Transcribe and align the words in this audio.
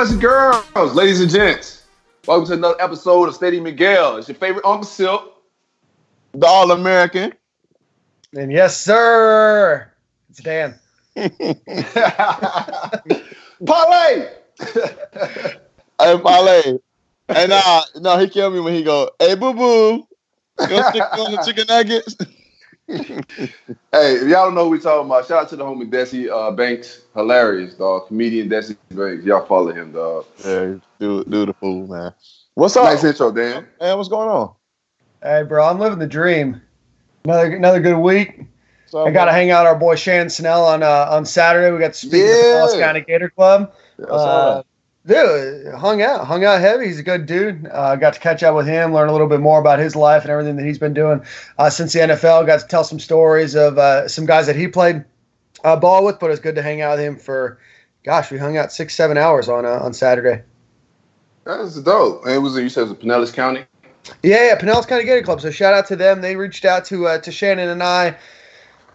Boys 0.00 0.12
and 0.12 0.20
girls, 0.22 0.94
ladies 0.94 1.20
and 1.20 1.30
gents, 1.30 1.82
welcome 2.26 2.46
to 2.46 2.54
another 2.54 2.80
episode 2.80 3.28
of 3.28 3.34
Stadium 3.34 3.64
Miguel. 3.64 4.16
It's 4.16 4.28
your 4.28 4.34
favorite 4.34 4.64
Uncle 4.64 4.86
Silk, 4.86 5.42
the 6.32 6.46
All 6.46 6.70
American. 6.70 7.34
And 8.34 8.50
yes, 8.50 8.80
sir, 8.80 9.92
it's 10.30 10.40
Dan. 10.40 10.78
Parlay. 13.66 14.30
Hey, 16.00 16.18
Parlay. 16.18 16.78
And 17.28 17.50
nah, 17.50 17.82
no, 17.96 18.16
he 18.16 18.30
killed 18.30 18.54
me 18.54 18.60
when 18.60 18.72
he 18.72 18.82
go, 18.82 19.10
hey, 19.18 19.34
boo 19.34 19.52
boo. 19.52 20.08
Chicken, 20.60 20.94
you 20.94 21.24
want 21.24 21.36
the 21.36 21.42
chicken 21.44 21.66
nuggets? 21.68 22.16
hey, 23.92 24.14
if 24.16 24.22
y'all 24.28 24.46
don't 24.46 24.54
know 24.54 24.64
who 24.64 24.70
we 24.70 24.80
talking 24.80 25.06
about, 25.06 25.26
shout 25.26 25.44
out 25.44 25.48
to 25.50 25.56
the 25.56 25.64
homie 25.64 25.88
Desi 25.88 26.28
uh, 26.28 26.50
Banks. 26.50 27.02
Hilarious, 27.14 27.74
dog. 27.74 28.08
Comedian 28.08 28.48
Desi 28.48 28.76
Banks. 28.90 29.24
Y'all 29.24 29.46
follow 29.46 29.72
him, 29.72 29.92
dog. 29.92 30.26
Yeah, 30.44 30.74
do, 30.98 31.24
do 31.24 31.46
the 31.46 31.54
fool, 31.54 31.86
man. 31.86 32.12
What's 32.54 32.76
up? 32.76 32.84
Nice 32.84 33.04
intro, 33.04 33.30
Dan. 33.30 33.66
Man, 33.80 33.96
what's 33.96 34.08
going 34.08 34.28
on? 34.28 34.54
Hey, 35.22 35.44
bro, 35.44 35.66
I'm 35.68 35.78
living 35.78 35.98
the 35.98 36.06
dream. 36.06 36.60
Another 37.24 37.54
another 37.54 37.80
good 37.80 37.98
week. 37.98 38.40
So, 38.86 39.06
I 39.06 39.12
got 39.12 39.26
to 39.26 39.32
hang 39.32 39.52
out 39.52 39.66
our 39.66 39.76
boy 39.76 39.94
Shan 39.94 40.28
Snell 40.30 40.64
on 40.64 40.82
uh, 40.82 41.06
on 41.10 41.24
Saturday. 41.24 41.70
We 41.70 41.78
got 41.78 41.92
to 41.92 41.98
speak 41.98 42.14
at 42.14 42.26
the 42.26 42.46
Yeah. 42.48 42.52
Dallas 42.54 42.74
County 42.74 43.00
Gator 43.02 43.30
Club. 43.30 43.72
Yeah, 43.98 44.06
Uh, 44.06 44.54
that. 44.56 44.66
Dude, 45.06 45.74
hung 45.74 46.02
out, 46.02 46.26
hung 46.26 46.44
out 46.44 46.60
heavy. 46.60 46.86
He's 46.86 46.98
a 46.98 47.02
good 47.02 47.26
dude. 47.26 47.66
Uh, 47.66 47.96
got 47.96 48.14
to 48.14 48.20
catch 48.20 48.42
up 48.42 48.54
with 48.54 48.66
him, 48.66 48.92
learn 48.92 49.08
a 49.08 49.12
little 49.12 49.28
bit 49.28 49.40
more 49.40 49.60
about 49.60 49.78
his 49.78 49.96
life 49.96 50.22
and 50.22 50.30
everything 50.30 50.56
that 50.56 50.64
he's 50.64 50.78
been 50.78 50.94
doing 50.94 51.22
uh, 51.58 51.70
since 51.70 51.92
the 51.92 52.00
NFL. 52.00 52.46
Got 52.46 52.60
to 52.60 52.66
tell 52.66 52.84
some 52.84 53.00
stories 53.00 53.54
of 53.54 53.78
uh, 53.78 54.08
some 54.08 54.26
guys 54.26 54.46
that 54.46 54.56
he 54.56 54.68
played 54.68 55.04
uh, 55.64 55.76
ball 55.76 56.04
with. 56.04 56.18
But 56.18 56.26
it 56.26 56.30
was 56.30 56.40
good 56.40 56.54
to 56.54 56.62
hang 56.62 56.80
out 56.80 56.98
with 56.98 57.06
him 57.06 57.16
for, 57.16 57.58
gosh, 58.04 58.30
we 58.30 58.38
hung 58.38 58.56
out 58.56 58.72
six, 58.72 58.94
seven 58.94 59.16
hours 59.16 59.48
on 59.48 59.64
uh, 59.64 59.80
on 59.80 59.92
Saturday. 59.92 60.42
That's 61.44 61.80
dope. 61.80 62.24
And 62.24 62.34
it 62.34 62.38
was, 62.38 62.56
you 62.56 62.68
said 62.68 62.82
it 62.82 62.88
was 62.90 62.98
Pinellas 62.98 63.32
County? 63.32 63.64
Yeah, 64.22 64.48
yeah, 64.48 64.58
Pinellas 64.58 64.86
County 64.86 65.04
Gator 65.04 65.22
Club. 65.22 65.40
So 65.40 65.50
shout 65.50 65.74
out 65.74 65.86
to 65.88 65.96
them. 65.96 66.20
They 66.20 66.36
reached 66.36 66.64
out 66.64 66.84
to 66.86 67.06
uh, 67.06 67.18
to 67.18 67.32
Shannon 67.32 67.68
and 67.68 67.82
I, 67.82 68.16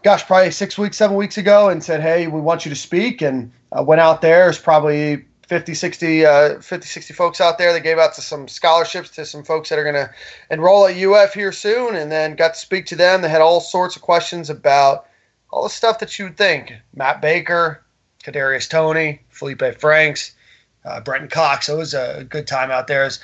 gosh, 0.03 0.25
probably 0.25 0.51
six 0.51 0.77
weeks, 0.77 0.97
seven 0.97 1.15
weeks 1.15 1.37
ago, 1.37 1.69
and 1.69 1.83
said, 1.83 2.01
hey, 2.01 2.27
we 2.27 2.39
want 2.39 2.65
you 2.65 2.69
to 2.69 2.75
speak. 2.75 3.21
And 3.21 3.51
uh, 3.77 3.83
went 3.83 4.01
out 4.01 4.21
there. 4.21 4.49
It's 4.49 4.59
probably 4.59 5.25
50, 5.47 5.73
60, 5.73 6.25
uh, 6.25 6.59
50, 6.59 6.87
60 6.87 7.13
folks 7.13 7.39
out 7.39 7.57
there. 7.57 7.71
They 7.71 7.79
gave 7.79 7.99
out 7.99 8.13
to 8.15 8.21
some 8.21 8.47
scholarships 8.47 9.09
to 9.11 9.25
some 9.25 9.43
folks 9.43 9.69
that 9.69 9.79
are 9.79 9.83
going 9.83 9.95
to 9.95 10.09
enroll 10.49 10.87
at 10.87 10.97
UF 10.97 11.33
here 11.33 11.51
soon. 11.51 11.95
And 11.95 12.11
then 12.11 12.35
got 12.35 12.55
to 12.55 12.59
speak 12.59 12.85
to 12.87 12.95
them. 12.95 13.21
They 13.21 13.29
had 13.29 13.41
all 13.41 13.61
sorts 13.61 13.95
of 13.95 14.01
questions 14.01 14.49
about 14.49 15.07
all 15.51 15.63
the 15.63 15.69
stuff 15.69 15.99
that 15.99 16.17
you 16.17 16.25
would 16.25 16.37
think. 16.37 16.73
Matt 16.95 17.21
Baker, 17.21 17.83
Kadarius 18.23 18.69
Toney, 18.69 19.21
Feleipe 19.31 19.79
Franks, 19.79 20.33
uh, 20.83 20.99
Brenton 21.01 21.29
Cox. 21.29 21.67
So 21.67 21.75
it 21.75 21.79
was 21.79 21.93
a 21.93 22.25
good 22.27 22.47
time 22.47 22.71
out 22.71 22.87
there. 22.87 23.05
It 23.05 23.19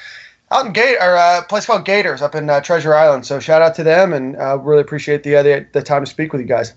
out 0.52 0.66
in 0.66 0.74
Gate 0.74 0.98
or 1.00 1.16
uh, 1.16 1.40
a 1.40 1.44
place 1.44 1.66
called 1.66 1.86
Gators 1.86 2.22
up 2.22 2.36
in 2.36 2.50
uh, 2.50 2.62
Treasure 2.62 2.94
Island. 2.94 3.26
So 3.26 3.40
shout 3.40 3.62
out 3.62 3.74
to 3.76 3.84
them 3.84 4.14
and 4.14 4.36
uh, 4.36 4.58
really 4.60 4.82
appreciate 4.82 5.24
the, 5.24 5.38
uh, 5.38 5.44
the 5.44 5.66
the 5.72 5.82
time 5.82 6.04
to 6.04 6.10
speak 6.10 6.34
with 6.34 6.42
you 6.42 6.48
guys. 6.48 6.74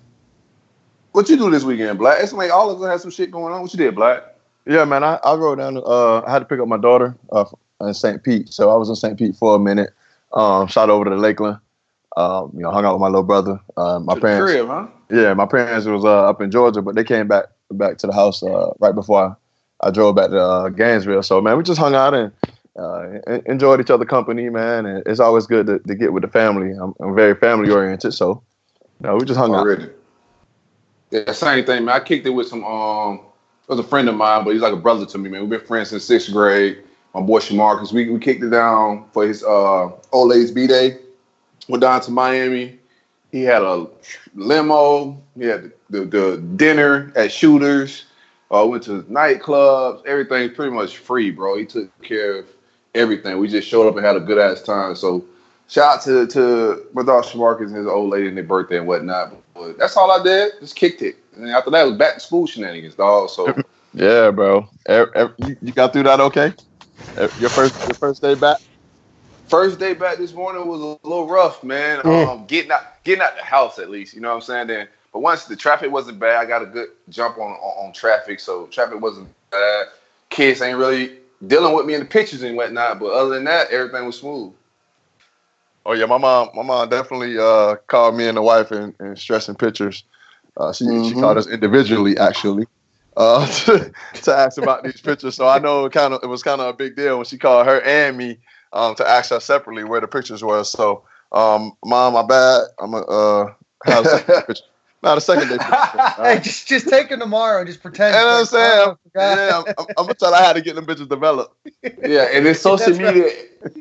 What 1.12 1.28
you 1.28 1.36
do 1.36 1.50
this 1.50 1.64
weekend, 1.64 1.98
Black? 1.98 2.18
It's 2.22 2.32
like 2.32 2.50
all 2.50 2.70
of 2.70 2.80
us 2.82 2.88
had 2.88 3.00
some 3.00 3.10
shit 3.10 3.30
going 3.30 3.52
on. 3.52 3.62
What 3.62 3.72
you 3.72 3.78
did, 3.78 3.94
Black? 3.94 4.33
Yeah, 4.66 4.84
man, 4.84 5.04
I, 5.04 5.18
I 5.24 5.34
rode 5.34 5.58
down. 5.58 5.76
Uh, 5.76 6.22
I 6.22 6.30
had 6.30 6.38
to 6.40 6.44
pick 6.46 6.58
up 6.60 6.68
my 6.68 6.78
daughter 6.78 7.14
uh, 7.32 7.44
in 7.80 7.92
St. 7.94 8.22
Pete, 8.22 8.52
so 8.52 8.70
I 8.70 8.76
was 8.76 8.88
in 8.88 8.96
St. 8.96 9.18
Pete 9.18 9.36
for 9.36 9.56
a 9.56 9.58
minute. 9.58 9.90
Um, 10.32 10.66
shot 10.68 10.90
over 10.90 11.04
to 11.04 11.14
Lakeland. 11.16 11.58
Um, 12.16 12.50
you 12.54 12.60
know, 12.62 12.70
hung 12.70 12.84
out 12.84 12.94
with 12.94 13.00
my 13.00 13.08
little 13.08 13.24
brother. 13.24 13.60
Uh, 13.76 13.98
my 13.98 14.14
To 14.14 14.20
parents. 14.20 14.52
crib, 14.52 14.68
huh? 14.68 14.86
Yeah, 15.10 15.34
my 15.34 15.46
parents 15.46 15.86
was 15.86 16.04
uh, 16.04 16.28
up 16.28 16.40
in 16.40 16.50
Georgia, 16.50 16.80
but 16.80 16.94
they 16.94 17.04
came 17.04 17.28
back 17.28 17.46
back 17.72 17.98
to 17.98 18.06
the 18.06 18.12
house 18.12 18.42
uh, 18.42 18.70
right 18.78 18.94
before 18.94 19.36
I, 19.82 19.88
I 19.88 19.90
drove 19.90 20.14
back 20.14 20.30
to 20.30 20.40
uh, 20.40 20.68
Gainesville. 20.68 21.22
So 21.24 21.40
man, 21.40 21.56
we 21.56 21.64
just 21.64 21.78
hung 21.80 21.94
out 21.94 22.14
and 22.14 22.32
uh, 22.78 23.18
enjoyed 23.46 23.80
each 23.80 23.90
other 23.90 24.04
company, 24.04 24.48
man. 24.48 24.86
And 24.86 25.02
it's 25.06 25.20
always 25.20 25.46
good 25.46 25.66
to, 25.66 25.78
to 25.80 25.94
get 25.94 26.12
with 26.12 26.22
the 26.22 26.28
family. 26.28 26.70
I'm, 26.70 26.94
I'm 27.00 27.14
very 27.14 27.34
family 27.34 27.70
oriented, 27.70 28.14
so 28.14 28.42
you 29.00 29.08
know, 29.08 29.16
we 29.16 29.24
just 29.24 29.38
hung 29.38 29.52
out. 29.54 29.66
Already. 29.66 29.88
Yeah, 31.10 31.32
same 31.32 31.64
thing, 31.64 31.84
man. 31.84 31.96
I 31.96 32.00
kicked 32.00 32.26
it 32.26 32.30
with 32.30 32.48
some 32.48 32.64
um 32.64 33.20
was 33.68 33.78
a 33.78 33.82
friend 33.82 34.08
of 34.08 34.14
mine, 34.14 34.44
but 34.44 34.50
he's 34.50 34.62
like 34.62 34.72
a 34.72 34.76
brother 34.76 35.06
to 35.06 35.18
me, 35.18 35.30
man. 35.30 35.42
We've 35.42 35.50
been 35.50 35.66
friends 35.66 35.90
since 35.90 36.04
sixth 36.04 36.32
grade. 36.32 36.82
My 37.14 37.20
boy 37.20 37.40
Shamarcus. 37.40 37.92
We 37.92 38.10
we 38.10 38.18
kicked 38.18 38.42
it 38.42 38.50
down 38.50 39.06
for 39.12 39.26
his 39.26 39.44
uh 39.44 39.90
old 40.12 40.28
lady's 40.28 40.50
B 40.50 40.66
day. 40.66 40.98
Went 41.68 41.80
down 41.80 42.00
to 42.02 42.10
Miami. 42.10 42.78
He 43.30 43.42
had 43.42 43.62
a 43.62 43.86
limo. 44.34 45.20
He 45.36 45.44
had 45.44 45.72
the, 45.90 46.00
the, 46.00 46.04
the 46.04 46.36
dinner 46.56 47.12
at 47.16 47.32
Shooters. 47.32 48.04
Uh, 48.50 48.66
went 48.66 48.82
to 48.84 49.02
nightclubs. 49.04 50.06
Everything's 50.06 50.54
pretty 50.54 50.70
much 50.70 50.98
free, 50.98 51.30
bro. 51.30 51.58
He 51.58 51.66
took 51.66 51.90
care 52.02 52.38
of 52.38 52.46
everything. 52.94 53.38
We 53.38 53.48
just 53.48 53.66
showed 53.66 53.88
up 53.88 53.96
and 53.96 54.04
had 54.04 54.16
a 54.16 54.20
good 54.20 54.38
ass 54.38 54.62
time. 54.62 54.94
So 54.94 55.24
shout 55.68 55.96
out 55.96 56.02
to 56.04 56.26
to 56.28 56.86
my 56.92 57.02
dog 57.02 57.24
Shamarcus 57.24 57.66
and 57.66 57.76
his 57.76 57.86
old 57.86 58.10
lady 58.10 58.28
and 58.28 58.36
their 58.36 58.44
birthday 58.44 58.78
and 58.78 58.86
whatnot. 58.86 59.34
But 59.54 59.78
that's 59.78 59.96
all 59.96 60.10
I 60.10 60.22
did. 60.22 60.52
Just 60.60 60.76
kicked 60.76 61.02
it. 61.02 61.16
And 61.36 61.48
after 61.50 61.70
that, 61.70 61.86
it 61.86 61.90
was 61.90 61.98
back 61.98 62.14
to 62.14 62.20
school 62.20 62.46
shenanigans, 62.46 62.94
dog. 62.94 63.30
So 63.30 63.54
Yeah, 63.94 64.30
bro. 64.30 64.68
You, 64.88 65.56
you 65.62 65.72
got 65.72 65.92
through 65.92 66.02
that 66.04 66.20
okay? 66.20 66.52
Your 67.38 67.50
first 67.50 67.78
your 67.86 67.94
first 67.94 68.22
day 68.22 68.34
back? 68.34 68.58
first 69.48 69.78
day 69.78 69.94
back 69.94 70.18
this 70.18 70.32
morning 70.32 70.66
was 70.66 70.80
a 70.80 71.06
little 71.06 71.28
rough, 71.28 71.62
man. 71.62 72.00
Mm. 72.00 72.28
Um, 72.28 72.46
getting 72.46 72.72
out 72.72 73.04
getting 73.04 73.22
out 73.22 73.36
the 73.36 73.44
house 73.44 73.78
at 73.78 73.90
least, 73.90 74.14
you 74.14 74.20
know 74.20 74.30
what 74.30 74.36
I'm 74.36 74.40
saying? 74.40 74.66
Then, 74.66 74.88
but 75.12 75.20
once 75.20 75.44
the 75.44 75.54
traffic 75.54 75.92
wasn't 75.92 76.18
bad, 76.18 76.36
I 76.36 76.44
got 76.44 76.62
a 76.62 76.66
good 76.66 76.88
jump 77.08 77.38
on 77.38 77.52
on, 77.52 77.86
on 77.86 77.92
traffic, 77.92 78.40
so 78.40 78.66
traffic 78.66 79.00
wasn't 79.00 79.28
bad. 79.50 79.86
Kids 80.30 80.60
ain't 80.60 80.78
really 80.78 81.18
dealing 81.46 81.74
with 81.74 81.86
me 81.86 81.94
in 81.94 82.00
the 82.00 82.06
pictures 82.06 82.42
and 82.42 82.56
whatnot, 82.56 82.98
but 82.98 83.12
other 83.12 83.34
than 83.34 83.44
that, 83.44 83.70
everything 83.70 84.06
was 84.06 84.18
smooth. 84.18 84.52
Oh 85.86 85.92
yeah, 85.92 86.06
my 86.06 86.18
mom 86.18 86.50
my 86.54 86.62
mom 86.62 86.88
definitely 86.88 87.38
uh, 87.38 87.76
called 87.88 88.16
me 88.16 88.26
and 88.28 88.36
the 88.36 88.42
wife 88.42 88.70
and, 88.70 88.94
and 89.00 89.18
stressing 89.18 89.56
pictures. 89.56 90.04
Uh, 90.56 90.72
she 90.72 90.92
she 91.02 91.14
Mhm. 91.14 91.16
called 91.16 91.38
us 91.38 91.46
individually 91.48 92.16
actually. 92.18 92.66
Uh, 93.16 93.46
to, 93.64 93.92
to 94.22 94.34
ask 94.34 94.58
about 94.58 94.82
these 94.84 95.00
pictures, 95.00 95.36
so 95.36 95.46
I 95.48 95.58
know 95.58 95.84
it 95.86 95.92
kind 95.92 96.14
of 96.14 96.22
it 96.22 96.26
was 96.26 96.42
kind 96.42 96.60
of 96.60 96.68
a 96.68 96.72
big 96.72 96.96
deal 96.96 97.16
when 97.16 97.26
she 97.26 97.38
called 97.38 97.66
her 97.66 97.80
and 97.82 98.16
me 98.16 98.38
um, 98.72 98.94
to 98.96 99.06
ask 99.08 99.32
us 99.32 99.44
separately 99.44 99.84
where 99.84 100.00
the 100.00 100.08
pictures 100.08 100.42
were. 100.42 100.64
So, 100.64 101.04
um, 101.32 101.72
mom, 101.84 102.14
my 102.14 102.22
bad. 102.26 102.62
I'm 102.80 102.92
gonna 102.92 103.06
uh, 103.06 103.54
have 103.84 104.04
a 104.04 104.06
second 104.06 104.34
picture. 104.46 104.64
Not 105.04 105.18
a 105.18 105.20
second 105.20 105.48
day 105.50 105.58
Hey, 106.16 106.40
just 106.40 106.66
just 106.66 106.88
take 106.88 107.10
them 107.10 107.20
tomorrow 107.20 107.58
and 107.58 107.66
just 107.66 107.82
pretend. 107.82 108.14
You 108.14 108.20
know 108.20 108.26
what 108.26 108.32
I'm 108.32 108.40
oh, 108.40 108.44
saying? 108.44 108.78
Oh, 108.78 108.90
I 108.90 108.96
forgot. 109.02 109.36
Yeah, 109.36 109.58
I'm, 109.58 109.64
I'm, 109.78 109.86
I'm 109.98 110.04
gonna 110.06 110.14
tell 110.14 110.34
her 110.34 110.42
how 110.42 110.52
to 110.54 110.60
get 110.62 110.74
them 110.76 110.86
bitches 110.86 111.08
developed. 111.08 111.54
Yeah, 112.06 112.28
and 112.32 112.46
it's 112.46 112.60
social 112.60 112.86
That's 112.86 112.98
right. 113.02 113.14
media, 113.14 113.32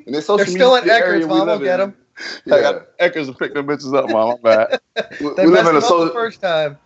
and 0.06 0.16
then 0.16 0.22
social 0.22 0.38
They're 0.38 0.46
still 0.48 0.76
in 0.76 0.84
media 0.84 1.00
area 1.00 1.20
Eckers, 1.20 1.32
we 1.32 1.40
mom. 1.40 1.48
We'll 1.48 1.60
get 1.60 1.80
in. 1.80 1.80
them. 1.80 1.96
I 2.20 2.50
Yeah, 2.58 2.62
got 2.62 2.98
Eckers 3.00 3.26
to 3.28 3.34
pick 3.34 3.54
them 3.54 3.68
bitches 3.68 3.96
up, 3.96 4.10
mom. 4.10 4.40
My 4.44 4.56
bad. 4.56 4.80
we, 5.22 5.34
They 5.36 5.46
we 5.46 5.52
live 5.52 5.66
in 5.66 5.68
a 5.68 5.72
them 5.72 5.76
the 5.76 5.82
social 5.82 6.10
first 6.10 6.42
time. 6.42 6.78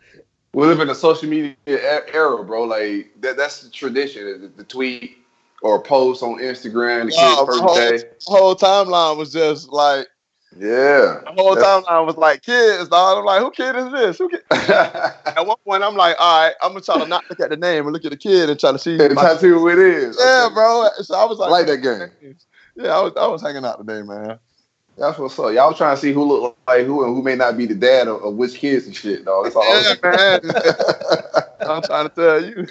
we 0.53 0.65
live 0.67 0.79
in 0.79 0.89
a 0.89 0.95
social 0.95 1.29
media 1.29 1.55
era, 1.71 2.43
bro. 2.43 2.63
Like 2.63 3.11
that, 3.21 3.37
that's 3.37 3.61
the 3.61 3.69
tradition. 3.69 4.41
The, 4.41 4.47
the 4.47 4.63
tweet 4.63 5.17
or 5.63 5.81
post 5.81 6.22
on 6.23 6.40
Instagram, 6.40 7.05
the 7.05 7.11
kid's 7.11 7.17
Wow, 7.17 7.45
first 7.45 7.63
whole, 7.63 7.75
day. 7.75 8.03
whole 8.25 8.55
timeline 8.55 9.17
was 9.17 9.33
just 9.33 9.69
like 9.69 10.07
Yeah. 10.55 11.22
the 11.26 11.34
whole 11.35 11.55
That's- 11.55 11.84
timeline 11.85 12.05
was 12.05 12.17
like 12.17 12.41
kids, 12.41 12.90
dog. 12.90 13.17
I'm 13.20 13.26
like, 13.26 13.41
who 13.41 13.52
kid 13.52 13.76
is 13.76 13.91
this? 13.91 14.17
Who 14.17 14.29
kid? 14.29 14.41
At 14.52 15.46
one 15.46 15.58
point, 15.66 15.84
I'm 15.84 15.96
like, 15.96 16.16
all 16.20 16.44
right, 16.46 16.55
I'm 16.61 16.70
gonna 16.72 16.82
try 16.82 16.99
to 16.99 17.05
not 17.08 17.23
look 17.29 17.40
at 17.40 17.49
the 17.49 17.58
name 17.58 17.84
and 17.85 17.94
look 17.94 18.05
at 18.05 18.11
the 18.11 18.17
kid 18.17 18.49
and 18.49 18.59
try 18.59 18.72
to 18.72 18.79
see. 18.79 18.96
Yeah, 18.96 19.09
try 19.09 19.34
to 19.34 19.40
see 19.40 19.49
who 19.49 19.67
it 19.70 19.78
is. 19.79 20.17
yeah, 20.20 20.46
Okay. 20.46 20.53
bro. 20.53 20.88
So 21.02 21.16
I 21.16 21.26
was 21.26 21.40
I 21.40 21.47
like, 21.47 21.67
like 21.67 21.82
that 21.84 22.11
game. 22.22 22.35
Yeah, 22.76 22.97
I 22.97 23.02
was 23.02 23.14
I 23.17 23.28
was 23.28 23.41
hanging 23.41 23.66
out 23.66 23.78
today, 23.78 24.02
man. 24.02 24.40
That's 24.97 25.20
what's 25.20 25.38
up. 25.38 25.53
Y'all 25.53 25.73
trying 25.76 25.96
to 25.96 26.02
see 26.02 26.11
who 26.11 26.23
look 26.23 26.58
like 26.67 26.85
who 26.88 27.03
and 27.05 27.16
who 27.16 27.22
may 27.22 27.35
not 27.35 27.55
be 27.55 27.67
the 27.67 27.76
dad 27.76 28.08
of, 28.08 28.23
of 28.23 28.34
which 28.34 28.55
kids 28.55 28.88
and 28.88 28.96
shit, 28.96 29.26
dog. 29.26 29.43
That's 29.43 29.55
all. 29.55 29.64
Yeah, 29.82 29.93
man. 30.02 30.41
I'm 31.70 31.82
trying 31.84 32.09
to 32.09 32.16
tell 32.16 32.43
you. 32.43 32.67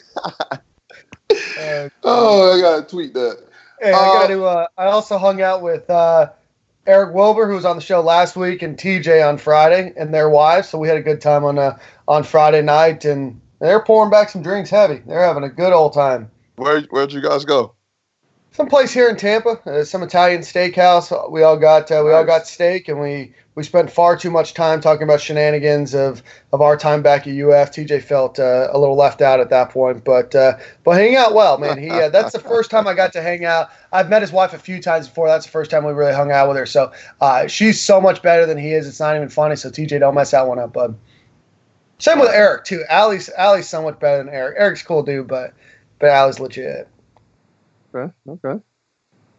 Uh, 1.60 1.88
oh, 2.04 2.56
I 2.56 2.60
gotta 2.60 2.82
tweet 2.82 3.14
that. 3.14 3.44
Hey, 3.80 3.92
I 3.92 3.96
Uh, 3.96 4.12
got 4.14 4.26
to. 4.28 4.44
Uh, 4.44 4.66
I 4.76 4.84
also 4.86 5.18
hung 5.18 5.40
out 5.42 5.62
with 5.62 5.88
uh, 5.90 6.30
Eric 6.86 7.14
Wilbur, 7.14 7.48
who 7.48 7.54
was 7.54 7.64
on 7.64 7.76
the 7.76 7.82
show 7.82 8.00
last 8.00 8.36
week, 8.36 8.62
and 8.62 8.76
TJ 8.76 9.26
on 9.26 9.38
Friday, 9.38 9.92
and 9.96 10.12
their 10.12 10.28
wives. 10.28 10.68
So 10.68 10.78
we 10.78 10.88
had 10.88 10.96
a 10.96 11.02
good 11.02 11.20
time 11.20 11.44
on 11.44 11.58
uh, 11.58 11.78
on 12.08 12.22
Friday 12.22 12.62
night, 12.62 13.04
and 13.04 13.40
they're 13.60 13.82
pouring 13.82 14.10
back 14.10 14.30
some 14.30 14.42
drinks 14.42 14.70
heavy. 14.70 15.02
They're 15.06 15.24
having 15.24 15.44
a 15.44 15.48
good 15.48 15.72
old 15.72 15.94
time. 15.94 16.30
Where 16.56 16.82
where'd 16.82 17.12
you 17.12 17.20
guys 17.20 17.44
go? 17.44 17.74
some 18.56 18.68
place 18.68 18.90
here 18.90 19.10
in 19.10 19.16
Tampa, 19.16 19.60
uh, 19.66 19.84
some 19.84 20.02
Italian 20.02 20.40
steakhouse. 20.40 21.30
We 21.30 21.42
all 21.42 21.58
got 21.58 21.90
uh, 21.92 22.02
we 22.04 22.12
all 22.12 22.24
got 22.24 22.46
steak, 22.46 22.88
and 22.88 22.98
we 22.98 23.34
we 23.56 23.62
spent 23.62 23.90
far 23.90 24.16
too 24.16 24.30
much 24.30 24.52
time 24.52 24.82
talking 24.82 25.02
about 25.02 25.18
shenanigans 25.20 25.94
of 25.94 26.22
of 26.52 26.60
our 26.60 26.76
time 26.76 27.02
back 27.02 27.26
at 27.26 27.32
UF. 27.32 27.72
TJ 27.72 28.02
felt 28.02 28.38
uh, 28.38 28.68
a 28.70 28.78
little 28.78 28.96
left 28.96 29.22
out 29.22 29.40
at 29.40 29.48
that 29.48 29.70
point, 29.70 30.04
but 30.04 30.34
uh, 30.34 30.58
but 30.84 30.92
hanging 30.92 31.16
out 31.16 31.34
well, 31.34 31.56
man. 31.56 31.78
He 31.78 31.90
uh, 31.90 32.10
that's 32.10 32.32
the 32.32 32.38
first 32.38 32.70
time 32.70 32.86
I 32.86 32.94
got 32.94 33.14
to 33.14 33.22
hang 33.22 33.46
out. 33.46 33.70
I've 33.92 34.10
met 34.10 34.20
his 34.20 34.30
wife 34.30 34.52
a 34.52 34.58
few 34.58 34.80
times 34.80 35.08
before. 35.08 35.26
That's 35.26 35.46
the 35.46 35.50
first 35.50 35.70
time 35.70 35.84
we 35.84 35.92
really 35.92 36.14
hung 36.14 36.30
out 36.30 36.48
with 36.48 36.58
her. 36.58 36.66
So 36.66 36.92
uh, 37.22 37.46
she's 37.46 37.80
so 37.80 37.98
much 37.98 38.22
better 38.22 38.44
than 38.44 38.58
he 38.58 38.74
is. 38.74 38.86
It's 38.86 39.00
not 39.00 39.16
even 39.16 39.30
funny. 39.30 39.56
So 39.56 39.70
TJ, 39.70 40.00
don't 40.00 40.14
mess 40.14 40.32
that 40.32 40.46
one 40.46 40.58
up, 40.58 40.74
bud. 40.74 40.94
Same 41.98 42.18
with 42.20 42.28
Eric 42.28 42.64
too. 42.64 42.84
Allie's 42.90 43.30
Allie's 43.38 43.68
somewhat 43.68 44.00
better 44.00 44.22
than 44.22 44.28
Eric. 44.32 44.56
Eric's 44.58 44.82
cool 44.82 45.02
dude, 45.02 45.28
but 45.28 45.54
but 45.98 46.10
Allie's 46.10 46.38
legit. 46.38 46.88
Okay, 47.94 48.12
okay. 48.28 48.62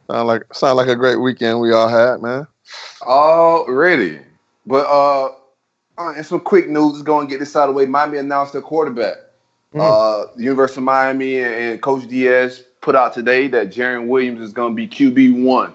Sound 0.10 0.28
like 0.28 0.52
sound 0.56 0.78
like 0.78 0.88
a 0.88 0.96
great 0.96 1.18
weekend 1.18 1.60
we 1.60 1.72
all 1.72 1.88
had, 1.88 2.19
man. 2.19 2.48
Already. 3.02 4.19
But 4.66 4.86
uh, 4.88 5.25
uh 5.98 6.14
and 6.16 6.25
some 6.25 6.40
quick 6.40 6.68
news 6.69 6.98
is 6.98 7.02
going 7.02 7.28
to 7.28 7.31
get 7.31 7.40
this 7.40 7.56
out 7.56 7.69
of 7.69 7.75
the 7.75 7.80
way. 7.80 7.86
Miami 7.86 8.18
announced 8.18 8.54
their 8.54 8.62
quarterback. 8.62 9.18
Mm. 9.74 9.81
Uh, 9.81 10.31
the 10.36 10.44
University 10.44 10.80
of 10.80 10.86
Miami 10.86 11.40
and, 11.40 11.54
and 11.54 11.81
Coach 11.81 12.08
Diaz 12.08 12.64
put 12.81 12.96
out 12.96 13.14
today 13.14 13.48
that 13.50 13.69
Jarren 13.69 14.08
Williams 14.08 14.42
is 14.42 14.54
going 14.54 14.74
to 14.74 14.75
be 14.75 14.88
QB 14.88 15.44
one. 15.44 15.74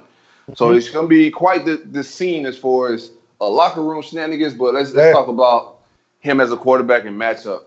So 0.54 0.70
Mhm. 0.70 0.76
it's 0.76 0.90
going 0.90 1.04
to 1.04 1.08
be 1.08 1.30
quite 1.30 1.64
the, 1.64 1.76
the 1.76 2.02
scene 2.02 2.46
as 2.46 2.58
far 2.58 2.92
as 2.92 3.10
a 3.40 3.48
locker 3.48 3.82
room 3.82 4.02
shenanigans. 4.02 4.54
But 4.54 4.74
let's, 4.74 4.92
let's 4.92 5.14
talk 5.14 5.28
about 5.28 5.78
him 6.20 6.40
as 6.40 6.52
a 6.52 6.56
quarterback 6.56 7.04
and 7.04 7.20
matchup. 7.20 7.64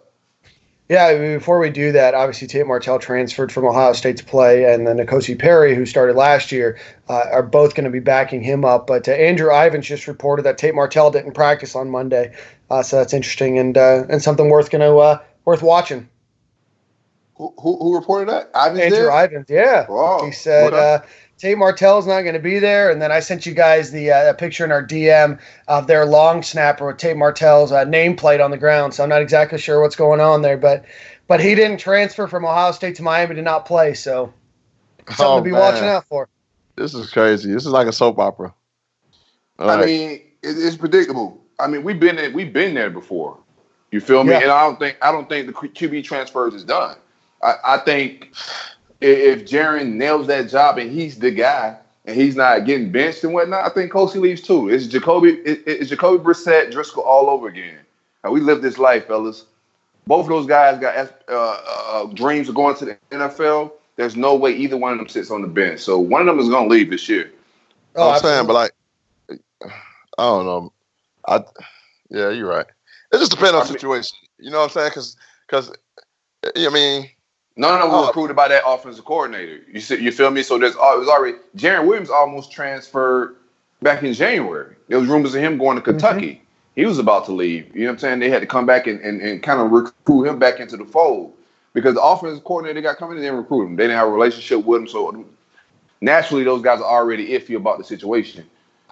Yeah, 0.87 1.35
before 1.37 1.57
we 1.57 1.71
do 1.71 1.91
that, 1.93 2.13
obviously 2.13 2.47
Tate 2.47 2.67
Martell 2.67 2.99
transferred 2.99 3.51
from 3.51 3.65
Ohio 3.65 3.93
State 3.93 4.17
to 4.17 4.23
play, 4.25 4.71
and 4.71 4.85
then 4.85 4.97
N'Kosi 4.97 5.37
Perry, 5.37 5.73
who 5.73 5.83
started 5.83 6.15
last 6.15 6.51
year, 6.51 6.77
uh, 7.09 7.23
are 7.31 7.41
both 7.41 7.73
going 7.73 7.85
to 7.85 7.89
be 7.89 7.99
backing 7.99 8.41
him 8.43 8.63
up. 8.63 8.85
But 8.85 9.07
uh, 9.07 9.13
Andrew 9.13 9.49
Ivins 9.51 9.85
just 9.87 10.07
reported 10.07 10.43
that 10.43 10.59
Tate 10.59 10.75
Martell 10.75 11.09
didn't 11.09 11.31
practice 11.33 11.75
on 11.75 11.89
Monday, 11.89 12.35
uh, 12.69 12.83
so 12.83 12.97
that's 12.97 13.13
interesting 13.13 13.57
and 13.57 13.75
uh, 13.75 14.03
and 14.09 14.21
something 14.21 14.47
worth 14.49 14.69
going 14.69 14.81
to 14.81 14.95
uh, 14.97 15.17
worth 15.45 15.63
watching. 15.63 16.07
Who, 17.37 17.51
who, 17.59 17.77
who 17.79 17.95
reported 17.95 18.29
that? 18.29 18.51
Ivan 18.53 18.79
Andrew 18.79 18.99
did? 18.99 19.09
Ivins, 19.09 19.49
yeah, 19.49 19.87
Wow. 19.89 20.21
he 20.23 20.31
said 20.31 20.71
uh, 20.73 21.01
Tate 21.37 21.57
Martell's 21.57 22.07
not 22.07 22.21
going 22.21 22.33
to 22.33 22.39
be 22.39 22.59
there, 22.59 22.89
and 22.91 23.01
then 23.01 23.11
I 23.11 23.19
sent 23.19 23.45
you 23.45 23.53
guys 23.53 23.91
the 23.91 24.09
uh, 24.11 24.33
picture 24.33 24.63
in 24.63 24.71
our 24.71 24.85
DM 24.85 25.39
of 25.67 25.87
their 25.87 26.05
long 26.05 26.41
snapper 26.43 26.87
with 26.87 26.97
Tate 26.97 27.17
Martell's 27.17 27.71
uh, 27.73 27.83
nameplate 27.85 28.43
on 28.43 28.51
the 28.51 28.57
ground. 28.57 28.93
So 28.93 29.03
I'm 29.03 29.09
not 29.09 29.21
exactly 29.21 29.57
sure 29.59 29.81
what's 29.81 29.95
going 29.97 30.21
on 30.21 30.41
there, 30.41 30.57
but 30.57 30.85
but 31.27 31.41
he 31.41 31.55
didn't 31.55 31.77
transfer 31.79 32.27
from 32.27 32.45
Ohio 32.45 32.71
State 32.71 32.95
to 32.95 33.03
Miami 33.03 33.35
to 33.35 33.41
not 33.41 33.65
play, 33.65 33.93
so 33.95 34.33
something 35.09 35.25
Oh, 35.25 35.37
to 35.37 35.43
be 35.43 35.51
man. 35.51 35.59
watching 35.59 35.87
out 35.87 36.05
for. 36.07 36.29
This 36.77 36.93
is 36.93 37.09
crazy. 37.11 37.51
This 37.51 37.65
is 37.65 37.71
like 37.71 37.87
a 37.87 37.93
soap 37.93 38.19
opera. 38.19 38.53
All 39.59 39.69
I 39.69 39.75
right. 39.77 39.85
mean, 39.85 40.11
it, 40.11 40.21
it's 40.43 40.77
predictable. 40.77 41.41
I 41.59 41.67
mean, 41.67 41.83
we've 41.83 41.99
been 41.99 42.15
there, 42.17 42.31
we've 42.31 42.53
been 42.53 42.73
there 42.73 42.89
before. 42.89 43.37
You 43.91 43.99
feel 44.01 44.23
me? 44.23 44.31
Yeah. 44.31 44.39
And 44.41 44.51
I 44.51 44.61
don't 44.63 44.77
think 44.79 44.97
I 45.01 45.11
don't 45.11 45.27
think 45.29 45.47
the 45.47 45.53
QB 45.53 46.03
transfers 46.03 46.53
is 46.53 46.63
done. 46.63 46.97
I, 47.41 47.53
I 47.63 47.77
think 47.79 48.33
i- 49.01 49.05
if 49.05 49.45
Jarren 49.45 49.93
nails 49.93 50.27
that 50.27 50.49
job 50.49 50.77
and 50.77 50.91
he's 50.91 51.17
the 51.19 51.31
guy 51.31 51.77
and 52.05 52.15
he's 52.19 52.35
not 52.35 52.65
getting 52.65 52.91
benched 52.91 53.23
and 53.23 53.33
whatnot, 53.33 53.65
I 53.65 53.69
think 53.69 53.91
Kosi 53.91 54.15
leaves 54.21 54.41
too. 54.41 54.69
It's 54.69 54.87
Jacoby, 54.87 55.33
it, 55.45 55.63
it's 55.65 55.89
Jacoby 55.89 56.23
Brissett, 56.23 56.71
Driskel 56.71 57.05
all 57.05 57.29
over 57.29 57.47
again. 57.47 57.79
Now, 58.23 58.31
we 58.31 58.39
live 58.41 58.61
this 58.61 58.77
life, 58.77 59.07
fellas. 59.07 59.45
Both 60.07 60.25
of 60.25 60.29
those 60.29 60.45
guys 60.45 60.79
got 60.79 60.95
uh, 61.27 61.31
uh, 61.31 62.05
dreams 62.13 62.47
of 62.49 62.55
going 62.55 62.75
to 62.77 62.85
the 62.85 62.97
NFL. 63.11 63.71
There's 63.95 64.15
no 64.15 64.35
way 64.35 64.51
either 64.55 64.77
one 64.77 64.91
of 64.91 64.97
them 64.99 65.07
sits 65.07 65.31
on 65.31 65.41
the 65.41 65.47
bench. 65.47 65.79
So 65.79 65.97
one 65.99 66.21
of 66.21 66.27
them 66.27 66.39
is 66.39 66.49
going 66.49 66.69
to 66.69 66.75
leave 66.75 66.89
this 66.91 67.07
year. 67.09 67.31
Oh, 67.95 68.11
I'm 68.11 68.19
saying, 68.19 68.39
absolutely. 68.41 68.69
but 69.29 69.39
like, 69.63 69.71
I 70.17 70.23
don't 70.23 70.45
know. 70.45 70.73
I 71.27 71.43
yeah, 72.09 72.29
you're 72.29 72.49
right. 72.49 72.65
It 73.11 73.17
just 73.17 73.31
depends 73.31 73.53
on 73.55 73.61
I 73.61 73.63
the 73.65 73.69
mean- 73.71 73.79
situation. 73.79 74.17
You 74.37 74.51
know 74.51 74.57
what 74.59 74.63
I'm 74.65 74.69
saying? 74.71 74.89
Because 74.89 75.17
because 75.47 75.71
I 76.55 76.69
mean, 76.69 77.09
None 77.57 77.73
of 77.75 77.81
them 77.81 77.91
Oh. 77.91 78.01
were 78.01 78.07
recruited 78.07 78.35
by 78.35 78.47
that 78.49 78.63
offensive 78.65 79.05
coordinator. 79.05 79.61
You 79.71 79.79
see, 79.79 80.01
you 80.01 80.11
feel 80.11 80.29
me? 80.31 80.43
So 80.43 80.57
there's 80.57 80.75
it 80.75 80.79
was 80.79 81.07
already 81.07 81.37
Jarren 81.55 81.85
Williams 81.87 82.09
almost 82.09 82.51
transferred 82.51 83.35
back 83.81 84.03
in 84.03 84.13
January. 84.13 84.75
There 84.87 84.99
was 84.99 85.07
rumors 85.07 85.33
of 85.35 85.41
him 85.41 85.57
going 85.57 85.75
to 85.77 85.81
mm-hmm. 85.81 85.91
Kentucky. 85.91 86.41
He 86.75 86.85
was 86.85 86.99
about 86.99 87.25
to 87.25 87.31
leave. 87.31 87.73
You 87.73 87.81
know 87.81 87.87
what 87.87 87.93
I'm 87.93 87.99
saying? 87.99 88.19
They 88.19 88.29
had 88.29 88.41
to 88.41 88.47
come 88.47 88.65
back 88.65 88.87
and, 88.87 88.99
and, 88.99 89.21
and 89.21 89.41
kind 89.41 89.61
of 89.61 89.71
recruit 89.71 90.25
him 90.25 90.39
back 90.39 90.59
into 90.59 90.75
the 90.75 90.83
fold 90.83 91.33
because 91.73 91.95
the 91.95 92.01
offensive 92.01 92.43
coordinator 92.43 92.73
they 92.73 92.81
got 92.81 92.97
coming 92.97 93.17
in 93.17 93.23
didn't 93.23 93.37
recruit 93.37 93.67
him. 93.67 93.75
They 93.77 93.83
didn't 93.83 93.97
have 93.97 94.07
a 94.09 94.11
relationship 94.11 94.65
with 94.65 94.81
him. 94.81 94.87
So 94.89 95.25
naturally, 96.01 96.43
those 96.43 96.61
guys 96.61 96.81
are 96.81 96.85
already 96.85 97.29
iffy 97.29 97.55
about 97.55 97.77
the 97.77 97.85
situation. 97.85 98.45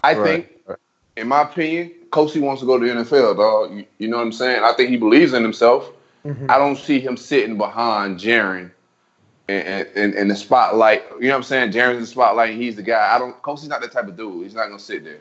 I 0.03 0.13
Right, 0.13 0.49
think, 0.67 0.79
in 1.17 1.27
my 1.27 1.41
opinion, 1.41 1.91
Kosi 2.09 2.41
wants 2.41 2.61
to 2.61 2.65
go 2.65 2.77
to 2.79 2.85
the 2.85 2.93
NFL, 2.93 3.37
dog. 3.37 3.75
You, 3.77 3.85
you 3.97 4.07
know 4.07 4.17
what 4.17 4.23
I'm 4.23 4.31
saying? 4.31 4.63
I 4.63 4.73
think 4.73 4.89
he 4.89 4.97
believes 4.97 5.33
in 5.33 5.43
himself. 5.43 5.91
Mhm. 6.25 6.49
I 6.49 6.57
don't 6.57 6.77
see 6.77 6.99
him 6.99 7.17
sitting 7.17 7.57
behind 7.57 8.19
Jarren 8.19 8.71
in, 9.47 9.87
in, 9.95 10.13
in 10.13 10.27
the 10.27 10.35
spotlight. 10.35 11.03
You 11.19 11.27
know 11.27 11.29
what 11.31 11.37
I'm 11.37 11.43
saying? 11.43 11.71
Jarren's 11.71 11.95
in 11.95 12.01
the 12.01 12.07
spotlight. 12.07 12.55
He's 12.55 12.75
the 12.75 12.83
guy. 12.83 13.13
I 13.13 13.19
don't. 13.19 13.39
Kosi's 13.41 13.67
not 13.67 13.81
that 13.81 13.91
type 13.91 14.07
of 14.07 14.15
dude. 14.15 14.43
He's 14.43 14.55
not 14.55 14.67
gonna 14.67 14.79
sit 14.79 15.03
there. 15.03 15.19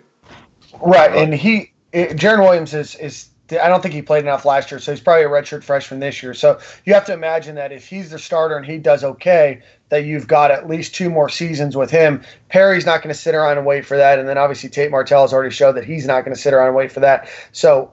Right, 0.80 1.14
and 1.14 1.34
he, 1.34 1.72
Jarren 1.92 2.40
Williams 2.40 2.72
is 2.74 2.94
is. 2.96 3.28
I 3.50 3.68
don't 3.68 3.82
think 3.82 3.92
he 3.92 4.00
played 4.00 4.22
enough 4.24 4.46
last 4.46 4.70
year, 4.70 4.78
so 4.80 4.92
he's 4.92 5.00
probably 5.00 5.24
a 5.24 5.28
redshirt 5.28 5.62
freshman 5.62 6.00
this 6.00 6.22
year. 6.22 6.32
So 6.32 6.58
you 6.86 6.94
have 6.94 7.04
to 7.06 7.12
imagine 7.12 7.54
that 7.56 7.70
if 7.70 7.86
he's 7.86 8.08
the 8.08 8.18
starter 8.18 8.56
and 8.56 8.64
he 8.64 8.78
does 8.78 9.04
okay, 9.04 9.60
that 9.90 10.04
you've 10.04 10.26
got 10.26 10.50
at 10.50 10.70
least 10.70 10.94
two 10.94 11.10
more 11.10 11.28
seasons 11.28 11.76
with 11.76 11.90
him. 11.90 12.22
Perry's 12.48 12.86
not 12.86 13.02
going 13.02 13.14
to 13.14 13.20
sit 13.20 13.34
around 13.34 13.58
and 13.58 13.66
wait 13.66 13.84
for 13.84 13.98
that, 13.98 14.18
and 14.18 14.26
then 14.26 14.38
obviously 14.38 14.70
Tate 14.70 14.90
Martell 14.90 15.20
has 15.20 15.34
already 15.34 15.54
showed 15.54 15.72
that 15.72 15.84
he's 15.84 16.06
not 16.06 16.24
going 16.24 16.34
to 16.34 16.40
sit 16.40 16.54
around 16.54 16.68
and 16.68 16.76
wait 16.76 16.90
for 16.90 17.00
that. 17.00 17.28
So 17.50 17.92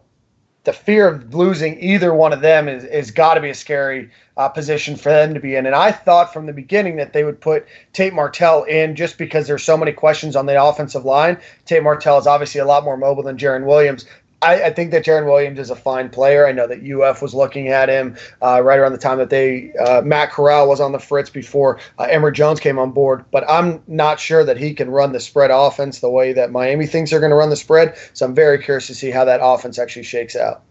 the 0.65 0.73
fear 0.73 1.07
of 1.07 1.33
losing 1.33 1.81
either 1.81 2.13
one 2.13 2.33
of 2.33 2.41
them 2.41 2.67
is, 2.67 2.83
is 2.83 3.11
got 3.11 3.35
to 3.35 3.41
be 3.41 3.49
a 3.49 3.55
scary 3.55 4.09
uh, 4.35 4.47
position 4.49 4.95
for 4.95 5.09
them 5.09 5.33
to 5.33 5.39
be 5.39 5.55
in. 5.55 5.65
And 5.65 5.75
I 5.75 5.91
thought 5.91 6.33
from 6.33 6.45
the 6.45 6.53
beginning 6.53 6.97
that 6.97 7.13
they 7.13 7.23
would 7.23 7.39
put 7.39 7.65
Tate 7.93 8.13
Martell 8.13 8.63
in 8.63 8.95
just 8.95 9.17
because 9.17 9.47
there's 9.47 9.63
so 9.63 9.77
many 9.77 9.91
questions 9.91 10.35
on 10.35 10.45
the 10.45 10.61
offensive 10.61 11.05
line. 11.05 11.37
Tate 11.65 11.83
Martell 11.83 12.17
is 12.17 12.27
obviously 12.27 12.59
a 12.59 12.65
lot 12.65 12.83
more 12.83 12.97
mobile 12.97 13.23
than 13.23 13.37
Jarren 13.37 13.65
Williams. 13.65 14.05
I, 14.41 14.63
I 14.63 14.69
think 14.73 14.91
that 14.91 15.03
Jarren 15.03 15.25
Williams 15.25 15.59
is 15.59 15.69
a 15.69 15.75
fine 15.75 16.09
player. 16.09 16.47
I 16.47 16.53
know 16.53 16.65
that 16.65 16.79
UF 16.79 17.21
was 17.21 17.33
looking 17.33 17.67
at 17.67 17.89
him 17.89 18.15
uh, 18.41 18.61
right 18.63 18.79
around 18.79 18.93
the 18.93 18.97
time 18.97 19.17
that 19.17 19.29
they 19.29 19.73
uh, 19.73 20.01
Matt 20.01 20.31
Corral 20.31 20.67
was 20.67 20.79
on 20.79 20.93
the 20.93 20.99
fritz 20.99 21.29
before 21.29 21.79
uh, 21.97 22.03
Emory 22.03 22.31
Jones 22.31 22.59
came 22.59 22.79
on 22.79 22.91
board. 22.91 23.25
But 23.31 23.49
I'm 23.49 23.83
not 23.87 24.19
sure 24.19 24.45
that 24.45 24.57
he 24.57 24.73
can 24.73 24.89
run 24.89 25.11
the 25.11 25.19
spread 25.19 25.51
offense 25.51 25.99
the 25.99 26.09
way 26.09 26.31
that 26.33 26.51
Miami 26.51 26.87
thinks 26.87 27.11
they're 27.11 27.19
going 27.19 27.31
to 27.31 27.35
run 27.35 27.49
the 27.49 27.57
spread. 27.57 27.97
So 28.13 28.25
I'm 28.25 28.33
very 28.33 28.59
curious 28.63 28.87
to 28.87 28.95
see 28.95 29.11
how 29.11 29.25
that 29.25 29.41
offense 29.43 29.77
actually 29.77 30.03
shakes 30.03 30.37
out. 30.37 30.63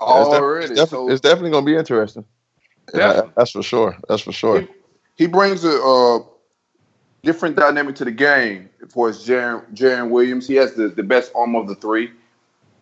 it's, 0.00 0.28
Already. 0.28 0.64
it's, 0.66 0.80
def- 0.80 0.88
so 0.90 1.10
it's 1.10 1.20
definitely 1.20 1.50
gonna 1.50 1.66
be 1.66 1.76
interesting. 1.76 2.24
Yeah, 2.94 3.06
Definitely. 3.06 3.32
that's 3.36 3.50
for 3.52 3.62
sure. 3.62 3.96
That's 4.08 4.22
for 4.22 4.32
sure. 4.32 4.68
he 5.16 5.26
brings 5.26 5.64
a 5.64 5.80
uh, 5.82 6.18
different 7.22 7.56
dynamic 7.56 7.94
to 7.96 8.04
the 8.04 8.10
game. 8.10 8.68
For 8.88 9.08
his 9.08 9.26
Jarren, 9.26 10.10
Williams, 10.10 10.46
he 10.46 10.54
has 10.56 10.74
the, 10.74 10.88
the 10.88 11.02
best 11.02 11.32
arm 11.34 11.54
of 11.54 11.68
the 11.68 11.74
three. 11.76 12.10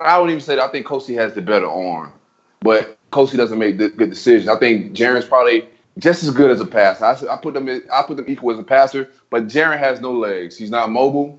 I 0.00 0.18
wouldn't 0.18 0.32
even 0.32 0.40
say 0.40 0.56
that. 0.56 0.64
I 0.64 0.72
think 0.72 0.86
Kosi 0.86 1.14
has 1.16 1.34
the 1.34 1.42
better 1.42 1.68
arm, 1.68 2.12
but 2.60 2.98
Kosi 3.10 3.36
doesn't 3.36 3.58
make 3.58 3.76
the 3.76 3.90
good 3.90 4.08
decisions. 4.08 4.48
I 4.48 4.58
think 4.58 4.92
Jarren's 4.92 5.26
probably 5.26 5.68
just 5.98 6.22
as 6.22 6.30
good 6.30 6.50
as 6.50 6.60
a 6.60 6.66
passer. 6.66 7.04
I, 7.04 7.34
I 7.34 7.36
put 7.36 7.52
them 7.52 7.68
in, 7.68 7.82
I 7.92 8.02
put 8.02 8.16
them 8.16 8.24
equal 8.28 8.52
as 8.52 8.58
a 8.58 8.62
passer, 8.62 9.10
but 9.28 9.46
Jarren 9.46 9.78
has 9.78 10.00
no 10.00 10.12
legs. 10.12 10.56
He's 10.56 10.70
not 10.70 10.90
mobile. 10.90 11.38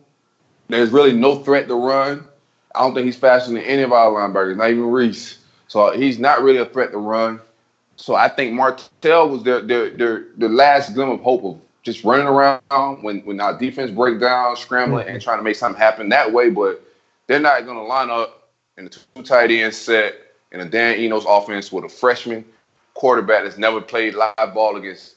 There's 0.67 0.91
really 0.91 1.13
no 1.13 1.43
threat 1.43 1.67
to 1.67 1.75
run. 1.75 2.27
I 2.75 2.81
don't 2.81 2.93
think 2.93 3.05
he's 3.05 3.17
faster 3.17 3.51
than 3.51 3.61
any 3.63 3.81
of 3.81 3.91
our 3.91 4.11
linebackers, 4.11 4.55
not 4.55 4.69
even 4.69 4.85
Reese. 4.85 5.39
So 5.67 5.91
he's 5.91 6.19
not 6.19 6.43
really 6.43 6.59
a 6.59 6.65
threat 6.65 6.91
to 6.91 6.97
run. 6.99 7.41
So 7.95 8.15
I 8.15 8.29
think 8.29 8.53
Martell 8.53 9.29
was 9.29 9.43
their 9.43 9.61
their 9.61 9.89
their, 9.89 10.25
their 10.37 10.49
last 10.49 10.93
glimmer 10.93 11.13
of 11.13 11.21
hope 11.21 11.43
of 11.43 11.59
just 11.83 12.03
running 12.03 12.27
around 12.27 12.61
when, 13.01 13.21
when 13.21 13.39
our 13.39 13.57
defense 13.57 13.91
break 13.91 14.19
down, 14.19 14.55
scrambling, 14.55 15.07
and 15.07 15.17
mm-hmm. 15.17 15.23
trying 15.23 15.39
to 15.39 15.43
make 15.43 15.55
something 15.55 15.79
happen 15.79 16.09
that 16.09 16.31
way. 16.31 16.49
But 16.49 16.83
they're 17.27 17.39
not 17.39 17.65
going 17.65 17.77
to 17.77 17.83
line 17.83 18.09
up 18.09 18.49
in 18.77 18.85
the 18.85 18.89
two 18.89 19.23
tight 19.23 19.51
end 19.51 19.73
set 19.73 20.15
in 20.51 20.59
a 20.59 20.65
Dan 20.65 20.99
Enos 20.99 21.25
offense 21.27 21.71
with 21.71 21.85
a 21.85 21.89
freshman 21.89 22.45
quarterback 22.93 23.43
that's 23.43 23.57
never 23.57 23.81
played 23.81 24.15
live 24.15 24.53
ball 24.53 24.75
against 24.75 25.15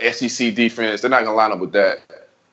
a 0.00 0.12
SEC 0.12 0.54
defense. 0.54 1.00
They're 1.00 1.10
not 1.10 1.24
going 1.24 1.32
to 1.32 1.36
line 1.36 1.52
up 1.52 1.58
with 1.58 1.72
that 1.72 2.00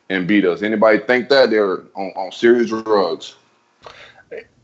and 0.09 0.27
beat 0.27 0.45
us. 0.45 0.61
Anybody 0.61 0.99
think 0.99 1.29
that 1.29 1.49
they're 1.49 1.79
on, 1.95 2.11
on 2.15 2.31
serious 2.31 2.69
drugs? 2.69 3.35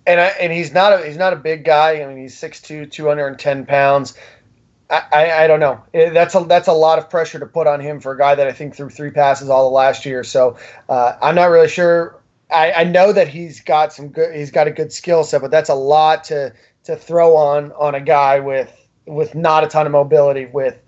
and 0.10 0.20
I, 0.20 0.28
and 0.40 0.52
he's 0.52 0.74
not 0.74 0.94
a 0.94 1.06
he's 1.06 1.18
not 1.18 1.34
a 1.34 1.36
big 1.36 1.64
guy. 1.64 2.02
I 2.02 2.08
mean, 2.08 2.18
he's 2.18 2.36
6'2", 2.36 2.92
210 2.92 3.66
pounds. 3.66 4.16
I, 4.90 5.44
I, 5.44 5.48
don't 5.48 5.60
know. 5.60 5.84
Eh, 5.94 6.10
That's 6.10 6.34
a 6.36 6.44
that's 6.46 6.68
a 6.68 6.74
lot 6.74 6.98
of 6.98 7.10
pressure 7.10 7.40
to 7.40 7.46
put 7.46 7.68
on 7.68 7.80
him 7.80 8.00
for 8.00 8.12
a 8.14 8.18
guy 8.18 8.36
that 8.36 8.48
I 8.48 8.52
think 8.52 8.76
threw 8.76 8.90
three 8.90 9.12
passes 9.12 9.50
all 9.50 9.68
of 9.68 9.74
last 9.74 10.06
year. 10.06 10.24
So 10.24 10.58
uh, 10.90 11.16
I'm 11.22 11.36
not 11.36 11.46
really 11.46 11.70
sure. 11.70 12.20
I, 12.52 12.72
I 12.72 12.84
know 12.86 13.14
that 13.14 13.28
he's 13.28 13.62
got 13.62 13.94
some 13.94 14.10
good. 14.10 14.36
He's 14.36 14.52
got 14.52 14.68
a 14.68 14.72
good 14.72 14.92
skill 14.92 15.24
set, 15.24 15.42
but 15.42 15.52
that's 15.52 15.70
a 15.70 15.76
lot 15.76 16.24
to 16.26 16.54
to 16.86 16.96
throw 16.96 17.36
on 17.36 17.72
on 17.74 17.94
a 17.96 18.02
guy 18.02 18.40
with 18.40 18.74
with 19.06 19.36
not 19.36 19.64
a 19.64 19.68
ton 19.68 19.86
of 19.86 19.92
mobility 19.92 20.46
with. 20.48 20.80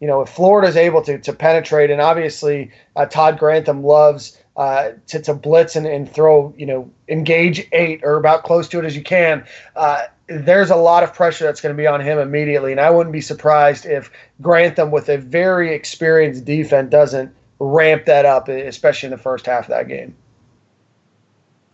you 0.00 0.06
know, 0.08 0.20
if 0.22 0.28
Florida 0.28 0.68
is 0.68 0.76
able 0.76 1.02
to, 1.02 1.18
to 1.18 1.32
penetrate, 1.32 1.90
and 1.90 2.00
obviously 2.00 2.70
uh, 2.96 3.06
Todd 3.06 3.38
Grantham 3.38 3.82
loves 3.84 4.38
uh, 4.56 4.90
to, 5.06 5.20
to 5.22 5.34
blitz 5.34 5.76
and, 5.76 5.86
and 5.86 6.10
throw, 6.12 6.52
you 6.58 6.66
know, 6.66 6.90
engage 7.08 7.66
eight 7.72 8.00
or 8.04 8.16
about 8.16 8.42
close 8.44 8.68
to 8.68 8.78
it 8.78 8.84
as 8.84 8.96
you 8.96 9.02
can. 9.02 9.44
Uh, 9.76 10.04
there's 10.26 10.70
a 10.70 10.76
lot 10.76 11.02
of 11.02 11.12
pressure 11.12 11.44
that's 11.44 11.60
going 11.60 11.74
to 11.74 11.80
be 11.80 11.86
on 11.86 12.00
him 12.00 12.18
immediately, 12.18 12.72
and 12.72 12.80
I 12.80 12.90
wouldn't 12.90 13.12
be 13.12 13.20
surprised 13.20 13.84
if 13.86 14.10
Grantham, 14.40 14.90
with 14.90 15.08
a 15.08 15.18
very 15.18 15.74
experienced 15.74 16.44
defense, 16.44 16.90
doesn't 16.90 17.34
ramp 17.58 18.06
that 18.06 18.24
up, 18.24 18.48
especially 18.48 19.08
in 19.08 19.10
the 19.10 19.18
first 19.18 19.46
half 19.46 19.64
of 19.64 19.70
that 19.70 19.88
game. 19.88 20.14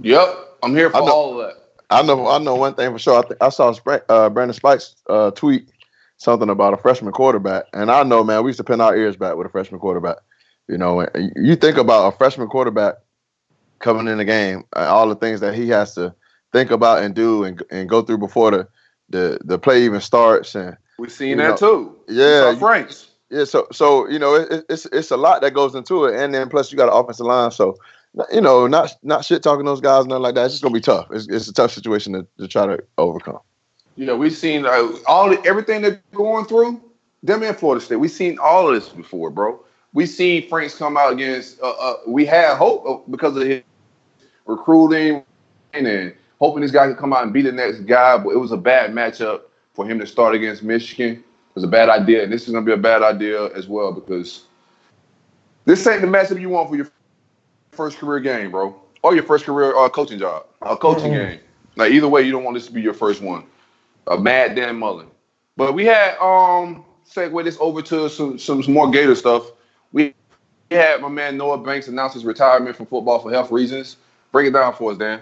Yep, 0.00 0.58
I'm 0.62 0.74
here 0.74 0.90
for 0.90 0.98
all 0.98 1.40
of 1.40 1.46
that. 1.46 1.56
I 1.90 2.02
know. 2.02 2.26
I 2.28 2.38
know 2.38 2.54
one 2.54 2.74
thing 2.74 2.92
for 2.92 2.98
sure. 2.98 3.18
I, 3.18 3.22
th- 3.22 3.38
I 3.40 3.48
saw 3.48 3.74
uh, 4.08 4.30
Brandon 4.30 4.54
Spikes 4.54 4.94
uh, 5.08 5.30
tweet 5.32 5.70
something 6.16 6.48
about 6.48 6.74
a 6.74 6.76
freshman 6.76 7.12
quarterback, 7.12 7.64
and 7.72 7.90
I 7.90 8.02
know, 8.02 8.24
man, 8.24 8.42
we 8.42 8.50
used 8.50 8.58
to 8.58 8.64
pin 8.64 8.80
our 8.80 8.96
ears 8.96 9.16
back 9.16 9.36
with 9.36 9.46
a 9.46 9.50
freshman 9.50 9.80
quarterback. 9.80 10.16
You 10.68 10.78
know, 10.78 11.06
you 11.36 11.56
think 11.56 11.76
about 11.78 12.14
a 12.14 12.16
freshman 12.16 12.48
quarterback 12.48 12.96
coming 13.80 14.06
in 14.06 14.18
the 14.18 14.24
game, 14.24 14.64
all 14.74 15.08
the 15.08 15.16
things 15.16 15.40
that 15.40 15.54
he 15.54 15.68
has 15.70 15.94
to 15.94 16.14
think 16.52 16.70
about 16.70 17.02
and 17.02 17.14
do 17.14 17.44
and, 17.44 17.62
and 17.70 17.88
go 17.88 18.02
through 18.02 18.18
before 18.18 18.50
the, 18.50 18.68
the 19.08 19.38
the 19.44 19.58
play 19.58 19.84
even 19.84 20.00
starts. 20.00 20.54
And 20.54 20.76
we've 20.98 21.12
seen 21.12 21.38
that 21.38 21.60
know, 21.60 21.96
too. 21.96 21.98
Yeah, 22.08 22.54
Franks. 22.56 23.08
Yeah, 23.30 23.44
so 23.44 23.68
so 23.70 24.08
you 24.08 24.18
know 24.18 24.34
it, 24.34 24.64
it's 24.68 24.86
it's 24.86 25.10
a 25.10 25.16
lot 25.16 25.40
that 25.42 25.54
goes 25.54 25.74
into 25.74 26.04
it, 26.06 26.20
and 26.20 26.34
then 26.34 26.48
plus 26.48 26.72
you 26.72 26.78
got 26.78 26.88
an 26.88 26.98
offensive 26.98 27.26
line, 27.26 27.52
so 27.52 27.76
you 28.32 28.40
know 28.40 28.66
not 28.66 28.92
not 29.02 29.24
shit 29.24 29.42
talking 29.42 29.64
those 29.64 29.80
guys, 29.80 30.06
nothing 30.06 30.22
like 30.22 30.34
that. 30.34 30.46
It's 30.46 30.54
just 30.54 30.62
gonna 30.62 30.74
be 30.74 30.80
tough. 30.80 31.06
It's, 31.12 31.28
it's 31.28 31.48
a 31.48 31.52
tough 31.52 31.70
situation 31.70 32.12
to, 32.14 32.26
to 32.38 32.48
try 32.48 32.66
to 32.66 32.82
overcome. 32.98 33.38
You 33.96 34.06
know, 34.06 34.16
we've 34.16 34.36
seen 34.36 34.66
uh, 34.66 34.88
all 35.06 35.36
everything 35.46 35.82
they're 35.82 36.02
going 36.12 36.46
through. 36.46 36.82
Them 37.22 37.42
in 37.42 37.54
Florida 37.54 37.84
State, 37.84 37.96
we've 37.96 38.10
seen 38.10 38.38
all 38.38 38.68
of 38.68 38.74
this 38.74 38.88
before, 38.88 39.30
bro. 39.30 39.62
We 39.92 40.06
seen 40.06 40.48
Franks 40.48 40.76
come 40.76 40.96
out 40.96 41.12
against. 41.12 41.60
Uh, 41.60 41.70
uh, 41.70 41.94
we 42.06 42.24
had 42.24 42.56
hope 42.56 43.10
because 43.10 43.36
of 43.36 43.42
his 43.42 43.62
recruiting 44.46 45.22
and 45.74 46.14
hoping 46.40 46.62
this 46.62 46.70
guy 46.70 46.86
could 46.88 46.96
come 46.96 47.12
out 47.12 47.22
and 47.22 47.32
be 47.32 47.42
the 47.42 47.52
next 47.52 47.80
guy, 47.80 48.16
but 48.18 48.30
it 48.30 48.38
was 48.38 48.52
a 48.52 48.56
bad 48.56 48.92
matchup 48.92 49.42
for 49.74 49.86
him 49.86 49.98
to 49.98 50.06
start 50.06 50.34
against 50.34 50.62
Michigan. 50.62 51.16
It 51.16 51.54
was 51.54 51.64
a 51.64 51.68
bad 51.68 51.88
idea, 51.88 52.24
and 52.24 52.32
this 52.32 52.46
is 52.46 52.52
gonna 52.52 52.66
be 52.66 52.72
a 52.72 52.76
bad 52.76 53.02
idea 53.02 53.46
as 53.54 53.68
well 53.68 53.92
because 53.92 54.44
this 55.64 55.86
ain't 55.86 56.00
the 56.00 56.06
matchup 56.06 56.40
you 56.40 56.48
want 56.48 56.68
for 56.68 56.76
your 56.76 56.90
first 57.72 57.98
career 57.98 58.20
game, 58.20 58.50
bro, 58.50 58.74
or 59.02 59.14
your 59.14 59.24
first 59.24 59.44
career 59.44 59.76
uh, 59.76 59.88
coaching 59.88 60.18
job, 60.18 60.46
a 60.62 60.76
coaching 60.76 61.12
mm-hmm. 61.12 61.30
game. 61.30 61.40
Like 61.76 61.92
either 61.92 62.08
way, 62.08 62.22
you 62.22 62.32
don't 62.32 62.44
want 62.44 62.56
this 62.56 62.66
to 62.66 62.72
be 62.72 62.80
your 62.80 62.94
first 62.94 63.22
one. 63.22 63.44
A 64.06 64.18
mad 64.18 64.56
Dan 64.56 64.76
Mullen. 64.76 65.08
But 65.56 65.74
we 65.74 65.84
had 65.84 66.16
um 66.18 66.84
segue 67.08 67.44
this 67.44 67.58
over 67.60 67.82
to 67.82 68.08
some 68.08 68.38
some 68.38 68.62
more 68.72 68.90
Gator 68.90 69.14
stuff. 69.14 69.50
We 69.92 70.14
had 70.70 71.00
my 71.00 71.08
man 71.08 71.36
Noah 71.36 71.58
Banks 71.58 71.88
announce 71.88 72.14
his 72.14 72.24
retirement 72.24 72.76
from 72.76 72.86
football 72.86 73.18
for 73.18 73.30
health 73.30 73.50
reasons. 73.50 73.96
Break 74.32 74.48
it 74.48 74.52
down 74.52 74.74
for 74.74 74.92
us, 74.92 74.98
Dan. 74.98 75.20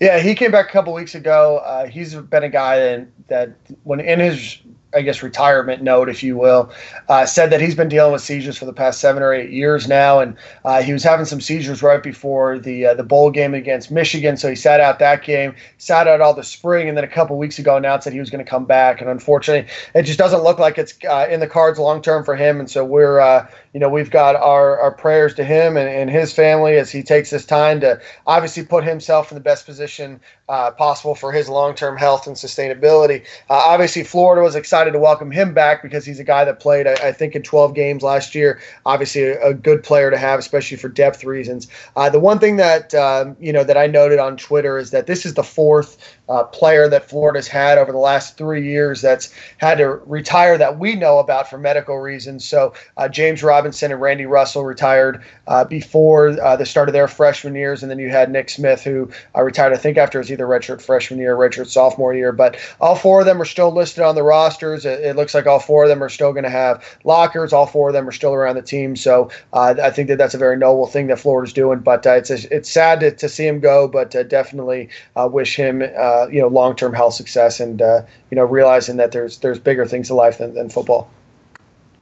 Yeah, 0.00 0.18
he 0.18 0.34
came 0.34 0.50
back 0.50 0.70
a 0.70 0.72
couple 0.72 0.94
weeks 0.94 1.14
ago. 1.14 1.58
Uh, 1.58 1.86
he's 1.86 2.14
been 2.14 2.42
a 2.42 2.48
guy 2.48 2.78
that, 2.78 3.08
that 3.28 3.56
when 3.84 4.00
in 4.00 4.18
his 4.18 4.58
I 4.92 5.02
guess, 5.02 5.22
retirement 5.22 5.82
note, 5.82 6.08
if 6.08 6.22
you 6.22 6.36
will, 6.36 6.70
uh, 7.08 7.24
said 7.24 7.50
that 7.50 7.60
he's 7.60 7.76
been 7.76 7.88
dealing 7.88 8.12
with 8.12 8.22
seizures 8.22 8.56
for 8.56 8.64
the 8.64 8.72
past 8.72 9.00
seven 9.00 9.22
or 9.22 9.32
eight 9.32 9.50
years 9.50 9.86
now, 9.86 10.18
and 10.18 10.36
uh, 10.64 10.82
he 10.82 10.92
was 10.92 11.04
having 11.04 11.26
some 11.26 11.40
seizures 11.40 11.80
right 11.80 12.02
before 12.02 12.58
the 12.58 12.86
uh, 12.86 12.94
the 12.94 13.04
bowl 13.04 13.30
game 13.30 13.54
against 13.54 13.92
Michigan. 13.92 14.36
So 14.36 14.48
he 14.48 14.56
sat 14.56 14.80
out 14.80 14.98
that 14.98 15.22
game, 15.22 15.54
sat 15.78 16.08
out 16.08 16.20
all 16.20 16.34
the 16.34 16.42
spring, 16.42 16.88
and 16.88 16.96
then 16.96 17.04
a 17.04 17.08
couple 17.08 17.38
weeks 17.38 17.58
ago 17.58 17.76
announced 17.76 18.04
that 18.04 18.12
he 18.12 18.18
was 18.18 18.30
going 18.30 18.44
to 18.44 18.50
come 18.50 18.64
back. 18.64 19.00
And 19.00 19.08
unfortunately, 19.08 19.70
it 19.94 20.02
just 20.02 20.18
doesn't 20.18 20.42
look 20.42 20.58
like 20.58 20.76
it's 20.76 20.94
uh, 21.08 21.28
in 21.30 21.38
the 21.38 21.46
cards 21.46 21.78
long 21.78 22.02
term 22.02 22.24
for 22.24 22.34
him. 22.34 22.58
And 22.58 22.68
so 22.68 22.84
we're, 22.84 23.20
uh, 23.20 23.46
you 23.72 23.78
know, 23.78 23.88
we've 23.88 24.10
got 24.10 24.34
our, 24.34 24.80
our 24.80 24.90
prayers 24.90 25.34
to 25.34 25.44
him 25.44 25.76
and, 25.76 25.88
and 25.88 26.10
his 26.10 26.32
family 26.32 26.76
as 26.76 26.90
he 26.90 27.04
takes 27.04 27.30
this 27.30 27.46
time 27.46 27.80
to 27.80 28.00
obviously 28.26 28.64
put 28.64 28.82
himself 28.82 29.30
in 29.30 29.36
the 29.36 29.40
best 29.40 29.66
position 29.66 30.20
uh, 30.48 30.72
possible 30.72 31.14
for 31.14 31.30
his 31.30 31.48
long 31.48 31.74
term 31.74 31.96
health 31.96 32.26
and 32.26 32.34
sustainability. 32.34 33.24
obviously, 33.48 34.02
Florida 34.02 34.42
was 34.42 34.56
excited 34.56 34.79
excited 34.80 34.92
to 34.92 34.98
welcome 34.98 35.30
him 35.30 35.52
back 35.52 35.82
because 35.82 36.06
he's 36.06 36.18
a 36.20 36.24
guy 36.24 36.42
that 36.42 36.58
played, 36.58 36.86
I, 36.86 36.94
I 37.08 37.12
think, 37.12 37.36
in 37.36 37.42
12 37.42 37.74
games 37.74 38.02
last 38.02 38.34
year. 38.34 38.62
Obviously, 38.86 39.24
a, 39.24 39.48
a, 39.48 39.52
good 39.52 39.82
player 39.82 40.10
to 40.10 40.16
have, 40.16 40.38
especially 40.38 40.78
for 40.78 40.88
depth 40.88 41.22
reasons. 41.22 41.68
Uh, 41.96 42.08
the 42.08 42.18
one 42.18 42.38
thing 42.38 42.56
that 42.56 42.94
um, 42.94 43.36
you 43.38 43.52
know 43.52 43.62
that 43.62 43.76
I 43.76 43.86
noted 43.86 44.18
on 44.18 44.38
Twitter 44.38 44.78
is 44.78 44.90
that 44.92 45.06
this 45.06 45.26
is 45.26 45.34
the 45.34 45.42
fourth 45.42 45.98
uh, 46.30 46.44
player 46.44 46.88
that 46.88 47.10
Florida's 47.10 47.48
had 47.48 47.76
over 47.76 47.92
the 47.92 47.98
last 47.98 48.38
three 48.38 48.64
years 48.64 49.02
that's 49.02 49.34
had 49.58 49.78
to 49.78 49.88
retire 50.06 50.56
that 50.56 50.78
we 50.78 50.94
know 50.94 51.18
about 51.18 51.50
for 51.50 51.58
medical 51.58 51.98
reasons. 51.98 52.48
So 52.48 52.72
uh, 52.96 53.08
James 53.08 53.42
Robinson 53.42 53.92
and 53.92 54.00
Randy 54.00 54.26
Russell 54.26 54.64
retired 54.64 55.22
uh, 55.48 55.64
before 55.64 56.40
uh, 56.40 56.56
the 56.56 56.64
start 56.64 56.88
of 56.88 56.92
their 56.92 57.08
freshman 57.08 57.54
years, 57.54 57.82
and 57.82 57.90
then 57.90 57.98
you 57.98 58.08
had 58.08 58.30
Nick 58.30 58.48
Smith 58.48 58.82
who 58.82 59.10
uh, 59.36 59.42
retired, 59.42 59.72
I 59.72 59.76
think, 59.76 59.98
after 59.98 60.20
his 60.20 60.30
either 60.30 60.46
redshirt 60.46 60.80
freshman 60.80 61.18
year 61.18 61.36
or 61.36 61.48
redshirt 61.48 61.66
sophomore 61.66 62.14
year. 62.14 62.32
But 62.32 62.56
all 62.80 62.94
four 62.94 63.20
of 63.20 63.26
them 63.26 63.42
are 63.42 63.46
still 63.46 63.72
listed 63.72 64.04
on 64.04 64.14
the 64.14 64.22
rosters. 64.70 64.86
It, 64.86 65.04
it 65.04 65.16
looks 65.16 65.34
like 65.34 65.46
all 65.46 65.58
four 65.58 65.84
of 65.84 65.88
them 65.88 66.02
are 66.02 66.08
still 66.08 66.32
going 66.32 66.44
to 66.44 66.50
have 66.50 66.84
lockers. 67.04 67.52
All 67.52 67.66
four 67.66 67.88
of 67.88 67.94
them 67.94 68.08
are 68.08 68.12
still 68.12 68.34
around 68.34 68.56
the 68.56 68.62
team. 68.62 68.96
So 68.96 69.30
uh, 69.52 69.74
I 69.82 69.90
think 69.90 70.08
that 70.08 70.18
that's 70.18 70.34
a 70.34 70.38
very 70.38 70.56
noble 70.56 70.86
thing 70.86 71.08
that 71.08 71.18
Florida's 71.18 71.52
doing. 71.52 71.80
But 71.80 72.04
it's 72.06 72.30
a, 72.30 72.54
it's 72.54 72.70
sad 72.70 73.00
to, 73.00 73.10
to 73.10 73.28
see 73.28 73.46
him 73.46 73.60
go, 73.60 73.88
but 73.88 74.10
definitely 74.28 74.88
wish 75.16 75.56
him. 75.56 75.82
Uh, 75.96 76.26
you 76.30 76.40
know 76.40 76.48
long 76.48 76.76
term 76.76 76.92
health 76.92 77.14
success 77.14 77.60
and 77.60 77.82
uh, 77.82 78.02
you 78.30 78.36
know 78.36 78.44
realizing 78.44 78.96
that 78.96 79.12
there's 79.12 79.38
there's 79.38 79.58
bigger 79.58 79.86
things 79.86 80.10
in 80.10 80.16
life 80.16 80.38
than, 80.38 80.54
than 80.54 80.68
football. 80.68 81.10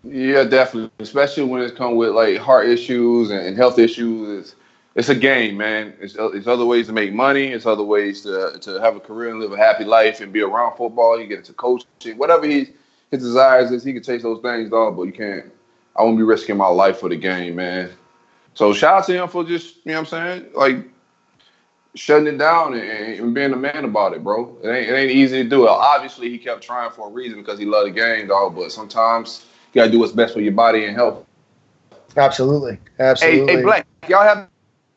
Yeah, 0.05 0.45
definitely. 0.45 0.91
Especially 1.01 1.45
when 1.45 1.63
it's 1.63 1.77
come 1.77 1.97
with 1.97 2.11
like 2.11 2.39
heart 2.39 2.69
issues 2.69 3.31
and 3.31 3.57
health 3.57 3.79
issues. 3.79 4.55
It's 4.99 5.09
a 5.09 5.15
game, 5.15 5.57
man. 5.57 5.95
It's, 6.01 6.17
it's 6.19 6.49
other 6.49 6.67
ways 6.67 6.89
to 6.89 6.93
make 6.93 7.13
money. 7.13 7.53
It's 7.53 7.67
other 7.67 7.85
ways 7.85 8.23
to 8.23 8.59
to 8.61 8.81
have 8.81 8.97
a 8.97 9.01
career 9.01 9.31
and 9.31 9.39
live 9.39 9.53
a 9.53 9.57
happy 9.57 9.85
life 9.85 10.21
and 10.21 10.33
be 10.33 10.41
around 10.41 10.77
football. 10.77 11.21
You 11.21 11.29
get 11.29 11.39
into 11.39 11.53
coaching, 11.53 12.19
whatever 12.19 12.47
he 12.47 12.71
his 13.13 13.23
desires 13.23 13.71
is, 13.71 13.85
he 13.85 13.93
can 13.93 14.03
chase 14.03 14.25
those 14.25 14.43
things, 14.43 14.71
dog. 14.71 14.97
But 14.97 15.05
you 15.05 15.13
can't. 15.13 15.53
I 15.95 16.03
won't 16.03 16.17
be 16.17 16.25
risking 16.25 16.57
my 16.57 16.67
life 16.67 16.99
for 16.99 17.09
the 17.09 17.15
game, 17.17 17.55
man. 17.55 17.91
So 18.55 18.73
shout 18.73 18.99
out 18.99 19.07
to 19.07 19.13
him 19.15 19.29
for 19.29 19.45
just 19.45 19.77
you 19.85 19.93
know 19.93 20.01
what 20.01 20.13
I'm 20.13 20.41
saying, 20.41 20.47
like 20.55 20.77
shutting 21.95 22.27
it 22.27 22.39
down 22.39 22.75
and, 22.75 23.21
and, 23.21 23.35
being 23.35 23.53
a 23.53 23.57
man 23.57 23.85
about 23.85 24.15
it, 24.15 24.25
bro. 24.25 24.57
It 24.65 24.69
ain't, 24.69 24.91
it 24.91 24.95
ain't 24.95 25.11
easy 25.13 25.45
to 25.45 25.49
do. 25.49 25.65
It. 25.65 25.71
Obviously, 25.71 26.29
he 26.29 26.39
kept 26.39 26.61
trying 26.61 26.91
for 26.91 27.09
a 27.09 27.11
reason 27.11 27.39
because 27.39 27.59
he 27.59 27.67
loved 27.67 27.87
the 27.87 27.93
game, 27.93 28.27
dog. 28.27 28.57
But 28.57 28.73
sometimes 28.73 29.47
you 29.73 29.81
gotta 29.81 29.93
do 29.93 30.01
what's 30.01 30.13
best 30.13 30.35
for 30.35 30.41
your 30.41 30.55
body 30.55 30.87
and 30.87 30.97
health. 30.97 31.25
Absolutely, 32.17 32.79
absolutely. 32.99 33.47
Hey, 33.47 33.59
hey, 33.59 33.63
Black, 33.63 33.87
y'all 34.09 34.25
have 34.25 34.49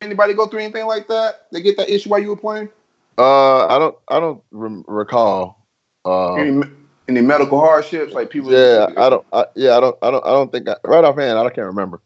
anybody 0.02 0.34
go 0.34 0.48
through 0.48 0.62
anything 0.62 0.86
like 0.86 1.08
that? 1.08 1.48
They 1.52 1.62
get 1.62 1.78
that 1.78 1.90
issue 1.90 2.10
while 2.10 2.20
you 2.20 2.30
were 2.30 2.38
playing? 2.38 2.70
Uh, 3.18 3.68
I 3.68 3.80
don't, 3.80 3.96
I 4.08 4.20
don't 4.20 4.44
re- 4.52 4.84
recall. 4.88 5.68
Uh, 6.06 6.34
any, 6.36 6.64
any, 7.08 7.22
medical 7.22 7.60
hardships, 7.60 8.14
like 8.14 8.30
people? 8.30 8.52
Yeah, 8.52 8.88
I 8.98 9.10
don't. 9.10 9.26
I, 9.32 9.46
yeah, 9.56 9.78
I 9.78 9.80
don't. 9.80 9.98
I 10.02 10.12
don't. 10.12 10.26
I 10.26 10.30
don't 10.30 10.52
think. 10.52 10.68
I, 10.68 10.76
right 10.84 11.04
offhand, 11.04 11.38
I 11.38 11.44
can't 11.50 11.68
remember. 11.68 12.02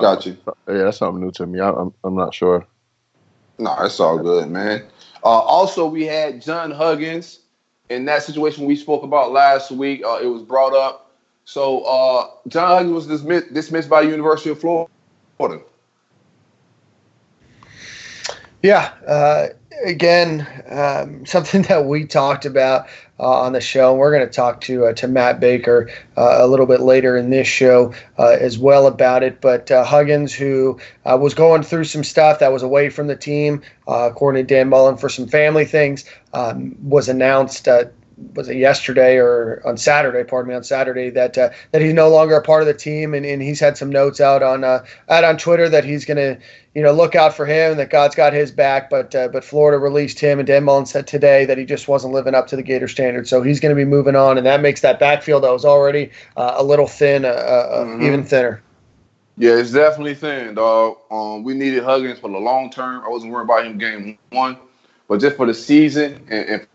Got 0.00 0.26
you. 0.26 0.36
Uh, 0.46 0.52
yeah, 0.68 0.84
that's 0.84 0.98
something 0.98 1.22
new 1.22 1.30
to 1.32 1.46
me. 1.46 1.60
I, 1.60 1.70
I'm, 1.70 1.92
I'm 2.04 2.14
not 2.14 2.34
sure. 2.34 2.66
No, 3.58 3.76
it's 3.80 3.98
all 4.00 4.18
good, 4.18 4.50
man. 4.50 4.84
Uh, 5.24 5.28
also, 5.28 5.86
we 5.86 6.04
had 6.04 6.42
John 6.42 6.70
Huggins 6.70 7.40
in 7.88 8.04
that 8.06 8.22
situation 8.22 8.64
we 8.66 8.76
spoke 8.76 9.02
about 9.02 9.32
last 9.32 9.70
week. 9.70 10.02
Uh, 10.04 10.18
it 10.22 10.26
was 10.26 10.42
brought 10.42 10.74
up. 10.74 11.12
So 11.44 11.82
uh, 11.82 12.30
John 12.48 12.68
Huggins 12.68 12.92
was 12.92 13.06
dismissed, 13.06 13.52
dismissed 13.52 13.88
by 13.88 14.04
the 14.04 14.10
University 14.10 14.50
of 14.50 14.60
Florida. 14.60 15.64
Yeah. 18.64 18.94
Uh, 19.06 19.48
again, 19.84 20.48
um, 20.70 21.26
something 21.26 21.62
that 21.62 21.84
we 21.84 22.06
talked 22.06 22.46
about 22.46 22.88
uh, 23.20 23.40
on 23.40 23.52
the 23.52 23.60
show. 23.60 23.90
And 23.90 23.98
we're 23.98 24.10
going 24.10 24.26
to 24.26 24.32
talk 24.32 24.62
to 24.62 24.86
uh, 24.86 24.94
to 24.94 25.06
Matt 25.06 25.38
Baker 25.38 25.90
uh, 26.16 26.38
a 26.38 26.46
little 26.46 26.64
bit 26.64 26.80
later 26.80 27.14
in 27.14 27.28
this 27.28 27.46
show 27.46 27.92
uh, 28.18 28.36
as 28.40 28.58
well 28.58 28.86
about 28.86 29.22
it. 29.22 29.42
But 29.42 29.70
uh, 29.70 29.84
Huggins, 29.84 30.32
who 30.32 30.80
uh, 31.04 31.18
was 31.20 31.34
going 31.34 31.62
through 31.62 31.84
some 31.84 32.02
stuff 32.02 32.38
that 32.38 32.52
was 32.54 32.62
away 32.62 32.88
from 32.88 33.06
the 33.06 33.16
team, 33.16 33.60
according 33.86 34.46
to 34.46 34.54
Dan 34.54 34.70
Mullen, 34.70 34.96
for 34.96 35.10
some 35.10 35.28
family 35.28 35.66
things, 35.66 36.06
um, 36.32 36.74
was 36.82 37.10
announced 37.10 37.68
was 38.34 38.48
it 38.48 38.56
yesterday 38.56 39.16
or 39.16 39.62
on 39.66 39.76
Saturday? 39.76 40.24
Pardon 40.24 40.50
me, 40.50 40.54
on 40.54 40.64
Saturday 40.64 41.10
that 41.10 41.36
uh, 41.36 41.50
that 41.72 41.82
he's 41.82 41.92
no 41.92 42.08
longer 42.08 42.36
a 42.36 42.42
part 42.42 42.62
of 42.62 42.66
the 42.66 42.74
team, 42.74 43.14
and, 43.14 43.24
and 43.26 43.42
he's 43.42 43.60
had 43.60 43.76
some 43.76 43.90
notes 43.90 44.20
out 44.20 44.42
on 44.42 44.64
uh, 44.64 44.84
out 45.08 45.24
on 45.24 45.36
Twitter 45.36 45.68
that 45.68 45.84
he's 45.84 46.04
going 46.04 46.16
to 46.16 46.38
you 46.74 46.82
know 46.82 46.92
look 46.92 47.14
out 47.14 47.34
for 47.34 47.46
him, 47.46 47.76
that 47.76 47.90
God's 47.90 48.14
got 48.14 48.32
his 48.32 48.50
back. 48.50 48.90
But 48.90 49.14
uh, 49.14 49.28
but 49.28 49.44
Florida 49.44 49.78
released 49.78 50.18
him, 50.18 50.38
and 50.38 50.46
Dan 50.46 50.64
Mullen 50.64 50.86
said 50.86 51.06
today 51.06 51.44
that 51.44 51.58
he 51.58 51.64
just 51.64 51.88
wasn't 51.88 52.14
living 52.14 52.34
up 52.34 52.46
to 52.48 52.56
the 52.56 52.62
Gator 52.62 52.88
standard, 52.88 53.28
so 53.28 53.42
he's 53.42 53.60
going 53.60 53.74
to 53.74 53.76
be 53.76 53.84
moving 53.84 54.16
on, 54.16 54.38
and 54.38 54.46
that 54.46 54.60
makes 54.60 54.80
that 54.80 54.98
backfield 54.98 55.44
that 55.44 55.52
was 55.52 55.64
already 55.64 56.10
uh, 56.36 56.54
a 56.56 56.64
little 56.64 56.86
thin, 56.86 57.24
uh, 57.24 57.28
uh, 57.28 57.84
mm-hmm. 57.84 58.02
even 58.04 58.24
thinner. 58.24 58.62
Yeah, 59.36 59.56
it's 59.56 59.72
definitely 59.72 60.14
thin, 60.14 60.54
dog. 60.54 60.98
Um, 61.10 61.42
we 61.42 61.54
needed 61.54 61.82
Huggins 61.82 62.20
for 62.20 62.30
the 62.30 62.38
long 62.38 62.70
term. 62.70 63.02
I 63.04 63.08
wasn't 63.08 63.32
worried 63.32 63.44
about 63.44 63.66
him 63.66 63.78
game 63.78 64.16
one, 64.30 64.58
but 65.08 65.20
just 65.20 65.36
for 65.36 65.46
the 65.46 65.54
season 65.54 66.24
and, 66.30 66.48
and 66.48 66.66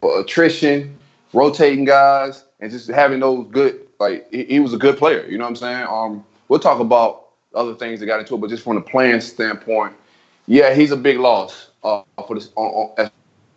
for 0.00 0.20
attrition, 0.20 0.96
rotating 1.32 1.84
guys, 1.84 2.44
and 2.60 2.70
just 2.70 2.88
having 2.88 3.20
those 3.20 3.46
good 3.50 3.86
like 3.98 4.30
he, 4.30 4.44
he, 4.44 4.60
was 4.60 4.72
a 4.72 4.78
good 4.78 4.96
player. 4.96 5.26
You 5.26 5.38
know 5.38 5.44
what 5.44 5.50
I'm 5.50 5.56
saying? 5.56 5.86
Um, 5.88 6.24
we'll 6.48 6.60
talk 6.60 6.80
about 6.80 7.28
other 7.54 7.74
things 7.74 8.00
that 8.00 8.06
got 8.06 8.20
into 8.20 8.34
it, 8.34 8.38
but 8.38 8.50
just 8.50 8.64
from 8.64 8.76
the 8.76 8.80
playing 8.80 9.20
standpoint, 9.20 9.94
yeah, 10.46 10.74
he's 10.74 10.90
a 10.90 10.96
big 10.96 11.18
loss 11.18 11.70
uh, 11.84 12.02
for 12.26 12.34
this 12.34 12.50
on, 12.56 12.66
on, 12.66 12.94
as 12.98 13.10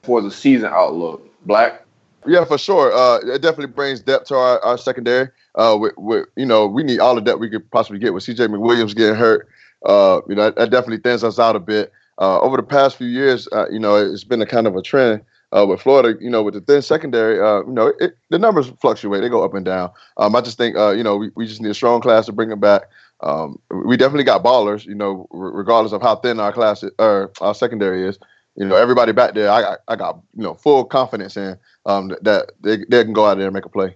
the 0.05 0.31
season 0.31 0.69
outlook. 0.71 1.27
Black. 1.45 1.85
Yeah, 2.25 2.45
for 2.45 2.57
sure. 2.57 2.93
Uh, 2.93 3.17
it 3.33 3.41
definitely 3.41 3.73
brings 3.73 3.99
depth 3.99 4.27
to 4.27 4.35
our, 4.35 4.63
our 4.63 4.77
secondary. 4.77 5.29
Uh, 5.55 5.77
with, 5.79 5.93
with, 5.97 6.25
you 6.35 6.45
know, 6.45 6.65
we 6.65 6.83
need 6.83 6.99
all 6.99 7.15
the 7.15 7.21
depth 7.21 7.39
we 7.39 7.49
could 7.49 7.69
possibly 7.71 7.99
get 7.99 8.13
with 8.13 8.23
CJ 8.23 8.47
McWilliams 8.47 8.95
getting 8.95 9.15
hurt. 9.15 9.47
Uh, 9.85 10.21
you 10.29 10.35
know, 10.35 10.43
that, 10.43 10.55
that, 10.55 10.69
definitely 10.71 10.97
thins 10.97 11.23
us 11.23 11.37
out 11.37 11.55
a 11.55 11.59
bit. 11.59 11.91
Uh, 12.19 12.39
over 12.39 12.55
the 12.55 12.63
past 12.63 12.95
few 12.95 13.07
years, 13.07 13.47
uh, 13.51 13.67
you 13.69 13.79
know, 13.79 13.95
it's 13.95 14.23
been 14.23 14.41
a 14.41 14.45
kind 14.45 14.67
of 14.67 14.75
a 14.75 14.81
trend 14.81 15.21
uh, 15.55 15.65
with 15.65 15.81
Florida, 15.81 16.17
you 16.19 16.29
know, 16.29 16.41
with 16.41 16.55
the 16.55 16.61
thin 16.61 16.81
secondary, 16.81 17.39
uh, 17.39 17.59
you 17.65 17.71
know, 17.71 17.93
it, 17.99 18.17
the 18.29 18.39
numbers 18.39 18.71
fluctuate; 18.81 19.21
they 19.21 19.29
go 19.29 19.43
up 19.43 19.53
and 19.53 19.65
down. 19.65 19.91
Um, 20.17 20.35
I 20.35 20.41
just 20.41 20.57
think, 20.57 20.75
uh, 20.75 20.91
you 20.91 21.03
know, 21.03 21.15
we, 21.15 21.31
we 21.35 21.45
just 21.45 21.61
need 21.61 21.69
a 21.69 21.75
strong 21.75 22.01
class 22.01 22.25
to 22.25 22.31
bring 22.31 22.49
them 22.49 22.59
back. 22.59 22.83
Um, 23.21 23.59
we 23.69 23.95
definitely 23.95 24.23
got 24.23 24.43
ballers, 24.43 24.85
you 24.85 24.95
know, 24.95 25.27
r- 25.31 25.51
regardless 25.51 25.93
of 25.93 26.01
how 26.01 26.15
thin 26.17 26.39
our 26.39 26.51
class 26.51 26.83
is, 26.83 26.91
or 26.99 27.31
our 27.39 27.53
secondary 27.53 28.07
is. 28.07 28.17
You 28.55 28.65
know, 28.65 28.75
everybody 28.75 29.11
back 29.11 29.33
there, 29.33 29.49
I, 29.49 29.77
I 29.87 29.95
got 29.95 30.19
you 30.35 30.43
know 30.43 30.55
full 30.55 30.85
confidence 30.85 31.37
in 31.37 31.57
um, 31.85 32.15
that 32.21 32.51
they, 32.61 32.77
they 32.89 33.03
can 33.03 33.13
go 33.13 33.25
out 33.25 33.37
there 33.37 33.47
and 33.47 33.53
make 33.53 33.65
a 33.65 33.69
play. 33.69 33.95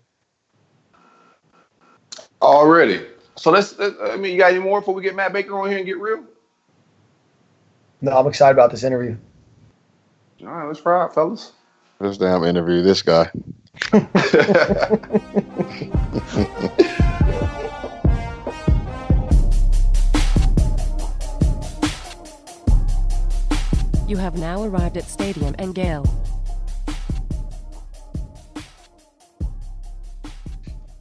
Already. 2.41 3.05
So 3.35 3.51
let's. 3.51 3.75
I 3.79 4.15
mean, 4.17 4.31
you 4.33 4.37
got 4.37 4.51
any 4.51 4.59
more 4.59 4.81
before 4.81 4.93
we 4.93 5.01
get 5.01 5.15
Matt 5.15 5.33
Baker 5.33 5.59
on 5.59 5.69
here 5.69 5.77
and 5.77 5.85
get 5.85 5.99
real? 5.99 6.23
No, 8.01 8.17
I'm 8.17 8.27
excited 8.27 8.53
about 8.53 8.71
this 8.71 8.83
interview. 8.83 9.17
All 10.41 10.47
right, 10.49 10.67
let's 10.67 10.79
fry 10.79 11.05
ride, 11.05 11.13
fellas. 11.13 11.53
This 11.99 12.17
damn 12.17 12.43
interview, 12.43 12.83
this 12.83 13.01
guy. 13.01 13.31
you 24.07 24.17
have 24.17 24.37
now 24.37 24.61
arrived 24.63 24.97
at 24.97 25.05
Stadium 25.05 25.55
and 25.57 25.73
Gale. 25.73 26.05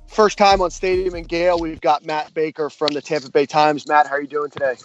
First 0.08 0.38
time 0.38 0.62
on 0.62 0.70
Stadium 0.70 1.14
and 1.14 1.28
Gale, 1.28 1.60
we've 1.60 1.82
got 1.82 2.06
Matt 2.06 2.32
Baker 2.32 2.70
from 2.70 2.94
the 2.94 3.02
Tampa 3.02 3.30
Bay 3.30 3.44
Times. 3.44 3.86
Matt, 3.86 4.06
how 4.06 4.14
are 4.14 4.20
you 4.22 4.26
doing 4.26 4.48
today? 4.48 4.76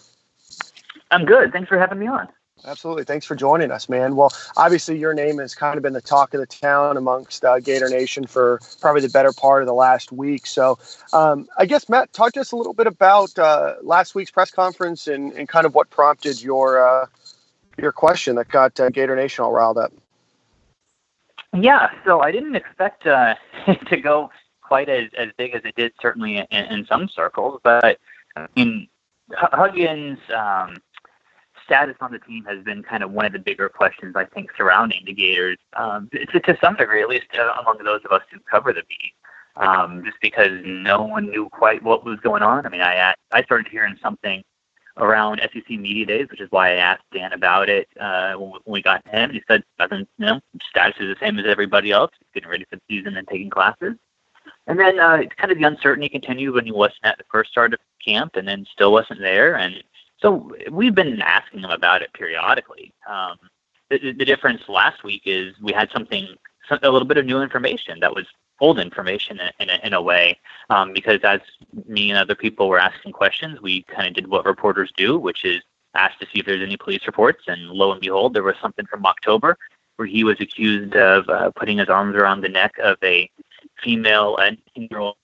I'm 1.09 1.23
good. 1.23 1.53
Thanks 1.53 1.69
for 1.69 1.79
having 1.79 1.99
me 1.99 2.07
on. 2.07 2.27
Absolutely. 2.65 3.03
Thanks 3.03 3.25
for 3.25 3.35
joining 3.35 3.71
us, 3.71 3.89
man. 3.89 4.15
Well, 4.15 4.31
obviously, 4.55 4.97
your 4.97 5.13
name 5.13 5.39
has 5.39 5.55
kind 5.55 5.77
of 5.77 5.83
been 5.83 5.93
the 5.93 6.01
talk 6.01 6.33
of 6.33 6.39
the 6.39 6.45
town 6.45 6.95
amongst 6.95 7.43
uh, 7.43 7.59
Gator 7.59 7.89
Nation 7.89 8.27
for 8.27 8.59
probably 8.79 9.01
the 9.01 9.09
better 9.09 9.33
part 9.33 9.63
of 9.63 9.67
the 9.67 9.73
last 9.73 10.11
week. 10.11 10.45
So, 10.45 10.77
um, 11.11 11.47
I 11.57 11.65
guess, 11.65 11.89
Matt, 11.89 12.13
talk 12.13 12.33
to 12.33 12.41
us 12.41 12.51
a 12.51 12.55
little 12.55 12.73
bit 12.73 12.85
about 12.85 13.37
uh, 13.39 13.75
last 13.81 14.13
week's 14.13 14.29
press 14.29 14.51
conference 14.51 15.07
and, 15.07 15.33
and 15.33 15.47
kind 15.47 15.65
of 15.65 15.73
what 15.73 15.89
prompted 15.89 16.41
your 16.41 16.87
uh, 16.87 17.07
your 17.77 17.91
question 17.91 18.35
that 18.35 18.49
got 18.49 18.79
uh, 18.79 18.89
Gator 18.89 19.15
Nation 19.15 19.43
all 19.43 19.51
riled 19.51 19.79
up. 19.79 19.91
Yeah, 21.57 21.89
so 22.05 22.21
I 22.21 22.31
didn't 22.31 22.55
expect 22.55 23.07
uh, 23.07 23.35
to 23.87 23.97
go 23.97 24.29
quite 24.61 24.87
as, 24.87 25.09
as 25.17 25.29
big 25.35 25.55
as 25.55 25.63
it 25.65 25.75
did, 25.75 25.93
certainly 25.99 26.37
in, 26.37 26.65
in 26.65 26.85
some 26.85 27.09
circles, 27.09 27.59
but 27.63 27.99
I 28.35 28.47
mean, 28.55 28.87
Huggins. 29.33 30.19
Um, 30.33 30.77
status 31.63 31.95
on 32.01 32.11
the 32.11 32.19
team 32.19 32.43
has 32.45 32.63
been 32.63 32.83
kind 32.83 33.03
of 33.03 33.11
one 33.11 33.25
of 33.25 33.33
the 33.33 33.39
bigger 33.39 33.69
questions 33.69 34.15
I 34.15 34.25
think 34.25 34.51
surrounding 34.55 35.03
the 35.05 35.13
Gators, 35.13 35.57
um, 35.75 36.09
to, 36.11 36.39
to 36.39 36.57
some 36.63 36.75
degree, 36.75 37.01
at 37.01 37.09
least 37.09 37.27
uh, 37.37 37.53
among 37.59 37.79
those 37.83 38.01
of 38.05 38.11
us 38.11 38.21
who 38.31 38.39
cover 38.49 38.73
the 38.73 38.83
beat. 38.87 39.13
Um, 39.57 40.03
just 40.05 40.15
because 40.21 40.61
no 40.63 41.01
one 41.01 41.29
knew 41.29 41.49
quite 41.49 41.83
what 41.83 42.05
was 42.05 42.21
going 42.21 42.41
on. 42.41 42.65
I 42.65 42.69
mean, 42.69 42.79
I 42.79 43.13
I 43.33 43.43
started 43.43 43.67
hearing 43.69 43.97
something 44.01 44.41
around 44.97 45.41
SEC 45.41 45.69
media 45.69 46.05
days, 46.05 46.27
which 46.29 46.41
is 46.41 46.47
why 46.51 46.71
I 46.71 46.75
asked 46.75 47.03
Dan 47.13 47.33
about 47.33 47.69
it 47.69 47.87
uh, 47.99 48.35
when 48.35 48.61
we 48.65 48.81
got 48.81 49.05
him. 49.07 49.31
He 49.31 49.41
said 49.47 49.63
you 49.91 50.05
know, 50.19 50.39
status 50.69 50.95
is 50.99 51.13
the 51.13 51.19
same 51.19 51.39
as 51.39 51.45
everybody 51.45 51.91
else. 51.91 52.11
He's 52.19 52.27
getting 52.33 52.49
ready 52.49 52.65
for 52.69 52.77
the 52.77 52.81
season 52.89 53.17
and 53.17 53.27
taking 53.27 53.49
classes. 53.49 53.95
And 54.67 54.79
then 54.79 54.99
uh, 54.99 55.23
kind 55.37 55.51
of 55.51 55.57
the 55.57 55.63
uncertainty 55.63 56.09
continued 56.09 56.53
when 56.53 56.65
he 56.65 56.71
wasn't 56.71 57.03
at 57.03 57.17
the 57.17 57.23
first 57.31 57.51
start 57.51 57.73
of 57.73 57.79
camp, 58.03 58.35
and 58.35 58.47
then 58.47 58.65
still 58.71 58.91
wasn't 58.91 59.19
there. 59.19 59.55
And 59.55 59.83
so 60.21 60.51
we've 60.71 60.95
been 60.95 61.21
asking 61.21 61.61
them 61.61 61.71
about 61.71 62.01
it 62.01 62.13
periodically. 62.13 62.93
Um, 63.07 63.37
the, 63.89 64.13
the 64.13 64.25
difference 64.25 64.61
last 64.69 65.03
week 65.03 65.23
is 65.25 65.53
we 65.61 65.73
had 65.73 65.89
something, 65.91 66.27
a 66.69 66.89
little 66.89 67.07
bit 67.07 67.17
of 67.17 67.25
new 67.25 67.41
information 67.41 67.99
that 67.99 68.13
was 68.13 68.25
old 68.61 68.79
information 68.79 69.39
in, 69.59 69.69
a, 69.69 69.79
in 69.83 69.93
a 69.93 70.01
way, 70.01 70.39
um, 70.69 70.93
because 70.93 71.19
as 71.23 71.39
me 71.87 72.11
and 72.11 72.19
other 72.19 72.35
people 72.35 72.69
were 72.69 72.79
asking 72.79 73.11
questions, 73.11 73.59
we 73.61 73.81
kind 73.83 74.07
of 74.07 74.13
did 74.13 74.27
what 74.27 74.45
reporters 74.45 74.91
do, 74.95 75.17
which 75.17 75.43
is 75.43 75.61
ask 75.95 76.17
to 76.19 76.25
see 76.27 76.39
if 76.39 76.45
there's 76.45 76.61
any 76.61 76.77
police 76.77 77.05
reports, 77.05 77.43
and 77.47 77.69
lo 77.69 77.91
and 77.91 77.99
behold, 77.99 78.33
there 78.33 78.43
was 78.43 78.55
something 78.61 78.85
from 78.85 79.05
October 79.05 79.57
where 79.97 80.07
he 80.07 80.23
was 80.23 80.39
accused 80.39 80.95
of 80.95 81.27
uh, 81.27 81.51
putting 81.55 81.79
his 81.79 81.89
arms 81.89 82.15
around 82.15 82.41
the 82.41 82.49
neck 82.49 82.73
of 82.81 82.97
a 83.03 83.29
female 83.83 84.37
18-year-old 84.39 85.15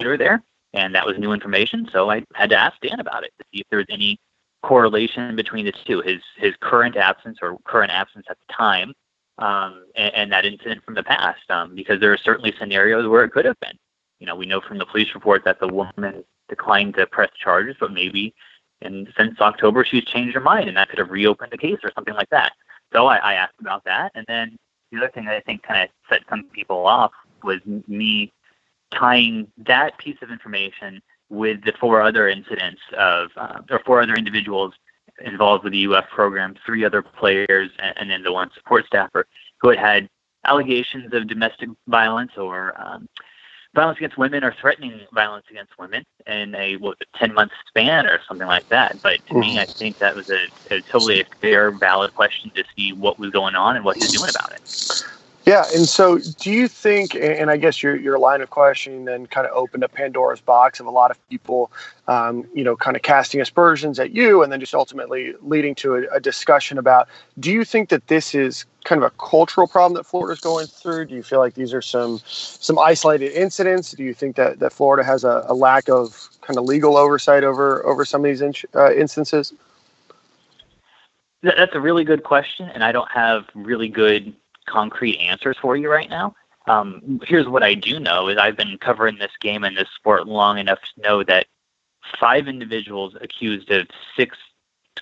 there, 0.00 0.42
and 0.72 0.94
that 0.94 1.06
was 1.06 1.18
new 1.18 1.32
information. 1.32 1.88
So 1.92 2.10
I 2.10 2.24
had 2.34 2.50
to 2.50 2.56
ask 2.56 2.78
Dan 2.80 3.00
about 3.00 3.24
it 3.24 3.32
to 3.38 3.44
see 3.52 3.60
if 3.60 3.66
there 3.70 3.78
was 3.78 3.86
any 3.90 4.18
correlation 4.64 5.36
between 5.36 5.66
the 5.66 5.72
two 5.84 6.00
his 6.00 6.20
his 6.36 6.54
current 6.60 6.96
absence 6.96 7.38
or 7.42 7.58
current 7.64 7.92
absence 7.92 8.24
at 8.30 8.38
the 8.38 8.52
time 8.52 8.94
um, 9.38 9.84
and, 9.94 10.14
and, 10.14 10.32
that 10.32 10.46
incident 10.46 10.82
from 10.84 10.94
the 10.94 11.02
past 11.02 11.50
um, 11.50 11.74
because 11.74 12.00
there 12.00 12.12
are 12.12 12.16
certainly 12.16 12.54
scenarios 12.58 13.06
where 13.06 13.24
it 13.24 13.32
could 13.32 13.44
have 13.44 13.58
been. 13.60 13.76
You 14.20 14.26
know 14.26 14.34
we 14.34 14.46
know 14.46 14.62
from 14.62 14.78
the 14.78 14.86
police 14.86 15.14
report 15.14 15.44
that 15.44 15.60
the 15.60 15.68
woman 15.68 16.24
declined 16.48 16.94
to 16.94 17.06
press 17.06 17.30
charges 17.38 17.76
but 17.78 17.92
maybe 17.92 18.34
and 18.80 19.08
since 19.18 19.38
october 19.40 19.84
she's 19.84 20.04
changed 20.04 20.34
her 20.34 20.40
mind 20.40 20.68
and 20.68 20.76
that 20.76 20.88
could 20.88 20.98
have 20.98 21.10
reopened 21.10 21.52
the 21.52 21.58
case 21.58 21.78
or 21.82 21.92
something 21.94 22.14
like 22.14 22.30
that. 22.30 22.52
So 22.92 23.06
i, 23.06 23.16
I 23.16 23.34
asked 23.34 23.60
about 23.60 23.84
that 23.84 24.12
and 24.14 24.24
then 24.26 24.56
the 24.90 24.98
other 24.98 25.10
thing 25.10 25.26
that 25.26 25.34
i 25.34 25.40
think 25.40 25.62
kind 25.62 25.82
of 25.82 25.88
set 26.08 26.22
some 26.30 26.44
people 26.54 26.86
off 26.86 27.12
was 27.42 27.60
me 27.86 28.32
tying 28.94 29.48
that 29.66 29.98
piece 29.98 30.16
of 30.22 30.30
information 30.30 31.02
with 31.34 31.64
the 31.64 31.72
four 31.80 32.00
other 32.02 32.28
incidents 32.28 32.80
of, 32.96 33.30
uh, 33.36 33.60
or 33.70 33.80
four 33.80 34.00
other 34.00 34.14
individuals 34.14 34.74
involved 35.24 35.64
with 35.64 35.72
the 35.72 35.86
UF 35.86 36.08
program, 36.10 36.54
three 36.64 36.84
other 36.84 37.02
players, 37.02 37.70
and, 37.78 37.98
and 37.98 38.10
then 38.10 38.22
the 38.22 38.32
one 38.32 38.50
support 38.54 38.86
staffer 38.86 39.26
who 39.60 39.68
had 39.68 39.78
had 39.78 40.08
allegations 40.44 41.12
of 41.12 41.26
domestic 41.26 41.68
violence 41.86 42.32
or 42.36 42.74
um, 42.80 43.08
violence 43.74 43.98
against 43.98 44.16
women 44.16 44.44
or 44.44 44.54
threatening 44.60 45.00
violence 45.12 45.46
against 45.50 45.76
women 45.78 46.04
in 46.26 46.54
a 46.54 46.76
what, 46.76 46.96
10 47.16 47.34
month 47.34 47.52
span 47.68 48.06
or 48.06 48.20
something 48.26 48.46
like 48.46 48.68
that. 48.68 49.00
But 49.02 49.26
to 49.28 49.34
me, 49.34 49.58
I 49.58 49.64
think 49.64 49.98
that 49.98 50.14
was 50.14 50.30
a, 50.30 50.46
a 50.70 50.80
totally 50.82 51.20
a 51.20 51.24
fair, 51.40 51.70
valid 51.70 52.14
question 52.14 52.50
to 52.54 52.64
see 52.76 52.92
what 52.92 53.18
was 53.18 53.30
going 53.30 53.54
on 53.54 53.76
and 53.76 53.84
what 53.84 53.96
he 53.96 54.02
was 54.02 54.12
doing 54.12 54.30
about 54.30 54.52
it. 54.52 55.04
Yeah, 55.46 55.64
and 55.74 55.86
so 55.86 56.18
do 56.40 56.50
you 56.50 56.68
think, 56.68 57.14
and 57.14 57.50
I 57.50 57.58
guess 57.58 57.82
your 57.82 57.96
your 57.96 58.18
line 58.18 58.40
of 58.40 58.48
questioning 58.48 59.04
then 59.04 59.26
kind 59.26 59.46
of 59.46 59.52
opened 59.54 59.84
up 59.84 59.92
Pandora's 59.92 60.40
box 60.40 60.80
of 60.80 60.86
a 60.86 60.90
lot 60.90 61.10
of 61.10 61.28
people, 61.28 61.70
um, 62.08 62.46
you 62.54 62.64
know, 62.64 62.76
kind 62.76 62.96
of 62.96 63.02
casting 63.02 63.42
aspersions 63.42 63.98
at 63.98 64.12
you, 64.12 64.42
and 64.42 64.50
then 64.50 64.58
just 64.58 64.74
ultimately 64.74 65.34
leading 65.42 65.74
to 65.76 65.96
a, 65.96 66.02
a, 66.14 66.20
discussion 66.20 66.78
about. 66.78 67.08
Do 67.38 67.52
you 67.52 67.62
think 67.62 67.90
that 67.90 68.06
this 68.06 68.34
is 68.34 68.64
kind 68.84 69.02
of 69.02 69.06
a 69.06 69.10
cultural 69.22 69.66
problem 69.66 69.94
that 69.98 70.04
Florida's 70.04 70.40
going 70.40 70.66
through? 70.66 71.06
Do 71.06 71.14
you 71.14 71.22
feel 71.22 71.40
like 71.40 71.54
these 71.54 71.74
are 71.74 71.82
some 71.82 72.20
some 72.24 72.78
isolated 72.78 73.32
incidents? 73.32 73.92
Do 73.92 74.02
you 74.02 74.14
think 74.14 74.36
that 74.36 74.60
that 74.60 74.72
Florida 74.72 75.04
has 75.04 75.24
a, 75.24 75.44
a 75.46 75.52
lack 75.54 75.90
of 75.90 76.30
kind 76.40 76.58
of 76.58 76.64
legal 76.64 76.96
oversight 76.96 77.44
over 77.44 77.84
over 77.84 78.06
some 78.06 78.22
of 78.22 78.24
these 78.24 78.40
in, 78.40 78.54
uh, 78.74 78.94
instances? 78.94 79.52
That's 81.42 81.74
a 81.74 81.80
really 81.80 82.04
good 82.04 82.22
question, 82.22 82.70
and 82.70 82.82
I 82.82 82.92
don't 82.92 83.10
have 83.10 83.44
really 83.54 83.88
good 83.88 84.34
concrete 84.66 85.18
answers 85.18 85.56
for 85.60 85.76
you 85.76 85.90
right 85.90 86.10
now. 86.10 86.34
Um, 86.66 87.20
here's 87.24 87.46
what 87.46 87.62
I 87.62 87.74
do 87.74 88.00
know 88.00 88.28
is 88.28 88.38
I've 88.38 88.56
been 88.56 88.78
covering 88.78 89.18
this 89.18 89.32
game 89.40 89.64
and 89.64 89.76
this 89.76 89.88
sport 89.96 90.26
long 90.26 90.58
enough 90.58 90.78
to 90.80 91.02
know 91.02 91.22
that 91.24 91.46
five 92.18 92.48
individuals 92.48 93.14
accused 93.20 93.70
of 93.70 93.86
six 94.16 94.36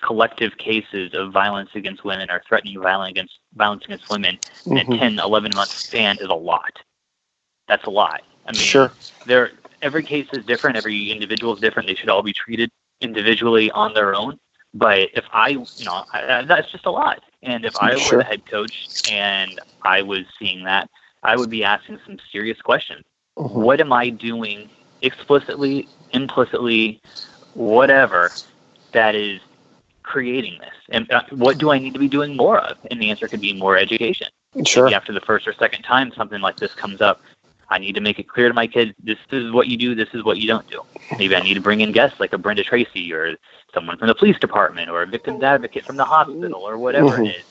collective 0.01 0.57
cases 0.57 1.11
of 1.13 1.31
violence 1.31 1.69
against 1.75 2.03
women 2.03 2.29
or 2.29 2.41
threatening 2.47 2.81
violence 2.81 3.11
against 3.11 3.39
violence 3.55 3.85
against 3.85 4.09
women 4.09 4.37
mm-hmm. 4.65 4.77
in 4.77 4.93
a 4.93 4.97
10, 4.97 5.19
11 5.19 5.51
month 5.55 5.69
span 5.69 6.17
is 6.19 6.27
a 6.27 6.33
lot. 6.33 6.79
That's 7.67 7.85
a 7.85 7.89
lot. 7.89 8.21
I 8.45 8.51
mean, 8.51 8.61
sure. 8.61 8.91
There, 9.25 9.51
every 9.81 10.03
case 10.03 10.27
is 10.33 10.43
different. 10.45 10.75
Every 10.75 11.11
individual 11.11 11.53
is 11.53 11.61
different. 11.61 11.87
They 11.87 11.95
should 11.95 12.09
all 12.09 12.23
be 12.23 12.33
treated 12.33 12.69
individually 12.99 13.71
on 13.71 13.93
their 13.93 14.15
own. 14.15 14.39
But 14.73 15.09
if 15.13 15.25
I, 15.31 15.49
you 15.49 15.85
know, 15.85 16.03
I, 16.11 16.43
that's 16.43 16.71
just 16.71 16.85
a 16.85 16.91
lot. 16.91 17.23
And 17.43 17.65
if 17.65 17.75
I 17.79 17.95
sure. 17.95 18.17
were 18.17 18.23
the 18.23 18.29
head 18.29 18.45
coach 18.45 19.01
and 19.11 19.59
I 19.83 20.01
was 20.01 20.25
seeing 20.39 20.63
that, 20.63 20.89
I 21.23 21.35
would 21.35 21.49
be 21.49 21.63
asking 21.63 21.99
some 22.05 22.17
serious 22.31 22.61
questions. 22.61 23.03
Mm-hmm. 23.37 23.61
What 23.61 23.81
am 23.81 23.91
I 23.91 24.09
doing 24.09 24.69
explicitly, 25.01 25.87
implicitly, 26.11 27.01
whatever, 27.53 28.31
that 28.91 29.15
is 29.15 29.41
creating 30.03 30.59
this? 30.59 30.73
And 30.89 31.11
uh, 31.11 31.23
what 31.31 31.57
do 31.57 31.71
I 31.71 31.79
need 31.79 31.93
to 31.93 31.99
be 31.99 32.07
doing 32.07 32.35
more 32.35 32.59
of? 32.59 32.77
And 32.91 33.01
the 33.01 33.09
answer 33.09 33.27
could 33.27 33.41
be 33.41 33.53
more 33.53 33.77
education. 33.77 34.27
Sure. 34.65 34.85
Maybe 34.85 34.95
after 34.95 35.13
the 35.13 35.21
first 35.21 35.47
or 35.47 35.53
second 35.53 35.83
time 35.83 36.11
something 36.15 36.41
like 36.41 36.57
this 36.57 36.73
comes 36.73 37.01
up, 37.01 37.21
I 37.73 37.79
need 37.79 37.95
to 37.95 38.01
make 38.01 38.19
it 38.19 38.27
clear 38.29 38.47
to 38.47 38.53
my 38.53 38.67
kids 38.67 38.93
this 39.03 39.17
is 39.31 39.51
what 39.51 39.67
you 39.67 39.77
do, 39.77 39.95
this 39.95 40.09
is 40.13 40.23
what 40.23 40.37
you 40.37 40.47
don't 40.47 40.69
do. 40.69 40.83
Maybe 41.17 41.35
I 41.35 41.41
need 41.41 41.55
to 41.55 41.59
bring 41.61 41.81
in 41.81 41.91
guests 41.91 42.19
like 42.19 42.31
a 42.31 42.37
Brenda 42.37 42.63
Tracy 42.63 43.11
or 43.11 43.35
someone 43.73 43.97
from 43.97 44.09
the 44.09 44.15
police 44.15 44.37
department 44.37 44.91
or 44.91 45.01
a 45.01 45.07
victim's 45.07 45.41
advocate 45.41 45.83
from 45.83 45.95
the 45.95 46.05
hospital 46.05 46.61
or 46.61 46.77
whatever 46.77 47.17
Mhm. 47.17 47.29
it 47.29 47.37
is 47.37 47.45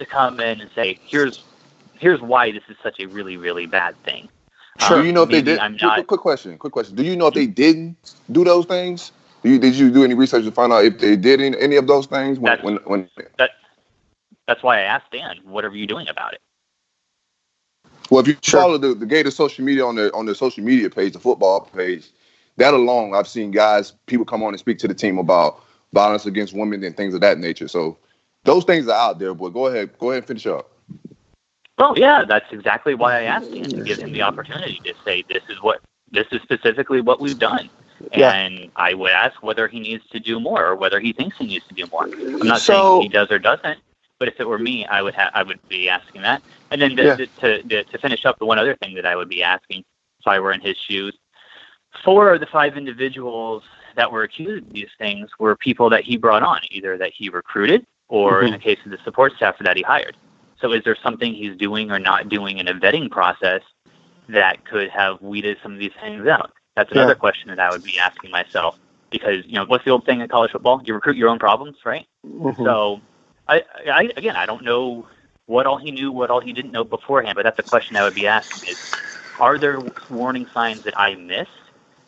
to 0.00 0.04
come 0.04 0.40
in 0.40 0.60
and 0.60 0.68
say, 0.74 0.98
here's 1.06 1.44
here's 2.00 2.20
why 2.20 2.50
this 2.50 2.64
is 2.68 2.76
such 2.82 2.98
a 2.98 3.06
really 3.06 3.36
really 3.36 3.66
bad 3.66 3.94
thing. 4.02 4.28
Do 4.88 5.04
you 5.04 5.12
know 5.12 5.22
if 5.22 5.30
they 5.30 5.42
did? 5.42 5.60
I'm 5.60 5.72
quick, 5.72 5.82
not. 5.82 6.06
quick, 6.08 6.20
question. 6.20 6.58
Quick 6.58 6.72
question. 6.72 6.96
Do 6.96 7.04
you 7.04 7.16
know 7.16 7.28
if 7.28 7.34
they 7.34 7.46
didn't 7.46 8.14
do 8.32 8.42
those 8.42 8.66
things? 8.66 9.12
Do 9.44 9.50
you, 9.50 9.58
did 9.60 9.74
you 9.76 9.90
do 9.90 10.02
any 10.02 10.14
research 10.14 10.44
to 10.44 10.50
find 10.50 10.72
out 10.72 10.84
if 10.84 10.98
they 10.98 11.14
did 11.14 11.40
any, 11.40 11.56
any 11.60 11.76
of 11.76 11.86
those 11.86 12.06
things 12.06 12.40
when 12.40 12.50
That's- 12.50 12.64
when, 12.64 12.76
when 12.84 13.10
That's 14.46 14.62
why 14.62 14.78
I 14.78 14.82
asked 14.82 15.12
Dan, 15.12 15.36
what 15.44 15.64
are 15.64 15.74
you 15.74 15.86
doing 15.86 16.08
about 16.08 16.32
it? 16.34 16.40
Well, 18.10 18.20
if 18.20 18.28
you 18.28 18.36
Sure. 18.42 18.60
follow 18.62 18.78
the, 18.78 18.94
the 18.94 19.06
Gator 19.06 19.30
social 19.30 19.64
media 19.64 19.84
on 19.84 19.94
their 19.96 20.14
on 20.14 20.26
their 20.26 20.34
social 20.34 20.64
media 20.64 20.88
page, 20.90 21.12
the 21.12 21.18
football 21.18 21.60
page, 21.60 22.08
that 22.56 22.74
alone, 22.74 23.14
I've 23.14 23.28
seen 23.28 23.50
guys, 23.50 23.92
people 24.06 24.24
come 24.24 24.42
on 24.42 24.50
and 24.54 24.58
speak 24.58 24.78
to 24.78 24.88
the 24.88 24.94
team 24.94 25.18
about 25.18 25.62
violence 25.92 26.26
against 26.26 26.54
women 26.54 26.82
and 26.84 26.96
things 26.96 27.14
of 27.14 27.20
that 27.20 27.38
nature. 27.38 27.68
So 27.68 27.98
those 28.44 28.64
things 28.64 28.88
are 28.88 28.98
out 28.98 29.18
there. 29.18 29.34
But 29.34 29.50
go 29.50 29.66
ahead, 29.66 29.96
go 29.98 30.10
ahead 30.10 30.18
and 30.18 30.26
finish 30.26 30.46
up. 30.46 30.70
Well, 31.78 31.94
yeah, 31.96 32.24
that's 32.26 32.50
exactly 32.50 32.94
why 32.94 33.20
I 33.20 33.22
asked 33.24 33.52
him 33.52 33.64
to 33.64 33.82
give 33.82 33.98
him 33.98 34.12
the 34.12 34.22
opportunity 34.22 34.80
to 34.84 34.94
say 35.04 35.22
this 35.28 35.42
is 35.48 35.62
what 35.62 35.80
this 36.10 36.26
is 36.32 36.40
specifically 36.42 37.00
what 37.00 37.20
we've 37.20 37.38
done. 37.38 37.68
Yeah. 38.16 38.32
And 38.32 38.70
I 38.76 38.94
would 38.94 39.10
ask 39.10 39.42
whether 39.42 39.68
he 39.68 39.80
needs 39.80 40.04
to 40.10 40.18
do 40.20 40.40
more 40.40 40.64
or 40.64 40.76
whether 40.76 40.98
he 40.98 41.12
thinks 41.12 41.36
he 41.36 41.46
needs 41.46 41.66
to 41.68 41.74
do 41.74 41.84
more. 41.92 42.04
I'm 42.04 42.38
not 42.38 42.60
So- 42.60 43.00
saying 43.00 43.02
he 43.02 43.08
does 43.08 43.30
or 43.30 43.38
doesn't, 43.38 43.78
but 44.18 44.28
if 44.28 44.34
it 44.40 44.48
were 44.48 44.58
me, 44.58 44.84
I 44.86 45.02
would 45.02 45.14
ha- 45.14 45.30
I 45.34 45.42
would 45.42 45.60
be 45.68 45.88
asking 45.88 46.22
that. 46.22 46.42
And 46.70 46.80
then 46.82 46.96
to, 46.96 47.04
Yeah. 47.04 47.16
to, 47.16 47.62
to, 47.62 47.84
to 47.84 47.98
finish 47.98 48.24
up, 48.26 48.38
the 48.38 48.46
one 48.46 48.58
other 48.58 48.74
thing 48.76 48.94
that 48.96 49.06
I 49.06 49.16
would 49.16 49.28
be 49.28 49.42
asking 49.42 49.84
if 50.20 50.26
I 50.26 50.40
were 50.40 50.52
in 50.52 50.60
his 50.60 50.76
shoes, 50.76 51.16
four 52.04 52.34
of 52.34 52.40
the 52.40 52.46
five 52.46 52.76
individuals 52.76 53.62
that 53.96 54.10
were 54.10 54.22
accused 54.22 54.66
of 54.66 54.72
these 54.72 54.90
things 54.98 55.30
were 55.38 55.56
people 55.56 55.88
that 55.90 56.04
he 56.04 56.16
brought 56.16 56.42
on, 56.42 56.60
either 56.70 56.96
that 56.98 57.12
he 57.16 57.28
recruited 57.28 57.86
or 58.08 58.42
in 58.42 58.52
the 58.52 58.58
case 58.58 58.78
of 58.84 58.90
the 58.90 58.98
support 59.04 59.32
staff 59.36 59.56
that 59.60 59.76
he 59.76 59.82
hired. 59.82 60.16
So 60.60 60.72
is 60.72 60.82
there 60.84 60.96
something 61.02 61.34
he's 61.34 61.56
doing 61.56 61.90
or 61.90 61.98
not 61.98 62.28
doing 62.28 62.58
in 62.58 62.68
a 62.68 62.74
vetting 62.74 63.10
process 63.10 63.62
that 64.28 64.64
could 64.64 64.88
have 64.90 65.20
weeded 65.22 65.58
some 65.62 65.72
of 65.74 65.78
these 65.78 65.92
things 66.00 66.26
out? 66.26 66.52
That's 66.74 66.90
another 66.92 67.12
Yeah. 67.12 67.18
question 67.18 67.48
that 67.50 67.60
I 67.60 67.70
would 67.70 67.82
be 67.84 67.98
asking 67.98 68.30
myself 68.30 68.78
because 69.10 69.44
you 69.46 69.54
know 69.54 69.64
what's 69.66 69.84
the 69.84 69.90
old 69.90 70.04
thing 70.04 70.20
in 70.20 70.28
college 70.28 70.50
football? 70.52 70.80
You 70.84 70.94
recruit 70.94 71.16
your 71.16 71.28
own 71.28 71.38
problems, 71.38 71.76
right? 71.84 72.06
Mhm. 72.26 72.56
So, 72.56 73.00
I, 73.48 73.62
I 73.90 74.10
again, 74.16 74.36
I 74.36 74.46
don't 74.46 74.62
know 74.62 75.06
what 75.46 75.66
all 75.66 75.78
he 75.78 75.90
knew, 75.90 76.12
what 76.12 76.30
all 76.30 76.40
he 76.40 76.52
didn't 76.52 76.72
know 76.72 76.84
beforehand, 76.84 77.36
but 77.36 77.44
that's 77.44 77.58
a 77.58 77.62
question 77.62 77.96
I 77.96 78.04
would 78.04 78.14
be 78.14 78.26
asking: 78.26 78.70
is 78.70 78.94
Are 79.40 79.58
there 79.58 79.80
warning 80.10 80.46
signs 80.52 80.82
that 80.82 80.98
I 80.98 81.14
missed 81.14 81.50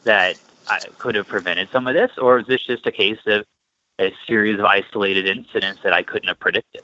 that 0.05 0.38
I 0.68 0.79
could 0.98 1.14
have 1.14 1.26
prevented 1.29 1.70
some 1.72 1.87
of 1.87 1.94
this, 1.94 2.12
or 2.18 2.38
is 2.40 2.46
this 2.46 2.62
just 2.64 2.87
a 2.87 2.92
case 2.92 3.18
of 3.26 3.44
a 3.98 4.12
series 4.26 4.59
of 4.59 4.64
isolated 4.64 5.26
incidents 5.26 5.81
that 5.83 5.92
I 5.92 6.03
couldn't 6.03 6.29
have 6.29 6.38
predicted? 6.38 6.83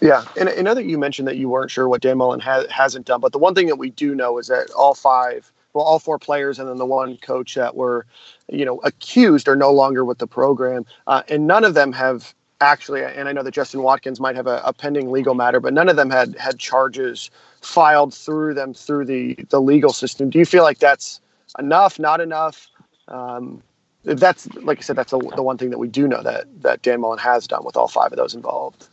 Yeah, 0.00 0.24
and 0.38 0.48
that 0.66 0.86
you 0.86 0.96
mentioned 0.96 1.28
that 1.28 1.36
you 1.36 1.48
weren't 1.48 1.70
sure 1.70 1.88
what 1.88 2.00
Dan 2.00 2.16
Mullen 2.16 2.40
ha- 2.40 2.64
hasn't 2.70 3.06
done, 3.06 3.20
but 3.20 3.32
the 3.32 3.38
one 3.38 3.54
thing 3.54 3.66
that 3.66 3.76
we 3.76 3.90
do 3.90 4.14
know 4.14 4.38
is 4.38 4.46
that 4.46 4.70
all 4.70 4.94
five, 4.94 5.52
well, 5.74 5.84
all 5.84 5.98
four 5.98 6.18
players, 6.18 6.58
and 6.58 6.66
then 6.68 6.78
the 6.78 6.86
one 6.86 7.18
coach 7.18 7.54
that 7.54 7.76
were, 7.76 8.06
you 8.48 8.64
know, 8.64 8.78
accused 8.78 9.46
are 9.46 9.56
no 9.56 9.70
longer 9.70 10.02
with 10.04 10.16
the 10.16 10.26
program, 10.26 10.86
uh, 11.06 11.22
and 11.28 11.46
none 11.46 11.64
of 11.64 11.74
them 11.74 11.92
have 11.92 12.34
actually. 12.60 13.02
And 13.02 13.28
I 13.28 13.32
know 13.32 13.42
that 13.42 13.52
Justin 13.52 13.82
Watkins 13.82 14.20
might 14.20 14.36
have 14.36 14.46
a, 14.46 14.60
a 14.64 14.72
pending 14.72 15.10
legal 15.10 15.34
matter, 15.34 15.60
but 15.60 15.72
none 15.72 15.88
of 15.88 15.96
them 15.96 16.10
had 16.10 16.36
had 16.38 16.58
charges 16.58 17.30
filed 17.60 18.14
through 18.14 18.54
them 18.54 18.74
through 18.74 19.06
the 19.06 19.36
the 19.50 19.60
legal 19.60 19.92
system. 19.92 20.30
Do 20.30 20.38
you 20.38 20.46
feel 20.46 20.62
like 20.62 20.78
that's 20.78 21.20
enough? 21.58 21.98
Not 21.98 22.20
enough? 22.20 22.68
Um, 23.08 23.62
that's 24.04 24.52
like 24.56 24.78
I 24.78 24.80
said, 24.82 24.96
that's 24.96 25.10
the 25.10 25.18
the 25.36 25.42
one 25.42 25.58
thing 25.58 25.70
that 25.70 25.78
we 25.78 25.88
do 25.88 26.06
know 26.06 26.22
that 26.22 26.46
that 26.62 26.82
Dan 26.82 27.00
Mullen 27.00 27.18
has 27.18 27.46
done 27.46 27.64
with 27.64 27.76
all 27.76 27.88
five 27.88 28.12
of 28.12 28.16
those 28.16 28.34
involved. 28.34 28.88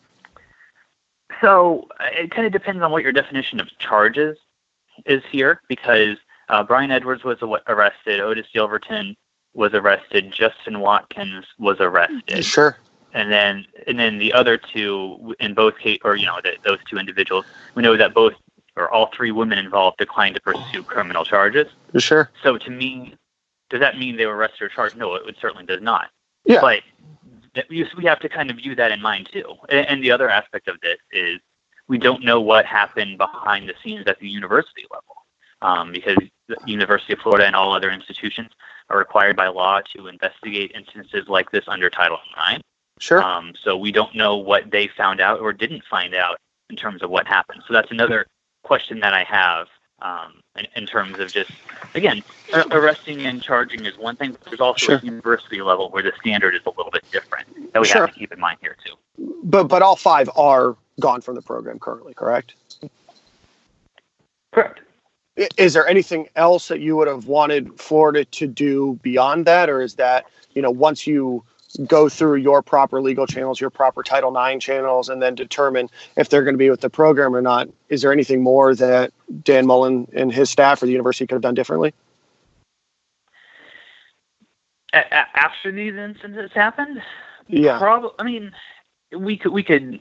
So 1.41 1.88
uh, 1.99 2.06
it 2.12 2.32
kind 2.32 2.47
of 2.47 2.53
depends 2.53 2.82
on 2.82 2.91
what 2.91 3.03
your 3.03 3.12
definition 3.12 3.60
of 3.60 3.67
charges 3.77 4.38
is 5.06 5.21
here, 5.32 5.62
because 5.67 6.17
uh, 6.49 6.63
Brian 6.63 6.89
Edwards 6.89 7.23
was 7.23 7.38
arrested, 7.67 8.19
Otis 8.19 8.47
Silverton 8.51 9.15
was 9.53 9.73
arrested, 9.73 10.32
Justin 10.32 10.80
Watkins 10.80 11.45
was 11.60 11.77
arrested, 11.80 12.43
Sure. 12.43 12.77
And 13.17 13.32
then 13.32 13.65
and 13.88 13.99
then 13.99 14.19
the 14.19 14.32
other 14.32 14.58
two 14.58 15.36
in 15.39 15.53
both 15.53 15.77
case, 15.80 15.99
or 16.03 16.15
you 16.15 16.27
know, 16.27 16.39
the, 16.43 16.53
those 16.63 16.77
two 16.89 16.97
individuals, 16.97 17.45
we 17.73 17.82
know 17.82 17.97
that 17.97 18.13
both 18.13 18.34
or 18.75 18.89
all 18.91 19.10
three 19.15 19.32
women 19.32 19.58
involved 19.58 19.97
declined 19.97 20.36
to 20.36 20.41
pursue 20.41 20.84
criminal 20.84 21.25
charges. 21.25 21.67
Sure. 21.97 22.30
So 22.43 22.60
to 22.60 22.69
me, 22.69 23.15
does 23.71 23.80
that 23.80 23.97
mean 23.97 24.17
they 24.17 24.27
were 24.27 24.36
arrested 24.36 24.65
or 24.65 24.69
charged? 24.69 24.95
No, 24.95 25.15
it 25.15 25.25
would- 25.25 25.38
certainly 25.41 25.65
does 25.65 25.82
not. 25.82 26.10
Yeah. 26.45 26.62
But 26.62 26.84
that 27.56 27.67
we 27.69 27.89
we 27.97 28.06
have 28.06 28.19
to 28.19 28.30
kind 28.30 28.51
of 28.51 28.58
view 28.58 28.75
that 28.75 28.91
in 28.91 29.01
mind 29.01 29.30
too. 29.32 29.56
And, 29.69 29.88
and 29.88 30.03
the 30.03 30.12
other 30.12 30.30
aspect 30.30 30.67
of 30.67 30.80
this 30.82 30.99
is 31.12 31.39
we 31.88 31.97
don't 31.97 32.23
know 32.23 32.39
what 32.39 32.65
happened 32.65 33.17
behind 33.17 33.67
the 33.67 33.73
scenes 33.84 34.06
at 34.06 34.19
the 34.19 34.30
university 34.30 34.86
level, 34.91 35.15
um, 35.63 35.91
because 35.91 36.17
the 36.47 36.58
University 36.65 37.13
of 37.13 37.19
Florida 37.19 37.47
and 37.47 37.56
all 37.56 37.73
other 37.73 37.89
institutions 37.89 38.51
are 38.89 38.97
required 38.97 39.36
by 39.36 39.47
law 39.47 39.82
to 39.95 40.08
investigate 40.08 40.71
instances 40.75 41.27
like 41.27 41.49
this 41.51 41.63
under 41.67 41.89
Title 41.89 42.19
IX. 42.51 42.62
Sure. 42.99 43.21
Um, 43.23 43.53
so 43.63 43.77
we 43.77 43.91
don't 43.91 44.15
know 44.15 44.38
what 44.38 44.71
they 44.71 44.88
found 44.88 45.21
out 45.21 45.39
or 45.39 45.53
didn't 45.53 45.83
find 45.89 46.15
out 46.15 46.38
in 46.69 46.75
terms 46.75 47.01
of 47.03 47.10
what 47.10 47.27
happened. 47.27 47.63
So 47.67 47.73
that's 47.73 47.91
another 47.91 48.25
question 48.63 48.99
that 49.01 49.13
I 49.13 49.23
have 49.23 49.67
um, 50.01 50.41
in, 50.57 50.67
in 50.75 50.86
terms 50.86 51.17
of 51.19 51.31
just, 51.31 51.49
again, 51.95 52.23
a- 52.53 52.67
arresting 52.71 53.21
and 53.25 53.41
charging 53.41 53.86
is 53.86 53.97
one 53.97 54.15
thing, 54.15 54.31
but 54.31 54.41
there's 54.45 54.60
also 54.60 54.86
Sure. 54.86 54.95
a 54.97 55.01
university 55.01 55.62
level 55.62 55.89
where 55.89 56.03
the 56.03 56.12
standard 56.19 56.53
is 56.55 56.62
a 56.65 56.69
little 56.69 56.91
bit 56.91 57.03
different 57.12 57.47
that 57.73 57.81
we 57.81 57.88
Sure. 57.88 58.01
have 58.05 58.13
to 58.13 58.19
keep 58.19 58.31
in 58.31 58.39
mind 58.39 58.57
here 58.62 58.75
too. 58.86 58.93
but 59.43 59.63
but 59.65 59.81
all 59.81 59.95
five 59.95 60.29
are 60.36 60.75
gone 60.99 61.21
from 61.21 61.36
the 61.36 61.41
program 61.41 61.79
currently, 61.79 62.13
correct? 62.13 62.55
Correct. 64.53 64.81
Is 65.57 65.73
there 65.73 65.88
anything 65.88 66.27
else 66.36 66.67
that 66.67 66.79
you 66.79 66.95
would 66.97 67.07
have 67.07 67.27
wanted 67.27 67.79
Florida 67.79 68.25
to 68.25 68.47
do 68.47 68.99
beyond 69.03 69.45
that, 69.45 69.69
or 69.69 69.81
is 69.81 69.95
that 69.95 70.25
you 70.55 70.62
know 70.63 70.71
once 70.71 71.05
you 71.05 71.43
go 71.86 72.08
through 72.10 72.36
your 72.38 72.62
proper 72.62 73.01
legal 73.01 73.27
channels, 73.27 73.60
your 73.60 73.69
proper 73.69 74.01
Title 74.03 74.36
IX 74.38 74.63
channels, 74.63 75.10
and 75.10 75.21
then 75.21 75.36
determine 75.36 75.89
if 76.15 76.30
they're 76.30 76.43
going 76.43 76.53
to 76.53 76.58
be 76.60 76.69
with 76.69 76.82
the 76.82 76.89
program 76.89 77.36
or 77.36 77.41
not? 77.41 77.67
Is 77.89 78.01
there 78.01 78.12
anything 78.12 78.41
more 78.41 78.73
that 78.75 79.12
Dan 79.43 79.65
Mullen 79.67 80.08
and 80.13 80.32
his 80.32 80.49
staff 80.49 80.82
or 80.82 80.86
the 80.86 80.91
university 80.93 81.27
could 81.27 81.36
have 81.36 81.41
done 81.41 81.56
differently? 81.56 81.93
A- 84.93 84.97
a- 84.99 85.27
after 85.38 85.71
these 85.71 85.93
incidents 85.95 86.53
happened, 86.53 87.01
Yeah. 87.47 87.77
Probably. 87.77 88.12
I 88.19 88.23
mean, 88.23 88.51
we 89.17 89.38
could 89.38 89.51
we 89.53 89.63
could 89.63 89.99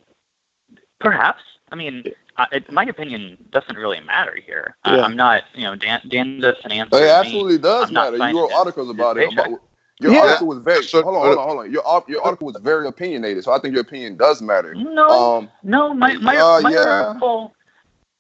perhaps. 1.00 1.42
I 1.72 1.74
mean, 1.76 2.04
I, 2.36 2.46
it, 2.52 2.70
my 2.72 2.84
opinion 2.84 3.36
doesn't 3.50 3.76
really 3.76 4.00
matter 4.00 4.36
here. 4.44 4.76
I, 4.84 4.96
Yeah. 4.96 5.02
I'm 5.04 5.16
not. 5.16 5.42
You 5.54 5.64
know, 5.64 5.74
Dan 5.76 6.00
Dan 6.08 6.40
doesn't 6.40 6.70
answer 6.70 6.96
It 6.96 7.00
me. 7.02 7.08
absolutely 7.08 7.58
does 7.58 7.88
I'm 7.88 7.94
matter. 7.94 8.16
You 8.16 8.40
wrote 8.40 8.52
articles 8.52 8.90
about 8.90 9.18
it. 9.18 9.32
About, 9.32 9.60
your 10.00 10.12
Yeah. 10.12 10.20
article 10.20 10.46
was 10.48 10.58
very. 10.58 10.84
Hold 10.92 11.06
on, 11.06 11.14
hold 11.14 11.38
on, 11.38 11.48
hold 11.48 11.58
on. 11.60 11.70
Your 11.72 12.04
your 12.08 12.22
article 12.22 12.46
was 12.46 12.56
very 12.60 12.86
opinionated, 12.86 13.44
so 13.44 13.52
I 13.52 13.58
think 13.58 13.72
your 13.74 13.82
opinion 13.82 14.16
does 14.16 14.42
matter. 14.42 14.74
No, 14.74 15.08
Um, 15.08 15.50
no, 15.62 15.94
my 15.94 16.14
my, 16.14 16.36
uh, 16.36 16.60
my 16.60 16.70
yeah. 16.70 17.02
article 17.06 17.52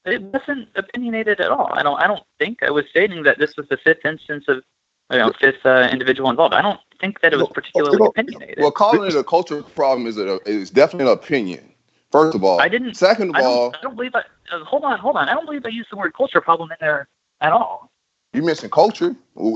it 0.04 0.22
wasn't 0.22 0.68
opinionated 0.76 1.40
at 1.40 1.50
all. 1.50 1.68
I 1.72 1.82
don't 1.82 2.00
I 2.00 2.06
don't 2.06 2.22
think 2.38 2.62
I 2.62 2.70
was 2.70 2.84
stating 2.88 3.24
that 3.24 3.38
this 3.38 3.56
was 3.56 3.66
the 3.68 3.76
fifth 3.76 4.04
instance 4.04 4.44
of 4.48 4.62
you 5.10 5.18
know 5.18 5.32
fifth 5.38 5.64
uh, 5.66 5.88
individual 5.90 6.30
involved. 6.30 6.54
I 6.54 6.62
don't 6.62 6.80
think 7.00 7.20
that 7.20 7.32
it 7.32 7.36
was 7.36 7.48
particularly 7.52 7.98
well, 7.98 8.10
opinionated. 8.10 8.58
well, 8.58 8.70
calling 8.70 9.04
it 9.04 9.14
a 9.14 9.24
cultural 9.24 9.62
problem 9.62 10.06
is 10.06 10.16
a, 10.16 10.38
is 10.48 10.70
definitely 10.70 11.10
an 11.12 11.18
opinion. 11.18 11.72
First 12.12 12.36
of 12.36 12.44
all, 12.44 12.60
I 12.60 12.68
didn't- 12.68 12.94
Second 12.96 13.30
of 13.30 13.36
I 13.36 13.42
all, 13.42 13.74
I 13.76 13.82
don't 13.82 13.96
believe 13.96 14.14
I 14.14 14.20
uh, 14.52 14.64
hold 14.64 14.84
on 14.84 14.98
hold 14.98 15.16
on 15.16 15.28
I 15.28 15.34
don't 15.34 15.44
believe 15.44 15.66
I 15.66 15.70
used 15.70 15.90
the 15.90 15.96
word 15.96 16.14
culture 16.14 16.40
problem 16.40 16.70
in 16.70 16.76
there 16.80 17.08
at 17.40 17.52
all. 17.52 17.90
you 18.32 18.42
mentioned 18.42 18.70
culture, 18.72 19.14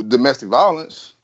domestic 0.09 0.49
violence. 0.49 1.15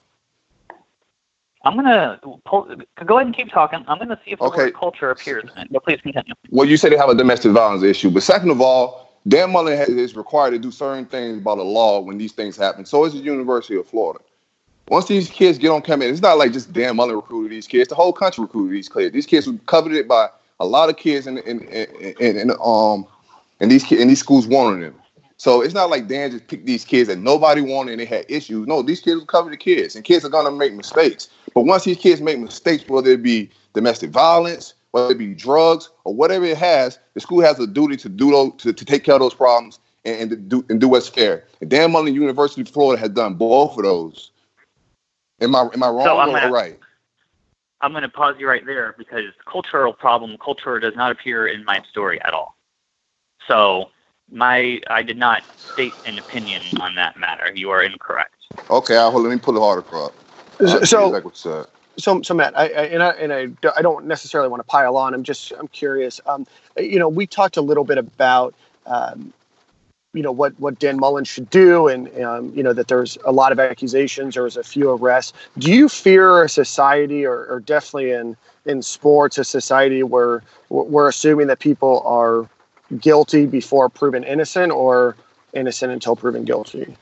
I'm 1.66 1.74
gonna 1.76 2.20
pull, 2.46 2.64
go 3.06 3.16
ahead 3.16 3.26
and 3.26 3.36
keep 3.36 3.50
talking. 3.50 3.84
I'm 3.88 3.98
gonna 3.98 4.18
see 4.24 4.30
if 4.32 4.38
the 4.38 4.44
Okay. 4.46 4.56
word 4.66 4.74
culture 4.74 5.10
appears. 5.10 5.50
But 5.70 5.84
please 5.84 6.00
continue. 6.00 6.34
Well, 6.50 6.66
you 6.66 6.76
say 6.76 6.88
they 6.90 6.96
have 6.96 7.08
a 7.08 7.14
domestic 7.14 7.52
violence 7.52 7.82
issue, 7.82 8.10
but 8.10 8.22
second 8.22 8.50
of 8.50 8.60
all, 8.60 9.20
Dan 9.26 9.50
Mullen 9.50 9.76
has, 9.76 9.88
is 9.88 10.14
required 10.14 10.52
to 10.52 10.58
do 10.58 10.70
certain 10.70 11.06
things 11.06 11.42
by 11.42 11.56
the 11.56 11.64
law 11.64 12.00
when 12.00 12.18
these 12.18 12.32
things 12.32 12.56
happen. 12.56 12.84
So 12.86 13.04
is 13.04 13.14
the 13.14 13.18
University 13.18 13.76
of 13.76 13.86
Florida. 13.88 14.20
Once 14.88 15.06
these 15.06 15.28
kids 15.28 15.58
get 15.58 15.70
on 15.70 15.82
campus, 15.82 16.08
it's 16.08 16.22
not 16.22 16.38
like 16.38 16.52
just 16.52 16.72
Dan 16.72 16.94
Mullen 16.94 17.16
recruited 17.16 17.50
these 17.50 17.66
kids. 17.66 17.88
The 17.88 17.96
whole 17.96 18.12
country 18.12 18.42
recruited 18.42 18.72
these 18.76 18.88
kids. 18.88 19.12
These 19.12 19.26
kids 19.26 19.48
were 19.48 19.58
coveted 19.66 20.06
by 20.06 20.28
a 20.60 20.66
lot 20.66 20.88
of 20.88 20.96
kids 20.96 21.26
in 21.26 21.38
in 21.38 21.60
in, 21.62 22.14
in, 22.20 22.36
in 22.38 22.50
um 22.62 23.06
and 23.60 23.70
these 23.70 23.90
and 23.90 24.08
these 24.08 24.20
schools 24.20 24.46
wanted 24.46 24.84
them. 24.84 25.02
So 25.38 25.60
it's 25.60 25.74
not 25.74 25.90
like 25.90 26.08
Dan 26.08 26.30
just 26.30 26.46
picked 26.46 26.66
these 26.66 26.84
kids 26.84 27.08
that 27.08 27.18
nobody 27.18 27.60
wanted 27.60 27.92
and 27.92 28.00
they 28.00 28.06
had 28.06 28.24
issues. 28.28 28.66
No, 28.66 28.82
these 28.82 29.00
kids 29.00 29.20
were 29.20 29.26
covered 29.26 29.58
kids, 29.60 29.94
and 29.94 30.04
kids 30.04 30.24
are 30.24 30.30
gonna 30.30 30.50
make 30.50 30.72
mistakes. 30.74 31.28
But 31.54 31.62
once 31.62 31.84
these 31.84 31.98
kids 31.98 32.20
make 32.20 32.38
mistakes, 32.38 32.88
whether 32.88 33.10
it 33.10 33.22
be 33.22 33.50
domestic 33.74 34.10
violence, 34.10 34.74
whether 34.92 35.12
it 35.12 35.18
be 35.18 35.34
drugs 35.34 35.90
or 36.04 36.14
whatever 36.14 36.46
it 36.46 36.56
has, 36.56 36.98
the 37.14 37.20
school 37.20 37.42
has 37.42 37.60
a 37.60 37.66
duty 37.66 37.96
to 37.98 38.08
do 38.08 38.30
those 38.30 38.52
to, 38.58 38.72
to 38.72 38.84
take 38.84 39.04
care 39.04 39.14
of 39.14 39.20
those 39.20 39.34
problems 39.34 39.78
and, 40.06 40.32
and 40.32 40.48
do 40.48 40.64
and 40.70 40.80
do 40.80 40.88
what's 40.88 41.08
fair. 41.08 41.44
And 41.60 41.68
Dan 41.68 41.92
Mullen 41.92 42.14
University 42.14 42.62
of 42.62 42.68
Florida 42.68 42.98
has 43.00 43.10
done 43.10 43.34
both 43.34 43.76
of 43.76 43.84
those. 43.84 44.30
Am 45.42 45.54
I 45.54 45.68
am 45.74 45.82
I 45.82 45.88
wrong 45.88 46.04
So 46.04 46.18
I'm 46.18 46.32
gonna- 46.32 46.50
right? 46.50 46.78
I'm 47.82 47.92
going 47.92 48.02
to 48.02 48.08
pause 48.08 48.36
you 48.38 48.48
right 48.48 48.64
there 48.64 48.94
because 48.96 49.24
cultural 49.44 49.92
problem, 49.92 50.38
culture 50.42 50.80
does 50.80 50.96
not 50.96 51.12
appear 51.12 51.46
in 51.46 51.62
my 51.66 51.82
story 51.90 52.20
at 52.22 52.32
all. 52.32 52.56
So 53.46 53.90
my 54.30 54.80
I 54.88 55.02
did 55.02 55.16
not 55.16 55.42
state 55.72 55.94
an 56.04 56.18
opinion 56.18 56.62
on 56.80 56.94
that 56.96 57.16
matter. 57.16 57.52
You 57.54 57.70
are 57.70 57.82
incorrect. 57.82 58.34
Okay, 58.70 58.96
I'll, 58.96 59.10
hold, 59.10 59.24
let 59.24 59.30
me 59.30 59.38
pull 59.38 59.54
the 59.54 59.60
article 59.60 60.06
up. 60.06 60.14
I'll 60.60 60.84
So, 60.84 61.08
exactly 61.08 61.20
what 61.22 61.68
so, 61.98 62.22
so 62.22 62.34
Matt, 62.34 62.58
I, 62.58 62.64
I 62.64 62.82
and 62.86 63.02
I 63.02 63.10
and 63.10 63.32
I, 63.32 63.46
d- 63.46 63.68
I 63.76 63.82
don't 63.82 64.06
necessarily 64.06 64.48
want 64.48 64.60
to 64.60 64.66
pile 64.66 64.96
on. 64.96 65.14
I'm 65.14 65.22
just 65.22 65.52
I'm 65.52 65.68
curious. 65.68 66.20
Um, 66.26 66.46
you 66.76 66.98
know, 66.98 67.08
we 67.08 67.26
talked 67.26 67.56
a 67.56 67.62
little 67.62 67.84
bit 67.84 67.98
about. 67.98 68.54
Um, 68.86 69.32
you 70.12 70.22
know 70.22 70.32
what 70.32 70.58
what 70.58 70.78
Dan 70.78 70.98
Mullen 70.98 71.24
should 71.24 71.50
do, 71.50 71.88
and 71.88 72.08
um, 72.22 72.50
you 72.54 72.62
know 72.62 72.72
that 72.72 72.88
there's 72.88 73.18
a 73.26 73.32
lot 73.32 73.52
of 73.52 73.60
accusations. 73.60 74.32
There 74.32 74.44
was 74.44 74.56
a 74.56 74.62
few 74.62 74.90
arrests. 74.90 75.34
Do 75.58 75.70
you 75.70 75.90
fear 75.90 76.42
a 76.42 76.48
society, 76.48 77.26
or, 77.26 77.44
or 77.46 77.60
definitely 77.60 78.12
in 78.12 78.34
in 78.64 78.80
sports, 78.80 79.36
a 79.36 79.44
society 79.44 80.02
where 80.02 80.42
we're 80.70 81.08
assuming 81.08 81.48
that 81.48 81.58
people 81.58 82.02
are 82.06 82.48
guilty 83.00 83.46
before 83.46 83.88
proven 83.88 84.24
innocent, 84.24 84.72
or 84.72 85.16
innocent 85.52 85.92
until 85.92 86.16
proven 86.16 86.44
guilty? 86.44 86.96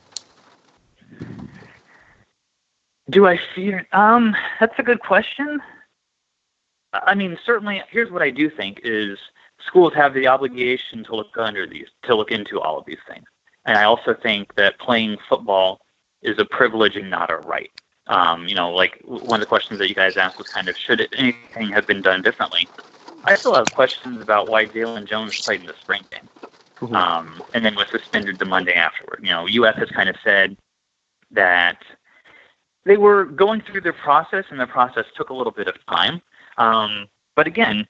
Do 3.09 3.27
I 3.27 3.39
fear? 3.53 3.87
Um, 3.91 4.35
that's 4.59 4.77
a 4.79 4.83
good 4.83 4.99
question. 4.99 5.61
I 6.93 7.13
mean, 7.13 7.37
certainly. 7.45 7.81
Here's 7.89 8.11
what 8.11 8.21
I 8.21 8.29
do 8.29 8.49
think 8.49 8.81
is 8.83 9.19
schools 9.65 9.93
have 9.93 10.13
the 10.13 10.27
obligation 10.27 11.03
to 11.05 11.15
look 11.15 11.37
under 11.37 11.67
these, 11.67 11.87
to 12.03 12.15
look 12.15 12.31
into 12.31 12.59
all 12.59 12.77
of 12.77 12.85
these 12.85 12.99
things. 13.07 13.25
And 13.65 13.77
I 13.77 13.83
also 13.83 14.13
think 14.13 14.55
that 14.55 14.79
playing 14.79 15.17
football 15.27 15.81
is 16.21 16.39
a 16.39 16.45
privilege 16.45 16.95
and 16.95 17.09
not 17.09 17.29
a 17.29 17.37
right. 17.37 17.71
Um, 18.07 18.47
you 18.47 18.55
know, 18.55 18.71
like 18.71 19.01
one 19.03 19.39
of 19.39 19.39
the 19.39 19.45
questions 19.47 19.79
that 19.79 19.89
you 19.89 19.95
guys 19.95 20.17
asked 20.17 20.37
was 20.37 20.47
kind 20.47 20.69
of 20.69 20.77
should 20.77 21.01
it, 21.01 21.13
anything 21.17 21.69
have 21.69 21.87
been 21.87 22.01
done 22.01 22.21
differently? 22.21 22.67
I 23.25 23.35
still 23.35 23.55
have 23.55 23.71
questions 23.71 24.21
about 24.21 24.47
why 24.49 24.65
Jalen 24.65 25.07
Jones 25.07 25.41
played 25.41 25.61
in 25.61 25.67
the 25.67 25.75
spring 25.81 26.03
game, 26.11 26.29
Mhm. 26.81 26.95
um, 26.95 27.43
and 27.53 27.65
then 27.65 27.75
was 27.75 27.87
suspended 27.89 28.37
the 28.39 28.45
Monday 28.45 28.73
afterward. 28.73 29.19
You 29.23 29.29
know, 29.29 29.47
UF 29.47 29.75
has 29.75 29.89
kind 29.89 30.09
of 30.09 30.15
said 30.23 30.57
that 31.31 31.81
they 32.85 32.97
were 32.97 33.25
going 33.25 33.61
through 33.61 33.81
their 33.81 33.93
process, 33.93 34.45
and 34.49 34.59
the 34.59 34.67
process 34.67 35.05
took 35.15 35.29
a 35.29 35.33
little 35.33 35.51
bit 35.51 35.67
of 35.67 35.75
time. 35.87 36.21
Um, 36.57 37.07
but 37.35 37.47
again, 37.47 37.87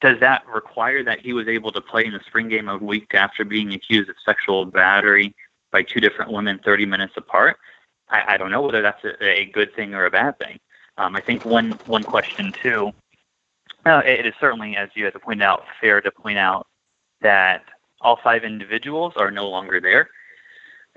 does 0.00 0.18
that 0.20 0.46
require 0.48 1.04
that 1.04 1.20
he 1.20 1.32
was 1.32 1.46
able 1.48 1.70
to 1.72 1.80
play 1.80 2.04
in 2.04 2.12
the 2.12 2.20
spring 2.26 2.48
game 2.48 2.68
a 2.68 2.76
week 2.76 3.14
after 3.14 3.44
being 3.44 3.72
accused 3.72 4.08
of 4.10 4.16
sexual 4.24 4.64
battery 4.64 5.34
by 5.70 5.82
two 5.82 6.00
different 6.00 6.32
women 6.32 6.58
30 6.64 6.86
minutes 6.86 7.12
apart? 7.16 7.58
I, 8.08 8.34
I 8.34 8.36
don't 8.36 8.50
know 8.50 8.62
whether 8.62 8.82
that's 8.82 9.04
a, 9.04 9.22
a 9.24 9.44
good 9.46 9.74
thing 9.74 9.94
or 9.94 10.06
a 10.06 10.10
bad 10.10 10.38
thing. 10.38 10.58
Um, 10.98 11.14
I 11.14 11.20
think 11.20 11.44
one 11.44 11.78
one 11.86 12.02
question 12.02 12.52
too. 12.62 12.92
It 13.84 14.26
is 14.26 14.34
certainly, 14.40 14.76
as 14.76 14.90
you 14.94 15.04
had 15.04 15.12
to 15.14 15.18
point 15.18 15.42
out, 15.42 15.64
fair 15.80 16.00
to 16.00 16.10
point 16.10 16.38
out 16.38 16.66
that 17.20 17.64
all 18.00 18.18
five 18.22 18.44
individuals 18.44 19.14
are 19.16 19.30
no 19.30 19.48
longer 19.48 19.80
there. 19.80 20.08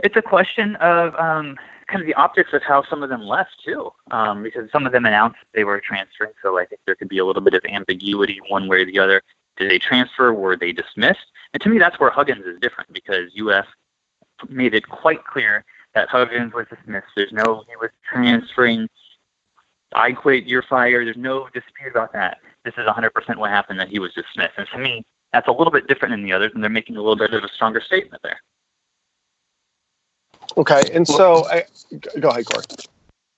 It's 0.03 0.15
a 0.15 0.21
question 0.21 0.75
of 0.77 1.15
um, 1.15 1.57
kind 1.87 2.01
of 2.01 2.07
the 2.07 2.13
optics 2.15 2.51
of 2.53 2.61
how 2.63 2.83
some 2.89 3.03
of 3.03 3.09
them 3.09 3.21
left 3.21 3.51
too, 3.63 3.91
um, 4.11 4.43
because 4.43 4.69
some 4.71 4.85
of 4.85 4.91
them 4.91 5.05
announced 5.05 5.37
they 5.53 5.63
were 5.63 5.79
transferring. 5.79 6.33
So 6.41 6.59
I 6.59 6.65
think 6.65 6.81
there 6.85 6.95
could 6.95 7.09
be 7.09 7.19
a 7.19 7.25
little 7.25 7.41
bit 7.41 7.53
of 7.53 7.63
ambiguity 7.65 8.39
one 8.49 8.67
way 8.67 8.81
or 8.81 8.85
the 8.85 8.99
other. 8.99 9.21
Did 9.57 9.71
they 9.71 9.79
transfer? 9.79 10.33
Were 10.33 10.57
they 10.57 10.73
dismissed? 10.73 11.27
And 11.53 11.61
to 11.61 11.69
me, 11.69 11.79
that's 11.79 11.99
where 11.99 12.09
Huggins 12.09 12.45
is 12.45 12.59
different 12.59 12.91
because 12.91 13.31
UF 13.39 13.65
made 14.49 14.73
it 14.73 14.87
quite 14.89 15.23
clear 15.23 15.63
that 15.93 16.09
Huggins 16.09 16.53
was 16.53 16.65
dismissed. 16.69 17.07
There's 17.15 17.31
no 17.31 17.63
he 17.69 17.75
was 17.77 17.91
transferring. 18.03 18.89
I 19.95 20.11
quit. 20.11 20.45
You're 20.45 20.63
fired. 20.63 21.07
There's 21.07 21.17
no 21.17 21.47
dispute 21.53 21.91
about 21.91 22.13
that. 22.13 22.39
This 22.65 22.73
is 22.77 22.85
100% 22.85 23.37
what 23.37 23.49
happened 23.49 23.79
that 23.79 23.87
he 23.87 23.99
was 23.99 24.13
dismissed. 24.13 24.53
And 24.57 24.67
to 24.73 24.77
me, 24.77 25.05
that's 25.31 25.47
a 25.47 25.51
little 25.51 25.71
bit 25.71 25.87
different 25.87 26.11
than 26.11 26.23
the 26.23 26.33
others, 26.33 26.51
and 26.53 26.61
they're 26.61 26.69
making 26.69 26.97
a 26.97 26.99
little 26.99 27.15
bit 27.15 27.33
of 27.33 27.43
a 27.43 27.49
stronger 27.49 27.81
statement 27.81 28.21
there. 28.23 28.39
Okay, 30.57 30.83
and 30.93 31.07
so 31.07 31.45
I 31.47 31.65
go 32.19 32.29
ahead, 32.29 32.45
Corey. 32.45 32.65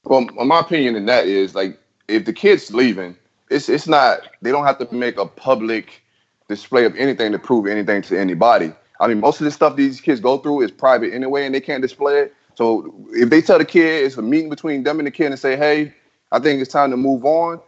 Well, 0.03 0.21
my 0.45 0.59
opinion 0.59 0.95
in 0.95 1.05
that 1.07 1.25
is 1.25 1.55
like 1.55 1.79
if 2.07 2.25
the 2.25 2.33
kid's 2.33 2.71
leaving, 2.73 3.15
it's 3.49 3.69
it's 3.69 3.87
not 3.87 4.21
they 4.41 4.51
don't 4.51 4.65
have 4.65 4.77
to 4.79 4.93
make 4.93 5.17
a 5.17 5.25
public 5.25 6.03
display 6.47 6.85
of 6.85 6.95
anything 6.95 7.31
to 7.31 7.39
prove 7.39 7.65
anything 7.65 8.01
to 8.03 8.19
anybody. 8.19 8.73
I 8.99 9.07
mean, 9.07 9.19
most 9.19 9.39
of 9.41 9.45
the 9.45 9.51
stuff 9.51 9.75
these 9.75 10.01
kids 10.01 10.19
go 10.19 10.37
through 10.37 10.61
is 10.61 10.71
private 10.71 11.13
anyway, 11.13 11.45
and 11.45 11.55
they 11.55 11.61
can't 11.61 11.81
display 11.81 12.19
it. 12.19 12.33
So 12.55 12.93
if 13.11 13.29
they 13.29 13.41
tell 13.41 13.57
the 13.57 13.65
kid 13.65 14.05
it's 14.05 14.17
a 14.17 14.21
meeting 14.21 14.49
between 14.49 14.83
them 14.83 14.99
and 14.99 15.07
the 15.07 15.11
kid 15.11 15.27
and 15.27 15.39
say, 15.39 15.55
"Hey, 15.55 15.93
I 16.31 16.39
think 16.39 16.61
it's 16.61 16.71
time 16.71 16.91
to 16.91 16.97
move 16.97 17.25
on," 17.25 17.59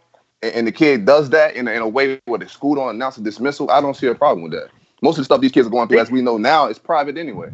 and, 0.42 0.54
and 0.54 0.66
the 0.66 0.72
kid 0.72 1.04
does 1.06 1.30
that 1.30 1.54
in 1.54 1.68
a, 1.68 1.72
in 1.72 1.82
a 1.82 1.88
way 1.88 2.20
where 2.26 2.38
the 2.38 2.48
school 2.48 2.74
don't 2.74 2.94
announce 2.94 3.16
a 3.18 3.22
dismissal, 3.22 3.70
I 3.70 3.80
don't 3.80 3.94
see 3.94 4.06
a 4.06 4.14
problem 4.14 4.42
with 4.42 4.52
that. 4.52 4.68
Most 5.02 5.14
of 5.16 5.20
the 5.22 5.24
stuff 5.24 5.40
these 5.40 5.52
kids 5.52 5.66
are 5.66 5.70
going 5.70 5.88
through, 5.88 6.00
as 6.00 6.10
we 6.10 6.20
know 6.20 6.36
now, 6.36 6.66
is 6.66 6.78
private 6.78 7.16
anyway. 7.16 7.50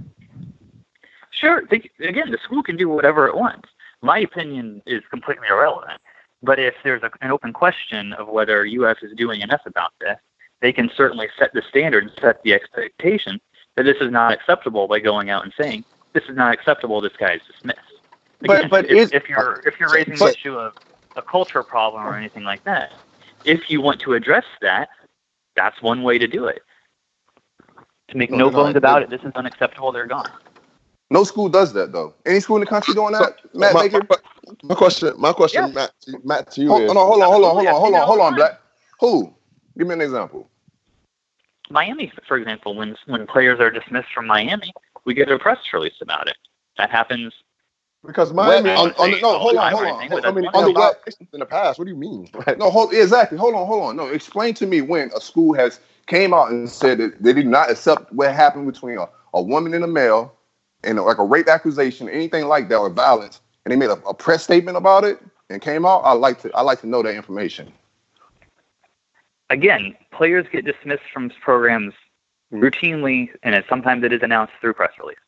Sure. 1.31 1.63
They, 1.71 1.89
again, 2.01 2.31
the 2.31 2.39
school 2.43 2.63
can 2.63 2.77
do 2.77 2.89
whatever 2.89 3.27
it 3.29 3.37
wants. 3.37 3.69
My 4.03 4.19
opinion 4.19 4.83
is 4.87 5.03
completely 5.11 5.47
irrelevant. 5.49 6.01
But 6.43 6.59
if 6.59 6.75
there's 6.83 7.03
a, 7.03 7.11
an 7.21 7.31
open 7.31 7.53
question 7.53 8.13
of 8.15 8.29
whether 8.29 8.67
UF 8.67 8.99
is 9.03 9.13
doing 9.17 9.41
enough 9.43 9.63
about 9.67 9.93
this, 10.01 10.17
they 10.61 10.73
can 10.73 10.91
certainly 10.97 11.29
set 11.39 11.53
the 11.53 11.63
standard 11.69 12.05
and 12.05 12.13
set 12.21 12.43
the 12.43 12.53
expectation 12.55 13.41
that 13.77 13.85
this 13.85 13.97
is 14.01 14.11
not 14.11 14.33
acceptable 14.33 14.89
by 14.89 14.99
going 15.01 15.29
out 15.31 15.45
and 15.45 15.53
saying 15.61 15.85
this 16.15 16.25
is 16.29 16.37
not 16.37 16.53
acceptable. 16.53 17.01
This 17.01 17.13
guy 17.19 17.35
is 17.35 17.43
dismissed. 17.47 17.79
But- 18.41 18.71
but 18.71 18.85
if, 18.87 18.91
is- 18.93 19.13
if 19.13 19.29
you're 19.29 19.63
if 19.67 19.79
you're 19.79 19.91
raising 19.91 20.15
but- 20.19 20.27
the 20.33 20.39
issue 20.39 20.57
of 20.59 20.75
a 21.17 21.23
culture 21.23 21.63
problem 21.63 22.05
or 22.05 22.17
anything 22.17 22.45
like 22.45 22.63
that, 22.65 22.93
if 23.45 23.71
you 23.71 23.81
want 23.81 24.01
to 24.01 24.15
address 24.15 24.45
that, 24.61 24.89
that's 25.55 25.81
one 25.83 26.03
way 26.03 26.19
to 26.19 26.27
do 26.27 26.47
it. 26.47 26.63
To 28.09 28.17
make 28.17 28.31
No, 28.31 28.39
no 28.39 28.45
no, 28.51 28.51
bones 28.51 28.71
it- 28.71 28.77
about 28.77 29.03
it, 29.03 29.11
this 29.11 29.23
is 29.23 29.33
unacceptable. 29.35 29.93
They're 29.93 30.07
gone. 30.07 30.31
No 31.11 31.23
school 31.25 31.49
does 31.49 31.73
that 31.75 31.93
though. 31.93 32.15
Any 32.25 32.41
school 32.41 32.57
in 32.57 32.61
the 32.61 32.67
country 32.67 32.95
doing 32.95 33.13
that? 33.13 33.37
Matt, 33.55 33.75
my, 33.75 33.83
make 33.85 33.93
my, 33.93 34.17
my 34.65 34.75
question, 34.75 35.15
my 35.19 35.33
question, 35.33 35.63
Yeah. 35.63 35.73
Matt, 35.73 35.93
to, 36.03 36.19
Matt, 36.25 36.51
to 36.53 36.61
you 36.63 36.69
Hold, 36.71 36.83
is, 36.83 36.95
no, 36.95 37.07
hold 37.07 37.23
on, 37.23 37.29
hold 37.31 37.45
on, 37.45 37.55
hold 37.55 37.67
on, 37.69 37.75
hold 37.81 37.95
on, 37.95 38.07
hold 38.07 38.21
on, 38.21 38.35
Black. 38.35 38.61
Who? 39.01 39.35
Give 39.79 39.87
me 39.87 39.95
an 39.95 40.01
example. 40.01 40.51
Miami, 41.71 42.13
for 42.27 42.37
example, 42.37 42.75
when 42.77 42.97
when 43.07 43.27
players 43.27 43.61
are 43.61 43.71
dismissed 43.71 44.09
from 44.15 44.27
Miami, 44.27 44.73
we 45.05 45.15
get 45.15 45.31
a 45.31 45.39
press 45.39 45.59
release 45.73 46.01
about 46.01 46.29
it. 46.29 46.37
That 46.79 46.91
happens. 46.91 47.33
Because 48.05 48.33
Well, 48.33 48.59
on- 48.79 48.93
on 48.95 49.11
the- 49.11 49.21
no, 49.21 49.39
hold 49.39 49.57
on, 49.57 49.67
I 49.67 49.71
hold 49.71 49.85
on, 49.85 50.09
hold 50.09 50.11
but 50.23 50.27
I 50.27 50.33
mean, 50.33 50.47
on 50.47 50.55
on 50.55 50.65
the 50.65 50.73
the 50.73 50.81
web- 50.81 50.97
in 51.33 51.41
the 51.41 51.47
past. 51.47 51.79
What 51.79 51.85
do 51.87 51.91
you 51.91 51.97
mean? 51.97 52.29
Like, 52.47 52.59
No, 52.59 52.71
hold 52.71 52.93
exactly. 52.93 53.39
Hold 53.39 53.55
on, 53.55 53.67
hold 53.67 53.83
on. 53.85 53.97
No, 53.97 54.07
explain 54.07 54.55
to 54.55 54.67
me 54.67 54.81
when 54.81 55.11
a 55.17 55.21
school 55.21 55.55
has 55.55 55.81
came 56.07 56.33
out 56.35 56.51
and 56.51 56.69
said 56.69 56.99
that 56.99 57.23
they 57.23 57.33
did 57.33 57.47
not 57.47 57.71
accept 57.71 58.13
what 58.13 58.33
happened 58.33 58.67
between 58.73 58.99
a, 58.99 59.09
a 59.35 59.43
woman 59.43 59.75
and 59.75 59.85
a 59.85 59.89
male, 59.89 60.33
and 60.85 60.99
like 61.01 61.19
a 61.19 61.25
rape 61.25 61.49
accusation, 61.49 62.09
anything 62.09 62.47
like 62.47 62.69
that, 62.69 62.77
or 62.77 62.91
violence, 62.91 63.41
and 63.65 63.73
they 63.73 63.77
made 63.77 63.91
a, 63.91 64.01
a 64.07 64.15
press 64.15 64.45
statement 64.45 64.77
about 64.77 65.05
it 65.05 65.19
and 65.51 65.61
came 65.63 65.85
out. 65.87 66.03
I 66.05 66.13
like 66.13 66.41
to 66.43 66.53
I 66.55 66.63
like 66.63 66.81
to 66.83 66.87
know 66.87 67.03
that 67.03 67.15
information. 67.15 67.73
Again, 69.51 69.97
players 70.13 70.47
get 70.51 70.65
dismissed 70.65 71.05
from 71.13 71.31
programs 71.41 71.95
routinely, 72.53 73.31
and 73.43 73.55
it, 73.55 73.65
sometimes 73.69 74.05
it 74.05 74.13
is 74.13 74.23
announced 74.23 74.53
through 74.61 74.75
press 74.75 74.93
release. 74.99 75.19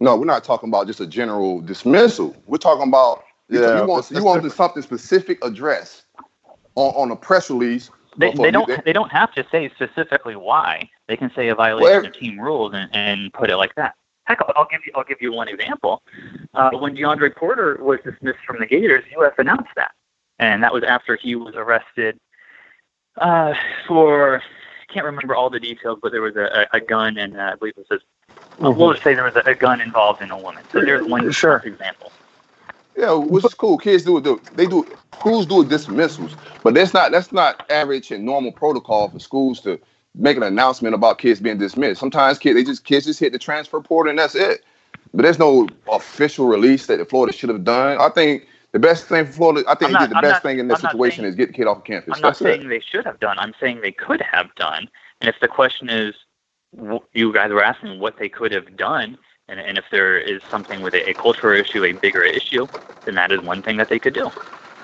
No, 0.00 0.16
we're 0.16 0.24
not 0.24 0.44
talking 0.44 0.68
about 0.68 0.86
just 0.86 1.00
a 1.00 1.06
general 1.06 1.60
dismissal. 1.60 2.34
We're 2.46 2.58
talking 2.58 2.88
about 2.88 3.24
you, 3.48 3.60
Yeah, 3.60 3.80
you 3.80 3.86
want 3.86 4.04
that's- 4.04 4.10
you 4.10 4.24
want 4.24 4.38
different. 4.38 4.54
something 4.56 4.82
specific 4.82 5.44
addressed 5.44 6.06
on, 6.74 6.92
on 6.94 7.10
a 7.10 7.16
press 7.16 7.50
release. 7.50 7.90
They, 8.16 8.32
they 8.32 8.50
don't 8.52 8.84
they 8.84 8.92
don't 8.92 9.10
have 9.10 9.32
to 9.34 9.44
say 9.50 9.70
specifically 9.74 10.36
why. 10.36 10.88
They 11.08 11.16
can 11.16 11.32
say 11.34 11.48
a 11.48 11.54
violation 11.54 12.02
Well, 12.02 12.06
of 12.06 12.12
team 12.16 12.40
rules 12.40 12.72
and, 12.74 12.88
and 12.94 13.32
put 13.32 13.50
it 13.50 13.56
like 13.56 13.74
that. 13.74 13.94
Heck, 14.24 14.40
I'll, 14.40 14.52
I'll 14.56 14.68
give 14.70 14.80
you 14.86 14.92
I'll 14.94 15.04
give 15.04 15.20
you 15.20 15.32
one 15.32 15.48
example. 15.48 16.02
Uh, 16.54 16.70
when 16.72 16.94
DeAndre 16.96 17.34
Porter 17.34 17.78
was 17.82 17.98
dismissed 18.04 18.38
from 18.46 18.58
the 18.60 18.66
Gators, 18.66 19.04
UF 19.18 19.36
announced 19.38 19.70
that, 19.74 19.92
and 20.38 20.62
that 20.62 20.72
was 20.72 20.84
after 20.84 21.16
he 21.16 21.34
was 21.34 21.54
arrested 21.56 22.18
uh, 23.20 23.52
for 23.88 24.40
I 24.40 24.92
can't 24.92 25.06
remember 25.06 25.34
all 25.34 25.50
the 25.50 25.60
details, 25.60 25.98
but 26.00 26.12
there 26.12 26.22
was 26.22 26.36
a, 26.36 26.66
a, 26.72 26.76
a 26.76 26.80
gun 26.80 27.18
and 27.18 27.36
uh, 27.36 27.50
I 27.52 27.56
believe 27.56 27.74
it 27.76 27.86
says 28.28 28.38
we'll 28.58 28.92
just 28.92 29.04
say 29.04 29.14
there 29.14 29.24
was 29.24 29.36
a, 29.36 29.40
a 29.40 29.54
gun 29.54 29.80
involved 29.80 30.22
in 30.22 30.30
a 30.30 30.36
woman. 30.38 30.62
So 30.72 30.80
there's 30.80 31.06
one 31.06 31.30
Sure. 31.32 31.56
example. 31.64 32.12
Yeah, 32.96 33.12
which 33.14 33.44
is 33.44 33.54
cool. 33.54 33.76
Kids 33.76 34.04
do 34.04 34.18
it. 34.18 34.44
They 34.56 34.66
do 34.66 34.86
schools 35.16 35.46
do 35.46 35.62
it. 35.62 35.68
dismissals, 35.68 36.36
but 36.62 36.74
that's 36.74 36.94
not 36.94 37.10
that's 37.10 37.32
not 37.32 37.68
average 37.70 38.10
and 38.12 38.24
normal 38.24 38.52
protocol 38.52 39.08
for 39.08 39.18
schools 39.18 39.60
to 39.62 39.80
make 40.14 40.36
an 40.36 40.44
announcement 40.44 40.94
about 40.94 41.18
kids 41.18 41.40
being 41.40 41.58
dismissed. 41.58 41.98
Sometimes 41.98 42.38
kids 42.38 42.54
they 42.54 42.62
just 42.62 42.84
kids 42.84 43.06
just 43.06 43.18
hit 43.18 43.32
the 43.32 43.38
transfer 43.38 43.80
portal 43.80 44.10
and 44.10 44.18
that's 44.18 44.36
it. 44.36 44.64
But 45.12 45.22
there's 45.22 45.38
no 45.40 45.68
official 45.90 46.46
release 46.46 46.86
that 46.86 47.08
Florida 47.10 47.32
should 47.36 47.48
have 47.48 47.64
done. 47.64 47.98
I 48.00 48.08
think 48.10 48.46
the 48.72 48.78
best 48.78 49.06
thing 49.06 49.26
for 49.26 49.32
Florida, 49.32 49.64
I 49.68 49.74
think 49.74 49.90
not- 49.92 50.00
did 50.02 50.10
the 50.10 50.16
I'm 50.16 50.22
best 50.22 50.32
not- 50.34 50.42
thing 50.42 50.58
in 50.60 50.68
this 50.68 50.84
I'm 50.84 50.90
situation 50.92 51.22
saying- 51.22 51.28
is 51.30 51.34
get 51.36 51.48
the 51.48 51.52
kid 51.52 51.66
off 51.66 51.82
campus. 51.84 52.14
I'm 52.14 52.20
not 52.20 52.28
That's 52.28 52.38
saying 52.40 52.62
it. 52.62 52.68
they 52.68 52.80
should 52.80 53.04
have 53.06 53.18
done. 53.20 53.38
I'm 53.40 53.54
saying 53.60 53.80
they 53.80 53.92
could 53.92 54.20
have 54.20 54.54
done. 54.54 54.88
And 55.20 55.28
if 55.28 55.38
the 55.40 55.48
question 55.48 55.88
is, 55.88 56.14
you 57.12 57.32
guys 57.32 57.50
were 57.50 57.64
asking 57.64 58.00
what 58.00 58.18
they 58.18 58.28
could 58.28 58.52
have 58.52 58.76
done, 58.76 59.18
and, 59.48 59.60
and 59.60 59.78
if 59.78 59.84
there 59.90 60.18
is 60.18 60.42
something 60.50 60.82
with 60.82 60.94
a, 60.94 61.10
a 61.10 61.14
cultural 61.14 61.58
issue, 61.58 61.84
a 61.84 61.92
bigger 61.92 62.22
issue, 62.22 62.66
then 63.04 63.14
that 63.14 63.30
is 63.32 63.40
one 63.40 63.62
thing 63.62 63.76
that 63.76 63.88
they 63.88 63.98
could 63.98 64.14
do. 64.14 64.30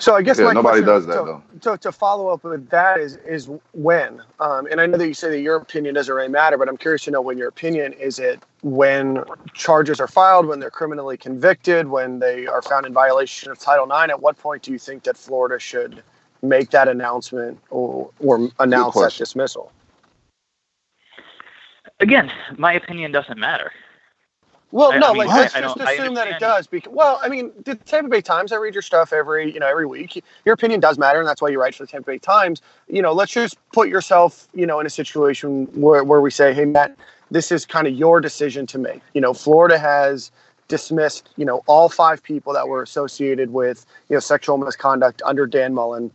So 0.00 0.14
I 0.14 0.22
guess 0.22 0.38
Yeah, 0.38 0.46
my 0.46 0.52
nobody 0.54 0.80
question 0.80 0.86
does 0.86 1.06
that, 1.06 1.12
to, 1.12 1.24
though. 1.24 1.42
To, 1.72 1.78
to 1.78 1.92
follow 1.92 2.28
up 2.28 2.42
with 2.42 2.70
that 2.70 2.98
is 2.98 3.16
is 3.16 3.50
when, 3.74 4.22
um, 4.40 4.66
and 4.70 4.80
I 4.80 4.86
know 4.86 4.96
that 4.96 5.06
you 5.06 5.12
say 5.12 5.28
that 5.28 5.40
your 5.40 5.56
opinion 5.56 5.94
doesn't 5.94 6.12
really 6.12 6.28
matter, 6.28 6.56
but 6.56 6.70
I'm 6.70 6.78
curious 6.78 7.02
to 7.04 7.10
know 7.10 7.20
when 7.20 7.36
your 7.36 7.48
opinion 7.48 7.92
is 7.92 8.18
it 8.18 8.42
when 8.62 9.22
charges 9.52 10.00
are 10.00 10.08
filed, 10.08 10.46
when 10.46 10.58
they're 10.58 10.70
criminally 10.70 11.18
convicted, 11.18 11.86
when 11.86 12.18
they 12.18 12.46
are 12.46 12.62
found 12.62 12.86
in 12.86 12.94
violation 12.94 13.50
of 13.50 13.58
Title 13.58 13.84
IX. 13.84 14.10
At 14.10 14.22
what 14.22 14.38
point 14.38 14.62
do 14.62 14.72
you 14.72 14.78
think 14.78 15.02
that 15.02 15.18
Florida 15.18 15.58
should 15.58 16.02
make 16.40 16.70
that 16.70 16.88
announcement 16.88 17.60
or 17.68 18.10
or 18.20 18.48
announce 18.58 18.94
that 18.94 19.14
dismissal? 19.14 19.70
Again, 22.00 22.32
my 22.56 22.72
opinion 22.72 23.12
doesn't 23.12 23.38
matter. 23.38 23.72
Well, 24.72 24.92
I- 24.92 24.98
no, 24.98 25.08
I 25.08 25.12
mean, 25.12 25.18
like 25.18 25.28
I- 25.30 25.38
let's 25.40 25.54
I 25.54 25.60
just 25.60 25.80
assume 25.80 26.14
that 26.14 26.28
it 26.28 26.38
does. 26.38 26.66
Because, 26.66 26.92
well, 26.92 27.20
I 27.22 27.28
mean, 27.28 27.52
the 27.64 27.74
Tampa 27.74 28.08
Bay 28.08 28.20
Times. 28.20 28.52
I 28.52 28.56
read 28.56 28.74
your 28.74 28.82
stuff 28.82 29.12
every, 29.12 29.52
you 29.52 29.60
know, 29.60 29.66
every 29.66 29.86
week. 29.86 30.22
Your 30.44 30.54
opinion 30.54 30.80
does 30.80 30.96
matter, 30.96 31.18
and 31.18 31.28
that's 31.28 31.42
why 31.42 31.48
you 31.48 31.60
write 31.60 31.74
for 31.74 31.84
the 31.84 31.88
Tampa 31.88 32.06
Bay 32.12 32.18
Times. 32.18 32.62
You 32.88 33.02
know, 33.02 33.12
let's 33.12 33.32
just 33.32 33.56
put 33.72 33.88
yourself, 33.88 34.48
you 34.54 34.66
know, 34.66 34.78
in 34.80 34.86
a 34.86 34.90
situation 34.90 35.66
where 35.74 36.04
where 36.04 36.20
we 36.20 36.30
say, 36.30 36.54
hey, 36.54 36.64
Matt, 36.64 36.96
this 37.30 37.50
is 37.50 37.66
kind 37.66 37.86
of 37.86 37.94
your 37.94 38.20
decision 38.20 38.66
to 38.66 38.78
make. 38.78 39.02
You 39.12 39.20
know, 39.20 39.34
Florida 39.34 39.78
has 39.78 40.30
dismissed, 40.68 41.30
you 41.36 41.44
know, 41.44 41.62
all 41.66 41.88
five 41.88 42.22
people 42.22 42.52
that 42.52 42.68
were 42.68 42.82
associated 42.82 43.52
with, 43.52 43.84
you 44.08 44.14
know, 44.14 44.20
sexual 44.20 44.56
misconduct 44.56 45.20
under 45.26 45.46
Dan 45.46 45.74
Mullen. 45.74 46.12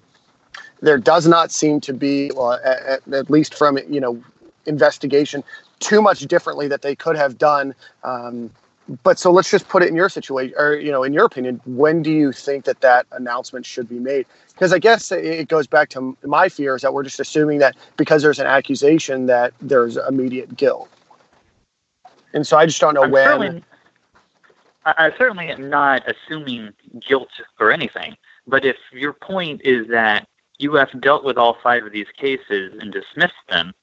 There 0.82 0.98
does 0.98 1.28
not 1.28 1.52
seem 1.52 1.82
to 1.82 1.93
be, 1.93 2.32
well, 2.34 2.54
at, 2.54 2.82
at, 2.84 3.13
at 3.13 3.30
least 3.30 3.54
from 3.56 3.78
you 3.89 4.00
know, 4.00 4.24
investigation, 4.65 5.43
too 5.79 6.01
much 6.01 6.21
differently 6.21 6.67
that 6.67 6.81
they 6.81 6.95
could 6.95 7.15
have 7.15 7.38
done. 7.38 7.75
Um, 8.03 8.51
but 9.03 9.17
so 9.17 9.31
let's 9.31 9.49
just 9.49 9.67
put 9.67 9.81
it 9.81 9.89
in 9.89 9.95
your 9.95 10.09
situation 10.09 10.53
or 10.59 10.75
you 10.75 10.91
know 10.91 11.01
in 11.01 11.11
your 11.11 11.25
opinion 11.25 11.59
when 11.65 12.03
do 12.03 12.11
you 12.11 12.31
think 12.31 12.65
that 12.65 12.81
that 12.81 13.07
announcement 13.13 13.65
should 13.65 13.89
be 13.89 13.97
made 13.97 14.27
because 14.49 14.71
i 14.71 14.77
guess 14.77 15.11
it- 15.11 15.47
goes 15.47 15.65
back 15.65 15.89
to 15.89 16.15
my 16.23 16.47
fears 16.47 16.83
that 16.83 16.93
we're 16.93 17.01
just 17.01 17.19
assuming 17.19 17.57
that 17.57 17.75
because 17.97 18.21
there's 18.21 18.38
an 18.38 18.45
accusation 18.45 19.25
that 19.25 19.53
there's 19.59 19.97
immediate 19.97 20.55
guilt 20.55 20.88
and 22.35 22.45
so 22.45 22.57
i 22.57 22.65
just 22.67 22.79
don't 22.79 22.93
know 22.93 23.05
I'm 23.05 23.09
when 23.09 23.25
certainly, 23.25 23.63
I, 24.85 24.93
I 25.07 25.17
certainly 25.17 25.47
am 25.47 25.69
not 25.69 26.03
assuming 26.07 26.71
guilt 27.07 27.29
or 27.59 27.71
anything. 27.71 28.15
But 28.47 28.65
if 28.65 28.77
your 28.91 29.13
point 29.13 29.61
is 29.63 29.88
that 29.89 30.27
UF 30.63 30.89
dealt 30.99 31.25
with 31.25 31.38
all 31.38 31.57
five 31.61 31.83
of 31.83 31.91
these 31.91 32.07
cases 32.17 32.77
and 32.79 32.93
dismissed 32.93 33.33
them, 33.49 33.73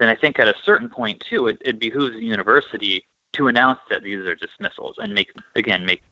then 0.00 0.08
I 0.08 0.16
think 0.16 0.38
at 0.38 0.48
a 0.48 0.54
certain 0.64 0.88
point 0.88 1.22
too, 1.28 1.46
it, 1.46 1.58
it 1.60 1.78
behooves 1.78 2.16
the 2.16 2.24
university 2.24 3.04
to 3.34 3.46
announce 3.48 3.78
that 3.90 4.02
these 4.02 4.18
are 4.26 4.34
dismissals 4.34 4.96
and 4.98 5.14
make 5.14 5.30
again 5.54 5.84
make 5.86 6.02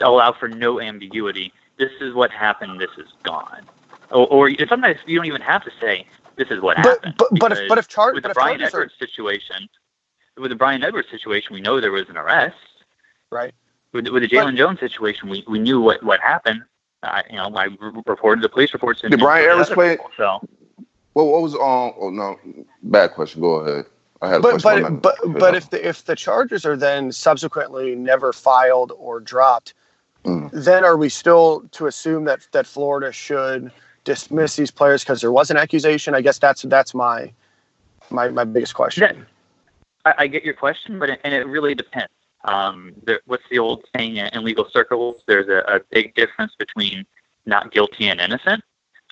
allow 0.00 0.32
for 0.32 0.46
no 0.48 0.80
ambiguity. 0.80 1.52
This 1.78 1.90
is 2.00 2.14
what 2.14 2.30
happened. 2.30 2.80
This 2.80 2.90
is 2.98 3.08
gone. 3.24 3.62
Or, 4.10 4.26
or 4.28 4.50
sometimes 4.68 4.98
you 5.06 5.16
don't 5.16 5.26
even 5.26 5.40
have 5.40 5.64
to 5.64 5.70
say 5.80 6.06
this 6.36 6.48
is 6.50 6.60
what 6.60 6.76
but 6.76 6.86
happened. 6.86 7.14
but, 7.18 7.28
but 7.40 7.52
if 7.52 7.58
because 7.58 7.68
but 7.68 7.78
if 7.78 7.88
char- 7.88 8.12
with 8.14 8.22
but 8.22 8.28
the 8.28 8.30
if 8.30 8.34
Brian 8.34 8.58
charges 8.60 8.74
are 8.74 8.78
Edwards 8.82 8.94
situation, 8.98 9.68
with 10.36 10.50
the 10.50 10.56
Brian 10.56 10.84
Edwards 10.84 11.08
situation, 11.10 11.54
we 11.54 11.60
know 11.60 11.80
there 11.80 11.90
was 11.92 12.08
an 12.08 12.16
arrest. 12.16 12.56
right 13.32 13.54
With, 13.92 14.08
with 14.08 14.22
the 14.22 14.28
Jalen 14.28 14.56
Jones 14.56 14.78
situation, 14.80 15.28
we, 15.28 15.44
we 15.48 15.58
knew 15.58 15.80
what, 15.80 16.02
what 16.02 16.20
happened. 16.20 16.62
I 17.02 17.22
you 17.30 17.36
know, 17.36 17.50
I 17.56 17.68
reported 18.06 18.42
the 18.42 18.48
police 18.48 18.72
reports. 18.72 19.02
and- 19.02 19.10
Did 19.10 19.20
Brian 19.20 19.44
and 19.44 19.52
Edwards 19.52 19.70
other 19.70 19.74
play- 19.74 19.98
So 20.16 20.40
What, 21.18 21.26
what 21.26 21.42
was 21.42 21.54
um? 21.54 21.94
Oh 21.98 22.10
no, 22.10 22.38
bad 22.84 23.10
question. 23.10 23.40
Go 23.40 23.56
ahead. 23.56 23.86
I 24.22 24.28
had 24.28 24.36
a 24.36 24.40
but 24.40 24.62
question. 24.62 24.98
but 25.00 25.16
but 25.20 25.38
but 25.40 25.56
if 25.56 25.68
the 25.68 25.84
if 25.88 26.04
the 26.04 26.14
charges 26.14 26.64
are 26.64 26.76
then 26.76 27.10
subsequently 27.10 27.96
never 27.96 28.32
filed 28.32 28.92
or 28.96 29.18
dropped, 29.18 29.74
Mm. 30.24 30.50
then 30.52 30.84
are 30.84 30.96
we 30.96 31.08
still 31.08 31.62
to 31.72 31.86
assume 31.86 32.24
that 32.24 32.46
that 32.52 32.66
Florida 32.68 33.10
should 33.10 33.72
dismiss 34.04 34.54
these 34.54 34.70
players 34.70 35.02
because 35.02 35.20
there 35.20 35.32
was 35.32 35.50
an 35.50 35.56
accusation? 35.56 36.14
I 36.14 36.20
guess 36.20 36.38
that's 36.38 36.62
that's 36.62 36.94
my 36.94 37.32
my 38.10 38.28
my 38.28 38.44
biggest 38.44 38.74
question. 38.74 39.00
That- 39.00 39.16
I, 40.04 40.24
I 40.24 40.26
get 40.28 40.44
your 40.44 40.54
question, 40.54 41.00
but 41.00 41.10
it, 41.10 41.20
and 41.24 41.34
it 41.34 41.48
really 41.48 41.74
depends. 41.74 42.12
Um, 42.44 42.92
there, 43.02 43.20
what's 43.26 43.42
the 43.50 43.58
old 43.58 43.84
saying 43.96 44.18
in, 44.18 44.26
in 44.28 44.44
legal 44.44 44.68
circles? 44.70 45.22
There's 45.26 45.48
a, 45.48 45.64
a 45.66 45.80
big 45.90 46.14
difference 46.14 46.52
between 46.56 47.04
not 47.44 47.72
guilty 47.72 48.08
and 48.08 48.20
innocent. 48.20 48.62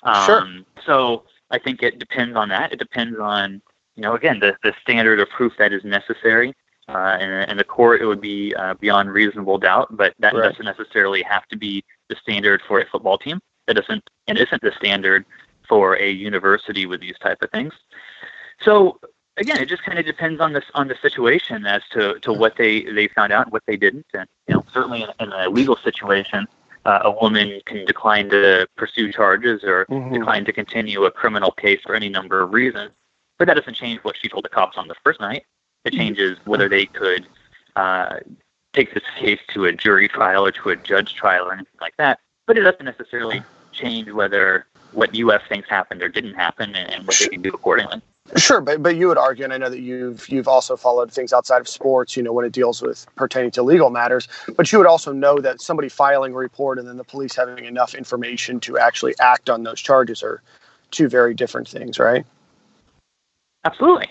Um, 0.03 0.25
Sure. 0.25 0.47
So 0.85 1.23
I 1.51 1.59
think 1.59 1.81
it 1.83 1.99
depends 1.99 2.35
on 2.35 2.49
that. 2.49 2.71
It 2.73 2.79
depends 2.79 3.17
on 3.19 3.61
you 3.95 4.03
know 4.03 4.15
again 4.15 4.39
the 4.39 4.55
the 4.63 4.73
standard 4.81 5.19
of 5.19 5.29
proof 5.29 5.53
that 5.59 5.73
is 5.73 5.83
necessary. 5.83 6.53
Uh, 6.89 7.17
in, 7.19 7.29
in 7.49 7.57
the 7.57 7.65
court, 7.65 8.01
it 8.01 8.05
would 8.05 8.21
be 8.21 8.55
uh, 8.55 8.73
beyond 8.75 9.11
reasonable 9.11 9.57
doubt, 9.57 9.87
but 9.97 10.13
that 10.19 10.33
Right. 10.33 10.49
doesn't 10.49 10.63
necessarily 10.63 11.21
have 11.23 11.45
to 11.49 11.57
be 11.57 11.83
the 12.07 12.15
standard 12.15 12.61
for 12.65 12.79
a 12.79 12.85
football 12.85 13.17
team. 13.17 13.41
That 13.67 13.75
doesn't 13.75 14.09
and 14.27 14.37
isn't 14.37 14.61
the 14.61 14.71
standard 14.77 15.25
for 15.67 15.97
a 15.97 16.09
university 16.09 16.85
with 16.85 17.01
these 17.01 17.17
type 17.19 17.41
of 17.41 17.49
things. 17.51 17.73
So 18.61 18.99
again, 19.35 19.57
it 19.61 19.67
just 19.67 19.83
kind 19.83 19.99
of 19.99 20.05
depends 20.05 20.39
on 20.39 20.53
this 20.53 20.63
on 20.75 20.87
the 20.87 20.95
situation 21.01 21.65
as 21.65 21.81
to, 21.91 22.19
to 22.21 22.31
what 22.31 22.55
they, 22.57 22.83
they 22.83 23.09
found 23.09 23.33
out 23.33 23.47
and 23.47 23.51
what 23.51 23.63
they 23.67 23.75
didn't. 23.75 24.05
And 24.13 24.27
you 24.47 24.55
know, 24.55 24.63
certainly 24.73 25.03
in, 25.03 25.09
in 25.19 25.33
a 25.33 25.49
legal 25.49 25.75
situation, 25.75 26.47
uh, 26.87 27.01
a 27.03 27.11
woman 27.11 27.61
can 27.65 27.85
decline 27.85 28.29
to 28.29 28.65
pursue 28.77 29.11
charges 29.11 29.61
or 29.63 29.85
Mhm. 29.89 30.13
decline 30.13 30.45
to 30.45 30.53
continue 30.53 31.03
a 31.03 31.11
criminal 31.11 31.51
case 31.51 31.81
for 31.85 31.93
any 31.93 32.07
number 32.07 32.39
of 32.41 32.53
reasons. 32.53 32.91
But 33.37 33.47
that 33.47 33.55
doesn't 33.55 33.73
change 33.73 33.99
what 34.03 34.15
she 34.17 34.29
told 34.29 34.45
the 34.45 34.49
cops 34.49 34.77
on 34.77 34.87
the 34.87 34.95
first 35.03 35.19
night. 35.19 35.45
It 35.83 35.93
changes 35.93 36.39
whether 36.45 36.69
they 36.69 36.85
could 36.85 37.27
uh, 37.75 38.19
take 38.73 38.93
this 38.93 39.03
case 39.19 39.39
to 39.53 39.65
a 39.65 39.71
jury 39.71 40.07
trial 40.07 40.45
or 40.45 40.51
to 40.51 40.69
a 40.69 40.75
judge 40.75 41.13
trial 41.13 41.45
or 41.45 41.53
anything 41.53 41.77
like 41.79 41.95
that. 41.97 42.19
But 42.47 42.57
it 42.57 42.61
doesn't 42.61 42.85
necessarily 42.85 43.43
change 43.71 44.09
whether 44.09 44.65
what 44.93 45.13
UF 45.13 45.45
thinks 45.47 45.69
happened 45.69 46.01
or 46.01 46.09
didn't 46.09 46.33
happen 46.33 46.73
and, 46.73 46.91
and 46.91 47.05
what 47.05 47.17
they 47.19 47.27
can 47.27 47.41
do 47.41 47.49
accordingly. 47.49 48.01
Sure, 48.35 48.59
but 48.59 48.83
but 48.83 48.97
you 48.97 49.07
would 49.07 49.17
argue, 49.17 49.45
and 49.45 49.53
I 49.53 49.57
know 49.57 49.69
that 49.69 49.79
you've 49.79 50.27
you've 50.27 50.49
also 50.49 50.75
followed 50.75 51.11
things 51.11 51.31
outside 51.31 51.61
of 51.61 51.67
sports, 51.67 52.17
you 52.17 52.23
know, 52.23 52.33
when 52.33 52.43
it 52.43 52.51
deals 52.51 52.81
with 52.81 53.07
pertaining 53.15 53.51
to 53.51 53.63
legal 53.63 53.89
matters. 53.89 54.27
But 54.57 54.69
you 54.71 54.79
would 54.79 54.87
also 54.87 55.13
know 55.13 55.39
that 55.39 55.61
somebody 55.61 55.87
filing 55.87 56.33
a 56.33 56.35
report 56.35 56.77
and 56.77 56.87
then 56.87 56.97
the 56.97 57.05
police 57.05 57.35
having 57.35 57.63
enough 57.63 57.95
information 57.95 58.59
to 58.61 58.77
actually 58.77 59.15
act 59.21 59.49
on 59.49 59.63
those 59.63 59.79
charges 59.79 60.23
are 60.23 60.41
two 60.91 61.07
very 61.07 61.33
different 61.33 61.69
things, 61.69 61.99
right? 61.99 62.25
Absolutely. 63.63 64.09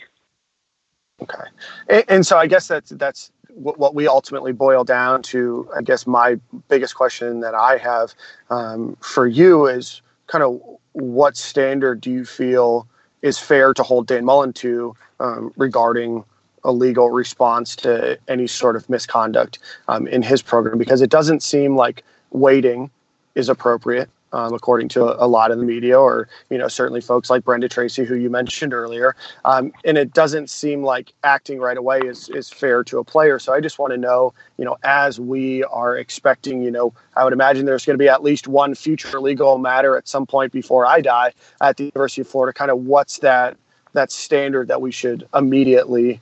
Okay, 1.22 1.44
and, 1.88 2.04
and 2.08 2.26
so 2.26 2.38
I 2.38 2.46
guess 2.46 2.68
that's 2.68 2.90
that's 2.90 3.30
what, 3.48 3.78
what 3.78 3.94
we 3.94 4.08
ultimately 4.08 4.52
boil 4.52 4.82
down 4.82 5.22
to. 5.24 5.68
I 5.76 5.82
guess 5.82 6.06
my 6.06 6.40
biggest 6.68 6.94
question 6.94 7.40
that 7.40 7.54
I 7.54 7.76
have 7.76 8.14
um, 8.48 8.96
for 9.00 9.26
you 9.26 9.66
is 9.66 10.00
kind 10.26 10.42
of 10.42 10.58
what 10.92 11.36
standard 11.36 12.00
do 12.00 12.10
you 12.10 12.24
feel 12.24 12.88
is 13.26 13.38
fair 13.38 13.74
to 13.74 13.82
hold 13.82 14.06
Dan 14.06 14.24
Mullen 14.24 14.52
to 14.54 14.94
um, 15.18 15.52
regarding 15.56 16.24
a 16.62 16.72
legal 16.72 17.10
response 17.10 17.74
to 17.76 18.18
any 18.28 18.46
sort 18.46 18.76
of 18.76 18.88
misconduct 18.88 19.58
um, 19.88 20.06
in 20.06 20.22
his 20.22 20.42
program? 20.42 20.78
Because 20.78 21.02
it 21.02 21.10
doesn't 21.10 21.42
seem 21.42 21.76
like 21.76 22.04
waiting 22.30 22.90
is 23.34 23.48
appropriate. 23.48 24.08
Um, 24.32 24.52
according 24.52 24.88
to 24.88 25.24
a, 25.24 25.28
lot 25.28 25.52
of 25.52 25.58
the 25.58 25.64
media, 25.64 25.98
or 25.98 26.28
you 26.50 26.58
know, 26.58 26.66
certainly 26.66 27.00
folks 27.00 27.30
like 27.30 27.44
Brenda 27.44 27.68
Tracy, 27.68 28.04
who 28.04 28.16
you 28.16 28.28
mentioned 28.28 28.74
earlier, 28.74 29.14
um, 29.44 29.72
and 29.84 29.96
it 29.96 30.12
doesn't 30.12 30.50
seem 30.50 30.82
like 30.82 31.12
acting 31.22 31.60
right 31.60 31.76
away 31.76 32.00
is 32.00 32.28
is 32.30 32.50
fair 32.50 32.82
to 32.84 32.98
a 32.98 33.04
player. 33.04 33.38
So 33.38 33.54
I 33.54 33.60
just 33.60 33.78
want 33.78 33.92
to 33.92 33.96
know, 33.96 34.34
you 34.58 34.64
know, 34.64 34.76
as 34.82 35.20
we 35.20 35.62
are 35.64 35.96
expecting, 35.96 36.60
you 36.60 36.72
know, 36.72 36.92
I 37.16 37.22
would 37.22 37.32
imagine 37.32 37.66
there's 37.66 37.86
going 37.86 37.96
to 37.96 38.02
be 38.02 38.08
at 38.08 38.24
least 38.24 38.48
one 38.48 38.74
future 38.74 39.20
legal 39.20 39.58
matter 39.58 39.96
at 39.96 40.08
some 40.08 40.26
point 40.26 40.52
before 40.52 40.84
I 40.84 41.00
die 41.00 41.32
at 41.60 41.76
the 41.76 41.84
University 41.84 42.22
of 42.22 42.28
Florida. 42.28 42.52
Kind 42.52 42.72
of 42.72 42.80
what's 42.80 43.18
that 43.20 43.56
that 43.92 44.12
standard 44.12 44.68
that 44.68 44.80
we 44.80 44.92
should 44.92 45.26
immediately, 45.34 46.20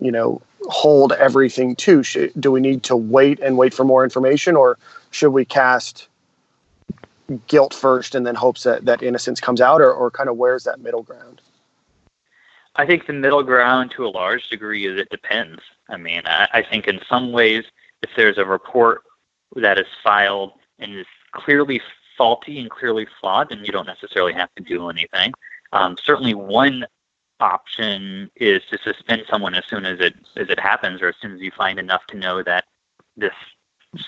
you 0.00 0.12
know, 0.12 0.42
hold 0.62 1.12
everything 1.12 1.76
to? 1.76 2.02
Should, 2.02 2.32
do 2.38 2.52
we 2.52 2.60
need 2.60 2.82
to 2.84 2.96
wait 2.96 3.40
and 3.40 3.56
wait 3.56 3.74
for 3.74 3.84
more 3.84 4.04
information, 4.04 4.56
or 4.56 4.78
should 5.10 5.30
we 5.30 5.44
cast 5.44 6.08
guilt 7.46 7.74
first 7.74 8.14
and 8.14 8.26
then 8.26 8.34
hopes 8.34 8.62
that, 8.64 8.84
that 8.84 9.02
innocence 9.02 9.40
comes 9.40 9.60
out, 9.60 9.80
or, 9.80 9.92
or 9.92 10.10
kind 10.10 10.28
of 10.28 10.36
where's 10.36 10.64
that 10.64 10.80
middle 10.80 11.02
ground? 11.02 11.40
I 12.76 12.86
think 12.86 13.06
the 13.06 13.12
middle 13.12 13.42
ground 13.42 13.92
to 13.92 14.06
a 14.06 14.08
large 14.08 14.48
degree 14.48 14.86
is 14.86 14.98
it 14.98 15.08
depends. 15.10 15.60
I 15.88 15.96
mean, 15.96 16.22
I, 16.26 16.48
I 16.52 16.62
think 16.62 16.88
in 16.88 17.00
some 17.08 17.32
ways, 17.32 17.64
if 18.02 18.10
there's 18.16 18.38
a 18.38 18.44
report 18.44 19.02
that 19.56 19.78
is 19.78 19.86
filed 20.02 20.52
and 20.78 20.94
is 20.94 21.06
clearly 21.32 21.80
faulty 22.18 22.58
and 22.60 22.70
clearly 22.70 23.06
flawed, 23.20 23.50
then 23.50 23.64
you 23.64 23.72
don't 23.72 23.86
necessarily 23.86 24.32
have 24.32 24.52
to 24.56 24.62
do 24.62 24.90
anything. 24.90 25.32
Um, 25.72 25.96
certainly, 26.02 26.34
one 26.34 26.86
option 27.40 28.30
is 28.36 28.62
to 28.70 28.78
suspend 28.78 29.22
someone 29.30 29.54
as 29.54 29.64
soon 29.66 29.84
as 29.84 30.00
it 30.00 30.14
as 30.36 30.48
it 30.48 30.58
happens, 30.58 31.00
or 31.02 31.08
as 31.08 31.14
soon 31.20 31.32
as 31.32 31.40
you 31.40 31.50
find 31.56 31.78
enough 31.78 32.06
to 32.08 32.16
know 32.16 32.42
that 32.42 32.64
this 33.16 33.34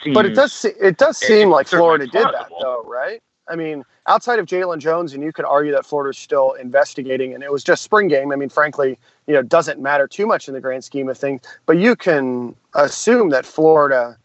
seems. 0.03 0.15
But 0.15 0.27
it 0.27 0.35
does 0.35 0.65
it 0.65 0.97
does 0.99 1.17
seem 1.17 1.49
it's 1.49 1.53
like 1.53 1.69
certainly 1.69 1.87
Florida 1.87 2.07
did 2.07 2.25
that 2.25 2.49
though, 2.61 2.83
right? 2.85 3.21
I 3.49 3.55
mean, 3.55 3.85
outside 4.09 4.39
of 4.39 4.47
Jalen 4.47 4.79
Jones, 4.79 5.13
and 5.13 5.23
you 5.23 5.33
could 5.33 5.45
argue 5.45 5.73
that 5.73 5.87
Florida's 5.87 6.19
still 6.19 6.53
investigating, 6.55 7.33
and 7.35 7.45
it 7.45 7.53
was 7.53 7.63
just 7.63 7.83
spring 7.83 8.09
game. 8.09 8.33
I 8.33 8.37
mean, 8.37 8.49
frankly, 8.49 8.99
you 9.27 9.35
know, 9.35 9.43
doesn't 9.43 9.81
matter 9.81 10.09
too 10.09 10.27
much 10.27 10.49
in 10.49 10.55
the 10.55 10.61
grand 10.61 10.83
scheme 10.85 11.09
of 11.09 11.17
things. 11.17 11.43
But 11.65 11.79
you 11.79 11.95
can 11.95 12.57
assume 12.75 13.31
that 13.31 13.47
Florida 13.47 14.17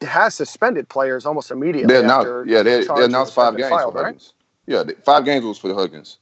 has 0.00 0.34
suspended 0.34 0.88
players 0.88 1.26
almost 1.26 1.50
immediately. 1.50 1.92
They're 1.92 2.02
now, 2.02 2.20
after 2.20 2.44
yeah, 2.46 2.62
they, 2.62 2.80
they 2.80 2.86
charges 2.86 3.06
announced 3.06 3.34
five 3.34 3.56
games 3.56 3.68
filed, 3.68 3.92
for 3.92 4.02
right? 4.02 4.32
Yeah, 4.66 4.84
five 5.04 5.24
games 5.24 5.44
was 5.44 5.58
for 5.58 5.68
the 5.68 5.74
Huggins. 5.74 6.18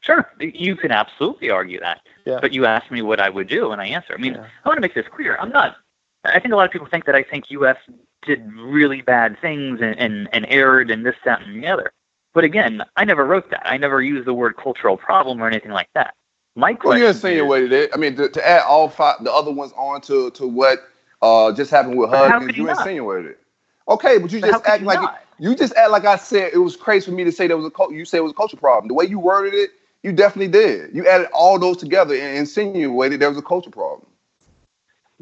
Sure, 0.00 0.28
you 0.40 0.74
can 0.74 0.90
absolutely 0.90 1.50
argue 1.50 1.78
that. 1.78 2.00
Yeah. 2.24 2.38
But 2.40 2.52
you 2.52 2.66
asked 2.66 2.90
me 2.90 3.02
what 3.02 3.20
I 3.20 3.28
would 3.30 3.46
do, 3.46 3.70
and 3.70 3.80
I 3.80 3.86
answer. 3.86 4.14
I 4.14 4.16
mean, 4.16 4.34
Yeah. 4.34 4.46
I 4.64 4.68
want 4.68 4.76
to 4.78 4.80
make 4.80 4.94
this 4.94 5.06
clear. 5.08 5.36
I'm 5.36 5.50
not. 5.50 5.76
I 6.24 6.40
think 6.40 6.52
a 6.52 6.56
lot 6.56 6.66
of 6.66 6.70
people 6.70 6.86
think 6.86 7.04
that 7.06 7.14
I 7.14 7.22
think 7.22 7.50
U.S. 7.50 7.76
did 8.24 8.50
really 8.52 9.02
bad 9.02 9.38
things 9.40 9.80
and, 9.80 9.98
and, 9.98 10.28
and 10.32 10.46
erred 10.48 10.90
and 10.90 11.04
this, 11.04 11.16
that, 11.24 11.42
and 11.42 11.62
the 11.62 11.66
other. 11.66 11.92
But 12.32 12.44
again, 12.44 12.82
I 12.96 13.04
never 13.04 13.24
wrote 13.24 13.50
that. 13.50 13.62
I 13.64 13.76
never 13.76 14.00
used 14.00 14.26
the 14.26 14.34
word 14.34 14.56
cultural 14.56 14.96
problem 14.96 15.42
or 15.42 15.48
anything 15.48 15.72
like 15.72 15.88
that. 15.94 16.14
My 16.54 16.74
question. 16.74 16.88
Well, 16.90 16.98
you 16.98 17.06
insinuated 17.08 17.72
it. 17.72 17.90
I 17.92 17.96
mean, 17.96 18.16
to, 18.16 18.28
to 18.28 18.48
add 18.48 18.62
all 18.62 18.88
five, 18.88 19.22
the 19.24 19.32
other 19.32 19.50
ones 19.50 19.72
on 19.76 20.00
to, 20.02 20.30
to 20.32 20.46
what 20.46 20.78
uh, 21.22 21.52
just 21.52 21.70
happened 21.70 21.98
with 21.98 22.10
Huggins, 22.10 22.56
you 22.56 22.64
you 22.64 22.70
insinuated 22.70 23.32
it. 23.32 23.40
Okay, 23.88 24.18
but 24.18 24.32
you 24.32 24.40
But 24.40 24.50
just 24.50 24.66
act 24.66 24.80
you 24.80 24.86
like 24.86 25.02
it, 25.02 25.10
you 25.38 25.56
just 25.56 25.74
act 25.74 25.90
like 25.90 26.04
I 26.04 26.16
said 26.16 26.52
it 26.52 26.58
was 26.58 26.76
crazy 26.76 27.06
for 27.06 27.12
me 27.12 27.24
to 27.24 27.32
say 27.32 27.46
there 27.46 27.56
was 27.56 27.66
a 27.66 27.70
cul- 27.70 27.92
you 27.92 28.04
said 28.04 28.18
it 28.18 28.22
was 28.22 28.32
a 28.32 28.36
culture 28.36 28.56
problem. 28.56 28.88
The 28.88 28.94
way 28.94 29.06
you 29.06 29.18
worded 29.18 29.54
it, 29.54 29.70
you 30.02 30.12
definitely 30.12 30.52
did. 30.52 30.94
You 30.94 31.06
added 31.08 31.28
all 31.32 31.58
those 31.58 31.78
together 31.78 32.14
and 32.14 32.38
insinuated 32.38 33.20
there 33.20 33.28
was 33.28 33.38
a 33.38 33.42
culture 33.42 33.70
problem. 33.70 34.06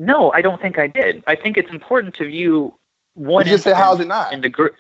No, 0.01 0.33
I 0.33 0.41
don't 0.41 0.61
think 0.63 0.79
I 0.79 0.87
did. 0.87 1.23
I 1.27 1.37
think 1.37 1.59
it's 1.59 1.71
important 1.71 2.15
to 2.17 2.25
view 2.25 2.75
one 3.15 3.45
You 3.47 3.53
just 3.53 3.65
said, 3.65 3.77
how's 3.77 4.01
it 4.01 4.07
not? 4.07 4.33
in 4.33 4.41
the 4.41 4.49
group. 4.49 4.75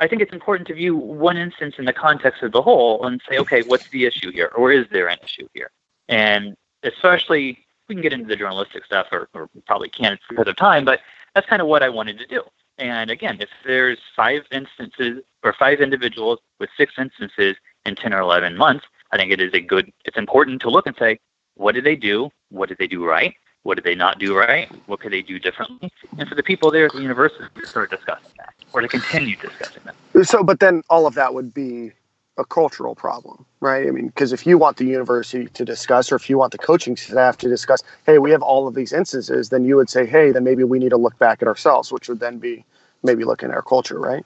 I 0.00 0.06
think 0.06 0.20
it's 0.20 0.34
important 0.34 0.68
to 0.68 0.74
view 0.74 0.94
one 0.96 1.38
instance 1.38 1.76
in 1.78 1.86
the 1.86 1.94
context 1.94 2.42
of 2.42 2.52
the 2.52 2.60
whole 2.60 3.06
and 3.06 3.22
say, 3.28 3.38
okay, 3.38 3.62
what's 3.62 3.88
the 3.88 4.04
issue 4.04 4.30
here, 4.30 4.52
or 4.54 4.70
is 4.70 4.86
there 4.92 5.08
an 5.08 5.18
issue 5.24 5.48
here? 5.54 5.70
And 6.08 6.56
especially, 6.82 7.58
we 7.88 7.94
can 7.94 8.02
get 8.02 8.12
into 8.12 8.26
the 8.26 8.36
journalistic 8.36 8.84
stuff, 8.84 9.06
or, 9.12 9.30
or 9.32 9.48
probably 9.66 9.88
can't 9.88 10.20
because 10.28 10.46
of 10.46 10.56
time, 10.56 10.84
but 10.84 11.00
that's 11.34 11.46
kind 11.46 11.62
of 11.62 11.68
what 11.68 11.82
I 11.82 11.88
wanted 11.88 12.18
to 12.18 12.26
do. 12.26 12.42
And 12.76 13.10
again, 13.10 13.38
if 13.40 13.48
there's 13.64 13.98
five 14.14 14.42
instances 14.52 15.22
or 15.42 15.54
five 15.54 15.80
individuals 15.80 16.38
with 16.58 16.68
six 16.76 16.94
instances 16.98 17.56
in 17.86 17.94
10 17.94 18.12
or 18.12 18.20
11 18.20 18.58
months, 18.58 18.84
I 19.10 19.16
think 19.16 19.32
it 19.32 19.40
is 19.40 19.54
a 19.54 19.60
good, 19.60 19.90
it's 20.04 20.18
important 20.18 20.60
to 20.62 20.70
look 20.70 20.86
and 20.86 20.96
say, 20.98 21.18
what 21.54 21.74
did 21.74 21.84
they 21.84 21.96
do? 21.96 22.30
What 22.50 22.68
did 22.68 22.76
they 22.78 22.86
do 22.86 23.06
right? 23.06 23.34
What 23.62 23.74
did 23.74 23.84
they 23.84 23.94
not 23.94 24.18
do 24.18 24.36
right? 24.36 24.70
What 24.86 25.00
could 25.00 25.12
they 25.12 25.22
do 25.22 25.38
differently? 25.38 25.92
And 26.18 26.28
for 26.28 26.34
the 26.34 26.42
people 26.42 26.70
there 26.70 26.86
at 26.86 26.92
the 26.92 27.02
university 27.02 27.44
to 27.60 27.66
start 27.66 27.90
discussing 27.90 28.30
that 28.38 28.54
or 28.72 28.80
to 28.80 28.88
continue 28.88 29.36
discussing 29.36 29.82
that. 29.84 30.26
So, 30.26 30.42
but 30.42 30.60
then 30.60 30.82
all 30.88 31.06
of 31.06 31.14
that 31.14 31.34
would 31.34 31.52
be 31.52 31.92
a 32.38 32.44
cultural 32.44 32.94
problem, 32.94 33.44
right? 33.60 33.86
I 33.86 33.90
mean, 33.90 34.06
because 34.06 34.32
if 34.32 34.46
you 34.46 34.56
want 34.56 34.78
the 34.78 34.86
university 34.86 35.46
to 35.46 35.64
discuss, 35.64 36.10
or 36.10 36.16
if 36.16 36.30
you 36.30 36.38
want 36.38 36.52
the 36.52 36.58
coaching 36.58 36.96
staff 36.96 37.36
to 37.38 37.48
discuss, 37.48 37.82
hey, 38.06 38.18
we 38.18 38.30
have 38.30 38.42
all 38.42 38.66
of 38.66 38.74
these 38.74 38.92
instances, 38.92 39.50
then 39.50 39.64
you 39.64 39.76
would 39.76 39.90
say, 39.90 40.06
hey, 40.06 40.32
then 40.32 40.42
maybe 40.42 40.64
we 40.64 40.78
need 40.78 40.88
to 40.88 40.96
look 40.96 41.18
back 41.18 41.42
at 41.42 41.48
ourselves, 41.48 41.92
which 41.92 42.08
would 42.08 42.20
then 42.20 42.38
be 42.38 42.64
maybe 43.02 43.24
looking 43.24 43.50
at 43.50 43.54
our 43.54 43.62
culture, 43.62 43.98
right? 43.98 44.24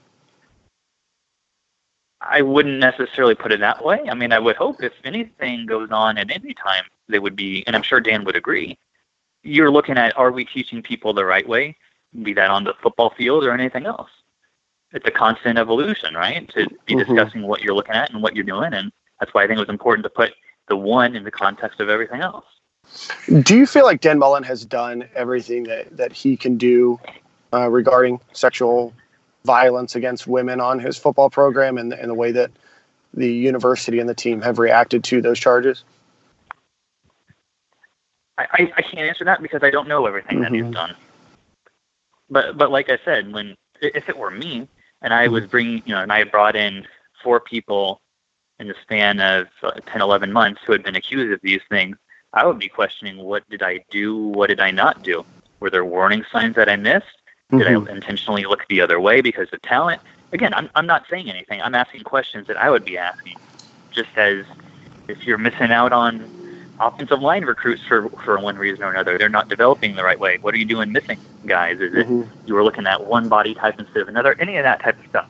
I 2.21 2.41
wouldn't 2.41 2.79
necessarily 2.79 3.35
put 3.35 3.51
it 3.51 3.59
that 3.59 3.83
way. 3.83 3.99
I 4.09 4.13
mean, 4.13 4.31
I 4.31 4.39
would 4.39 4.55
hope 4.55 4.81
if 4.81 4.93
anything 5.03 5.65
goes 5.65 5.91
on 5.91 6.17
at 6.17 6.31
any 6.31 6.53
time, 6.53 6.85
they 7.07 7.19
would 7.19 7.35
be, 7.35 7.63
and 7.67 7.75
I'm 7.75 7.83
sure 7.83 7.99
Dan 7.99 8.23
would 8.23 8.35
agree. 8.35 8.77
You're 9.45 9.69
looking 9.69 9.97
at 9.97 10.17
are 10.17 10.31
we 10.31 10.43
teaching 10.43 10.81
people 10.81 11.13
the 11.13 11.23
right 11.23 11.47
way, 11.47 11.77
be 12.23 12.33
that 12.33 12.49
on 12.49 12.63
the 12.63 12.73
football 12.81 13.13
field 13.15 13.43
or 13.43 13.51
anything 13.51 13.85
else? 13.85 14.09
It's 14.91 15.07
a 15.07 15.11
constant 15.11 15.59
evolution, 15.59 16.15
right? 16.15 16.49
To 16.55 16.67
be 16.85 16.95
Mhm. 16.95 17.05
discussing 17.05 17.43
what 17.43 17.61
you're 17.61 17.75
looking 17.75 17.93
at 17.93 18.11
and 18.11 18.23
what 18.23 18.35
you're 18.35 18.43
doing, 18.43 18.73
and 18.73 18.91
that's 19.19 19.33
why 19.33 19.43
I 19.43 19.47
think 19.47 19.57
it 19.57 19.61
was 19.61 19.69
important 19.69 20.03
to 20.05 20.09
put 20.09 20.33
the 20.67 20.75
one 20.75 21.15
in 21.15 21.23
the 21.23 21.31
context 21.31 21.79
of 21.79 21.89
everything 21.89 22.21
else. 22.21 22.45
Do 23.43 23.55
you 23.55 23.67
feel 23.67 23.85
like 23.85 24.01
Dan 24.01 24.17
Mullen 24.17 24.43
has 24.43 24.65
done 24.65 25.07
everything 25.15 25.63
that, 25.63 25.95
that 25.95 26.11
he 26.11 26.35
can 26.35 26.57
do 26.57 26.99
uh, 27.53 27.69
regarding 27.69 28.19
sexual 28.33 28.93
violence 29.43 29.95
against 29.95 30.25
women 30.25 30.59
on 30.59 30.79
his 30.79 30.97
football 30.97 31.29
program 31.29 31.77
and, 31.77 31.93
and 31.93 32.09
the 32.09 32.15
way 32.15 32.31
that 32.31 32.51
the 33.13 33.31
university 33.31 33.99
and 33.99 34.09
the 34.09 34.15
team 34.15 34.41
have 34.41 34.57
reacted 34.57 35.03
to 35.05 35.21
those 35.21 35.39
charges? 35.39 35.83
I, 38.37 38.71
I, 38.77 38.81
can't 38.81 39.07
answer 39.07 39.23
that 39.25 39.41
because 39.41 39.63
I 39.63 39.69
don't 39.69 39.87
know 39.87 40.05
everything 40.05 40.41
that 40.41 40.51
Mhm. 40.51 40.65
he's 40.65 40.73
done. 40.73 40.95
But 42.29 42.57
but 42.57 42.71
like 42.71 42.89
I 42.89 42.97
said, 43.05 43.31
when 43.31 43.55
if 43.81 44.09
it 44.09 44.17
were 44.17 44.31
me 44.31 44.67
and 45.01 45.13
I 45.13 45.27
was 45.27 45.45
bringing 45.45 45.83
you 45.85 45.93
know 45.93 46.01
and 46.01 46.11
I 46.11 46.23
brought 46.23 46.55
in 46.55 46.85
four 47.23 47.39
people 47.39 48.01
in 48.59 48.67
the 48.67 48.75
span 48.81 49.19
of 49.19 49.47
uh, 49.63 49.71
10, 49.85 50.01
11 50.01 50.31
months 50.31 50.61
who 50.65 50.71
had 50.71 50.83
been 50.83 50.95
accused 50.95 51.33
of 51.33 51.39
these 51.41 51.61
things, 51.69 51.97
I 52.33 52.45
would 52.45 52.59
be 52.59 52.69
questioning 52.69 53.17
what 53.17 53.47
did 53.49 53.61
I 53.61 53.83
do, 53.89 54.15
what 54.15 54.47
did 54.47 54.59
I 54.59 54.71
not 54.71 55.03
do? 55.03 55.25
Were 55.59 55.69
there 55.69 55.85
warning 55.85 56.23
signs 56.31 56.55
that 56.55 56.69
I 56.69 56.75
missed? 56.75 57.05
Did 57.51 57.67
I 57.67 57.73
intentionally 57.91 58.43
look 58.45 58.67
the 58.67 58.81
other 58.81 58.99
way 58.99 59.21
because 59.21 59.47
of 59.53 59.61
talent? 59.61 60.01
Again, 60.33 60.53
I'm 60.53 60.69
I'm 60.75 60.85
not 60.85 61.05
saying 61.09 61.29
anything. 61.29 61.61
I'm 61.61 61.75
asking 61.75 62.01
questions 62.01 62.47
that 62.47 62.57
I 62.57 62.69
would 62.69 62.83
be 62.83 62.97
asking, 62.97 63.37
just 63.91 64.09
as 64.17 64.45
if 65.07 65.25
you're 65.25 65.37
missing 65.37 65.71
out 65.71 65.93
on 65.93 66.29
offensive 66.79 67.21
line 67.21 67.45
recruits 67.45 67.81
for 67.87 68.09
for 68.23 68.39
one 68.39 68.57
reason 68.57 68.83
or 68.83 68.91
another. 68.91 69.17
They're 69.17 69.29
not 69.29 69.49
developing 69.49 69.95
the 69.95 70.03
right 70.03 70.19
way. 70.19 70.37
What 70.41 70.53
are 70.53 70.57
you 70.57 70.65
doing 70.65 70.91
missing, 70.91 71.17
guys? 71.45 71.79
Is 71.79 71.93
it 71.93 72.07
Mhm. 72.07 72.29
you 72.45 72.53
were 72.53 72.63
looking 72.63 72.87
at 72.87 73.05
one 73.05 73.27
body 73.29 73.53
type 73.55 73.79
instead 73.79 74.01
of 74.01 74.07
another? 74.09 74.35
Any 74.39 74.57
of 74.57 74.63
that 74.63 74.81
type 74.81 74.99
of 74.99 75.05
stuff. 75.09 75.27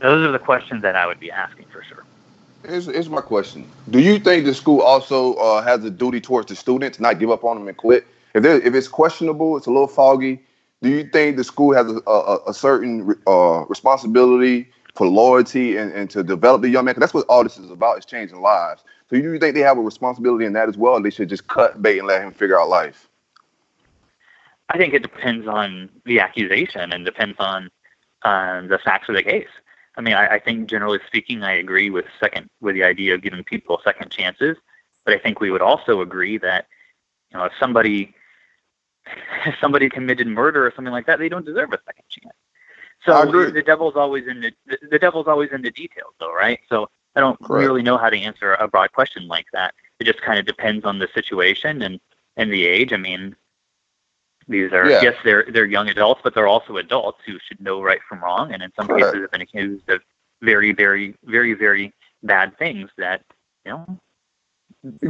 Those 0.00 0.26
are 0.26 0.32
the 0.32 0.38
questions 0.38 0.82
that 0.82 0.96
I 0.96 1.06
would 1.06 1.20
be 1.20 1.30
asking 1.30 1.66
for 1.72 1.82
sure. 1.82 2.04
Here's, 2.66 2.86
here's 2.86 3.08
my 3.08 3.20
question: 3.20 3.66
Do 3.90 4.00
you 4.00 4.18
think 4.18 4.44
the 4.44 4.54
school 4.54 4.80
also 4.82 5.34
uh, 5.34 5.62
has 5.62 5.84
a 5.84 5.90
duty 5.90 6.20
towards 6.20 6.48
the 6.48 6.56
students, 6.56 7.00
not 7.00 7.18
give 7.18 7.30
up 7.30 7.44
on 7.44 7.58
them 7.58 7.68
and 7.68 7.76
quit? 7.76 8.06
If 8.34 8.44
if 8.44 8.74
it's 8.74 8.88
questionable, 8.88 9.56
it's 9.56 9.66
a 9.66 9.70
little 9.70 9.88
foggy. 9.88 10.40
Do 10.82 10.88
you 10.88 11.04
think 11.04 11.36
the 11.36 11.44
school 11.44 11.74
has 11.74 11.86
a, 11.90 12.00
a, 12.10 12.38
a 12.48 12.54
certain 12.54 13.14
uh, 13.26 13.64
responsibility 13.66 14.68
for 14.94 15.06
loyalty 15.06 15.76
and, 15.76 15.92
and 15.92 16.08
to 16.10 16.22
develop 16.22 16.62
the 16.62 16.68
young 16.68 16.84
man? 16.84 16.94
'Cause 16.94 17.00
that's 17.00 17.14
what 17.14 17.26
all 17.28 17.42
this 17.42 17.58
is 17.58 17.70
about: 17.70 17.98
is 17.98 18.04
changing 18.04 18.40
lives. 18.40 18.82
So 19.10 19.16
do 19.16 19.22
you 19.22 19.38
think 19.38 19.54
they 19.54 19.60
have 19.60 19.76
a 19.76 19.82
responsibility 19.82 20.44
in 20.44 20.52
that 20.52 20.68
as 20.68 20.76
well? 20.76 20.94
Or 20.94 21.02
they 21.02 21.10
should 21.10 21.28
just 21.28 21.48
cut 21.48 21.82
bait 21.82 21.98
and 21.98 22.06
let 22.06 22.22
him 22.22 22.32
figure 22.32 22.60
out 22.60 22.68
life. 22.68 23.08
I 24.68 24.78
think 24.78 24.94
it 24.94 25.02
depends 25.02 25.48
on 25.48 25.90
the 26.04 26.20
accusation 26.20 26.92
and 26.92 27.04
depends 27.04 27.36
on 27.40 27.70
um, 28.22 28.68
the 28.68 28.78
facts 28.78 29.08
of 29.08 29.16
the 29.16 29.22
case. 29.22 29.48
I 29.96 30.00
mean, 30.00 30.14
I, 30.14 30.34
I 30.34 30.38
think 30.38 30.68
generally 30.68 31.00
speaking, 31.08 31.42
I 31.42 31.54
agree 31.54 31.90
with 31.90 32.04
second 32.20 32.48
with 32.60 32.76
the 32.76 32.84
idea 32.84 33.14
of 33.14 33.22
giving 33.22 33.42
people 33.42 33.80
second 33.82 34.12
chances, 34.12 34.56
but 35.04 35.12
I 35.12 35.18
think 35.18 35.40
we 35.40 35.50
would 35.50 35.60
also 35.60 36.00
agree 36.00 36.38
that 36.38 36.66
you 37.32 37.38
know 37.38 37.44
if 37.44 37.52
somebody 37.58 38.14
if 39.46 39.56
somebody 39.60 39.88
committed 39.88 40.28
murder 40.28 40.64
or 40.64 40.72
something 40.76 40.92
like 40.92 41.06
that, 41.06 41.18
they 41.18 41.28
don't 41.28 41.44
deserve 41.44 41.72
a 41.72 41.80
second 41.84 42.04
chance. 42.08 42.36
So 43.04 43.50
the 43.50 43.62
devil's 43.62 43.96
always 43.96 44.28
in 44.28 44.40
the, 44.40 44.52
the 44.66 44.78
the 44.92 44.98
devil's 45.00 45.26
always 45.26 45.50
in 45.50 45.62
the 45.62 45.70
details, 45.72 46.14
though, 46.20 46.32
right? 46.32 46.60
So 46.68 46.88
I 47.16 47.20
don't 47.20 47.38
Correct. 47.42 47.66
really 47.68 47.82
know 47.82 47.98
how 47.98 48.10
to 48.10 48.16
answer 48.18 48.54
a 48.54 48.68
broad 48.68 48.92
question 48.92 49.26
like 49.26 49.46
that. 49.52 49.74
It 49.98 50.04
just 50.04 50.22
kind 50.22 50.38
of 50.38 50.46
depends 50.46 50.84
on 50.84 50.98
the 50.98 51.08
situation 51.14 51.82
and 51.82 52.00
and 52.36 52.52
the 52.52 52.64
age. 52.66 52.92
I 52.92 52.96
mean, 52.96 53.34
these 54.48 54.72
are 54.72 54.88
Yeah. 54.88 55.02
yes, 55.02 55.16
they're 55.24 55.44
they're 55.50 55.64
young 55.66 55.88
adults, 55.88 56.20
but 56.22 56.34
they're 56.34 56.46
also 56.46 56.76
adults 56.76 57.20
who 57.26 57.38
should 57.40 57.60
know 57.60 57.82
right 57.82 58.00
from 58.08 58.22
wrong, 58.22 58.52
and 58.52 58.62
in 58.62 58.72
some 58.74 58.86
Correct. 58.86 59.06
cases 59.06 59.22
have 59.22 59.30
been 59.32 59.40
accused 59.42 59.88
of 59.88 60.00
very, 60.42 60.72
very, 60.72 61.14
very, 61.24 61.52
very 61.54 61.92
bad 62.22 62.56
things 62.58 62.88
that 62.96 63.22
you 63.64 63.72
know 63.72 64.00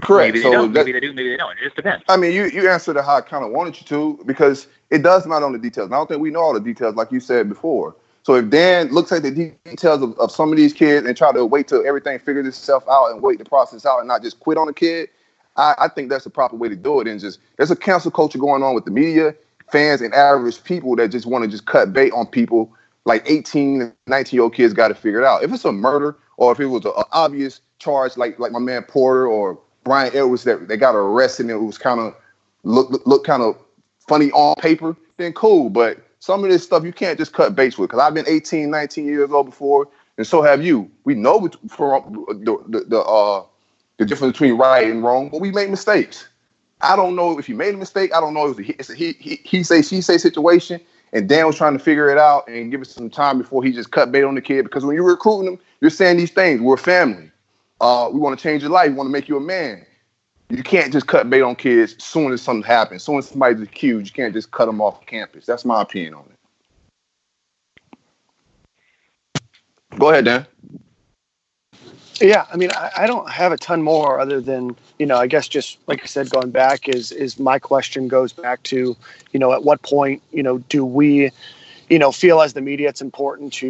correct. 0.00 0.28
maybe 0.28 0.38
they 0.38 0.42
so 0.44 0.52
don't, 0.52 0.72
that- 0.72 0.80
maybe 0.86 0.92
they 0.92 1.00
do, 1.00 1.12
maybe 1.12 1.28
they 1.30 1.36
don't. 1.36 1.52
It 1.58 1.62
just 1.64 1.76
depends. 1.76 2.04
I 2.08 2.16
mean, 2.16 2.32
you 2.32 2.46
you 2.46 2.68
answered 2.68 2.96
it 2.96 3.04
how 3.04 3.16
I 3.16 3.20
kind 3.20 3.44
of 3.44 3.50
wanted 3.52 3.78
you 3.80 3.86
to 3.88 4.22
because 4.24 4.66
it 4.90 5.02
does 5.02 5.26
matter 5.26 5.44
on 5.44 5.52
the 5.52 5.58
details. 5.58 5.86
And 5.86 5.94
I 5.94 5.98
don't 5.98 6.08
think 6.08 6.20
we 6.20 6.30
know 6.30 6.40
all 6.40 6.54
the 6.54 6.60
details, 6.60 6.96
like 6.96 7.12
you 7.12 7.20
said 7.20 7.48
before. 7.48 7.94
So 8.30 8.36
if 8.36 8.48
Dan 8.48 8.92
looks 8.92 9.10
at 9.10 9.24
the 9.24 9.32
details 9.64 10.02
of, 10.02 10.16
of 10.20 10.30
some 10.30 10.52
of 10.52 10.56
these 10.56 10.72
kids 10.72 11.04
and 11.04 11.16
try 11.16 11.32
to 11.32 11.44
wait 11.44 11.66
till 11.66 11.84
everything 11.84 12.16
figures 12.20 12.46
itself 12.46 12.84
out 12.88 13.10
and 13.10 13.22
wait 13.22 13.40
the 13.40 13.44
process 13.44 13.84
out 13.84 13.98
and 13.98 14.06
not 14.06 14.22
just 14.22 14.38
quit 14.38 14.56
on 14.56 14.68
the 14.68 14.72
kid, 14.72 15.08
I, 15.56 15.74
I 15.78 15.88
think 15.88 16.10
that's 16.10 16.22
the 16.22 16.30
proper 16.30 16.54
way 16.54 16.68
to 16.68 16.76
do 16.76 17.00
it. 17.00 17.08
And 17.08 17.18
just 17.18 17.40
there's 17.56 17.72
a 17.72 17.76
cancel 17.76 18.12
culture 18.12 18.38
going 18.38 18.62
on 18.62 18.72
with 18.76 18.84
the 18.84 18.92
media, 18.92 19.34
fans, 19.72 20.00
and 20.00 20.14
average 20.14 20.62
people 20.62 20.94
that 20.94 21.08
just 21.08 21.26
want 21.26 21.42
to 21.42 21.50
just 21.50 21.66
cut 21.66 21.92
bait 21.92 22.12
on 22.12 22.24
people. 22.24 22.72
Like 23.04 23.28
18 23.28 23.82
and 23.82 23.92
19 24.06 24.36
year 24.36 24.44
old 24.44 24.54
kids 24.54 24.74
got 24.74 24.88
to 24.88 24.94
figure 24.94 25.18
it 25.18 25.26
out. 25.26 25.42
If 25.42 25.52
it's 25.52 25.64
a 25.64 25.72
murder 25.72 26.16
or 26.36 26.52
if 26.52 26.60
it 26.60 26.66
was 26.66 26.84
an 26.84 26.92
obvious 27.10 27.60
charge, 27.80 28.16
like 28.16 28.38
like 28.38 28.52
my 28.52 28.60
man 28.60 28.84
Porter 28.84 29.26
or 29.26 29.58
Brian 29.82 30.14
Edwards 30.14 30.44
that 30.44 30.68
they 30.68 30.76
got 30.76 30.94
arrested 30.94 31.46
and 31.46 31.50
it 31.50 31.56
was 31.56 31.78
kind 31.78 31.98
of 31.98 32.14
look 32.62 32.90
look, 32.90 33.04
look 33.08 33.24
kind 33.24 33.42
of 33.42 33.56
funny 34.06 34.30
on 34.30 34.54
paper, 34.60 34.96
then 35.16 35.32
cool. 35.32 35.68
But 35.68 35.98
some 36.20 36.44
of 36.44 36.50
this 36.50 36.62
stuff 36.62 36.84
you 36.84 36.92
can't 36.92 37.18
just 37.18 37.32
cut 37.32 37.56
base 37.56 37.76
with. 37.76 37.90
Because 37.90 38.00
I've 38.00 38.14
been 38.14 38.28
18, 38.28 38.70
19 38.70 39.06
years 39.06 39.30
old 39.30 39.46
before, 39.46 39.88
and 40.16 40.26
so 40.26 40.42
have 40.42 40.64
you. 40.64 40.90
We 41.04 41.14
know 41.14 41.50
from 41.68 42.26
the 42.28 42.62
the, 42.68 42.80
the 42.84 43.00
uh 43.00 43.44
the 43.98 44.06
difference 44.06 44.32
between 44.32 44.56
right 44.56 44.86
and 44.86 45.02
wrong, 45.02 45.28
but 45.28 45.40
we 45.40 45.50
make 45.50 45.68
mistakes. 45.68 46.28
I 46.80 46.96
don't 46.96 47.14
know 47.14 47.38
if 47.38 47.48
you 47.48 47.54
made 47.54 47.74
a 47.74 47.78
mistake. 47.78 48.14
I 48.14 48.20
don't 48.20 48.32
know 48.32 48.48
if 48.48 48.58
it's 48.58 48.88
a 48.88 48.94
he, 48.94 49.12
he, 49.18 49.40
he, 49.44 49.62
say 49.62 49.82
she 49.82 50.00
say 50.00 50.16
situation. 50.16 50.80
And 51.12 51.28
Dan 51.28 51.46
was 51.46 51.56
trying 51.56 51.76
to 51.76 51.82
figure 51.82 52.08
it 52.08 52.18
out 52.18 52.46
and 52.48 52.70
give 52.70 52.80
it 52.82 52.86
some 52.86 53.10
time 53.10 53.38
before 53.38 53.64
he 53.64 53.72
just 53.72 53.90
cut 53.90 54.12
bait 54.12 54.22
on 54.22 54.36
the 54.36 54.40
kid. 54.40 54.62
Because 54.62 54.84
when 54.84 54.94
you're 54.94 55.04
recruiting 55.04 55.46
them, 55.46 55.58
you're 55.80 55.90
saying 55.90 56.16
these 56.16 56.30
things. 56.30 56.60
We're 56.60 56.76
family. 56.76 57.30
Uh, 57.80 58.08
we 58.12 58.20
want 58.20 58.38
to 58.38 58.42
change 58.42 58.62
your 58.62 58.70
life. 58.70 58.88
We 58.90 58.94
want 58.94 59.08
to 59.08 59.12
make 59.12 59.28
you 59.28 59.36
a 59.36 59.40
man. 59.40 59.84
You 60.50 60.64
can't 60.64 60.92
just 60.92 61.06
cut 61.06 61.30
bait 61.30 61.42
on 61.42 61.54
kids 61.54 61.94
soon 62.02 62.32
as 62.32 62.42
something 62.42 62.66
happens. 62.66 63.04
Soon 63.04 63.18
as 63.18 63.28
somebody's 63.28 63.62
accused, 63.62 64.06
you 64.06 64.12
can't 64.12 64.34
just 64.34 64.50
cut 64.50 64.66
them 64.66 64.80
off 64.80 65.06
campus. 65.06 65.46
That's 65.46 65.64
my 65.64 65.80
opinion 65.80 66.14
on 66.14 66.24
it. 66.24 66.36
Go 69.98 70.10
ahead, 70.10 70.24
Dan. 70.24 70.46
Yeah, 72.20 72.46
I 72.52 72.56
mean, 72.56 72.70
I, 72.72 72.90
I, 72.98 73.06
don't 73.06 73.30
have 73.30 73.50
a 73.50 73.56
ton 73.56 73.82
more 73.82 74.20
other 74.20 74.40
than 74.42 74.76
you 74.98 75.06
know, 75.06 75.16
I 75.16 75.26
guess 75.26 75.48
just 75.48 75.78
like 75.86 76.02
I 76.02 76.06
said, 76.06 76.28
going 76.28 76.50
back 76.50 76.86
is 76.86 77.12
is 77.12 77.38
my 77.38 77.58
question 77.58 78.08
goes 78.08 78.32
back 78.32 78.62
to 78.64 78.94
you 79.32 79.40
know, 79.40 79.52
at 79.52 79.64
what 79.64 79.80
point 79.82 80.22
you 80.30 80.42
know 80.42 80.58
do 80.58 80.84
we 80.84 81.30
you 81.88 81.98
know 81.98 82.12
feel 82.12 82.42
as 82.42 82.52
the 82.52 82.60
media 82.60 82.90
it's 82.90 83.00
important 83.00 83.54
to 83.54 83.66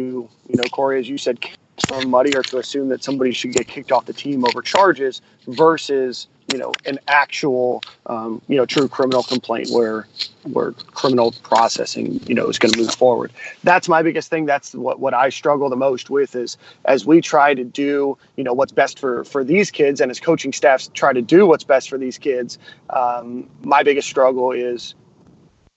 you 0.49 0.55
know, 0.55 0.63
Corey, 0.71 0.99
as 0.99 1.07
you 1.07 1.17
said, 1.17 1.39
thrown 1.87 2.09
muddy 2.09 2.35
or 2.35 2.43
to 2.43 2.57
assume 2.57 2.89
that 2.89 3.03
somebody 3.03 3.31
should 3.31 3.53
get 3.53 3.67
kicked 3.67 3.91
off 3.91 4.05
the 4.05 4.13
team 4.13 4.45
over 4.45 4.61
charges 4.61 5.21
versus 5.47 6.27
you 6.51 6.57
know 6.57 6.73
an 6.85 6.99
actual 7.07 7.81
um, 8.07 8.41
you 8.47 8.57
know 8.57 8.65
true 8.65 8.87
criminal 8.87 9.23
complaint 9.23 9.69
where 9.71 10.07
where 10.51 10.71
criminal 10.71 11.33
processing 11.43 12.19
you 12.25 12.35
know 12.35 12.47
is 12.47 12.59
going 12.59 12.71
to 12.73 12.79
move 12.79 12.93
forward. 12.93 13.31
That's 13.63 13.87
my 13.87 14.01
biggest 14.01 14.29
thing. 14.29 14.45
That's 14.45 14.73
what 14.73 14.99
what 14.99 15.13
i 15.13 15.29
struggle 15.29 15.69
the 15.69 15.75
most 15.75 16.09
with 16.09 16.35
is 16.35 16.57
as 16.85 17.05
we 17.05 17.21
try 17.21 17.53
to 17.53 17.63
do 17.63 18.17
you 18.35 18.43
know 18.43 18.53
what's 18.53 18.71
best 18.71 18.99
for 18.99 19.23
for 19.23 19.43
these 19.43 19.71
kids 19.71 20.01
and 20.01 20.11
as 20.11 20.19
coaching 20.19 20.53
staffs 20.53 20.89
try 20.93 21.13
to 21.13 21.21
do 21.21 21.45
what's 21.45 21.63
best 21.63 21.89
for 21.89 21.97
these 21.97 22.17
kids 22.17 22.57
um, 22.89 23.49
my 23.61 23.83
biggest 23.83 24.07
struggle 24.07 24.51
is 24.51 24.95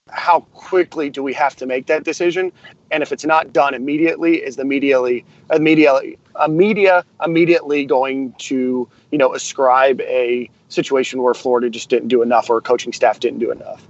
how 0.09 0.41
quickly 0.53 1.09
do 1.09 1.23
we 1.23 1.33
have 1.33 1.55
to 1.55 1.65
make 1.65 1.87
that 1.87 2.03
decision? 2.03 2.51
And 2.91 3.01
if 3.01 3.11
it's 3.11 3.25
not 3.25 3.51
done 3.51 3.73
immediately 3.73 4.37
is 4.37 4.55
the 4.55 4.61
immediately 4.61 5.25
immediately 5.51 6.17
a 6.35 6.47
media 6.47 7.03
immediately 7.23 7.85
going 7.85 8.33
to 8.33 8.87
you 9.11 9.17
know 9.17 9.33
ascribe 9.33 10.01
a 10.01 10.49
situation 10.69 11.21
where 11.21 11.33
florida 11.33 11.69
just 11.69 11.89
didn't 11.89 12.07
do 12.07 12.21
enough 12.21 12.49
or 12.49 12.59
coaching 12.61 12.93
staff 12.93 13.19
didn't 13.19 13.39
do 13.39 13.51
enough? 13.51 13.87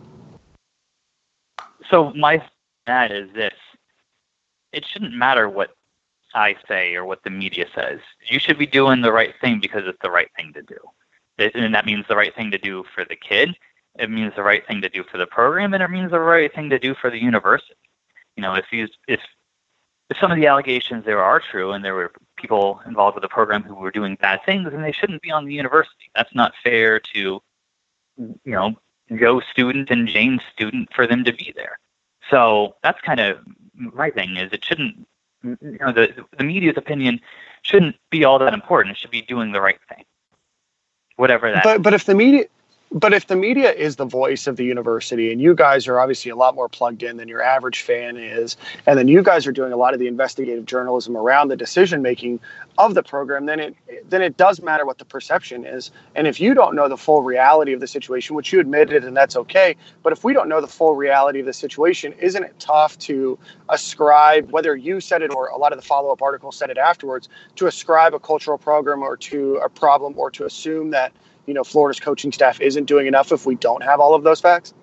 So 1.89 2.11
my 2.13 2.43
that 2.87 3.11
is 3.11 3.29
this. 3.33 3.53
It 4.71 4.85
shouldn't 4.85 5.13
matter 5.13 5.49
what 5.49 5.75
i 6.33 6.55
say 6.67 6.95
or 6.95 7.05
what 7.05 7.23
the 7.23 7.29
media 7.29 7.65
says. 7.75 7.99
You 8.29 8.39
should 8.39 8.57
be 8.57 8.67
doing 8.67 9.01
the 9.01 9.11
right 9.11 9.33
thing 9.41 9.59
because 9.59 9.83
it's 9.85 10.01
the 10.01 10.11
right 10.11 10.29
thing 10.35 10.53
to 10.53 10.61
do. 10.61 10.77
And 11.37 11.75
that 11.75 11.85
means 11.85 12.05
the 12.07 12.15
right 12.15 12.33
thing 12.33 12.51
to 12.51 12.57
do 12.57 12.85
for 12.93 13.03
the 13.03 13.17
kid 13.17 13.55
it 13.97 14.09
means 14.09 14.33
the 14.35 14.43
right 14.43 14.65
thing 14.67 14.81
to 14.81 14.89
do 14.89 15.03
for 15.03 15.17
the 15.17 15.27
program, 15.27 15.73
and 15.73 15.81
it 15.81 15.89
means 15.89 16.11
the 16.11 16.19
right 16.19 16.53
thing 16.53 16.69
to 16.69 16.79
do 16.79 16.95
for 16.95 17.09
the 17.09 17.21
university. 17.21 17.75
You 18.35 18.41
know, 18.41 18.53
if 18.55 18.65
you 18.71 18.87
if 19.07 19.21
if 20.09 20.17
some 20.19 20.31
of 20.31 20.37
the 20.37 20.47
allegations 20.47 21.05
there 21.05 21.23
are 21.23 21.39
true, 21.39 21.71
and 21.71 21.83
there 21.83 21.95
were 21.95 22.11
people 22.37 22.81
involved 22.85 23.15
with 23.15 23.23
the 23.23 23.29
program 23.29 23.63
who 23.63 23.75
were 23.75 23.91
doing 23.91 24.15
bad 24.15 24.41
things, 24.45 24.69
then 24.69 24.81
they 24.81 24.91
shouldn't 24.91 25.21
be 25.21 25.31
on 25.31 25.45
the 25.45 25.53
university. 25.53 26.11
That's 26.15 26.33
not 26.35 26.53
fair 26.63 26.99
to, 26.99 27.41
you 28.17 28.39
know, 28.45 28.75
Joe's 29.15 29.43
student 29.51 29.89
and 29.89 30.07
Jane's 30.07 30.41
student 30.53 30.93
for 30.93 31.07
them 31.07 31.23
to 31.23 31.33
be 31.33 31.53
there. 31.55 31.79
So 32.29 32.75
that's 32.83 32.99
kind 33.01 33.19
of 33.19 33.39
my 33.75 34.09
thing. 34.09 34.37
Is 34.37 34.51
it 34.51 34.65
shouldn't, 34.65 35.07
you 35.43 35.77
know, 35.79 35.91
the 35.91 36.25
the 36.37 36.43
media's 36.43 36.77
opinion 36.77 37.21
shouldn't 37.61 37.95
be 38.09 38.25
all 38.25 38.39
that 38.39 38.53
important. 38.53 38.95
It 38.95 38.99
should 38.99 39.11
be 39.11 39.21
doing 39.21 39.51
the 39.51 39.61
right 39.61 39.79
thing, 39.89 40.03
whatever 41.15 41.51
that. 41.51 41.63
But 41.63 41.81
but 41.81 41.93
if 41.93 42.05
the 42.05 42.15
media 42.15 42.45
but 42.91 43.13
if 43.13 43.27
the 43.27 43.35
media 43.35 43.71
is 43.71 43.95
the 43.95 44.05
voice 44.05 44.47
of 44.47 44.57
the 44.57 44.63
university 44.63 45.31
and 45.31 45.41
you 45.41 45.55
guys 45.55 45.87
are 45.87 45.99
obviously 45.99 46.31
a 46.31 46.35
lot 46.35 46.55
more 46.55 46.69
plugged 46.69 47.03
in 47.03 47.17
than 47.17 47.27
your 47.27 47.41
average 47.41 47.81
fan 47.81 48.15
is 48.15 48.57
and 48.85 48.97
then 48.97 49.07
you 49.07 49.23
guys 49.23 49.47
are 49.47 49.51
doing 49.51 49.73
a 49.73 49.77
lot 49.77 49.93
of 49.93 49.99
the 49.99 50.07
investigative 50.07 50.65
journalism 50.65 51.17
around 51.17 51.47
the 51.47 51.55
decision 51.55 52.01
making 52.01 52.39
of 52.77 52.93
the 52.93 53.03
program 53.03 53.45
then 53.45 53.59
it 53.59 53.75
then 54.09 54.21
it 54.21 54.37
does 54.37 54.61
matter 54.61 54.85
what 54.85 54.97
the 54.97 55.05
perception 55.05 55.65
is. 55.65 55.91
And 56.15 56.27
if 56.27 56.39
you 56.39 56.53
don't 56.53 56.75
know 56.75 56.87
the 56.87 56.97
full 56.97 57.23
reality 57.23 57.73
of 57.73 57.79
the 57.79 57.87
situation 57.87 58.35
which 58.35 58.53
you 58.53 58.59
admitted 58.59 59.03
and 59.03 59.15
that's 59.17 59.35
okay 59.35 59.75
but 60.03 60.13
if 60.13 60.23
we 60.23 60.33
don't 60.33 60.47
know 60.47 60.61
the 60.61 60.67
full 60.67 60.95
reality 60.95 61.39
of 61.39 61.45
the 61.45 61.53
situation 61.53 62.13
isn't 62.13 62.43
it 62.43 62.57
tough 62.59 62.97
to 62.99 63.37
ascribe 63.69 64.51
whether 64.51 64.75
you 64.75 65.01
said 65.01 65.21
it 65.21 65.33
or 65.33 65.47
a 65.47 65.57
lot 65.57 65.73
of 65.73 65.79
the 65.79 65.85
follow-up 65.85 66.21
articles 66.21 66.55
said 66.55 66.69
it 66.69 66.77
afterwards 66.77 67.29
to 67.55 67.67
ascribe 67.67 68.13
a 68.13 68.19
cultural 68.19 68.57
program 68.57 69.01
or 69.01 69.17
to 69.17 69.55
a 69.57 69.69
problem 69.69 70.13
or 70.17 70.29
to 70.29 70.45
assume 70.45 70.91
that 70.91 71.11
you 71.45 71.53
know 71.53 71.63
Florida's 71.63 71.99
coaching 71.99 72.31
staff 72.31 72.61
isn't 72.61 72.85
doing 72.85 73.07
enough 73.07 73.31
if 73.31 73.45
we 73.45 73.55
don't 73.55 73.83
have 73.83 73.99
all 73.99 74.13
of 74.13 74.23
those 74.23 74.41
facts? 74.41 74.73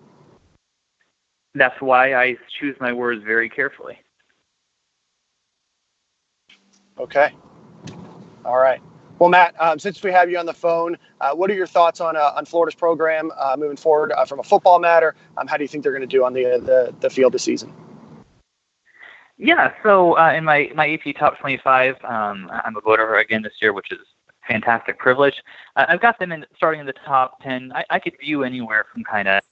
That's 1.54 1.80
why 1.80 2.14
I 2.14 2.36
choose 2.58 2.76
my 2.80 2.92
words 2.92 3.22
very 3.24 3.48
carefully. 3.48 3.98
Okay. 6.98 7.32
All 8.44 8.58
right. 8.58 8.80
Well, 9.18 9.30
Matt, 9.30 9.54
um, 9.60 9.78
since 9.78 10.02
we 10.02 10.10
have 10.10 10.30
you 10.30 10.38
on 10.38 10.46
the 10.46 10.54
phone, 10.54 10.96
uh, 11.20 11.32
what 11.32 11.48
are 11.50 11.54
your 11.54 11.66
thoughts 11.66 12.00
on 12.00 12.16
uh, 12.16 12.32
on 12.34 12.44
Florida's 12.44 12.74
program 12.74 13.30
uh, 13.38 13.56
moving 13.58 13.76
forward 13.76 14.12
uh, 14.12 14.24
from 14.24 14.40
a 14.40 14.42
football 14.42 14.80
matter? 14.80 15.14
Um, 15.36 15.46
how 15.46 15.56
do 15.56 15.62
you 15.62 15.68
think 15.68 15.84
they're 15.84 15.92
going 15.92 16.00
to 16.00 16.06
do 16.08 16.24
on 16.24 16.32
the, 16.32 16.42
the 16.42 16.94
the 17.00 17.08
field 17.08 17.32
this 17.32 17.42
season? 17.42 17.72
Yeah, 19.38 19.72
so 19.82 20.18
uh, 20.18 20.32
in 20.32 20.44
my 20.44 20.70
my 20.74 20.88
AP 20.90 21.16
top 21.16 21.38
25, 21.38 21.96
um, 22.04 22.50
I'm 22.64 22.76
a 22.76 22.80
voter 22.80 23.16
again 23.16 23.42
this 23.42 23.54
year, 23.60 23.72
which 23.72 23.92
is 23.92 24.00
fantastic 24.53 24.98
privilege. 24.98 25.42
Uh, 25.76 25.86
I've 25.88 26.00
got 26.00 26.18
them 26.18 26.32
in 26.32 26.44
starting 26.57 26.80
in 26.80 26.86
the 26.86 26.94
top 27.07 27.42
ten. 27.42 27.72
I, 27.74 27.84
I 27.90 27.98
could 27.98 28.14
view 28.20 28.44
anywhere 28.44 28.86
from 28.92 29.03
kind 29.05 29.28
of 29.28 29.42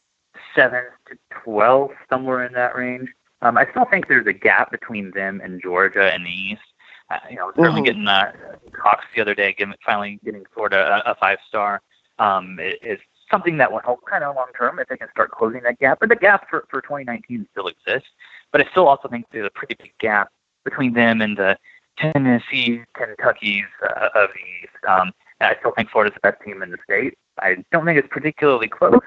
seven 0.55 0.85
to 1.09 1.17
twelve, 1.43 1.91
somewhere 2.09 2.45
in 2.45 2.53
that 2.53 2.77
range. 2.77 3.09
Um, 3.43 3.57
I 3.57 3.67
still 3.71 3.87
think 3.87 4.09
there's 4.09 4.27
a 4.27 4.33
gap 4.33 4.71
between 4.71 5.11
them 5.13 5.41
and 5.43 5.61
Georgia 5.63 6.15
in 6.15 6.25
the 6.25 6.31
East. 6.31 6.63
Uh, 7.11 7.19
you 7.29 7.37
know, 7.37 7.51
certainly 7.57 7.81
mm-hmm. 7.81 7.85
getting 7.85 8.09
uh, 8.09 8.33
Cox 8.73 9.05
the 9.15 9.21
other 9.21 9.35
day, 9.35 9.53
getting, 9.53 9.75
finally 9.85 10.21
getting 10.25 10.45
Florida 10.55 11.03
a, 11.05 11.13
a 11.13 11.15
five 11.17 11.39
star 11.49 11.81
um, 12.19 12.59
is 12.61 13.01
something 13.31 13.57
that 13.57 13.73
will 13.73 13.81
help 13.81 14.01
kind 14.09 14.23
of 14.23 14.37
long 14.37 14.49
term 14.57 14.79
if 14.79 14.89
they 14.89 14.97
can 14.97 15.09
start 15.11 15.31
closing 15.31 15.63
that 15.63 15.79
gap. 15.79 15.99
But 16.01 16.11
the 16.11 16.17
gap 16.17 16.49
for, 16.51 16.67
for 16.69 16.81
2019 16.83 17.49
still 17.51 17.69
exists. 17.69 18.09
But 18.53 18.61
I 18.61 18.71
still 18.71 18.87
also 18.87 19.09
think 19.09 19.27
there's 19.33 19.47
a 19.47 19.59
pretty 19.59 19.77
big 19.79 19.93
gap 19.99 20.31
between 20.65 20.93
them 20.93 21.23
and 21.23 21.37
the 21.37 21.57
Tennessee, 22.01 22.83
Kentucky's 22.95 23.65
uh, 23.83 24.09
of 24.15 24.31
the 24.35 24.41
East. 24.41 24.85
Um, 24.89 25.13
I 25.41 25.57
still 25.59 25.73
think 25.73 25.91
Florida's 25.91 26.15
the 26.15 26.31
best 26.31 26.43
team 26.43 26.63
in 26.63 26.71
the 26.71 26.79
state. 26.85 27.17
I 27.39 27.65
don't 27.71 27.85
think 27.85 27.99
it's 27.99 28.09
particularly 28.11 28.69
close. 28.69 29.01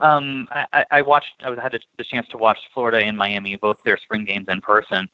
Um, 0.00 0.48
I, 0.50 0.84
I 0.90 1.02
watched, 1.02 1.42
I 1.44 1.50
had 1.60 1.78
the 1.96 2.04
chance 2.04 2.26
to 2.28 2.38
watch 2.38 2.58
Florida 2.74 2.98
and 2.98 3.16
Miami, 3.16 3.56
both 3.56 3.78
their 3.84 3.96
spring 3.96 4.24
games 4.24 4.46
in 4.48 4.60
person. 4.60 5.08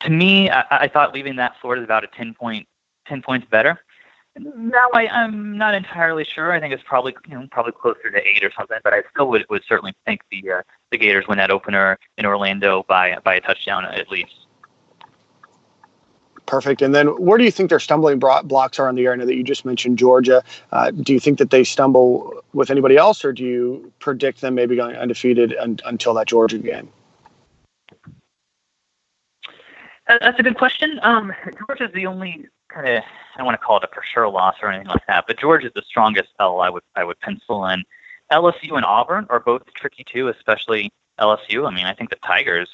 To 0.00 0.10
me, 0.10 0.50
I, 0.50 0.64
I 0.70 0.88
thought 0.88 1.14
leaving 1.14 1.36
that 1.36 1.54
Florida 1.60 1.82
is 1.82 1.84
about 1.84 2.04
a 2.04 2.08
10 2.08 2.34
point, 2.34 2.66
10 3.06 3.22
points 3.22 3.46
better. 3.50 3.80
Now 4.36 4.88
I, 4.94 5.08
I'm 5.08 5.58
not 5.58 5.74
entirely 5.74 6.24
sure. 6.24 6.52
I 6.52 6.60
think 6.60 6.72
it's 6.72 6.84
probably 6.84 7.16
you 7.28 7.34
know 7.34 7.48
probably 7.50 7.72
closer 7.72 8.10
to 8.10 8.26
eight 8.26 8.44
or 8.44 8.52
something, 8.56 8.78
but 8.84 8.94
I 8.94 9.02
still 9.12 9.28
would, 9.28 9.44
would 9.50 9.64
certainly 9.66 9.92
think 10.06 10.20
the 10.30 10.50
uh, 10.50 10.62
the 10.92 10.98
Gators 10.98 11.26
win 11.26 11.38
that 11.38 11.50
opener 11.50 11.98
in 12.16 12.24
Orlando 12.24 12.84
by 12.88 13.18
by 13.24 13.34
a 13.34 13.40
touchdown 13.40 13.84
at 13.84 14.08
least. 14.08 14.46
Perfect. 16.50 16.82
And 16.82 16.92
then 16.92 17.06
where 17.24 17.38
do 17.38 17.44
you 17.44 17.52
think 17.52 17.70
their 17.70 17.78
stumbling 17.78 18.18
blocks 18.18 18.80
are 18.80 18.88
on 18.88 18.96
the 18.96 19.04
know 19.04 19.24
that 19.24 19.36
you 19.36 19.44
just 19.44 19.64
mentioned 19.64 19.98
Georgia. 19.98 20.42
Uh, 20.72 20.90
do 20.90 21.12
you 21.12 21.20
think 21.20 21.38
that 21.38 21.50
they 21.50 21.62
stumble 21.62 22.42
with 22.54 22.72
anybody 22.72 22.96
else, 22.96 23.24
or 23.24 23.32
do 23.32 23.44
you 23.44 23.92
predict 24.00 24.40
them 24.40 24.56
maybe 24.56 24.74
going 24.74 24.96
undefeated 24.96 25.54
un- 25.60 25.78
until 25.84 26.12
that 26.14 26.26
Georgia 26.26 26.58
game? 26.58 26.88
That's 30.08 30.40
a 30.40 30.42
good 30.42 30.58
question. 30.58 30.98
Um, 31.04 31.32
Georgia 31.68 31.84
is 31.84 31.92
the 31.94 32.06
only 32.06 32.48
kind 32.68 32.88
of 32.88 33.04
I 33.04 33.38
don't 33.38 33.46
want 33.46 33.54
to 33.54 33.64
call 33.64 33.76
it 33.76 33.84
a 33.84 33.94
for 33.94 34.02
sure 34.02 34.28
loss 34.28 34.56
or 34.60 34.72
anything 34.72 34.88
like 34.88 35.06
that, 35.06 35.28
but 35.28 35.38
Georgia 35.38 35.68
is 35.68 35.72
the 35.74 35.84
strongest 35.86 36.30
L 36.40 36.60
I 36.60 36.68
would 36.68 36.82
I 36.96 37.04
would 37.04 37.20
pencil 37.20 37.64
in. 37.66 37.84
LSU 38.32 38.72
and 38.72 38.84
Auburn 38.84 39.28
are 39.30 39.38
both 39.38 39.62
tricky 39.74 40.02
too, 40.02 40.26
especially 40.26 40.90
LSU. 41.20 41.68
I 41.68 41.72
mean, 41.72 41.86
I 41.86 41.94
think 41.94 42.10
the 42.10 42.16
Tigers 42.16 42.68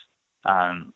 um, 0.47 0.95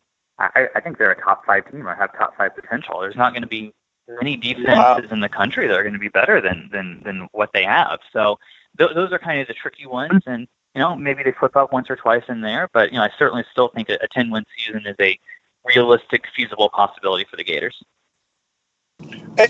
I, 0.55 0.67
I 0.75 0.79
think 0.81 0.97
they're 0.97 1.11
a 1.11 1.21
top 1.21 1.45
five 1.45 1.69
team 1.69 1.87
or 1.87 1.95
have 1.95 2.15
top 2.17 2.35
five 2.37 2.55
potential. 2.55 2.99
There's 2.99 3.15
not 3.15 3.33
going 3.33 3.43
to 3.43 3.47
be 3.47 3.73
many 4.07 4.35
defenses 4.37 4.67
wow. 4.67 4.99
in 5.11 5.19
the 5.19 5.29
country 5.29 5.67
that 5.67 5.77
are 5.77 5.83
going 5.83 5.93
to 5.93 5.99
be 5.99 6.09
better 6.09 6.41
than 6.41 6.69
than 6.71 7.01
than 7.03 7.27
what 7.31 7.51
they 7.53 7.63
have. 7.63 7.99
So 8.11 8.39
th- 8.77 8.91
those 8.95 9.11
are 9.11 9.19
kind 9.19 9.41
of 9.41 9.47
the 9.47 9.53
tricky 9.53 9.85
ones, 9.85 10.23
and 10.25 10.47
you 10.75 10.81
know 10.81 10.95
maybe 10.95 11.23
they 11.23 11.31
flip 11.31 11.55
up 11.55 11.71
once 11.71 11.89
or 11.89 11.95
twice 11.95 12.23
in 12.29 12.41
there, 12.41 12.69
but 12.73 12.91
you 12.91 12.97
know 12.97 13.03
I 13.03 13.09
certainly 13.17 13.43
still 13.51 13.69
think 13.69 13.89
a, 13.89 14.07
10 14.11 14.29
win 14.29 14.45
season 14.57 14.85
is 14.85 14.95
a 14.99 15.17
realistic, 15.65 16.25
feasible 16.35 16.69
possibility 16.69 17.25
for 17.29 17.37
the 17.37 17.43
Gators. 17.43 17.83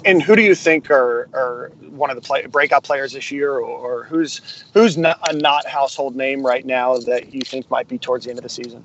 And, 0.06 0.22
who 0.22 0.38
do 0.38 0.42
you 0.42 0.56
think 0.56 0.90
are, 0.90 1.28
are 1.34 1.72
one 1.90 2.10
of 2.10 2.16
the 2.16 2.22
play, 2.22 2.46
breakout 2.46 2.86
players 2.86 3.12
this 3.12 3.32
year, 3.32 3.56
or, 3.56 3.62
or 3.62 4.04
who's 4.06 4.64
who's 4.74 4.98
not, 4.98 5.20
a 5.30 5.34
not 5.34 5.68
household 5.68 6.16
name 6.16 6.46
right 6.46 6.66
now 6.66 6.98
that 7.00 7.34
you 7.34 7.42
think 7.42 7.70
might 7.70 7.90
be 7.90 7.98
towards 7.98 8.24
the 8.24 8.30
end 8.30 8.40
of 8.40 8.44
the 8.44 8.50
season? 8.50 8.84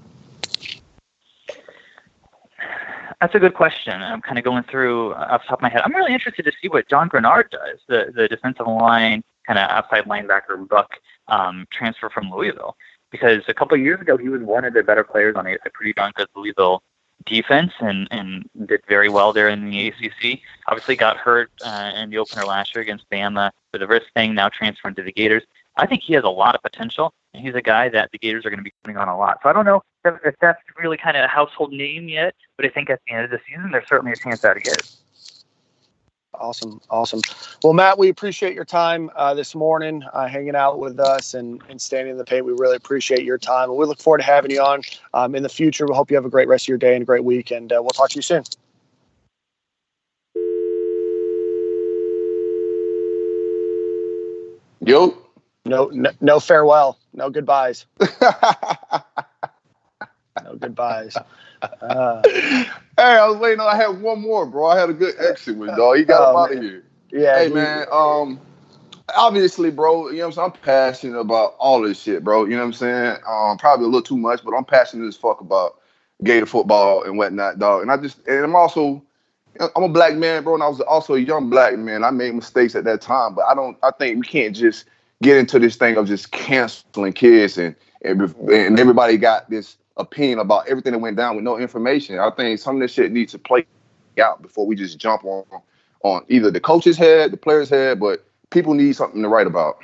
That's 3.20 3.34
a 3.34 3.38
good 3.38 3.54
question. 3.54 4.02
I'm 4.02 4.20
kind 4.20 4.38
of 4.38 4.44
going 4.44 4.64
through 4.64 5.12
uh, 5.12 5.28
off 5.30 5.42
the 5.42 5.48
top 5.48 5.58
of 5.58 5.62
my 5.62 5.70
head. 5.70 5.80
I'm 5.84 5.94
really 5.94 6.12
interested 6.12 6.44
to 6.44 6.52
see 6.60 6.68
what 6.68 6.88
John 6.88 7.08
Greenard 7.08 7.50
does, 7.50 7.78
the 7.88 8.12
the 8.14 8.28
defensive 8.28 8.66
line 8.66 9.24
kind 9.46 9.58
of 9.58 9.70
outside 9.70 10.04
linebacker 10.04 10.68
buck 10.68 10.90
um, 11.28 11.66
transfer 11.70 12.10
from 12.10 12.30
Louisville, 12.30 12.76
because 13.10 13.42
a 13.48 13.54
couple 13.54 13.74
of 13.74 13.80
years 13.80 14.00
ago 14.00 14.18
he 14.18 14.28
was 14.28 14.42
one 14.42 14.64
of 14.64 14.74
the 14.74 14.82
better 14.82 15.04
players 15.04 15.34
on 15.36 15.46
a, 15.46 15.54
a 15.64 15.70
pretty 15.72 15.94
darn 15.94 16.12
good 16.14 16.28
Louisville 16.36 16.82
defense 17.24 17.72
and 17.80 18.06
and 18.10 18.48
did 18.66 18.82
very 18.86 19.08
well 19.08 19.32
there 19.32 19.48
in 19.48 19.70
the 19.70 19.88
ACC. 19.88 20.40
Obviously 20.68 20.94
got 20.94 21.16
hurt 21.16 21.50
uh, 21.64 21.92
in 21.96 22.10
the 22.10 22.18
opener 22.18 22.44
last 22.44 22.74
year 22.74 22.82
against 22.82 23.08
Bama 23.08 23.50
with 23.72 23.82
a 23.82 23.86
wrist 23.86 24.06
thing. 24.14 24.34
Now 24.34 24.50
transferring 24.50 24.94
to 24.96 25.02
the 25.02 25.12
Gators. 25.12 25.42
I 25.78 25.86
think 25.86 26.02
he 26.02 26.12
has 26.14 26.24
a 26.24 26.28
lot 26.28 26.54
of 26.54 26.62
potential, 26.62 27.14
and 27.32 27.42
he's 27.42 27.54
a 27.54 27.62
guy 27.62 27.88
that 27.90 28.10
the 28.12 28.18
Gators 28.18 28.44
are 28.44 28.50
going 28.50 28.58
to 28.58 28.64
be 28.64 28.72
putting 28.82 28.98
on 28.98 29.08
a 29.08 29.16
lot. 29.16 29.38
So 29.42 29.48
I 29.48 29.54
don't 29.54 29.64
know 29.64 29.82
if, 30.06 30.14
if 30.24 30.34
that's 30.40 30.60
really 30.78 30.96
kind 30.96 31.16
of 31.16 31.24
a 31.24 31.28
household 31.28 31.72
name 31.72 32.08
yet, 32.08 32.34
but 32.56 32.66
I 32.66 32.68
think 32.68 32.90
at 32.90 33.00
the 33.06 33.14
end 33.14 33.24
of 33.24 33.30
the 33.30 33.40
season, 33.46 33.70
there's 33.70 33.88
certainly 33.88 34.12
a 34.12 34.16
chance 34.16 34.40
that 34.40 34.56
it 34.56 34.66
is. 34.66 34.96
Awesome, 36.34 36.80
awesome. 36.90 37.22
Well, 37.62 37.72
Matt, 37.72 37.98
we 37.98 38.10
appreciate 38.10 38.54
your 38.54 38.66
time 38.66 39.10
uh, 39.16 39.32
this 39.32 39.54
morning, 39.54 40.02
uh, 40.12 40.26
hanging 40.28 40.54
out 40.54 40.78
with 40.78 41.00
us 41.00 41.32
and, 41.32 41.62
and 41.70 41.80
standing 41.80 42.12
in 42.12 42.18
the 42.18 42.24
paint. 42.24 42.44
We 42.44 42.52
really 42.52 42.76
appreciate 42.76 43.24
your 43.24 43.38
time, 43.38 43.70
and 43.70 43.78
we 43.78 43.86
look 43.86 44.00
forward 44.00 44.18
to 44.18 44.24
having 44.24 44.50
you 44.50 44.60
on 44.60 44.82
um, 45.14 45.34
in 45.34 45.42
the 45.42 45.48
future. 45.48 45.86
We 45.86 45.94
hope 45.94 46.10
you 46.10 46.16
have 46.16 46.26
a 46.26 46.30
great 46.30 46.48
rest 46.48 46.64
of 46.64 46.68
your 46.68 46.78
day 46.78 46.94
and 46.94 47.02
a 47.02 47.06
great 47.06 47.24
week, 47.24 47.50
and 47.50 47.72
uh, 47.72 47.76
we'll 47.80 47.88
talk 47.90 48.10
to 48.10 48.16
you 48.16 48.22
soon. 48.22 48.44
Yo. 54.80 55.16
No, 55.66 55.86
no, 55.92 56.12
no 56.20 56.38
farewell, 56.38 56.96
no 57.12 57.28
goodbyes, 57.28 57.86
no 60.44 60.56
goodbyes. 60.56 61.20
Uh, 61.80 62.26
hey, 62.96 63.04
I 63.04 63.28
was 63.28 63.38
waiting 63.38 63.60
on. 63.60 63.68
I 63.68 63.76
had 63.76 64.00
one 64.00 64.20
more, 64.20 64.46
bro. 64.46 64.66
I 64.68 64.78
had 64.80 64.90
a 64.90 64.94
good 64.94 65.14
exit 65.20 65.56
with 65.56 65.76
dog. 65.76 65.98
He 65.98 66.04
got 66.04 66.22
Oh, 66.22 66.28
him 66.28 66.36
out 66.36 66.52
man. 66.52 66.52
of 66.52 66.62
here. 66.62 66.84
yeah, 67.12 67.42
Hey 67.42 67.48
he- 67.48 67.50
man, 67.50 67.86
um, 67.92 68.40
obviously, 69.16 69.70
bro, 69.70 70.10
you 70.10 70.18
know 70.18 70.24
what 70.24 70.26
I'm 70.28 70.32
saying? 70.34 70.46
I'm 70.46 70.60
passionate 70.62 71.18
about 71.20 71.56
all 71.58 71.82
this 71.82 72.00
shit, 72.00 72.24
bro. 72.24 72.44
You 72.44 72.52
know 72.52 72.58
what 72.58 72.66
I'm 72.66 72.72
saying? 72.74 73.16
Um, 73.28 73.58
probably 73.58 73.84
a 73.86 73.88
little 73.88 74.02
too 74.02 74.18
much, 74.18 74.44
but 74.44 74.54
I'm 74.54 74.64
passionate 74.64 75.06
as 75.08 75.16
fuck 75.16 75.40
about 75.40 75.80
Gator 76.24 76.46
football 76.46 77.04
and 77.04 77.18
whatnot, 77.18 77.58
dog. 77.58 77.82
And 77.82 77.92
I 77.92 77.96
just, 77.98 78.26
and 78.28 78.44
I'm 78.44 78.56
also, 78.56 79.02
I'm 79.76 79.84
a 79.84 79.88
black 79.88 80.16
man, 80.16 80.44
bro, 80.44 80.54
and 80.54 80.62
I 80.62 80.68
was 80.68 80.80
also 80.82 81.14
a 81.14 81.20
young 81.20 81.50
black 81.50 81.78
man. 81.78 82.04
I 82.04 82.10
made 82.10 82.34
mistakes 82.34 82.74
at 82.74 82.84
that 82.84 83.00
time, 83.02 83.34
but 83.34 83.46
I 83.46 83.54
don't. 83.54 83.76
I 83.82 83.90
think 83.98 84.18
we 84.20 84.26
can't 84.26 84.56
just 84.56 84.86
get 85.22 85.36
into 85.38 85.58
this 85.58 85.76
thing 85.76 85.96
of 85.96 86.06
just 86.08 86.32
canceling 86.32 87.12
kids 87.14 87.58
and 87.58 87.74
and, 88.02 88.20
and 88.50 88.78
everybody 88.80 89.16
got 89.16 89.50
this 89.50 89.76
opinion 89.96 90.38
about 90.38 90.68
everything 90.68 90.92
that 90.92 90.98
went 90.98 91.16
down 91.16 91.36
with 91.36 91.44
no 91.44 91.58
information. 91.58 92.18
I 92.18 92.30
think 92.30 92.58
some 92.58 92.76
of 92.76 92.80
this 92.80 92.92
shit 92.92 93.12
needs 93.12 93.32
to 93.32 93.38
play 93.38 93.66
out 94.20 94.42
before 94.42 94.66
we 94.66 94.76
just 94.76 94.98
jump 94.98 95.24
on 95.24 95.44
on 96.02 96.24
either 96.28 96.50
the 96.50 96.60
coach's 96.60 96.96
head, 96.96 97.32
the 97.32 97.36
player's 97.36 97.68
head, 97.68 97.98
but 97.98 98.24
people 98.50 98.74
need 98.74 98.94
something 98.94 99.22
to 99.22 99.28
write 99.28 99.46
about. 99.46 99.78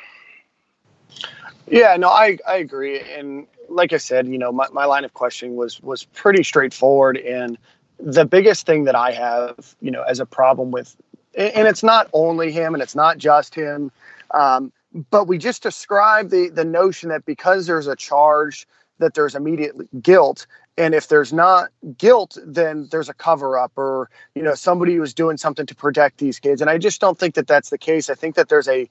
Yeah, 1.66 1.96
no, 1.96 2.08
I, 2.08 2.38
I 2.46 2.56
agree. 2.56 3.00
And 3.00 3.46
like 3.68 3.92
I 3.92 3.96
said, 3.96 4.28
you 4.28 4.38
know, 4.38 4.52
my, 4.52 4.68
my 4.72 4.84
line 4.84 5.04
of 5.04 5.14
questioning 5.14 5.56
was 5.56 5.82
was 5.82 6.04
pretty 6.04 6.42
straightforward. 6.42 7.16
And 7.16 7.56
the 7.98 8.24
biggest 8.24 8.66
thing 8.66 8.84
that 8.84 8.94
I 8.94 9.12
have, 9.12 9.74
you 9.80 9.90
know, 9.90 10.02
as 10.02 10.20
a 10.20 10.26
problem 10.26 10.70
with, 10.70 10.96
and 11.34 11.66
it's 11.66 11.82
not 11.82 12.08
only 12.12 12.52
him 12.52 12.74
and 12.74 12.82
it's 12.82 12.94
not 12.94 13.18
just 13.18 13.54
him, 13.54 13.90
um, 14.32 14.72
but 15.10 15.26
we 15.26 15.38
just 15.38 15.62
describe 15.62 16.30
the 16.30 16.48
the 16.48 16.64
notion 16.64 17.08
that 17.08 17.24
because 17.24 17.66
there's 17.66 17.86
a 17.86 17.96
charge 17.96 18.66
that 18.98 19.14
there's 19.14 19.34
immediate 19.34 19.74
guilt. 20.02 20.46
And 20.78 20.94
if 20.94 21.08
there's 21.08 21.32
not 21.32 21.70
guilt 21.98 22.38
then 22.44 22.88
there's 22.90 23.08
a 23.08 23.14
cover 23.14 23.58
up 23.58 23.72
or 23.76 24.08
you 24.34 24.42
know 24.42 24.54
somebody 24.54 24.98
was 24.98 25.12
doing 25.14 25.36
something 25.36 25.66
to 25.66 25.74
protect 25.74 26.18
these 26.18 26.38
kids. 26.38 26.60
And 26.60 26.70
i 26.70 26.78
just 26.78 27.00
don't 27.00 27.18
think 27.18 27.34
that 27.34 27.46
that's 27.46 27.70
the 27.70 27.78
case. 27.78 28.08
I 28.10 28.14
think 28.14 28.36
that 28.36 28.48
there's 28.48 28.68
a 28.68 28.88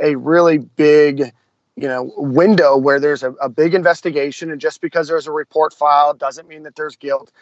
a 0.00 0.16
really 0.16 0.58
big 0.58 1.32
you 1.76 1.88
know 1.88 2.12
window 2.16 2.76
where 2.76 3.00
there's 3.00 3.22
a, 3.22 3.32
a 3.32 3.48
big 3.48 3.74
investigation. 3.74 4.50
And 4.50 4.60
just 4.60 4.80
because 4.80 5.08
there's 5.08 5.26
a 5.26 5.32
report 5.32 5.72
filed 5.72 6.18
doesn't 6.18 6.48
mean 6.48 6.62
that 6.64 6.76
there's 6.76 6.96
guilt 6.96 7.32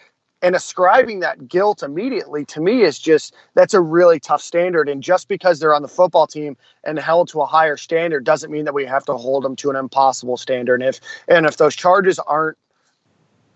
and 0.44 0.54
ascribing 0.54 1.20
that 1.20 1.48
guilt 1.48 1.82
immediately 1.82 2.44
to 2.44 2.60
me 2.60 2.82
is 2.82 2.98
just 2.98 3.34
that's 3.54 3.72
a 3.72 3.80
really 3.80 4.20
tough 4.20 4.42
standard. 4.42 4.90
And 4.90 5.02
just 5.02 5.26
because 5.26 5.58
they're 5.58 5.74
on 5.74 5.80
the 5.80 5.88
football 5.88 6.26
team 6.26 6.54
and 6.84 6.98
held 6.98 7.28
to 7.28 7.40
a 7.40 7.46
higher 7.46 7.78
standard 7.78 8.24
doesn't 8.24 8.52
mean 8.52 8.66
that 8.66 8.74
we 8.74 8.84
have 8.84 9.06
to 9.06 9.14
hold 9.14 9.42
them 9.42 9.56
to 9.56 9.70
an 9.70 9.76
impossible 9.76 10.36
standard. 10.36 10.82
And 10.82 10.90
if 10.90 11.00
and 11.28 11.46
if 11.46 11.56
those 11.56 11.74
charges 11.74 12.18
aren't 12.18 12.58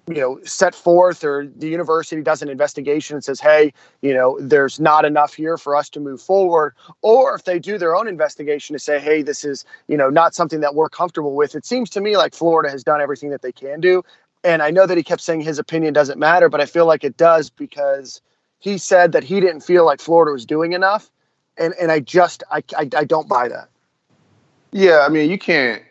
you 0.07 0.15
know 0.15 0.41
set 0.45 0.75
forth 0.75 1.23
or 1.23 1.47
the 1.57 1.69
university 1.69 2.23
does 2.23 2.41
an 2.41 2.49
investigation 2.49 3.15
and 3.15 3.23
says 3.23 3.39
hey 3.39 3.71
you 4.01 4.15
know 4.15 4.39
there's 4.41 4.81
not 4.81 5.05
enough 5.05 5.35
here 5.35 5.59
for 5.59 5.77
us 5.77 5.91
to 5.91 6.01
move 6.01 6.23
forward 6.23 6.75
or 7.03 7.35
if 7.35 7.45
they 7.45 7.59
do 7.59 7.77
their 7.77 7.95
own 7.95 8.09
investigation 8.09 8.73
to 8.73 8.79
say 8.79 8.99
hey 8.99 9.21
this 9.21 9.45
is 9.45 9.67
you 9.87 9.99
know 9.99 10.09
not 10.09 10.35
something 10.35 10.61
that 10.61 10.75
we're 10.75 10.89
comfortable 10.89 11.35
with 11.35 11.55
it 11.55 11.67
seems 11.67 11.91
to 11.91 12.01
me 12.01 12.17
like 12.17 12.35
florida 12.35 12.71
has 12.71 12.83
done 12.83 13.03
everything 13.03 13.29
that 13.29 13.43
they 13.43 13.53
can 13.53 13.81
do 13.81 14.03
and 14.45 14.63
i 14.63 14.71
know 14.71 14.87
that 14.87 14.97
he 14.97 15.03
kept 15.03 15.21
saying 15.21 15.41
his 15.41 15.59
opinion 15.59 15.93
doesn't 15.93 16.19
matter 16.19 16.49
but 16.49 16.61
i 16.61 16.67
feel 16.67 16.87
like 16.87 17.05
it 17.05 17.17
does 17.17 17.51
because 17.51 18.21
he 18.59 18.79
said 18.79 19.13
that 19.13 19.25
he 19.25 19.41
didn't 19.41 19.61
feel 19.61 19.85
like 19.85 20.01
florida 20.01 20.33
was 20.33 20.47
doing 20.47 20.73
enough 20.73 21.11
and 21.57 21.75
and 21.81 21.91
i 21.93 22.01
just 22.01 22.43
i 22.51 22.63
i, 22.77 22.89
I 22.97 23.05
don't 23.05 23.29
buy 23.29 23.49
that 23.49 23.69
Yeah, 24.73 25.05
I 25.07 25.09
mean, 25.09 25.31
you 25.31 25.39
can't 25.39 25.83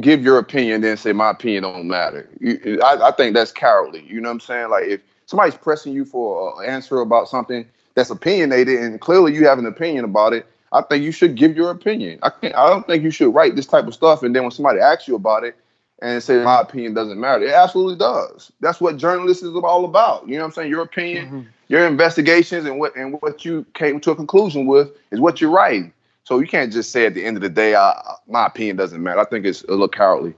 give 0.00 0.22
your 0.22 0.38
opinion 0.38 0.80
then 0.80 0.96
say 0.96 1.12
my 1.12 1.30
opinion 1.30 1.62
don't 1.62 1.86
matter. 1.86 2.28
You, 2.40 2.80
I, 2.84 3.08
I 3.08 3.12
think 3.12 3.34
that's 3.34 3.52
cowardly. 3.52 4.04
You 4.08 4.20
know 4.20 4.28
what 4.28 4.34
I'm 4.34 4.40
saying? 4.40 4.70
Like 4.70 4.84
if 4.84 5.00
somebody's 5.26 5.56
pressing 5.56 5.92
you 5.92 6.04
for 6.04 6.62
an 6.62 6.68
answer 6.68 7.00
about 7.00 7.28
something 7.28 7.66
that's 7.94 8.10
opinionated 8.10 8.80
and 8.80 9.00
clearly 9.00 9.34
you 9.34 9.46
have 9.46 9.58
an 9.58 9.66
opinion 9.66 10.04
about 10.04 10.32
it, 10.32 10.46
I 10.72 10.82
think 10.82 11.04
you 11.04 11.12
should 11.12 11.36
give 11.36 11.56
your 11.56 11.70
opinion. 11.70 12.18
I 12.22 12.30
can't, 12.30 12.54
I 12.54 12.68
don't 12.68 12.86
think 12.86 13.04
you 13.04 13.10
should 13.10 13.32
write 13.32 13.54
this 13.54 13.66
type 13.66 13.86
of 13.86 13.94
stuff 13.94 14.22
and 14.22 14.34
then 14.34 14.42
when 14.42 14.50
somebody 14.50 14.80
asks 14.80 15.06
you 15.06 15.14
about 15.14 15.44
it 15.44 15.56
and 16.04 16.22
say 16.22 16.42
my 16.44 16.60
opinion 16.60 16.94
doesn't 16.94 17.18
matter, 17.18 17.44
it 17.44 17.52
absolutely 17.52 17.96
does. 17.96 18.52
That's 18.60 18.80
what 18.80 18.98
journalism 18.98 19.56
is 19.56 19.62
all 19.64 19.84
about. 19.86 20.28
You 20.28 20.34
know 20.34 20.40
what 20.42 20.46
I'm 20.48 20.52
saying? 20.52 20.70
Your 20.70 20.82
opinion, 20.82 21.48
your 21.68 21.86
investigations, 21.86 22.66
and 22.66 22.78
what 22.78 22.94
and 22.96 23.14
what 23.22 23.44
you 23.44 23.64
came 23.74 24.00
to 24.00 24.10
a 24.12 24.16
conclusion 24.16 24.66
with 24.66 24.90
is 25.10 25.18
what 25.20 25.40
you're 25.40 25.50
writing. 25.50 25.92
So 26.24 26.38
you 26.38 26.46
can't 26.46 26.72
just 26.72 26.90
say 26.90 27.06
at 27.06 27.14
the 27.14 27.24
end 27.24 27.36
of 27.36 27.42
the 27.42 27.48
day, 27.48 27.74
I, 27.74 27.90
I- 27.90 28.16
my 28.28 28.46
opinion 28.46 28.76
doesn't 28.76 29.02
matter. 29.02 29.20
I 29.20 29.24
think 29.24 29.46
it's 29.46 29.62
a 29.64 29.70
little 29.70 29.88
cowardly. 29.88 30.34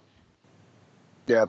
Yeah. 1.26 1.46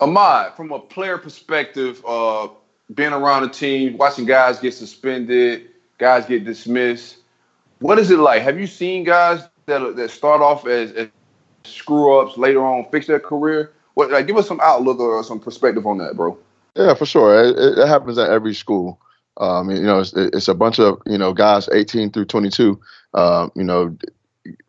Ahmad, 0.00 0.54
from 0.54 0.72
a 0.72 0.78
player 0.78 1.16
perspective, 1.18 2.04
uh, 2.06 2.48
being 2.94 3.12
around 3.12 3.42
the 3.44 3.48
team, 3.48 3.96
watching 3.96 4.26
guys 4.26 4.58
get 4.58 4.74
suspended, 4.74 5.70
guys 5.98 6.26
get 6.26 6.44
dismissed, 6.44 7.18
what 7.78 7.98
is 7.98 8.10
it 8.10 8.18
like? 8.18 8.42
Have 8.42 8.60
you 8.60 8.66
seen 8.66 9.04
guys 9.04 9.48
that 9.66 9.96
that 9.96 10.10
start 10.10 10.40
off 10.42 10.66
as, 10.66 10.92
as 10.92 11.08
screw 11.64 12.20
ups 12.20 12.36
later 12.36 12.64
on 12.64 12.86
fix 12.90 13.06
their 13.06 13.20
career? 13.20 13.72
What 13.94 14.10
like 14.10 14.26
give 14.26 14.36
us 14.36 14.48
some 14.48 14.60
outlook 14.62 14.98
or 15.00 15.22
some 15.24 15.40
perspective 15.40 15.86
on 15.86 15.98
that, 15.98 16.16
bro. 16.16 16.38
Yeah, 16.74 16.94
for 16.94 17.04
sure. 17.06 17.44
It, 17.44 17.78
it- 17.78 17.86
happens 17.88 18.18
at 18.18 18.30
every 18.30 18.54
school. 18.54 18.98
Um, 19.38 19.70
you 19.70 19.82
know, 19.82 20.00
it's, 20.00 20.12
it's 20.14 20.48
a 20.48 20.54
bunch 20.54 20.78
of 20.78 21.00
you 21.06 21.18
know 21.18 21.32
guys 21.32 21.68
18 21.72 22.10
through 22.10 22.26
22. 22.26 22.80
Um, 23.14 23.50
you 23.54 23.64
know, 23.64 23.96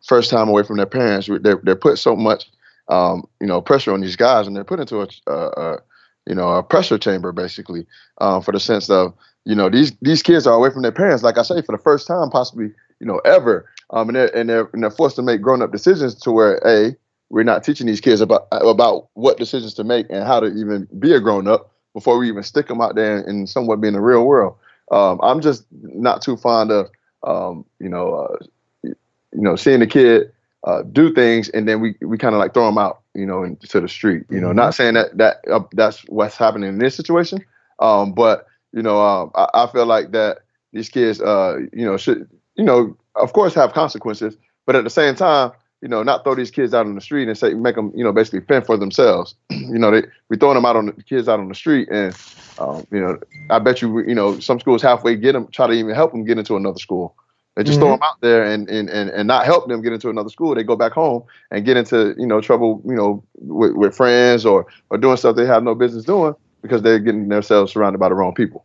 first 0.06 0.30
time 0.30 0.48
away 0.48 0.62
from 0.62 0.76
their 0.76 0.86
parents. 0.86 1.28
They're 1.40 1.60
they're 1.62 1.76
put 1.76 1.98
so 1.98 2.14
much 2.16 2.50
um, 2.88 3.26
you 3.40 3.46
know 3.46 3.60
pressure 3.60 3.92
on 3.92 4.00
these 4.00 4.16
guys, 4.16 4.46
and 4.46 4.54
they're 4.56 4.64
put 4.64 4.80
into 4.80 5.00
a, 5.02 5.08
a, 5.26 5.32
a 5.32 5.78
you 6.26 6.34
know 6.34 6.50
a 6.50 6.62
pressure 6.62 6.98
chamber 6.98 7.32
basically 7.32 7.86
um, 8.18 8.42
for 8.42 8.52
the 8.52 8.60
sense 8.60 8.90
of 8.90 9.14
you 9.44 9.54
know 9.54 9.68
these 9.68 9.92
these 10.02 10.22
kids 10.22 10.46
are 10.46 10.54
away 10.54 10.70
from 10.70 10.82
their 10.82 10.92
parents. 10.92 11.22
Like 11.22 11.38
I 11.38 11.42
say, 11.42 11.62
for 11.62 11.72
the 11.76 11.82
first 11.82 12.06
time 12.06 12.30
possibly 12.30 12.70
you 13.00 13.06
know 13.06 13.18
ever, 13.24 13.70
um, 13.94 14.08
and 14.08 14.16
they're 14.16 14.36
and 14.36 14.50
they're, 14.50 14.68
and 14.72 14.82
they're 14.82 14.90
forced 14.90 15.16
to 15.16 15.22
make 15.22 15.40
grown 15.40 15.62
up 15.62 15.72
decisions 15.72 16.14
to 16.16 16.32
where 16.32 16.56
a 16.66 16.94
we're 17.30 17.44
not 17.44 17.64
teaching 17.64 17.86
these 17.86 18.00
kids 18.00 18.20
about 18.20 18.46
about 18.50 19.08
what 19.14 19.38
decisions 19.38 19.72
to 19.74 19.84
make 19.84 20.06
and 20.10 20.24
how 20.24 20.40
to 20.40 20.48
even 20.48 20.86
be 20.98 21.14
a 21.14 21.20
grown 21.20 21.48
up 21.48 21.70
before 21.94 22.18
we 22.18 22.28
even 22.28 22.42
stick 22.42 22.66
them 22.66 22.80
out 22.80 22.96
there 22.96 23.18
and 23.18 23.48
somewhat 23.48 23.80
be 23.80 23.88
in 23.88 23.94
the 23.94 24.00
real 24.00 24.26
world. 24.26 24.56
Um, 24.90 25.20
I'm 25.22 25.40
just 25.40 25.64
not 25.70 26.22
too 26.22 26.36
fond 26.36 26.70
of, 26.70 26.90
um, 27.22 27.64
you 27.78 27.88
know, 27.88 28.14
uh, 28.14 28.36
you 28.82 28.94
know, 29.32 29.56
seeing 29.56 29.80
a 29.80 29.86
kid 29.86 30.32
uh, 30.64 30.82
do 30.82 31.12
things 31.14 31.48
and 31.50 31.68
then 31.68 31.80
we, 31.80 31.94
we 32.02 32.18
kind 32.18 32.34
of 32.34 32.40
like 32.40 32.52
throw 32.52 32.66
them 32.66 32.78
out, 32.78 33.00
you 33.14 33.24
know, 33.24 33.44
into 33.44 33.80
the 33.80 33.88
street. 33.88 34.24
You 34.28 34.40
know, 34.40 34.52
not 34.52 34.74
saying 34.74 34.94
that 34.94 35.16
that 35.16 35.36
uh, 35.50 35.60
that's 35.72 36.00
what's 36.08 36.36
happening 36.36 36.68
in 36.68 36.78
this 36.78 36.96
situation, 36.96 37.44
um, 37.78 38.12
but 38.12 38.46
you 38.72 38.82
know, 38.82 39.00
um, 39.00 39.30
I, 39.36 39.48
I 39.54 39.66
feel 39.68 39.86
like 39.86 40.10
that 40.12 40.38
these 40.72 40.88
kids, 40.88 41.20
uh, 41.20 41.58
you 41.72 41.84
know, 41.84 41.96
should, 41.96 42.28
you 42.56 42.64
know, 42.64 42.96
of 43.16 43.32
course 43.32 43.54
have 43.54 43.72
consequences, 43.72 44.36
but 44.66 44.76
at 44.76 44.84
the 44.84 44.90
same 44.90 45.14
time, 45.14 45.52
you 45.80 45.88
know, 45.88 46.02
not 46.02 46.24
throw 46.24 46.34
these 46.34 46.50
kids 46.50 46.72
out 46.72 46.86
on 46.86 46.94
the 46.94 47.00
street 47.00 47.28
and 47.28 47.36
say 47.36 47.52
make 47.52 47.74
them, 47.74 47.92
you 47.94 48.02
know, 48.02 48.12
basically 48.12 48.40
fend 48.40 48.64
for 48.64 48.76
themselves. 48.76 49.34
you 49.50 49.78
know, 49.78 49.90
they 49.90 50.06
we 50.30 50.36
throwing 50.36 50.54
them 50.54 50.64
out 50.64 50.76
on 50.76 50.86
the 50.86 51.02
kids 51.02 51.28
out 51.28 51.40
on 51.40 51.48
the 51.48 51.54
street, 51.54 51.88
and 51.90 52.16
um, 52.58 52.86
you 52.90 53.00
know, 53.00 53.18
I 53.50 53.58
bet 53.58 53.82
you, 53.82 54.00
you 54.00 54.14
know, 54.14 54.40
some 54.40 54.58
schools 54.60 54.80
halfway 54.82 55.16
get 55.16 55.32
them, 55.32 55.48
try 55.48 55.66
to 55.66 55.72
even 55.72 55.94
help 55.94 56.12
them 56.12 56.24
get 56.24 56.38
into 56.38 56.56
another 56.56 56.78
school. 56.78 57.14
They 57.56 57.62
just 57.62 57.78
throw 57.78 57.90
them 57.90 58.02
out 58.02 58.20
there 58.20 58.44
and, 58.44 58.68
and 58.68 58.90
and 58.90 59.10
and 59.10 59.28
not 59.28 59.44
help 59.44 59.68
them 59.68 59.80
get 59.80 59.92
into 59.92 60.08
another 60.08 60.28
school. 60.28 60.54
They 60.56 60.64
go 60.64 60.74
back 60.74 60.92
home 60.92 61.22
and 61.52 61.64
get 61.64 61.76
into 61.76 62.14
you 62.18 62.26
know 62.26 62.40
trouble, 62.40 62.82
you 62.84 62.94
know, 62.94 63.22
with, 63.34 63.74
with 63.74 63.96
friends 63.96 64.44
or 64.44 64.66
or 64.90 64.98
doing 64.98 65.16
stuff 65.16 65.36
they 65.36 65.46
have 65.46 65.62
no 65.62 65.74
business 65.74 66.04
doing 66.04 66.34
because 66.62 66.82
they're 66.82 66.98
getting 66.98 67.28
themselves 67.28 67.72
surrounded 67.72 67.98
by 67.98 68.08
the 68.08 68.14
wrong 68.14 68.34
people. 68.34 68.64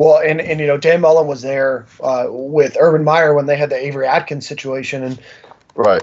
Well, 0.00 0.18
and, 0.18 0.40
and 0.40 0.58
you 0.60 0.66
know, 0.66 0.78
Dan 0.78 1.02
Mullen 1.02 1.26
was 1.26 1.42
there 1.42 1.84
uh, 2.02 2.24
with 2.30 2.74
Urban 2.80 3.04
Meyer 3.04 3.34
when 3.34 3.44
they 3.44 3.58
had 3.58 3.68
the 3.68 3.76
Avery 3.76 4.06
Atkins 4.06 4.48
situation, 4.48 5.02
and 5.04 5.20
Right. 5.74 6.02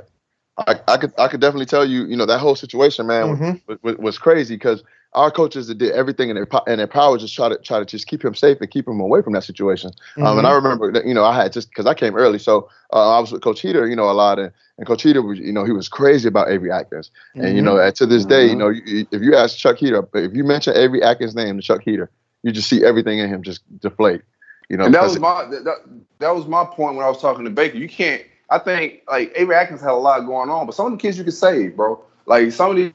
I, 0.56 0.80
I 0.88 0.98
could 0.98 1.14
I 1.18 1.28
could 1.28 1.42
definitely 1.42 1.66
tell 1.66 1.84
you, 1.84 2.06
you 2.06 2.16
know, 2.16 2.28
that 2.28 2.38
whole 2.38 2.56
situation, 2.56 3.08
man, 3.08 3.38
Mhm. 3.38 3.62
was, 3.66 3.80
was, 3.82 3.98
was 3.98 4.18
crazy 4.20 4.54
because 4.54 4.84
our 5.14 5.32
coaches 5.32 5.74
did 5.74 5.92
everything 5.94 6.30
in 6.30 6.36
their 6.36 6.46
po- 6.46 6.64
in 6.68 6.78
their 6.78 6.86
power 6.86 7.18
just 7.18 7.34
try 7.34 7.50
to 7.50 7.58
try 7.58 7.80
to 7.80 7.86
just 7.86 8.06
keep 8.06 8.24
him 8.24 8.36
safe 8.36 8.60
and 8.62 8.70
keep 8.70 8.88
him 8.88 9.00
away 9.00 9.24
from 9.24 9.34
that 9.34 9.44
situation. 9.44 9.90
Um, 10.22 10.38
and 10.38 10.46
I 10.46 10.54
remember 10.54 10.92
that 10.92 11.08
you 11.08 11.16
know 11.16 11.24
I 11.24 11.36
had 11.36 11.52
just 11.52 11.70
because 11.70 11.88
I 11.88 11.96
came 11.96 12.16
early, 12.16 12.38
so 12.38 12.70
uh, 12.94 13.18
I 13.18 13.20
was 13.20 13.32
with 13.32 13.42
Coach 13.42 13.62
Heater, 13.62 13.88
you 13.88 13.96
know, 13.96 14.12
a 14.12 14.14
lot, 14.14 14.38
and, 14.38 14.52
and 14.78 14.86
Coach 14.86 15.02
Heater 15.02 15.24
was, 15.24 15.40
you 15.40 15.52
know, 15.52 15.64
he 15.64 15.72
was 15.72 15.90
crazy 15.90 16.28
about 16.28 16.50
Avery 16.52 16.72
Atkins, 16.72 17.10
and 17.34 17.56
you 17.56 17.64
know, 17.64 17.90
to 17.90 18.06
this 18.06 18.26
day, 18.26 18.46
you 18.48 18.56
know, 18.56 18.70
you, 18.70 19.08
if 19.12 19.24
you 19.24 19.36
ask 19.36 19.58
Chuck 19.58 19.78
Heater, 19.78 20.08
if 20.14 20.36
you 20.36 20.44
mention 20.44 20.78
Avery 20.78 21.02
Atkins' 21.02 21.34
name 21.34 21.58
to 21.58 21.64
Chuck 21.64 21.82
Heater, 21.82 22.12
you 22.48 22.54
just 22.54 22.70
see 22.70 22.84
everything 22.84 23.20
in 23.20 23.30
him 23.30 23.44
just 23.44 23.62
deflate. 23.80 24.22
You 24.70 24.78
know, 24.78 24.86
And 24.86 24.94
that 24.94 25.04
was 25.04 25.20
my 25.20 25.46
that, 25.46 25.84
that, 26.20 26.36
was 26.36 26.46
my 26.48 26.66
point 26.66 26.96
when 26.96 27.06
I 27.06 27.10
was 27.10 27.22
talking 27.22 27.46
to 27.46 27.52
Baker. 27.52 27.78
You 27.78 27.88
can't. 27.88 28.24
I 28.50 28.60
think 28.60 29.02
like 29.10 29.32
Avery 29.36 29.56
Atkins 29.56 29.82
had 29.82 29.92
a 29.92 29.94
lot 29.94 30.22
going 30.22 30.50
on, 30.50 30.66
but 30.66 30.76
some 30.76 30.86
of 30.88 30.92
the 30.94 30.98
kids 30.98 31.18
you 31.18 31.24
can 31.24 31.34
save, 31.34 31.76
bro. 31.76 32.02
Like 32.26 32.52
some 32.52 32.72
of 32.72 32.78
these 32.78 32.92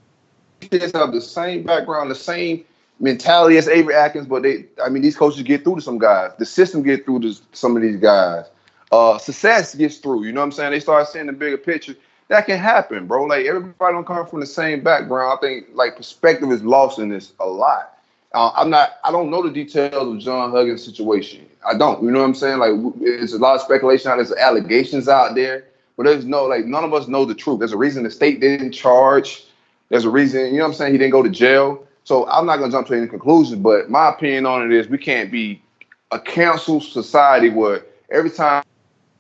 kids 0.61 0.93
have 0.93 1.13
the 1.13 1.21
same 1.21 1.63
background, 1.63 2.11
the 2.11 2.15
same 2.15 2.65
mentality 3.01 3.57
as 3.57 3.69
Avery 3.69 3.95
Atkins, 3.95 4.27
but 4.27 4.43
they. 4.43 4.67
I 4.83 4.89
mean, 4.89 5.03
these 5.03 5.17
coaches 5.17 5.43
get 5.43 5.65
through 5.65 5.77
to 5.77 5.83
some 5.83 5.99
guys. 5.99 6.33
The 6.39 6.47
system 6.47 6.83
get 6.83 7.05
through 7.05 7.21
to 7.21 7.35
some 7.53 7.77
of 7.77 7.83
these 7.83 7.97
guys. 7.97 8.47
Uh, 8.91 9.17
success 9.19 9.75
gets 9.75 9.99
through. 9.99 10.25
You 10.25 10.33
know 10.33 10.41
what 10.41 10.47
I'm 10.47 10.53
saying? 10.53 10.73
They 10.73 10.81
start 10.81 11.09
seeing 11.09 11.27
the 11.27 11.33
bigger 11.33 11.59
picture. 11.59 11.95
That 12.29 12.47
can 12.47 12.59
happen, 12.59 13.07
bro. 13.07 13.25
Like 13.25 13.47
everybody 13.47 13.95
don't 13.95 14.07
come 14.07 14.27
from 14.27 14.41
the 14.41 14.47
same 14.47 14.83
background. 14.83 15.39
I 15.39 15.41
think 15.41 15.69
like 15.73 15.97
perspective 15.97 16.51
is 16.53 16.63
lost 16.63 16.99
in 16.99 17.09
this 17.09 17.33
a 17.41 17.47
lot. 17.47 17.99
Uh, 18.35 18.51
I'm 18.57 18.71
not. 18.71 18.99
I 19.05 19.11
don't 19.11 19.31
know 19.31 19.43
the 19.43 19.51
details 19.51 20.15
of 20.15 20.19
John 20.19 20.51
Huggins' 20.51 20.85
situation. 20.85 21.47
I 21.67 21.77
don't. 21.77 22.03
You 22.03 22.11
know 22.11 22.21
what 22.21 22.27
I'm 22.27 22.35
saying? 22.35 22.59
Like, 22.59 22.73
there's 23.01 23.35
a 23.35 23.39
lot 23.39 23.57
of 23.57 23.61
speculation. 23.61 24.11
out 24.11 24.17
There's 24.17 24.33
allegations 24.33 25.09
out 25.09 25.35
there, 25.35 25.65
but 25.97 26.05
there's 26.05 26.25
no 26.25 26.45
like. 26.45 26.65
None 26.65 26.85
of 26.85 26.95
us 26.95 27.09
know 27.09 27.25
the 27.25 27.35
truth. 27.35 27.59
There's 27.59 27.73
a 27.73 27.77
reason 27.77 28.03
the 28.05 28.11
state 28.11 28.41
didn't 28.41 28.73
charge. 28.73 29.45
There's 29.91 30.05
a 30.05 30.11
reason. 30.11 30.47
You 30.47 30.59
know 30.59 30.65
what 30.65 30.69
I'm 30.69 30.75
saying? 30.75 30.93
He 30.93 30.99
didn't 30.99 31.13
go 31.13 31.23
to 31.23 31.31
jail. 31.31 31.87
So 32.05 32.29
I'm 32.29 32.47
not 32.47 32.57
gonna 32.59 32.73
jump 32.73 32.87
to 32.89 32.95
any 32.97 33.07
conclusions. 33.07 33.61
But 33.61 33.91
my 33.91 34.09
opinion 34.09 34.47
on 34.47 34.65
it 34.65 34.73
is 34.73 34.89
we 34.89 34.99
can't 34.99 35.31
be 35.31 35.63
a 36.11 36.19
council 36.19 36.81
society 36.81 37.51
where 37.51 37.85
every 38.11 38.31
time 38.31 38.65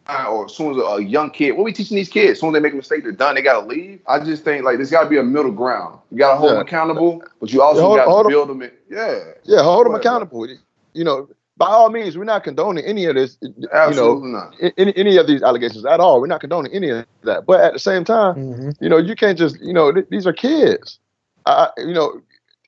or 0.08 0.46
as 0.46 0.54
soon 0.54 0.72
as 0.72 0.76
a 0.84 1.02
young 1.02 1.30
kid, 1.30 1.52
what 1.52 1.64
we 1.64 1.72
teaching 1.72 1.96
these 1.96 2.08
kids? 2.08 2.32
As 2.32 2.40
soon 2.40 2.50
as 2.50 2.54
they 2.54 2.60
make 2.60 2.72
a 2.72 2.76
mistake, 2.76 3.02
they're 3.02 3.12
done. 3.12 3.34
They 3.36 3.42
gotta 3.42 3.66
leave. 3.66 4.00
I 4.06 4.18
just 4.22 4.44
think 4.44 4.64
like 4.64 4.76
there's 4.76 4.90
gotta 4.90 5.08
be 5.08 5.18
a 5.18 5.22
middle 5.22 5.52
ground. 5.52 5.98
You 6.10 6.18
gotta 6.18 6.36
hold 6.38 6.50
Yeah. 6.50 6.54
them 6.58 6.66
accountable, 6.66 7.22
but 7.40 7.52
you 7.52 7.62
also 7.62 7.80
Hold- 7.82 7.96
gotta 7.98 8.10
hold 8.10 8.26
'em- 8.26 8.32
build 8.32 8.48
them. 8.48 8.62
In, 8.62 8.70
yeah, 8.90 9.20
yeah, 9.44 9.62
hold 9.62 9.86
them 9.86 9.92
ahead, 9.94 10.04
accountable. 10.06 10.46
You 10.94 11.04
know, 11.04 11.28
by 11.56 11.66
all 11.66 11.90
means, 11.90 12.18
we're 12.18 12.24
not 12.24 12.42
condoning 12.44 12.84
any 12.84 13.04
of 13.06 13.14
this. 13.14 13.38
You 13.40 13.52
know, 13.58 13.68
absolutely 13.72 14.30
not. 14.32 14.54
any, 14.76 14.92
any 14.96 15.16
of 15.18 15.26
these 15.26 15.42
allegations 15.42 15.84
at 15.86 16.00
all. 16.00 16.20
We're 16.20 16.26
not 16.26 16.40
condoning 16.40 16.72
any 16.72 16.90
of 16.90 17.06
that. 17.22 17.46
But 17.46 17.60
at 17.60 17.72
the 17.72 17.78
same 17.78 18.04
time, 18.04 18.34
Mhm. 18.34 18.76
you 18.80 18.88
know, 18.88 18.96
you 18.98 19.14
can't 19.14 19.38
just, 19.38 19.60
you 19.60 19.72
know, 19.72 19.92
th- 19.92 20.06
these 20.10 20.26
are 20.26 20.32
kids. 20.32 20.98
I, 21.46 21.68
I- 21.76 21.80
you 21.80 21.94
know, 21.94 22.20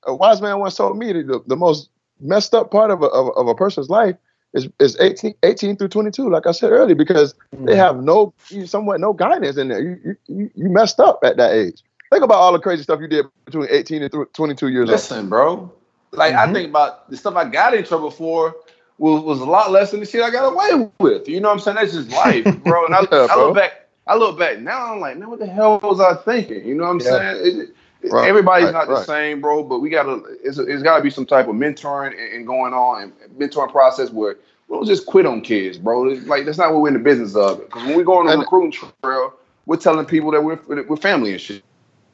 a 0.07 0.15
wise 0.15 0.41
man 0.41 0.59
once 0.59 0.75
told 0.75 0.97
me 0.97 1.11
that 1.11 1.27
the, 1.27 1.41
the 1.47 1.55
most 1.57 1.89
messed 2.21 2.53
up 2.53 2.71
part 2.71 2.91
of 2.91 3.01
a, 3.01 3.07
of, 3.07 3.35
of 3.35 3.47
a 3.47 3.55
person's 3.55 3.89
life 3.89 4.15
is, 4.55 4.69
is 4.79 4.97
18, 4.99 5.35
18 5.43 5.75
through 5.75 5.89
22, 5.89 6.29
like 6.29 6.47
I 6.47 6.51
said 6.51 6.71
earlier, 6.71 6.95
because 6.95 7.35
they 7.51 7.75
have 7.75 8.01
no, 8.01 8.33
you- 8.49 8.65
somewhat 8.65 8.99
no 9.01 9.13
guidance 9.13 9.57
in 9.57 9.67
there. 9.67 9.81
You, 9.81 9.99
you, 10.03 10.15
you- 10.27 10.51
you 10.55 10.69
messed 10.69 10.99
up 10.99 11.19
at 11.23 11.37
that 11.37 11.51
age. 11.53 11.83
Think 12.11 12.23
about 12.23 12.37
all 12.37 12.53
the 12.53 12.59
crazy 12.59 12.83
stuff 12.83 12.99
you 13.01 13.07
did 13.07 13.25
between 13.45 13.67
18 13.69 14.01
and 14.03 14.11
through 14.11 14.25
22 14.33 14.69
years 14.69 14.83
old. 14.89 14.89
Listen, 14.89 15.27
bro. 15.29 15.71
Like 16.11 16.33
I 16.33 16.47
Mhm. 16.47 16.53
think 16.53 16.69
about 16.69 17.09
the 17.09 17.17
stuff 17.17 17.35
I 17.35 17.45
got 17.49 17.73
in 17.73 17.83
trouble 17.83 18.09
for 18.11 18.55
was, 18.97 19.21
was 19.23 19.39
a 19.41 19.45
lot 19.45 19.71
less 19.71 19.91
than 19.91 19.99
the 19.99 20.05
shit 20.05 20.21
I 20.23 20.29
got 20.29 20.53
away 20.53 20.89
with. 20.99 21.27
You 21.27 21.41
know 21.41 21.49
what 21.49 21.55
I'm 21.55 21.59
saying? 21.59 21.75
That's 21.75 21.91
just 21.93 22.09
life, 22.11 22.45
bro. 22.63 22.85
And 22.85 22.95
I, 22.95 23.01
Yeah, 23.01 23.07
I 23.29 23.35
bro. 23.35 23.47
look 23.47 23.55
back. 23.55 23.71
I 24.07 24.15
look 24.15 24.39
back 24.39 24.59
now. 24.59 24.93
I'm 24.93 25.01
like, 25.01 25.17
man, 25.17 25.29
what 25.29 25.39
the 25.39 25.47
hell 25.47 25.79
was 25.83 25.99
I 25.99 26.13
thinking? 26.13 26.65
You 26.65 26.75
know 26.75 26.83
what 26.85 26.91
I'm 26.91 26.99
Yeah. 27.01 27.05
saying? 27.33 27.45
It- 27.45 27.59
it- 27.63 27.69
Right, 28.11 28.27
everybody's 28.27 28.71
right, 28.71 28.73
not 28.73 28.87
the 28.87 29.03
same, 29.03 29.41
bro. 29.41 29.63
But 29.63 29.79
we 29.79 29.89
gotta. 29.89 30.21
It's, 30.43 30.57
it's 30.57 30.83
got 30.83 30.97
to 30.97 31.03
be 31.03 31.09
some 31.09 31.25
type 31.25 31.47
of 31.47 31.55
mentoring 31.55 32.11
and, 32.11 32.33
and 32.33 32.47
going 32.47 32.73
on 32.73 33.03
and 33.03 33.13
mentoring 33.39 33.71
process 33.71 34.09
where 34.11 34.37
we 34.67 34.75
don't 34.75 34.85
just 34.85 35.05
quit 35.05 35.25
on 35.25 35.41
kids, 35.41 35.77
bro. 35.77 36.09
It's 36.09 36.25
like 36.27 36.45
that's 36.45 36.57
not 36.57 36.73
what 36.73 36.81
we're 36.81 36.87
in 36.89 36.93
the 36.95 36.99
business 36.99 37.35
of. 37.35 37.59
Because 37.59 37.83
when 37.83 37.97
we 37.97 38.03
go 38.03 38.19
on 38.19 38.27
a 38.27 38.31
And- 38.31 38.41
recruiting 38.41 38.71
trail, 38.71 39.33
we're 39.65 39.77
telling 39.77 40.05
people 40.05 40.31
that 40.31 40.43
we're 40.43 40.59
we're 40.87 40.97
family 40.97 41.31
and 41.31 41.41
shit. 41.41 41.63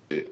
and 0.10 0.28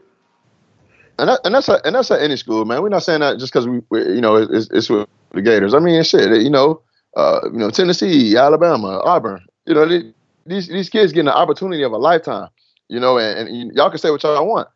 that, 1.18 1.40
and 1.44 1.54
that's 1.54 1.68
a, 1.70 1.82
and 1.86 1.96
that's 1.96 2.12
at 2.12 2.22
any 2.22 2.38
school, 2.38 2.66
man. 2.66 2.82
We're 2.82 2.90
not 2.90 3.04
saying 3.04 3.20
that 3.22 3.40
just 3.40 3.52
because 3.52 3.68
we, 3.68 3.82
we, 3.90 4.00
you 4.16 4.22
know, 4.22 4.36
it's, 4.38 4.70
it's 4.72 4.90
with 4.90 5.08
the 5.32 5.42
Gators. 5.42 5.74
I 5.74 5.80
mean, 5.80 6.02
shit, 6.04 6.42
you 6.42 6.50
know, 6.50 6.82
uh, 7.18 7.42
you 7.52 7.58
know, 7.58 7.70
Tennessee, 7.70 8.38
Alabama, 8.38 9.02
Auburn. 9.04 9.46
You 9.66 9.74
know, 9.76 9.86
they, 9.86 10.14
these 10.46 10.68
these 10.68 10.90
kids 10.90 11.12
getting 11.12 11.26
the 11.26 11.36
opportunity 11.36 11.84
of 11.84 11.92
a 11.92 11.98
lifetime. 11.98 12.50
You 12.88 13.00
know, 13.00 13.20
and, 13.20 13.48
and 13.48 13.72
y'all 13.76 13.90
can 13.90 14.00
say 14.00 14.10
what 14.10 14.24
y'all 14.24 14.48
want. 14.48 14.68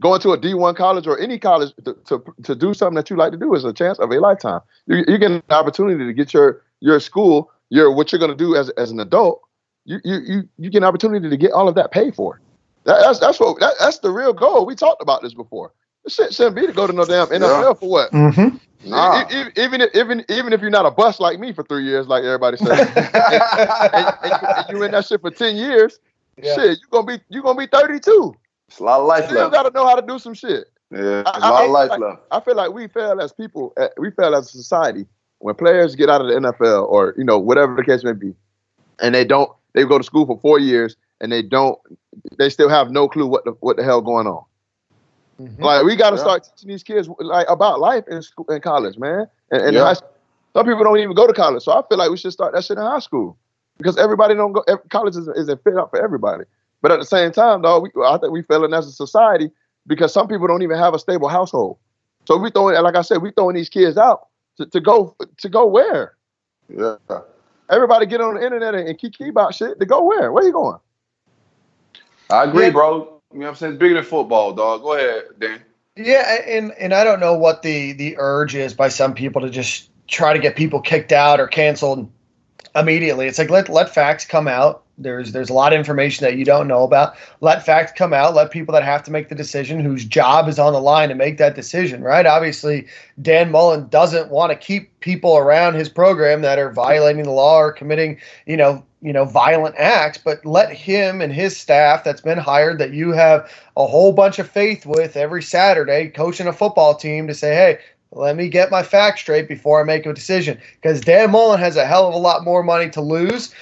Going 0.00 0.20
to 0.20 0.32
a 0.32 0.38
D 0.38 0.54
one 0.54 0.74
college 0.76 1.06
or 1.08 1.18
any 1.18 1.38
college 1.38 1.72
to, 1.84 1.94
to 2.06 2.22
to 2.44 2.54
do 2.54 2.72
something 2.72 2.94
that 2.94 3.10
you 3.10 3.16
like 3.16 3.32
to 3.32 3.38
do 3.38 3.52
is 3.54 3.64
a 3.64 3.72
chance 3.72 3.98
of 3.98 4.10
a 4.12 4.20
lifetime. 4.20 4.60
You 4.86 5.04
you 5.08 5.18
get 5.18 5.30
an 5.32 5.42
opportunity 5.50 6.04
to 6.06 6.12
get 6.12 6.32
your 6.32 6.62
your 6.80 7.00
school, 7.00 7.50
your 7.70 7.90
what 7.92 8.12
you're 8.12 8.20
going 8.20 8.30
to 8.30 8.36
do 8.36 8.54
as 8.54 8.70
as 8.70 8.92
an 8.92 9.00
adult. 9.00 9.40
You 9.84 9.98
you 10.04 10.18
you 10.24 10.42
you 10.56 10.70
get 10.70 10.78
an 10.78 10.84
opportunity 10.84 11.28
to 11.28 11.36
get 11.36 11.50
all 11.50 11.68
of 11.68 11.74
that 11.74 11.90
paid 11.90 12.14
for. 12.14 12.40
That, 12.84 13.00
that's 13.02 13.18
that's 13.18 13.40
what 13.40 13.58
that, 13.58 13.74
that's 13.80 13.98
the 13.98 14.10
real 14.12 14.32
goal. 14.32 14.64
We 14.66 14.76
talked 14.76 15.02
about 15.02 15.20
this 15.22 15.34
before. 15.34 15.72
This 16.04 16.14
shit 16.14 16.32
shouldn't 16.32 16.54
be 16.54 16.66
to 16.66 16.72
go 16.72 16.86
to 16.86 16.92
no 16.92 17.04
damn 17.04 17.26
NFL 17.26 17.80
for 17.80 17.90
what? 17.90 18.12
Mhm. 18.12 18.60
Nah. 18.84 19.24
Even 19.56 19.80
if, 19.80 19.96
even 19.96 20.24
even 20.28 20.52
if 20.52 20.60
you're 20.60 20.70
not 20.70 20.86
a 20.86 20.92
bust 20.92 21.18
like 21.18 21.40
me 21.40 21.52
for 21.52 21.64
three 21.64 21.84
years, 21.84 22.06
like 22.06 22.22
everybody 22.22 22.56
says, 22.56 22.70
and, 22.96 22.96
and, 22.96 24.14
and 24.22 24.30
you, 24.30 24.48
and 24.48 24.66
you 24.70 24.82
in 24.84 24.92
that 24.92 25.06
shit 25.06 25.20
for 25.20 25.32
ten 25.32 25.56
years, 25.56 25.98
Yeah. 26.40 26.54
shit, 26.54 26.78
you 26.78 26.86
gonna 26.92 27.04
be 27.06 27.20
you 27.28 27.42
gonna 27.42 27.58
be 27.58 27.66
32. 27.66 28.32
It's 28.68 28.78
a 28.80 28.84
lot 28.84 29.00
of 29.00 29.06
life 29.06 29.24
You 29.24 29.30
still 29.30 29.40
left. 29.42 29.52
gotta 29.54 29.70
know 29.74 29.86
how 29.86 29.94
to 29.96 30.06
do 30.06 30.18
some 30.18 30.34
shit. 30.34 30.66
Yeah, 30.90 31.00
there's 31.00 31.26
I- 31.26 31.38
a 31.38 31.40
lot 31.40 31.62
I- 31.62 31.64
of 31.64 31.70
life 31.70 31.90
like- 31.90 32.00
left. 32.00 32.22
I 32.30 32.40
feel 32.40 32.54
like 32.54 32.72
we 32.72 32.86
fail 32.88 33.20
as 33.20 33.32
people. 33.32 33.72
uh, 33.76 33.88
We 33.98 34.10
fail 34.10 34.34
as 34.34 34.46
a 34.46 34.50
society 34.50 35.06
when 35.38 35.54
players 35.54 35.94
get 35.94 36.08
out 36.10 36.20
of 36.20 36.28
the 36.28 36.34
NFL 36.34 36.86
or 36.88 37.14
you 37.16 37.24
know 37.24 37.38
whatever 37.38 37.74
the 37.76 37.84
case 37.84 38.04
may 38.04 38.12
be, 38.12 38.34
and 39.00 39.14
they 39.14 39.24
don't. 39.24 39.50
They 39.74 39.84
go 39.84 39.98
to 39.98 40.04
school 40.04 40.26
for 40.26 40.38
four 40.40 40.58
years 40.58 40.96
and 41.20 41.30
they 41.32 41.42
don't. 41.42 41.78
They 42.38 42.48
still 42.50 42.68
have 42.68 42.90
no 42.90 43.08
clue 43.08 43.26
what 43.26 43.44
the 43.44 43.52
what 43.60 43.76
the 43.76 43.84
hell 43.84 44.00
going 44.00 44.26
on. 44.26 44.42
Mhm. 45.40 45.60
Like 45.60 45.84
we 45.84 45.94
got 45.96 46.10
to 46.10 46.16
Yeah. 46.16 46.22
start 46.22 46.44
teaching 46.44 46.68
these 46.68 46.82
kids 46.82 47.08
like 47.20 47.48
about 47.48 47.80
life 47.80 48.04
in 48.08 48.20
school, 48.22 48.46
in 48.50 48.60
college, 48.60 48.98
man. 48.98 49.26
And, 49.50 49.62
and 49.62 49.74
Yeah. 49.74 49.84
high 49.84 49.92
school. 49.94 50.10
some 50.54 50.66
people 50.66 50.82
don't 50.82 50.98
even 50.98 51.14
go 51.14 51.26
to 51.26 51.32
college, 51.32 51.62
so 51.62 51.72
I 51.72 51.82
feel 51.88 51.98
like 51.98 52.10
we 52.10 52.16
should 52.16 52.32
start 52.32 52.52
that 52.54 52.64
shit 52.64 52.76
in 52.78 52.82
high 52.82 52.98
school 52.98 53.36
because 53.76 53.96
everybody 53.96 54.34
don't 54.34 54.52
go. 54.52 54.64
ev- 54.66 54.88
College 54.90 55.16
isn't, 55.16 55.36
isn't 55.36 55.62
fit 55.62 55.76
up 55.76 55.90
for 55.90 56.02
everybody. 56.02 56.44
But 56.80 56.92
at 56.92 56.98
the 56.98 57.04
same 57.04 57.32
time, 57.32 57.62
though, 57.62 57.80
we, 57.80 57.90
I 58.04 58.18
think 58.18 58.32
we 58.32 58.42
failing 58.42 58.72
as 58.72 58.86
a 58.86 58.92
society 58.92 59.50
because 59.86 60.12
some 60.12 60.28
people 60.28 60.46
don't 60.46 60.62
even 60.62 60.78
have 60.78 60.94
a 60.94 60.98
stable 60.98 61.28
household. 61.28 61.78
So 62.26 62.36
we 62.36 62.50
throwing, 62.50 62.80
like 62.82 62.94
I 62.94 63.02
said, 63.02 63.22
we 63.22 63.30
throwing 63.32 63.56
these 63.56 63.68
kids 63.68 63.96
out 63.96 64.28
to, 64.58 64.66
to 64.66 64.80
go 64.80 65.16
to 65.38 65.48
go 65.48 65.66
where? 65.66 66.16
Yeah. 66.68 66.96
Everybody 67.70 68.06
get 68.06 68.20
on 68.20 68.34
the 68.34 68.44
internet 68.44 68.74
and, 68.74 68.88
and 68.88 68.98
kiki 68.98 69.28
about 69.28 69.54
shit 69.54 69.78
to 69.80 69.86
go 69.86 70.04
where? 70.04 70.32
Where 70.32 70.44
you 70.44 70.52
going? 70.52 70.78
I 72.30 72.44
agree, 72.44 72.66
Yeah. 72.66 72.70
bro. 72.70 73.20
You 73.32 73.40
know 73.40 73.46
what 73.46 73.48
I'm 73.50 73.54
saying? 73.56 73.72
It's 73.74 73.80
bigger 73.80 73.94
than 73.94 74.04
football, 74.04 74.52
dog. 74.52 74.82
Go 74.82 74.94
ahead, 74.94 75.24
Dan. 75.38 75.60
Yeah, 75.96 76.42
and 76.46 76.72
and 76.78 76.94
I 76.94 77.02
don't 77.02 77.18
know 77.20 77.34
what 77.34 77.62
the 77.62 77.92
the 77.92 78.16
urge 78.18 78.54
is 78.54 78.72
by 78.72 78.88
some 78.88 79.14
people 79.14 79.40
to 79.42 79.50
just 79.50 79.90
try 80.06 80.32
to 80.32 80.38
get 80.38 80.56
people 80.56 80.80
kicked 80.80 81.12
out 81.12 81.40
or 81.40 81.46
canceled 81.46 82.10
immediately. 82.80 83.26
It's 83.26 83.38
like 83.38 83.50
let 83.50 83.68
let 83.68 83.92
facts 83.92 84.24
come 84.24 84.48
out. 84.48 84.84
There's 85.00 85.32
there's 85.32 85.50
a 85.50 85.54
lot 85.54 85.72
of 85.72 85.78
information 85.78 86.24
that 86.24 86.36
you 86.36 86.44
don't 86.44 86.66
know 86.66 86.82
about. 86.82 87.14
Let 87.40 87.64
facts 87.64 87.92
come 87.96 88.12
out. 88.12 88.34
Let 88.34 88.50
people 88.50 88.72
that 88.74 88.82
have 88.82 89.02
to 89.04 89.12
make 89.12 89.28
the 89.28 89.34
decision, 89.34 89.80
whose 89.80 90.04
job 90.04 90.48
is 90.48 90.58
on 90.58 90.72
the 90.72 90.80
line, 90.80 91.08
to 91.08 91.14
make 91.14 91.38
that 91.38 91.54
decision. 91.54 92.02
Right? 92.02 92.26
Obviously, 92.26 92.86
Dan 93.22 93.50
Mullen 93.50 93.88
doesn't 93.88 94.30
want 94.30 94.50
to 94.50 94.56
keep 94.56 94.98
people 95.00 95.36
around 95.36 95.74
his 95.74 95.88
program 95.88 96.42
that 96.42 96.58
are 96.58 96.72
violating 96.72 97.22
the 97.22 97.30
law 97.30 97.58
or 97.58 97.72
committing, 97.72 98.18
you 98.46 98.56
know, 98.56 98.84
you 99.00 99.12
know, 99.12 99.24
violent 99.24 99.76
acts. 99.78 100.18
But 100.18 100.44
let 100.44 100.72
him 100.72 101.20
and 101.20 101.32
his 101.32 101.56
staff 101.56 102.02
that's 102.02 102.20
been 102.20 102.38
hired, 102.38 102.78
that 102.80 102.92
you 102.92 103.12
have 103.12 103.50
a 103.76 103.86
whole 103.86 104.12
bunch 104.12 104.40
of 104.40 104.50
faith 104.50 104.84
with 104.84 105.16
every 105.16 105.42
Saturday, 105.42 106.08
coaching 106.08 106.48
a 106.48 106.52
football 106.52 106.94
team 106.94 107.28
to 107.28 107.34
say, 107.34 107.54
hey. 107.54 107.78
Let 108.12 108.36
me 108.36 108.48
get 108.48 108.70
my 108.70 108.82
facts 108.82 109.20
straight 109.20 109.48
before 109.48 109.80
I 109.80 109.84
make 109.84 110.06
a 110.06 110.12
decision. 110.14 110.58
Because 110.80 111.00
Dan 111.00 111.30
Mullen 111.30 111.60
has 111.60 111.76
a 111.76 111.84
hell 111.86 112.08
of 112.08 112.14
a 112.14 112.18
lot 112.18 112.44
more 112.44 112.62
money 112.62 112.88
to 112.90 113.00
lose 113.00 113.54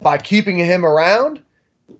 by 0.00 0.18
keeping 0.18 0.58
him 0.58 0.84
around 0.84 1.42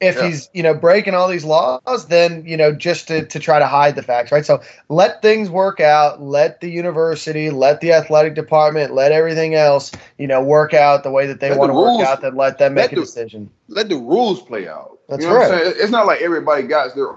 if 0.00 0.16
Yeah. 0.16 0.28
he's 0.28 0.48
you 0.54 0.62
know 0.62 0.72
breaking 0.72 1.14
all 1.14 1.28
these 1.28 1.44
laws 1.44 2.06
then 2.06 2.44
you 2.46 2.56
know 2.56 2.72
just 2.72 3.08
to, 3.08 3.24
to 3.26 3.38
try 3.40 3.58
to 3.58 3.66
hide 3.66 3.96
the 3.96 4.02
facts 4.02 4.30
right 4.30 4.46
so 4.46 4.60
let 4.88 5.20
things 5.20 5.50
work 5.50 5.80
out 5.80 6.22
let 6.22 6.60
the 6.60 6.70
university 6.70 7.50
let 7.50 7.80
the 7.80 7.92
athletic 7.92 8.34
department 8.34 8.94
let 8.94 9.10
everything 9.10 9.54
else 9.56 9.90
you 10.16 10.28
know 10.28 10.40
work 10.40 10.72
out 10.72 11.02
the 11.02 11.10
way 11.10 11.26
that 11.26 11.40
they 11.40 11.50
Let 11.50 11.58
want 11.58 11.70
the 11.70 11.74
to 11.74 11.80
work 11.80 12.08
out 12.08 12.20
then 12.22 12.36
let 12.36 12.56
them 12.58 12.74
make 12.74 12.84
let 12.84 12.92
a 12.92 12.94
the- 12.96 13.00
decision 13.02 13.50
Let 13.68 13.88
the 13.88 13.96
rules 13.96 14.40
play 14.42 14.68
out. 14.68 14.98
That's 15.08 15.22
you 15.22 15.28
know 15.28 15.34
what 15.34 15.50
right. 15.50 15.58
I'm 15.58 15.64
saying? 15.64 15.74
It's 15.78 15.90
not 15.92 16.06
like 16.06 16.20
everybody 16.22 16.62
got 16.62 16.94
their 16.94 17.16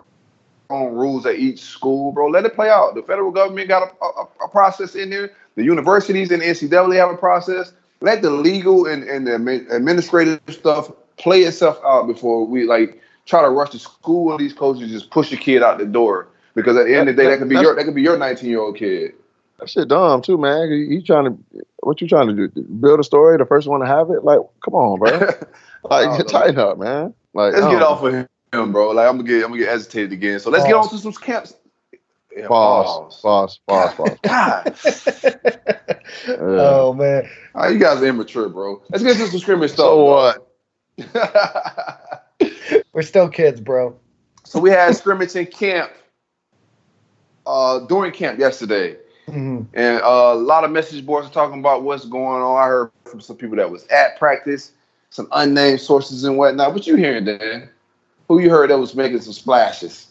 own 0.74 0.93
rules 0.93 1.26
at 1.26 1.36
each 1.36 1.61
school, 1.61 2.11
bro. 2.11 2.28
Let 2.28 2.45
it 2.45 2.55
play 2.55 2.69
out. 2.69 2.95
The 2.95 3.03
federal 3.03 3.32
government 3.32 3.67
got 3.67 3.84
a, 3.84 4.05
a, 4.05 4.45
a 4.45 4.49
process 4.49 4.95
in 4.95 5.09
there. 5.09 5.32
The 5.55 5.63
universities 5.63 6.32
and 6.32 6.41
the 6.41 6.45
NCAA 6.45 6.97
have 6.97 7.11
a 7.11 7.17
process. 7.17 7.74
Let 8.01 8.21
the 8.21 8.32
legal 8.32 8.88
and, 8.88 9.03
and 9.03 9.28
the 9.28 9.36
administrative 9.69 10.41
stuff 10.49 10.91
play 11.17 11.41
itself 11.41 11.80
out 11.86 12.07
before 12.07 12.45
we 12.45 12.65
like 12.65 12.99
try 13.26 13.41
to 13.41 13.49
rush 13.49 13.69
to 13.71 13.80
school. 13.80 14.32
And 14.32 14.39
these 14.39 14.53
coaches 14.53 14.89
just 14.89 15.09
push 15.09 15.32
a 15.32 15.38
kid 15.38 15.63
out 15.63 15.78
the 15.78 15.86
door 15.86 16.28
because 16.55 16.76
at 16.76 16.86
the 16.86 16.95
end 16.95 17.07
of 17.07 17.15
the 17.15 17.24
day, 17.24 17.30
that 17.30 17.39
could 17.39 17.49
be 17.49 17.55
your 17.55 17.76
that 17.76 17.86
could 17.86 17.95
be 17.95 18.01
your 18.01 18.17
19 18.17 18.49
year 18.49 18.59
old 18.59 18.78
kid. 18.78 19.13
That 19.59 19.69
shit 19.69 19.88
dumb 19.88 20.21
too, 20.21 20.38
man. 20.38 20.69
You, 20.69 20.76
you 20.76 21.01
trying 21.01 21.26
to 21.26 21.63
what 21.82 22.01
you 22.01 22.07
trying 22.07 22.28
to 22.28 22.47
do? 22.47 22.61
Build 22.63 22.99
a 22.99 23.03
story, 23.03 23.38
the 23.38 23.45
first 23.45 23.67
one 23.67 23.80
to 23.82 23.86
have 23.86 24.09
it? 24.09 24.24
Like, 24.24 24.39
come 24.63 24.74
on, 24.74 24.99
bro. 24.99 25.11
like, 25.84 26.28
tighten 26.28 26.57
up, 26.57 26.78
man. 26.78 27.13
Like, 27.34 27.53
Let's 27.53 27.65
get 27.67 27.82
off 27.82 28.03
of 28.03 28.28
him, 28.53 28.71
bro. 28.71 28.91
Like 28.91 29.07
I'm 29.09 29.17
gonna 29.17 29.27
get 29.27 29.43
I'm 29.43 29.51
gonna 29.51 29.59
get 29.63 29.69
agitated 29.69 30.11
again. 30.13 30.39
So 30.39 30.49
let's 30.49 30.65
get 30.65 30.75
on 30.75 30.89
to 30.89 30.97
some 30.97 31.13
camps. 31.13 31.55
Yeah. 32.35 32.47
Pause, 32.47 33.21
pause, 33.21 33.59
pause, 33.67 33.93
pause. 33.93 34.17
God, 34.23 34.75
Yeah. 36.27 36.35
oh 36.37 36.93
man. 36.97 37.29
Ah, 37.53 37.67
you 37.67 37.77
guys 37.77 38.01
are 38.01 38.05
immature, 38.07 38.49
bro. 38.49 38.81
Let's 38.89 39.03
get 39.03 39.17
to 39.17 39.27
some 39.27 39.39
scrimmage 39.39 39.71
stuff. 39.71 39.85
so 39.85 40.05
what? 40.05 40.49
We're 42.93 43.01
still 43.03 43.29
kids, 43.29 43.59
bro. 43.61 43.95
so 44.43 44.59
we 44.59 44.69
had 44.71 44.95
scrimmage 44.95 45.35
in 45.35 45.45
camp 45.47 45.91
uh, 47.45 47.79
during 47.79 48.11
camp 48.11 48.39
yesterday. 48.39 48.97
Mhm. 49.27 49.67
And 49.73 50.01
uh, 50.01 50.31
a 50.33 50.35
lot 50.35 50.63
of 50.63 50.71
message 50.71 51.05
boards 51.05 51.27
are 51.27 51.31
talking 51.33 51.59
about 51.59 51.83
what's 51.83 52.05
going 52.05 52.41
on. 52.41 52.57
I 52.61 52.65
heard 52.67 52.91
from 53.05 53.21
some 53.21 53.37
people 53.37 53.55
that 53.57 53.69
was 53.69 53.85
at 53.87 54.17
practice, 54.19 54.71
some 55.11 55.27
unnamed 55.31 55.79
sources 55.81 56.23
and 56.23 56.37
whatnot. 56.37 56.73
What 56.73 56.85
you 56.87 56.95
hearing, 56.95 57.25
Dan? 57.25 57.69
Who 58.34 58.39
you 58.39 58.49
heard 58.49 58.71
that 58.71 58.79
was 58.79 58.95
making 58.95 59.21
some 59.21 59.34
splashes? 59.34 60.07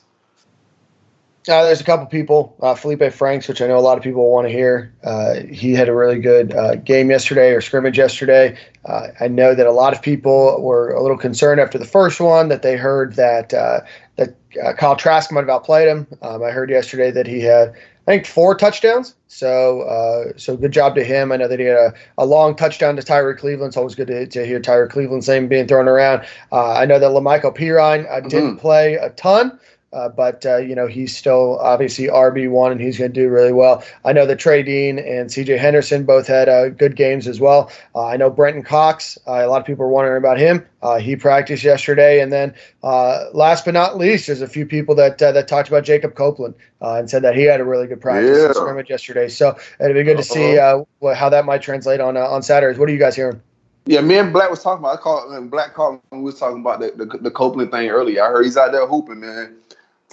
Uh, 1.49 1.64
there's 1.64 1.81
a 1.81 1.85
couple 1.85 2.07
people, 2.07 2.55
uh, 2.62 2.73
Feleipe 2.73 3.12
Franks, 3.12 3.49
which 3.49 3.61
I 3.61 3.66
know 3.66 3.77
a 3.77 3.81
lot 3.81 3.99
of 3.99 4.05
people 4.05 4.31
want 4.31 4.47
to 4.47 4.53
hear. 4.53 4.95
Uh, 5.03 5.41
he 5.51 5.75
had 5.75 5.89
a 5.89 5.93
really 5.93 6.20
good 6.20 6.55
uh, 6.55 6.77
game 6.77 7.11
yesterday 7.11 7.51
or 7.51 7.61
scrimmage 7.61 7.99
yesterday. 7.99 8.57
Uh, 8.85 9.09
I 9.18 9.27
know 9.27 9.57
that 9.57 9.66
a 9.66 9.73
lot 9.73 9.93
of 9.93 10.01
people 10.01 10.62
were 10.62 10.93
a 10.93 11.03
little 11.03 11.18
concerned 11.18 11.61
after 11.61 11.79
the 11.79 11.85
first 11.85 12.20
one 12.20 12.49
that 12.49 12.62
they 12.62 12.77
heard 12.77 13.14
that 13.14 13.53
uh, 13.53 13.81
that 14.14 14.37
Kyle 14.79 14.95
Trask 14.95 15.33
might 15.33 15.41
have 15.41 15.49
outplayed 15.49 15.89
him. 15.89 16.07
Um, 16.23 16.45
I 16.45 16.53
heard 16.53 16.70
yesterday 16.70 17.11
that 17.11 17.27
he 17.27 17.41
had, 17.41 17.75
I 18.07 18.13
think, 18.13 18.27
four 18.27 18.57
touchdowns. 18.57 19.15
So 19.29 19.83
uh, 19.83 20.33
so 20.37 20.57
good 20.57 20.73
job 20.73 20.95
to 20.97 21.05
him. 21.05 21.33
I 21.33 21.37
know 21.37 21.49
that 21.49 21.59
he 21.59 21.67
had 21.67 21.77
a, 21.77 21.95
a 22.19 22.27
long 22.27 22.57
touchdown 22.57 22.97
to 22.97 23.03
Tyrie 23.03 23.37
Cleveland. 23.37 23.71
It's 23.71 23.77
always 23.77 23.95
good 23.95 24.09
to, 24.09 24.27
to 24.27 24.45
hear 24.45 24.61
Tyrie 24.61 24.89
Cleveland's 24.89 25.29
name 25.29 25.49
being 25.49 25.67
thrown 25.67 25.89
around. 25.89 26.27
Uh, 26.51 26.73
I 26.73 26.85
know 26.85 26.99
that 26.99 27.11
Lamical 27.11 27.57
Perine 27.57 28.11
uh, 28.11 28.21
didn't 28.21 28.57
play 28.59 28.95
a 28.95 29.11
ton. 29.11 29.59
Uh, 29.93 30.09
but 30.09 30.45
uh, 30.47 30.57
you 30.57 30.74
know 30.74 30.86
he's 30.86 31.16
still 31.16 31.59
obviously 31.59 32.07
RB 32.07 32.51
one, 32.51 32.72
and 32.72 32.80
he's 32.80 32.99
going 32.99 33.12
to 33.12 33.20
do 33.20 33.28
really 33.28 33.53
well. 33.53 33.84
I 34.05 34.12
know 34.12 34.24
that 34.26 34.38
Trey 34.38 34.62
Dean 34.62 34.99
and 34.99 35.30
C.J. 35.30 35.59
Henderson 35.59 36.05
both 36.05 36.26
had 36.26 36.49
uh, 36.49 36.70
good 36.70 36.97
games 36.97 37.28
as 37.28 37.40
well. 37.40 37.70
Uh, 37.95 38.07
I 38.07 38.16
know 38.16 38.30
Brenton 38.30 38.62
Cox. 38.62 39.18
Uh, 39.26 39.45
a 39.45 39.49
lot 39.49 39.61
of 39.61 39.66
people 39.66 39.84
are 39.84 39.88
wondering 39.88 40.16
about 40.18 40.38
him. 40.38 40.66
Uh, 40.82 40.99
he 40.99 41.14
practiced 41.14 41.62
yesterday, 41.62 42.20
and 42.20 42.32
then 42.32 42.55
uh, 42.82 43.26
last 43.34 43.64
but 43.64 43.74
not 43.74 43.99
least, 43.99 44.26
there's 44.26 44.40
a 44.40 44.49
few 44.49 44.64
people 44.66 44.95
that 44.95 45.20
uh, 45.20 45.30
that 45.32 45.47
talked 45.47 45.68
about 45.68 45.84
Jacob 45.84 46.14
Copeland 46.14 46.55
uh, 46.80 46.95
and 46.95 47.11
said 47.11 47.22
that 47.22 47.36
he 47.36 47.43
had 47.43 47.61
a 47.61 47.64
really 47.64 47.86
good 47.86 48.01
practice 48.01 48.38
Yeah. 48.38 48.53
scrimmage 48.53 48.90
yesterday. 48.90 49.28
So 49.28 49.57
it'd 49.78 49.95
be 49.95 50.03
good 50.03 50.16
to 50.16 50.22
see 50.24 50.59
uh, 50.59 50.82
what, 51.01 51.16
how 51.16 51.28
that 51.28 51.45
might 51.45 51.62
translate 51.62 52.01
on 52.01 52.16
uh, 52.16 52.20
on 52.20 52.43
Saturdays. 52.43 52.78
What 52.78 52.88
are 52.88 52.93
you 52.93 52.99
guys 52.99 53.14
hearing? 53.14 53.40
Yeah, 53.84 54.01
me 54.01 54.16
and 54.16 54.32
Black 54.32 54.49
was 54.49 54.62
talking 54.62 54.78
about. 54.84 54.99
I 54.99 55.03
called 55.03 55.32
and 55.32 55.51
Black 55.51 55.74
called. 55.74 56.01
when 56.11 56.22
We 56.22 56.26
was 56.26 56.38
talking 56.38 56.61
about 56.61 56.80
the, 56.80 56.93
the 57.05 57.18
the 57.18 57.30
Copeland 57.30 57.70
thing 57.72 57.90
earlier. 57.90 58.22
I 58.24 58.28
heard 58.28 58.45
he's 58.45 58.57
out 58.57 58.70
there 58.72 58.86
hooping, 58.86 59.20
man. 59.20 59.57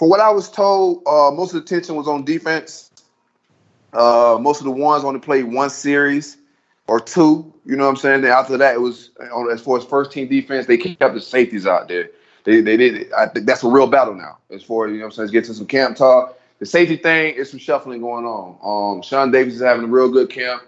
From 0.00 0.08
what 0.08 0.20
I 0.20 0.30
was 0.30 0.50
told, 0.50 1.02
uh, 1.06 1.30
most 1.30 1.52
of 1.52 1.56
the 1.56 1.58
attention 1.58 1.94
was 1.94 2.08
on 2.08 2.24
defense. 2.24 2.90
Uh, 3.92 4.38
most 4.40 4.60
of 4.60 4.64
the 4.64 4.70
ones 4.70 5.04
only 5.04 5.20
played 5.20 5.44
one 5.44 5.68
series 5.68 6.38
or 6.86 7.00
two. 7.00 7.52
You 7.66 7.76
know 7.76 7.84
what 7.84 7.90
I'm 7.90 7.96
saying? 7.96 8.22
Then 8.22 8.32
after 8.32 8.56
that, 8.56 8.76
it 8.76 8.80
was 8.80 9.10
on 9.30 9.50
as 9.52 9.60
far 9.60 9.76
as 9.76 9.84
first 9.84 10.10
team 10.10 10.26
defense. 10.26 10.64
They 10.64 10.78
kept 10.78 11.12
the 11.12 11.20
safeties 11.20 11.66
out 11.66 11.88
there. 11.88 12.08
They 12.44 12.62
they 12.62 12.78
did. 12.78 13.12
I 13.12 13.26
think 13.26 13.44
that's 13.44 13.62
a 13.62 13.68
real 13.68 13.88
battle 13.88 14.14
now. 14.14 14.38
As 14.48 14.62
far 14.62 14.86
as 14.86 14.92
you 14.92 15.00
know, 15.00 15.04
what 15.04 15.08
I'm 15.08 15.12
saying, 15.16 15.24
let's 15.24 15.32
get 15.32 15.44
to 15.44 15.54
some 15.54 15.66
camp 15.66 15.98
talk. 15.98 16.40
The 16.60 16.64
safety 16.64 16.96
thing 16.96 17.34
is 17.34 17.50
some 17.50 17.60
shuffling 17.60 18.00
going 18.00 18.24
on. 18.24 18.56
Um, 18.96 19.02
Shawn 19.02 19.30
Davis 19.30 19.56
is 19.56 19.60
having 19.60 19.84
a 19.84 19.86
real 19.86 20.08
good 20.08 20.30
camp. 20.30 20.62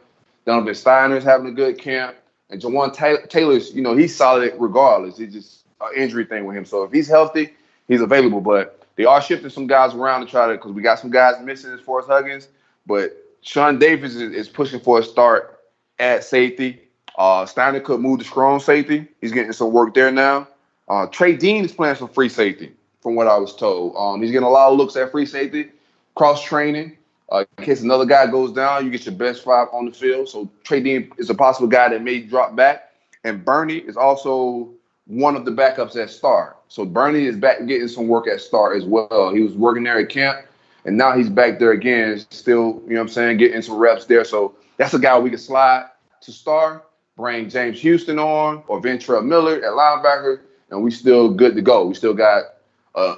Donovan 0.44 0.74
Stiner 0.74 1.16
is 1.16 1.24
having 1.24 1.46
a 1.46 1.52
good 1.52 1.78
camp. 1.78 2.16
And 2.50 2.60
Jawan 2.60 2.92
Ta- 2.92 3.24
Taylor's, 3.30 3.72
you 3.72 3.80
know, 3.80 3.96
he's 3.96 4.14
solid 4.14 4.52
regardless. 4.58 5.18
It's 5.18 5.32
just 5.32 5.64
an 5.80 5.92
injury 5.96 6.26
thing 6.26 6.44
with 6.44 6.54
him. 6.54 6.66
So 6.66 6.82
if 6.82 6.92
he's 6.92 7.08
healthy, 7.08 7.54
he's 7.88 8.02
available. 8.02 8.42
But 8.42 8.81
they 8.96 9.04
are 9.04 9.20
shifting 9.22 9.50
some 9.50 9.66
guys 9.66 9.94
around 9.94 10.20
to 10.20 10.26
try 10.26 10.46
to, 10.46 10.54
because 10.54 10.72
we 10.72 10.82
got 10.82 10.98
some 10.98 11.10
guys 11.10 11.34
missing 11.42 11.72
as 11.72 11.80
far 11.80 12.00
as 12.00 12.06
Huggins. 12.06 12.48
But 12.86 13.16
Shawn 13.40 13.78
Davis 13.78 14.14
is, 14.14 14.32
is 14.32 14.48
pushing 14.48 14.80
for 14.80 14.98
a 14.98 15.02
start 15.02 15.60
at 15.98 16.24
safety. 16.24 16.80
Uh, 17.16 17.44
Stiner 17.44 17.82
could 17.82 18.00
move 18.00 18.18
to 18.20 18.24
strong 18.24 18.60
safety. 18.60 19.06
He's 19.20 19.32
getting 19.32 19.52
some 19.52 19.72
work 19.72 19.94
there 19.94 20.10
now. 20.10 20.48
Uh, 20.88 21.06
Trey 21.06 21.36
Dean 21.36 21.64
is 21.64 21.72
playing 21.72 21.96
some 21.96 22.08
free 22.08 22.28
safety, 22.28 22.72
from 23.00 23.14
what 23.14 23.26
I 23.26 23.36
was 23.36 23.54
told. 23.54 23.94
Um, 23.96 24.22
he's 24.22 24.30
getting 24.30 24.46
a 24.46 24.50
lot 24.50 24.72
of 24.72 24.78
looks 24.78 24.96
at 24.96 25.10
free 25.10 25.26
safety, 25.26 25.70
cross 26.14 26.42
training. 26.42 26.96
Uh, 27.30 27.44
in 27.56 27.64
case 27.64 27.80
another 27.80 28.04
guy 28.04 28.26
goes 28.26 28.52
down, 28.52 28.84
you 28.84 28.90
get 28.90 29.06
your 29.06 29.14
best 29.14 29.44
five 29.44 29.68
on 29.72 29.86
the 29.86 29.92
field. 29.92 30.28
So 30.28 30.50
Trey 30.64 30.80
Dean 30.80 31.10
is 31.16 31.30
a 31.30 31.34
possible 31.34 31.68
guy 31.68 31.88
that 31.88 32.02
may 32.02 32.20
drop 32.20 32.54
back. 32.54 32.92
And 33.24 33.44
Bernie 33.44 33.78
is 33.78 33.96
also 33.96 34.70
one 35.12 35.36
of 35.36 35.44
the 35.44 35.50
backups 35.50 35.94
at 35.96 36.08
Star. 36.08 36.56
So 36.68 36.86
Bernie 36.86 37.26
is 37.26 37.36
back 37.36 37.66
getting 37.66 37.86
some 37.86 38.08
work 38.08 38.26
at 38.26 38.40
Star 38.40 38.74
as 38.74 38.86
well. 38.86 39.30
He 39.34 39.42
was 39.42 39.52
working 39.52 39.84
there 39.84 39.98
at 39.98 40.08
camp, 40.08 40.46
and 40.86 40.96
now 40.96 41.14
he's 41.14 41.28
back 41.28 41.58
there 41.58 41.72
again, 41.72 42.24
still, 42.30 42.82
you 42.86 42.94
know 42.94 43.00
what 43.00 43.00
I'm 43.02 43.08
saying, 43.08 43.36
getting 43.36 43.60
some 43.60 43.76
reps 43.76 44.06
there. 44.06 44.24
So 44.24 44.54
that's 44.78 44.94
a 44.94 44.98
guy 44.98 45.18
we 45.18 45.28
can 45.28 45.38
slide 45.38 45.90
to 46.22 46.32
Star, 46.32 46.84
bring 47.18 47.50
James 47.50 47.78
Houston 47.82 48.18
on 48.18 48.62
or 48.68 48.80
Ventrell 48.80 49.22
Miller 49.22 49.56
at 49.56 49.72
linebacker, 49.72 50.40
and 50.70 50.82
we 50.82 50.90
still 50.90 51.28
good 51.28 51.56
to 51.56 51.62
go. 51.62 51.84
We 51.84 51.94
still 51.94 52.14
got 52.14 52.44
uh, 52.94 53.16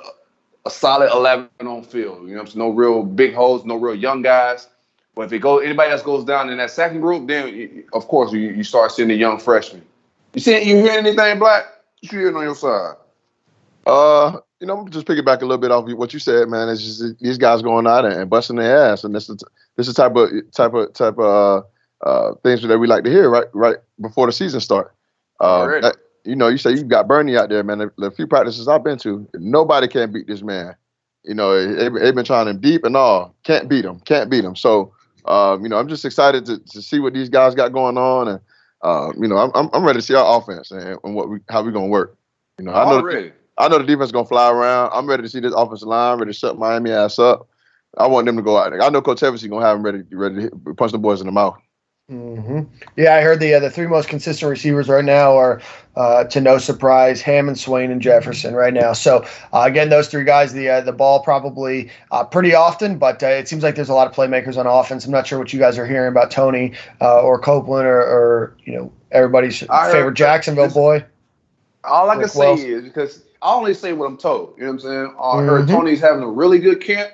a 0.66 0.70
solid 0.70 1.12
11 1.12 1.49
on 1.61 1.84
field. 1.84 2.22
You 2.22 2.30
know, 2.30 2.34
what 2.34 2.40
I'm 2.40 2.47
saying? 2.49 2.59
no 2.59 2.70
real 2.70 3.05
big 3.05 3.34
holes, 3.34 3.64
no 3.64 3.76
real 3.76 3.95
young 3.95 4.20
guys. 4.20 4.66
But 5.14 5.26
if 5.26 5.32
it 5.32 5.38
goes, 5.38 5.62
anybody 5.64 5.92
else 5.92 6.03
goes 6.03 6.24
down 6.24 6.51
in 6.51 6.59
that 6.59 6.72
second 6.72 7.03
group, 7.03 7.28
then 7.28 7.84
of 7.92 8.09
course 8.09 8.32
you, 8.32 8.40
you 8.40 8.64
start 8.64 8.90
seeing 8.90 9.07
the 9.07 9.14
young 9.14 9.38
freshmen. 9.38 9.84
You 10.32 10.40
see, 10.40 10.61
you 10.64 10.78
hear 10.78 10.99
anything, 10.99 11.38
Black? 11.38 11.66
You 12.05 12.19
hearing 12.19 12.37
on 12.37 12.43
your 12.43 12.55
side? 12.55 12.97
Uh, 13.87 14.39
you 14.61 14.67
know, 14.67 14.79
I'm 14.79 14.91
just 14.91 15.07
picking 15.07 15.25
back 15.25 15.41
a 15.41 15.47
little 15.47 15.57
bit 15.57 15.71
off 15.71 15.89
what 15.89 16.13
you 16.13 16.19
said, 16.19 16.49
man. 16.51 16.69
It's 16.69 16.83
just 16.85 17.19
these 17.19 17.39
guys 17.39 17.63
going 17.63 17.87
out 17.87 18.05
and 18.05 18.29
busting 18.29 18.57
their 18.57 18.77
ass, 18.77 19.05
and 19.05 19.15
this 19.15 19.31
is 19.31 19.43
this 19.77 19.89
is 19.89 19.95
type 19.95 20.15
of 20.15 20.31
type 20.53 20.75
of 20.75 20.93
type 20.93 21.19
of 21.19 21.65
uh, 22.05 22.07
uh, 22.07 22.35
things 22.43 22.61
that 22.61 22.79
we 22.79 22.87
like 22.87 23.05
to 23.05 23.11
hear 23.11 23.31
right 23.31 23.47
right 23.55 23.77
before 24.03 24.27
the 24.27 24.33
season 24.33 24.61
start. 24.61 24.95
Uh, 25.41 25.81
that- 25.81 25.97
you 26.27 26.37
know, 26.37 26.49
you 26.49 26.57
say 26.59 26.73
you 26.73 26.85
got 26.85 27.09
Bernie 27.09 27.37
out 27.37 27.49
there, 27.51 27.63
man. 27.63 27.79
The, 27.79 27.93
the 27.99 28.11
few 28.11 28.27
practices 28.27 28.67
I've 28.69 28.83
been 28.85 28.97
to, 28.99 29.27
nobody 29.35 29.89
can 29.89 30.11
beat 30.11 30.27
this 30.27 30.43
man. 30.43 30.75
You 31.23 31.35
know, 31.35 31.75
they, 31.75 31.89
they've 32.01 32.15
been 32.15 32.25
trying 32.25 32.49
him 32.49 32.61
deep 32.61 32.85
and 32.85 32.97
all, 32.97 33.35
can't 33.45 33.69
beat 33.69 33.85
him, 33.85 34.01
can't 34.01 34.31
beat 34.31 34.43
him. 34.45 34.57
So, 34.57 34.93
um, 35.27 35.63
you 35.63 35.69
know, 35.69 35.79
I'm 35.79 35.89
just 35.89 36.05
excited 36.05 36.47
to, 36.47 36.59
to 36.59 36.81
see 36.81 36.99
what 36.99 37.13
these 37.13 37.29
guys 37.29 37.55
got 37.55 37.73
going 37.75 37.99
on, 37.99 38.29
and 38.29 38.41
uh, 38.85 39.12
you 39.18 39.26
know, 39.26 39.39
I'm, 39.39 39.70
I'm 39.72 39.85
ready 39.85 39.99
to 39.99 40.03
see 40.03 40.14
our 40.14 40.39
offense 40.39 40.70
and, 40.70 40.99
and 41.03 41.14
what 41.14 41.30
we 41.30 41.39
how 41.49 41.62
we 41.62 41.72
gonna 41.72 41.87
work. 41.87 42.16
You 42.59 42.66
know, 42.66 42.72
I 42.72 42.85
know 42.85 42.99
Already. 42.99 43.32
I 43.57 43.68
know 43.68 43.78
the 43.78 43.85
defense 43.85 44.12
gonna 44.12 44.26
fly 44.26 44.51
around. 44.51 44.91
I'm 44.93 45.07
ready 45.07 45.22
to 45.22 45.28
see 45.28 45.41
this 45.41 45.55
offensive 45.57 45.89
line 45.89 46.18
ready 46.18 46.32
to 46.32 46.39
shut 46.39 46.59
Miami 46.59 46.91
ass 46.91 47.18
up. 47.18 47.49
I 47.97 48.07
want 48.07 48.26
them 48.26 48.37
to 48.37 48.43
go 48.43 48.59
out 48.59 48.70
there. 48.70 48.82
I 48.82 48.91
know 48.91 49.01
Coach 49.01 49.22
Evans 49.22 49.45
gonna 49.47 49.64
have 49.64 49.76
them 49.76 49.85
ready, 49.85 50.03
ready 50.12 50.35
to 50.35 50.41
hit, 50.43 50.76
punch 50.76 50.93
the 50.93 50.99
boys 50.99 51.20
in 51.20 51.26
the 51.26 51.32
mouth. 51.32 51.57
Hmm 52.11 52.61
Yeah, 52.97 53.15
I 53.17 53.23
heard 53.23 53.41
the 53.41 53.55
uh, 53.55 53.61
the 53.61 53.71
three 53.71 53.87
most 53.87 54.09
consistent 54.11 54.51
receivers 54.51 54.89
right 54.89 55.05
now 55.05 55.35
are, 55.39 55.63
uh, 55.97 56.25
to 56.25 56.39
no 56.41 56.59
surprise, 56.59 57.23
Hammond, 57.23 57.59
Swain, 57.59 57.91
and 57.91 58.03
Jefferson 58.03 58.55
right 58.55 58.75
now. 58.75 58.93
So 58.93 59.25
uh, 59.55 59.63
again, 59.67 59.89
those 59.89 60.09
three 60.09 60.25
guys, 60.25 60.53
the 60.53 60.69
uh, 60.69 60.81
the 60.83 60.93
ball 60.93 61.21
probably 61.21 61.91
uh, 62.11 62.23
pretty 62.25 62.55
often, 62.55 62.99
but 62.99 63.23
uh, 63.23 63.29
it 63.29 63.49
seems 63.49 63.63
like 63.63 63.75
there's 63.75 63.89
a 63.89 63.95
lot 63.95 64.07
of 64.07 64.13
playmakers 64.13 64.59
on 64.59 64.67
offense. 64.67 65.07
I'm 65.07 65.13
not 65.13 65.27
sure 65.27 65.39
what 65.39 65.55
you 65.55 65.59
guys 65.59 65.79
are 65.79 65.87
hearing 65.87 66.11
about 66.13 66.31
Toney 66.31 66.75
uh, 67.01 67.23
or 67.23 67.39
Copeland 67.39 67.87
or, 67.87 68.03
or 68.03 68.57
you 68.65 68.75
know 68.75 68.93
everybody's 69.11 69.67
I 69.71 69.87
heard- 69.87 69.93
favorite 69.93 70.15
Jacksonville 70.15 70.69
boy. 70.71 71.03
All 71.85 72.11
I 72.11 72.15
can 72.15 72.23
Rick 72.23 72.31
say 72.33 72.39
Wells. 72.41 72.61
is 72.63 72.83
because 72.85 73.23
I 73.41 73.55
only 73.55 73.73
say 73.73 73.95
what 73.95 74.05
I'm 74.07 74.19
told. 74.19 74.55
You 74.59 74.65
know 74.65 74.73
what 74.73 74.75
I'm 74.75 74.81
saying? 74.81 75.17
I 75.23 75.43
heard 75.43 75.69
Mhm. 75.69 75.73
Toney's 75.73 76.01
having 76.01 76.23
a 76.23 76.29
really 76.31 76.59
good 76.59 76.83
camp. 76.83 77.11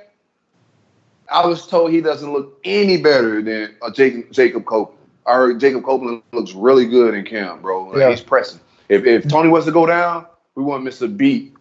I 1.30 1.46
was 1.46 1.66
told 1.66 1.90
he 1.92 2.00
doesn't 2.00 2.32
look 2.32 2.58
any 2.64 2.96
better 2.96 3.40
than 3.42 3.74
uh, 3.82 3.90
Jacob 3.90 4.30
Jacob 4.32 4.64
Copeland. 4.66 4.98
I 5.26 5.34
heard 5.34 5.60
Jacob 5.60 5.84
Copeland 5.84 6.22
looks 6.32 6.52
really 6.54 6.86
good 6.86 7.14
in 7.14 7.24
camp, 7.24 7.62
bro. 7.62 7.88
Like, 7.88 7.98
Yeah. 7.98 8.10
He's 8.10 8.20
pressing. 8.20 8.60
If 8.88 9.04
if 9.06 9.28
Toney 9.28 9.48
was 9.48 9.64
to 9.66 9.72
go 9.72 9.86
down, 9.86 10.26
we 10.56 10.62
wouldn't 10.64 10.84
miss 10.84 11.00
a 11.02 11.08
beat. 11.08 11.54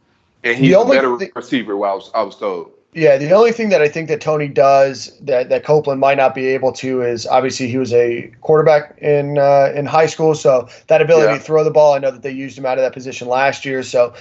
And 0.43 0.57
he's 0.57 0.71
The 0.73 0.79
a 0.79 0.89
better 0.89 1.17
thi- 1.17 1.31
receiver. 1.35 1.73
I 1.73 1.93
was 1.93 2.09
I 2.15 2.23
was 2.23 2.35
told. 2.35 2.71
Yeah, 2.93 3.17
the 3.17 3.31
only 3.33 3.51
thing 3.51 3.69
that 3.69 3.83
I 3.83 3.87
think 3.87 4.07
that 4.07 4.19
Toney 4.19 4.47
does 4.47 5.15
that, 5.21 5.49
that 5.49 5.63
Copeland 5.63 5.99
might 5.99 6.17
not 6.17 6.33
be 6.33 6.47
able 6.47 6.71
to 6.73 7.03
is 7.03 7.27
obviously 7.27 7.67
he 7.67 7.77
was 7.77 7.93
a 7.93 8.31
quarterback 8.41 8.97
in 8.97 9.37
uh, 9.37 9.71
in 9.75 9.85
high 9.85 10.07
school, 10.07 10.33
so 10.33 10.67
that 10.87 10.99
ability 10.99 11.33
Yeah. 11.33 11.37
to 11.37 11.43
throw 11.43 11.63
the 11.63 11.69
ball. 11.69 11.93
I 11.93 11.99
know 11.99 12.09
that 12.09 12.23
they 12.23 12.31
used 12.31 12.57
him 12.57 12.65
out 12.65 12.79
of 12.79 12.83
that 12.83 12.93
position 12.93 13.27
last 13.27 13.63
year, 13.63 13.83
so 13.83 14.15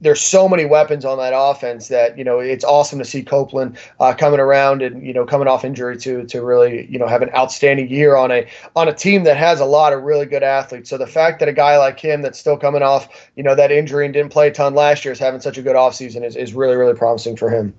there's 0.00 0.20
so 0.20 0.48
many 0.48 0.64
weapons 0.64 1.04
on 1.04 1.18
that 1.18 1.32
offense 1.34 1.88
that 1.88 2.16
you 2.16 2.24
know 2.24 2.38
it's 2.38 2.64
awesome 2.64 2.98
to 2.98 3.04
see 3.04 3.22
Copeland 3.22 3.76
uh, 4.00 4.14
coming 4.14 4.40
around 4.40 4.82
and 4.82 5.04
you 5.04 5.12
know 5.12 5.24
coming 5.24 5.48
off 5.48 5.64
injury 5.64 5.96
to 5.98 6.24
to 6.26 6.42
really 6.42 6.86
you 6.90 6.98
know 6.98 7.06
have 7.06 7.22
an 7.22 7.30
outstanding 7.34 7.88
year 7.88 8.16
on 8.16 8.30
a 8.30 8.46
on 8.76 8.88
a 8.88 8.94
team 8.94 9.24
that 9.24 9.36
has 9.36 9.60
a 9.60 9.64
lot 9.64 9.92
of 9.92 10.02
really 10.02 10.26
good 10.26 10.42
athletes. 10.42 10.90
So 10.90 10.98
the 10.98 11.06
fact 11.06 11.40
that 11.40 11.48
a 11.48 11.52
guy 11.52 11.78
like 11.78 11.98
him 11.98 12.22
that's 12.22 12.38
still 12.38 12.56
coming 12.56 12.82
off 12.82 13.30
you 13.36 13.42
know 13.42 13.54
that 13.54 13.70
injury 13.72 14.04
and 14.04 14.14
didn't 14.14 14.32
play 14.32 14.48
a 14.48 14.52
ton 14.52 14.74
last 14.74 15.04
year 15.04 15.12
is 15.12 15.18
having 15.18 15.40
such 15.40 15.58
a 15.58 15.62
good 15.62 15.76
offseason 15.76 16.24
is, 16.24 16.36
is 16.36 16.54
really 16.54 16.76
really 16.76 16.94
promising 16.94 17.36
for 17.36 17.50
him. 17.50 17.74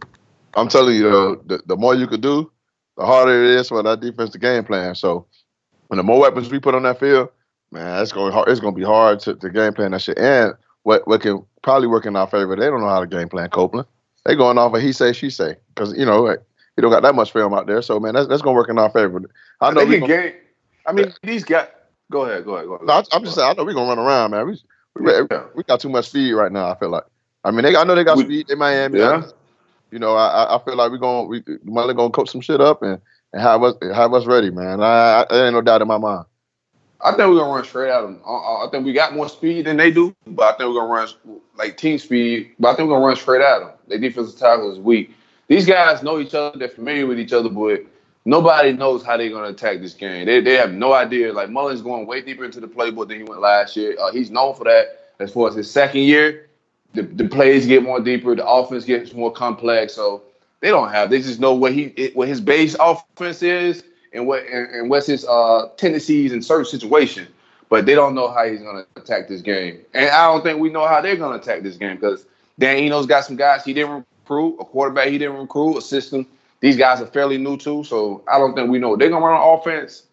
I'm 0.55 0.67
telling 0.67 0.95
you, 0.95 1.07
uh, 1.07 1.35
the, 1.45 1.61
the 1.67 1.77
more 1.77 1.95
you 1.95 2.07
could 2.07 2.21
do, 2.21 2.51
the 2.97 3.05
harder 3.05 3.43
it 3.43 3.59
is 3.59 3.69
for 3.69 3.83
that 3.83 3.99
defense 3.99 4.31
to 4.31 4.39
game 4.39 4.63
plan. 4.63 4.95
So, 4.95 5.27
when 5.87 5.97
the 5.97 6.03
more 6.03 6.19
weapons 6.19 6.49
we 6.49 6.59
put 6.59 6.75
on 6.75 6.83
that 6.83 6.99
field, 6.99 7.29
man, 7.71 8.01
it's 8.01 8.11
going 8.11 8.33
hard, 8.33 8.49
it's 8.49 8.59
going 8.59 8.73
to 8.73 8.79
be 8.79 8.85
hard 8.85 9.19
to, 9.21 9.35
to 9.35 9.49
game 9.49 9.73
plan 9.73 9.91
that 9.91 10.01
shit. 10.01 10.17
And 10.17 10.53
what 10.89 11.07
what 11.07 11.21
can 11.21 11.45
probably 11.61 11.87
work 11.87 12.07
in 12.07 12.15
our 12.15 12.25
favor? 12.25 12.55
They 12.55 12.65
don't 12.65 12.81
know 12.81 12.89
how 12.89 12.99
to 12.99 13.05
game 13.05 13.29
plan 13.29 13.49
Copeland. 13.51 13.87
They 14.25 14.35
going 14.35 14.57
off 14.57 14.73
of 14.73 14.81
he 14.81 14.91
say 14.91 15.13
she 15.13 15.29
say 15.29 15.55
because 15.75 15.95
you 15.95 16.03
know 16.03 16.27
he 16.75 16.81
don't 16.81 16.89
got 16.89 17.03
that 17.03 17.13
much 17.13 17.31
film 17.31 17.53
out 17.53 17.67
there. 17.67 17.83
So 17.83 17.99
man, 17.99 18.15
that's 18.15 18.27
that's 18.27 18.41
going 18.41 18.55
to 18.55 18.57
work 18.57 18.69
in 18.69 18.79
our 18.79 18.89
favor. 18.89 19.21
I 19.61 19.69
know 19.71 19.85
we 19.85 19.99
game. 19.99 20.33
I 20.87 20.93
mean, 20.93 21.13
these 21.21 21.43
guys. 21.43 21.67
Go 22.11 22.25
ahead. 22.25 22.43
Go 22.43 22.55
ahead. 22.55 22.65
Go 22.65 22.73
ahead. 22.73 22.87
No, 22.87 23.03
I'm 23.11 23.23
just 23.23 23.35
saying. 23.35 23.47
I 23.47 23.53
know 23.53 23.63
we're 23.63 23.75
gonna 23.75 23.87
run 23.87 23.99
around, 23.99 24.31
man. 24.31 24.47
We 24.47 24.59
we, 24.99 25.11
yeah. 25.11 25.43
we 25.53 25.63
got 25.63 25.79
too 25.79 25.89
much 25.89 26.09
speed 26.09 26.33
right 26.33 26.51
now. 26.51 26.71
I 26.71 26.75
feel 26.75 26.89
like. 26.89 27.03
I 27.43 27.51
mean, 27.51 27.61
they 27.61 27.75
I 27.75 27.83
know 27.83 27.93
they 27.93 28.03
got 28.03 28.17
we, 28.17 28.23
speed 28.23 28.49
in 28.49 28.57
Miami. 28.57 28.97
Yeah. 28.97 29.27
You 29.91 29.99
know, 29.99 30.15
I 30.15 30.55
I 30.55 30.59
feel 30.63 30.75
like 30.75 30.89
we're 30.89 30.97
gonna 30.97 31.27
we 31.27 31.43
Mullen 31.63 31.95
gonna 31.95 32.09
coach 32.09 32.31
some 32.31 32.41
shit 32.41 32.61
up 32.61 32.81
and, 32.81 32.99
and 33.31 33.41
have 33.43 33.61
us 33.61 33.75
have 33.93 34.15
us 34.15 34.25
ready, 34.25 34.49
man. 34.49 34.81
I, 34.81 35.21
I 35.21 35.25
there 35.29 35.45
ain't 35.45 35.53
no 35.53 35.61
doubt 35.61 35.83
in 35.83 35.87
my 35.87 35.99
mind. 35.99 36.25
I 37.01 37.11
think 37.11 37.29
we're 37.29 37.39
gonna 37.39 37.53
run 37.53 37.63
straight 37.63 37.89
at 37.89 38.01
them. 38.01 38.19
I, 38.25 38.31
I, 38.31 38.67
think 38.71 38.85
we 38.85 38.91
got 38.91 39.13
more 39.13 39.29
speed 39.29 39.65
than 39.65 39.77
they 39.77 39.89
do, 39.89 40.13
but 40.27 40.53
I 40.53 40.57
think 40.57 40.69
we're 40.69 40.81
gonna 40.81 40.93
run 40.93 41.07
like 41.55 41.77
team 41.77 41.97
speed. 41.97 42.51
But 42.59 42.69
I 42.69 42.75
think 42.75 42.89
we're 42.89 42.95
gonna 42.95 43.05
run 43.07 43.15
straight 43.15 43.41
at 43.41 43.59
them. 43.59 43.71
Their 43.87 43.99
defensive 43.99 44.37
tackle 44.37 44.71
is 44.71 44.79
weak. 44.79 45.11
These 45.47 45.65
guys 45.65 46.03
know 46.03 46.19
each 46.19 46.33
other. 46.33 46.59
They're 46.59 46.67
familiar 46.67 47.07
with 47.07 47.19
each 47.19 47.31
other, 47.31 47.49
but 47.49 47.83
nobody 48.25 48.73
knows 48.73 49.03
how 49.03 49.15
they're 49.15 49.29
gonna 49.29 49.49
attack 49.49 49.79
this 49.79 49.93
game. 49.93 50.25
They 50.25 50.41
they 50.41 50.55
have 50.55 50.73
no 50.73 50.93
idea. 50.93 51.31
Like 51.31 51.49
Mullen's 51.49 51.81
going 51.81 52.05
way 52.05 52.21
deeper 52.21 52.43
into 52.43 52.59
the 52.59 52.67
playbook 52.67 53.07
than 53.07 53.17
he 53.17 53.23
went 53.23 53.39
last 53.39 53.77
year. 53.77 53.95
Uh, 53.99 54.11
he's 54.11 54.29
known 54.29 54.55
for 54.55 54.65
that. 54.65 55.13
As 55.19 55.31
far 55.31 55.49
as 55.49 55.55
his 55.55 55.69
second 55.69 56.01
year, 56.01 56.49
the, 56.93 57.03
the 57.03 57.27
plays 57.27 57.65
get 57.65 57.83
more 57.83 57.99
deeper, 57.99 58.35
the 58.35 58.45
offense 58.45 58.85
gets 58.85 59.13
more 59.13 59.31
complex. 59.31 59.93
So 59.93 60.23
they 60.59 60.69
don't 60.69 60.89
have. 60.91 61.09
They 61.09 61.21
just 61.21 61.39
know 61.39 61.53
what 61.53 61.71
he 61.71 62.11
what 62.13 62.27
his 62.27 62.41
base 62.41 62.75
offense 62.77 63.41
is 63.41 63.83
and 64.13 64.27
what 64.27 64.45
and, 64.45 64.89
what's 64.89 65.07
his 65.07 65.25
uh, 65.25 65.69
tendencies 65.77 66.31
in 66.31 66.41
certain 66.41 66.65
situations. 66.65 67.29
But 67.69 67.85
they 67.85 67.93
don't 67.93 68.15
know 68.15 68.31
how 68.31 68.47
he's 68.47 68.61
gonna 68.61 68.85
attack 68.95 69.27
this 69.27 69.41
game, 69.41 69.81
and 69.93 70.09
I 70.09 70.25
don't 70.25 70.43
think 70.43 70.59
we 70.59 70.69
know 70.69 70.87
how 70.87 71.01
they're 71.01 71.15
gonna 71.15 71.37
attack 71.37 71.61
this 71.61 71.77
game 71.77 71.95
because 71.95 72.25
Dan 72.57 72.77
Enos 72.79 73.05
got 73.05 73.25
some 73.25 73.35
guys 73.35 73.63
he 73.63 73.73
didn't 73.73 74.05
recruit, 74.23 74.57
a 74.59 74.65
quarterback 74.65 75.09
he 75.09 75.19
didn't 75.19 75.37
recruit, 75.37 75.77
a 75.77 75.81
system 75.81 76.25
these 76.59 76.77
guys 76.77 77.01
are 77.01 77.07
fairly 77.07 77.37
new 77.37 77.57
to. 77.57 77.83
So 77.83 78.23
I 78.31 78.37
don't 78.37 78.53
think 78.53 78.69
we 78.69 78.79
know 78.79 78.95
they're 78.95 79.09
gonna 79.09 79.25
run 79.25 79.39
on 79.39 79.59
offense, 79.59 80.03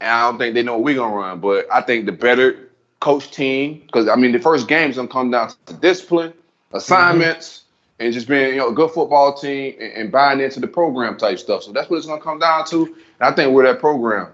and 0.00 0.10
I 0.10 0.22
don't 0.22 0.38
think 0.38 0.54
they 0.54 0.62
know 0.62 0.74
what 0.74 0.84
we're 0.84 0.96
gonna 0.96 1.14
run. 1.14 1.40
But 1.40 1.66
I 1.72 1.80
think 1.80 2.06
the 2.06 2.12
better 2.12 2.70
coach 3.00 3.30
team, 3.30 3.82
because 3.86 4.08
I 4.08 4.16
mean 4.16 4.32
the 4.32 4.38
first 4.38 4.68
game 4.68 4.90
is 4.90 4.96
gonna 4.96 5.08
come 5.08 5.30
down 5.30 5.52
to 5.66 5.74
discipline, 5.74 6.32
assignments, 6.72 7.48
mm-hmm. 7.48 7.65
And 7.98 8.12
just 8.12 8.28
being 8.28 8.50
you 8.50 8.56
know 8.56 8.68
a 8.68 8.72
good 8.72 8.90
football 8.90 9.34
team 9.34 9.74
and, 9.80 9.92
and, 9.92 10.12
buying 10.12 10.40
into 10.40 10.60
the 10.60 10.66
program 10.66 11.16
type 11.16 11.38
stuff. 11.38 11.62
So 11.62 11.72
that's 11.72 11.88
what 11.88 11.96
it's 11.96 12.06
gonna 12.06 12.20
come 12.20 12.38
down 12.38 12.64
to. 12.66 12.84
And 12.86 12.94
I 13.20 13.32
think 13.32 13.52
we're 13.52 13.66
that 13.66 13.80
program. 13.80 14.28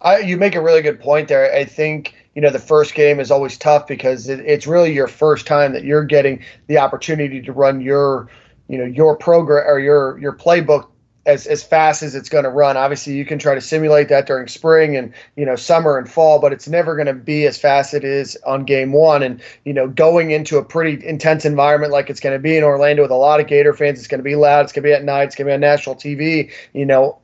I, 0.00 0.18
you 0.18 0.36
make 0.36 0.54
a 0.54 0.60
really 0.60 0.82
good 0.82 1.00
point 1.00 1.28
there. 1.28 1.52
I 1.52 1.64
think 1.64 2.14
you 2.34 2.42
know 2.42 2.50
the 2.50 2.58
first 2.58 2.94
game 2.94 3.20
is 3.20 3.30
always 3.30 3.56
tough 3.58 3.86
because 3.86 4.28
it, 4.28 4.40
it's 4.40 4.66
really 4.66 4.92
your 4.92 5.08
first 5.08 5.46
time 5.46 5.72
that 5.72 5.84
you're 5.84 6.04
getting 6.04 6.42
the 6.66 6.78
opportunity 6.78 7.40
to 7.42 7.52
run 7.52 7.80
your 7.80 8.28
you 8.68 8.78
know 8.78 8.84
your 8.84 9.16
program 9.16 9.64
or 9.66 9.78
your 9.78 10.18
your 10.18 10.32
playbook 10.32 10.88
as 11.24 11.46
as 11.46 11.62
fast 11.62 12.02
as 12.02 12.14
it's 12.14 12.28
going 12.28 12.44
to 12.44 12.50
run. 12.50 12.76
Obviously, 12.76 13.14
you 13.14 13.24
can 13.24 13.38
try 13.38 13.54
to 13.54 13.60
simulate 13.60 14.08
that 14.08 14.26
during 14.26 14.48
spring 14.48 14.96
and 14.96 15.12
you 15.36 15.44
know 15.44 15.56
summer 15.56 15.98
and 15.98 16.10
fall, 16.10 16.40
but 16.40 16.52
it's 16.52 16.68
never 16.68 16.96
going 16.96 17.06
to 17.06 17.14
be 17.14 17.46
as 17.46 17.58
fast 17.58 17.94
as 17.94 17.98
it 17.98 18.04
is 18.04 18.36
on 18.44 18.64
game 18.64 18.92
one. 18.92 19.22
And 19.22 19.40
you 19.64 19.72
know, 19.72 19.88
going 19.88 20.32
into 20.32 20.58
a 20.58 20.64
pretty 20.64 21.04
intense 21.06 21.44
environment 21.44 21.92
like 21.92 22.10
it's 22.10 22.20
going 22.20 22.34
to 22.34 22.42
be 22.42 22.56
in 22.56 22.64
Orlando 22.64 23.02
with 23.02 23.10
a 23.10 23.16
lot 23.16 23.40
of 23.40 23.46
Gator 23.46 23.72
fans, 23.72 23.98
it's 23.98 24.08
going 24.08 24.20
to 24.20 24.24
be 24.24 24.36
loud. 24.36 24.64
It's 24.64 24.72
going 24.72 24.82
to 24.82 24.88
be 24.88 24.92
at 24.92 25.04
night. 25.04 25.24
It's 25.24 25.36
going 25.36 25.46
to 25.46 25.50
be 25.50 25.54
on 25.54 25.60
national 25.60 25.96
TV. 25.96 26.50
You 26.72 26.86
know, 26.86 27.18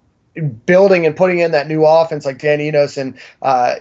building 0.67 1.07
and 1.07 1.17
putting 1.17 1.41
in 1.41 1.51
that 1.53 1.67
new 1.67 1.85
offense 1.85 2.25
like 2.25 2.39
Dan 2.39 2.61
Enos 2.61 2.97
and 2.97 3.19
uh, 3.43 3.77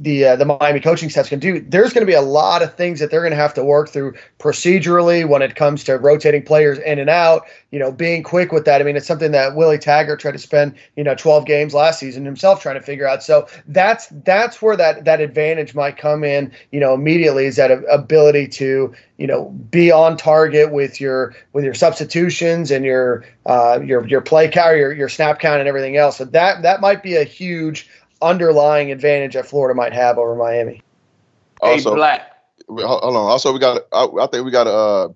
the 0.00 0.24
uh, 0.24 0.36
the 0.36 0.46
Miami 0.46 0.80
coaching 0.80 1.10
staff 1.10 1.28
can 1.28 1.38
do. 1.38 1.60
There's 1.60 1.92
going 1.92 2.00
to 2.00 2.10
be 2.10 2.16
a 2.16 2.22
lot 2.22 2.62
of 2.62 2.74
things 2.74 3.00
that 3.00 3.10
they're 3.10 3.20
going 3.20 3.32
to 3.32 3.36
have 3.36 3.52
to 3.54 3.62
work 3.62 3.90
through 3.90 4.14
procedurally 4.38 5.28
when 5.28 5.42
it 5.42 5.56
comes 5.56 5.84
to 5.84 5.98
rotating 5.98 6.42
players 6.42 6.78
in 6.78 6.98
and 6.98 7.10
out. 7.10 7.42
You 7.70 7.78
know, 7.78 7.92
being 7.92 8.22
quick 8.22 8.50
with 8.50 8.64
that. 8.64 8.80
I 8.80 8.84
mean, 8.84 8.96
it's 8.96 9.06
something 9.06 9.30
that 9.32 9.54
Willie 9.54 9.78
Taggart 9.78 10.18
tried 10.18 10.32
to 10.32 10.38
spend 10.38 10.74
you 10.96 11.04
know 11.04 11.14
12 11.14 11.44
games 11.44 11.74
last 11.74 12.00
season 12.00 12.24
himself 12.24 12.62
trying 12.62 12.76
to 12.76 12.82
figure 12.82 13.06
out. 13.06 13.22
So 13.22 13.46
that's 13.68 14.08
that's 14.24 14.62
where 14.62 14.76
that 14.76 15.04
that 15.04 15.20
advantage 15.20 15.74
might 15.74 15.98
come 15.98 16.24
in. 16.24 16.50
You 16.72 16.80
know, 16.80 16.94
immediately 16.94 17.44
is 17.44 17.56
that 17.56 17.70
ability 17.90 18.48
to 18.48 18.94
you 19.18 19.26
know 19.26 19.50
be 19.70 19.92
on 19.92 20.16
target 20.16 20.72
with 20.72 20.98
your 20.98 21.34
with 21.52 21.62
your 21.62 21.74
substitutions 21.74 22.70
and 22.70 22.86
your 22.86 23.22
uh, 23.44 23.80
your 23.84 24.06
your 24.06 24.22
play 24.22 24.48
count, 24.48 24.78
your 24.78 24.92
your 24.94 25.10
snap 25.10 25.40
count, 25.40 25.60
and 25.60 25.68
everything 25.68 25.98
else. 25.98 26.16
So 26.16 26.24
that 26.24 26.62
that 26.62 26.80
might 26.80 27.02
be 27.02 27.16
a 27.16 27.24
huge 27.24 27.86
underlying 28.22 28.90
advantage 28.90 29.34
that 29.34 29.46
Florida 29.46 29.74
might 29.74 29.92
have 29.92 30.18
over 30.18 30.34
Miami. 30.34 30.82
Also, 31.60 31.90
hey, 31.90 31.96
Black. 31.96 32.36
Hold 32.68 33.16
on. 33.16 33.16
Also, 33.16 33.52
we 33.52 33.58
got. 33.58 33.82
I, 33.92 34.06
I 34.20 34.26
think 34.26 34.44
we 34.44 34.50
got 34.50 34.64
to, 34.64 34.72
uh, 34.72 35.08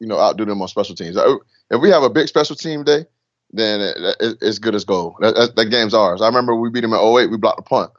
you 0.00 0.06
know, 0.06 0.18
outdo 0.18 0.44
them 0.44 0.62
on 0.62 0.68
special 0.68 0.94
teams. 0.94 1.16
Uh, 1.16 1.36
if 1.70 1.80
we 1.80 1.90
have 1.90 2.02
a 2.02 2.10
big 2.10 2.28
special 2.28 2.56
team 2.56 2.84
day, 2.84 3.04
then 3.52 3.80
it, 3.80 3.96
it, 4.20 4.38
it's 4.40 4.58
good 4.58 4.74
as 4.74 4.84
gold. 4.84 5.14
That, 5.20 5.34
that, 5.34 5.56
that, 5.56 5.66
game's 5.66 5.94
ours. 5.94 6.20
I 6.20 6.26
remember 6.26 6.54
we 6.54 6.70
beat 6.70 6.80
them 6.80 6.92
in 6.92 7.00
08. 7.00 7.30
We 7.30 7.36
blocked 7.36 7.58
the 7.58 7.62
punt. 7.62 7.92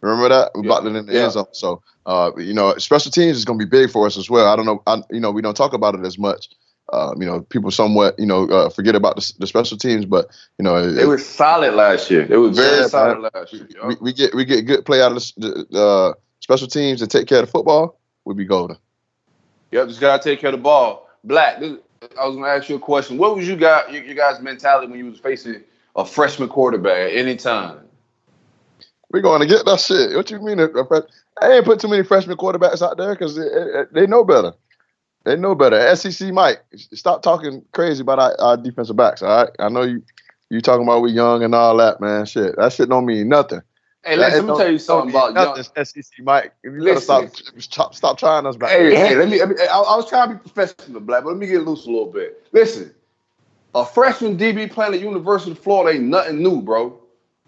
Remember 0.00 0.28
that? 0.28 0.52
We 0.54 0.62
yeah. 0.62 0.66
blocked 0.66 0.86
it 0.86 0.96
in 0.96 1.06
the 1.06 1.12
yeah. 1.12 1.24
end 1.24 1.32
zone. 1.32 1.46
So, 1.52 1.82
uh, 2.06 2.30
you 2.36 2.54
know, 2.54 2.74
special 2.78 3.10
teams 3.10 3.36
is 3.36 3.44
going 3.44 3.58
to 3.58 3.64
be 3.64 3.68
big 3.68 3.90
for 3.90 4.06
us 4.06 4.16
as 4.16 4.30
well. 4.30 4.46
I 4.46 4.56
don't 4.56 4.66
know. 4.66 4.82
I, 4.86 5.02
you 5.10 5.20
know, 5.20 5.30
we 5.30 5.42
don't 5.42 5.56
talk 5.56 5.72
about 5.72 5.94
it 5.94 6.04
as 6.04 6.18
much. 6.18 6.48
Um, 6.92 7.22
you 7.22 7.26
know, 7.26 7.42
people 7.42 7.70
somewhat, 7.70 8.18
you 8.18 8.26
know, 8.26 8.48
uh, 8.48 8.68
forget 8.68 8.96
about 8.96 9.16
the, 9.16 9.32
the, 9.38 9.46
special 9.46 9.78
teams, 9.78 10.04
but 10.04 10.28
you 10.58 10.64
know, 10.64 10.92
they 10.92 11.02
it, 11.02 11.06
were 11.06 11.18
solid 11.18 11.74
last 11.74 12.10
year. 12.10 12.24
They 12.24 12.36
were 12.36 12.50
very 12.50 12.80
yeah, 12.80 12.86
solid 12.88 13.20
man. 13.20 13.30
last 13.32 13.52
year. 13.52 13.68
We, 13.86 13.96
we, 14.00 14.12
get 14.12 14.34
we 14.34 14.44
get 14.44 14.62
good 14.62 14.84
play 14.84 15.00
out 15.00 15.12
of 15.12 15.22
the 15.36 15.66
uh, 15.72 16.14
special 16.40 16.66
teams 16.66 17.00
and 17.00 17.08
take 17.08 17.28
care 17.28 17.38
of 17.38 17.46
the 17.46 17.50
football. 17.52 18.00
We'd 18.24 18.36
be 18.36 18.44
golden. 18.44 18.76
Yep, 19.70 19.88
just 19.88 20.00
gotta 20.00 20.22
take 20.22 20.40
care 20.40 20.50
of 20.50 20.56
the 20.56 20.62
ball. 20.62 21.08
Black, 21.22 21.60
this, 21.60 21.76
I 22.20 22.26
was 22.26 22.34
gonna 22.34 22.48
ask 22.48 22.68
you 22.68 22.76
a 22.76 22.80
question. 22.80 23.18
What 23.18 23.36
was 23.36 23.46
you 23.46 23.54
got 23.54 23.92
your, 23.92 24.02
your 24.02 24.16
guys' 24.16 24.40
mentality 24.40 24.88
when 24.88 24.98
you 24.98 25.06
was 25.06 25.20
facing 25.20 25.62
a 25.94 26.04
freshman 26.04 26.48
quarterback 26.48 27.12
at 27.12 27.16
any 27.16 27.36
time? 27.36 27.80
We're 29.12 29.22
going 29.22 29.40
to 29.40 29.46
get 29.46 29.64
that 29.66 29.80
shit. 29.80 30.14
What 30.14 30.30
you 30.30 30.40
mean? 30.40 30.60
I 30.60 31.52
ain't 31.52 31.64
put 31.64 31.80
too 31.80 31.88
many 31.88 32.04
freshman 32.04 32.36
quarterbacks 32.36 32.80
out 32.80 32.96
there 32.96 33.14
because 33.14 33.34
they, 33.36 33.44
they 33.92 34.06
know 34.06 34.24
better. 34.24 34.52
They 35.24 35.36
know 35.36 35.54
better. 35.54 35.94
SEC 35.96 36.32
Mike, 36.32 36.62
stop 36.74 37.22
talking 37.22 37.62
crazy 37.72 38.00
about 38.00 38.18
our, 38.18 38.40
our, 38.40 38.56
defensive 38.56 38.96
backs. 38.96 39.22
All 39.22 39.44
right, 39.44 39.50
I 39.58 39.68
know 39.68 39.82
you 39.82 40.02
you 40.48 40.60
talking 40.60 40.82
about 40.82 41.02
we 41.02 41.12
young 41.12 41.42
and 41.42 41.54
all 41.54 41.76
that, 41.76 42.00
man. 42.00 42.26
Shit, 42.26 42.56
that 42.56 42.72
shit 42.72 42.88
don't 42.88 43.06
mean 43.06 43.28
nothing. 43.28 43.60
Hey, 44.04 44.16
listen, 44.16 44.46
let 44.46 44.52
me 44.52 44.58
tell 44.58 44.72
you 44.72 44.78
something 44.78 45.10
about 45.10 45.34
young. 45.34 45.84
SEC 45.84 46.04
Mike. 46.20 46.54
If 46.62 46.72
you 46.72 47.00
stop, 47.00 47.30
stop, 47.58 47.94
stop 47.94 48.18
trying 48.18 48.46
us 48.46 48.56
back. 48.56 48.70
Hey, 48.70 48.94
hey, 48.94 49.14
let 49.14 49.28
me. 49.28 49.38
Let 49.38 49.50
me 49.50 49.56
I, 49.60 49.78
I, 49.78 49.96
was 49.96 50.08
trying 50.08 50.30
to 50.30 50.34
be 50.36 50.40
professional, 50.40 51.00
black, 51.00 51.22
but 51.24 51.30
let 51.30 51.38
me 51.38 51.46
get 51.46 51.66
loose 51.66 51.86
a 51.86 51.90
little 51.90 52.10
bit. 52.10 52.46
Listen, 52.52 52.94
a 53.74 53.84
freshman 53.84 54.38
DB 54.38 54.70
playing 54.70 54.94
at 54.94 55.00
University 55.00 55.52
of 55.52 55.58
Florida 55.58 55.98
ain't 55.98 56.08
nothing 56.08 56.42
new, 56.42 56.62
bro. 56.62 56.99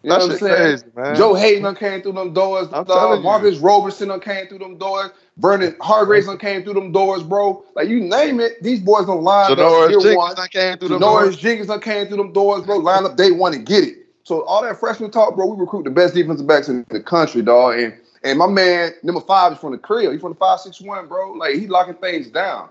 You 0.03 0.11
know 0.11 0.19
what 0.19 0.31
I'm 0.33 0.39
saying? 0.39 0.57
Crazy, 0.57 0.87
man. 0.97 1.17
Joe 1.17 1.35
Haden 1.35 1.63
done 1.63 1.77
came 1.77 2.03
through 2.03 2.13
them 2.13 2.33
doors. 2.33 2.69
I'm 2.73 2.91
uh, 2.91 3.21
Marcus 3.21 3.57
you. 3.57 3.61
Roberson 3.61 4.09
done 4.09 4.21
came 4.21 4.49
through 4.49 4.59
them 4.59 4.77
doors. 4.79 5.11
Vernon 5.39 5.77
Hargreaves 5.81 6.27
done 6.27 6.39
came 6.39 6.63
through 6.65 6.75
them 6.75 6.93
doors, 6.93 7.23
bro. 7.23 7.65
Like 7.77 7.89
you 7.89 8.01
name 8.01 8.41
it, 8.41 8.63
these 8.63 8.81
boys 8.81 9.07
done 9.07 9.23
line 9.23 9.59
up 9.59 9.91
year 9.91 10.15
one. 10.15 10.35
Came 10.51 10.79
through 10.79 10.99
Norris 10.99 11.37
Jenkins 11.37 11.69
done 11.69 11.81
came 11.81 12.09
through 12.09 12.19
them 12.19 12.33
doors, 12.33 12.65
bro. 12.65 12.79
Line 12.79 13.05
up 13.05 13.17
day 13.17 13.31
one 13.31 13.55
and 13.55 13.65
get 13.65 13.85
it. 13.85 13.97
So 14.25 14.45
all 14.45 14.63
that 14.63 14.79
freshman 14.79 15.11
talk, 15.11 15.35
bro. 15.37 15.47
We 15.47 15.61
recruit 15.61 15.85
the 15.85 15.91
best 15.91 16.15
defensive 16.15 16.47
backs 16.47 16.69
in 16.69 16.85
the 16.91 17.01
country, 17.01 17.43
dog. 17.43 17.79
And 17.79 17.95
and 18.25 18.39
my 18.39 18.47
man 18.47 18.93
number 19.03 19.21
five 19.21 19.53
is 19.53 19.59
from 19.59 19.73
the 19.73 19.79
crib. 19.79 20.13
He's 20.13 20.21
from 20.21 20.33
the 20.33 20.39
five 20.39 20.61
six 20.61 20.81
one, 20.81 21.07
bro. 21.07 21.33
Like 21.33 21.55
he 21.55 21.67
locking 21.67 21.95
things 21.95 22.29
down. 22.29 22.69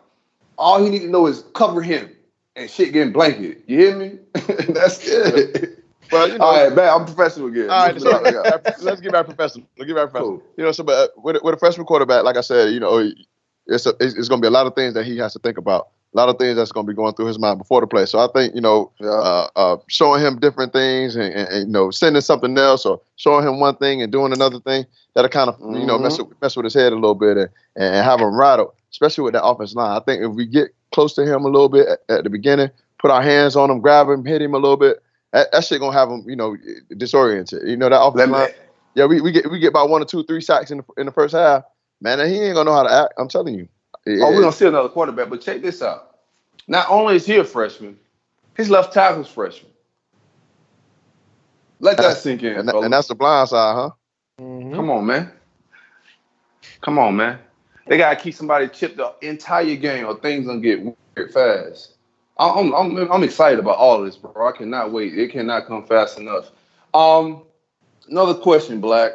All 0.57 0.83
he 0.83 0.89
need 0.89 0.99
to 0.99 1.09
know 1.09 1.27
is 1.27 1.43
cover 1.53 1.81
him 1.81 2.11
and 2.55 2.69
shit 2.69 2.93
getting 2.93 3.13
blanketed. 3.13 3.63
You 3.67 3.77
hear 3.79 3.95
me? 3.95 4.19
That's 4.69 5.05
it. 5.07 5.80
Well, 6.11 6.27
you 6.27 6.37
know, 6.37 6.45
all 6.45 6.63
right, 6.63 6.75
man, 6.75 6.89
I'm 6.89 7.05
professional 7.05 7.47
again. 7.47 7.69
All 7.69 7.87
right, 7.87 7.99
so, 7.99 8.09
let's 8.81 9.01
get 9.01 9.11
back 9.11 9.25
professional. 9.25 9.65
Let's 9.77 9.87
get 9.87 9.95
back 9.95 10.11
professional. 10.11 10.39
Cool. 10.39 10.43
You 10.57 10.63
know, 10.65 10.71
so 10.71 10.83
but 10.83 10.93
uh, 10.93 11.07
with, 11.17 11.37
with 11.43 11.55
a 11.55 11.57
freshman 11.57 11.85
quarterback, 11.85 12.23
like 12.23 12.37
I 12.37 12.41
said, 12.41 12.73
you 12.73 12.79
know, 12.79 13.11
it's 13.67 13.85
a, 13.85 13.93
it's, 13.99 14.27
going 14.27 14.41
to 14.41 14.45
be 14.45 14.47
a 14.47 14.51
lot 14.51 14.67
of 14.67 14.75
things 14.75 14.93
that 14.95 15.05
he 15.05 15.17
has 15.17 15.33
to 15.33 15.39
think 15.39 15.57
about. 15.57 15.89
A 16.13 16.17
lot 16.17 16.27
of 16.27 16.37
things 16.37 16.57
that's 16.57 16.73
going 16.73 16.85
to 16.85 16.91
be 16.91 16.95
going 16.95 17.13
through 17.13 17.27
his 17.27 17.39
mind 17.39 17.57
before 17.57 17.79
the 17.79 17.87
play. 17.87 18.05
So 18.05 18.19
I 18.19 18.27
think 18.33 18.53
you 18.53 18.59
know, 18.59 18.91
yeah. 18.99 19.07
uh, 19.07 19.47
uh, 19.55 19.77
showing 19.87 20.21
him 20.21 20.39
different 20.39 20.73
things 20.73 21.15
and, 21.15 21.33
and, 21.33 21.47
and, 21.47 21.67
you 21.67 21.71
know, 21.71 21.89
sending 21.89 22.21
something 22.21 22.57
else 22.57 22.85
or 22.85 22.99
showing 23.15 23.47
him 23.47 23.61
one 23.61 23.77
thing 23.77 24.01
and 24.01 24.11
doing 24.11 24.33
another 24.33 24.59
thing 24.59 24.85
that'll 25.15 25.29
kind 25.29 25.49
of 25.49 25.57
mm-hmm. 25.59 25.77
you 25.77 25.85
know 25.85 25.97
mess 25.97 26.17
mm-hmm. 26.17 26.27
with, 26.27 26.41
mess 26.41 26.57
with 26.57 26.65
his 26.65 26.73
head 26.73 26.91
a 26.91 26.95
little 26.95 27.15
bit 27.15 27.37
and, 27.37 27.49
and 27.77 28.03
have 28.03 28.19
him 28.19 28.35
rattled, 28.35 28.73
especially 28.91 29.23
with 29.23 29.33
that 29.33 29.43
offensive 29.43 29.77
line. 29.77 29.95
I 29.95 30.03
think 30.03 30.21
if 30.21 30.31
we 30.31 30.45
get 30.45 30.75
close 30.93 31.13
to 31.13 31.25
him 31.25 31.45
a 31.45 31.49
little 31.49 31.69
bit 31.69 31.87
at, 31.87 31.99
at 32.09 32.23
the 32.25 32.29
beginning, 32.29 32.69
put 32.99 33.11
our 33.11 33.21
hands 33.21 33.55
on 33.55 33.71
him, 33.71 33.79
grab 33.79 34.09
him, 34.09 34.25
hit 34.25 34.41
him 34.41 34.53
a 34.53 34.59
little 34.59 34.77
bit. 34.77 35.01
That, 35.33 35.51
that 35.51 35.63
shit 35.63 35.79
gonna 35.79 35.97
have 35.97 36.09
him, 36.09 36.23
you 36.27 36.35
know, 36.35 36.57
disoriented. 36.97 37.67
You 37.67 37.77
know 37.77 37.89
that 37.89 37.97
Let 37.97 38.07
offensive 38.09 38.29
me- 38.29 38.33
line. 38.37 38.49
Yeah, 38.93 39.05
we, 39.05 39.21
we 39.21 39.31
get 39.31 39.49
we 39.49 39.57
get 39.59 39.69
about 39.69 39.89
one 39.89 40.01
or 40.01 40.05
two, 40.05 40.23
three 40.25 40.41
sacks 40.41 40.69
in 40.69 40.79
the, 40.79 40.83
in 40.97 41.05
the 41.05 41.13
first 41.13 41.33
half. 41.33 41.63
Man, 42.01 42.19
he 42.27 42.39
ain't 42.41 42.55
gonna 42.55 42.69
know 42.69 42.75
how 42.75 42.83
to 42.83 42.91
act. 42.91 43.13
I'm 43.17 43.29
telling 43.29 43.53
you. 43.55 43.67
Oh, 44.07 44.31
we're 44.33 44.41
gonna 44.41 44.51
see 44.51 44.65
another 44.67 44.89
quarterback, 44.89 45.29
but 45.29 45.39
check 45.41 45.61
this 45.61 45.81
out. 45.81 46.17
Not 46.67 46.89
only 46.89 47.15
is 47.15 47.25
he 47.25 47.37
a 47.37 47.43
freshman, 47.45 47.97
his 48.55 48.69
left 48.69 48.91
tackle's 48.93 49.29
freshman. 49.29 49.71
Let 51.79 51.97
that 51.97 52.17
sink 52.17 52.43
in. 52.43 52.57
and, 52.57 52.67
that- 52.67 52.75
and 52.75 52.91
that's 52.91 53.07
the 53.07 53.15
blind 53.15 53.49
side, 53.49 53.75
huh? 53.75 53.89
Mhm. 54.41 54.75
Come 54.75 54.89
on, 54.89 55.05
man. 55.05 55.31
Come 56.81 56.99
on, 56.99 57.15
man. 57.15 57.39
They 57.87 57.97
gotta 57.97 58.15
keep 58.15 58.33
somebody 58.33 58.67
chipped 58.67 58.97
the 58.97 59.13
entire 59.21 59.75
game, 59.75 60.05
or 60.05 60.15
things 60.19 60.45
gonna 60.47 60.59
get 60.59 60.83
weird 60.83 61.31
fast. 61.33 61.95
I'm, 62.37 62.73
I'm, 62.73 63.11
I'm 63.11 63.23
excited 63.23 63.59
about 63.59 63.77
all 63.77 63.99
of 63.99 64.05
this, 64.05 64.17
bro. 64.17 64.47
I 64.47 64.51
cannot 64.51 64.91
wait. 64.91 65.17
It 65.17 65.31
cannot 65.31 65.67
come 65.67 65.85
fast 65.85 66.17
enough. 66.17 66.51
Um, 66.93 67.43
another 68.09 68.33
question, 68.33 68.81
Black. 68.81 69.11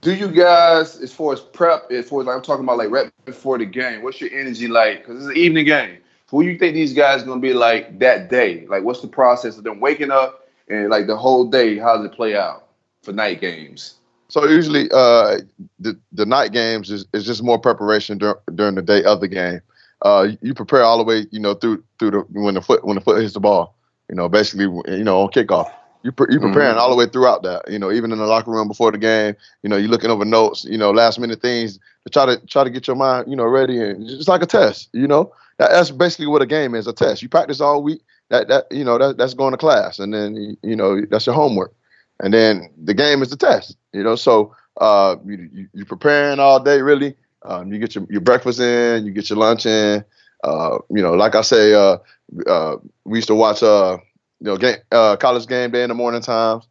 Do 0.00 0.12
you 0.12 0.28
guys, 0.28 1.00
as 1.00 1.12
far 1.12 1.32
as 1.32 1.40
prep, 1.40 1.90
as 1.92 2.08
far 2.08 2.20
as 2.20 2.26
like 2.26 2.36
I'm 2.36 2.42
talking 2.42 2.64
about, 2.64 2.76
like 2.76 2.90
right 2.90 3.12
before 3.24 3.56
the 3.56 3.66
game, 3.66 4.02
what's 4.02 4.20
your 4.20 4.32
energy 4.32 4.66
like? 4.66 5.06
Because 5.06 5.18
it's 5.24 5.30
an 5.30 5.36
evening 5.36 5.64
game. 5.64 5.98
What 6.30 6.44
do 6.44 6.48
you 6.48 6.58
think 6.58 6.74
these 6.74 6.94
guys 6.94 7.22
gonna 7.22 7.40
be 7.40 7.52
like 7.52 7.98
that 7.98 8.30
day? 8.30 8.66
Like, 8.66 8.84
what's 8.84 9.00
the 9.00 9.06
process 9.06 9.58
of 9.58 9.64
them 9.64 9.80
waking 9.80 10.10
up 10.10 10.48
and 10.68 10.88
like 10.88 11.06
the 11.06 11.16
whole 11.16 11.44
day? 11.44 11.76
How 11.78 11.98
does 11.98 12.06
it 12.06 12.12
play 12.12 12.34
out 12.34 12.68
for 13.02 13.12
night 13.12 13.40
games? 13.40 13.96
So 14.28 14.46
usually, 14.46 14.90
uh, 14.92 15.40
the 15.78 16.00
the 16.10 16.24
night 16.24 16.52
games 16.52 16.90
is, 16.90 17.04
is 17.12 17.26
just 17.26 17.42
more 17.42 17.58
preparation 17.58 18.16
dur- 18.16 18.40
during 18.54 18.74
the 18.76 18.82
day 18.82 19.04
of 19.04 19.20
the 19.20 19.28
game. 19.28 19.60
Uh, 20.04 20.28
you 20.40 20.54
prepare 20.54 20.82
all 20.82 20.98
the 20.98 21.04
way, 21.04 21.26
you 21.30 21.40
know, 21.40 21.54
through 21.54 21.82
through 21.98 22.10
the 22.10 22.20
when 22.32 22.54
the 22.54 22.60
foot 22.60 22.84
when 22.84 22.96
the 22.96 23.00
foot 23.00 23.20
hits 23.20 23.34
the 23.34 23.40
ball. 23.40 23.76
You 24.08 24.16
know, 24.16 24.28
basically, 24.28 24.64
you 24.96 25.04
know, 25.04 25.22
on 25.22 25.28
kickoff. 25.30 25.70
You 26.02 26.12
pre- 26.12 26.32
you 26.32 26.40
preparing 26.40 26.76
Mhm. 26.76 26.78
all 26.78 26.90
the 26.90 26.96
way 26.96 27.06
throughout 27.06 27.42
that. 27.44 27.62
You 27.70 27.78
know, 27.78 27.90
even 27.92 28.12
in 28.12 28.18
the 28.18 28.26
locker 28.26 28.50
room 28.50 28.68
before 28.68 28.90
the 28.92 28.98
game. 28.98 29.34
You 29.62 29.70
know, 29.70 29.76
you 29.76 29.88
looking 29.88 30.10
over 30.10 30.24
notes. 30.24 30.64
You 30.64 30.76
know, 30.78 30.90
last 30.90 31.18
minute 31.18 31.40
things 31.40 31.78
to 32.04 32.10
try 32.10 32.26
to 32.26 32.36
try 32.46 32.64
to 32.64 32.70
get 32.70 32.86
your 32.86 32.96
mind, 32.96 33.28
you 33.30 33.36
know, 33.36 33.44
ready. 33.44 33.80
And 33.80 34.08
it's 34.08 34.28
like 34.28 34.42
a 34.42 34.46
test. 34.46 34.88
You 34.92 35.06
know, 35.06 35.32
that, 35.58 35.70
that's 35.70 35.90
basically 35.90 36.26
what 36.26 36.42
a 36.42 36.46
game 36.46 36.74
is—a 36.74 36.92
test. 36.92 37.22
You 37.22 37.28
practice 37.28 37.60
all 37.60 37.82
week. 37.82 38.02
That 38.30 38.48
that 38.48 38.66
you 38.70 38.84
know 38.84 38.98
that 38.98 39.16
that's 39.18 39.34
going 39.34 39.52
to 39.52 39.58
class, 39.58 39.98
and 39.98 40.12
then 40.12 40.56
you 40.62 40.76
know 40.76 41.00
that's 41.10 41.26
your 41.26 41.34
homework 41.34 41.72
and 42.20 42.32
then 42.32 42.70
the 42.82 42.94
game 42.94 43.22
is 43.22 43.30
the 43.30 43.36
test. 43.36 43.76
You 43.92 44.02
know, 44.02 44.16
so 44.16 44.54
uh, 44.80 45.16
you, 45.24 45.48
you 45.52 45.68
you're 45.74 45.86
preparing 45.86 46.38
all 46.40 46.60
day 46.62 46.80
really. 46.80 47.14
Um, 47.44 47.72
you 47.72 47.78
get 47.78 47.94
your, 47.94 48.06
your 48.10 48.20
breakfast 48.20 48.60
in, 48.60 49.04
you 49.06 49.12
get 49.12 49.30
your 49.30 49.38
lunch 49.38 49.66
in. 49.66 50.04
Uh, 50.44 50.78
you 50.90 51.02
know, 51.02 51.12
like 51.14 51.34
I 51.34 51.42
say, 51.42 51.74
uh, 51.74 51.98
uh, 52.46 52.76
we 53.04 53.18
used 53.18 53.28
to 53.28 53.34
watch 53.34 53.62
uh, 53.62 53.98
you 54.40 54.46
know, 54.46 54.56
game, 54.56 54.76
uh, 54.90 55.16
college 55.16 55.46
game 55.46 55.70
day 55.70 55.82
in 55.82 55.88
the 55.88 55.94
morning 55.94 56.22
times. 56.22 56.66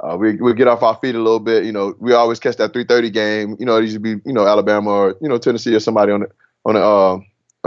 Uh, 0.00 0.16
we 0.16 0.36
we 0.36 0.54
get 0.54 0.68
off 0.68 0.82
our 0.82 0.96
feet 0.96 1.14
a 1.14 1.18
little 1.18 1.40
bit. 1.40 1.64
You 1.64 1.72
know, 1.72 1.94
we 1.98 2.14
always 2.14 2.40
catch 2.40 2.56
that 2.56 2.72
3:30 2.72 3.12
game. 3.12 3.56
You 3.58 3.66
know, 3.66 3.76
it 3.76 3.82
used 3.82 3.94
to 3.94 4.00
be 4.00 4.10
you 4.24 4.32
know 4.32 4.46
Alabama 4.46 4.90
or 4.90 5.16
you 5.20 5.28
know 5.28 5.36
Tennessee 5.38 5.74
or 5.74 5.80
somebody 5.80 6.12
on 6.12 6.20
the 6.20 6.28
on 6.64 6.74
the 6.74 6.80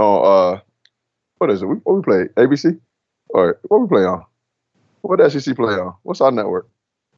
on 0.01 0.55
uh, 0.55 0.59
what 1.37 1.51
is 1.51 1.61
it? 1.61 1.67
We, 1.67 1.75
what 1.83 1.95
we 1.95 2.01
play? 2.01 2.23
ABC 2.37 2.79
or 3.29 3.59
what 3.67 3.81
we 3.81 3.87
play 3.87 4.05
on? 4.05 4.25
What 5.01 5.31
SEC 5.31 5.55
play 5.55 5.75
on? 5.75 5.93
What's 6.03 6.21
our 6.21 6.31
network? 6.31 6.67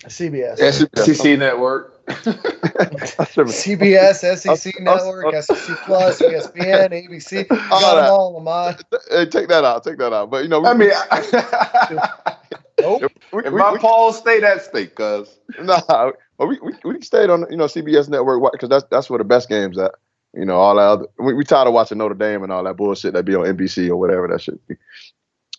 CBS. 0.03 0.57
SEC 0.97 1.39
Network. 1.39 1.91
CBS, 2.07 4.37
SEC 4.57 4.79
Network, 4.79 5.33
us- 5.33 5.47
SEC 5.47 5.77
Plus, 5.85 6.21
ESPN, 6.21 6.89
ABC. 6.91 7.47
Got 7.47 7.71
All 7.71 7.95
them 7.95 8.05
all, 8.11 8.33
Lamont. 8.33 8.83
Hey, 9.09 9.25
take 9.25 9.47
that 9.49 9.63
out. 9.63 9.83
Take 9.83 9.97
that 9.97 10.13
out. 10.13 10.29
But 10.29 10.43
you 10.43 10.49
know, 10.49 10.61
we, 10.61 10.67
I 10.67 10.73
mean, 10.73 10.91
Nope. 12.81 13.03
we, 13.31 13.43
if 13.45 13.53
we, 13.53 13.59
my 13.59 13.73
we, 13.73 13.79
polls 13.79 14.17
stay 14.17 14.39
that 14.41 14.61
state, 14.63 14.95
cuz. 14.95 15.39
nah, 15.61 16.11
but 16.37 16.47
we, 16.47 16.59
we 16.61 16.73
we 16.83 17.01
stayed 17.01 17.29
on 17.29 17.45
you 17.49 17.57
know 17.57 17.65
CBS 17.65 18.09
network 18.09 18.41
because 18.51 18.69
that's 18.69 18.85
that's 18.91 19.09
where 19.09 19.17
the 19.17 19.23
best 19.23 19.49
games 19.49 19.77
at. 19.77 19.91
You 20.33 20.43
know, 20.45 20.57
all 20.57 20.75
that 20.75 20.81
other 20.81 21.05
we, 21.17 21.33
we 21.33 21.45
tired 21.45 21.67
of 21.67 21.73
watching 21.73 21.97
Notre 21.97 22.15
Dame 22.15 22.43
and 22.43 22.51
all 22.51 22.63
that 22.65 22.75
bullshit 22.75 23.13
that 23.13 23.23
be 23.23 23.35
on 23.35 23.45
NBC 23.45 23.89
or 23.89 23.95
whatever 23.95 24.27
that 24.27 24.41
should 24.41 24.59
be. 24.67 24.75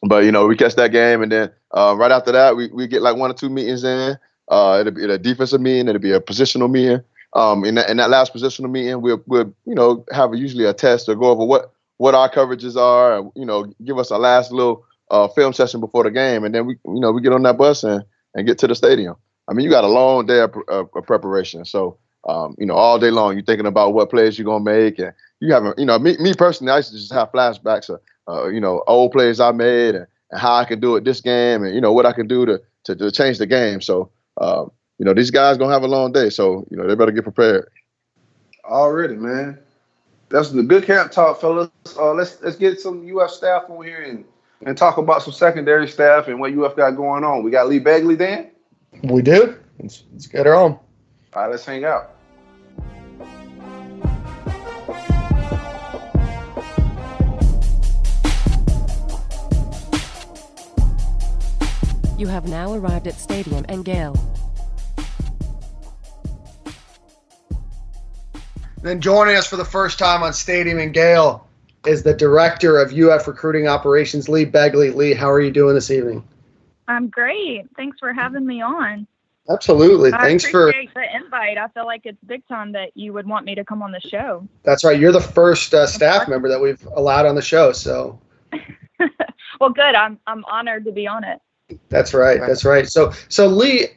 But 0.02 0.24
you 0.24 0.32
know, 0.32 0.46
we 0.46 0.56
catch 0.56 0.74
that 0.76 0.92
game 0.92 1.22
and 1.22 1.32
then 1.32 1.50
uh, 1.72 1.94
right 1.96 2.10
after 2.10 2.32
that 2.32 2.56
we, 2.56 2.68
we 2.68 2.86
get 2.86 3.02
like 3.02 3.16
one 3.16 3.30
or 3.30 3.34
two 3.34 3.48
meetings 3.48 3.84
in. 3.84 4.18
Uh, 4.48 4.78
it'll 4.80 4.92
be 4.92 5.04
a 5.04 5.18
defensive 5.18 5.60
meeting, 5.60 5.88
it'll 5.88 6.00
be 6.00 6.12
a 6.12 6.20
positional 6.20 6.70
meeting. 6.70 7.00
Um, 7.32 7.64
in 7.64 7.74
that 7.74 7.90
in 7.90 7.98
that 7.98 8.08
last 8.08 8.32
positional 8.32 8.70
meeting, 8.70 9.02
we'll 9.02 9.22
we'll 9.26 9.52
you 9.66 9.74
know 9.74 10.04
have 10.12 10.32
a, 10.32 10.38
usually 10.38 10.64
a 10.64 10.72
test 10.72 11.08
or 11.08 11.14
go 11.14 11.26
over 11.26 11.44
what 11.44 11.72
what 11.98 12.14
our 12.14 12.30
coverages 12.30 12.76
are. 12.76 13.18
and, 13.18 13.30
You 13.34 13.44
know, 13.44 13.72
give 13.84 13.98
us 13.98 14.10
a 14.10 14.16
last 14.16 14.52
little 14.52 14.84
uh, 15.10 15.28
film 15.28 15.52
session 15.52 15.80
before 15.80 16.04
the 16.04 16.10
game, 16.10 16.44
and 16.44 16.54
then 16.54 16.66
we 16.66 16.76
you 16.86 17.00
know 17.00 17.12
we 17.12 17.20
get 17.20 17.32
on 17.32 17.42
that 17.42 17.58
bus 17.58 17.84
and 17.84 18.04
and 18.34 18.46
get 18.46 18.58
to 18.58 18.66
the 18.66 18.74
stadium. 18.74 19.16
I 19.48 19.52
mean, 19.54 19.64
you 19.64 19.70
got 19.70 19.84
a 19.84 19.88
long 19.88 20.26
day 20.26 20.40
of, 20.40 20.54
of, 20.68 20.88
of 20.94 21.06
preparation, 21.06 21.64
so 21.64 21.98
um, 22.28 22.54
you 22.58 22.66
know 22.66 22.74
all 22.74 22.98
day 22.98 23.10
long 23.10 23.34
you're 23.34 23.44
thinking 23.44 23.66
about 23.66 23.92
what 23.92 24.10
plays 24.10 24.38
you're 24.38 24.46
gonna 24.46 24.64
make, 24.64 24.98
and 24.98 25.12
you 25.40 25.52
haven't 25.52 25.78
you 25.78 25.84
know 25.84 25.98
me 25.98 26.16
me 26.18 26.32
personally 26.32 26.72
I 26.72 26.78
used 26.78 26.92
to 26.92 26.96
just 26.98 27.12
have 27.12 27.32
flashbacks 27.32 27.90
of 27.90 28.00
uh, 28.28 28.48
you 28.48 28.60
know 28.60 28.82
old 28.86 29.12
plays 29.12 29.40
I 29.40 29.52
made 29.52 29.94
and, 29.94 30.06
and 30.30 30.40
how 30.40 30.54
I 30.54 30.64
can 30.64 30.80
do 30.80 30.96
it 30.96 31.04
this 31.04 31.20
game, 31.20 31.64
and 31.64 31.74
you 31.74 31.80
know 31.80 31.92
what 31.92 32.06
I 32.06 32.12
can 32.12 32.26
do 32.26 32.46
to 32.46 32.60
to, 32.84 32.96
to 32.96 33.10
change 33.10 33.38
the 33.38 33.46
game. 33.46 33.80
So 33.80 34.10
um, 34.40 34.70
you 34.98 35.04
know 35.04 35.14
these 35.14 35.30
guys 35.30 35.58
gonna 35.58 35.72
have 35.72 35.82
a 35.82 35.88
long 35.88 36.12
day, 36.12 36.30
so 36.30 36.66
you 36.70 36.76
know 36.76 36.86
they 36.86 36.94
better 36.94 37.12
get 37.12 37.24
prepared. 37.24 37.68
Already, 38.64 39.14
man. 39.14 39.58
That's 40.28 40.50
the 40.50 40.62
good 40.62 40.84
camp 40.84 41.12
talk, 41.12 41.40
fellas. 41.40 41.70
Uh, 41.96 42.12
let's 42.12 42.40
let's 42.42 42.56
get 42.56 42.80
some 42.80 43.06
UF 43.16 43.30
staff 43.30 43.64
on 43.68 43.84
here 43.84 44.02
and, 44.02 44.24
and 44.64 44.76
talk 44.76 44.98
about 44.98 45.22
some 45.22 45.32
secondary 45.32 45.86
staff 45.88 46.26
and 46.26 46.40
what 46.40 46.52
UF 46.52 46.74
got 46.76 46.92
going 46.92 47.22
on. 47.22 47.44
We 47.44 47.50
got 47.50 47.68
Lee 47.68 47.78
Begley 47.78 48.18
then. 48.18 48.50
We 49.04 49.22
do. 49.22 49.56
Let's, 49.78 50.02
let's 50.12 50.26
get 50.26 50.46
her 50.46 50.54
on. 50.54 50.72
All 50.72 50.80
right, 51.34 51.50
let's 51.50 51.64
hang 51.64 51.84
out. 51.84 52.15
You 62.18 62.26
have 62.28 62.48
now 62.48 62.72
arrived 62.72 63.06
at 63.06 63.14
Stadium 63.14 63.66
and 63.68 63.84
Gale. 63.84 64.16
Then 68.82 69.02
joining 69.02 69.36
us 69.36 69.46
for 69.46 69.56
the 69.56 69.64
first 69.64 69.98
time 69.98 70.22
on 70.22 70.32
Stadium 70.32 70.78
and 70.78 70.94
Gale 70.94 71.46
is 71.86 72.02
the 72.02 72.14
director 72.14 72.78
of 72.78 72.92
UF 72.92 73.28
Recruiting 73.28 73.68
Operations, 73.68 74.30
Lee 74.30 74.46
Begley. 74.46 74.94
Lee, 74.94 75.12
how 75.12 75.30
are 75.30 75.40
you 75.40 75.50
doing 75.50 75.74
this 75.74 75.90
evening? 75.90 76.26
I'm 76.88 77.08
great. 77.08 77.66
Thanks 77.76 77.98
for 77.98 78.14
having 78.14 78.46
me 78.46 78.62
on. 78.62 79.06
Absolutely. 79.50 80.12
I 80.12 80.22
Thanks 80.22 80.48
for 80.48 80.72
the 80.72 81.16
invite. 81.16 81.58
I 81.58 81.68
feel 81.68 81.84
like 81.84 82.02
it's 82.04 82.18
big 82.26 82.46
time 82.48 82.72
that 82.72 82.96
you 82.96 83.12
would 83.12 83.26
want 83.26 83.44
me 83.44 83.54
to 83.54 83.64
come 83.64 83.82
on 83.82 83.92
the 83.92 84.00
show. 84.00 84.48
that's 84.62 84.84
right. 84.84 84.98
You're 84.98 85.12
the 85.12 85.20
first 85.20 85.74
uh, 85.74 85.86
staff 85.86 86.28
member 86.28 86.48
that 86.48 86.60
we've 86.60 86.84
allowed 86.96 87.26
on 87.26 87.34
the 87.34 87.42
show, 87.42 87.72
so 87.72 88.18
Well, 89.60 89.70
good. 89.70 89.94
I'm 89.94 90.18
I'm 90.26 90.44
honored 90.46 90.84
to 90.84 90.92
be 90.92 91.06
on 91.06 91.24
it. 91.24 91.40
That's 91.88 92.14
right. 92.14 92.40
That's 92.40 92.64
right. 92.64 92.88
So, 92.88 93.12
so 93.28 93.48
Lee, 93.48 93.88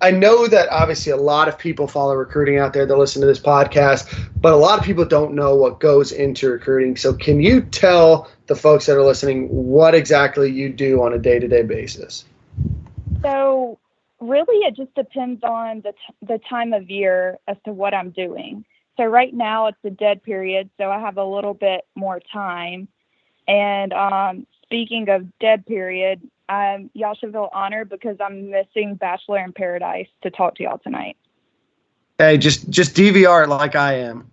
I 0.00 0.10
know 0.10 0.46
that 0.46 0.68
obviously 0.70 1.12
a 1.12 1.16
lot 1.16 1.48
of 1.48 1.58
people 1.58 1.88
follow 1.88 2.14
recruiting 2.14 2.58
out 2.58 2.72
there 2.72 2.86
that 2.86 2.96
listen 2.96 3.20
to 3.20 3.26
this 3.26 3.40
podcast, 3.40 4.30
but 4.40 4.52
a 4.52 4.56
lot 4.56 4.78
of 4.78 4.84
people 4.84 5.04
don't 5.04 5.34
know 5.34 5.56
what 5.56 5.80
goes 5.80 6.12
into 6.12 6.50
recruiting. 6.50 6.96
So, 6.96 7.12
can 7.12 7.40
you 7.40 7.62
tell 7.62 8.30
the 8.46 8.54
folks 8.54 8.86
that 8.86 8.96
are 8.96 9.02
listening 9.04 9.48
what 9.48 9.94
exactly 9.94 10.50
you 10.50 10.68
do 10.68 11.02
on 11.02 11.12
a 11.12 11.18
day-to-day 11.18 11.62
basis? 11.62 12.24
So, 13.22 13.78
really, 14.20 14.66
it 14.66 14.76
just 14.76 14.94
depends 14.94 15.42
on 15.42 15.80
the 15.80 15.92
t- 15.92 16.14
the 16.22 16.38
time 16.48 16.72
of 16.72 16.90
year 16.90 17.38
as 17.48 17.56
to 17.64 17.72
what 17.72 17.92
I'm 17.92 18.10
doing. 18.10 18.64
So 18.96 19.06
right 19.06 19.32
now 19.32 19.68
it's 19.68 19.78
a 19.82 19.90
dead 19.90 20.22
period, 20.22 20.68
so 20.76 20.90
I 20.90 21.00
have 21.00 21.16
a 21.16 21.24
little 21.24 21.54
bit 21.54 21.86
more 21.94 22.20
time. 22.20 22.86
And 23.48 23.94
um, 23.94 24.46
speaking 24.62 25.08
of 25.08 25.26
dead 25.38 25.64
period, 25.64 26.20
um, 26.50 26.90
y'all 26.94 27.14
should 27.14 27.32
feel 27.32 27.48
honored 27.52 27.88
because 27.88 28.16
I'm 28.20 28.50
missing 28.50 28.96
Bachelor 28.96 29.38
in 29.38 29.52
Paradise 29.52 30.08
to 30.22 30.30
talk 30.30 30.56
to 30.56 30.64
y'all 30.64 30.78
tonight. 30.78 31.16
Hey, 32.18 32.36
just 32.36 32.68
just 32.68 32.96
DVR 32.96 33.44
it 33.44 33.48
like 33.48 33.76
I 33.76 33.94
am. 33.94 34.28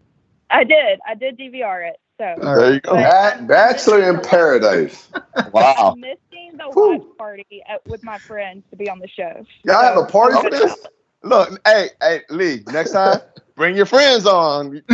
I 0.50 0.64
did. 0.64 1.00
I 1.08 1.14
did 1.14 1.38
DVR 1.38 1.90
it. 1.90 2.00
So 2.18 2.36
There 2.44 2.74
you 2.74 2.80
go. 2.82 2.96
But 2.96 3.38
Ba- 3.38 3.44
Bachelor 3.44 4.10
in 4.10 4.20
Paradise. 4.20 5.08
Wow. 5.52 5.92
I'm 5.94 6.02
missing 6.02 6.58
the 6.58 6.68
Whew. 6.74 6.98
watch 6.98 7.18
party 7.18 7.62
at, 7.70 7.86
with 7.86 8.04
my 8.04 8.18
friends 8.28 8.64
to 8.72 8.76
be 8.76 8.90
on 8.90 8.98
the 8.98 9.08
show. 9.08 9.46
Y'all 9.64 9.82
have 9.84 9.96
a 9.96 10.04
party 10.04 10.36
for 10.42 10.50
this? 10.50 10.88
Look, 11.24 11.60
hey, 11.66 11.90
hey, 12.02 12.22
Lee, 12.30 12.64
next 12.68 12.92
time, 12.92 13.20
bring 13.56 13.76
your 13.76 13.86
friends 13.86 14.26
on. 14.26 14.82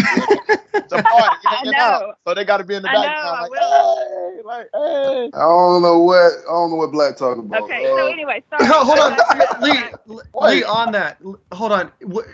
It's 0.76 0.92
a 0.92 1.04
party. 1.04 1.36
You're 1.44 1.52
hanging 1.54 1.72
know. 1.74 1.78
out. 1.80 2.18
So 2.28 2.34
they 2.34 2.44
got 2.44 2.58
to 2.58 2.64
be 2.64 2.74
in 2.74 2.82
the 2.82 2.90
I 2.90 2.94
background. 2.94 3.24
know, 3.24 3.30
I 3.30 3.42
like, 3.42 3.52
will. 3.52 3.98
hey, 4.36 4.42
like, 4.44 4.70
hey. 4.74 5.30
I 5.36 5.40
don't 5.40 5.82
know 5.84 6.00
what 6.00 6.18
I 6.18 6.52
don't 6.52 6.72
know 6.72 6.76
what 6.78 6.92
Black 6.92 7.16
talking 7.16 7.44
about. 7.46 7.62
Okay, 7.62 7.86
Uh, 7.86 7.96
so 7.96 8.08
anyway, 8.08 8.44
sorry. 8.50 8.68
No, 8.68 8.80
hold 8.84 8.98
on, 8.98 9.16
Back 9.16 9.60
to- 9.60 9.62
Lee. 9.62 10.22
Lee, 10.34 10.64
on 10.64 10.92
that. 10.94 11.20
Hold 11.52 11.74
on. 11.74 11.92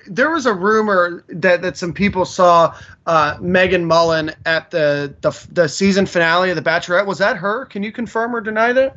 There 0.08 0.30
was 0.32 0.46
a 0.46 0.54
rumor 0.54 1.26
that, 1.28 1.62
that 1.64 1.76
some 1.76 1.92
people 1.94 2.24
saw 2.24 2.74
uh, 3.06 3.38
Megan 3.42 3.84
Mullen 3.84 4.32
at 4.46 4.72
the, 4.72 5.14
the 5.20 5.48
the 5.52 5.68
season 5.68 6.06
finale 6.06 6.50
of 6.50 6.56
The 6.56 6.62
Bachelorette. 6.62 7.06
Was 7.08 7.18
that 7.18 7.36
her? 7.36 7.66
Can 7.66 7.84
you 7.84 7.92
confirm 7.92 8.34
or 8.34 8.40
deny 8.40 8.72
that? 8.72 8.96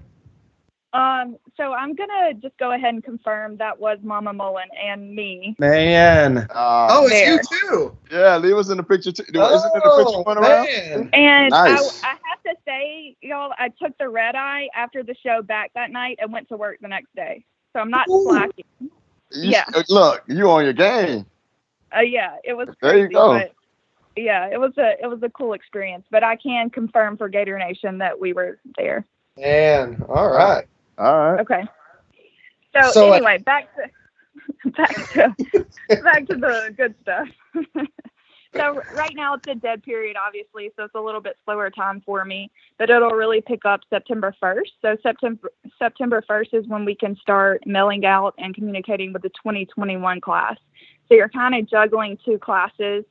Um, 0.94 1.36
so 1.56 1.73
I'm 1.73 1.94
gonna 1.94 2.35
just 2.35 2.56
go 2.59 2.73
ahead 2.73 2.93
and 2.93 3.02
confirm 3.02 3.56
that 3.56 3.78
was 3.81 3.98
Mama 4.02 4.32
Mullen 4.32 4.69
and 4.82 5.14
me. 5.14 5.56
Man. 5.59 6.47
Uh, 6.51 6.89
Oh, 6.90 7.06
it's 7.06 7.23
There. 7.23 7.32
you 7.32 7.59
too. 7.70 7.97
yeah, 8.10 8.36
Lee 8.36 8.52
was 8.52 8.69
in 8.69 8.77
the 8.77 8.82
picture 8.82 9.10
too. 9.10 9.23
Isn't 9.23 9.36
it 9.39 9.82
the 9.82 9.90
picture 9.97 10.23
Oh, 10.27 10.32
around? 10.32 10.66
man. 10.66 11.10
And 11.14 11.51
Nice. 11.51 12.02
I, 12.05 12.10
I 12.10 12.16
have 12.24 12.43
to 12.44 12.55
say, 12.66 13.16
y'all, 13.23 13.52
I 13.59 13.70
took 13.70 13.97
the 13.98 14.09
red 14.09 14.35
eye 14.35 14.69
after 14.74 15.02
the 15.02 15.14
show 15.23 15.40
back 15.40 15.70
that 15.74 15.90
night 15.90 16.19
and 16.20 16.31
went 16.31 16.48
to 16.51 16.56
work 16.59 16.78
the 16.82 16.89
next 16.89 17.14
day. 17.16 17.44
So 17.73 17.81
I'm 17.81 17.90
not 17.90 18.09
Ooh. 18.10 18.24
slacking. 18.28 18.64
You- 18.81 18.90
Yeah. 19.32 19.64
Look, 19.89 20.24
you 20.28 20.51
on 20.51 20.64
your 20.64 20.74
game. 20.74 21.24
Uh, 21.97 22.01
yeah, 22.01 22.36
it 22.44 22.52
was 22.52 22.69
There 22.82 22.98
you 22.98 23.09
go. 23.09 23.32
but 23.32 23.52
yeah, 24.16 24.47
it 24.52 24.60
was 24.60 24.73
a 24.77 25.02
it 25.02 25.06
was 25.09 25.23
a 25.23 25.31
cool 25.31 25.55
experience. 25.55 26.05
But 26.10 26.23
I 26.23 26.36
can 26.36 26.69
confirm 26.69 27.16
for 27.16 27.31
Gator 27.31 27.59
Nation 27.59 27.97
that 27.98 28.19
we 28.20 28.35
were 28.35 28.59
there. 28.77 29.06
Man. 29.39 30.05
All 30.09 30.28
right. 30.31 30.66
All 30.98 31.32
right. 31.32 31.40
Okay. 31.40 31.62
So, 32.74 32.90
So, 32.93 33.12
uh, 33.12 33.16
anyway, 33.16 33.39
back 33.39 33.69
to 33.77 34.70
back 34.70 35.12
to 35.12 35.66
back 36.02 36.27
to 36.28 36.36
the 36.36 36.74
good 36.77 36.94
stuff. 37.02 37.28
so 38.56 38.82
right 38.94 39.12
now 39.14 39.35
it's 39.35 39.47
a 39.48 39.55
dead 39.55 39.82
period, 39.82 40.16
obviously, 40.16 40.70
so 40.77 40.85
it's 40.85 40.94
a 40.94 41.01
little 41.01 41.20
bit 41.20 41.36
slower 41.44 41.70
time 41.70 42.02
for 42.05 42.24
me, 42.24 42.51
but 42.78 42.90
it'll 42.90 43.10
really 43.10 43.40
pick 43.40 43.64
up 43.64 43.81
September 43.90 44.35
1st. 44.43 44.70
So 44.81 44.97
September 45.02 45.51
September 45.78 46.23
1st 46.28 46.55
is 46.55 46.66
when 46.69 46.85
we 46.85 46.94
can 46.94 47.16
start 47.16 47.62
mailing 47.66 48.05
out 48.05 48.35
and 48.39 48.55
communicating 48.55 49.12
with 49.12 49.23
the 49.23 49.31
2021 49.31 50.20
class. 50.20 50.56
So 51.09 51.14
you're 51.14 51.28
kind 51.28 51.55
of 51.55 51.69
juggling 51.69 52.19
two 52.24 52.39
classes 52.39 53.05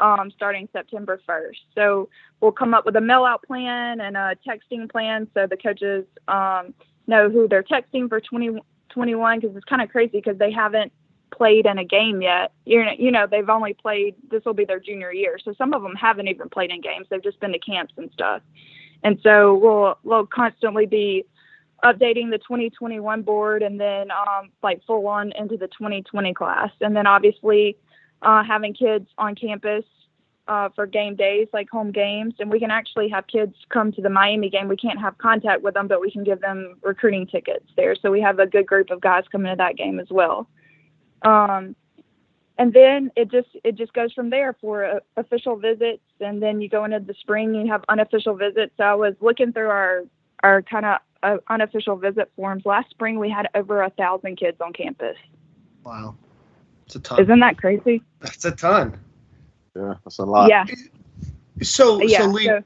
um, 0.00 0.30
starting 0.34 0.68
September 0.72 1.20
1st. 1.28 1.58
So 1.74 2.08
we'll 2.40 2.52
come 2.52 2.74
up 2.74 2.84
with 2.84 2.96
a 2.96 3.00
mail 3.00 3.24
out 3.24 3.42
plan 3.42 4.00
and 4.00 4.16
a 4.16 4.36
texting 4.46 4.90
plan 4.90 5.28
so 5.34 5.46
the 5.46 5.56
coaches 5.56 6.04
um, 6.28 6.74
know 7.06 7.28
who 7.30 7.48
they're 7.48 7.62
texting 7.62 8.08
for 8.08 8.20
2021 8.20 9.40
because 9.40 9.56
it's 9.56 9.64
kind 9.64 9.82
of 9.82 9.88
crazy 9.88 10.12
because 10.12 10.38
they 10.38 10.50
haven't 10.50 10.92
played 11.30 11.66
in 11.66 11.78
a 11.78 11.84
game 11.84 12.22
yet. 12.22 12.52
You 12.64 12.84
know, 12.84 12.92
you 12.98 13.10
know, 13.10 13.26
they've 13.26 13.48
only 13.48 13.74
played. 13.74 14.14
This 14.30 14.44
will 14.44 14.54
be 14.54 14.64
their 14.64 14.80
junior 14.80 15.12
year, 15.12 15.38
so 15.42 15.54
some 15.54 15.74
of 15.74 15.82
them 15.82 15.94
haven't 15.94 16.28
even 16.28 16.48
played 16.48 16.70
in 16.70 16.80
games. 16.80 17.06
They've 17.10 17.22
just 17.22 17.40
been 17.40 17.52
to 17.52 17.58
camps 17.58 17.94
and 17.96 18.10
stuff. 18.12 18.42
And 19.02 19.18
so 19.22 19.54
we'll 19.54 19.98
we'll 20.02 20.26
constantly 20.26 20.86
be 20.86 21.24
updating 21.84 22.30
the 22.30 22.38
2021 22.38 23.22
board 23.22 23.62
and 23.62 23.78
then 23.78 24.10
um, 24.10 24.50
like 24.62 24.82
full 24.86 25.06
on 25.06 25.32
into 25.32 25.56
the 25.56 25.68
2020 25.68 26.34
class, 26.34 26.70
and 26.80 26.96
then 26.96 27.06
obviously 27.06 27.76
uh, 28.22 28.42
having 28.42 28.74
kids 28.74 29.08
on 29.18 29.34
campus 29.34 29.84
uh, 30.48 30.68
for 30.74 30.86
game 30.86 31.16
days, 31.16 31.48
like 31.52 31.68
home 31.70 31.90
games, 31.90 32.34
and 32.38 32.50
we 32.50 32.60
can 32.60 32.70
actually 32.70 33.08
have 33.08 33.26
kids 33.26 33.54
come 33.68 33.92
to 33.92 34.02
the 34.02 34.10
Miami 34.10 34.48
game. 34.48 34.68
We 34.68 34.76
can't 34.76 35.00
have 35.00 35.18
contact 35.18 35.62
with 35.62 35.74
them, 35.74 35.88
but 35.88 36.00
we 36.00 36.10
can 36.10 36.24
give 36.24 36.40
them 36.40 36.76
recruiting 36.82 37.26
tickets 37.26 37.66
there. 37.76 37.96
So 37.96 38.10
we 38.10 38.20
have 38.20 38.38
a 38.38 38.46
good 38.46 38.66
group 38.66 38.90
of 38.90 39.00
guys 39.00 39.24
coming 39.30 39.50
to 39.50 39.56
that 39.56 39.76
game 39.76 39.98
as 39.98 40.08
well. 40.10 40.48
Um, 41.22 41.74
and 42.58 42.72
then 42.72 43.10
it 43.16 43.30
just 43.30 43.48
it 43.64 43.74
just 43.74 43.92
goes 43.92 44.12
from 44.12 44.30
there 44.30 44.56
for 44.60 44.84
uh, 44.84 45.00
official 45.16 45.56
visits, 45.56 46.02
and 46.20 46.42
then 46.42 46.60
you 46.60 46.68
go 46.68 46.84
into 46.84 47.00
the 47.00 47.14
spring. 47.14 47.54
You 47.54 47.66
have 47.70 47.84
unofficial 47.88 48.34
visits. 48.34 48.72
So 48.76 48.84
I 48.84 48.94
was 48.94 49.14
looking 49.20 49.52
through 49.52 49.68
our 49.68 50.04
our 50.42 50.62
kind 50.62 50.86
of 50.86 50.98
uh, 51.22 51.36
unofficial 51.48 51.96
visit 51.96 52.30
forms. 52.36 52.64
Last 52.64 52.90
spring 52.90 53.18
we 53.18 53.28
had 53.28 53.48
over 53.54 53.82
a 53.82 53.90
thousand 53.90 54.36
kids 54.36 54.58
on 54.60 54.72
campus. 54.72 55.16
Wow. 55.84 56.16
It's 56.86 56.94
a 56.94 57.00
ton. 57.00 57.20
Isn't 57.20 57.40
that 57.40 57.58
crazy? 57.58 58.02
That's 58.20 58.44
a 58.44 58.52
ton. 58.52 58.98
Yeah, 59.76 59.94
that's 60.04 60.18
a 60.18 60.24
lot. 60.24 60.48
yeah, 60.48 60.64
So, 61.62 62.02
yeah. 62.02 62.18
so 62.20 62.26
Lee, 62.28 62.44
so- 62.46 62.62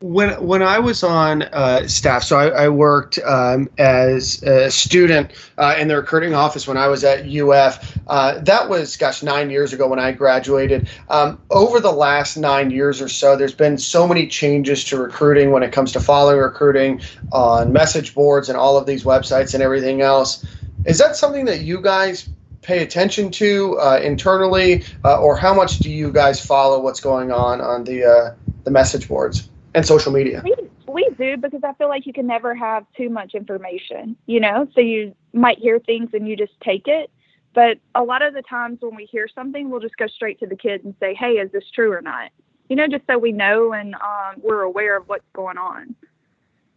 when 0.00 0.30
when 0.44 0.62
I 0.62 0.80
was 0.80 1.02
on 1.02 1.42
uh, 1.44 1.88
staff, 1.88 2.24
so 2.24 2.36
I, 2.36 2.64
I 2.64 2.68
worked 2.68 3.18
um, 3.20 3.70
as 3.78 4.42
a 4.42 4.70
student 4.70 5.30
uh, 5.56 5.76
in 5.78 5.88
the 5.88 5.96
recruiting 5.96 6.34
office 6.34 6.68
when 6.68 6.76
I 6.76 6.88
was 6.88 7.04
at 7.04 7.26
UF. 7.26 7.98
Uh, 8.06 8.38
that 8.40 8.68
was, 8.68 8.98
gosh, 8.98 9.22
nine 9.22 9.48
years 9.48 9.72
ago 9.72 9.88
when 9.88 9.98
I 9.98 10.12
graduated. 10.12 10.90
Um, 11.08 11.40
over 11.48 11.80
the 11.80 11.92
last 11.92 12.36
nine 12.36 12.70
years 12.70 13.00
or 13.00 13.08
so, 13.08 13.34
there's 13.34 13.54
been 13.54 13.78
so 13.78 14.06
many 14.06 14.26
changes 14.26 14.84
to 14.84 14.98
recruiting 14.98 15.52
when 15.52 15.62
it 15.62 15.72
comes 15.72 15.90
to 15.92 16.00
following 16.00 16.38
recruiting 16.38 17.00
on 17.32 17.72
message 17.72 18.14
boards 18.14 18.50
and 18.50 18.58
all 18.58 18.76
of 18.76 18.84
these 18.84 19.04
websites 19.04 19.54
and 19.54 19.62
everything 19.62 20.02
else. 20.02 20.44
Is 20.84 20.98
that 20.98 21.16
something 21.16 21.46
that 21.46 21.60
you 21.60 21.80
guys 21.80 22.28
pay 22.64 22.82
attention 22.82 23.30
to 23.30 23.78
uh, 23.78 24.00
internally, 24.02 24.84
uh, 25.04 25.20
or 25.20 25.36
how 25.36 25.54
much 25.54 25.78
do 25.78 25.90
you 25.90 26.10
guys 26.10 26.44
follow 26.44 26.80
what's 26.80 27.00
going 27.00 27.30
on 27.30 27.60
on 27.60 27.84
the 27.84 28.04
uh, 28.04 28.34
the 28.64 28.70
message 28.70 29.06
boards 29.06 29.48
and 29.74 29.86
social 29.86 30.12
media? 30.12 30.42
we 30.42 30.54
we 30.88 31.08
do 31.16 31.36
because 31.36 31.62
I 31.62 31.74
feel 31.74 31.88
like 31.88 32.06
you 32.06 32.12
can 32.12 32.26
never 32.26 32.54
have 32.54 32.86
too 32.96 33.10
much 33.10 33.34
information, 33.34 34.16
you 34.26 34.40
know. 34.40 34.66
So 34.74 34.80
you 34.80 35.14
might 35.32 35.58
hear 35.58 35.78
things 35.78 36.10
and 36.14 36.26
you 36.26 36.36
just 36.36 36.58
take 36.60 36.88
it, 36.88 37.10
but 37.52 37.78
a 37.94 38.02
lot 38.02 38.22
of 38.22 38.34
the 38.34 38.42
times 38.42 38.78
when 38.80 38.96
we 38.96 39.04
hear 39.04 39.28
something, 39.32 39.70
we'll 39.70 39.80
just 39.80 39.96
go 39.96 40.06
straight 40.06 40.40
to 40.40 40.46
the 40.46 40.56
kids 40.56 40.84
and 40.84 40.94
say, 40.98 41.14
"Hey, 41.14 41.32
is 41.34 41.52
this 41.52 41.64
true 41.72 41.92
or 41.92 42.00
not?" 42.00 42.30
You 42.68 42.76
know, 42.76 42.88
just 42.88 43.06
so 43.06 43.18
we 43.18 43.30
know 43.32 43.72
and 43.74 43.94
um, 43.94 44.40
we're 44.42 44.62
aware 44.62 44.96
of 44.96 45.06
what's 45.08 45.28
going 45.34 45.58
on. 45.58 45.94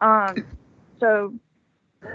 Um, 0.02 0.46
so 1.00 1.34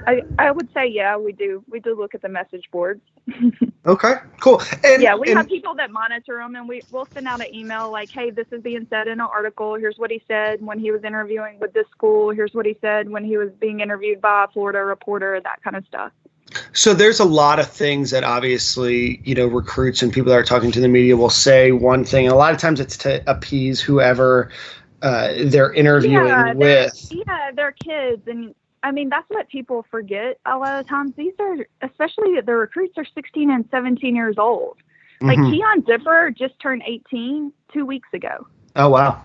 I 0.07 0.23
I 0.39 0.51
would 0.51 0.73
say 0.73 0.87
yeah, 0.87 1.17
we 1.17 1.33
do 1.33 1.65
we 1.69 1.81
do 1.81 1.97
look 1.97 2.15
at 2.15 2.23
the 2.23 2.29
message 2.29 2.71
boards. 2.71 3.03
Okay, 3.85 4.15
cool. 4.39 4.63
And, 4.85 5.03
yeah, 5.03 5.17
we 5.17 5.29
and- 5.29 5.39
have 5.39 5.49
people 5.49 5.75
that 5.75 5.91
monitor 5.91 6.37
them, 6.37 6.55
and 6.55 6.69
we 6.69 6.83
we'll 6.93 7.09
send 7.13 7.27
out 7.27 7.41
an 7.41 7.53
email 7.53 7.91
like, 7.91 8.11
"Hey, 8.11 8.31
this 8.31 8.47
is 8.53 8.63
being 8.63 8.87
said 8.89 9.09
in 9.09 9.15
an 9.15 9.21
article. 9.21 9.75
Here's 9.75 9.99
what 9.99 10.09
he 10.09 10.23
said 10.29 10.65
when 10.65 10.79
he 10.79 10.93
was 10.93 11.03
interviewing 11.03 11.59
with 11.59 11.73
this 11.73 11.89
school. 11.91 12.31
Here's 12.31 12.55
what 12.55 12.65
he 12.65 12.77
said 12.81 13.11
when 13.11 13.25
he 13.25 13.37
was 13.37 13.51
being 13.59 13.81
interviewed 13.81 14.21
by 14.21 14.45
a 14.45 14.49
Florida 14.49 14.85
reporter. 14.85 15.41
That 15.43 15.65
kind 15.65 15.75
of 15.75 15.85
stuff." 15.87 16.13
So 16.73 16.95
there's 16.95 17.19
a 17.19 17.25
lot 17.25 17.59
of 17.59 17.69
things 17.69 18.11
that 18.11 18.23
obviously, 18.23 19.21
you 19.25 19.35
know, 19.35 19.47
recruits 19.49 20.01
and 20.01 20.13
people 20.13 20.31
that 20.31 20.39
are 20.39 20.45
talking 20.45 20.71
to 20.71 20.81
the 20.81 20.89
media 20.89 21.17
will 21.17 21.31
say 21.31 21.73
one 21.73 22.05
thing. 22.05 22.29
A 22.29 22.37
lot 22.37 22.55
of 22.55 22.61
times 22.61 22.79
it's 22.79 22.97
to 22.99 23.21
appease 23.29 23.81
whoever 23.81 24.49
uh, 25.03 25.33
they're 25.47 25.73
interviewing 25.73 26.27
Yeah, 26.27 26.53
with. 26.53 27.11
Yeah, 27.11 27.51
they're 27.57 27.73
kids, 27.73 28.29
and 28.29 28.55
I 28.83 28.91
mean 28.91 29.09
that's 29.09 29.29
what 29.29 29.49
people 29.49 29.85
forget 29.91 30.39
a 30.47 30.57
lot 30.59 30.81
of 30.81 30.89
times. 30.89 31.13
These 31.17 31.35
are, 31.39 31.67
especially 31.83 32.41
the 32.41 32.55
recruits, 32.55 32.99
are 32.99 33.05
16 33.05 33.51
and 33.51 33.65
17 33.71 34.17
years 34.17 34.37
old. 34.39 34.77
Like 35.21 35.39
Mhm. 35.39 35.53
Keon 35.53 35.85
Zipper 35.87 36.31
just 36.37 36.59
turned 36.59 36.83
18 36.85 37.53
two 37.73 37.87
weeks 37.87 38.09
ago. 38.13 38.47
Oh 38.75 38.89
wow. 38.89 39.23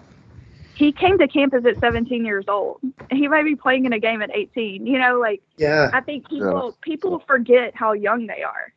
He 0.76 0.92
came 0.92 1.18
to 1.18 1.28
campus 1.28 1.66
at 1.66 1.80
17 1.80 2.24
years 2.24 2.46
old. 2.48 2.80
He 3.12 3.28
might 3.28 3.46
be 3.46 3.56
playing 3.56 3.86
in 3.86 3.94
a 3.94 4.00
game 4.00 4.22
at 4.22 4.30
18. 4.32 4.86
You 4.86 5.00
know, 5.00 5.20
like 5.20 5.42
Yeah. 5.58 5.90
I 5.92 6.02
think 6.02 6.30
people 6.30 6.78
people 6.82 7.20
forget 7.26 7.76
how 7.76 7.94
young 7.94 8.28
they 8.28 8.44
are. 8.44 8.72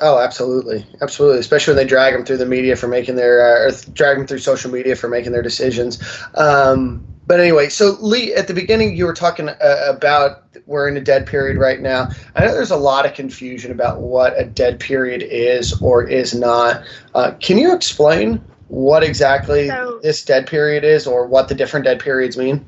Oh, 0.00 0.18
absolutely, 0.18 0.84
absolutely. 1.00 1.38
Especially 1.38 1.72
when 1.72 1.78
they 1.78 1.88
drag 1.88 2.12
them 2.12 2.24
through 2.24 2.36
the 2.36 2.46
media 2.46 2.76
for 2.76 2.86
making 2.86 3.16
their, 3.16 3.40
uh, 3.40 3.68
or 3.68 3.92
drag 3.92 4.18
them 4.18 4.26
through 4.26 4.38
social 4.38 4.70
media 4.70 4.94
for 4.94 5.08
making 5.08 5.32
their 5.32 5.42
decisions. 5.42 5.98
Um, 6.34 7.06
but 7.26 7.40
anyway, 7.40 7.70
so 7.70 7.96
Lee, 8.00 8.34
at 8.34 8.46
the 8.46 8.54
beginning, 8.54 8.94
you 8.94 9.06
were 9.06 9.14
talking 9.14 9.48
uh, 9.48 9.86
about 9.88 10.44
we're 10.66 10.88
in 10.88 10.96
a 10.96 11.00
dead 11.00 11.26
period 11.26 11.56
right 11.56 11.80
now. 11.80 12.10
I 12.34 12.44
know 12.44 12.52
there's 12.52 12.70
a 12.70 12.76
lot 12.76 13.06
of 13.06 13.14
confusion 13.14 13.70
about 13.70 14.00
what 14.00 14.38
a 14.38 14.44
dead 14.44 14.80
period 14.80 15.22
is 15.22 15.72
or 15.80 16.04
is 16.04 16.34
not. 16.34 16.82
Uh, 17.14 17.32
can 17.40 17.56
you 17.56 17.74
explain 17.74 18.44
what 18.68 19.02
exactly 19.02 19.68
So- 19.68 20.00
this 20.02 20.24
dead 20.24 20.46
period 20.46 20.84
is, 20.84 21.06
or 21.06 21.26
what 21.26 21.48
the 21.48 21.54
different 21.54 21.84
dead 21.84 22.00
periods 22.00 22.36
mean? 22.36 22.64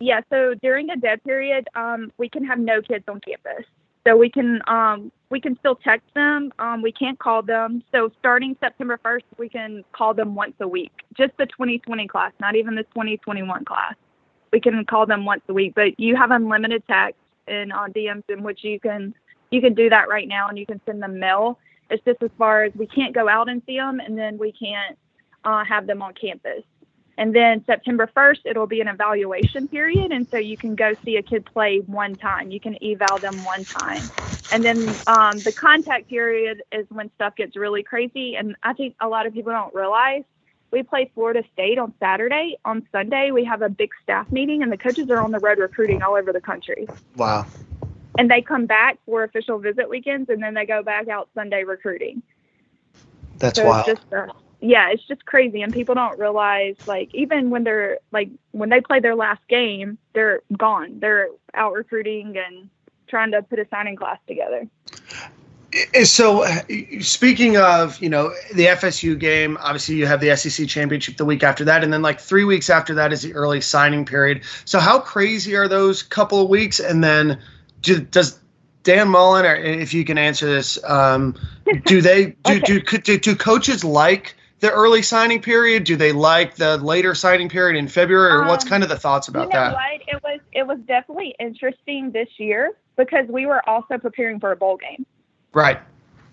Yeah, 0.00 0.20
so 0.30 0.54
during 0.62 0.90
a 0.90 0.96
dead 0.96 1.22
period, 1.24 1.68
um, 1.74 2.12
we 2.18 2.28
can 2.28 2.44
have 2.44 2.58
no 2.58 2.80
kids 2.82 3.04
on 3.08 3.20
campus. 3.20 3.64
So 4.08 4.16
we 4.16 4.30
can 4.30 4.62
um, 4.66 5.12
we 5.28 5.38
can 5.38 5.58
still 5.58 5.74
text 5.74 6.06
them. 6.14 6.50
Um, 6.58 6.80
we 6.80 6.92
can't 6.92 7.18
call 7.18 7.42
them. 7.42 7.82
So 7.92 8.10
starting 8.18 8.56
September 8.58 8.98
1st, 9.04 9.24
we 9.36 9.50
can 9.50 9.84
call 9.92 10.14
them 10.14 10.34
once 10.34 10.54
a 10.60 10.68
week. 10.68 10.92
Just 11.14 11.36
the 11.36 11.44
2020 11.44 12.08
class, 12.08 12.32
not 12.40 12.56
even 12.56 12.74
the 12.74 12.84
2021 12.84 13.66
class. 13.66 13.94
We 14.50 14.60
can 14.60 14.82
call 14.86 15.04
them 15.04 15.26
once 15.26 15.42
a 15.48 15.52
week, 15.52 15.74
but 15.74 16.00
you 16.00 16.16
have 16.16 16.30
unlimited 16.30 16.82
text 16.88 17.20
and 17.46 17.70
on 17.70 17.92
DMs 17.92 18.22
in 18.30 18.42
which 18.42 18.60
you 18.62 18.80
can 18.80 19.14
you 19.50 19.60
can 19.60 19.74
do 19.74 19.90
that 19.90 20.08
right 20.08 20.26
now, 20.26 20.48
and 20.48 20.58
you 20.58 20.64
can 20.64 20.80
send 20.86 21.02
them 21.02 21.18
mail. 21.18 21.58
It's 21.90 22.02
just 22.04 22.22
as 22.22 22.30
far 22.38 22.64
as 22.64 22.72
we 22.74 22.86
can't 22.86 23.14
go 23.14 23.28
out 23.28 23.50
and 23.50 23.60
see 23.66 23.76
them, 23.76 24.00
and 24.00 24.16
then 24.16 24.38
we 24.38 24.52
can't 24.52 24.96
uh, 25.44 25.64
have 25.64 25.86
them 25.86 26.00
on 26.00 26.14
campus. 26.14 26.62
And 27.18 27.34
then 27.34 27.64
September 27.66 28.08
1st, 28.16 28.38
it'll 28.44 28.68
be 28.68 28.80
an 28.80 28.86
evaluation 28.86 29.66
period. 29.66 30.12
And 30.12 30.28
so 30.30 30.38
you 30.38 30.56
can 30.56 30.76
go 30.76 30.94
see 31.04 31.16
a 31.16 31.22
kid 31.22 31.44
play 31.52 31.78
one 31.78 32.14
time. 32.14 32.52
You 32.52 32.60
can 32.60 32.78
eval 32.80 33.18
them 33.18 33.44
one 33.44 33.64
time. 33.64 34.08
And 34.52 34.64
then 34.64 34.88
um, 35.08 35.40
the 35.40 35.50
contact 35.50 36.08
period 36.08 36.62
is 36.70 36.86
when 36.90 37.10
stuff 37.16 37.34
gets 37.34 37.56
really 37.56 37.82
crazy. 37.82 38.36
And 38.36 38.54
I 38.62 38.72
think 38.72 38.94
a 39.00 39.08
lot 39.08 39.26
of 39.26 39.34
people 39.34 39.50
don't 39.50 39.74
realize 39.74 40.22
we 40.70 40.84
play 40.84 41.10
Florida 41.12 41.42
State 41.52 41.76
on 41.76 41.92
Saturday. 41.98 42.56
On 42.64 42.86
Sunday, 42.92 43.32
we 43.32 43.44
have 43.44 43.62
a 43.62 43.68
big 43.68 43.90
staff 44.02 44.30
meeting, 44.30 44.62
and 44.62 44.70
the 44.70 44.76
coaches 44.76 45.10
are 45.10 45.20
on 45.20 45.32
the 45.32 45.40
road 45.40 45.58
recruiting 45.58 46.02
all 46.02 46.14
over 46.14 46.32
the 46.32 46.40
country. 46.40 46.86
Wow. 47.16 47.46
And 48.16 48.30
they 48.30 48.42
come 48.42 48.66
back 48.66 48.98
for 49.06 49.24
official 49.24 49.58
visit 49.58 49.88
weekends, 49.88 50.30
and 50.30 50.40
then 50.40 50.54
they 50.54 50.66
go 50.66 50.84
back 50.84 51.08
out 51.08 51.30
Sunday 51.34 51.64
recruiting. 51.64 52.22
That's 53.38 53.58
so 53.58 53.66
wild. 53.66 53.88
it's 53.88 54.00
just 54.00 54.12
yeah, 54.60 54.90
it's 54.90 55.06
just 55.06 55.24
crazy, 55.24 55.62
and 55.62 55.72
people 55.72 55.94
don't 55.94 56.18
realize 56.18 56.74
like 56.86 57.10
even 57.14 57.50
when 57.50 57.64
they're 57.64 57.98
like 58.10 58.28
when 58.50 58.68
they 58.68 58.80
play 58.80 59.00
their 59.00 59.14
last 59.14 59.46
game, 59.48 59.98
they're 60.14 60.42
gone. 60.56 60.98
They're 60.98 61.28
out 61.54 61.74
recruiting 61.74 62.36
and 62.36 62.68
trying 63.06 63.30
to 63.32 63.42
put 63.42 63.58
a 63.58 63.66
signing 63.70 63.96
class 63.96 64.18
together. 64.26 64.66
So, 66.02 66.44
speaking 67.00 67.56
of, 67.58 68.00
you 68.00 68.08
know, 68.08 68.32
the 68.54 68.66
FSU 68.66 69.18
game, 69.18 69.58
obviously 69.60 69.96
you 69.96 70.06
have 70.06 70.20
the 70.20 70.34
SEC 70.34 70.66
championship 70.66 71.18
the 71.18 71.26
week 71.26 71.42
after 71.42 71.62
that, 71.64 71.84
and 71.84 71.92
then 71.92 72.02
like 72.02 72.18
three 72.18 72.44
weeks 72.44 72.70
after 72.70 72.94
that 72.94 73.12
is 73.12 73.22
the 73.22 73.34
early 73.34 73.60
signing 73.60 74.04
period. 74.04 74.42
So, 74.64 74.80
how 74.80 74.98
crazy 74.98 75.54
are 75.54 75.68
those 75.68 76.02
couple 76.02 76.40
of 76.42 76.48
weeks? 76.48 76.80
And 76.80 77.04
then, 77.04 77.38
do, 77.82 78.00
does 78.00 78.40
Dan 78.82 79.08
Mullen, 79.08 79.44
or 79.44 79.54
if 79.54 79.92
you 79.92 80.04
can 80.04 80.16
answer 80.16 80.46
this, 80.46 80.82
um, 80.84 81.36
do 81.84 82.00
they 82.00 82.34
do, 82.44 82.56
Okay. 82.56 82.80
do, 82.80 82.80
do 82.80 83.18
do 83.18 83.36
coaches 83.36 83.84
like 83.84 84.34
the 84.60 84.70
early 84.70 85.02
signing 85.02 85.40
period? 85.40 85.84
Do 85.84 85.96
they 85.96 86.12
like 86.12 86.56
the 86.56 86.78
later 86.78 87.14
signing 87.14 87.48
period 87.48 87.78
in 87.78 87.88
February, 87.88 88.32
or 88.32 88.46
what's 88.46 88.64
Um, 88.64 88.70
kind 88.70 88.82
of 88.82 88.88
the 88.88 88.98
thoughts 88.98 89.28
you 89.28 89.32
about 89.32 89.48
know 89.50 89.54
that? 89.54 89.72
what? 89.74 90.02
It 90.06 90.22
was 90.22 90.40
it 90.52 90.66
was 90.66 90.78
definitely 90.80 91.34
interesting 91.38 92.10
this 92.10 92.28
year 92.38 92.72
because 92.96 93.28
we 93.28 93.46
were 93.46 93.66
also 93.68 93.98
preparing 93.98 94.40
for 94.40 94.52
a 94.52 94.56
bowl 94.56 94.76
game. 94.76 95.06
Right. 95.52 95.78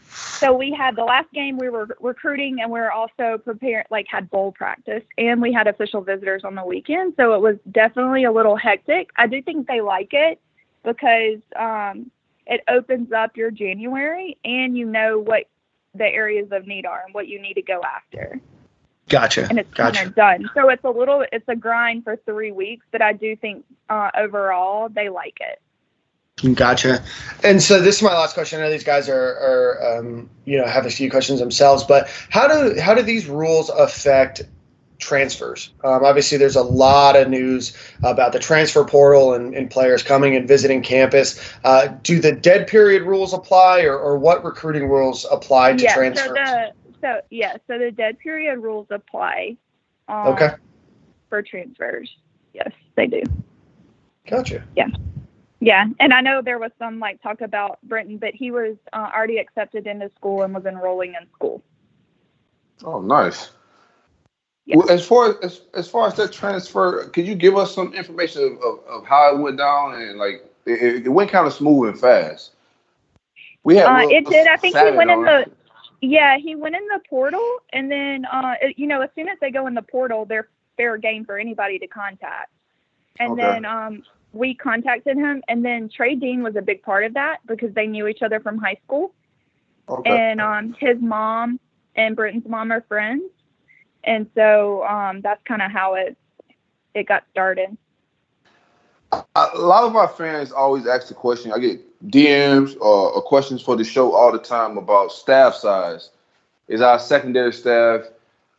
So 0.09 0.53
we 0.53 0.71
had 0.71 0.95
the 0.95 1.03
last 1.03 1.31
game 1.33 1.57
we 1.57 1.69
were 1.69 1.97
recruiting 1.99 2.61
and 2.61 2.71
we 2.71 2.79
were 2.79 2.91
also 2.91 3.37
preparing 3.37 3.85
like 3.89 4.07
had 4.09 4.29
bowl 4.29 4.51
practice 4.53 5.03
and 5.17 5.41
we 5.41 5.51
had 5.51 5.67
official 5.67 6.01
visitors 6.01 6.43
on 6.43 6.55
the 6.55 6.63
weekend. 6.65 7.13
So 7.17 7.33
it 7.33 7.41
was 7.41 7.57
definitely 7.71 8.23
a 8.23 8.31
little 8.31 8.55
hectic. 8.55 9.09
I 9.17 9.27
do 9.27 9.41
think 9.41 9.67
they 9.67 9.81
like 9.81 10.09
it 10.13 10.39
because 10.83 11.39
um, 11.57 12.11
it 12.47 12.61
opens 12.69 13.11
up 13.11 13.35
your 13.35 13.51
January 13.51 14.37
and 14.45 14.77
you 14.77 14.85
know 14.85 15.19
what 15.19 15.47
the 15.95 16.05
areas 16.05 16.47
of 16.51 16.67
need 16.67 16.85
are 16.85 17.03
and 17.05 17.13
what 17.13 17.27
you 17.27 17.41
need 17.41 17.55
to 17.55 17.61
go 17.61 17.81
after. 17.83 18.39
Gotcha. 19.07 19.47
And 19.49 19.59
it's 19.59 19.73
kind 19.73 19.93
Gotcha. 19.93 20.07
of 20.07 20.15
done. 20.15 20.49
So 20.55 20.69
it's 20.69 20.83
a 20.83 20.89
little 20.89 21.25
it's 21.31 21.47
a 21.47 21.55
grind 21.55 22.03
for 22.03 22.15
three 22.25 22.51
weeks, 22.51 22.85
but 22.91 23.01
I 23.01 23.13
do 23.13 23.35
think 23.35 23.65
uh, 23.89 24.09
overall 24.17 24.89
they 24.89 25.09
like 25.09 25.37
it. 25.39 25.61
Gotcha. 26.53 27.03
And 27.43 27.63
so 27.63 27.79
this 27.81 27.97
is 27.97 28.01
my 28.01 28.13
last 28.13 28.33
question. 28.33 28.59
I 28.59 28.63
know 28.63 28.71
these 28.71 28.83
guys 28.83 29.07
are, 29.07 29.15
are 29.15 29.99
um, 29.99 30.29
you 30.43 30.57
know, 30.57 30.65
have 30.65 30.85
a 30.85 30.89
few 30.89 31.09
questions 31.09 31.39
themselves, 31.39 31.83
but 31.83 32.09
how 32.29 32.47
do 32.47 32.79
how 32.79 32.93
do 32.93 33.03
these 33.03 33.25
rules 33.25 33.69
affect 33.69 34.43
transfers? 34.99 35.71
Um, 35.83 36.03
obviously, 36.03 36.37
there's 36.37 36.55
a 36.55 36.63
lot 36.63 37.15
of 37.15 37.29
news 37.29 37.75
about 38.03 38.31
the 38.33 38.39
transfer 38.39 38.83
portal 38.83 39.33
and, 39.33 39.53
and 39.53 39.69
players 39.69 40.03
coming 40.03 40.35
and 40.35 40.47
visiting 40.47 40.81
campus. 40.81 41.39
Uh, 41.63 41.87
do 42.03 42.19
the 42.19 42.31
dead 42.31 42.67
period 42.67 43.03
rules 43.03 43.33
apply, 43.33 43.81
or, 43.81 43.97
or 43.97 44.17
what 44.17 44.43
recruiting 44.43 44.87
rules 44.89 45.25
apply 45.31 45.73
to 45.73 45.83
yeah, 45.83 45.93
transfers? 45.93 46.27
so 46.27 46.33
the 46.33 46.71
so 47.01 47.21
yeah, 47.29 47.57
so 47.67 47.77
the 47.77 47.91
dead 47.91 48.19
period 48.19 48.59
rules 48.59 48.87
apply. 48.89 49.57
Um, 50.07 50.27
Okay. 50.27 50.49
For 51.29 51.41
transfers, 51.41 52.15
yes, 52.53 52.71
they 52.95 53.07
do. 53.07 53.23
Gotcha. 54.27 54.63
Yeah, 54.75 54.87
Yeah, 55.59 55.85
and 55.99 56.13
I 56.13 56.21
know 56.21 56.41
there 56.41 56.59
was 56.59 56.71
some 56.77 56.99
like 56.99 57.21
talk 57.21 57.41
about 57.41 57.79
Brenton, 57.83 58.17
but 58.17 58.33
he 58.35 58.51
was 58.51 58.75
uh, 58.93 59.09
already 59.15 59.37
accepted 59.39 59.87
into 59.87 60.09
school 60.15 60.43
and 60.43 60.53
was 60.53 60.65
enrolling 60.65 61.15
in 61.19 61.27
school. 61.33 61.63
Oh, 62.83 63.01
nice. 63.01 63.49
Well, 64.67 64.89
as 64.89 65.05
far 65.05 65.43
as 65.43 65.61
as 65.73 65.87
far 65.87 66.07
as 66.07 66.15
that 66.15 66.31
transfer, 66.31 67.07
could 67.09 67.27
you 67.27 67.35
give 67.35 67.55
us 67.55 67.73
some 67.73 67.93
information 67.93 68.43
of, 68.43 68.51
of, 68.63 68.79
of 68.87 69.05
how 69.05 69.35
it 69.35 69.39
went 69.39 69.57
down 69.57 69.93
and 70.01 70.17
like 70.17 70.43
it, 70.65 71.05
it 71.05 71.09
went 71.09 71.29
kind 71.29 71.45
of 71.45 71.53
smooth 71.53 71.89
and 71.89 71.99
fast. 71.99 72.51
We 73.63 73.75
had 73.75 73.87
Uh, 73.87 74.07
it 74.09 74.27
did. 74.27 74.47
I 74.47 74.57
think 74.57 74.75
he 74.75 74.91
went 74.91 75.11
in 75.11 75.23
the 75.23 75.51
yeah 76.01 76.37
he 76.37 76.55
went 76.55 76.75
in 76.75 76.85
the 76.87 76.99
portal, 77.09 77.57
and 77.73 77.91
then 77.91 78.25
uh, 78.25 78.55
you 78.75 78.87
know 78.87 79.01
as 79.01 79.09
soon 79.15 79.29
as 79.29 79.37
they 79.39 79.51
go 79.51 79.67
in 79.67 79.75
the 79.75 79.83
portal, 79.83 80.25
they're 80.25 80.49
fair 80.77 80.97
game 80.97 81.25
for 81.25 81.37
anybody 81.37 81.77
to 81.79 81.87
contact. 81.87 82.51
And 83.19 83.33
Okay. 83.33 83.41
then 83.41 83.65
um, 83.65 84.03
we 84.33 84.55
contacted 84.55 85.15
him, 85.15 85.43
and 85.47 85.63
then 85.63 85.89
Trey 85.89 86.15
Dean 86.15 86.43
was 86.43 86.55
a 86.55 86.61
big 86.61 86.81
part 86.81 87.05
of 87.05 87.13
that 87.13 87.37
because 87.47 87.73
they 87.73 87.87
knew 87.87 88.07
each 88.07 88.21
other 88.23 88.39
from 88.39 88.57
high 88.57 88.77
school. 88.83 89.13
Okay. 89.87 90.11
and 90.11 90.41
um, 90.41 90.75
his 90.79 90.97
mom 90.99 91.59
and 91.95 92.15
Brenton's 92.15 92.47
mom 92.47 92.71
are 92.71 92.81
friends, 92.87 93.23
and 94.05 94.29
so 94.35 94.85
um, 94.85 95.21
that's 95.21 95.41
kind 95.43 95.61
of 95.61 95.71
how 95.71 95.95
it 95.95 96.17
it 96.93 97.07
got 97.07 97.23
started. 97.31 97.77
a 99.11 99.57
lot 99.57 99.83
of 99.83 99.95
our 99.95 100.07
fans 100.07 100.51
always 100.51 100.87
ask 100.87 101.07
the 101.07 101.13
question. 101.13 101.51
I 101.51 101.59
get 101.59 102.09
DMs 102.09 102.75
or, 102.79 103.11
or 103.11 103.21
questions 103.21 103.61
for 103.61 103.75
the 103.75 103.83
show 103.83 104.13
all 104.13 104.31
the 104.31 104.39
time 104.39 104.77
about 104.77 105.11
staff 105.11 105.55
size. 105.55 106.11
Is 106.67 106.81
our 106.81 106.97
secondary 106.97 107.53
staff 107.53 108.05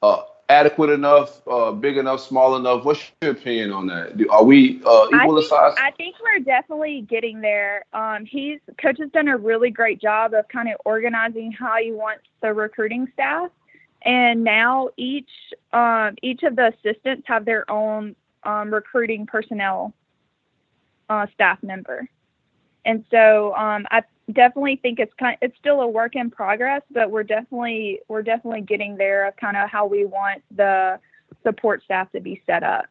uh, 0.02 0.22
adequate 0.48 0.90
enough, 0.90 1.46
uh, 1.48 1.72
big 1.72 1.96
enough, 1.96 2.20
small 2.20 2.56
enough? 2.56 2.84
What's 2.84 3.10
your 3.20 3.32
opinion 3.32 3.72
on 3.72 3.86
that? 3.88 4.16
Do, 4.16 4.28
are 4.30 4.44
we 4.44 4.80
uh, 4.84 5.06
equal 5.06 5.36
in 5.36 5.42
think, 5.42 5.48
size? 5.48 5.74
I 5.78 5.90
think 5.92 6.16
we're 6.22 6.44
definitely 6.44 7.02
getting 7.02 7.40
there. 7.40 7.84
Um, 7.92 8.24
he's 8.24 8.60
coach 8.80 8.98
has 8.98 9.10
done 9.10 9.28
a 9.28 9.36
really 9.36 9.70
great 9.70 10.00
job 10.00 10.34
of 10.34 10.46
kind 10.48 10.68
of 10.68 10.76
organizing 10.84 11.52
how 11.52 11.76
he 11.82 11.92
wants 11.92 12.24
the 12.42 12.52
recruiting 12.52 13.08
staff, 13.12 13.50
and 14.06 14.44
now 14.44 14.90
each 14.96 15.28
um, 15.72 16.14
each 16.22 16.44
of 16.44 16.56
the 16.56 16.72
assistants 16.72 17.24
have 17.26 17.44
their 17.44 17.70
own 17.70 18.16
um, 18.44 18.72
recruiting 18.72 19.26
personnel 19.26 19.92
uh, 21.10 21.26
staff 21.34 21.62
member, 21.62 22.08
and 22.84 23.04
so 23.10 23.54
um, 23.54 23.86
I 23.90 24.02
definitely 24.32 24.76
think 24.76 25.00
it's 25.00 25.12
kind 25.18 25.36
it's 25.42 25.56
still 25.58 25.80
a 25.80 25.88
work 25.88 26.14
in 26.14 26.30
progress, 26.30 26.82
but 26.90 27.10
we're 27.10 27.24
definitely 27.24 28.00
we're 28.08 28.22
definitely 28.22 28.62
getting 28.62 28.96
there 28.96 29.26
of 29.26 29.36
kind 29.36 29.56
of 29.56 29.68
how 29.68 29.86
we 29.86 30.04
want 30.04 30.42
the 30.54 30.98
support 31.42 31.82
staff 31.84 32.10
to 32.12 32.20
be 32.20 32.40
set 32.46 32.62
up. 32.62 32.86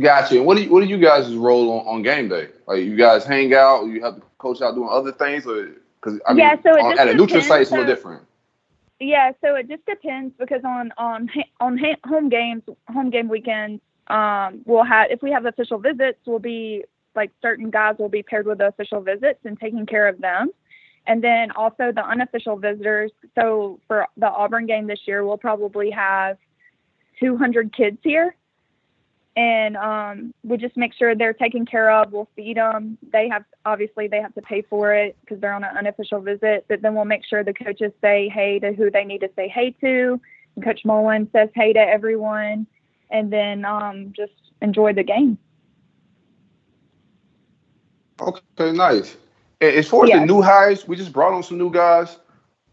Gotcha. 0.00 0.36
And 0.36 0.46
what 0.46 0.56
do 0.56 0.64
you, 0.64 0.72
what 0.72 0.80
do 0.82 0.86
you 0.86 0.98
guys' 0.98 1.34
role 1.34 1.80
on, 1.80 1.86
on 1.86 2.02
game 2.02 2.28
day? 2.28 2.48
Like 2.66 2.82
you 2.82 2.96
guys 2.96 3.24
hang 3.24 3.52
out? 3.54 3.84
You 3.84 4.02
have 4.02 4.16
the 4.16 4.22
coach 4.38 4.62
out 4.62 4.74
doing 4.74 4.88
other 4.90 5.12
things, 5.12 5.46
or 5.46 5.70
because 6.00 6.18
I 6.26 6.32
mean, 6.32 6.38
Yeah, 6.38 6.56
so 6.62 6.70
on, 6.70 6.98
at 6.98 7.08
a 7.08 7.14
neutral 7.14 7.42
site, 7.42 7.62
it's 7.62 7.70
a 7.70 7.74
little 7.74 7.86
different. 7.86 8.22
Yeah, 9.04 9.32
so 9.40 9.56
it 9.56 9.68
just 9.68 9.84
depends 9.84 10.32
because 10.38 10.60
on 10.64 10.92
on 10.96 11.28
on 11.60 11.76
home 12.04 12.28
games, 12.28 12.62
home 12.88 13.10
game 13.10 13.28
weekends, 13.28 13.82
um, 14.06 14.62
we'll 14.64 14.84
have 14.84 15.10
if 15.10 15.20
we 15.22 15.32
have 15.32 15.44
official 15.44 15.78
visits, 15.78 16.20
we'll 16.24 16.38
be 16.38 16.84
like 17.16 17.32
certain 17.42 17.68
guys 17.68 17.96
will 17.98 18.08
be 18.08 18.22
paired 18.22 18.46
with 18.46 18.58
the 18.58 18.68
official 18.68 19.00
visits 19.00 19.40
and 19.44 19.58
taking 19.58 19.86
care 19.86 20.06
of 20.06 20.20
them, 20.20 20.50
and 21.08 21.22
then 21.22 21.50
also 21.50 21.90
the 21.92 22.08
unofficial 22.08 22.56
visitors. 22.56 23.10
So 23.34 23.80
for 23.88 24.06
the 24.16 24.28
Auburn 24.28 24.66
game 24.66 24.86
this 24.86 25.00
year, 25.04 25.26
we'll 25.26 25.36
probably 25.36 25.90
have 25.90 26.38
200 27.18 27.74
kids 27.76 27.98
here, 28.04 28.36
and 29.36 29.76
um, 29.76 30.34
we 30.44 30.56
just 30.58 30.76
make 30.76 30.92
sure 30.94 31.14
they're 31.14 31.32
taken 31.32 31.64
care 31.64 31.90
of. 31.90 32.12
We'll 32.12 32.28
feed 32.36 32.58
them. 32.58 32.98
They 33.12 33.28
have 33.28 33.44
obviously 33.64 34.08
they 34.08 34.20
have 34.20 34.34
to 34.34 34.42
pay 34.42 34.62
for 34.62 34.94
it 34.94 35.16
because 35.22 35.40
they're 35.40 35.54
on 35.54 35.64
an 35.64 35.76
unofficial 35.76 36.20
visit. 36.20 36.66
But 36.68 36.82
then 36.82 36.94
we'll 36.94 37.06
make 37.06 37.24
sure 37.24 37.42
the 37.42 37.54
coaches 37.54 37.92
say 38.00 38.28
hey 38.28 38.58
to 38.58 38.72
who 38.72 38.90
they 38.90 39.04
need 39.04 39.20
to 39.20 39.30
say 39.34 39.48
hey 39.48 39.70
to. 39.80 40.20
And 40.56 40.64
Coach 40.64 40.84
Mullen 40.84 41.30
says 41.32 41.48
hey 41.54 41.72
to 41.72 41.80
everyone, 41.80 42.66
and 43.10 43.32
then 43.32 43.64
um, 43.64 44.12
just 44.14 44.32
enjoy 44.60 44.92
the 44.92 45.02
game. 45.02 45.38
Okay, 48.20 48.72
nice. 48.72 49.16
As 49.60 49.88
far 49.88 50.04
as 50.04 50.10
Yeah. 50.10 50.20
the 50.20 50.26
new 50.26 50.42
hires, 50.42 50.86
we 50.86 50.96
just 50.96 51.12
brought 51.12 51.32
on 51.32 51.42
some 51.42 51.56
new 51.58 51.70
guys. 51.70 52.18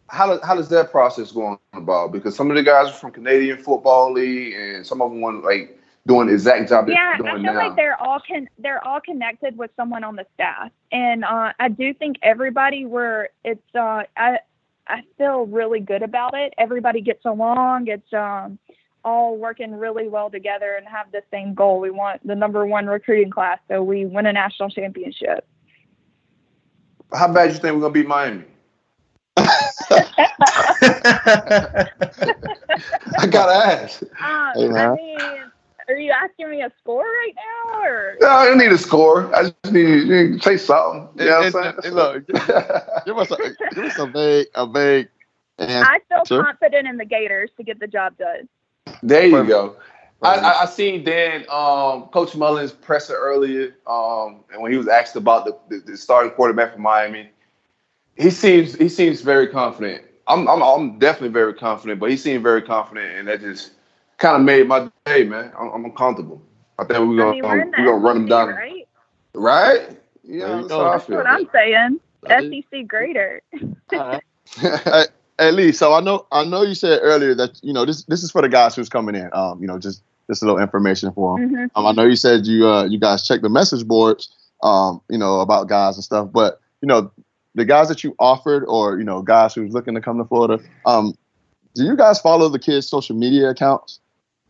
How 0.09 0.27
does 0.27 0.41
how 0.43 0.55
does 0.55 0.69
that 0.69 0.91
process 0.91 1.31
go 1.31 1.45
on 1.45 1.59
about? 1.73 2.11
Because 2.11 2.35
some 2.35 2.49
of 2.49 2.57
the 2.57 2.63
guys 2.63 2.89
are 2.89 2.93
from 2.93 3.11
Canadian 3.11 3.57
Football 3.57 4.11
League, 4.11 4.53
and 4.55 4.85
some 4.85 5.01
of 5.01 5.11
them 5.11 5.21
want 5.21 5.43
like 5.43 5.78
doing 6.07 6.27
the 6.27 6.33
exact 6.33 6.69
job 6.69 6.87
yeah, 6.87 7.17
they're 7.21 7.31
I 7.33 7.41
feel 7.41 7.53
now. 7.53 7.53
like 7.53 7.75
they're 7.75 8.01
all 8.01 8.19
con- 8.27 8.49
they're 8.57 8.85
all 8.85 8.99
connected 9.01 9.57
with 9.57 9.71
someone 9.75 10.03
on 10.03 10.15
the 10.15 10.25
staff, 10.33 10.71
and 10.91 11.23
uh, 11.23 11.53
I 11.59 11.69
do 11.69 11.93
think 11.93 12.17
everybody 12.21 12.85
were 12.85 13.29
it's 13.43 13.61
uh, 13.75 14.03
I 14.17 14.39
I 14.87 15.03
feel 15.17 15.45
really 15.45 15.79
good 15.79 16.01
about 16.03 16.33
it. 16.35 16.53
Everybody 16.57 17.01
gets 17.01 17.25
along. 17.25 17.87
It's 17.87 18.13
um 18.13 18.59
all 19.05 19.37
working 19.37 19.73
really 19.73 20.07
well 20.09 20.29
together 20.29 20.75
and 20.77 20.85
have 20.87 21.11
the 21.11 21.21
same 21.31 21.53
goal. 21.53 21.79
We 21.79 21.89
want 21.91 22.25
the 22.25 22.35
number 22.35 22.65
one 22.65 22.87
recruiting 22.87 23.29
class, 23.31 23.59
so 23.69 23.83
we 23.83 24.05
win 24.05 24.25
a 24.25 24.33
national 24.33 24.69
championship. 24.69 25.47
How 27.13 27.31
bad 27.31 27.51
you 27.51 27.57
think 27.59 27.75
we're 27.75 27.81
gonna 27.81 27.93
beat 27.93 28.07
Miami? 28.07 28.45
I 33.17 33.27
gotta 33.29 33.53
ask. 33.53 34.01
Um, 34.21 34.55
Hey, 34.55 34.67
I 34.75 34.87
man. 34.87 34.95
mean, 34.95 35.51
are 35.89 35.97
you 35.97 36.11
asking 36.11 36.49
me 36.51 36.61
a 36.61 36.71
score 36.79 37.03
right 37.03 37.33
now, 37.35 37.81
or 37.83 38.17
No, 38.21 38.27
I 38.29 38.45
don't 38.47 38.57
need 38.57 38.71
a 38.71 38.77
score. 38.77 39.33
I 39.35 39.43
just 39.43 39.71
need 39.73 40.07
you 40.07 40.37
to 40.37 40.39
say 40.43 40.57
something. 40.57 41.09
You 41.19 41.29
know 41.29 41.41
It- 41.41 41.53
what 41.53 41.65
I'm 41.65 41.73
it- 41.73 41.83
saying? 41.83 41.95
look, 41.95 42.27
give 43.05 43.17
us 43.17 43.31
a 43.31 43.37
give 43.75 43.85
us 43.85 43.97
a 43.97 44.07
vague 44.07 44.47
a 44.55 44.67
vague 44.67 45.09
And 45.57 45.71
I 45.85 45.99
feel 46.09 46.25
Sure. 46.25 46.43
confident 46.43 46.87
in 46.87 46.97
the 46.97 47.05
Gators 47.05 47.51
to 47.57 47.63
get 47.63 47.79
the 47.79 47.87
job 47.87 48.17
done. 48.17 48.47
There 49.03 49.25
you 49.25 49.31
Perfect. 49.31 49.49
go. 49.49 49.75
I, 50.21 50.35
I, 50.35 50.61
I 50.63 50.65
seen 50.65 51.03
Dan, 51.05 51.45
um, 51.49 52.03
Coach 52.11 52.35
Mullen's 52.35 52.73
presser 52.73 53.15
earlier, 53.15 53.75
um, 53.87 54.43
and 54.51 54.61
when 54.61 54.71
he 54.71 54.77
was 54.77 54.89
asked 54.89 55.15
about 55.15 55.45
the, 55.45 55.57
the, 55.69 55.91
the 55.91 55.97
starting 55.97 56.31
quarterback 56.33 56.73
for 56.73 56.79
Miami, 56.79 57.29
he 58.17 58.29
seems 58.29 58.75
he 58.75 58.89
seems 58.89 59.21
very 59.21 59.47
confident. 59.47 60.03
I'm, 60.27 60.47
I'm 60.49 60.61
I'm 60.61 60.99
definitely 60.99 61.29
very 61.29 61.53
confident, 61.53 61.99
but 62.01 62.09
he 62.11 62.17
seemed 62.17 62.43
very 62.43 62.61
confident, 62.61 63.15
and 63.17 63.27
that 63.29 63.39
just 63.39 63.71
kind 64.19 64.35
of 64.35 64.41
made 64.43 64.67
my 64.67 64.89
day, 65.05 65.23
man. 65.23 65.51
I'm, 65.57 65.85
I'm 65.85 65.91
comfortable. 65.93 66.41
I 66.77 66.83
think 66.83 66.99
we're 66.99 67.17
gonna 67.17 67.31
mean, 67.31 67.43
we're 67.43 67.61
um, 67.61 67.71
we're 67.77 67.85
gonna 67.85 67.97
run 67.97 68.15
them 68.17 68.25
down, 68.27 68.49
right? 68.49 68.87
right? 69.33 69.99
Yeah, 70.23 70.47
There 70.47 70.61
you 70.61 70.67
that's 70.67 70.71
I 70.73 70.91
That's 70.91 71.05
feel. 71.05 71.17
what 71.17 71.27
I'm 71.27 71.49
saying. 71.51 71.99
SEC 72.27 72.87
greater. 72.87 73.41
hey, 73.91 75.05
hey, 75.37 75.51
Lee. 75.51 75.71
So 75.71 75.93
I 75.93 76.01
know 76.01 76.27
I 76.31 76.43
know 76.43 76.61
you 76.61 76.75
said 76.75 76.99
earlier 77.01 77.33
that 77.35 77.59
you 77.63 77.73
know 77.73 77.85
this 77.85 78.03
this 78.05 78.23
is 78.23 78.31
for 78.31 78.41
the 78.41 78.49
guys 78.49 78.75
who's 78.75 78.89
coming 78.89 79.15
in. 79.15 79.29
Um, 79.33 79.59
you 79.61 79.67
know, 79.67 79.79
just 79.79 80.03
just 80.29 80.43
a 80.43 80.45
little 80.45 80.61
information 80.61 81.11
for 81.13 81.37
them. 81.37 81.49
hmm 81.49 81.65
Um, 81.75 81.85
I 81.87 81.91
know 81.91 82.03
you 82.03 82.15
said 82.15 82.45
you 82.45 82.67
uh, 82.67 82.85
you 82.85 82.99
guys 82.99 83.25
check 83.25 83.41
the 83.41 83.49
message 83.49 83.87
boards, 83.87 84.31
um, 84.63 85.01
you 85.09 85.17
know, 85.17 85.39
about 85.41 85.67
guys 85.67 85.95
and 85.95 86.03
stuff. 86.03 86.29
But 86.31 86.59
you 86.81 86.87
know, 86.87 87.11
the 87.55 87.65
guys 87.65 87.89
that 87.89 88.03
you 88.03 88.15
offered, 88.19 88.63
or 88.65 88.97
you 88.97 89.03
know, 89.03 89.21
guys 89.21 89.53
who's 89.53 89.73
looking 89.73 89.95
to 89.95 90.01
come 90.01 90.17
to 90.17 90.25
Florida, 90.25 90.63
um, 90.85 91.13
do 91.75 91.83
you 91.83 91.95
guys 91.95 92.19
follow 92.19 92.49
the 92.49 92.59
kids' 92.59 92.87
social 92.87 93.15
media 93.15 93.49
accounts? 93.49 93.99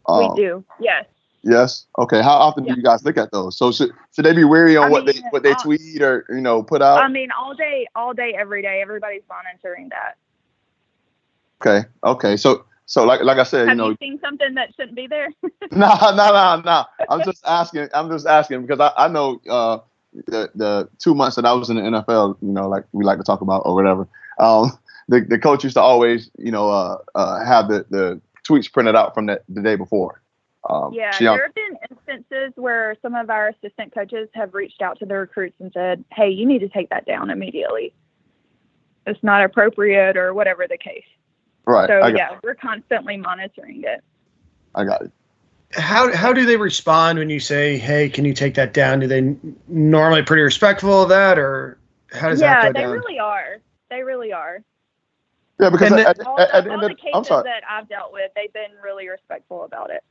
Um, 0.09 0.35
we 0.35 0.41
do. 0.43 0.65
Yes. 0.79 1.05
Yes. 1.43 1.85
Okay. 1.97 2.21
How 2.21 2.35
often 2.37 2.65
do 2.65 2.73
you 2.73 2.83
guys 2.83 3.03
look 3.05 3.17
at 3.17 3.31
those? 3.31 3.57
So 3.57 3.71
should 3.71 3.91
should 4.13 4.25
they 4.25 4.33
be 4.33 4.43
weary 4.43 4.77
on 4.77 4.87
I 4.87 4.89
what 4.89 5.05
they 5.05 5.13
what 5.29 5.43
they 5.43 5.53
uh, 5.53 5.55
tweet 5.55 6.01
or 6.01 6.25
you 6.29 6.41
know 6.41 6.63
put 6.63 6.81
out? 6.81 6.99
I 6.99 7.07
mean, 7.07 7.29
all 7.31 7.53
day, 7.55 7.87
all 7.95 8.13
day, 8.13 8.33
every 8.37 8.61
day. 8.61 8.81
Everybody's 8.81 9.23
monitoring 9.29 9.89
that. 9.89 10.15
okay. 11.61 11.87
Okay. 12.03 12.37
So 12.37 12.65
so 12.85 13.05
like 13.05 13.21
like 13.21 13.37
I 13.37 13.43
said, 13.43 13.69
you 13.69 13.69
Have 13.69 13.77
know, 13.77 13.89
you 13.89 13.97
seen 13.99 14.19
something 14.19 14.55
that 14.55 14.69
shouldn't 14.75 14.95
be 14.95 15.07
there? 15.07 15.29
no, 15.71 15.95
no, 16.01 16.11
no, 16.11 16.61
no. 16.65 16.85
I'm 17.07 17.23
just 17.23 17.43
asking. 17.45 17.89
I'm 17.93 18.09
just 18.09 18.25
asking 18.27 18.61
because 18.65 18.79
I, 18.79 18.91
I 19.05 19.07
know 19.07 19.41
uh, 19.49 19.79
the 20.27 20.49
the 20.55 20.89
two 20.99 21.13
months 21.15 21.35
that 21.35 21.45
I 21.45 21.53
was 21.53 21.69
in 21.69 21.77
the 21.77 21.83
NFL, 21.83 22.37
you 22.41 22.51
know, 22.51 22.67
like 22.67 22.85
we 22.91 23.03
like 23.03 23.17
to 23.17 23.23
talk 23.23 23.41
about 23.41 23.63
or 23.65 23.75
whatever. 23.75 24.07
Um, 24.39 24.77
the 25.07 25.21
the 25.21 25.37
coach 25.39 25.63
used 25.63 25.75
to 25.75 25.81
always, 25.81 26.29
you 26.37 26.51
know, 26.51 26.69
uh, 26.69 26.97
uh, 27.15 27.45
have 27.45 27.67
the 27.67 27.85
the 27.89 28.21
tweets 28.47 28.71
printed 28.71 28.95
out 28.95 29.13
from 29.13 29.27
the, 29.27 29.41
the 29.49 29.61
day 29.61 29.75
before. 29.75 30.21
Um, 30.69 30.93
yeah, 30.93 31.11
she- 31.11 31.25
there 31.25 31.43
have 31.43 31.55
been 31.55 31.77
instances 31.89 32.53
where 32.55 32.95
some 33.01 33.15
of 33.15 33.29
our 33.29 33.49
assistant 33.49 33.93
coaches 33.93 34.27
have 34.33 34.53
reached 34.53 34.81
out 34.81 34.99
to 34.99 35.05
the 35.05 35.15
recruits 35.15 35.55
and 35.59 35.71
said, 35.73 36.03
"Hey, 36.11 36.29
you 36.29 36.45
need 36.45 36.59
to 36.59 36.69
take 36.69 36.89
that 36.89 37.05
down 37.05 37.29
immediately. 37.29 37.93
It's 39.05 39.23
not 39.23 39.43
appropriate, 39.43 40.17
or 40.17 40.33
whatever 40.33 40.67
the 40.67 40.77
case." 40.77 41.05
right. 41.65 41.87
So 41.87 42.01
I 42.01 42.11
got, 42.11 42.17
yeah, 42.17 42.39
we're 42.43 42.55
constantly 42.55 43.17
monitoring 43.17 43.83
it. 43.85 44.03
I 44.75 44.83
got 44.83 45.03
it. 45.03 45.11
How 45.71 46.13
how 46.13 46.33
do 46.33 46.45
they 46.45 46.57
respond 46.57 47.19
when 47.19 47.29
you 47.29 47.39
say, 47.39 47.77
"Hey, 47.77 48.09
can 48.09 48.25
you 48.25 48.33
take 48.33 48.55
that 48.55 48.73
down"? 48.73 48.99
Do 48.99 49.07
they 49.07 49.35
normally 49.67 50.23
pretty 50.23 50.41
respectful 50.41 51.03
of 51.03 51.09
that, 51.09 51.37
or 51.37 51.79
how 52.11 52.29
does 52.29 52.41
yeah, 52.41 52.63
that 52.63 52.73
go 52.73 52.73
down? 52.73 52.81
Yeah, 52.81 52.87
they 52.87 52.99
really 52.99 53.19
are. 53.19 53.57
They 53.89 54.03
really 54.03 54.33
are. 54.33 54.63
Yeah, 55.59 55.69
because 55.69 55.91
And 55.91 55.99
at, 56.01 56.17
then- 56.17 56.25
at, 56.25 56.27
All, 56.27 56.39
at, 56.39 56.51
at 56.51 56.63
the 56.63 56.69
all 56.69 56.73
end 56.75 56.83
the 56.83 56.91
of, 56.93 56.97
cases 56.97 57.11
I'm 57.13 57.23
sorry. 57.23 57.43
that 57.43 57.63
I've 57.69 57.89
dealt 57.89 58.13
with, 58.13 58.31
they've 58.35 58.53
been 58.53 58.71
really 58.83 59.07
respectful 59.09 59.63
about 59.65 59.89
it. 59.91 60.03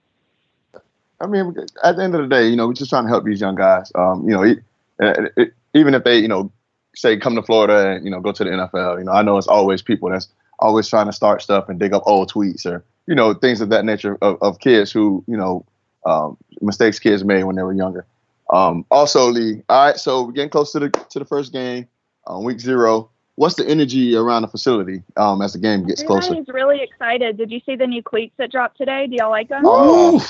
I 1.20 1.27
mean, 1.27 1.55
at 1.83 1.97
the 1.97 2.03
end 2.05 2.15
of 2.15 2.20
the 2.23 2.29
day, 2.29 2.47
you 2.49 2.55
know, 2.57 2.69
we're 2.69 2.75
just 2.75 2.91
trying 2.91 3.05
to 3.05 3.09
help 3.09 3.25
these 3.25 3.41
young 3.41 3.57
guys. 3.57 3.91
Um, 3.95 4.29
you 4.29 4.35
know, 4.37 4.45
e- 4.45 4.61
uh, 5.03 5.15
it, 5.37 5.53
even 5.75 5.95
if 5.95 6.05
they, 6.05 6.19
you 6.19 6.29
know, 6.29 6.53
say 6.95 7.16
come 7.16 7.35
to 7.37 7.43
Florida 7.43 7.91
and 7.93 8.05
you 8.05 8.11
know 8.11 8.20
go 8.20 8.33
to 8.33 8.45
the 8.45 8.51
NFL, 8.51 8.99
you 8.99 9.05
know, 9.05 9.12
I 9.12 9.23
know 9.23 9.37
it's 9.37 9.47
always 9.49 9.83
people 9.83 10.11
that's 10.11 10.29
always 10.61 10.89
trying 10.89 11.07
to 11.07 11.12
start 11.12 11.43
stuff 11.43 11.69
and 11.69 11.79
dig 11.79 11.93
up 11.93 12.03
old 12.07 12.31
tweets 12.31 12.66
or 12.66 12.85
you 13.07 13.15
know 13.15 13.35
things 13.35 13.61
of 13.61 13.69
that 13.70 13.85
nature 13.85 14.16
of, 14.23 14.39
of 14.43 14.59
kids 14.61 14.93
who 14.93 15.25
you 15.27 15.37
know 15.37 15.65
um, 16.07 16.37
mistakes 16.61 16.99
kids 16.99 17.25
made 17.25 17.45
when 17.45 17.57
they 17.57 17.62
were 17.62 17.73
younger. 17.73 18.07
Um, 18.53 18.85
also, 18.91 19.29
Lee. 19.31 19.62
All 19.69 19.87
right, 19.87 19.97
so 19.97 20.23
we're 20.25 20.33
getting 20.33 20.51
close 20.51 20.73
to 20.73 20.79
the 20.81 20.91
to 21.11 21.19
the 21.19 21.25
first 21.25 21.53
game, 21.53 21.89
um, 22.29 22.45
week 22.45 22.61
zero. 22.61 23.11
What's 23.39 23.55
the 23.55 23.69
energy 23.69 24.16
around 24.16 24.43
the 24.43 24.48
facility 24.48 25.05
um, 25.16 25.43
as 25.43 25.52
the 25.52 25.60
game 25.60 25.86
gets 25.86 26.02
closer? 26.02 26.32
Everybody's 26.32 26.52
really 26.52 26.82
excited. 26.82 27.36
Did 27.36 27.52
you 27.52 27.60
see 27.65 27.77
the 27.77 27.86
new 27.86 28.02
cleats 28.02 28.35
that 28.36 28.51
dropped 28.51 28.77
today? 28.77 29.06
Do 29.06 29.15
y'all 29.15 29.31
like 29.31 29.48
them? 29.48 29.62
Oh, 29.65 30.20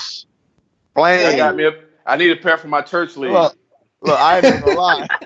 Playing. 0.93 1.25
I 1.25 1.35
got 1.35 1.55
me. 1.55 1.65
A, 1.65 1.71
I 2.05 2.17
need 2.17 2.29
a 2.29 2.35
pair 2.35 2.59
for 2.59 2.67
my 2.67 2.83
church 2.83 3.17
league. 3.17 3.31
Look, 3.31 3.57
look, 4.01 4.19
I 4.19 4.37
ain't 4.37 4.45
even 4.45 4.59
gonna 4.59 4.77
lie. 4.77 5.07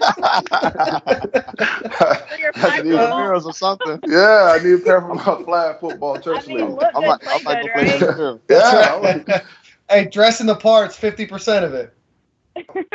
For 2.53 2.68
I 2.68 2.81
need 2.81 2.91
football? 2.91 3.18
mirrors 3.19 3.45
or 3.45 3.53
something. 3.53 3.99
yeah, 4.07 4.57
I 4.57 4.64
need 4.64 4.73
a 4.76 4.77
pair 4.77 5.01
for 5.01 5.15
my 5.15 5.43
flag 5.43 5.80
football 5.81 6.22
church 6.22 6.45
I 6.45 6.47
mean, 6.47 6.57
league. 6.60 6.69
look 6.69 6.95
I 6.95 6.99
good, 6.99 7.07
might, 7.07 7.19
play 7.19 7.34
I 7.34 7.43
might 7.43 7.64
good, 7.64 7.68
go 7.68 7.73
play 7.73 7.88
right? 7.89 7.99
some 7.99 8.18
mirrors. 8.18 8.39
Yeah, 8.49 9.41
hey, 9.89 10.05
dressing 10.05 10.47
the 10.47 10.55
parts, 10.55 10.95
fifty 10.95 11.26
percent 11.26 11.65
of 11.65 11.73
it. 11.73 11.93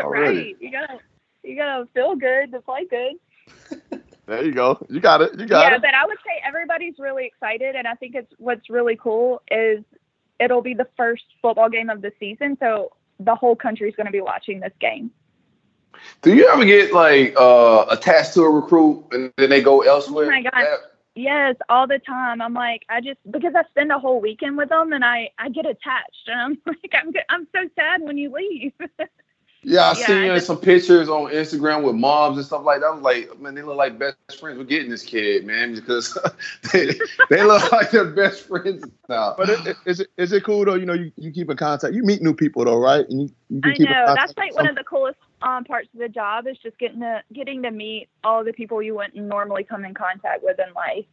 Right. 0.03 0.57
You 0.61 0.71
gotta, 0.71 1.01
you 1.43 1.57
gotta 1.57 1.87
feel 1.93 2.17
good 2.17 2.53
to 2.53 2.61
play 2.63 2.87
good. 2.89 3.98
There 4.29 4.45
you 4.45 4.53
go. 4.53 4.79
You 4.91 5.01
got 5.01 5.23
it. 5.23 5.39
You 5.39 5.47
got 5.47 5.63
yeah, 5.63 5.69
it. 5.69 5.73
Yeah, 5.73 5.79
but 5.79 5.95
I 5.95 6.05
would 6.05 6.19
say 6.19 6.43
everybody's 6.47 6.99
really 6.99 7.25
excited, 7.25 7.75
and 7.75 7.89
I 7.89 7.95
think 7.95 8.15
it's 8.15 8.31
what's 8.37 8.69
really 8.69 8.95
cool 8.95 9.41
is 9.51 9.83
it'll 10.39 10.61
be 10.61 10.75
the 10.75 10.87
first 10.99 11.25
football 11.41 11.71
game 11.71 11.89
of 11.89 12.03
the 12.03 12.13
season, 12.21 12.59
so 12.61 12.93
the 13.19 13.35
whole 13.35 13.57
country's 13.57 13.97
going 13.97 14.07
to 14.07 14.13
be 14.13 14.21
watching 14.21 14.61
this 14.61 14.73
game. 14.81 15.11
Do 16.21 16.35
you 16.35 16.47
ever 16.47 16.67
get 16.67 16.93
like 16.93 17.35
uh, 17.41 17.87
attached 17.89 18.35
to 18.35 18.43
a 18.43 18.51
recruit 18.51 19.03
and 19.13 19.33
then 19.39 19.49
they 19.49 19.63
go 19.63 19.81
elsewhere? 19.81 20.27
Oh 20.27 20.31
my 20.31 20.43
God. 20.43 20.79
Yes, 21.15 21.57
all 21.71 21.87
the 21.87 21.99
time. 21.99 22.43
I'm 22.43 22.53
like, 22.53 22.85
I 22.91 23.01
just 23.01 23.19
because 23.31 23.55
I 23.57 23.63
spend 23.71 23.91
a 23.91 23.99
whole 23.99 24.21
weekend 24.21 24.59
with 24.59 24.69
them, 24.69 24.93
and 24.93 25.03
I 25.03 25.31
I 25.39 25.49
get 25.49 25.65
attached, 25.65 26.29
and 26.29 26.39
I'm 26.39 26.59
like, 26.67 26.93
I'm 26.93 27.13
I'm 27.31 27.49
so 27.51 27.67
sad 27.75 28.03
when 28.03 28.19
you 28.19 28.31
leave. 28.31 28.75
Yeah, 29.63 29.81
I 29.81 29.89
Yeah, 29.89 30.07
seen 30.07 30.17
you 30.19 30.23
in 30.31 30.37
just- 30.37 30.47
some 30.47 30.59
pictures 30.59 31.09
on 31.09 31.33
Instagram 31.33 31.83
with 31.83 31.97
moms 31.97 32.37
and 32.37 32.47
stuff 32.47 32.65
like 32.65 32.81
that. 32.81 32.87
I 32.87 32.91
was 32.91 33.03
like, 33.03 33.41
man, 33.41 33.55
they 33.55 33.63
look 33.63 33.77
like 33.77 33.99
best 33.99 34.17
friends. 34.39 34.57
We're 34.57 34.65
getting 34.65 34.89
this 34.89 35.03
kid, 35.03 35.45
man, 35.45 35.75
because 35.75 36.17
they, 36.73 36.93
they 37.29 37.43
look 37.43 37.71
like 37.73 37.91
they're 37.91 38.05
best 38.05 38.47
friends 38.47 38.85
now. 39.09 39.35
But 39.37 39.51
it, 39.51 39.67
it, 39.67 39.77
is 39.85 40.01
it 40.01 40.09
is 40.17 40.33
it 40.33 40.45
cool 40.45 40.65
though? 40.65 40.75
You 40.75 40.87
know, 40.87 40.93
you, 40.95 41.11
you 41.17 41.33
keep 41.33 41.51
in 41.51 41.57
contact. 41.57 41.93
You 41.93 42.05
meet 42.05 42.23
new 42.23 42.35
people 42.35 42.65
though, 42.65 42.79
right? 42.79 43.09
And 43.09 43.23
you, 43.23 43.31
you 43.51 43.61
can 43.61 43.71
I 43.73 43.75
keep 43.75 43.89
know 43.89 44.05
contact. 44.07 44.29
that's 44.29 44.39
like 44.39 44.55
one 44.55 44.69
of 44.69 44.77
the 44.77 44.85
coolest 44.85 45.19
um, 45.43 45.65
parts 45.65 45.89
of 45.93 45.99
the 46.01 46.09
job 46.09 46.47
is 46.47 46.57
just 46.59 46.79
getting 46.79 47.01
to 47.01 47.23
getting 47.33 47.63
to 47.63 47.71
meet 47.73 48.09
all 48.23 48.45
the 48.45 48.53
people 48.53 48.81
you 48.81 48.95
wouldn't 48.95 49.17
normally 49.17 49.65
come 49.65 49.85
in 49.85 49.93
contact 49.95 50.43
with 50.45 50.59
in 50.61 50.73
life, 50.75 51.05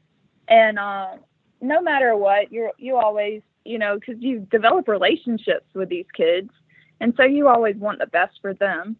and 0.48 0.78
um, 0.78 1.20
no 1.62 1.82
matter 1.82 2.16
what, 2.16 2.52
you're 2.52 2.72
you 2.78 2.96
always 2.98 3.42
you 3.66 3.80
know 3.80 3.98
because 4.00 4.22
you 4.22 4.40
develop 4.52 4.88
relationships 4.88 5.66
with 5.74 5.90
these 5.90 6.06
kids, 6.16 6.52
and 7.00 7.14
so 7.18 7.24
you 7.24 7.48
always 7.48 7.76
want 7.76 8.00
the 8.00 8.08
best 8.08 8.40
for 8.42 8.54
them. 8.54 8.98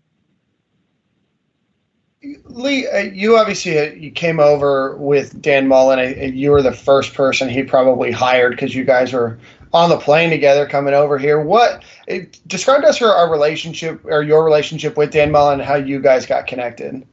Lee, 2.46 2.88
uh, 2.88 3.00
you 3.00 3.38
obviously 3.38 3.78
uh, 3.78 3.92
you 3.92 4.12
came 4.12 4.40
over 4.40 4.96
with 4.98 5.42
Dan 5.42 5.68
Mullen. 5.68 6.00
Uh, 6.00 6.26
you 6.26 6.52
were 6.52 6.62
the 6.62 6.72
first 6.72 7.14
person 7.14 7.50
he 7.50 7.64
probably 7.64 8.12
hired 8.12 8.52
because 8.52 8.74
you 8.74 8.84
guys 8.84 9.14
were 9.14 9.38
on 9.74 9.90
the 9.90 9.98
plane 9.98 10.30
together 10.30 10.66
coming 10.66 10.94
over 10.94 11.18
here. 11.18 11.40
What 11.40 11.84
uh, 12.10 12.20
describe 12.48 12.82
to 12.82 12.88
us 12.88 13.00
your 13.00 13.12
our 13.12 13.30
relationship 13.32 14.04
or 14.06 14.24
your 14.24 14.44
relationship 14.44 14.98
with 14.98 15.12
Dan 15.12 15.32
Mullen 15.32 15.60
and 15.60 15.68
how 15.68 15.76
you 15.76 16.00
guys 16.00 16.26
got 16.26 16.48
connected? 16.48 17.06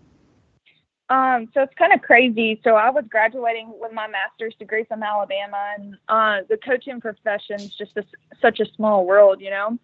Um, 1.11 1.49
so 1.53 1.61
it's 1.61 1.75
kind 1.75 1.93
of 1.93 2.01
crazy. 2.01 2.59
So 2.65 2.77
I 2.77 2.89
was 2.89 3.05
graduating 3.11 3.75
with 3.79 3.93
my 3.93 4.07
master's 4.07 4.55
degree 4.59 4.85
from 4.85 5.03
Alabama, 5.03 5.75
and 5.77 5.99
uh, 6.09 6.39
the 6.49 6.57
coaching 6.57 7.03
profession 7.03 7.57
is 7.57 7.75
just 7.77 7.99
a, 7.99 8.05
such 8.41 8.61
a 8.61 8.67
small 8.77 9.05
world, 9.05 9.43
you 9.43 9.51
know. 9.51 9.79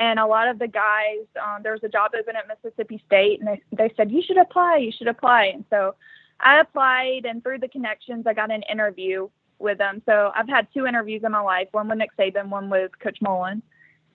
And 0.00 0.18
a 0.18 0.26
lot 0.26 0.48
of 0.48 0.58
the 0.58 0.66
guys, 0.66 1.26
um, 1.40 1.62
there 1.62 1.72
was 1.72 1.84
a 1.84 1.88
job 1.88 2.12
open 2.18 2.34
at 2.34 2.48
Mississippi 2.48 3.02
State, 3.06 3.40
and 3.40 3.48
they 3.48 3.62
they 3.70 3.94
said 3.96 4.10
you 4.10 4.22
should 4.22 4.38
apply, 4.38 4.78
you 4.78 4.92
should 4.92 5.08
apply. 5.08 5.52
And 5.54 5.66
so 5.68 5.94
I 6.40 6.58
applied, 6.60 7.26
and 7.26 7.42
through 7.42 7.58
the 7.58 7.68
connections, 7.68 8.26
I 8.26 8.32
got 8.32 8.50
an 8.50 8.62
interview 8.62 9.28
with 9.58 9.76
them. 9.76 10.00
So 10.06 10.32
I've 10.34 10.48
had 10.48 10.68
two 10.72 10.86
interviews 10.86 11.22
in 11.22 11.32
my 11.32 11.42
life: 11.42 11.68
one 11.72 11.86
with 11.86 11.98
Nick 11.98 12.16
Saban, 12.16 12.48
one 12.48 12.70
with 12.70 12.98
Coach 12.98 13.18
Mullen. 13.20 13.62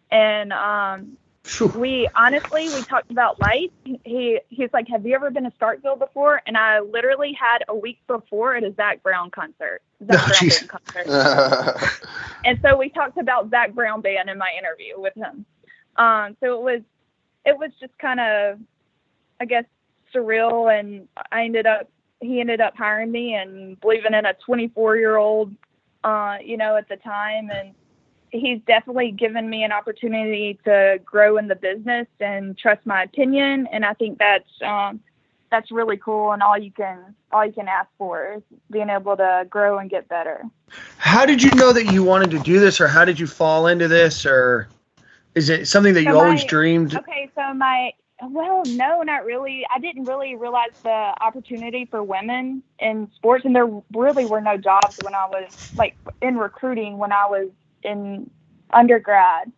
And 0.10 0.52
um, 0.54 1.18
we 1.76 2.10
honestly 2.16 2.68
we 2.70 2.82
talked 2.82 3.12
about 3.12 3.40
life. 3.40 3.70
He 4.04 4.40
he's 4.50 4.70
like, 4.74 4.88
"Have 4.88 5.06
you 5.06 5.14
ever 5.14 5.30
been 5.30 5.44
to 5.44 5.52
Starkville 5.52 6.00
before?" 6.00 6.42
And 6.48 6.58
I 6.58 6.80
literally 6.80 7.38
had 7.40 7.60
a 7.68 7.76
week 7.76 8.00
before 8.08 8.56
at 8.56 8.64
a 8.64 8.74
Zac 8.74 9.04
Brown 9.04 9.30
concert, 9.30 9.84
Zac 10.04 10.20
Oh, 10.20 10.28
Brown 10.28 10.50
band 10.50 10.70
concert, 10.70 12.00
and 12.46 12.60
so 12.64 12.76
we 12.76 12.90
talked 12.90 13.20
about 13.20 13.52
Zac 13.52 13.74
Brown 13.74 14.02
band 14.02 14.32
in 14.32 14.40
my 14.40 14.52
interview 14.58 15.00
with 15.00 15.14
him. 15.14 15.46
Um, 15.98 16.36
so 16.40 16.60
it 16.60 16.62
was 16.62 16.82
it 17.46 17.58
was 17.58 17.72
just 17.80 17.98
kind 18.00 18.20
of, 18.20 18.60
I 19.40 19.46
guess, 19.46 19.66
surreal, 20.14 20.78
and 20.78 21.08
I 21.32 21.46
ended 21.46 21.66
up 21.66 21.90
he 22.22 22.40
ended 22.40 22.62
up 22.62 22.76
hiring 22.76 23.12
me 23.12 23.36
and 23.36 23.80
believing 23.80 24.14
in 24.14 24.26
a 24.26 24.34
24 24.34 24.98
year 24.98 25.18
old, 25.18 25.54
uh, 26.04 26.38
you 26.44 26.58
know, 26.58 26.76
at 26.76 26.88
the 26.90 26.96
time, 26.98 27.50
and 27.52 27.74
he's 28.32 28.60
definitely 28.66 29.12
given 29.12 29.50
me 29.50 29.64
an 29.64 29.72
opportunity 29.72 30.60
to 30.66 31.00
grow 31.06 31.38
in 31.38 31.48
the 31.48 31.56
business 31.56 32.08
and 32.20 32.58
trust 32.58 32.86
my 32.86 33.04
opinion 33.04 33.66
and 33.72 33.86
i 33.86 33.94
think 33.94 34.18
that's 34.18 34.50
um, 34.62 35.00
that's 35.52 35.72
really 35.72 35.96
cool 35.96 36.34
and 36.34 36.42
all 36.44 36.58
you 36.58 36.72
can 36.72 37.16
all 37.32 37.46
you 37.46 37.52
can 37.52 37.68
ask 37.68 37.90
for 37.98 38.34
is 38.34 38.42
being 38.72 38.90
able 38.90 39.16
to 39.18 39.46
grow 39.50 39.78
and 39.78 39.90
get 39.90 40.08
better. 40.08 40.44
How 40.98 41.26
did 41.26 41.44
you 41.44 41.52
know 41.52 41.74
that 41.74 41.92
you 41.92 42.04
wanted 42.04 42.32
to 42.32 42.40
do 42.40 42.60
this, 42.60 42.80
or 42.80 42.88
how 42.88 43.06
did 43.06 43.20
you 43.20 43.28
fall 43.28 43.68
into 43.68 43.88
this, 43.88 44.26
or 44.26 44.68
is 45.36 45.50
it 45.50 45.68
something 45.68 45.94
that 45.94 46.04
you 46.04 46.12
So 46.12 46.20
always 46.20 46.44
dreamed? 46.46 46.96
Okay, 46.96 47.30
so 47.36 47.54
my 47.54 47.92
well, 48.24 48.64
no, 48.66 49.02
not 49.04 49.26
really. 49.26 49.66
I 49.74 49.80
didn't 49.80 50.06
really 50.06 50.36
realize 50.36 50.72
the 50.84 51.14
opportunity 51.20 51.86
for 51.86 52.02
women 52.02 52.64
in 52.80 53.10
sports, 53.16 53.44
and 53.44 53.54
there 53.54 53.68
really 53.94 54.26
were 54.26 54.40
no 54.40 54.58
jobs 54.58 54.98
when 55.04 55.14
I 55.14 55.26
was 55.28 55.52
like 55.78 55.98
in 56.22 56.38
recruiting 56.38 56.98
when 56.98 57.12
I 57.12 57.26
was 57.26 57.50
in 57.84 58.30
undergrad. 58.72 59.52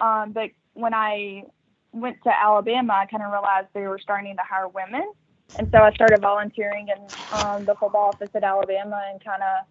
Um, 0.00 0.32
but 0.32 0.50
when 0.74 0.92
I 0.92 1.44
went 1.92 2.16
to 2.24 2.30
Alabama, 2.36 2.94
I 2.94 3.06
kind 3.06 3.22
of 3.22 3.30
realized 3.30 3.68
they 3.74 3.86
were 3.86 3.98
starting 4.00 4.34
to 4.36 4.42
hire 4.42 4.68
women, 4.68 5.12
and 5.56 5.68
so 5.70 5.78
I 5.78 5.92
started 5.92 6.20
volunteering 6.20 6.88
in 6.88 7.06
um, 7.30 7.64
the 7.64 7.76
football 7.76 8.08
office 8.08 8.30
at 8.34 8.42
Alabama, 8.42 9.00
and 9.12 9.24
kind 9.24 9.42
of 9.42 9.66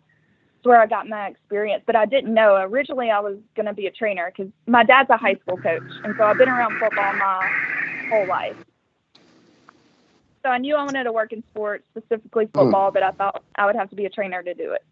it's 0.59 0.67
where 0.67 0.81
I 0.81 0.87
got 0.87 1.07
my 1.07 1.27
experience. 1.27 1.83
But 1.85 1.95
I 1.95 2.05
didn't 2.05 2.33
know 2.33 2.55
originally 2.55 3.09
I 3.09 3.19
was 3.19 3.37
going 3.55 3.65
to 3.65 3.73
be 3.73 3.87
a 3.87 3.91
trainer 3.91 4.31
because 4.35 4.51
my 4.67 4.83
dad's 4.83 5.09
a 5.09 5.15
high 5.15 5.35
school 5.35 5.55
coach, 5.57 5.81
and 6.03 6.13
so 6.17 6.25
I've 6.25 6.37
been 6.37 6.49
around 6.49 6.77
football 6.79 7.13
my 7.13 8.07
whole 8.09 8.27
life. 8.27 8.57
So 10.43 10.49
I 10.49 10.57
knew 10.57 10.75
I 10.75 10.83
wanted 10.83 11.05
to 11.05 11.11
work 11.13 11.31
in 11.31 11.43
sports, 11.51 11.85
specifically 11.95 12.45
hmm. 12.45 12.59
football, 12.59 12.91
but 12.91 13.03
I 13.03 13.11
thought 13.11 13.41
I 13.55 13.65
would 13.65 13.75
have 13.75 13.89
to 13.91 13.95
be 13.95 14.05
a 14.05 14.09
trainer 14.09 14.43
to 14.43 14.53
do 14.53 14.73
it. 14.73 14.83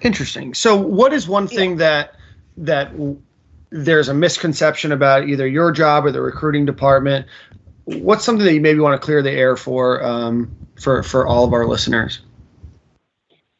Interesting. 0.00 0.54
So, 0.54 0.76
what 0.76 1.12
is 1.12 1.28
one 1.28 1.46
thing 1.46 1.76
that 1.76 2.14
that 2.56 2.92
w- 2.92 3.20
there's 3.68 4.08
a 4.08 4.14
misconception 4.14 4.92
about 4.92 5.28
either 5.28 5.46
your 5.46 5.70
job 5.70 6.06
or 6.06 6.12
the 6.12 6.22
recruiting 6.22 6.64
department? 6.64 7.26
What's 7.98 8.24
something 8.24 8.44
that 8.44 8.54
you 8.54 8.60
maybe 8.60 8.80
want 8.80 9.00
to 9.00 9.04
clear 9.04 9.22
the 9.22 9.30
air 9.30 9.56
for 9.56 10.02
um, 10.04 10.54
for 10.80 11.02
for 11.02 11.26
all 11.26 11.44
of 11.44 11.52
our 11.52 11.66
listeners? 11.66 12.20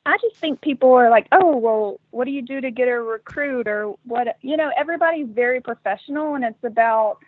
I 0.07 0.17
just 0.19 0.37
think 0.37 0.61
people 0.61 0.93
are 0.95 1.11
like, 1.11 1.27
oh, 1.31 1.57
well, 1.57 2.01
what 2.11 2.25
do 2.25 2.31
you 2.31 2.43
do 2.43 2.61
to 2.61 2.71
get 2.71 2.89
a 2.89 3.01
recruit 3.01 3.69
or 3.69 3.95
what? 4.05 4.39
You 4.41 4.57
know, 4.57 4.71
everybody's 4.77 5.29
very 5.29 5.61
professional 5.61 6.35
and 6.35 6.45
it's 6.45 6.65
about 6.65 7.19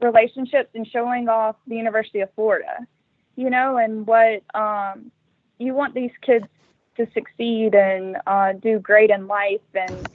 relationships 0.00 0.70
and 0.74 0.86
showing 0.86 1.28
off 1.28 1.56
the 1.66 1.76
University 1.76 2.20
of 2.20 2.32
Florida, 2.34 2.86
you 3.36 3.50
know, 3.50 3.76
and 3.78 4.06
what 4.06 4.42
um, 4.54 5.10
you 5.58 5.74
want 5.74 5.94
these 5.94 6.12
kids 6.22 6.46
to 6.96 7.06
succeed 7.12 7.74
and 7.74 8.16
uh, 8.26 8.52
do 8.52 8.78
great 8.78 9.10
in 9.10 9.26
life. 9.26 9.60
And 9.74 10.08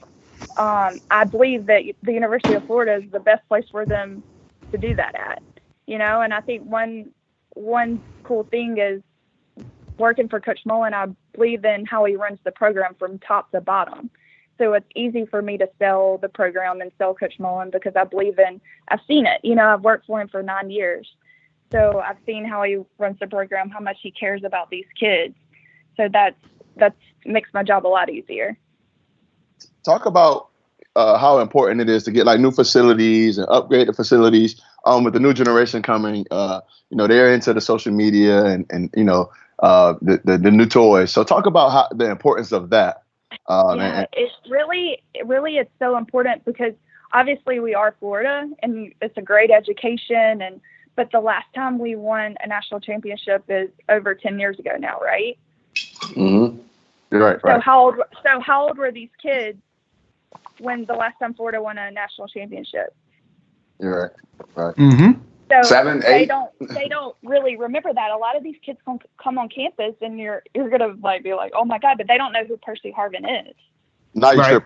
um, 0.56 1.00
I 1.10 1.24
believe 1.24 1.66
that 1.66 1.82
the 2.02 2.12
University 2.12 2.54
of 2.54 2.64
Florida 2.64 3.04
is 3.04 3.10
the 3.10 3.20
best 3.20 3.46
place 3.48 3.66
for 3.70 3.84
them 3.84 4.22
to 4.70 4.78
do 4.78 4.94
that 4.94 5.14
at, 5.14 5.42
you 5.86 5.98
know, 5.98 6.20
and 6.20 6.32
I 6.32 6.40
think 6.40 6.64
one 6.64 7.10
one 7.50 8.00
cool 8.24 8.44
thing 8.44 8.78
is 8.78 9.02
working 9.98 10.28
for 10.28 10.40
Coach 10.40 10.60
Mullen, 10.64 10.94
I 10.94 11.06
believe 11.34 11.64
in 11.64 11.86
how 11.86 12.04
he 12.04 12.16
runs 12.16 12.38
the 12.44 12.50
program 12.50 12.94
from 12.98 13.18
top 13.18 13.50
to 13.52 13.60
bottom. 13.60 14.10
So 14.58 14.72
it's 14.74 14.86
easy 14.94 15.26
for 15.26 15.42
me 15.42 15.58
to 15.58 15.68
sell 15.78 16.18
the 16.18 16.28
program 16.28 16.80
and 16.80 16.92
sell 16.98 17.14
Coach 17.14 17.38
Mullen 17.38 17.70
because 17.70 17.94
I 17.96 18.04
believe 18.04 18.38
in, 18.38 18.60
I've 18.88 19.00
seen 19.06 19.26
it. 19.26 19.40
You 19.42 19.54
know, 19.54 19.66
I've 19.66 19.82
worked 19.82 20.06
for 20.06 20.20
him 20.20 20.28
for 20.28 20.42
nine 20.42 20.70
years. 20.70 21.08
So 21.72 22.00
I've 22.00 22.18
seen 22.24 22.44
how 22.44 22.62
he 22.62 22.78
runs 22.98 23.18
the 23.18 23.26
program, 23.26 23.68
how 23.70 23.80
much 23.80 23.98
he 24.00 24.12
cares 24.12 24.44
about 24.44 24.70
these 24.70 24.86
kids. 24.98 25.34
So 25.96 26.08
that's, 26.12 26.36
that's 26.76 26.96
makes 27.24 27.50
my 27.52 27.62
job 27.62 27.86
a 27.86 27.88
lot 27.88 28.10
easier. 28.10 28.56
talk 29.84 30.06
about 30.06 30.48
uh, 30.94 31.18
how 31.18 31.40
important 31.40 31.80
it 31.80 31.88
is 31.88 32.04
to 32.04 32.12
get 32.12 32.26
like 32.26 32.38
new 32.38 32.52
facilities 32.52 33.38
and 33.38 33.48
upgrade 33.48 33.88
the 33.88 33.92
facilities. 33.92 34.60
Um, 34.86 35.04
with 35.04 35.14
the 35.14 35.20
new 35.20 35.32
generation 35.32 35.82
coming, 35.82 36.26
uh, 36.30 36.60
you 36.90 36.96
know, 36.96 37.06
they're 37.06 37.32
into 37.32 37.54
the 37.54 37.60
social 37.60 37.92
media 37.92 38.44
and 38.44 38.66
and 38.70 38.90
you 38.94 39.04
know 39.04 39.30
uh, 39.60 39.94
the, 40.02 40.20
the 40.24 40.38
the 40.38 40.50
new 40.50 40.66
toys. 40.66 41.10
So 41.10 41.24
talk 41.24 41.46
about 41.46 41.70
how 41.70 41.88
the 41.90 42.10
importance 42.10 42.52
of 42.52 42.70
that. 42.70 43.04
Um, 43.46 43.78
yeah, 43.78 43.98
and, 44.00 44.08
it's 44.12 44.34
really, 44.48 45.02
really, 45.24 45.56
it's 45.58 45.70
so 45.78 45.96
important 45.96 46.44
because 46.44 46.74
obviously 47.12 47.60
we 47.60 47.74
are 47.74 47.94
Florida 48.00 48.48
and 48.62 48.92
it's 49.00 49.16
a 49.16 49.22
great 49.22 49.50
education. 49.50 50.42
And, 50.42 50.60
but 50.96 51.10
the 51.12 51.20
last 51.20 51.46
time 51.54 51.78
we 51.78 51.94
won 51.96 52.36
a 52.42 52.46
national 52.46 52.80
championship 52.80 53.44
is 53.48 53.70
over 53.88 54.14
10 54.14 54.38
years 54.38 54.58
ago 54.58 54.76
now, 54.78 54.98
right? 55.00 55.38
Mm-hmm. 55.74 57.16
right, 57.16 57.40
So 57.40 57.48
right. 57.48 57.62
how 57.62 57.86
old, 57.86 57.96
so 58.22 58.40
how 58.40 58.68
old 58.68 58.78
were 58.78 58.92
these 58.92 59.10
kids 59.20 59.58
when 60.58 60.84
the 60.84 60.94
last 60.94 61.18
time 61.18 61.34
Florida 61.34 61.62
won 61.62 61.78
a 61.78 61.90
national 61.90 62.28
championship? 62.28 62.94
You're 63.80 64.12
right. 64.56 64.74
Mm-hmm. 64.76 65.20
So 65.50 65.62
Seven, 65.68 66.00
they 66.00 66.22
eight? 66.22 66.28
don't, 66.28 66.50
they 66.60 66.88
don't 66.88 67.14
really 67.22 67.56
remember 67.56 67.92
that. 67.92 68.10
A 68.10 68.16
lot 68.16 68.36
of 68.36 68.42
these 68.42 68.56
kids 68.64 68.78
come, 68.84 68.98
come 69.22 69.38
on 69.38 69.48
campus 69.48 69.94
and 70.00 70.18
you're, 70.18 70.42
you're 70.54 70.68
going 70.70 70.80
to 70.80 70.98
like 71.02 71.22
be 71.22 71.34
like, 71.34 71.52
oh 71.54 71.64
my 71.64 71.78
God, 71.78 71.98
but 71.98 72.08
they 72.08 72.16
don't 72.16 72.32
know 72.32 72.44
who 72.44 72.56
Percy 72.56 72.92
Harvin 72.96 73.24
is. 73.48 73.54
Now 74.14 74.32
you 74.32 74.38
Right. 74.40 74.50
trip. 74.50 74.64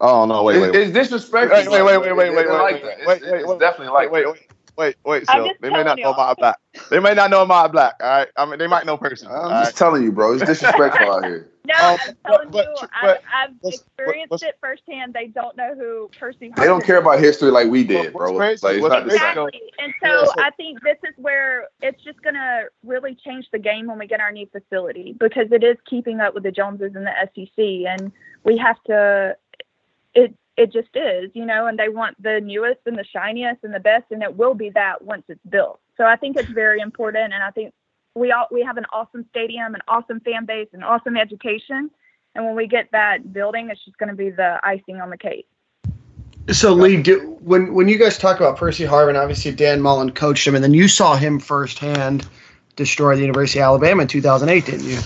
Oh 0.00 0.26
no! 0.26 0.42
Wait, 0.42 0.60
wait, 0.60 0.68
It's, 0.68 0.74
wait, 0.74 0.82
it's 0.88 0.92
disrespectful. 0.92 1.72
Wait, 1.72 1.82
wait, 1.82 1.98
wait, 1.98 1.98
wait, 2.00 2.12
wait, 2.16 2.26
It's 2.28 2.36
wait, 2.36 2.48
wait, 2.50 2.58
like 2.58 2.74
wait, 2.74 2.82
that. 2.82 2.92
It's- 3.00 3.06
wait, 3.06 3.16
it's- 3.18 3.32
wait, 3.32 3.40
it's 3.42 3.48
wait, 3.48 3.60
definitely 3.60 3.94
like 3.94 4.10
wait, 4.10 4.24
that. 4.24 4.32
wait, 4.32 4.40
wait, 4.40 4.48
wait. 4.50 4.53
I'm 4.78 5.24
So 5.24 5.50
they 5.60 5.70
may 5.70 5.82
not 5.84 5.96
know 5.98 6.10
y'all. 6.10 6.16
my 6.16 6.34
black. 6.34 6.56
They 6.90 6.98
may 7.00 7.14
not 7.14 7.30
know 7.30 7.44
my 7.46 7.68
black. 7.68 7.94
All 8.00 8.06
right. 8.08 8.28
I 8.36 8.44
mean, 8.46 8.58
they 8.58 8.66
might 8.66 8.84
know 8.86 8.96
person. 8.96 9.28
I'm 9.28 9.50
just 9.50 9.64
right? 9.72 9.76
telling 9.76 10.02
you, 10.02 10.12
bro. 10.12 10.34
It's 10.34 10.42
disrespectful 10.46 11.12
out 11.12 11.24
here. 11.24 11.48
No, 11.66 11.74
Um, 11.74 11.98
I'm 12.00 12.16
telling 12.26 12.50
but- 12.50 12.66
you, 12.66 12.74
but- 12.80 13.22
I've, 13.34 13.50
I've 13.50 13.72
experienced 13.72 14.30
what's- 14.32 14.42
it 14.42 14.56
firsthand. 14.60 15.14
They 15.14 15.28
don't 15.28 15.56
know 15.56 15.74
who 15.74 16.10
Percy 16.18 16.50
Harvin 16.50 16.56
They 16.56 16.64
don't 16.66 16.84
care 16.84 16.98
about 16.98 17.20
history 17.20 17.50
like 17.50 17.68
we 17.68 17.84
did, 17.84 18.12
bro. 18.12 18.36
crazy- 18.36 18.66
Like, 18.66 18.74
it's 18.76 18.82
what's 18.82 18.92
not 18.94 19.04
the 19.04 19.10
same. 19.12 19.16
Exactly. 19.20 19.62
And 19.78 19.94
so 20.02 20.24
so- 20.26 20.32
I 20.42 20.50
think 20.50 20.82
this 20.82 20.98
is 21.08 21.14
where 21.16 21.68
it's 21.80 22.02
just 22.02 22.20
going 22.22 22.34
to 22.34 22.64
really 22.84 23.14
change 23.14 23.46
the 23.52 23.58
game 23.58 23.86
when 23.86 23.98
we 23.98 24.06
get 24.06 24.20
our 24.20 24.32
new 24.32 24.46
facility 24.46 25.14
because 25.18 25.50
it 25.52 25.64
is 25.64 25.76
keeping 25.88 26.20
up 26.20 26.34
with 26.34 26.42
the 26.42 26.52
Joneses 26.52 26.94
and 26.96 27.06
the 27.06 27.12
SEC. 27.34 27.86
And 27.88 28.12
we 28.44 28.58
have 28.58 28.76
to, 28.84 29.36
it, 30.56 30.62
it 30.62 30.72
just 30.72 30.94
is, 30.94 31.30
you 31.34 31.44
know, 31.44 31.66
and 31.66 31.78
they 31.78 31.88
want 31.88 32.20
the 32.22 32.40
newest 32.40 32.80
and 32.86 32.96
the 32.96 33.04
shiniest 33.04 33.64
and 33.64 33.74
the 33.74 33.80
best, 33.80 34.04
and 34.10 34.22
it 34.22 34.36
will 34.36 34.54
be 34.54 34.70
that 34.70 35.02
once 35.02 35.24
it's 35.28 35.44
built. 35.48 35.80
So 35.96 36.04
I 36.04 36.16
think 36.16 36.36
it's 36.36 36.50
very 36.50 36.80
important. 36.80 37.32
And 37.32 37.42
I 37.42 37.50
think 37.50 37.72
we 38.14 38.32
all, 38.32 38.46
we 38.50 38.62
have 38.62 38.76
an 38.76 38.86
awesome 38.92 39.26
stadium, 39.30 39.74
an 39.74 39.80
awesome 39.88 40.20
fan 40.20 40.44
base, 40.44 40.68
an 40.72 40.82
awesome 40.82 41.16
education. 41.16 41.90
And 42.34 42.44
when 42.44 42.56
we 42.56 42.66
get 42.66 42.88
that 42.92 43.32
building, 43.32 43.70
it's 43.70 43.84
just 43.84 43.98
going 43.98 44.08
to 44.08 44.16
be 44.16 44.30
the 44.30 44.58
icing 44.62 45.00
on 45.00 45.10
the 45.10 45.18
cake. 45.18 45.46
So 46.50 46.74
Lee, 46.74 47.00
do, 47.00 47.38
when 47.40 47.72
when 47.72 47.88
you 47.88 47.98
guys 47.98 48.18
talk 48.18 48.36
about 48.36 48.58
Percy 48.58 48.84
Harvin, 48.84 49.18
obviously 49.18 49.52
Dan 49.52 49.80
Mullen 49.80 50.10
coached 50.10 50.46
him, 50.46 50.54
and 50.54 50.62
then 50.62 50.74
you 50.74 50.88
saw 50.88 51.16
him 51.16 51.40
firsthand 51.40 52.28
destroy 52.76 53.14
the 53.14 53.22
University 53.22 53.60
of 53.60 53.64
Alabama 53.64 54.02
in 54.02 54.08
2008, 54.08 54.66
didn't 54.66 54.86
you? 54.86 54.98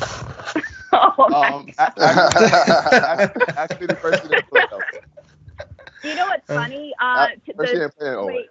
Oh, 0.90 1.28
Um, 1.32 1.68
a- 1.78 1.92
actually, 2.00 3.54
actually, 3.56 3.86
the 3.86 3.94
person 3.94 4.30
that 4.30 4.48
put 4.48 4.62
it 4.62 5.04
You 6.04 6.14
know 6.14 6.26
what's 6.26 6.46
funny? 6.46 6.92
Uh, 7.00 7.28
t- 7.44 7.52
First 7.56 7.72
the, 7.72 7.78
thing 7.80 7.88
playing 7.98 8.14
over. 8.14 8.26
wait, 8.26 8.46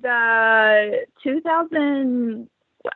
the 0.00 1.06
2000 1.22 2.48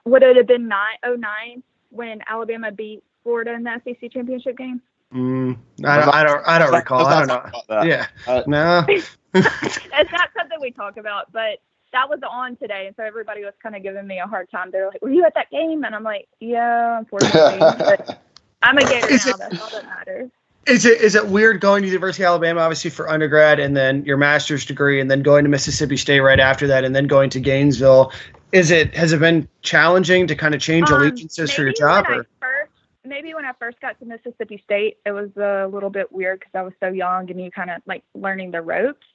would 0.04 0.22
it 0.22 0.36
have 0.36 0.46
been 0.46 0.68
nine 0.68 0.96
oh 1.04 1.14
nine 1.14 1.62
when 1.90 2.20
Alabama 2.28 2.70
beat 2.70 3.02
Florida 3.22 3.52
in 3.52 3.64
the 3.64 3.80
SEC 3.84 4.10
championship 4.12 4.56
game? 4.56 4.80
Mm, 5.12 5.58
I, 5.84 5.96
don't, 5.98 6.14
I 6.14 6.22
don't. 6.24 6.46
I 6.46 6.58
don't 6.58 6.72
recall. 6.72 7.04
I 7.04 7.24
don't 7.26 7.28
know. 7.68 7.82
Yeah. 7.82 8.06
Uh, 8.28 8.42
No. 8.46 8.84
it's 9.34 10.12
not 10.12 10.30
something 10.38 10.58
we 10.60 10.70
talk 10.70 10.96
about, 10.96 11.32
but 11.32 11.58
that 11.92 12.08
was 12.08 12.20
on 12.28 12.54
today, 12.56 12.86
and 12.86 12.94
so 12.96 13.02
everybody 13.02 13.44
was 13.44 13.54
kind 13.60 13.74
of 13.74 13.82
giving 13.82 14.06
me 14.06 14.20
a 14.20 14.26
hard 14.26 14.48
time. 14.50 14.70
They're 14.70 14.86
like, 14.86 15.02
"Were 15.02 15.10
you 15.10 15.24
at 15.24 15.34
that 15.34 15.50
game?" 15.50 15.82
And 15.84 15.94
I'm 15.96 16.04
like, 16.04 16.28
"Yeah, 16.38 16.98
unfortunately." 16.98 17.58
but 17.60 18.22
I'm 18.62 18.78
a 18.78 18.84
Gator 18.84 19.08
Is 19.12 19.26
now. 19.26 19.32
it- 19.32 19.38
That's 19.38 19.60
all 19.60 19.70
that 19.70 19.84
matters. 19.98 20.30
Is 20.66 20.84
it 20.84 21.00
is 21.00 21.14
it 21.14 21.26
weird 21.26 21.60
going 21.60 21.82
to 21.82 21.86
the 21.86 21.92
University 21.92 22.22
of 22.22 22.28
Alabama, 22.28 22.60
obviously 22.60 22.90
for 22.90 23.08
undergrad, 23.08 23.58
and 23.58 23.76
then 23.76 24.04
your 24.04 24.16
master's 24.16 24.64
degree, 24.64 25.00
and 25.00 25.10
then 25.10 25.22
going 25.22 25.44
to 25.44 25.50
Mississippi 25.50 25.96
State 25.96 26.20
right 26.20 26.38
after 26.38 26.66
that, 26.66 26.84
and 26.84 26.94
then 26.94 27.06
going 27.06 27.30
to 27.30 27.40
Gainesville? 27.40 28.12
Is 28.52 28.70
it 28.70 28.94
has 28.94 29.12
it 29.12 29.20
been 29.20 29.48
challenging 29.62 30.26
to 30.26 30.34
kind 30.34 30.54
of 30.54 30.60
change 30.60 30.90
Um, 30.90 31.00
allegiances 31.00 31.52
for 31.52 31.62
your 31.62 31.72
job? 31.72 32.04
Or? 32.08 32.26
First, 32.40 32.72
maybe 33.04 33.32
when 33.32 33.44
I 33.44 33.52
first 33.58 33.80
got 33.80 33.98
to 34.00 34.04
Mississippi 34.04 34.60
State, 34.64 34.98
it 35.06 35.12
was 35.12 35.30
a 35.36 35.66
little 35.66 35.90
bit 35.90 36.12
weird 36.12 36.40
because 36.40 36.54
I 36.54 36.62
was 36.62 36.74
so 36.78 36.88
young 36.88 37.30
and 37.30 37.40
you 37.40 37.50
kind 37.50 37.70
of 37.70 37.80
like 37.86 38.04
learning 38.14 38.50
the 38.50 38.60
ropes. 38.60 39.06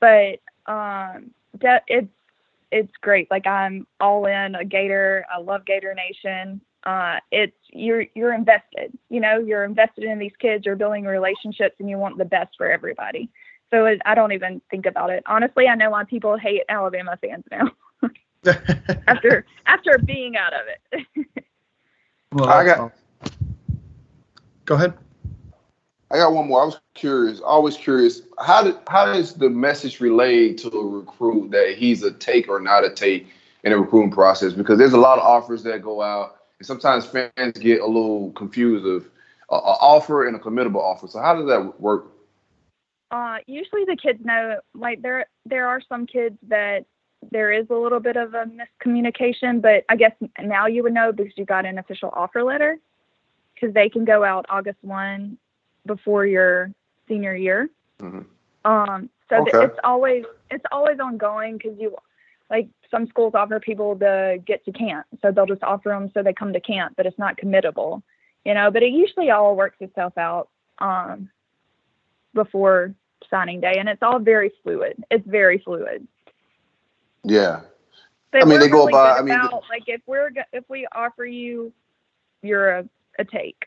But 0.00 0.40
um, 0.66 1.30
de- 1.58 1.82
it's 1.86 2.08
it's 2.72 2.92
great. 3.00 3.30
Like 3.30 3.46
I'm 3.46 3.86
all 4.00 4.26
in 4.26 4.54
a 4.54 4.64
Gator. 4.64 5.24
I 5.32 5.38
love 5.38 5.64
Gator 5.64 5.94
Nation. 5.94 6.60
Uh, 6.84 7.16
it's 7.30 7.56
you're 7.70 8.06
you're 8.14 8.32
invested. 8.32 8.96
You 9.08 9.20
know, 9.20 9.38
you're 9.38 9.64
invested 9.64 10.04
in 10.04 10.18
these 10.18 10.32
kids. 10.38 10.64
You're 10.64 10.76
building 10.76 11.04
relationships, 11.04 11.76
and 11.78 11.90
you 11.90 11.98
want 11.98 12.18
the 12.18 12.24
best 12.24 12.56
for 12.56 12.70
everybody. 12.70 13.28
So 13.70 13.86
it, 13.86 14.00
I 14.04 14.14
don't 14.14 14.32
even 14.32 14.60
think 14.70 14.86
about 14.86 15.10
it. 15.10 15.22
Honestly, 15.26 15.68
I 15.68 15.74
know 15.74 15.90
why 15.90 16.04
people 16.04 16.36
hate 16.36 16.62
Alabama 16.68 17.18
fans 17.20 17.44
now 17.50 17.70
after 19.06 19.46
after 19.66 19.98
being 19.98 20.36
out 20.36 20.52
of 20.54 20.60
it. 20.92 21.06
well, 22.32 22.48
I 22.48 22.64
got- 22.64 22.78
all. 22.78 22.92
Go 24.64 24.76
ahead. 24.76 24.94
I 26.12 26.16
got 26.16 26.32
one 26.32 26.48
more. 26.48 26.62
I 26.62 26.64
was 26.64 26.80
curious, 26.94 27.40
always 27.40 27.76
curious. 27.76 28.22
How 28.38 28.64
did 28.64 28.76
how 28.88 29.12
is 29.12 29.34
the 29.34 29.48
message 29.48 30.00
relayed 30.00 30.58
to 30.58 30.68
a 30.70 30.86
recruit 30.86 31.50
that 31.52 31.76
he's 31.76 32.02
a 32.02 32.10
take 32.10 32.48
or 32.48 32.58
not 32.58 32.84
a 32.84 32.90
take 32.90 33.28
in 33.62 33.70
the 33.70 33.78
recruiting 33.78 34.10
process? 34.10 34.52
Because 34.52 34.78
there's 34.78 34.92
a 34.92 34.98
lot 34.98 35.18
of 35.18 35.24
offers 35.24 35.62
that 35.64 35.82
go 35.82 36.02
out, 36.02 36.39
and 36.60 36.66
sometimes 36.66 37.06
fans 37.06 37.58
get 37.58 37.80
a 37.80 37.86
little 37.86 38.30
confused 38.32 38.86
of 38.86 39.04
an 39.04 39.58
offer 39.64 40.28
and 40.28 40.36
a 40.36 40.38
committable 40.38 40.76
offer. 40.76 41.08
So 41.08 41.18
how 41.18 41.34
does 41.34 41.46
that 41.46 41.80
work? 41.80 42.12
Uh, 43.10 43.38
usually 43.46 43.84
the 43.86 43.96
kids 43.96 44.20
know. 44.22 44.60
Like 44.74 45.02
there, 45.02 45.26
there 45.46 45.66
are 45.66 45.80
some 45.88 46.06
kids 46.06 46.36
that 46.48 46.84
there 47.32 47.50
is 47.50 47.66
a 47.70 47.74
little 47.74 47.98
bit 47.98 48.16
of 48.16 48.34
a 48.34 48.44
miscommunication, 48.44 49.60
but 49.60 49.84
I 49.88 49.96
guess 49.96 50.12
now 50.40 50.66
you 50.66 50.82
would 50.82 50.92
know 50.92 51.12
because 51.12 51.32
you 51.36 51.44
got 51.44 51.64
an 51.64 51.78
official 51.78 52.10
offer 52.12 52.44
letter 52.44 52.78
because 53.54 53.74
they 53.74 53.88
can 53.88 54.04
go 54.04 54.22
out 54.22 54.46
August 54.48 54.78
one 54.82 55.38
before 55.86 56.26
your 56.26 56.72
senior 57.08 57.34
year. 57.34 57.70
Mhm. 57.98 58.26
Um, 58.64 59.10
so 59.28 59.44
th- 59.44 59.54
Okay. 59.54 59.64
it's 59.64 59.78
always 59.82 60.24
it's 60.50 60.64
always 60.70 61.00
ongoing 61.00 61.56
because 61.56 61.78
you 61.78 61.96
like 62.50 62.68
some 62.90 63.06
schools 63.06 63.34
offer 63.34 63.60
people 63.60 63.96
to 63.98 64.38
get 64.44 64.64
to 64.64 64.72
camp, 64.72 65.06
so 65.22 65.30
they'll 65.30 65.46
just 65.46 65.62
offer 65.62 65.90
them 65.90 66.10
so 66.12 66.22
they 66.22 66.32
come 66.32 66.52
to 66.52 66.60
camp, 66.60 66.94
but 66.96 67.06
it's 67.06 67.18
not 67.18 67.36
committable, 67.38 68.02
you 68.44 68.52
know. 68.52 68.70
But 68.70 68.82
it 68.82 68.92
usually 68.92 69.30
all 69.30 69.54
works 69.56 69.76
itself 69.80 70.18
out 70.18 70.48
um, 70.78 71.30
before 72.34 72.94
signing 73.30 73.60
day, 73.60 73.76
and 73.78 73.88
it's 73.88 74.02
all 74.02 74.18
very 74.18 74.52
fluid. 74.62 75.02
It's 75.10 75.26
very 75.26 75.58
fluid. 75.58 76.06
Yeah. 77.22 77.60
But 78.32 78.42
I 78.42 78.44
mean, 78.46 78.60
they 78.60 78.68
go 78.68 78.80
really 78.86 78.92
by- 78.92 79.16
I 79.18 79.22
mean, 79.22 79.28
the- 79.28 79.46
about, 79.46 79.64
like 79.68 79.84
if 79.86 80.00
we're 80.06 80.30
if 80.52 80.64
we 80.68 80.86
offer 80.92 81.24
you, 81.24 81.72
you're 82.42 82.70
a, 82.70 82.88
a 83.18 83.24
take. 83.24 83.66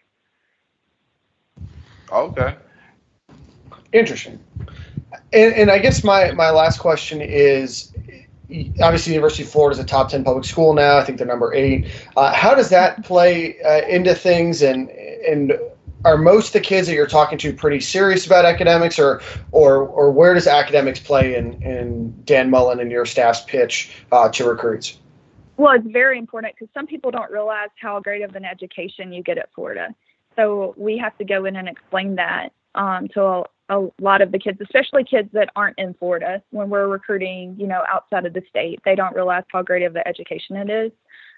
Okay. 2.12 2.56
Interesting. 3.92 4.40
And, 5.32 5.54
and 5.54 5.72
I 5.72 5.78
guess 5.80 6.04
my, 6.04 6.32
my 6.32 6.50
last 6.50 6.80
question 6.80 7.22
is 7.22 7.94
obviously 8.82 9.14
University 9.14 9.44
of 9.44 9.50
Florida 9.50 9.78
is 9.78 9.84
a 9.84 9.88
top 9.88 10.10
10 10.10 10.24
public 10.24 10.46
school 10.46 10.74
now. 10.74 10.98
I 10.98 11.04
think 11.04 11.18
they're 11.18 11.28
number 11.28 11.54
eight. 11.54 11.88
Uh, 12.16 12.34
how 12.34 12.54
does 12.54 12.70
that 12.70 13.04
play 13.04 13.62
uh, 13.62 13.86
into 13.88 14.14
things? 14.14 14.62
And, 14.62 14.90
and 14.90 15.58
are 16.06 16.18
most 16.18 16.48
of 16.48 16.54
the 16.54 16.60
kids 16.62 16.88
that 16.88 16.94
you're 16.94 17.08
talking 17.08 17.38
to 17.40 17.54
pretty 17.54 17.80
serious 17.80 18.26
about 18.26 18.46
academics 18.46 19.00
or, 19.00 19.22
or, 19.52 19.88
or 19.88 20.12
where 20.12 20.34
does 20.34 20.48
academics 20.48 21.00
play 21.00 21.36
in, 21.36 21.62
in 21.64 22.24
Dan 22.26 22.50
Mullen 22.50 22.80
and 22.80 22.92
your 22.92 23.06
staff's 23.06 23.42
pitch 23.42 23.92
uh, 24.12 24.30
to 24.30 24.48
recruits? 24.48 25.00
Well, 25.58 25.74
it's 25.76 25.88
very 25.88 26.18
important 26.18 26.56
because 26.56 26.72
some 26.74 26.88
people 26.88 27.12
don't 27.12 27.32
realize 27.32 27.70
how 27.80 28.00
great 28.00 28.24
of 28.24 28.36
an 28.36 28.44
education 28.44 29.14
you 29.14 29.24
get 29.24 29.38
at 29.38 29.54
Florida. 29.54 29.96
So 30.36 30.74
we 30.78 30.98
have 30.98 31.16
to 31.20 31.26
go 31.26 31.46
in 31.46 31.56
and 31.56 31.70
explain 31.70 32.16
that 32.16 32.50
um, 32.76 33.08
to 33.10 33.46
a, 33.70 33.88
lot 34.00 34.22
of 34.22 34.32
the 34.32 34.40
kids, 34.40 34.60
especially 34.62 35.04
kids 35.04 35.30
that 35.34 35.50
aren't 35.56 35.78
in 35.78 35.94
Florida. 35.96 36.42
When 36.52 36.70
we're 36.70 36.88
recruiting, 36.88 37.56
you 37.58 37.68
know, 37.68 37.84
outside 37.90 38.26
of 38.26 38.34
the 38.34 38.44
state, 38.50 38.80
they 38.86 38.96
don't 38.96 39.16
realize 39.16 39.44
how 39.48 39.62
great 39.62 39.84
of 39.84 39.94
the 39.94 40.08
education 40.08 40.56
it 40.56 40.70
is. 40.70 40.92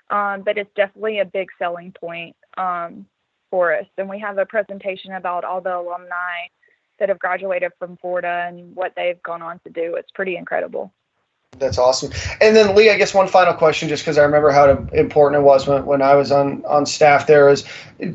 Um, 0.09 0.43
but 0.43 0.57
it's 0.57 0.69
definitely 0.75 1.19
a 1.19 1.25
big 1.25 1.49
selling 1.57 1.91
point 1.91 2.35
um, 2.57 3.05
for 3.49 3.73
us. 3.73 3.85
And 3.97 4.09
we 4.09 4.19
have 4.19 4.37
a 4.37 4.45
presentation 4.45 5.13
about 5.13 5.43
all 5.43 5.61
the 5.61 5.75
alumni 5.75 6.47
that 6.99 7.09
have 7.09 7.19
graduated 7.19 7.71
from 7.79 7.97
Florida 7.97 8.45
and 8.47 8.75
what 8.75 8.93
they've 8.95 9.21
gone 9.23 9.41
on 9.41 9.59
to 9.59 9.69
do. 9.69 9.95
It's 9.95 10.11
pretty 10.11 10.37
incredible. 10.37 10.93
That's 11.57 11.77
awesome. 11.77 12.11
And 12.41 12.55
then 12.55 12.75
Lee, 12.75 12.89
I 12.89 12.97
guess 12.97 13.13
one 13.13 13.27
final 13.27 13.53
question, 13.53 13.87
just 13.87 14.03
because 14.03 14.17
I 14.17 14.23
remember 14.23 14.51
how 14.51 14.69
important 14.93 15.41
it 15.41 15.45
was 15.45 15.67
when, 15.67 15.85
when 15.85 16.01
I 16.01 16.15
was 16.15 16.31
on, 16.31 16.63
on 16.65 16.85
staff 16.85 17.27
there 17.27 17.49
is 17.49 17.65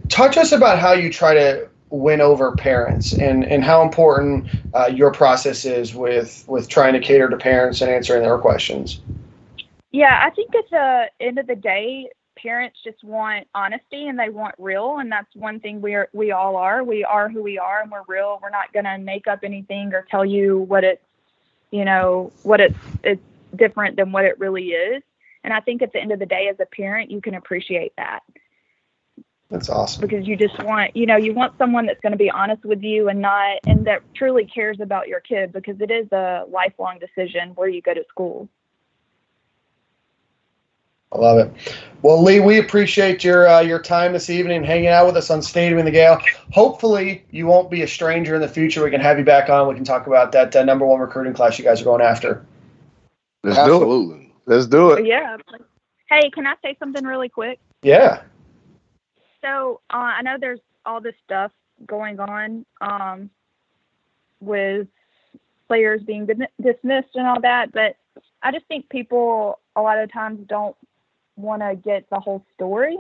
touch 0.08 0.36
us 0.36 0.52
about 0.52 0.78
how 0.78 0.92
you 0.92 1.10
try 1.10 1.34
to 1.34 1.68
win 1.90 2.20
over 2.20 2.54
parents 2.54 3.12
and, 3.12 3.44
and 3.44 3.64
how 3.64 3.82
important 3.82 4.48
uh, 4.74 4.90
your 4.92 5.12
process 5.12 5.64
is 5.64 5.94
with, 5.94 6.44
with 6.48 6.68
trying 6.68 6.92
to 6.92 7.00
cater 7.00 7.28
to 7.28 7.36
parents 7.36 7.80
and 7.80 7.90
answering 7.90 8.22
their 8.22 8.38
questions. 8.38 9.00
Yeah, 9.90 10.20
I 10.22 10.30
think 10.30 10.54
at 10.54 10.70
the 10.70 11.10
end 11.20 11.38
of 11.38 11.48
the 11.48 11.56
day, 11.56 12.08
parents 12.36 12.78
just 12.84 13.02
want 13.02 13.46
honesty 13.54 14.06
and 14.06 14.18
they 14.18 14.28
want 14.28 14.54
real, 14.58 14.98
and 14.98 15.10
that's 15.10 15.34
one 15.34 15.60
thing 15.60 15.80
we 15.80 15.94
are 15.94 16.08
we 16.12 16.30
all 16.30 16.56
are. 16.56 16.82
We 16.84 17.04
are 17.04 17.28
who 17.28 17.42
we 17.42 17.58
are, 17.58 17.82
and 17.82 17.90
we're 17.90 18.04
real. 18.06 18.38
We're 18.40 18.50
not 18.50 18.72
gonna 18.72 18.98
make 18.98 19.26
up 19.26 19.40
anything 19.42 19.92
or 19.92 20.06
tell 20.10 20.24
you 20.24 20.58
what 20.58 20.84
it's, 20.84 21.02
you 21.70 21.84
know, 21.84 22.32
what 22.44 22.60
it's 22.60 22.78
it's 23.02 23.22
different 23.56 23.96
than 23.96 24.12
what 24.12 24.24
it 24.24 24.38
really 24.38 24.68
is. 24.68 25.02
And 25.42 25.52
I 25.52 25.60
think 25.60 25.82
at 25.82 25.92
the 25.92 26.00
end 26.00 26.12
of 26.12 26.18
the 26.18 26.26
day, 26.26 26.48
as 26.48 26.60
a 26.60 26.66
parent, 26.66 27.10
you 27.10 27.20
can 27.20 27.34
appreciate 27.34 27.92
that 27.96 28.22
That's 29.50 29.68
awesome. 29.68 30.00
because 30.00 30.28
you 30.28 30.36
just 30.36 30.56
want, 30.62 30.96
you 30.96 31.06
know, 31.06 31.16
you 31.16 31.34
want 31.34 31.58
someone 31.58 31.86
that's 31.86 32.00
going 32.00 32.12
to 32.12 32.18
be 32.18 32.30
honest 32.30 32.64
with 32.64 32.82
you 32.82 33.08
and 33.08 33.20
not, 33.20 33.58
and 33.66 33.84
that 33.86 34.02
truly 34.14 34.44
cares 34.44 34.78
about 34.80 35.08
your 35.08 35.18
kid 35.18 35.52
because 35.52 35.80
it 35.80 35.90
is 35.90 36.10
a 36.12 36.44
lifelong 36.48 37.00
decision 37.00 37.50
where 37.56 37.68
you 37.68 37.82
go 37.82 37.92
to 37.92 38.04
school. 38.08 38.48
I 41.12 41.18
love 41.18 41.38
it. 41.38 41.52
Well, 42.02 42.22
Lee, 42.22 42.38
we 42.38 42.58
appreciate 42.58 43.24
your 43.24 43.48
uh, 43.48 43.60
your 43.60 43.80
time 43.80 44.12
this 44.12 44.30
evening, 44.30 44.62
hanging 44.62 44.86
out 44.86 45.06
with 45.06 45.16
us 45.16 45.28
on 45.28 45.42
Stadium 45.42 45.80
in 45.80 45.84
the 45.84 45.90
Gale. 45.90 46.20
Hopefully, 46.52 47.24
you 47.32 47.46
won't 47.46 47.68
be 47.68 47.82
a 47.82 47.88
stranger 47.88 48.36
in 48.36 48.40
the 48.40 48.48
future. 48.48 48.84
We 48.84 48.92
can 48.92 49.00
have 49.00 49.18
you 49.18 49.24
back 49.24 49.50
on. 49.50 49.66
We 49.66 49.74
can 49.74 49.82
talk 49.82 50.06
about 50.06 50.30
that 50.32 50.54
uh, 50.54 50.62
number 50.62 50.86
one 50.86 51.00
recruiting 51.00 51.32
class 51.32 51.58
you 51.58 51.64
guys 51.64 51.80
are 51.80 51.84
going 51.84 52.00
after. 52.00 52.46
Let's 53.42 53.58
do 53.64 54.12
it. 54.12 54.30
Let's 54.46 54.66
do 54.66 54.92
it. 54.92 55.04
Yeah. 55.04 55.36
Hey, 56.08 56.30
can 56.30 56.46
I 56.46 56.54
say 56.62 56.76
something 56.78 57.04
really 57.04 57.28
quick? 57.28 57.58
Yeah. 57.82 58.22
So 59.42 59.80
uh, 59.90 59.96
I 59.96 60.22
know 60.22 60.36
there's 60.40 60.60
all 60.84 61.00
this 61.00 61.14
stuff 61.24 61.52
going 61.86 62.20
on 62.20 62.64
um, 62.80 63.30
with 64.40 64.86
players 65.68 66.02
being 66.02 66.26
dismissed 66.60 67.14
and 67.14 67.26
all 67.26 67.40
that, 67.42 67.72
but 67.72 67.96
I 68.42 68.52
just 68.52 68.66
think 68.66 68.88
people 68.88 69.58
a 69.76 69.82
lot 69.82 69.98
of 69.98 70.12
times 70.12 70.40
don't 70.48 70.76
want 71.36 71.62
to 71.62 71.76
get 71.76 72.08
the 72.10 72.20
whole 72.20 72.44
story. 72.54 72.96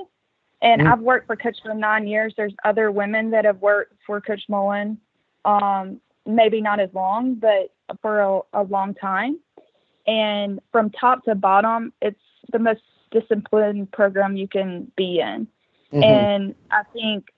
And 0.62 0.82
Mm. 0.82 0.92
I've 0.92 1.00
worked 1.00 1.26
for 1.26 1.36
Coach 1.36 1.56
for 1.62 1.74
nine 1.74 2.06
years. 2.06 2.34
There's 2.36 2.54
other 2.64 2.90
women 2.90 3.30
that 3.30 3.44
have 3.44 3.60
worked 3.60 3.94
for 4.06 4.20
Coach 4.20 4.42
Mullen, 4.48 4.98
um, 5.44 6.00
maybe 6.26 6.60
not 6.60 6.80
as 6.80 6.90
long, 6.92 7.34
but 7.34 7.72
for 8.02 8.20
a, 8.20 8.40
a 8.52 8.62
long 8.64 8.94
time. 8.94 9.38
And 10.06 10.60
from 10.70 10.90
top 10.90 11.24
to 11.24 11.34
bottom, 11.34 11.92
it's 12.02 12.20
the 12.52 12.58
most 12.58 12.82
disciplined 13.10 13.90
program 13.92 14.36
you 14.36 14.48
can 14.48 14.90
be 14.96 15.20
in. 15.20 15.46
Mhm. 15.92 16.02
And 16.02 16.54
I 16.70 16.82
think 16.92 17.28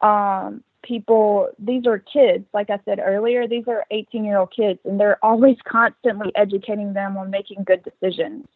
um, 0.00 0.62
people, 0.82 1.48
these 1.58 1.86
are 1.86 1.98
kids, 1.98 2.46
like 2.52 2.70
I 2.70 2.78
said 2.84 3.00
earlier, 3.02 3.46
these 3.46 3.66
are 3.68 3.84
18 3.90 4.24
year 4.24 4.38
old 4.38 4.52
kids, 4.52 4.80
and 4.84 4.98
they're 4.98 5.22
always 5.24 5.56
constantly 5.66 6.32
educating 6.34 6.92
them 6.92 7.16
on 7.16 7.30
making 7.30 7.64
good 7.64 7.82
decisions. 7.82 8.46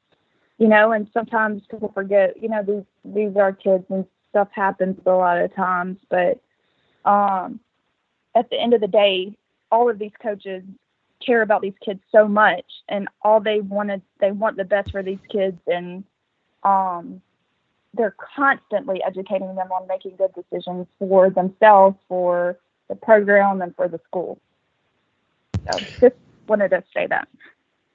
You 0.59 0.69
know, 0.69 0.93
and 0.93 1.09
sometimes 1.13 1.63
people 1.71 1.91
forget, 1.93 2.41
you 2.41 2.49
know, 2.49 2.63
these 2.63 2.85
these 3.05 3.37
are 3.37 3.53
kids 3.53 3.85
and 3.89 4.07
stuff 4.31 4.49
happens 4.53 4.99
a 5.07 5.11
lot 5.11 5.39
of 5.39 5.55
times, 5.55 5.99
but 6.09 6.41
um, 7.05 7.59
at 8.35 8.49
the 8.51 8.61
end 8.61 8.73
of 8.73 8.81
the 8.81 8.89
day, 8.89 9.37
all 9.71 9.91
of 9.91 9.99
these 9.99 10.13
coaches 10.23 10.63
care 11.25 11.43
about 11.43 11.63
these 11.63 11.75
kids 11.85 12.01
so 12.11 12.27
much 12.29 12.65
and 12.89 13.09
all 13.23 13.41
they 13.41 13.61
wanted 13.61 14.03
they 14.21 14.33
want 14.33 14.57
the 14.57 14.65
best 14.65 14.91
for 14.91 15.03
these 15.03 15.21
kids 15.31 15.57
and 15.69 16.05
um 16.65 17.21
they're 17.95 18.17
constantly 18.37 19.03
educating 19.03 19.55
them 19.55 19.71
on 19.73 19.87
making 19.87 20.17
good 20.17 20.33
decisions 20.35 20.87
for 20.99 21.31
themselves, 21.31 21.97
for 22.09 22.59
the 22.89 22.95
program, 22.95 23.61
and 23.63 23.75
for 23.77 23.89
the 23.89 24.01
school. 24.07 24.39
So 25.67 25.87
just 26.01 26.17
wanted 26.49 26.71
to 26.71 26.83
say 26.95 27.07
that. 27.07 27.29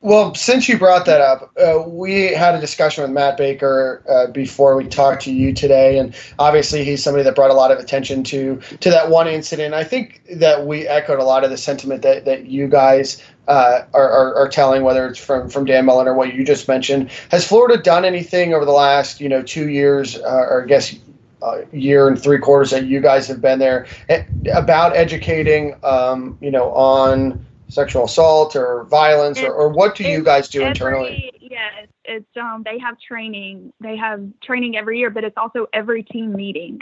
Well, 0.02 0.36
since 0.36 0.69
you 0.69 0.78
brought 0.78 1.07
that 1.07 1.22
up, 1.22 1.52
uh, 1.57 1.82
we 1.88 2.28
had 2.28 2.53
a 2.53 2.61
discussion 2.61 3.02
with 3.02 3.10
Matt 3.10 3.36
Baker 3.36 4.03
uh, 4.07 4.28
before 4.28 4.76
we 4.76 4.86
talked 4.86 5.24
to 5.24 5.34
you 5.34 5.52
today, 5.53 5.98
and 5.98 6.15
obviously 6.38 6.84
he's 6.84 7.03
somebody 7.03 7.24
that 7.24 7.34
brought 7.34 7.49
a 7.49 7.56
lot 7.56 7.72
of 7.72 7.80
attention 7.80 8.24
to 8.26 8.57
to 8.80 8.91
that 8.91 9.10
one 9.10 9.28
incident. 9.28 9.74
I 9.74 9.84
think 9.84 10.22
that 10.36 10.68
we 10.68 10.88
echoed 10.88 11.18
a 11.18 11.24
lot 11.24 11.44
of 11.44 11.49
the 11.49 11.57
sentiment 11.57 12.03
that 12.03 12.26
that 12.26 12.45
you 12.45 12.68
guys 12.68 13.24
uh, 13.48 13.82
are, 13.95 14.10
are, 14.10 14.36
are 14.36 14.48
telling, 14.48 14.84
whether 14.84 15.07
it's 15.07 15.18
from 15.18 15.49
from 15.49 15.65
Dan 15.65 15.86
Mullen 15.86 16.07
or 16.07 16.14
what 16.14 16.36
you 16.36 16.45
just 16.45 16.68
mentioned. 16.68 17.10
Has 17.32 17.48
Florida 17.48 17.82
done 17.82 18.06
anything 18.06 18.53
over 18.53 18.65
the 18.65 18.72
last 18.72 19.19
you 19.19 19.28
know 19.28 19.41
two 19.41 19.69
years, 19.69 20.15
uh, 20.19 20.45
or 20.48 20.64
I 20.64 20.68
guess 20.68 20.95
uh, 21.41 21.61
year 21.72 22.07
and 22.07 22.22
three 22.22 22.38
quarters 22.38 22.69
that 22.69 22.86
you 22.86 23.02
guys 23.02 23.28
have 23.28 23.41
been 23.41 23.57
there 23.57 23.88
eh, 24.10 24.24
about 24.53 24.95
educating, 24.95 25.76
um, 25.84 26.38
you 26.40 26.52
know, 26.52 26.72
on 26.74 27.47
sexual 27.69 28.06
assault 28.06 28.56
or 28.56 28.85
violence, 28.85 29.39
or, 29.39 29.53
or 29.53 29.69
what 29.69 29.95
do 29.95 30.03
you 30.03 30.23
guys 30.23 30.48
do 30.49 30.61
every, 30.61 30.69
internally? 30.69 31.31
Yeah, 31.39 31.69
it's, 31.84 31.94
it's 32.06 32.38
um 32.38 32.64
they 32.64 32.80
have 32.80 32.99
training. 32.99 33.73
They 33.80 33.98
have 33.98 34.23
training 34.41 34.77
every 34.77 34.99
year, 34.99 35.10
but 35.10 35.23
it's 35.23 35.38
also 35.38 35.68
every 35.73 36.03
team 36.03 36.34
meeting. 36.34 36.80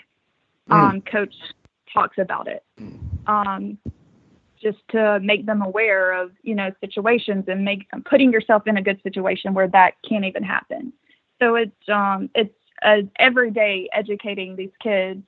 Um, 0.70 1.02
coach 1.02 1.34
talks 1.94 2.18
about 2.18 2.48
it. 2.48 2.64
Um, 3.28 3.78
just 4.62 4.80
to 4.90 5.20
make 5.20 5.46
them 5.46 5.62
aware 5.62 6.14
of 6.14 6.32
you 6.42 6.56
know 6.56 6.72
situations 6.82 7.46
and 7.48 7.64
make 7.64 7.90
them 7.92 8.04
putting 8.04 8.32
yourself 8.32 8.68
in 8.68 8.78
a 8.78 8.82
good 8.82 9.02
situation 9.04 9.54
where 9.54 9.68
that 9.68 9.94
can't 10.08 10.26
even 10.26 10.44
happen. 10.44 10.94
So 11.42 11.56
it's 11.56 11.90
um 11.90 12.30
it's 12.34 12.54
uh, 12.82 13.02
every 13.18 13.52
day 13.52 13.90
educating 13.94 14.56
these 14.56 14.72
kids 14.82 15.24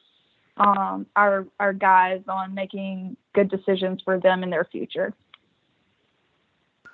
um, 0.60 1.06
our 1.16 1.46
our 1.60 1.74
guys 1.74 2.22
on 2.28 2.54
making 2.54 3.16
good 3.34 3.50
decisions 3.50 4.02
for 4.04 4.20
them 4.20 4.44
in 4.44 4.50
their 4.50 4.66
future. 4.66 5.14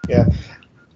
Yeah. 0.07 0.27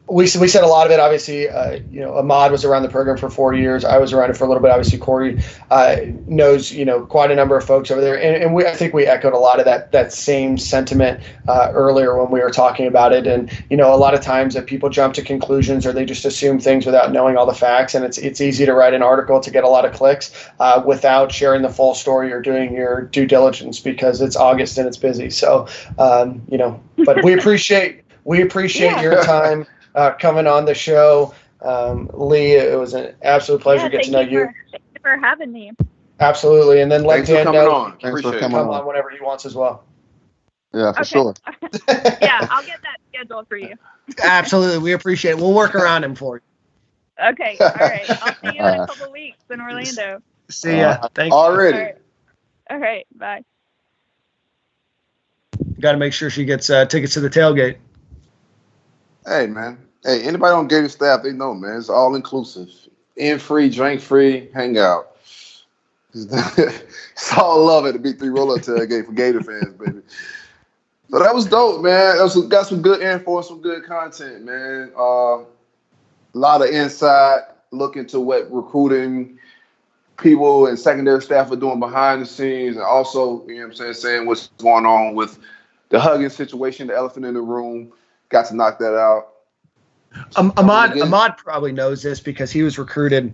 We, 0.10 0.24
we 0.40 0.48
said 0.48 0.64
a 0.64 0.68
lot 0.68 0.86
of 0.86 0.92
it. 0.94 1.02
Obviously, 1.02 1.50
uh, 1.50 1.80
you 1.92 2.00
know, 2.00 2.16
Ahmad 2.18 2.50
was 2.50 2.64
around 2.64 2.84
the 2.84 2.90
program 2.90 3.18
for 3.18 3.30
four 3.30 3.54
years. 3.54 3.84
I 3.84 3.98
was 3.98 4.14
around 4.14 4.30
it 4.30 4.38
for 4.38 4.46
a 4.46 4.48
little 4.48 4.64
bit. 4.64 4.72
Obviously, 4.72 4.98
Corey 4.98 5.42
uh, 5.70 5.98
knows, 6.28 6.72
you 6.72 6.86
know, 6.86 7.06
quite 7.06 7.30
a 7.30 7.36
number 7.36 7.58
of 7.58 7.66
folks 7.66 7.92
over 7.92 8.00
there, 8.00 8.16
and, 8.16 8.42
and 8.42 8.54
we, 8.56 8.66
I 8.66 8.74
think 8.74 8.94
we 8.94 9.06
echoed 9.06 9.34
a 9.34 9.38
lot 9.38 9.60
of 9.60 9.66
that 9.66 9.92
that 9.92 10.14
same 10.14 10.58
sentiment 10.58 11.20
uh, 11.50 11.72
earlier 11.74 12.18
when 12.18 12.32
we 12.32 12.40
were 12.40 12.52
talking 12.52 12.88
about 12.88 13.12
it. 13.12 13.28
And 13.28 13.52
you 13.70 13.76
know, 13.76 13.94
a 13.94 13.98
lot 13.98 14.14
of 14.14 14.22
times 14.22 14.54
that 14.54 14.66
people 14.66 14.90
jump 14.90 15.14
to 15.16 15.22
conclusions 15.22 15.86
or 15.86 15.92
they 15.92 16.06
just 16.06 16.24
assume 16.24 16.58
things 16.58 16.86
without 16.86 17.12
knowing 17.12 17.36
all 17.36 17.46
the 17.46 17.54
facts, 17.54 17.94
and 17.94 18.06
it's 18.06 18.18
it's 18.18 18.40
easy 18.40 18.66
to 18.66 18.74
write 18.74 18.94
an 18.94 19.04
article 19.04 19.42
to 19.42 19.52
get 19.52 19.66
a 19.66 19.70
lot 19.70 19.84
of 19.84 19.92
clicks 19.92 20.32
uh, 20.62 20.82
without 20.86 21.34
sharing 21.34 21.64
the 21.64 21.70
full 21.70 21.94
story 21.94 22.32
or 22.32 22.42
doing 22.42 22.74
your 22.74 23.02
due 23.02 23.26
diligence 23.26 23.82
because 23.82 24.22
it's 24.22 24.38
August 24.38 24.78
and 24.78 24.88
it's 24.88 24.96
busy. 24.96 25.30
So, 25.30 25.68
um, 25.98 26.42
you 26.50 26.58
know, 26.58 26.82
but 27.04 27.26
we 27.26 27.34
appreciate 27.38 28.07
we 28.28 28.42
appreciate 28.42 28.92
Yeah. 28.92 29.02
your 29.02 29.24
time 29.24 29.66
uh, 29.96 30.12
coming 30.12 30.48
on 30.48 30.66
the 30.66 30.76
show. 30.76 31.34
Um, 31.62 32.12
Lee, 32.14 32.52
it 32.54 32.78
was 32.78 32.94
an 32.94 33.16
absolute 33.24 33.62
pleasure 33.62 33.84
Yeah, 33.84 33.90
to 33.90 33.98
get 33.98 34.04
to 34.06 34.12
know 34.12 34.20
you. 34.20 34.40
For, 34.46 34.54
thank 34.72 34.84
you 34.94 35.00
for 35.02 35.18
having 35.18 35.52
me. 35.52 35.72
Absolutely. 36.20 36.82
And 36.82 36.92
then 36.92 37.04
let 37.04 37.16
Thanks 37.16 37.30
for 37.30 37.36
Dan 37.36 37.46
coming 37.46 37.62
know 37.62 37.72
on. 37.72 37.92
Thanks 37.92 38.02
for 38.02 38.10
Appreciate 38.10 38.34
it. 38.36 38.40
coming 38.42 38.58
come 38.58 38.70
on. 38.70 38.82
on 38.82 38.86
whenever 38.86 39.10
he 39.10 39.22
wants 39.22 39.46
as 39.46 39.56
well. 39.56 39.86
Yeah, 40.74 40.92
for 40.92 41.00
Okay. 41.02 41.10
sure. 41.10 41.34
yeah, 42.22 42.46
I'll 42.50 42.66
get 42.66 42.82
that 42.82 42.98
scheduled 43.14 43.48
for 43.48 43.58
you. 43.58 43.76
Absolutely. 44.22 44.80
We 44.80 44.92
appreciate 44.92 45.32
it. 45.32 45.38
We'll 45.38 45.54
work 45.54 45.74
around 45.74 46.04
him 46.04 46.14
for 46.16 46.36
you. 46.36 46.42
Okay, 47.20 47.58
all 47.60 47.72
right. 47.76 48.12
I'll 48.22 48.36
see 48.44 48.54
you 48.56 48.60
in 48.60 48.66
Uh, 48.66 48.84
a 48.84 48.88
couple 48.88 49.12
weeks 49.12 49.38
in 49.50 49.60
Orlando. 49.60 50.22
See 50.50 50.78
ya. 50.78 51.08
Thank 51.16 51.32
you. 51.32 51.38
All 51.38 51.48
Already. 51.50 51.78
right. 51.78 51.96
All 52.70 52.78
right, 52.78 53.08
bye. 53.16 53.44
Got 55.80 55.94
to 55.94 55.98
make 55.98 56.14
sure 56.14 56.30
she 56.30 56.46
gets 56.46 56.70
uh, 56.70 56.86
tickets 56.86 57.14
to 57.14 57.22
the 57.22 57.30
tailgate. 57.30 57.78
Hey 59.28 59.46
man. 59.48 59.78
Hey, 60.06 60.24
anybody 60.24 60.54
on 60.54 60.70
Gator 60.70 60.88
staff, 60.88 61.22
they 61.22 61.34
know, 61.34 61.54
man. 61.54 61.78
It's 61.78 61.90
all 61.90 62.16
inclusive. 62.16 62.70
In 63.18 63.40
free, 63.40 63.70
drink 63.70 64.00
free, 64.00 64.50
hang 64.54 64.78
out. 64.78 65.18
it's 66.14 67.38
all 67.38 67.66
love 67.66 67.86
at 67.86 67.94
the 67.94 68.00
B 68.00 68.14
three 68.14 68.30
roll 68.30 68.54
up 68.54 68.62
tailgate 68.62 69.06
for 69.06 69.12
Gator 69.12 69.44
fans, 69.44 69.74
baby. 69.74 70.02
So 71.10 71.20
that 71.20 71.36
was 71.36 71.46
dope, 71.46 71.82
man. 71.84 72.18
That 72.18 72.24
was 72.24 72.38
got 72.48 72.68
some 72.68 72.82
good 72.82 73.02
info, 73.02 73.42
some 73.42 73.62
good 73.62 73.84
content, 73.84 74.46
man. 74.46 74.94
Uh, 74.98 75.40
a 75.40 75.46
lot 76.34 76.62
of 76.62 76.70
insight, 76.70 77.42
look 77.72 77.98
into 77.98 78.22
what 78.22 78.50
recruiting 78.50 79.38
people 80.18 80.68
and 80.68 80.80
secondary 80.80 81.22
staff 81.22 81.52
are 81.52 81.58
doing 81.58 81.82
behind 81.82 82.22
the 82.22 82.26
scenes, 82.26 82.78
and 82.78 82.86
also, 82.86 83.46
you 83.48 83.56
know 83.56 83.62
what 83.64 83.68
I'm 83.72 83.76
saying, 83.76 83.94
saying 83.94 84.26
what's 84.26 84.48
going 84.58 84.86
on 84.86 85.16
with 85.16 85.38
the 85.90 86.00
hugging 86.00 86.30
situation, 86.30 86.88
the 86.88 86.96
elephant 86.96 87.26
in 87.26 87.34
the 87.34 87.42
room. 87.42 87.92
Got 88.30 88.48
to 88.48 88.56
knock 88.56 88.80
that 88.80 88.96
out. 88.96 89.30
Um, 90.36 90.54
Ahmad, 90.58 91.00
Ahmad 91.00 91.38
probably 91.38 91.72
knows 91.72 92.02
this 92.02 92.20
because 92.20 92.52
he 92.52 92.64
was 92.64 92.78
recruited. 92.78 93.34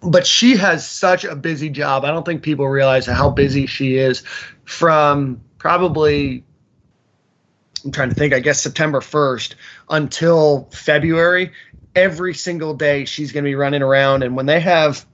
But 0.00 0.26
she 0.26 0.56
has 0.56 0.88
such 0.88 1.24
a 1.24 1.34
busy 1.34 1.68
job. 1.68 2.04
I 2.04 2.08
don't 2.08 2.24
think 2.24 2.42
people 2.42 2.68
realize 2.68 3.06
how 3.06 3.30
busy 3.30 3.66
she 3.66 3.96
is 3.96 4.22
from 4.64 5.40
probably 5.58 6.44
I'm 7.84 7.92
trying 7.92 8.08
to 8.08 8.14
think, 8.14 8.34
I 8.34 8.40
guess 8.40 8.60
September 8.60 9.00
1st 9.00 9.54
until 9.90 10.68
February. 10.72 11.52
Every 11.94 12.34
single 12.34 12.74
day 12.74 13.04
she's 13.04 13.32
going 13.32 13.44
to 13.44 13.48
be 13.48 13.54
running 13.54 13.82
around. 13.82 14.22
And 14.22 14.36
when 14.36 14.46
they 14.46 14.60
have 14.60 15.06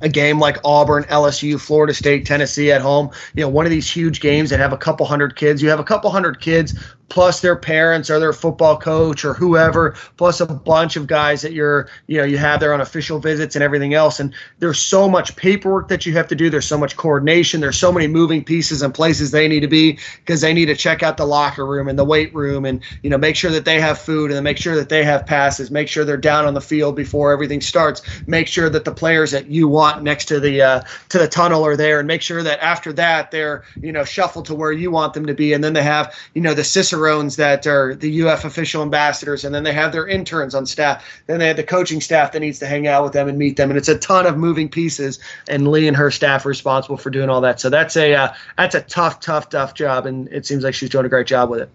a 0.00 0.08
game 0.08 0.38
like 0.38 0.58
Auburn, 0.64 1.04
LSU, 1.04 1.60
Florida 1.60 1.94
State, 1.94 2.26
Tennessee 2.26 2.72
at 2.72 2.80
home, 2.80 3.10
you 3.34 3.42
know, 3.42 3.48
one 3.48 3.66
of 3.66 3.70
these 3.70 3.90
huge 3.90 4.20
games 4.20 4.50
that 4.50 4.58
have 4.58 4.72
a 4.72 4.78
couple 4.78 5.06
hundred 5.06 5.36
kids, 5.36 5.62
you 5.62 5.68
have 5.68 5.80
a 5.80 5.84
couple 5.84 6.10
hundred 6.10 6.40
kids 6.40 6.74
plus 7.08 7.40
their 7.40 7.56
parents 7.56 8.10
or 8.10 8.18
their 8.18 8.32
football 8.32 8.76
coach 8.76 9.24
or 9.24 9.34
whoever, 9.34 9.94
plus 10.16 10.40
a 10.40 10.46
bunch 10.46 10.96
of 10.96 11.06
guys 11.06 11.42
that 11.42 11.52
you're, 11.52 11.88
you 12.06 12.18
know, 12.18 12.24
you 12.24 12.38
have 12.38 12.60
there 12.60 12.74
on 12.74 12.80
official 12.80 13.18
visits 13.18 13.56
and 13.56 13.62
everything 13.62 13.94
else. 13.94 14.20
And 14.20 14.34
there's 14.58 14.78
so 14.78 15.08
much 15.08 15.34
paperwork 15.36 15.88
that 15.88 16.04
you 16.04 16.12
have 16.14 16.28
to 16.28 16.34
do. 16.34 16.50
There's 16.50 16.66
so 16.66 16.78
much 16.78 16.96
coordination. 16.96 17.60
There's 17.60 17.78
so 17.78 17.92
many 17.92 18.06
moving 18.06 18.44
pieces 18.44 18.82
and 18.82 18.92
places 18.92 19.30
they 19.30 19.48
need 19.48 19.60
to 19.60 19.68
be 19.68 19.98
because 20.18 20.40
they 20.40 20.52
need 20.52 20.66
to 20.66 20.76
check 20.76 21.02
out 21.02 21.16
the 21.16 21.26
locker 21.26 21.64
room 21.66 21.88
and 21.88 21.98
the 21.98 22.04
weight 22.04 22.34
room 22.34 22.64
and, 22.64 22.82
you 23.02 23.10
know, 23.10 23.18
make 23.18 23.36
sure 23.36 23.50
that 23.50 23.64
they 23.64 23.80
have 23.80 23.98
food 23.98 24.30
and 24.30 24.44
make 24.44 24.58
sure 24.58 24.76
that 24.76 24.88
they 24.88 25.04
have 25.04 25.26
passes, 25.26 25.70
make 25.70 25.88
sure 25.88 26.04
they're 26.04 26.16
down 26.16 26.44
on 26.44 26.54
the 26.54 26.60
field 26.60 26.94
before 26.94 27.32
everything 27.32 27.60
starts, 27.60 28.02
make 28.26 28.46
sure 28.46 28.68
that 28.68 28.84
the 28.84 28.92
players 28.92 29.30
that 29.30 29.46
you 29.46 29.66
want 29.66 30.02
next 30.02 30.26
to 30.26 30.40
the, 30.40 30.60
uh, 30.60 30.82
to 31.08 31.18
the 31.18 31.28
tunnel 31.28 31.64
are 31.64 31.76
there 31.76 31.98
and 31.98 32.06
make 32.06 32.22
sure 32.22 32.42
that 32.42 32.60
after 32.60 32.92
that 32.92 33.30
they're, 33.30 33.64
you 33.80 33.92
know, 33.92 34.04
shuffled 34.04 34.44
to 34.44 34.54
where 34.54 34.72
you 34.72 34.90
want 34.90 35.14
them 35.14 35.26
to 35.26 35.34
be. 35.34 35.52
And 35.52 35.64
then 35.64 35.72
they 35.72 35.82
have, 35.82 36.14
you 36.34 36.42
know, 36.42 36.54
the 36.54 36.64
Cicerones 36.98 37.36
that 37.36 37.66
are 37.66 37.94
the 37.94 38.22
UF 38.22 38.44
official 38.44 38.82
ambassadors, 38.82 39.44
and 39.44 39.54
then 39.54 39.62
they 39.62 39.72
have 39.72 39.92
their 39.92 40.06
interns 40.06 40.54
on 40.54 40.66
staff. 40.66 41.04
Then 41.26 41.38
they 41.38 41.46
have 41.46 41.56
the 41.56 41.62
coaching 41.62 42.00
staff 42.00 42.32
that 42.32 42.40
needs 42.40 42.58
to 42.58 42.66
hang 42.66 42.86
out 42.88 43.04
with 43.04 43.12
them 43.12 43.28
and 43.28 43.38
meet 43.38 43.56
them, 43.56 43.70
and 43.70 43.78
it's 43.78 43.88
a 43.88 43.98
ton 43.98 44.26
of 44.26 44.36
moving 44.36 44.68
pieces. 44.68 45.20
And 45.48 45.68
Lee 45.68 45.86
and 45.86 45.96
her 45.96 46.10
staff 46.10 46.44
are 46.44 46.48
responsible 46.48 46.96
for 46.96 47.10
doing 47.10 47.30
all 47.30 47.40
that. 47.42 47.60
So 47.60 47.70
that's 47.70 47.96
a 47.96 48.14
uh, 48.14 48.34
that's 48.56 48.74
a 48.74 48.80
tough, 48.80 49.20
tough, 49.20 49.48
tough 49.48 49.74
job, 49.74 50.06
and 50.06 50.28
it 50.28 50.44
seems 50.44 50.64
like 50.64 50.74
she's 50.74 50.90
doing 50.90 51.06
a 51.06 51.08
great 51.08 51.26
job 51.26 51.50
with 51.50 51.60
it. 51.60 51.70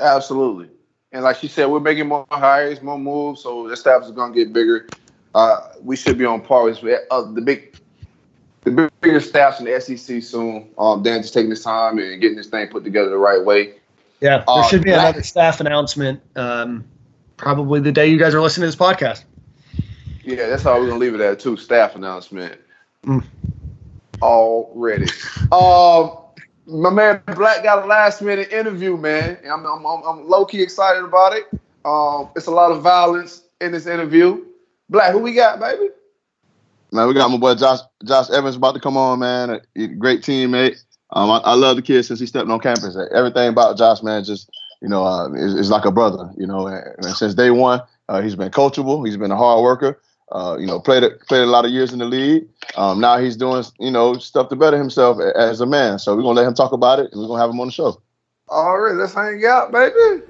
Absolutely. 0.00 0.68
And 1.12 1.24
like 1.24 1.36
she 1.36 1.48
said, 1.48 1.66
we're 1.66 1.80
making 1.80 2.08
more 2.08 2.26
hires, 2.30 2.82
more 2.82 2.98
moves, 2.98 3.42
so 3.42 3.68
the 3.68 3.76
staff 3.76 4.02
is 4.04 4.10
going 4.10 4.32
to 4.32 4.38
get 4.38 4.52
bigger. 4.52 4.88
Uh, 5.34 5.72
we 5.82 5.96
should 5.96 6.18
be 6.18 6.24
on 6.24 6.40
par 6.40 6.64
with 6.64 6.78
uh, 6.84 7.32
the 7.32 7.40
big, 7.40 7.76
the 8.62 8.70
big- 8.70 8.90
bigger 9.00 9.20
staffs 9.20 9.60
in 9.60 9.66
the 9.66 9.80
SEC 9.80 10.22
soon. 10.22 10.68
Um, 10.78 11.02
Dan 11.02 11.22
just 11.22 11.34
taking 11.34 11.50
his 11.50 11.62
time 11.62 11.98
and 11.98 12.20
getting 12.20 12.36
this 12.36 12.46
thing 12.46 12.68
put 12.68 12.84
together 12.84 13.10
the 13.10 13.18
right 13.18 13.44
way. 13.44 13.74
Yeah, 14.24 14.38
there 14.38 14.44
Uh, 14.48 14.62
should 14.68 14.82
be 14.82 14.90
that- 14.90 15.00
another 15.00 15.22
staff 15.22 15.60
announcement, 15.60 16.18
um, 16.34 16.82
probably 17.36 17.80
the 17.80 17.92
day 17.92 18.06
you 18.06 18.18
guys 18.18 18.34
are 18.34 18.40
listening 18.40 18.62
to 18.62 18.68
this 18.68 18.76
podcast. 18.76 19.24
Yeah, 20.24 20.48
that's 20.48 20.62
how 20.62 20.80
we're 20.80 20.86
gonna 20.86 20.98
leave 20.98 21.14
it 21.14 21.20
at 21.20 21.38
too. 21.38 21.58
Staff 21.58 21.94
announcement 21.94 22.58
Mm. 23.06 23.22
already. 24.22 25.08
um, 25.52 26.12
my 26.66 26.88
man 26.88 27.20
Black 27.36 27.62
got 27.62 27.84
a 27.84 27.86
last 27.86 28.22
minute 28.22 28.50
interview, 28.50 28.96
man. 28.96 29.36
I'm, 29.44 29.66
I'm, 29.66 29.84
I'm, 29.84 30.02
I'm 30.02 30.26
low 30.26 30.46
key 30.46 30.62
excited 30.62 31.04
about 31.04 31.34
it. 31.34 31.44
Um, 31.84 32.30
it's 32.34 32.46
a 32.46 32.50
lot 32.50 32.70
of 32.72 32.80
violence 32.82 33.42
in 33.60 33.72
this 33.72 33.86
interview. 33.86 34.42
Black, 34.88 35.12
who 35.12 35.18
we 35.18 35.34
got, 35.34 35.60
baby? 35.60 35.90
Man, 36.92 37.06
we 37.08 37.12
got 37.12 37.30
my 37.30 37.36
boy 37.36 37.54
Josh 37.56 37.80
Josh 38.06 38.30
Evans 38.30 38.56
about 38.56 38.72
to 38.72 38.80
come 38.80 38.96
on, 38.96 39.18
man. 39.18 39.50
A, 39.50 39.60
a 39.76 39.86
great 39.88 40.22
teammate. 40.22 40.82
Um, 41.14 41.30
I, 41.30 41.38
I 41.38 41.54
love 41.54 41.76
the 41.76 41.82
kid 41.82 42.02
since 42.02 42.20
he 42.20 42.26
stepped 42.26 42.50
on 42.50 42.60
campus. 42.60 42.96
Everything 43.14 43.48
about 43.48 43.78
Josh, 43.78 44.02
man, 44.02 44.24
just 44.24 44.50
you 44.82 44.88
know, 44.88 45.04
uh, 45.04 45.32
is, 45.32 45.54
is 45.54 45.70
like 45.70 45.84
a 45.84 45.92
brother. 45.92 46.30
You 46.36 46.46
know, 46.46 46.66
and, 46.66 46.84
and 46.98 47.16
since 47.16 47.34
day 47.34 47.50
one, 47.50 47.80
uh, 48.08 48.20
he's 48.20 48.36
been 48.36 48.50
coachable. 48.50 49.06
He's 49.06 49.16
been 49.16 49.30
a 49.30 49.36
hard 49.36 49.62
worker. 49.62 50.00
Uh, 50.32 50.56
you 50.58 50.66
know, 50.66 50.80
played 50.80 51.04
a, 51.04 51.10
played 51.28 51.42
a 51.42 51.46
lot 51.46 51.64
of 51.64 51.70
years 51.70 51.92
in 51.92 52.00
the 52.00 52.04
league. 52.04 52.46
Um, 52.76 53.00
now 53.00 53.18
he's 53.18 53.36
doing 53.36 53.64
you 53.78 53.90
know 53.90 54.14
stuff 54.14 54.48
to 54.48 54.56
better 54.56 54.76
himself 54.76 55.18
as 55.36 55.60
a 55.60 55.66
man. 55.66 55.98
So 55.98 56.16
we're 56.16 56.22
gonna 56.22 56.40
let 56.40 56.48
him 56.48 56.54
talk 56.54 56.72
about 56.72 56.98
it, 56.98 57.12
and 57.12 57.20
we're 57.20 57.28
gonna 57.28 57.40
have 57.40 57.50
him 57.50 57.60
on 57.60 57.68
the 57.68 57.72
show. 57.72 58.00
All 58.48 58.78
right, 58.78 58.94
let's 58.94 59.14
hang 59.14 59.44
out, 59.46 59.72
baby. 59.72 60.22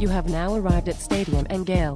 You 0.00 0.08
have 0.08 0.30
now 0.30 0.54
arrived 0.54 0.88
at 0.88 0.94
Stadium 0.94 1.46
and 1.50 1.66
Gale. 1.66 1.94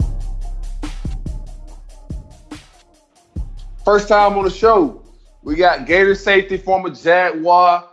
First 3.83 4.09
time 4.09 4.37
on 4.37 4.45
the 4.45 4.51
show, 4.51 5.03
we 5.43 5.55
got 5.55 5.87
Gator 5.87 6.15
safety, 6.15 6.59
former 6.59 6.91
Jaguar, 6.91 7.89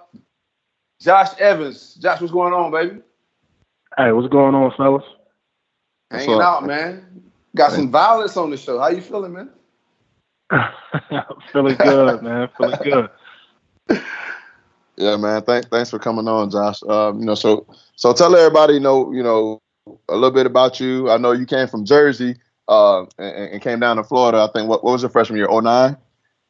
Josh 0.99 1.29
Evans. 1.39 1.95
Josh, 1.95 2.19
what's 2.19 2.33
going 2.33 2.51
on, 2.51 2.71
baby? 2.71 2.99
Hey, 3.97 4.11
what's 4.11 4.27
going 4.27 4.53
on, 4.53 4.73
fellas? 4.75 5.01
What's 6.09 6.25
Hanging 6.25 6.41
up? 6.41 6.63
out, 6.63 6.67
man. 6.67 7.23
Got 7.55 7.71
some 7.71 7.89
violence 7.89 8.35
on 8.35 8.49
the 8.49 8.57
show. 8.57 8.79
How 8.79 8.89
you 8.89 8.99
feeling, 8.99 9.31
man? 9.31 9.49
Feeling 11.53 11.77
good, 11.77 12.21
man. 12.21 12.49
Feeling 12.57 12.79
good. 12.83 13.09
Yeah, 14.97 15.17
man. 15.17 15.41
Thanks, 15.41 15.67
thanks 15.69 15.89
for 15.89 15.97
coming 15.97 16.27
on, 16.27 16.51
Josh. 16.51 16.83
Um, 16.83 17.21
you 17.21 17.25
know, 17.25 17.33
so 17.33 17.65
so 17.95 18.13
tell 18.13 18.35
everybody, 18.35 18.75
you 18.75 18.79
know, 18.79 19.11
you 19.11 19.23
know, 19.23 19.59
a 20.09 20.13
little 20.15 20.31
bit 20.31 20.45
about 20.45 20.79
you. 20.79 21.09
I 21.09 21.17
know 21.17 21.31
you 21.31 21.45
came 21.45 21.67
from 21.67 21.85
Jersey, 21.85 22.35
uh, 22.67 23.01
and, 23.17 23.53
and 23.53 23.61
came 23.61 23.79
down 23.79 23.97
to 23.97 24.03
Florida. 24.03 24.47
I 24.49 24.51
think 24.53 24.69
what, 24.69 24.83
what 24.83 24.91
was 24.93 25.01
your 25.01 25.09
freshman 25.09 25.37
year? 25.37 25.47
09? 25.49 25.97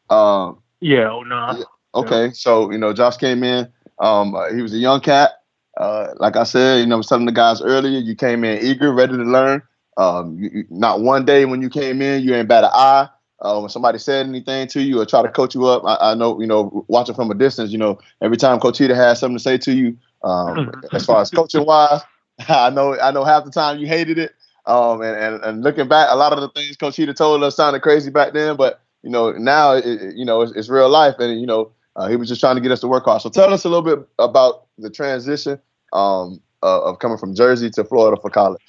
Um, 0.09 0.61
Yeah, 0.81 1.09
oh 1.11 1.23
no. 1.23 1.57
Yeah. 1.57 1.63
okay, 1.95 2.31
so 2.33 2.71
you 2.71 2.77
know, 2.77 2.93
Josh 2.93 3.17
came 3.17 3.43
in. 3.43 3.71
Um, 3.99 4.35
uh, 4.35 4.51
he 4.53 4.61
was 4.61 4.73
a 4.73 4.77
young 4.77 5.01
cat. 5.01 5.31
Uh, 5.77 6.07
like 6.17 6.35
I 6.35 6.43
said, 6.43 6.79
you 6.79 6.85
know, 6.85 6.95
I 6.95 6.97
was 6.97 7.07
telling 7.07 7.25
the 7.25 7.31
guys 7.31 7.61
earlier, 7.61 7.99
you 7.99 8.15
came 8.15 8.43
in 8.43 8.63
eager, 8.63 8.91
ready 8.93 9.13
to 9.15 9.23
learn. 9.23 9.61
Um, 9.97 10.37
you, 10.39 10.49
you- 10.53 10.65
not 10.69 11.01
one 11.01 11.25
day 11.25 11.45
when 11.45 11.61
you 11.61 11.69
came 11.69 12.01
in, 12.01 12.23
you 12.23 12.33
ain't 12.35 12.47
bat 12.47 12.63
an 12.63 12.71
eye. 12.73 13.07
Uh, 13.39 13.59
when 13.59 13.69
somebody 13.69 13.97
said 13.97 14.27
anything 14.27 14.67
to 14.67 14.81
you 14.81 15.01
or 15.01 15.05
try 15.05 15.21
to 15.23 15.29
coach 15.29 15.55
you 15.55 15.65
up, 15.65 15.83
I, 15.83 16.11
I 16.11 16.13
know, 16.13 16.39
you 16.39 16.45
know, 16.45 16.85
watching 16.87 17.15
from 17.15 17.31
a 17.31 17.33
distance, 17.33 17.71
you 17.71 17.77
know, 17.79 17.97
every 18.21 18.37
time 18.37 18.59
Coach 18.59 18.77
Heater 18.77 18.93
has 18.95 19.19
something 19.19 19.37
to 19.37 19.43
say 19.43 19.57
to 19.57 19.73
you, 19.73 19.97
um, 20.23 20.71
as 20.93 21.05
far 21.05 21.21
as 21.21 21.31
coaching 21.31 21.65
wise, 21.65 22.01
I 22.49 22.69
know 22.69 22.99
I 22.99 23.11
know 23.11 23.23
half 23.23 23.45
the 23.45 23.51
time 23.51 23.79
you 23.79 23.87
hated 23.87 24.17
it. 24.17 24.33
Um, 24.67 25.01
and, 25.01 25.17
and, 25.17 25.43
and 25.43 25.63
looking 25.63 25.87
back, 25.87 26.07
a 26.11 26.15
lot 26.15 26.33
of 26.33 26.41
the 26.41 26.49
things 26.49 26.77
Coach 26.77 26.95
Heater 26.95 27.13
told 27.13 27.43
us 27.43 27.55
sounded 27.55 27.81
crazy 27.81 28.11
back 28.11 28.33
then, 28.33 28.55
but 28.55 28.81
you 29.01 29.09
know 29.09 29.31
now 29.31 29.73
it- 29.73 30.15
you 30.15 30.23
know 30.25 30.41
it's, 30.41 30.51
it's 30.53 30.69
real 30.69 30.89
life, 30.89 31.15
and 31.19 31.39
you 31.41 31.47
know 31.47 31.71
uh, 31.95 32.07
he 32.07 32.15
was 32.15 32.29
just 32.29 32.39
trying 32.41 32.55
to 32.55 32.61
get 32.61 32.71
us 32.71 32.79
to 32.81 32.87
work 32.87 33.05
hard. 33.05 33.21
So 33.21 33.29
tell 33.29 33.53
us 33.53 33.65
a 33.65 33.69
little 33.69 33.83
bit 33.83 34.07
about 34.19 34.65
the 34.77 34.89
transition 34.89 35.59
um, 35.93 36.41
uh, 36.63 36.81
of 36.83 36.99
coming 36.99 37.17
from 37.17 37.33
Jersey 37.33 37.69
to 37.71 37.83
Florida 37.83 38.19
for 38.21 38.29
college. 38.29 38.61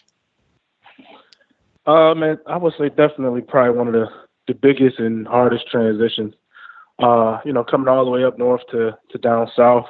Uh, 1.87 2.15
man, 2.15 2.39
I 2.47 2.57
would 2.57 2.75
say 2.79 2.89
definitely 2.89 3.43
probably 3.43 3.77
one 3.77 3.89
of 3.89 3.93
the, 3.95 4.07
the 4.49 4.55
biggest 4.55 4.99
and 4.99 5.27
hardest 5.27 5.69
transitions. 5.71 6.35
Uh, 6.99 7.41
you 7.45 7.53
know, 7.53 7.65
coming 7.65 7.89
all 7.89 8.05
the 8.05 8.11
way 8.11 8.25
up 8.25 8.39
north 8.39 8.61
to, 8.71 8.97
to 9.11 9.19
down 9.19 9.51
south. 9.57 9.87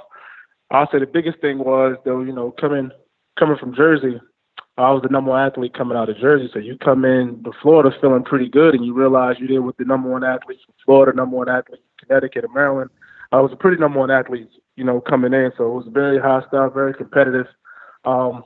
I'll 0.71 0.89
say 0.91 0.99
the 0.99 1.07
biggest 1.07 1.41
thing 1.41 1.59
was 1.59 1.97
though, 2.05 2.23
you 2.23 2.33
know, 2.33 2.51
coming 2.53 2.91
coming 3.39 3.57
from 3.59 3.75
Jersey, 3.75 4.21
I 4.79 4.91
was 4.91 5.03
the 5.03 5.09
number 5.09 5.31
one 5.31 5.47
athlete 5.47 5.75
coming 5.75 5.97
out 5.97 6.09
of 6.09 6.19
Jersey. 6.19 6.49
So 6.53 6.59
you 6.59 6.79
come 6.79 7.05
in 7.05 7.43
to 7.45 7.53
Florida 7.61 7.95
feeling 8.01 8.25
pretty 8.25 8.49
good 8.49 8.75
and 8.75 8.85
you 8.85 8.95
realize 8.95 9.37
you're 9.39 9.49
there 9.49 9.63
with 9.63 9.77
the 9.77 9.85
number 9.85 10.09
one 10.09 10.25
athletes 10.25 10.63
from 10.65 10.75
Florida, 10.85 11.15
number 11.15 11.37
one 11.37 11.49
athlete 11.49 11.81
from 11.99 12.09
Connecticut 12.09 12.45
and 12.45 12.55
Maryland. 12.55 12.91
I 13.33 13.41
was 13.41 13.53
a 13.53 13.57
pretty 13.57 13.79
number 13.79 13.99
one 13.99 14.11
athlete, 14.11 14.49
you 14.77 14.85
know, 14.85 15.01
coming 15.01 15.35
in. 15.35 15.53
So 15.57 15.67
it 15.67 15.75
was 15.75 15.87
very 15.91 16.19
hostile, 16.19 16.71
very 16.71 16.95
competitive. 16.95 17.47
Um, 18.05 18.45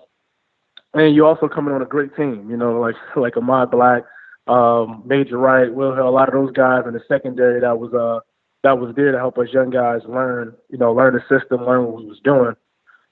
and 0.94 1.14
you 1.14 1.26
also 1.26 1.48
coming 1.48 1.74
on 1.74 1.82
a 1.82 1.86
great 1.86 2.16
team, 2.16 2.50
you 2.50 2.56
know, 2.56 2.80
like 2.80 2.96
like 3.16 3.36
Ahmad 3.36 3.70
Black, 3.70 4.02
um, 4.46 5.02
Major 5.04 5.38
Wright, 5.38 5.72
Will 5.72 5.94
Hill, 5.94 6.08
a 6.08 6.10
lot 6.10 6.28
of 6.28 6.34
those 6.34 6.52
guys 6.52 6.84
in 6.86 6.94
the 6.94 7.00
secondary 7.08 7.60
that 7.60 7.78
was 7.78 7.92
uh 7.94 8.20
that 8.62 8.78
was 8.78 8.94
there 8.96 9.12
to 9.12 9.18
help 9.18 9.38
us 9.38 9.48
young 9.52 9.70
guys 9.70 10.00
learn, 10.08 10.54
you 10.70 10.78
know, 10.78 10.92
learn 10.92 11.14
the 11.14 11.20
system, 11.38 11.64
learn 11.64 11.84
what 11.84 11.96
we 11.96 12.06
was 12.06 12.20
doing. 12.24 12.54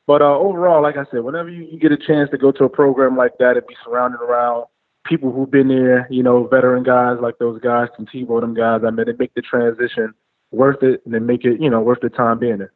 But 0.07 0.21
uh, 0.21 0.39
overall, 0.39 0.83
like 0.83 0.97
I 0.97 1.05
said, 1.11 1.21
whenever 1.21 1.49
you, 1.49 1.65
you 1.65 1.79
get 1.79 1.93
a 1.93 1.97
chance 1.97 2.31
to 2.31 2.39
go 2.39 2.53
to 2.53 2.65
a 2.65 2.69
program 2.69 3.17
like 3.17 3.39
that 3.39 3.57
and 3.57 3.67
be 3.67 3.77
surrounded 3.85 4.21
around 4.21 4.67
people 5.07 5.33
who've 5.33 5.51
been 5.51 5.69
there, 5.69 6.07
you 6.11 6.23
know, 6.23 6.47
veteran 6.47 6.83
guys 6.83 7.19
like 7.21 7.39
those 7.39 7.61
guys, 7.61 7.89
Tim 7.97 8.07
Tebow, 8.07 8.41
them 8.41 8.55
guys, 8.55 8.83
I 8.87 8.91
mean, 8.91 9.07
they 9.07 9.13
make 9.13 9.35
the 9.35 9.43
transition 9.43 10.15
worth 10.51 10.83
it 10.83 11.03
and 11.05 11.15
they 11.15 11.19
make 11.19 11.45
it, 11.45 11.61
you 11.61 11.71
know, 11.71 11.81
worth 11.81 12.01
the 12.01 12.11
time 12.11 12.39
being 12.39 12.59
there. 12.59 12.73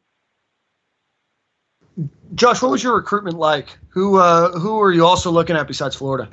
Josh, 2.35 2.61
what 2.61 2.71
was 2.71 2.83
your 2.83 2.95
recruitment 2.95 3.37
like? 3.37 3.77
Who 3.89 4.17
uh, 4.17 4.57
who 4.57 4.77
were 4.77 4.91
you 4.91 5.05
also 5.05 5.31
looking 5.31 5.55
at 5.55 5.67
besides 5.67 5.95
Florida? 5.95 6.29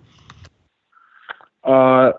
Uh, 1.64 2.12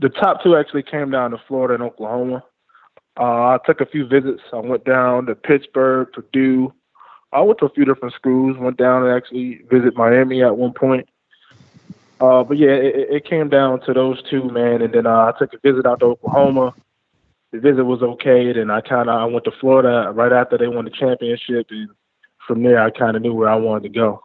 the 0.00 0.08
top 0.08 0.42
two 0.42 0.56
actually 0.56 0.82
came 0.82 1.10
down 1.10 1.30
to 1.30 1.40
Florida 1.46 1.74
and 1.74 1.82
Oklahoma. 1.82 2.42
Uh, 3.18 3.22
I 3.22 3.58
took 3.64 3.80
a 3.80 3.86
few 3.86 4.06
visits. 4.06 4.42
I 4.52 4.56
went 4.56 4.84
down 4.84 5.26
to 5.26 5.34
Pittsburgh, 5.34 6.08
Purdue. 6.12 6.72
I 7.32 7.40
went 7.42 7.58
to 7.60 7.66
a 7.66 7.70
few 7.70 7.84
different 7.84 8.14
schools. 8.14 8.56
Went 8.58 8.76
down 8.76 9.04
and 9.04 9.12
actually 9.12 9.62
visit 9.70 9.96
Miami 9.96 10.42
at 10.42 10.56
one 10.56 10.72
point. 10.72 11.08
Uh, 12.20 12.44
but 12.44 12.58
yeah, 12.58 12.70
it, 12.70 13.08
it 13.10 13.24
came 13.24 13.48
down 13.48 13.80
to 13.82 13.94
those 13.94 14.22
two, 14.28 14.44
man. 14.50 14.82
And 14.82 14.92
then 14.92 15.06
uh, 15.06 15.32
I 15.32 15.38
took 15.38 15.54
a 15.54 15.58
visit 15.58 15.86
out 15.86 16.00
to 16.00 16.06
Oklahoma. 16.06 16.74
The 17.52 17.60
visit 17.60 17.84
was 17.84 18.02
okay. 18.02 18.52
Then 18.52 18.70
I 18.70 18.80
kind 18.80 19.08
of 19.08 19.16
I 19.16 19.24
went 19.24 19.44
to 19.44 19.52
Florida 19.52 20.12
right 20.12 20.32
after 20.32 20.58
they 20.58 20.68
won 20.68 20.84
the 20.84 20.90
championship, 20.90 21.66
and 21.70 21.88
from 22.46 22.62
there 22.62 22.80
I 22.80 22.90
kind 22.90 23.16
of 23.16 23.22
knew 23.22 23.34
where 23.34 23.48
I 23.48 23.56
wanted 23.56 23.84
to 23.84 23.88
go. 23.88 24.22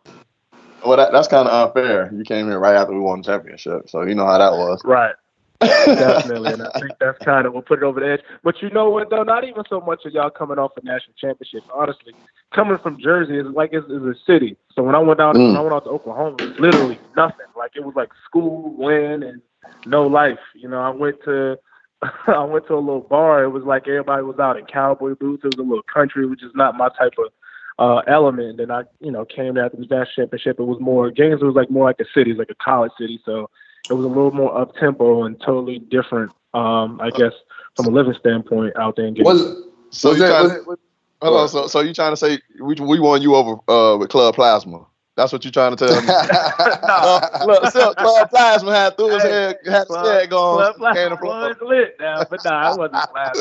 Well, 0.86 0.98
that, 0.98 1.12
that's 1.12 1.28
kind 1.28 1.48
of 1.48 1.70
unfair. 1.70 2.14
You 2.14 2.24
came 2.24 2.52
in 2.52 2.58
right 2.58 2.76
after 2.76 2.94
we 2.94 3.00
won 3.00 3.22
the 3.22 3.26
championship, 3.26 3.90
so 3.90 4.04
you 4.04 4.14
know 4.14 4.28
how 4.28 4.38
that 4.38 4.52
was. 4.52 4.82
Right. 4.86 5.16
Definitely, 5.60 6.54
and 6.54 6.62
I 6.62 6.80
think 6.80 6.92
that's 7.00 7.18
kind 7.24 7.48
of 7.48 7.54
what 7.54 7.66
put 7.66 7.80
it 7.80 7.84
over 7.84 8.00
the 8.00 8.12
edge. 8.12 8.22
But 8.44 8.62
you 8.62 8.70
know 8.70 8.90
what, 8.90 9.10
though? 9.10 9.24
Not 9.24 9.46
even 9.46 9.64
so 9.70 9.82
much 9.82 10.06
of 10.06 10.12
y'all 10.12 10.30
coming 10.30 10.60
off 10.60 10.74
a 10.78 10.84
national 10.84 11.16
championship. 11.18 11.64
Honestly, 11.74 12.14
coming 12.54 12.78
from 12.78 13.00
Jersey 13.00 13.38
is 13.38 13.46
like 13.48 13.72
it's, 13.74 13.86
it's 13.90 14.06
a 14.06 14.16
city. 14.26 14.58
So 14.74 14.84
when 14.84 14.96
I 14.96 15.00
went 15.00 15.20
down, 15.20 15.36
Mm. 15.36 15.48
when 15.48 15.58
I 15.58 15.62
went 15.62 15.74
out 15.74 15.84
to 15.86 15.90
Oklahoma, 15.92 16.36
it 16.40 16.50
was 16.50 16.60
literally 16.60 17.00
nothing. 17.16 17.46
Like 17.58 17.72
it 17.76 17.84
was 17.84 17.96
like 17.96 18.10
school, 18.26 18.74
win, 18.78 19.24
and 19.24 19.42
no 19.86 20.04
life. 20.04 20.40
You 20.54 20.70
know, 20.70 20.80
I 20.80 20.90
went 20.90 21.22
to 21.26 21.58
I 22.28 22.44
went 22.44 22.68
to 22.68 22.76
a 22.76 22.80
little 22.80 23.02
bar. 23.02 23.44
It 23.44 23.50
was 23.50 23.64
like 23.64 23.88
everybody 23.88 24.24
was 24.24 24.40
out 24.40 24.58
in 24.58 24.66
cowboy 24.66 25.16
boots. 25.16 25.44
It 25.44 25.56
was 25.56 25.66
a 25.66 25.68
little 25.68 25.84
country, 25.84 26.26
which 26.28 26.44
is 26.44 26.52
not 26.56 26.76
my 26.78 26.90
type 26.98 27.14
of 27.18 27.32
uh 27.78 28.02
element. 28.08 28.60
And 28.60 28.72
I, 28.72 28.84
you 29.00 29.12
know, 29.12 29.26
came 29.26 29.58
after 29.58 29.78
the 29.78 29.84
national 29.84 30.06
championship. 30.28 30.60
It 30.60 30.64
was 30.64 30.80
more 30.80 31.10
games. 31.12 31.42
It 31.42 31.46
was 31.46 31.56
like 31.56 31.70
more 31.70 31.86
like 31.86 32.00
a 32.00 32.06
city, 32.14 32.32
it 32.32 32.38
was 32.38 32.40
like 32.40 32.52
a 32.52 32.64
college 32.64 32.92
city. 33.00 33.20
So 33.26 33.50
it 33.90 33.94
was 33.94 34.06
a 34.06 34.10
little 34.10 34.32
more 34.32 34.58
up 34.58 34.76
tempo 34.76 35.24
and 35.24 35.40
totally 35.42 35.80
different. 35.80 36.32
Um, 36.54 37.00
I 37.02 37.10
guess 37.10 37.34
from 37.76 37.88
a 37.88 37.90
living 37.90 38.16
standpoint 38.20 38.76
out 38.78 38.96
there. 38.96 39.06
In 39.06 39.14
getting, 39.14 39.26
Was? 39.26 39.64
So 39.92 40.10
was 40.10 40.20
you 40.20 40.26
was 40.26 40.66
was, 40.66 40.78
hold 41.26 41.40
on, 41.42 41.50
so, 41.50 41.68
so 41.68 41.80
you 41.82 41.94
trying 41.94 42.12
to 42.14 42.18
say 42.18 42.40
we, 42.62 42.76
we 42.76 43.00
won 43.00 43.22
you 43.22 43.36
over 43.36 43.56
uh, 43.70 43.98
with 43.98 44.10
Club 44.10 44.36
Plasma? 44.36 44.86
That's 45.18 45.32
what 45.32 45.46
you 45.46 45.52
trying 45.52 45.74
to 45.76 45.78
tell 45.78 46.02
me? 46.02 46.08
uh, 46.84 47.22
look, 47.46 47.72
so 47.72 47.94
Club 47.98 48.30
Plasma 48.30 48.76
had 48.76 48.98
through 48.98 49.14
his 49.14 49.24
Hey, 49.24 49.30
head, 49.32 49.58
had 49.66 49.74
his 49.80 49.88
Club- 49.88 50.06
head 50.06 50.30
gone. 50.30 50.56
Club 50.58 50.76
came 50.94 51.10
Plasma 51.10 51.18
Florida. 51.18 51.48
was 51.62 51.70
lit 51.70 51.96
now, 52.02 52.28
but 52.30 52.44
nah, 52.44 52.70
I 52.70 52.76
wasn't 52.76 53.04
laughing. 53.14 53.40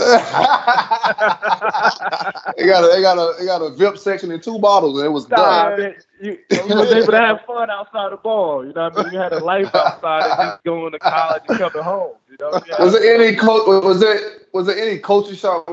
they 2.57 2.67
got 2.67 2.85
a 2.85 2.89
they 2.95 3.03
got 3.03 3.19
a 3.19 3.35
they 3.39 3.47
got 3.47 3.61
a 3.63 3.71
VIP 3.71 3.99
section 3.99 4.31
and 4.31 4.43
two 4.43 4.59
bottles 4.59 4.99
and 4.99 5.07
it 5.07 5.11
was 5.11 5.29
Nah, 5.29 5.71
done. 5.71 5.81
man, 5.81 5.95
you, 6.21 6.39
you 6.51 6.75
was 6.77 6.93
able 6.93 7.13
to 7.13 7.19
have 7.19 7.41
fun 7.47 7.71
outside 7.71 8.13
the 8.13 8.17
ball. 8.19 8.65
You 8.65 8.73
know 8.73 8.85
what 8.85 8.93
I 8.93 8.97
mean? 9.03 9.13
You 9.13 9.19
had 9.19 9.33
a 9.33 9.39
life 9.39 9.75
outside 9.75 10.27
of 10.27 10.37
just 10.39 10.63
going 10.65 10.93
to 10.93 11.01
college 11.01 11.43
and 11.45 11.59
coming 11.59 11.83
home. 11.83 12.15
You 12.31 12.37
know? 12.41 12.61
You, 12.67 12.85
Was 12.85 12.93
there 12.93 13.21
any 13.21 13.37
coach? 13.37 13.67
Was 13.85 14.01
there 14.01 14.21
was 14.53 14.67
there 14.67 14.79
any 14.79 14.99
culture 14.99 15.35
shock? 15.35 15.69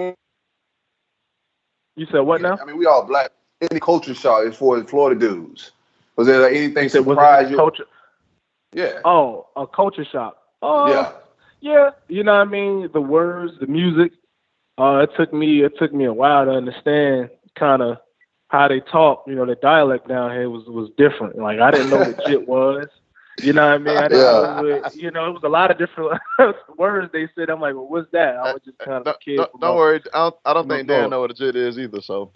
You 1.96 2.06
said 2.12 2.20
what 2.20 2.42
now? 2.42 2.58
I 2.62 2.66
mean, 2.66 2.78
we 2.78 2.86
all 2.86 3.04
black. 3.04 3.32
Any 3.70 3.80
culture 3.80 4.14
shock 4.16 4.52
far 4.54 4.78
as 4.78 4.90
Florida 4.90 5.20
dudes? 5.20 5.72
Was 6.16 6.28
there 6.28 6.42
like, 6.42 6.54
anything 6.56 6.84
You 6.84 6.90
said 6.90 7.06
was 7.06 7.16
surprise 7.16 7.50
you? 7.52 7.58
culture? 7.58 7.86
Yeah. 8.74 9.00
Oh, 9.06 9.48
a 9.56 9.68
culture 9.68 10.06
shock. 10.06 10.38
Oh, 10.62 10.88
Yeah. 10.92 11.12
yeah. 11.60 11.90
You 12.08 12.24
know 12.24 12.34
what 12.34 12.48
I 12.48 12.52
mean? 12.52 12.90
The 12.92 13.02
words, 13.02 13.54
the 13.60 13.68
music. 13.68 14.14
Uh, 14.78 15.00
it 15.04 15.12
took 15.16 15.32
me 15.34 15.64
it 15.64 15.74
took 15.78 15.94
me 15.94 16.06
a 16.06 16.14
while 16.14 16.46
to 16.46 16.52
understand 16.52 17.30
kind 17.56 17.82
of 17.82 17.98
how 18.48 18.68
they 18.68 18.80
talk. 18.80 19.24
You 19.28 19.36
know, 19.36 19.46
the 19.46 19.56
dialect 19.56 20.08
down 20.08 20.32
here 20.32 20.50
was 20.50 20.66
was 20.66 20.90
different. 20.98 21.38
Like 21.38 21.60
I 21.60 21.70
didn't 21.72 21.90
know 21.92 21.98
what 22.00 22.26
jit 22.28 22.48
was. 22.48 22.88
You 23.38 23.54
know 23.54 23.62
what 23.66 23.74
I 23.74 23.78
mean? 23.78 23.98
I 23.98 24.08
Yeah. 24.12 24.18
know 24.62 24.84
you 24.94 25.12
know, 25.12 25.26
it 25.28 25.32
was 25.34 25.44
a 25.44 25.50
lot 25.50 25.72
of 25.72 25.78
different 25.78 26.20
words 26.78 27.12
they 27.14 27.28
said. 27.36 27.50
I'm 27.50 27.62
like, 27.62 27.74
well, 27.76 27.88
what's 27.88 28.12
that? 28.12 28.36
I 28.36 28.54
was 28.54 28.62
just 28.66 28.78
kind 28.80 28.98
of 28.98 29.02
a 29.02 29.06
Don't, 29.06 29.20
kid. 29.22 29.38
don't, 29.38 29.60
don't 29.60 29.70
up- 29.72 29.76
worry, 29.78 30.02
I 30.14 30.18
don't, 30.20 30.36
I 30.46 30.54
don't 30.54 30.68
think 30.70 30.82
up 30.82 30.88
Dan 30.88 31.10
know 31.10 31.22
what 31.22 31.32
a 31.32 31.34
jit 31.34 31.56
is 31.56 31.78
either. 31.80 32.02
So 32.02 32.32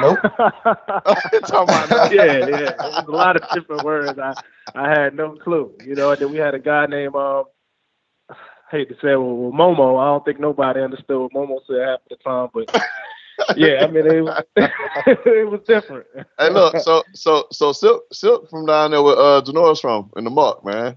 Nope. 0.00 0.18
Yeah, 2.12 2.38
yeah. 2.48 2.70
It 2.70 2.80
was 2.80 3.06
a 3.08 3.12
lot 3.12 3.36
of 3.36 3.42
different 3.54 3.82
words. 3.84 4.18
I 4.18 4.34
I 4.74 4.88
had 4.88 5.14
no 5.14 5.36
clue. 5.36 5.72
You 5.84 5.94
know, 5.96 6.10
and 6.10 6.20
then 6.20 6.30
we 6.30 6.38
had 6.38 6.54
a 6.54 6.58
guy 6.58 6.86
named 6.86 7.14
um 7.14 7.44
I 8.30 8.34
hate 8.70 8.88
to 8.88 8.94
say 8.96 9.12
it, 9.12 9.16
well, 9.16 9.34
well, 9.34 9.52
Momo. 9.52 10.00
I 10.00 10.06
don't 10.06 10.24
think 10.24 10.38
nobody 10.40 10.80
understood 10.80 11.18
what 11.20 11.32
Momo 11.32 11.58
said 11.66 11.86
half 11.88 12.00
the 12.08 12.16
time, 12.16 12.48
but 12.54 12.68
yeah, 13.56 13.84
I 13.84 13.86
mean 13.88 14.06
it 14.06 14.20
was 14.22 14.42
it 14.56 15.48
was 15.50 15.60
different. 15.66 16.06
hey, 16.38 16.50
look, 16.50 16.76
so 16.78 17.02
so 17.14 17.46
so 17.52 17.72
Silk 17.72 18.04
Silk 18.12 18.48
from 18.50 18.66
down 18.66 18.90
there 18.92 19.02
with 19.02 19.18
uh 19.18 19.42
Janoris 19.44 19.80
from 19.80 20.10
in 20.16 20.24
the 20.24 20.30
muck, 20.30 20.64
man. 20.64 20.96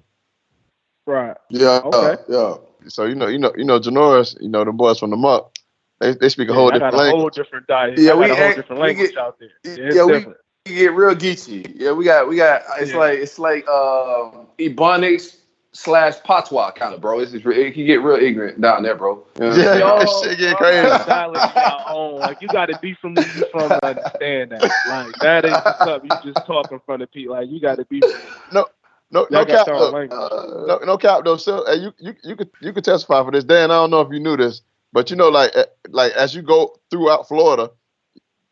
Right. 1.06 1.36
Yeah. 1.50 1.82
Okay. 1.84 2.22
Yeah. 2.30 2.56
So 2.88 3.06
you 3.06 3.16
know 3.16 3.28
you 3.28 3.38
know 3.40 3.52
you 3.58 3.64
know 3.66 3.80
Janoris, 3.80 4.40
you 4.42 4.50
know 4.50 4.64
the 4.64 4.72
boys 4.72 5.00
from 5.00 5.10
the 5.10 5.18
muck. 5.18 5.52
They 6.00 6.14
they 6.14 6.30
speak 6.30 6.50
a 6.50 6.54
whole 6.54 6.72
different 6.72 6.94
a 6.94 6.98
whole 6.98 7.08
language. 7.08 7.36
different 7.36 7.68
diet. 7.68 7.98
Yeah, 7.98 8.14
we 8.16 8.26
a 8.30 8.36
whole 8.36 8.44
act- 8.44 8.56
different 8.58 8.82
we 8.82 8.88
language 8.88 9.10
get- 9.12 9.18
out 9.20 9.38
there. 9.40 9.94
Yeah, 9.94 10.06
we-. 10.06 10.26
We 10.66 10.76
get 10.76 10.94
real 10.94 11.14
geeky. 11.14 11.74
Yeah, 11.76 11.92
we 11.92 12.06
got 12.06 12.28
we 12.30 12.38
got. 12.38 12.62
It's 12.80 12.92
Yeah. 12.92 12.98
like 12.98 13.20
it's 13.20 13.38
like 13.38 13.68
um 13.68 14.48
Ebonics 14.58 15.36
slash 15.74 16.16
Patois 16.24 16.72
kind 16.72 16.94
of 16.94 17.02
bro. 17.02 17.20
It's 17.20 17.32
just, 17.32 17.46
it 17.46 17.74
can 17.74 17.86
get 17.86 18.02
real 18.02 18.18
ignorant 18.24 18.62
down 18.62 18.84
there, 18.84 18.96
bro. 18.96 19.26
You 19.36 19.42
know 19.42 19.50
what 19.50 19.58
Yeah. 19.58 19.76
Yo, 19.80 20.06
shit 20.24 20.38
get 20.40 20.58
crazy. 20.58 20.88
that 20.88 21.06
dialect 21.06 21.56
y'all 21.56 21.84
own. 21.88 22.22
Like 22.22 22.42
you 22.42 22.50
got 22.50 22.68
to 22.68 22.76
be 22.76 22.96
from 23.02 23.16
where 23.16 23.28
you 23.28 23.44
from 23.52 23.74
to 23.74 23.86
understand 23.86 24.52
that. 24.52 24.64
Like 24.86 25.20
that 25.22 25.46
ain't 25.46 25.64
just 25.64 25.82
something 25.84 26.10
you 26.12 26.18
just 26.18 26.46
talk 26.46 26.72
in 26.72 26.80
front 26.86 27.02
of 27.02 27.12
people. 27.12 27.36
Like 27.36 27.50
you 27.50 27.60
got 27.60 27.78
to 27.78 27.86
be. 27.86 28.02
From, 28.02 28.22
No 28.52 28.66
no 29.12 29.28
y'all 29.32 29.46
cap 29.46 29.66
got 29.66 29.68
your 29.68 29.92
though. 29.92 29.98
Uh, 30.16 30.66
No, 30.68 30.78
no 30.86 30.98
cap 30.98 31.24
though. 31.26 31.38
So, 31.38 31.66
hey, 31.66 31.76
you 31.78 31.94
you 32.00 32.14
you 32.24 32.36
could 32.36 32.50
you 32.62 32.74
could 32.74 32.84
testify 32.86 33.24
for 33.24 33.32
this, 33.32 33.44
Dan. 33.44 33.72
I 33.72 33.76
don't 33.76 33.92
know 33.92 34.02
if 34.02 34.12
you 34.12 34.20
knew 34.20 34.38
this, 34.38 34.62
but 34.92 35.10
you 35.10 35.16
know, 35.16 35.30
like 35.30 35.52
eh, 35.56 35.66
like 35.90 36.14
as 36.14 36.36
you 36.36 36.42
go 36.42 36.76
throughout 36.92 37.28
Florida, 37.28 37.72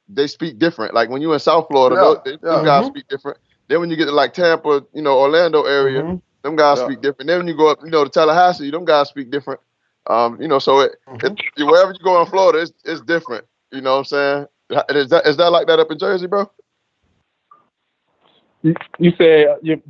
they 0.09 0.27
speak 0.27 0.59
different. 0.59 0.93
Like 0.93 1.09
when 1.09 1.21
you 1.21 1.33
in 1.33 1.39
South 1.39 1.67
Florida, 1.67 1.95
Yeah, 1.95 2.01
those, 2.01 2.17
they, 2.25 2.31
them 2.31 2.39
yeah. 2.43 2.63
guys 2.63 2.83
Mhm. 2.83 2.87
speak 2.87 3.07
different. 3.07 3.37
Then 3.67 3.79
when 3.79 3.89
you 3.89 3.95
get 3.95 4.05
to 4.05 4.11
like 4.11 4.33
Tampa, 4.33 4.85
you 4.93 5.01
know, 5.01 5.17
Orlando 5.19 5.63
area, 5.63 6.01
Mhm. 6.03 6.21
Them 6.43 6.55
guys 6.55 6.79
Yeah. 6.79 6.81
speak 6.81 7.01
different. 7.01 7.27
Then 7.29 7.39
when 7.39 7.47
you 7.47 7.57
go 7.57 7.69
up, 7.71 7.79
you 7.83 7.91
know, 7.91 8.03
to 8.03 8.09
Tallahassee, 8.09 8.71
them 8.71 8.85
guys 8.85 9.09
speak 9.09 9.31
different. 9.31 9.59
Um, 10.07 10.41
you 10.41 10.47
know, 10.47 10.59
so 10.59 10.81
it, 10.81 10.93
it 11.23 11.63
wherever 11.63 11.91
you 11.91 11.99
go 12.03 12.21
in 12.21 12.27
Florida, 12.27 12.59
it's 12.61 12.73
it's 12.85 13.01
different. 13.01 13.45
You 13.71 13.81
know 13.81 13.93
what 13.93 13.99
I'm 13.99 14.05
saying? 14.05 14.47
Is 14.89 15.09
that 15.09 15.27
is 15.27 15.37
that 15.37 15.51
like 15.51 15.67
that 15.67 15.79
up 15.79 15.91
in 15.91 15.99
Jersey, 15.99 16.27
bro? 16.27 16.49
You, 18.63 18.75
you 18.99 19.11
said 19.17 19.47
uh, 19.47 19.55
you, 19.63 19.81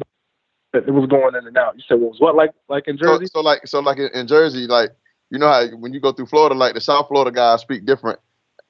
it 0.74 0.92
was 0.92 1.10
going 1.10 1.36
in 1.36 1.48
and 1.48 1.58
out. 1.58 1.76
You 1.78 1.84
said 1.88 2.00
what 2.00 2.12
was 2.12 2.20
what 2.22 2.36
like 2.36 2.52
like 2.70 2.88
in 2.88 2.98
So, 3.04 3.20
Jersey? 3.20 3.26
so 3.26 3.42
like 3.42 3.68
so 3.68 3.80
like 3.82 4.00
in, 4.00 4.10
in 4.14 4.28
Jersey, 4.28 4.68
like 4.68 4.92
you 5.32 5.40
know 5.40 5.48
how 5.50 5.68
when 5.78 5.94
you 5.94 6.02
go 6.02 6.12
through 6.14 6.28
Florida, 6.28 6.56
like 6.56 6.76
the 6.76 6.82
South 6.82 7.08
Florida 7.10 7.32
guys 7.32 7.62
speak 7.62 7.86
different. 7.86 8.20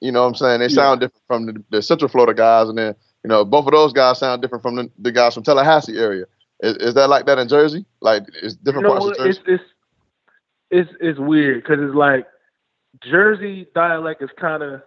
You 0.00 0.12
know 0.12 0.22
what 0.22 0.28
I'm 0.28 0.34
saying? 0.36 0.60
They 0.60 0.68
Yeah. 0.68 0.70
sound 0.70 1.00
different 1.00 1.24
from 1.28 1.46
the, 1.46 1.64
the 1.70 1.82
Central 1.82 2.08
Florida 2.08 2.34
guys, 2.34 2.68
and 2.68 2.78
then 2.78 2.94
You 3.24 3.28
know, 3.28 3.44
both 3.44 3.66
of 3.66 3.72
those 3.72 3.92
guys 3.92 4.18
sound 4.18 4.42
different 4.42 4.62
from 4.62 4.76
the, 4.76 4.90
the 4.98 5.12
guys 5.12 5.34
from 5.34 5.42
Tallahassee 5.44 5.98
area. 5.98 6.24
Is, 6.62 6.76
is 6.76 6.94
that 6.94 7.08
like 7.08 7.26
that 7.26 7.38
in 7.38 7.48
Jersey? 7.48 7.84
Like, 8.00 8.24
it's 8.42 8.54
different 8.54 8.86
you 8.88 8.94
know, 8.94 9.00
parts 9.00 9.18
of 9.18 9.26
Jersey. 9.26 9.40
it's, 9.46 9.62
it's 9.62 9.64
it's 10.70 10.90
it's 11.00 11.18
weird 11.18 11.62
because 11.62 11.78
it's 11.80 11.94
like 11.94 12.26
Jersey 13.02 13.66
dialect 13.74 14.22
is 14.22 14.30
kind 14.40 14.62
of 14.62 14.80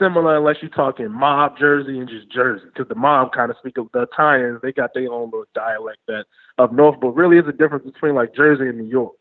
similar 0.00 0.36
unless 0.38 0.56
you're 0.60 0.70
talking 0.70 1.10
mob 1.10 1.58
Jersey 1.58 1.98
and 1.98 2.08
just 2.08 2.30
Jersey 2.30 2.64
because 2.66 2.88
the 2.88 2.94
mob 2.94 3.32
kind 3.32 3.50
of 3.50 3.56
speak 3.58 3.78
of 3.78 3.88
the 3.92 4.02
Italians. 4.02 4.60
They 4.62 4.72
got 4.72 4.94
their 4.94 5.12
own 5.12 5.26
little 5.26 5.44
dialect 5.54 5.98
that 6.08 6.24
up 6.58 6.72
north, 6.72 6.98
but 7.00 7.10
really 7.10 7.38
is 7.38 7.46
a 7.46 7.52
difference 7.52 7.84
between 7.84 8.14
like 8.14 8.34
Jersey 8.34 8.68
and 8.68 8.78
New 8.78 8.88
York. 8.88 9.12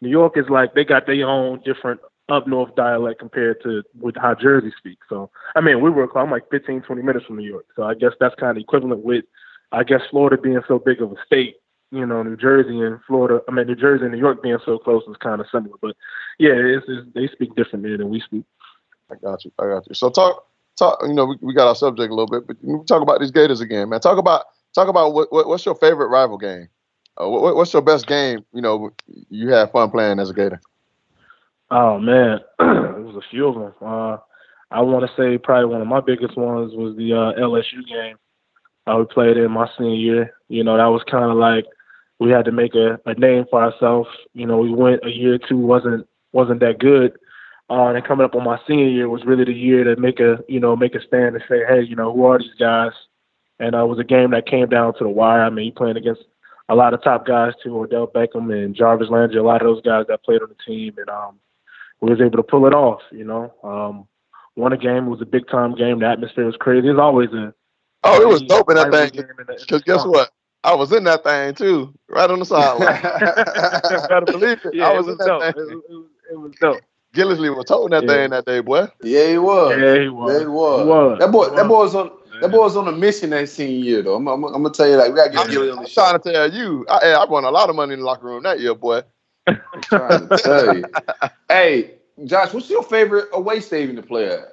New 0.00 0.10
York 0.10 0.36
is 0.36 0.48
like 0.48 0.74
they 0.74 0.84
got 0.84 1.06
their 1.06 1.26
own 1.26 1.60
different 1.64 2.00
up 2.28 2.46
north 2.46 2.74
dialect 2.76 3.18
compared 3.18 3.62
to 3.62 3.82
with 3.98 4.14
how 4.16 4.34
Jersey 4.34 4.72
speaks. 4.78 5.06
So 5.08 5.30
I 5.56 5.60
mean, 5.60 5.80
we 5.80 5.90
were 5.90 6.08
I'm 6.16 6.30
like 6.30 6.50
15, 6.50 6.82
20 6.82 7.02
minutes 7.02 7.26
from 7.26 7.36
New 7.38 7.48
York. 7.48 7.66
So 7.74 7.84
I 7.84 7.94
guess 7.94 8.12
that's 8.20 8.34
kind 8.36 8.56
of 8.56 8.60
equivalent 8.60 9.02
with 9.02 9.24
I 9.72 9.84
guess 9.84 10.00
Florida 10.10 10.40
being 10.40 10.60
so 10.66 10.78
big 10.78 11.02
of 11.02 11.12
a 11.12 11.16
state. 11.26 11.56
You 11.90 12.04
know, 12.04 12.22
New 12.22 12.36
Jersey 12.36 12.80
and 12.80 13.00
Florida. 13.06 13.42
I 13.48 13.52
mean, 13.52 13.66
New 13.66 13.74
Jersey 13.74 14.04
and 14.04 14.12
New 14.12 14.18
York 14.18 14.42
being 14.42 14.58
so 14.64 14.78
close 14.78 15.02
is 15.08 15.16
kind 15.16 15.40
of 15.40 15.46
similar. 15.50 15.76
But 15.80 15.96
yeah, 16.38 16.52
it's, 16.52 16.84
it's, 16.86 17.06
they 17.14 17.28
speak 17.28 17.54
differently 17.54 17.96
than 17.96 18.10
we 18.10 18.20
speak. 18.20 18.44
I 19.10 19.14
got 19.14 19.44
you. 19.44 19.52
I 19.58 19.66
got 19.68 19.88
you. 19.88 19.94
So 19.94 20.10
talk, 20.10 20.46
talk. 20.78 20.98
You 21.02 21.14
know, 21.14 21.24
we, 21.24 21.36
we 21.40 21.54
got 21.54 21.66
our 21.68 21.74
subject 21.74 22.10
a 22.10 22.14
little 22.14 22.26
bit, 22.26 22.46
but 22.46 22.56
we 22.62 22.84
talk 22.84 23.02
about 23.02 23.20
these 23.20 23.30
Gators 23.30 23.62
again, 23.62 23.88
man. 23.88 24.00
Talk 24.00 24.18
about 24.18 24.44
talk 24.74 24.88
about 24.88 25.14
what, 25.14 25.32
what 25.32 25.48
what's 25.48 25.64
your 25.64 25.74
favorite 25.76 26.08
rival 26.08 26.36
game? 26.36 26.68
Uh, 27.20 27.28
what, 27.28 27.56
what's 27.56 27.72
your 27.72 27.82
best 27.82 28.06
game? 28.06 28.44
You 28.52 28.60
know, 28.60 28.90
you 29.30 29.48
have 29.48 29.72
fun 29.72 29.90
playing 29.90 30.20
as 30.20 30.28
a 30.28 30.34
Gator. 30.34 30.60
Oh 31.70 31.98
man, 31.98 32.40
it 32.60 33.04
was 33.04 33.16
a 33.16 33.30
few 33.30 33.48
of 33.48 33.54
them. 33.54 33.74
Uh, 33.80 34.18
I 34.70 34.82
want 34.82 35.08
to 35.08 35.16
say 35.16 35.38
probably 35.38 35.72
one 35.72 35.80
of 35.80 35.86
my 35.86 36.00
biggest 36.00 36.36
ones 36.36 36.74
was 36.74 36.96
the 36.96 37.12
uh, 37.12 37.40
LSU 37.40 37.86
game. 37.88 38.16
Uh, 38.88 38.98
we 38.98 39.04
played 39.04 39.36
in 39.36 39.50
my 39.50 39.68
senior 39.76 39.94
year. 39.94 40.34
You 40.48 40.64
know, 40.64 40.76
that 40.76 40.86
was 40.86 41.02
kind 41.10 41.30
of 41.30 41.36
like 41.36 41.66
we 42.18 42.30
had 42.30 42.44
to 42.46 42.52
make 42.52 42.74
a, 42.74 42.98
a 43.06 43.14
name 43.14 43.44
for 43.50 43.62
ourselves. 43.62 44.08
You 44.32 44.46
know, 44.46 44.58
we 44.58 44.72
went 44.72 45.04
a 45.04 45.10
year 45.10 45.34
or 45.34 45.38
two 45.38 45.58
wasn't 45.58 46.06
wasn't 46.32 46.60
that 46.60 46.78
good. 46.78 47.12
Uh, 47.70 47.88
and 47.88 48.06
coming 48.06 48.24
up 48.24 48.34
on 48.34 48.44
my 48.44 48.58
senior 48.66 48.88
year 48.88 49.10
was 49.10 49.26
really 49.26 49.44
the 49.44 49.52
year 49.52 49.84
to 49.84 50.00
make 50.00 50.20
a 50.20 50.38
you 50.48 50.58
know 50.58 50.74
make 50.74 50.94
a 50.94 51.02
stand 51.06 51.34
and 51.34 51.44
say, 51.48 51.60
hey, 51.68 51.82
you 51.82 51.94
know, 51.94 52.12
who 52.12 52.24
are 52.24 52.38
these 52.38 52.54
guys? 52.58 52.92
And 53.60 53.74
uh, 53.74 53.84
it 53.84 53.88
was 53.88 53.98
a 53.98 54.04
game 54.04 54.30
that 54.30 54.46
came 54.46 54.68
down 54.68 54.94
to 54.94 55.04
the 55.04 55.10
wire. 55.10 55.42
I 55.42 55.50
mean, 55.50 55.66
you 55.66 55.72
playing 55.72 55.96
against 55.96 56.22
a 56.68 56.74
lot 56.74 56.94
of 56.94 57.02
top 57.02 57.26
guys 57.26 57.52
too, 57.62 57.78
Odell 57.78 58.06
Beckham 58.06 58.52
and 58.52 58.74
Jarvis 58.74 59.10
Landry, 59.10 59.38
a 59.38 59.42
lot 59.42 59.62
of 59.62 59.66
those 59.66 59.82
guys 59.82 60.06
that 60.08 60.22
played 60.22 60.42
on 60.42 60.48
the 60.48 60.56
team, 60.66 60.94
and 60.96 61.10
um, 61.10 61.38
we 62.00 62.10
was 62.10 62.20
able 62.20 62.36
to 62.36 62.42
pull 62.42 62.66
it 62.66 62.74
off. 62.74 63.00
You 63.10 63.24
know, 63.24 63.52
um, 63.62 64.08
won 64.56 64.72
a 64.72 64.78
game. 64.78 65.06
It 65.06 65.10
was 65.10 65.22
a 65.22 65.26
big 65.26 65.48
time 65.48 65.74
game. 65.74 66.00
The 66.00 66.06
atmosphere 66.06 66.46
was 66.46 66.56
crazy. 66.58 66.88
It's 66.88 66.98
always 66.98 67.30
a 67.32 67.52
Oh, 68.04 68.20
it 68.22 68.28
was 68.28 68.42
dope 68.42 68.70
in 68.70 68.76
that 68.76 68.92
rivalry 68.92 69.10
thing. 69.10 69.20
game 69.22 69.30
in 69.40 69.46
the- 69.46 69.52
in 69.54 69.58
Because 69.60 69.82
guess 69.82 70.04
what? 70.04 70.30
I 70.64 70.74
was 70.74 70.92
in 70.92 71.04
that 71.04 71.24
thing 71.24 71.54
too, 71.54 71.94
right 72.08 72.30
on 72.30 72.38
the 72.40 72.44
sideline. 72.44 73.00
Better 74.08 74.26
believe 74.26 74.64
it. 74.64 74.74
Yeah, 74.74 74.88
I 74.88 74.94
it 74.94 74.96
was, 74.98 75.06
was 75.06 75.20
in 75.20 75.26
dope. 75.26 75.40
that 75.40 75.56
It 75.56 75.66
thing. 75.66 75.76
was, 75.76 75.84
it 75.88 75.94
was, 75.94 76.06
it 76.32 76.36
was 76.38 76.52
dope. 76.60 76.80
Gillislee 77.14 77.56
was 77.56 77.68
holding 77.68 77.98
that 77.98 78.04
Yeah. 78.04 78.22
thing 78.22 78.30
that 78.30 78.44
day, 78.44 78.60
boy. 78.60 78.86
Yeah, 79.02 79.28
he 79.28 79.38
was. 79.38 79.70
Yeah, 79.78 80.00
he 80.00 80.08
was. 80.08 80.32
Yeah, 80.32 80.40
he 80.40 80.46
was. 80.46 80.80
He 80.80 80.86
was. 80.86 81.18
That 81.18 81.32
boy, 81.32 81.48
He 81.50 81.56
that 81.56 81.68
boy 81.68 81.78
was 81.78 81.94
on. 81.94 82.10
That 82.40 82.50
boy 82.50 82.58
was 82.58 82.76
on 82.76 82.86
a 82.86 82.92
mission 82.92 83.30
that 83.30 83.48
senior 83.48 83.84
year, 83.84 84.02
though. 84.02 84.14
I'm, 84.16 84.28
I'm, 84.28 84.44
I'm 84.44 84.52
gonna 84.62 84.70
tell 84.70 84.88
you 84.88 84.96
that. 84.96 85.10
We 85.10 85.16
gotta 85.16 85.30
get 85.30 85.40
I'm, 85.40 85.50
Gilly 85.50 85.70
on 85.70 85.78
I'm 85.78 85.84
the 85.84 85.88
show. 85.90 86.02
trying 86.02 86.20
to 86.20 86.32
tell 86.32 86.52
you, 86.52 86.86
I, 86.88 86.98
hey, 87.02 87.14
I 87.14 87.24
won 87.24 87.44
a 87.44 87.50
lot 87.50 87.68
of 87.70 87.74
money 87.76 87.94
in 87.94 88.00
the 88.00 88.06
locker 88.06 88.26
room 88.26 88.42
that 88.44 88.60
year, 88.60 88.74
boy. 88.74 89.02
trying 89.82 90.28
to 90.28 90.36
tell 90.36 90.76
you. 90.76 90.84
Hey, 91.48 91.94
Josh, 92.24 92.52
what's 92.52 92.70
your 92.70 92.82
favorite 92.84 93.28
away 93.32 93.58
stadium 93.60 93.96
to 93.96 94.02
play 94.02 94.26
at? 94.28 94.52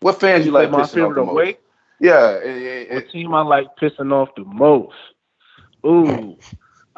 What 0.00 0.20
fans 0.20 0.46
you 0.46 0.52
like 0.52 0.70
my 0.70 0.86
favorite 0.86 1.14
the 1.16 1.24
most? 1.24 1.32
away. 1.32 1.58
Yeah, 2.00 2.36
and- 2.38 2.90
and- 2.90 2.98
The 2.98 3.08
team 3.10 3.34
I 3.34 3.42
like 3.42 3.66
pissing 3.80 4.12
off 4.12 4.28
the 4.36 4.44
most. 4.44 4.94
Ooh. 5.84 6.36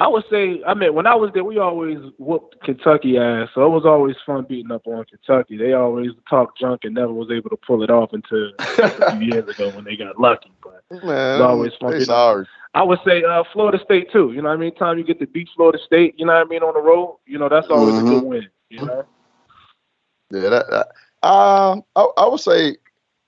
I 0.01 0.07
would 0.07 0.25
say, 0.31 0.63
I 0.65 0.75
mean, 0.75 0.95
when 0.95 1.09
I 1.09 1.17
was 1.17 1.33
there, 1.35 1.43
we 1.43 1.59
always 1.59 1.99
whooped 2.19 2.61
Kentucky 2.63 3.19
ass, 3.19 3.49
so 3.53 3.67
it 3.67 3.69
was 3.71 3.85
always 3.85 4.15
fun 4.25 4.45
beating 4.49 4.71
up 4.71 4.87
on 4.87 5.05
Kentucky. 5.07 5.57
They 5.57 5.73
always 5.73 6.13
talk 6.31 6.57
junk 6.57 6.85
and 6.85 6.95
never 6.95 7.13
was 7.13 7.31
able 7.33 7.51
to 7.51 7.57
pull 7.57 7.83
it 7.83 7.91
off 7.91 8.13
until 8.13 8.53
a 8.59 9.17
few 9.17 9.27
years 9.27 9.49
ago 9.49 9.71
when 9.71 9.83
they 9.85 9.97
got 9.97 10.17
lucky. 10.21 10.53
But 10.63 10.85
Man, 11.05 11.43
always 11.43 11.73
fun 11.81 11.91
being- 11.93 12.05
sorry. 12.05 12.47
I 12.75 12.83
would 12.85 13.01
say 13.05 13.25
uh, 13.25 13.43
Florida 13.53 13.83
State 13.85 14.13
too. 14.13 14.31
You 14.33 14.43
know 14.43 14.51
what 14.51 14.55
I 14.55 14.61
mean? 14.61 14.75
Time 14.77 14.99
you 14.99 15.05
get 15.05 15.19
to 15.19 15.27
beat 15.27 15.49
Florida 15.57 15.79
State, 15.85 16.15
you 16.17 16.27
know 16.27 16.35
what 16.35 16.47
I 16.47 16.49
mean, 16.49 16.63
on 16.63 16.75
the 16.75 16.81
road, 16.81 17.19
you 17.27 17.39
know, 17.39 17.49
that's 17.49 17.67
always 17.69 17.99
a 17.99 18.03
good 18.03 18.23
win. 18.23 18.49
You 18.71 18.85
know? 18.87 19.05
Yeah, 20.31 20.49
that, 20.51 20.67
that 20.71 20.87
um, 21.27 21.83
I, 21.97 22.07
I 22.19 22.29
would 22.29 22.39
say 22.41 22.77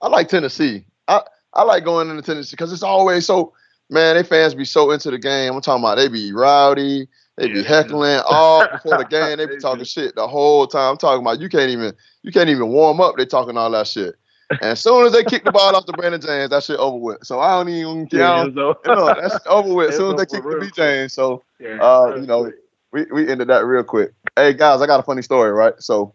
I 0.03 0.09
like 0.09 0.29
Tennessee. 0.29 0.85
I, 1.09 1.23
I 1.55 1.63
like 1.63 1.85
going 1.85 2.11
into 2.11 2.23
Tennessee 2.23 2.53
because 2.53 2.73
it's 2.73 2.83
always 2.83 3.27
so 3.27 3.53
man, 3.91 4.17
they 4.17 4.23
fans 4.23 4.55
be 4.55 4.65
so 4.65 4.93
into 4.93 5.11
the 5.11 5.19
game. 5.19 5.53
I'm 5.53 5.61
talking 5.61 5.83
about 5.83 5.97
they 5.97 6.09
be 6.09 6.33
rowdy, 6.33 7.09
they 7.37 7.49
be 7.49 7.63
Yeah. 7.63 7.69
heckling 7.69 8.21
all 8.27 8.65
before 8.71 8.99
the 8.99 9.05
game. 9.05 9.39
They 9.39 9.47
be 9.47 9.57
talking 9.57 9.85
shit 9.85 10.15
the 10.15 10.29
whole 10.29 10.67
time. 10.67 10.93
I'm 10.93 10.97
talking 10.97 11.23
about 11.23 11.41
you 11.41 11.49
can't 11.49 11.71
even 11.71 11.95
you 12.23 12.33
can't 12.33 12.49
even 12.49 12.69
warm 12.69 13.01
up. 13.01 13.17
They 13.17 13.27
talking 13.27 13.57
all 13.57 13.71
that 13.73 13.87
shit. 13.87 14.15
And 14.61 14.73
as 14.73 14.81
soon 14.81 15.07
as 15.07 15.13
they 15.13 15.25
kick 15.25 15.45
the 15.45 15.51
ball 15.51 15.75
off 15.75 15.87
to 15.87 15.93
Brandon 15.93 16.21
James, 16.21 16.51
that 16.51 16.63
shit 16.63 16.79
over 16.79 16.99
with. 16.99 17.19
So 17.25 17.41
I 17.41 17.57
don't 17.57 17.69
even 17.69 18.07
care. 18.07 18.21
Yeah, 18.21 18.35
Yeah, 18.37 18.43
it 18.43 18.55
was 18.55 18.77
you 18.85 18.91
know, 18.91 19.15
that's 19.21 19.47
over 19.47 19.75
with. 19.75 19.89
As 19.91 19.97
soon 19.97 20.13
as 20.13 20.19
they 20.19 20.37
kick 20.37 20.49
the 20.49 20.57
B 20.61 20.71
James, 20.75 21.15
So 21.15 21.43
yeah, 21.59 21.79
uh, 21.81 22.15
you 22.17 22.27
know, 22.27 22.53
we, 22.93 23.07
we 23.13 23.29
ended 23.29 23.49
that 23.49 23.65
real 23.65 23.83
quick. 23.85 24.13
Hey 24.37 24.53
guys, 24.53 24.81
I 24.83 24.87
got 24.87 25.01
a 25.01 25.03
funny 25.03 25.23
story, 25.23 25.51
right? 25.51 25.75
So, 25.79 26.15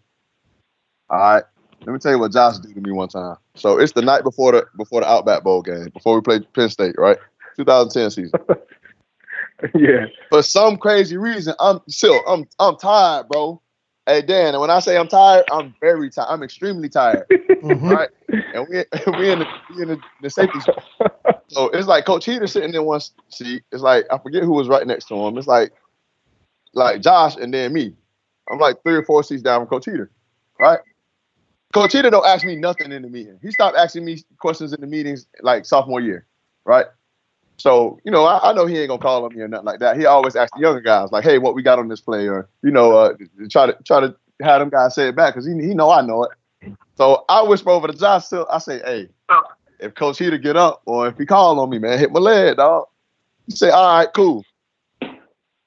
all 1.09 1.17
right, 1.17 1.43
let 1.85 1.93
me 1.93 1.99
tell 1.99 2.11
you 2.11 2.19
what 2.19 2.31
Josh 2.31 2.57
did 2.59 2.73
to 2.75 2.81
me 2.81 2.91
one 2.91 3.09
time. 3.09 3.37
So 3.55 3.79
it's 3.79 3.93
the 3.93 4.01
night 4.01 4.23
before 4.23 4.51
the 4.53 4.65
before 4.77 5.01
the 5.01 5.07
Outback 5.09 5.43
Bowl 5.43 5.61
game, 5.61 5.89
before 5.93 6.15
we 6.15 6.21
played 6.21 6.51
Penn 6.53 6.69
State, 6.69 6.95
right? 6.97 7.17
2010 7.57 8.11
season. 8.11 8.39
yeah. 9.75 10.07
For 10.29 10.41
some 10.41 10.77
crazy 10.77 11.17
reason, 11.17 11.53
I'm 11.59 11.79
still 11.87 12.21
I'm 12.27 12.47
I'm 12.59 12.77
tired, 12.77 13.27
bro. 13.29 13.61
Hey 14.05 14.21
Dan, 14.21 14.53
and 14.53 14.61
when 14.61 14.69
I 14.69 14.79
say 14.79 14.97
I'm 14.97 15.07
tired, 15.07 15.45
I'm 15.51 15.73
very 15.81 16.09
tired. 16.09 16.27
I'm 16.29 16.43
extremely 16.43 16.89
tired, 16.89 17.25
Mhm. 17.63 17.89
right? 17.89 18.09
And 18.53 18.67
we 18.69 18.77
we 19.17 19.31
in 19.31 19.39
the 19.39 19.47
we 19.75 19.81
in 19.83 19.87
the, 19.89 19.99
the 20.21 20.29
safety. 20.29 20.59
spot. 20.59 20.83
So 21.47 21.69
it's 21.69 21.87
like 21.87 22.05
Coach 22.05 22.25
Heater 22.25 22.47
sitting 22.47 22.73
in 22.73 22.83
one 22.85 22.99
seat. 23.29 23.63
It's 23.71 23.81
like 23.83 24.05
I 24.11 24.17
forget 24.17 24.43
who 24.43 24.51
was 24.53 24.67
right 24.67 24.85
next 24.85 25.05
to 25.09 25.15
him. 25.15 25.37
It's 25.37 25.47
like 25.47 25.71
like 26.73 27.01
Josh 27.01 27.35
and 27.37 27.53
then 27.53 27.71
me. 27.73 27.95
I'm 28.51 28.59
like 28.59 28.81
three 28.83 28.95
or 28.95 29.03
four 29.03 29.23
seats 29.23 29.41
down 29.41 29.61
from 29.61 29.67
Coach 29.67 29.85
Heater, 29.85 30.11
right? 30.59 30.79
Coach 31.75 31.91
Heater 31.91 32.09
don't 32.09 32.25
ask 32.25 32.45
me 32.45 32.55
nothing 32.55 32.93
in 32.93 33.01
the 33.01 33.09
meeting. 33.09 33.37
He 33.41 33.51
stopped 33.51 33.75
asking 33.75 34.05
me 34.05 34.23
questions 34.37 34.71
in 34.71 34.79
the 34.79 34.87
meetings 34.87 35.27
like 35.41 35.65
sophomore 35.65 35.99
year, 35.99 36.25
right? 36.63 36.85
So 37.57 37.99
you 38.05 38.11
know, 38.11 38.23
I, 38.23 38.51
I 38.51 38.53
know 38.53 38.65
he 38.65 38.77
ain't 38.77 38.87
gonna 38.87 39.01
call 39.01 39.25
on 39.25 39.35
me 39.35 39.41
or 39.41 39.49
nothing 39.49 39.65
like 39.65 39.81
that. 39.81 39.97
He 39.97 40.05
always 40.05 40.37
asks 40.37 40.53
the 40.55 40.61
younger 40.61 40.79
guys 40.79 41.11
like, 41.11 41.25
"Hey, 41.25 41.37
what 41.37 41.53
we 41.53 41.61
got 41.61 41.77
on 41.77 41.89
this 41.89 41.99
play?" 41.99 42.29
Or 42.29 42.47
you 42.63 42.71
know, 42.71 42.97
uh, 42.97 43.15
try 43.51 43.65
to 43.65 43.77
try 43.83 43.99
to 43.99 44.15
have 44.41 44.61
them 44.61 44.69
guys 44.69 44.95
say 44.95 45.09
it 45.09 45.17
back 45.17 45.33
because 45.33 45.45
he 45.45 45.51
he 45.51 45.73
know 45.73 45.91
I 45.91 45.99
know 45.99 46.23
it. 46.23 46.31
So 46.95 47.25
I 47.27 47.43
whisper 47.43 47.71
over 47.71 47.87
to 47.87 47.93
Josh. 47.93 48.23
Still, 48.23 48.47
I 48.49 48.59
say, 48.59 48.79
"Hey, 48.79 49.09
if 49.81 49.95
Coach 49.95 50.17
Heater 50.17 50.37
get 50.37 50.55
up 50.55 50.81
or 50.85 51.09
if 51.09 51.17
he 51.17 51.25
call 51.25 51.59
on 51.59 51.69
me, 51.69 51.79
man, 51.79 51.99
hit 51.99 52.09
my 52.09 52.21
leg, 52.21 52.55
dog." 52.55 52.85
He 53.47 53.51
say, 53.53 53.69
"All 53.69 53.97
right, 53.97 54.07
cool." 54.15 54.45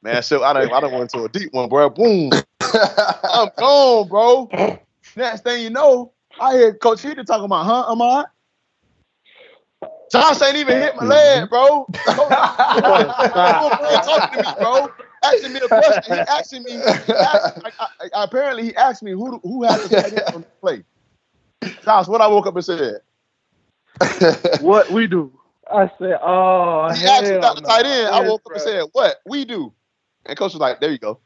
Man, 0.03 0.23
so 0.23 0.43
I 0.43 0.55
don't 0.55 0.73
I 0.73 0.81
don't 0.81 0.93
went 0.93 1.13
into 1.13 1.25
a 1.25 1.29
deep 1.29 1.53
one, 1.53 1.69
bro. 1.69 1.91
Boom, 1.91 2.31
I'm 2.63 3.51
gone, 3.59 4.09
bro. 4.09 4.79
Next 5.19 5.43
thing 5.43 5.65
you 5.65 5.71
know, 5.71 6.13
I 6.41 6.53
hear 6.53 6.75
Coach 6.75 7.03
Heater 7.03 7.25
talking 7.25 7.47
about, 7.47 7.65
"Huh, 7.65 7.91
am 7.91 8.01
I?" 8.01 8.25
Josh 10.13 10.41
ain't 10.43 10.57
even 10.57 10.81
hit 10.81 10.95
my 10.95 11.03
mm-hmm. 11.03 11.11
leg, 11.11 11.51
bro. 11.51 11.87
Talking 14.05 14.39
to 14.39 14.49
me, 14.49 14.55
bro. 14.61 14.89
Asking 15.25 15.53
me 15.55 15.61
a 15.61 15.67
question. 15.67 16.15
He 16.15 16.21
asking 16.21 16.63
me. 16.63 16.71
He 16.71 16.79
asked, 16.79 17.59
I, 17.65 17.73
I, 17.81 17.89
I- 18.15 18.25
apparently, 18.25 18.63
he 18.63 18.77
asked 18.77 19.03
me 19.03 19.11
who 19.11 19.41
who 19.43 19.65
had 19.65 19.81
the 19.81 19.89
tight 19.89 20.13
end 20.13 20.23
on 20.33 20.41
the 20.43 20.49
play. 20.61 20.85
Josh, 21.85 22.07
what 22.07 22.21
I 22.21 22.29
woke 22.29 22.47
up 22.47 22.55
and 22.55 22.65
said. 22.65 23.01
What 24.61 24.93
we 24.93 25.09
do? 25.09 25.33
I 25.69 25.91
said, 25.99 26.19
oh, 26.23 26.93
He 26.95 27.05
asked 27.05 27.25
me 27.25 27.29
hell 27.31 27.39
about 27.39 27.57
the 27.57 27.63
tight 27.63 27.87
end. 27.87 28.09
I 28.09 28.21
Yes, 28.21 28.29
woke 28.29 28.43
up 28.47 28.53
and 28.53 28.63
said, 28.63 28.85
"What 28.93 29.17
we 29.27 29.45
do?" 29.45 29.73
And 30.27 30.39
coach 30.39 30.53
was 30.53 30.61
like, 30.61 30.79
"There 30.81 30.93
you 30.93 30.99
go." 30.99 31.19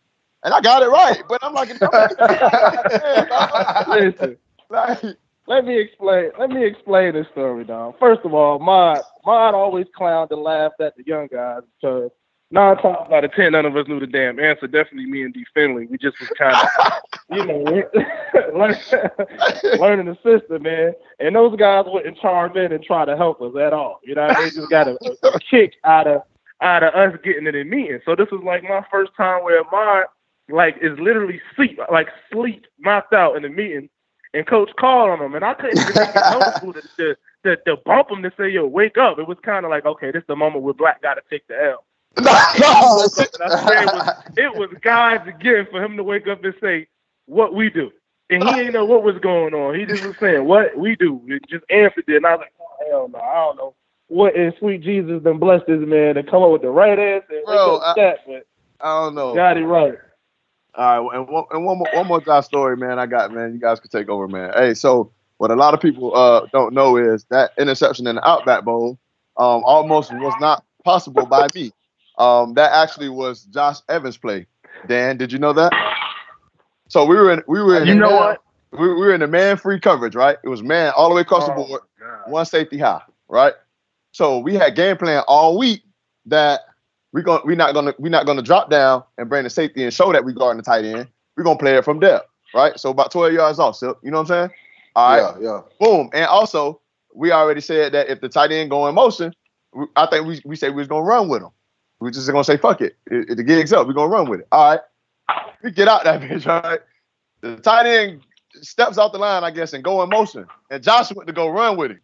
And 0.45 0.53
I 0.53 0.61
got 0.61 0.83
it 0.83 0.89
right, 0.89 1.23
but 1.29 1.39
I'm 1.43 1.55
like, 1.55 1.69
Listen, 3.89 4.37
like 4.71 5.17
let 5.47 5.65
me 5.65 5.79
explain. 5.79 6.31
Let 6.39 6.51
me 6.51 6.65
explain 6.65 7.15
this 7.15 7.27
story, 7.33 7.65
dog. 7.65 7.99
First 7.99 8.21
of 8.25 8.33
all, 8.33 8.59
Mod, 8.59 9.01
Mod 9.25 9.55
always 9.55 9.87
clowned 9.99 10.31
and 10.31 10.43
laughed 10.43 10.81
at 10.81 10.97
the 10.97 11.05
young 11.05 11.27
guys 11.27 11.63
because 11.81 12.11
nine 12.51 12.77
times 12.77 13.11
out 13.13 13.25
of 13.25 13.33
ten, 13.33 13.53
none 13.53 13.67
of 13.67 13.77
us 13.77 13.89
knew 13.89 13.99
the 13.99 14.07
damn 14.07 14.39
answer. 14.39 14.67
Definitely 14.67 15.07
me 15.07 15.23
and 15.23 15.35
D. 15.35 15.45
Finley. 15.53 15.87
We 15.87 15.99
just 15.99 16.19
was 16.21 16.31
kind 16.39 16.55
of, 16.55 16.93
you 17.31 17.45
know, 17.45 17.65
learn, 18.57 18.77
learning 19.79 20.07
the 20.07 20.17
system, 20.23 20.63
man. 20.63 20.93
And 21.19 21.35
those 21.35 21.57
guys 21.57 21.87
wouldn't 21.89 22.19
charge 22.19 22.57
in 22.57 22.73
and 22.73 22.85
try 22.85 23.05
to 23.05 23.17
help 23.17 23.43
us 23.43 23.55
at 23.61 23.73
all. 23.73 24.01
You 24.05 24.15
know, 24.15 24.29
they 24.29 24.51
just 24.51 24.71
got 24.71 24.87
a, 24.87 24.97
a 25.25 25.41
kick 25.41 25.75
out 25.85 26.07
of 26.07 26.23
out 26.61 26.85
of 26.85 26.95
us 26.95 27.19
getting 27.25 27.49
it 27.49 27.57
in 27.57 27.69
meetings. 27.69 28.03
So 28.05 28.15
this 28.15 28.29
was 28.31 28.43
like 28.45 28.63
my 28.63 28.85
first 28.91 29.11
time 29.17 29.43
where 29.43 29.65
Mod 29.73 30.05
like 30.51 30.77
is 30.81 30.99
literally 30.99 31.41
sleep 31.57 31.79
like 31.91 32.09
sleep 32.31 32.67
knocked 32.79 33.13
out 33.13 33.37
in 33.37 33.43
the 33.43 33.49
meeting 33.49 33.89
and 34.35 34.47
coach 34.47 34.71
called 34.79 35.11
on 35.11 35.21
him 35.21 35.35
and 35.35 35.45
I 35.45 35.55
couldn't 35.55 35.81
even 35.81 35.99
make 35.99 36.15
it 36.15 36.27
noticeable 36.27 36.73
to, 36.75 36.83
to, 36.99 37.17
to, 37.45 37.57
to 37.57 37.77
bump 37.85 38.11
him 38.11 38.23
to 38.23 38.33
say, 38.37 38.49
"Yo, 38.49 38.67
wake 38.67 38.99
up." 38.99 39.19
It 39.19 39.29
was 39.29 39.39
kind 39.43 39.65
of 39.65 39.71
like, 39.71 39.85
okay, 39.87 40.11
this 40.11 40.21
is 40.21 40.27
the 40.27 40.37
moment 40.37 40.65
where 40.65 40.75
Black 40.75 41.03
got 41.03 41.15
to 41.15 41.23
take 41.31 41.47
the 41.49 41.55
L. 41.63 41.85
No, 42.19 42.33
no, 42.59 43.03
it 43.73 43.93
was, 43.93 44.15
it 44.37 44.55
was 44.55 44.71
God's 44.83 45.31
gift 45.41 45.71
for 45.71 45.83
him 45.83 45.97
to 45.97 46.05
wake 46.05 46.29
up 46.29 46.45
and 46.45 46.55
say 46.61 46.87
what 47.27 47.55
we 47.55 47.71
do, 47.71 47.91
and 48.31 48.43
he 48.43 48.55
didn't 48.55 48.75
know 48.75 48.85
what 48.85 49.03
was 49.03 49.17
going 49.23 49.55
on. 49.55 49.79
He 49.79 49.87
just 49.87 50.03
was 50.03 50.15
saying 50.21 50.45
what 50.45 50.77
we 50.77 50.97
do. 50.97 51.21
It 51.27 51.43
just 51.49 51.65
answered 51.71 52.05
it, 52.09 52.17
and 52.17 52.27
I 52.27 52.37
was 52.37 52.41
like, 52.41 52.53
oh, 52.61 52.91
hell 52.91 53.09
no, 53.09 53.19
I 53.19 53.35
don't 53.47 53.57
know 53.57 53.75
what 54.09 54.37
in 54.37 54.53
sweet 54.59 54.83
Jesus 54.83 55.23
then 55.25 55.39
blessed 55.39 55.65
this 55.67 55.81
man 55.81 56.17
to 56.17 56.23
come 56.23 56.43
up 56.43 56.51
with 56.51 56.63
the 56.63 56.69
right 56.69 56.99
answer. 56.99 57.41
Bro, 57.47 57.79
I- 57.79 57.95
that, 57.97 58.19
but 58.27 58.47
I 58.81 59.01
don't 59.01 59.15
know. 59.15 59.35
got 59.35 59.57
it 59.57 59.65
right. 59.65 59.95
All 60.75 61.03
right, 61.11 61.17
and 61.19 61.29
one, 61.29 61.45
and 61.51 61.65
one 61.65 61.79
more 61.79 61.89
one 61.93 62.07
more 62.07 62.21
job 62.21 62.45
story, 62.45 62.77
man. 62.77 62.99
I 62.99 63.07
got, 63.07 63.33
man. 63.33 63.53
You 63.53 63.61
guys 63.61 63.79
can 63.81 63.91
take 63.91 64.09
over, 64.09 64.27
man. 64.29 64.53
Hey, 64.55 64.75
so 64.75 65.13
what 65.39 65.51
a 65.51 65.55
lot 65.55 65.75
of 65.75 65.81
people 65.81 66.15
uh 66.17 66.47
don't 66.53 66.73
know 66.73 66.97
is 66.97 67.25
that 67.31 67.53
interception 67.59 68.07
in 68.07 68.17
the 68.17 68.27
Outback 68.29 68.65
Bowl 68.65 68.99
um 69.37 69.63
almost 69.65 70.13
was 70.13 70.37
not 70.39 70.65
possible 70.85 71.27
by 71.27 71.49
me. 71.55 71.73
Um, 72.19 72.55
that 72.55 72.73
actually 72.73 73.09
was 73.09 73.45
Josh 73.45 73.79
Evans' 73.89 74.17
play. 74.17 74.47
Dan, 74.87 75.17
did 75.19 75.33
you 75.33 75.39
know 75.39 75.53
that? 75.53 75.73
So 76.89 77.05
we 77.05 77.17
were 77.17 77.31
in 77.33 77.43
we 77.47 77.63
were 77.63 77.77
in 77.83 77.89
You 77.89 77.95
know 77.95 78.11
what? 78.11 78.43
we, 78.73 78.89
we 78.89 78.95
were 78.95 79.15
in 79.15 79.21
the 79.21 79.27
man 79.27 79.57
free 79.59 79.79
coverage, 79.81 80.15
right? 80.15 80.39
It 80.43 80.49
was 80.49 80.63
man 80.63 80.93
all 80.97 81.09
the 81.11 81.15
way 81.15 81.23
across 81.23 81.45
the 81.45 81.53
Oh, 81.53 81.67
board 81.67 81.83
God. 82.01 82.31
one 82.31 82.47
safety 82.47 82.79
high, 82.79 83.03
right? 83.29 83.55
So 84.13 84.39
we 84.39 84.55
had 84.55 84.75
game 84.75 84.97
plan 84.97 85.23
all 85.29 85.59
week 85.59 85.83
that 86.27 86.61
we 87.13 87.23
going 87.23 87.43
we 87.45 87.55
not 87.55 87.75
gonna 87.75 87.95
we 87.99 88.09
not 88.09 88.27
gonna 88.27 88.43
drop 88.43 88.71
down 88.71 89.05
and 89.19 89.29
bring 89.29 89.45
the 89.45 89.51
safety 89.51 89.85
and 89.85 89.93
show 89.93 90.13
that 90.13 90.25
we 90.25 90.33
guarding 90.33 90.59
the 90.59 90.63
tight 90.63 90.85
end. 90.85 91.09
We're 91.37 91.45
gonna 91.45 91.59
play 91.59 91.77
it 91.77 91.85
from 91.85 92.01
there, 92.01 92.23
right? 92.55 92.79
So 92.79 92.91
about 92.91 93.11
12 93.11 93.35
yards 93.35 93.59
off, 93.59 93.77
so 93.77 93.99
you 94.03 94.11
know 94.11 94.19
what 94.19 94.31
I'm 94.31 94.49
saying? 94.49 94.51
All 94.95 95.17
right, 95.17 95.41
yeah, 95.41 95.49
yeah. 95.49 95.61
boom. 95.81 96.11
And 96.13 96.27
also, 96.27 96.81
we 97.15 97.33
already 97.33 97.61
said 97.61 97.93
that 97.93 98.09
if 98.09 98.21
the 98.21 98.29
tight 98.29 98.53
end 98.53 98.71
go 98.71 98.87
in 98.89 98.95
motion, 98.95 99.33
I 99.97 100.07
think 100.07 100.27
we, 100.27 100.43
we 100.45 100.57
said 100.57 100.71
we 100.75 100.81
was 100.81 100.89
gonna 100.89 101.05
run 101.05 101.29
with 101.29 101.43
him. 101.43 101.51
We 102.01 102.11
just 102.11 102.27
gonna 102.27 102.45
say 102.45 102.57
fuck 102.57 102.81
it. 102.81 102.97
If 103.07 103.31
if 103.31 103.37
the 103.37 103.45
gig's 103.45 103.73
up, 103.73 103.87
we're 103.87 103.95
gonna 103.95 104.09
run 104.09 104.29
with 104.29 104.41
it. 104.41 104.49
All 104.53 104.71
right. 104.71 104.81
We 105.63 105.71
get 105.71 105.89
out 105.89 106.05
that 106.05 106.21
bitch, 106.23 106.47
right? 106.47 106.81
The 107.41 107.57
tight 107.57 107.87
end 107.87 108.23
steps 108.61 108.99
out 108.99 109.13
the 109.13 109.19
line, 109.19 109.45
I 109.45 109.51
guess, 109.51 109.73
and 109.73 109.85
go 109.85 110.03
in 110.03 110.09
motion. 110.09 110.47
And 110.71 110.83
Josh 110.83 111.13
went 111.15 111.27
to 111.27 111.33
go 111.33 111.49
run 111.49 111.77
with 111.77 111.93
him. 111.93 112.01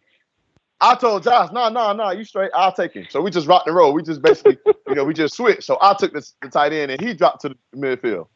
I 0.80 0.94
told 0.96 1.24
Josh, 1.24 1.50
no, 1.52 1.68
no, 1.70 1.92
no, 1.92 2.10
you 2.12 2.24
straight. 2.24 2.50
I'll 2.54 2.72
take 2.72 2.92
him. 2.94 3.06
So 3.10 3.22
we 3.22 3.30
just 3.30 3.48
rocked 3.48 3.66
the 3.66 3.72
road. 3.72 3.92
We 3.92 4.02
just 4.02 4.22
basically, 4.22 4.58
you 4.88 4.94
know, 4.94 5.04
we 5.04 5.14
just 5.14 5.34
switched. 5.36 5.64
So 5.64 5.78
I 5.82 5.94
took 5.94 6.12
the, 6.12 6.28
the 6.42 6.48
tight 6.50 6.72
end 6.72 6.92
and 6.92 7.00
he 7.00 7.14
dropped 7.14 7.42
to 7.42 7.50
the 7.50 7.56
midfield. 7.76 8.28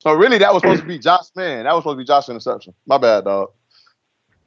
So 0.00 0.14
really, 0.14 0.38
that 0.38 0.52
was 0.54 0.62
supposed 0.62 0.82
to 0.82 0.86
be 0.88 0.98
Josh, 1.00 1.26
man. 1.36 1.64
That 1.64 1.74
was 1.74 1.82
supposed 1.82 1.96
to 1.96 2.04
be 2.04 2.06
Josh's 2.06 2.30
interception. 2.30 2.74
My 2.86 2.98
bad, 2.98 3.24
dog. 3.24 3.50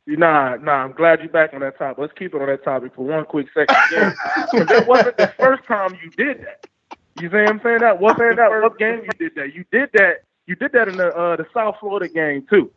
Nah, 0.08 0.58
nah, 0.58 0.84
I'm 0.86 0.94
glad 0.94 1.22
you're 1.22 1.30
back 1.30 1.54
on 1.54 1.62
that 1.62 1.78
topic. 1.78 2.00
Let's 2.00 2.14
keep 2.18 2.36
it 2.36 2.42
on 2.42 2.48
that 2.48 2.64
topic 2.64 2.94
for 2.96 3.06
one 3.06 3.26
quick 3.26 3.48
second. 3.54 3.78
Yeah. 3.92 4.12
'Cause 4.52 4.68
that 4.70 4.86
wasn't 4.88 5.18
the 5.18 5.32
first 5.40 5.64
time 5.66 5.98
you 6.04 6.12
did 6.18 6.42
that. 6.42 6.62
You 7.16 7.30
see 7.30 7.36
what 7.38 7.50
I'm 7.50 7.62
saying? 7.64 7.80
That 7.82 8.00
wasn't 8.00 8.38
the 8.38 8.46
first 8.50 8.78
game 8.80 9.04
you 9.06 9.14
did 9.20 9.36
that. 9.36 9.54
You 9.56 9.66
did 9.72 9.90
that. 9.94 10.24
You 10.48 10.56
did 10.56 10.74
that 10.74 10.88
in 10.90 10.98
the 10.98 11.08
uh, 11.16 11.38
the 11.38 11.48
South 11.54 11.78
Florida 11.80 12.10
game 12.10 12.46
too. 12.50 12.72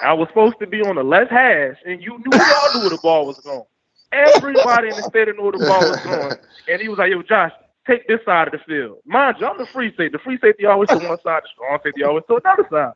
I 0.00 0.12
was 0.14 0.28
supposed 0.28 0.56
to 0.60 0.66
be 0.66 0.82
on 0.82 0.96
the 0.96 1.04
left 1.04 1.30
hash, 1.30 1.76
and 1.86 2.02
you 2.02 2.18
knew 2.24 2.42
y'all 2.46 2.72
knew 2.72 2.80
where 2.80 2.90
the 2.90 2.98
ball 2.98 3.26
was 3.26 3.40
going. 3.40 3.64
Everybody 4.12 4.88
in 4.88 4.96
the 4.96 5.02
stadium 5.02 5.36
knew 5.36 5.44
where 5.44 5.52
the 5.52 5.58
ball 5.58 5.80
was 5.80 6.00
going, 6.04 6.36
and 6.68 6.80
he 6.82 6.88
was 6.88 6.98
like, 6.98 7.10
"Yo, 7.10 7.22
Josh, 7.22 7.52
take 7.86 8.06
this 8.08 8.20
side 8.24 8.48
of 8.48 8.52
the 8.52 8.58
field." 8.66 8.98
Mind 9.04 9.36
you, 9.40 9.46
I'm 9.46 9.58
the 9.58 9.66
free 9.66 9.90
safety. 9.90 10.08
The 10.08 10.18
free 10.18 10.38
safety 10.40 10.66
always 10.66 10.88
to 10.90 10.98
one 10.98 11.18
side, 11.22 11.42
the 11.44 11.48
strong 11.54 11.78
safety 11.84 12.02
always 12.02 12.24
to 12.28 12.36
another 12.36 12.66
side. 12.70 12.92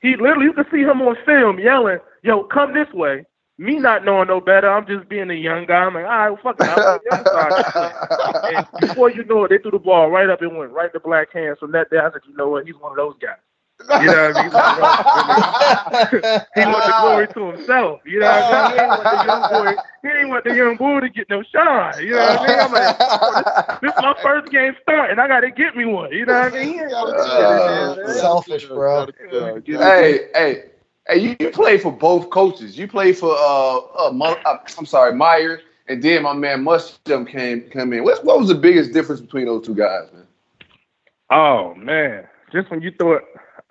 He 0.00 0.16
literally, 0.16 0.44
you 0.44 0.52
can 0.52 0.66
see 0.70 0.80
him 0.82 1.02
on 1.02 1.16
film 1.26 1.58
yelling, 1.58 1.98
"Yo, 2.22 2.44
come 2.44 2.74
this 2.74 2.92
way." 2.92 3.24
Me 3.58 3.78
not 3.78 4.04
knowing 4.04 4.28
no 4.28 4.40
better, 4.40 4.68
I'm 4.68 4.86
just 4.86 5.08
being 5.08 5.30
a 5.30 5.34
young 5.34 5.66
guy. 5.66 5.84
I'm 5.84 5.94
like, 5.94 6.04
all 6.04 6.10
right, 6.10 6.30
well, 6.30 6.40
fuck 6.42 6.56
it, 6.58 6.66
I'm 6.66 6.84
on 6.86 6.98
the 7.04 7.14
other 7.14 7.30
side. 7.30 7.52
of 7.52 7.58
the 7.58 7.70
field." 7.72 7.92
And 8.54 8.66
before 8.80 9.10
you 9.10 9.24
know 9.24 9.44
it, 9.44 9.48
they 9.50 9.58
threw 9.58 9.70
the 9.72 9.78
ball 9.78 10.10
right 10.10 10.28
up 10.30 10.40
and 10.42 10.56
went 10.56 10.72
right 10.72 10.92
to 10.92 11.00
black 11.00 11.32
hands. 11.32 11.58
From 11.60 11.70
that 11.72 11.90
day, 11.90 11.98
I 11.98 12.10
said, 12.10 12.22
you 12.26 12.34
know 12.34 12.48
what? 12.48 12.66
He's 12.66 12.74
one 12.76 12.92
of 12.92 12.96
those 12.96 13.14
guys. 13.20 13.36
You 14.00 14.10
know 14.10 14.22
what 14.28 14.30
I 14.30 14.32
mean? 14.32 14.44
He's 14.44 14.52
one 14.52 14.70
of 14.70 14.76
those- 14.76 14.96
he 16.54 16.66
want 16.66 16.86
the 16.86 16.92
glory 17.00 17.28
to 17.28 17.50
himself. 17.50 18.00
You 18.04 18.20
know 18.20 18.26
what 18.26 18.44
I 18.44 18.62
mean? 18.62 18.70
He 18.72 18.78
ain't 18.80 18.94
want 18.94 19.10
the 19.10 19.16
young 19.18 19.46
boy. 19.46 19.76
He 20.02 20.08
ain't 20.08 20.28
want 20.28 20.44
the 20.44 20.52
young 20.52 20.76
boy 20.76 21.00
to 21.00 21.08
get 21.08 21.28
no 21.30 21.42
shine. 21.42 22.04
You 22.04 22.14
know 22.14 22.20
what 22.32 22.40
I 22.40 22.48
mean? 22.48 22.60
I'm 22.60 22.72
like, 22.72 22.96
oh, 23.22 23.34
this, 23.36 23.46
this 23.80 23.90
is 23.94 23.98
my 24.00 24.14
first 24.22 24.50
game 24.50 24.74
starting. 24.82 25.18
I 25.18 25.28
gotta 25.28 25.50
get 25.50 25.76
me 25.76 25.84
one. 25.84 26.12
You 26.12 26.26
know 26.26 26.32
what 26.32 26.54
I 26.54 26.58
mean? 26.58 26.74
He 26.74 26.80
ain't 26.80 26.90
gonna 26.90 27.12
Uh, 27.12 27.94
get 27.94 27.98
it, 27.98 28.06
man. 28.06 28.16
selfish, 28.16 28.66
bro. 28.68 29.06
Hey, 29.66 30.20
hey, 30.34 30.64
hey! 31.08 31.18
You, 31.18 31.36
you 31.40 31.50
play 31.50 31.78
for 31.78 31.92
both 31.92 32.30
coaches. 32.30 32.78
You 32.78 32.88
play 32.88 33.12
for 33.12 33.32
uh, 33.32 33.76
uh, 34.08 34.10
uh 34.44 34.58
I'm 34.78 34.86
sorry, 34.86 35.14
Meyer, 35.14 35.60
and 35.88 36.02
then 36.02 36.22
my 36.22 36.32
man 36.32 36.64
Muschamp 36.64 37.28
came 37.28 37.62
come 37.70 37.92
in. 37.92 38.04
What, 38.04 38.24
what 38.24 38.38
was 38.38 38.48
the 38.48 38.54
biggest 38.54 38.92
difference 38.92 39.20
between 39.20 39.46
those 39.46 39.66
two 39.66 39.74
guys, 39.74 40.08
man? 40.12 40.26
Oh 41.30 41.74
man, 41.74 42.26
just 42.52 42.70
when 42.70 42.82
you 42.82 42.92
thought 42.98 43.22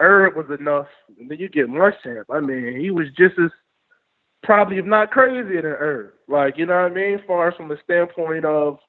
Urb 0.02 0.36
was 0.36 0.60
enough, 0.60 0.88
and 1.20 1.30
then 1.30 1.38
you 1.40 1.48
get 1.48 1.70
Muschamp. 1.70 2.26
I 2.30 2.40
mean, 2.40 2.80
he 2.80 2.92
was 2.92 3.08
just 3.18 3.38
as 3.40 3.52
probably 4.44 4.78
if 4.78 4.86
not 4.86 5.12
crazier 5.12 5.62
than 5.62 5.72
Urb. 5.72 6.12
Like 6.28 6.58
you 6.58 6.66
know 6.66 6.74
what 6.74 6.92
I 6.92 6.94
mean, 6.94 7.16
as 7.16 7.26
far 7.28 7.48
as 7.48 7.56
from 7.56 7.70
the 7.70 7.78
standpoint 7.84 8.46
of 8.46 8.80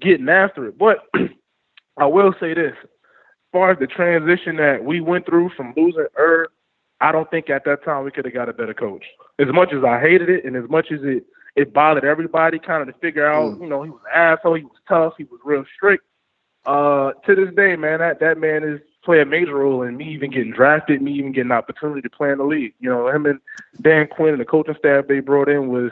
getting 0.00 0.28
after 0.28 0.66
it. 0.68 0.78
But 0.78 0.98
I 1.98 2.06
will 2.06 2.34
say 2.40 2.54
this: 2.54 2.74
as 2.82 2.88
far 3.52 3.72
as 3.72 3.78
the 3.78 3.86
transition 3.86 4.56
that 4.56 4.84
we 4.84 5.00
went 5.00 5.26
through 5.26 5.50
from 5.56 5.74
losing 5.76 6.06
Urb, 6.16 6.50
I 7.00 7.12
don't 7.12 7.30
think 7.30 7.50
at 7.50 7.64
that 7.64 7.84
time 7.84 8.04
we 8.04 8.10
could 8.10 8.24
have 8.24 8.34
got 8.34 8.48
a 8.48 8.52
better 8.52 8.74
coach. 8.74 9.04
As 9.38 9.48
much 9.52 9.72
as 9.72 9.84
I 9.84 10.00
hated 10.00 10.30
it, 10.30 10.44
and 10.44 10.56
as 10.56 10.68
much 10.70 10.86
as 10.92 11.00
it 11.02 11.24
it 11.54 11.74
bothered 11.74 12.04
everybody, 12.04 12.58
kind 12.58 12.88
of 12.88 12.94
to 12.94 13.00
figure 13.00 13.26
out, 13.26 13.60
you 13.60 13.66
know, 13.66 13.82
he 13.82 13.90
was 13.90 14.00
an 14.06 14.18
asshole, 14.18 14.54
he 14.54 14.62
was 14.62 14.80
tough, 14.88 15.12
he 15.18 15.24
was 15.24 15.38
real 15.44 15.64
strict 15.76 16.02
uh, 16.66 17.12
to 17.26 17.34
this 17.34 17.54
day, 17.54 17.76
man, 17.76 17.98
that 17.98 18.20
that 18.20 18.38
man 18.38 18.62
is 18.62 18.80
play 19.04 19.20
a 19.20 19.26
major 19.26 19.56
role 19.56 19.82
in 19.82 19.96
me 19.96 20.12
even 20.12 20.30
getting 20.30 20.52
drafted, 20.52 21.02
me 21.02 21.12
even 21.12 21.32
getting 21.32 21.50
an 21.50 21.56
opportunity 21.56 22.00
to 22.02 22.10
play 22.10 22.30
in 22.30 22.38
the 22.38 22.44
league. 22.44 22.74
You 22.80 22.90
know, 22.90 23.08
him 23.08 23.26
and 23.26 23.40
Dan 23.80 24.06
Quinn 24.06 24.32
and 24.32 24.40
the 24.40 24.44
coaching 24.44 24.76
staff 24.78 25.06
they 25.08 25.20
brought 25.20 25.48
in 25.48 25.68
was 25.68 25.90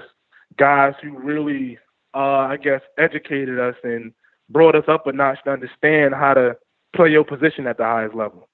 guys 0.56 0.94
who 1.02 1.18
really, 1.18 1.78
uh, 2.14 2.46
I 2.48 2.56
guess, 2.56 2.80
educated 2.98 3.58
us 3.58 3.74
and 3.82 4.12
brought 4.48 4.74
us 4.74 4.84
up 4.88 5.06
a 5.06 5.12
notch 5.12 5.38
to 5.44 5.50
understand 5.50 6.14
how 6.14 6.34
to 6.34 6.56
play 6.94 7.08
your 7.08 7.24
position 7.24 7.66
at 7.66 7.78
the 7.78 7.84
highest 7.84 8.14
level. 8.14 8.48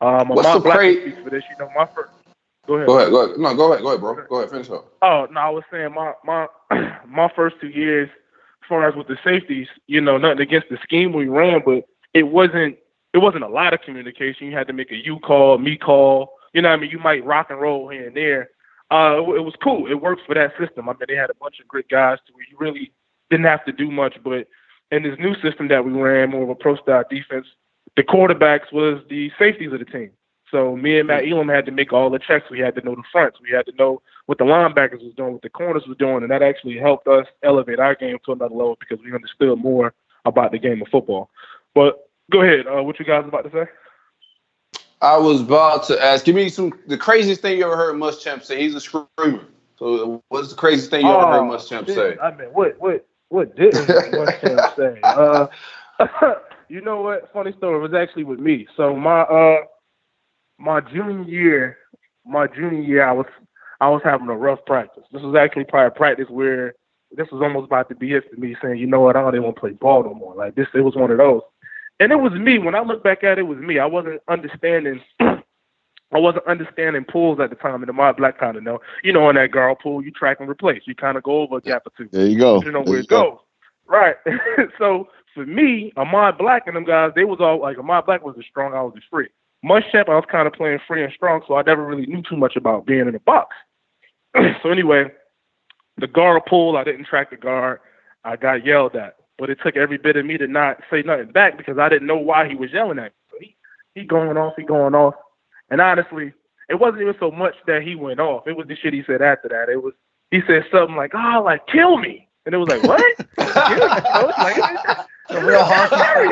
Um, 0.00 0.28
What's 0.28 0.48
Ahmad 0.48 0.62
the 0.62 0.64
Black 0.64 0.78
cra- 0.78 1.00
speaks 1.00 1.18
for 1.22 1.30
this. 1.30 1.44
You 1.50 1.64
know, 1.64 1.70
my 1.76 1.86
first. 1.94 2.12
Go 2.66 2.74
ahead. 2.76 2.86
Go 2.86 2.98
ahead, 2.98 3.10
go 3.10 3.24
ahead. 3.24 3.38
No, 3.38 3.54
go 3.54 3.72
ahead, 3.72 3.82
go 3.82 3.88
ahead, 3.88 4.00
bro. 4.00 4.26
Go 4.28 4.36
ahead, 4.36 4.50
finish 4.50 4.70
up. 4.70 4.86
Oh 5.02 5.26
no, 5.32 5.40
I 5.40 5.48
was 5.48 5.64
saying 5.70 5.92
my 5.94 6.12
my 6.24 6.46
my 7.08 7.28
first 7.34 7.56
two 7.60 7.68
years, 7.68 8.08
as 8.62 8.68
far 8.68 8.88
as 8.88 8.94
with 8.94 9.08
the 9.08 9.18
safeties, 9.24 9.66
you 9.88 10.00
know, 10.00 10.16
nothing 10.16 10.40
against 10.40 10.68
the 10.70 10.78
scheme 10.82 11.12
we 11.12 11.26
ran, 11.26 11.62
but 11.64 11.84
it 12.14 12.24
wasn't 12.24 12.76
it 13.14 13.18
wasn't 13.18 13.44
a 13.44 13.48
lot 13.48 13.74
of 13.74 13.80
communication. 13.82 14.46
You 14.46 14.56
had 14.56 14.66
to 14.68 14.72
make 14.72 14.90
a 14.90 14.96
you 14.96 15.18
call, 15.18 15.58
me 15.58 15.76
call. 15.76 16.34
You 16.52 16.62
know, 16.62 16.70
what 16.70 16.78
I 16.78 16.80
mean, 16.80 16.90
you 16.90 16.98
might 16.98 17.24
rock 17.24 17.48
and 17.50 17.60
roll 17.60 17.88
here 17.88 18.06
and 18.06 18.16
there. 18.16 18.50
Uh, 18.90 19.16
it, 19.16 19.38
it 19.38 19.44
was 19.44 19.54
cool. 19.62 19.90
It 19.90 20.00
worked 20.00 20.22
for 20.26 20.34
that 20.34 20.52
system. 20.58 20.88
I 20.88 20.92
mean, 20.92 21.02
they 21.08 21.16
had 21.16 21.30
a 21.30 21.34
bunch 21.34 21.60
of 21.60 21.68
great 21.68 21.88
guys 21.88 22.18
to 22.26 22.32
where 22.32 22.44
you 22.50 22.56
really 22.58 22.92
didn't 23.30 23.46
have 23.46 23.64
to 23.64 23.72
do 23.72 23.90
much. 23.90 24.16
But 24.22 24.48
in 24.90 25.02
this 25.02 25.18
new 25.18 25.34
system 25.40 25.68
that 25.68 25.84
we 25.84 25.92
ran, 25.92 26.30
more 26.30 26.42
of 26.42 26.50
a 26.50 26.54
pro 26.54 26.76
style 26.76 27.04
defense, 27.08 27.46
the 27.96 28.02
quarterbacks 28.02 28.72
was 28.72 29.02
the 29.08 29.30
safeties 29.38 29.72
of 29.72 29.78
the 29.78 29.84
team. 29.84 30.10
So 30.50 30.76
me 30.76 30.98
and 30.98 31.08
Matt 31.08 31.26
Elam 31.26 31.48
had 31.48 31.64
to 31.64 31.72
make 31.72 31.94
all 31.94 32.10
the 32.10 32.18
checks. 32.18 32.50
We 32.50 32.58
had 32.58 32.74
to 32.74 32.82
know 32.82 32.94
the 32.94 33.02
fronts. 33.10 33.38
We 33.40 33.50
had 33.50 33.64
to 33.66 33.72
know 33.78 34.02
what 34.26 34.36
the 34.36 34.44
linebackers 34.44 35.02
was 35.02 35.14
doing, 35.16 35.32
what 35.32 35.42
the 35.42 35.48
corners 35.48 35.84
was 35.88 35.96
doing, 35.96 36.22
and 36.22 36.30
that 36.30 36.42
actually 36.42 36.76
helped 36.76 37.08
us 37.08 37.26
elevate 37.42 37.80
our 37.80 37.94
game 37.94 38.18
to 38.26 38.32
another 38.32 38.54
level 38.54 38.76
because 38.78 39.02
we 39.02 39.14
understood 39.14 39.58
more 39.58 39.94
about 40.26 40.52
the 40.52 40.58
game 40.58 40.82
of 40.82 40.88
football. 40.88 41.30
But 41.74 42.06
go 42.30 42.42
ahead. 42.42 42.66
Uh, 42.66 42.82
what 42.82 42.98
you 42.98 43.04
guys 43.04 43.24
about 43.26 43.44
to 43.44 43.50
say? 43.50 43.70
I 45.00 45.16
was 45.16 45.40
about 45.40 45.84
to 45.84 46.02
ask. 46.02 46.24
Give 46.24 46.34
me 46.34 46.48
some 46.48 46.72
the 46.86 46.96
craziest 46.96 47.42
thing 47.42 47.58
you 47.58 47.64
ever 47.64 47.76
heard 47.76 47.96
Muschamp 47.96 48.44
say. 48.44 48.60
He's 48.60 48.74
a 48.74 48.80
screamer. 48.80 49.44
So, 49.76 50.22
what's 50.28 50.50
the 50.50 50.54
craziest 50.54 50.90
thing 50.90 51.06
you 51.06 51.12
ever 51.12 51.26
heard 51.26 51.42
Muschamp 51.42 51.86
shit. 51.86 51.96
say? 51.96 52.16
I 52.22 52.34
mean, 52.36 52.48
what 52.48 52.78
what 52.78 53.06
what 53.28 53.56
didn't 53.56 53.86
Muschamp 53.86 54.76
say? 54.76 55.00
Uh, 55.02 55.46
you 56.68 56.80
know 56.80 57.00
what? 57.00 57.32
Funny 57.32 57.52
story. 57.58 57.76
It 57.78 57.82
was 57.82 57.94
actually 57.94 58.24
with 58.24 58.38
me. 58.38 58.66
So 58.76 58.94
my 58.94 59.22
uh 59.22 59.58
my 60.58 60.80
junior 60.80 61.24
year, 61.24 61.78
my 62.24 62.46
junior 62.46 62.80
year, 62.80 63.04
I 63.04 63.12
was 63.12 63.26
I 63.80 63.88
was 63.88 64.02
having 64.04 64.28
a 64.28 64.36
rough 64.36 64.64
practice. 64.66 65.02
This 65.12 65.22
was 65.22 65.34
actually 65.34 65.64
probably 65.64 65.88
a 65.88 65.90
practice 65.90 66.28
where 66.28 66.74
this 67.10 67.26
was 67.32 67.42
almost 67.42 67.66
about 67.66 67.88
to 67.88 67.94
be 67.94 68.12
it 68.12 68.24
for 68.30 68.40
me, 68.40 68.56
saying, 68.62 68.78
you 68.78 68.86
know 68.86 69.00
what, 69.00 69.16
I 69.16 69.20
don't 69.20 69.34
even 69.34 69.44
want 69.44 69.56
to 69.56 69.60
play 69.60 69.70
ball 69.72 70.04
no 70.04 70.14
more. 70.14 70.34
Like 70.34 70.54
this, 70.54 70.68
it 70.74 70.80
was 70.80 70.94
one 70.94 71.10
of 71.10 71.18
those. 71.18 71.42
And 72.02 72.10
it 72.10 72.18
was 72.18 72.32
me. 72.32 72.58
When 72.58 72.74
I 72.74 72.80
look 72.80 73.04
back 73.04 73.22
at 73.22 73.38
it, 73.38 73.42
it 73.42 73.46
was 73.46 73.58
me. 73.58 73.78
I 73.78 73.86
wasn't 73.86 74.20
understanding. 74.26 75.00
I 75.20 76.18
wasn't 76.18 76.44
understanding 76.48 77.04
pulls 77.04 77.38
at 77.38 77.50
the 77.50 77.54
time, 77.54 77.76
and 77.76 77.88
the 77.88 77.92
my 77.92 78.10
black 78.10 78.40
kind 78.40 78.56
of 78.56 78.64
know. 78.64 78.80
You 79.04 79.12
know, 79.12 79.30
in 79.30 79.36
that 79.36 79.52
guard 79.52 79.78
pull, 79.80 80.02
you 80.02 80.10
track 80.10 80.38
and 80.40 80.48
replace. 80.48 80.82
You 80.84 80.96
kind 80.96 81.16
of 81.16 81.22
go 81.22 81.42
over 81.42 81.58
a 81.58 81.60
gap 81.60 81.86
or 81.86 81.92
two. 81.96 82.08
There 82.10 82.26
you 82.26 82.40
go. 82.40 82.60
You 82.60 82.72
know 82.72 82.82
where 82.82 82.98
it 82.98 83.06
goes. 83.06 83.38
Right. 83.86 84.16
so 84.78 85.10
for 85.32 85.46
me, 85.46 85.92
Ahmad 85.96 86.38
Black 86.38 86.66
and 86.66 86.74
them 86.74 86.84
guys, 86.84 87.12
they 87.14 87.22
was 87.22 87.38
all 87.40 87.60
like 87.60 87.78
Ahmad 87.78 88.06
Black 88.06 88.24
was 88.24 88.34
the 88.34 88.42
strong, 88.50 88.74
I 88.74 88.82
was 88.82 88.94
the 88.94 89.00
free. 89.08 89.28
Muschamp, 89.64 90.08
I 90.08 90.16
was 90.16 90.24
kind 90.28 90.48
of 90.48 90.54
playing 90.54 90.80
free 90.88 91.04
and 91.04 91.12
strong, 91.12 91.42
so 91.46 91.54
I 91.54 91.62
never 91.62 91.86
really 91.86 92.06
knew 92.06 92.22
too 92.28 92.36
much 92.36 92.56
about 92.56 92.84
being 92.84 93.06
in 93.06 93.12
the 93.12 93.20
box. 93.20 93.54
so 94.34 94.70
anyway, 94.70 95.04
the 95.98 96.08
guard 96.08 96.42
pulled. 96.46 96.74
I 96.74 96.82
didn't 96.82 97.04
track 97.04 97.30
the 97.30 97.36
guard. 97.36 97.78
I 98.24 98.34
got 98.34 98.66
yelled 98.66 98.96
at. 98.96 99.18
But 99.42 99.50
it 99.50 99.58
took 99.60 99.76
every 99.76 99.98
bit 99.98 100.14
of 100.14 100.24
me 100.24 100.38
to 100.38 100.46
not 100.46 100.84
say 100.88 101.02
nothing 101.02 101.32
back 101.32 101.58
because 101.58 101.76
I 101.76 101.88
didn't 101.88 102.06
know 102.06 102.16
why 102.16 102.48
he 102.48 102.54
was 102.54 102.70
yelling 102.72 103.00
at 103.00 103.06
me. 103.06 103.10
So 103.28 103.36
he 103.40 103.56
he 103.96 104.04
going 104.06 104.36
off, 104.36 104.52
he 104.56 104.62
going 104.62 104.94
off. 104.94 105.14
And 105.68 105.80
honestly, 105.80 106.32
it 106.68 106.78
wasn't 106.78 107.02
even 107.02 107.16
so 107.18 107.32
much 107.32 107.56
that 107.66 107.82
he 107.82 107.96
went 107.96 108.20
off. 108.20 108.46
It 108.46 108.56
was 108.56 108.68
the 108.68 108.76
shit 108.76 108.94
he 108.94 109.02
said 109.04 109.20
after 109.20 109.48
that. 109.48 109.68
It 109.68 109.82
was 109.82 109.94
he 110.30 110.42
said 110.46 110.64
something 110.70 110.94
like, 110.94 111.10
"Oh, 111.12 111.42
like 111.44 111.66
kill 111.66 111.98
me," 111.98 112.28
and 112.46 112.54
it 112.54 112.58
was 112.58 112.68
like, 112.68 112.84
"What?" 112.84 113.02
A 115.28 115.44
real 115.44 115.60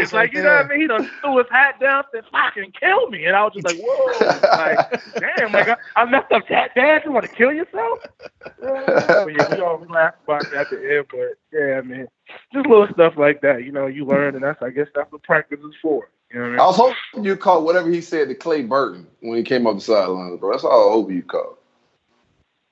It's 0.00 0.12
like 0.12 0.32
you 0.32 0.42
know 0.42 0.56
what 0.56 0.66
I 0.66 0.68
mean. 0.68 0.80
He 0.80 0.86
done 0.86 1.08
threw 1.20 1.38
his 1.38 1.46
hat 1.50 1.78
down, 1.80 2.04
said 2.12 2.24
"fucking 2.32 2.72
kill 2.78 3.08
me," 3.08 3.24
and 3.24 3.36
I 3.36 3.44
was 3.44 3.52
just 3.54 3.66
like, 3.66 3.78
"Whoa!" 3.78 4.18
like, 4.56 5.36
damn, 5.36 5.52
like 5.52 5.68
I, 5.68 5.76
I 5.96 6.04
messed 6.06 6.32
up 6.32 6.42
that 6.48 6.74
bad. 6.74 7.02
You 7.04 7.12
want 7.12 7.26
to 7.26 7.32
kill 7.34 7.52
yourself? 7.52 8.00
but 8.60 9.28
yeah, 9.28 9.54
we 9.54 9.60
all 9.60 9.84
laugh 9.88 10.14
about 10.24 10.44
it 10.46 10.54
at 10.54 10.70
the 10.70 10.96
end, 10.96 11.06
but 11.10 11.38
yeah, 11.56 11.80
man, 11.82 12.08
just 12.52 12.66
little 12.66 12.88
stuff 12.92 13.14
like 13.16 13.40
that. 13.42 13.64
You 13.64 13.70
know, 13.70 13.86
you 13.86 14.04
learn, 14.04 14.34
and 14.34 14.42
that's 14.42 14.60
I 14.60 14.70
guess 14.70 14.88
that's 14.94 15.10
what 15.12 15.22
practice 15.22 15.60
is 15.60 15.74
for. 15.80 16.08
You 16.32 16.38
know 16.38 16.42
what 16.42 16.48
I 16.48 16.50
mean? 16.50 16.60
I 16.60 16.66
was 16.66 16.76
hoping 16.76 17.24
you 17.24 17.36
caught 17.36 17.62
whatever 17.62 17.90
he 17.90 18.00
said 18.00 18.28
to 18.28 18.34
Clay 18.34 18.62
Burton 18.62 19.06
when 19.20 19.36
he 19.36 19.44
came 19.44 19.66
up 19.68 19.76
the 19.76 19.80
sideline, 19.82 20.36
bro. 20.36 20.50
That's 20.50 20.64
all 20.64 20.90
I 20.90 20.92
hope 20.92 21.10
you 21.12 21.22
caught. 21.22 21.58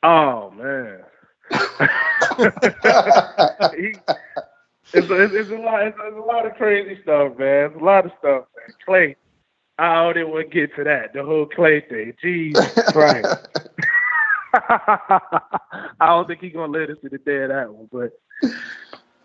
Oh 0.02 0.50
man. 0.50 1.04
he, 3.76 3.94
it's, 4.92 5.10
a, 5.10 5.38
it's, 5.38 5.50
a 5.50 5.54
lot. 5.54 5.86
It's, 5.86 5.98
it's 6.00 6.16
a 6.16 6.20
lot 6.20 6.46
of 6.46 6.54
crazy 6.54 7.00
stuff, 7.02 7.38
man. 7.38 7.66
It's 7.66 7.80
a 7.80 7.84
lot 7.84 8.06
of 8.06 8.12
stuff, 8.18 8.44
man. 8.56 8.76
Clay, 8.84 9.16
I 9.78 10.12
don't 10.12 10.30
want 10.30 10.50
to 10.50 10.54
get 10.54 10.74
to 10.76 10.84
that. 10.84 11.12
The 11.12 11.22
whole 11.22 11.46
Clay 11.46 11.80
thing. 11.82 12.14
Jesus 12.20 12.72
Christ. 12.92 13.48
I 14.54 15.20
don't 16.00 16.26
think 16.26 16.40
he's 16.40 16.52
gonna 16.52 16.72
let 16.72 16.90
us 16.90 16.96
to 17.02 17.08
the 17.08 17.18
day 17.18 17.42
of 17.42 17.50
that 17.50 17.72
one, 17.72 17.88
but 17.92 18.10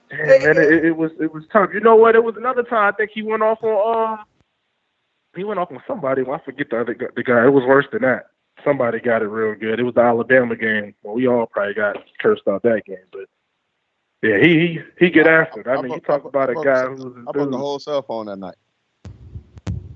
damn, 0.09 0.27
man, 0.27 0.57
it, 0.57 0.85
it 0.85 0.97
was 0.97 1.11
it 1.19 1.33
was 1.33 1.43
tough. 1.51 1.69
You 1.73 1.79
know 1.79 1.95
what? 1.95 2.15
It 2.15 2.23
was 2.23 2.35
another 2.37 2.63
time. 2.63 2.93
I 2.93 2.95
think 2.95 3.11
he 3.13 3.23
went 3.23 3.41
off 3.41 3.63
on 3.63 4.19
um, 4.19 4.25
he 5.35 5.43
went 5.43 5.59
off 5.59 5.71
on 5.71 5.81
somebody. 5.87 6.23
Well, 6.23 6.39
I 6.39 6.45
forget 6.45 6.67
the 6.69 6.81
other 6.81 6.93
guy, 6.93 7.07
the 7.15 7.23
guy. 7.23 7.45
It 7.45 7.53
was 7.53 7.63
worse 7.65 7.85
than 7.91 8.01
that. 8.01 8.25
Somebody 8.63 8.99
got 8.99 9.21
it 9.21 9.27
real 9.27 9.55
good. 9.55 9.79
It 9.79 9.83
was 9.83 9.95
the 9.95 10.01
Alabama 10.01 10.55
game. 10.55 10.93
Well, 11.03 11.15
we 11.15 11.27
all 11.27 11.45
probably 11.47 11.73
got 11.73 11.97
cursed 12.21 12.47
out 12.47 12.63
that 12.63 12.83
game, 12.85 12.97
but 13.11 13.25
yeah, 14.23 14.39
he 14.39 14.57
he 14.57 14.79
he 14.99 15.09
get 15.09 15.27
after 15.27 15.61
it. 15.61 15.67
I 15.67 15.81
mean, 15.81 15.91
you 15.93 15.99
talk 15.99 16.25
about 16.25 16.49
a 16.49 16.55
guy 16.55 16.87
who 16.87 16.95
was 16.95 17.13
I 17.27 17.31
broke 17.31 17.51
the 17.51 17.57
whole 17.57 17.79
cell 17.79 18.01
phone 18.01 18.25
that 18.27 18.37
night. 18.37 18.55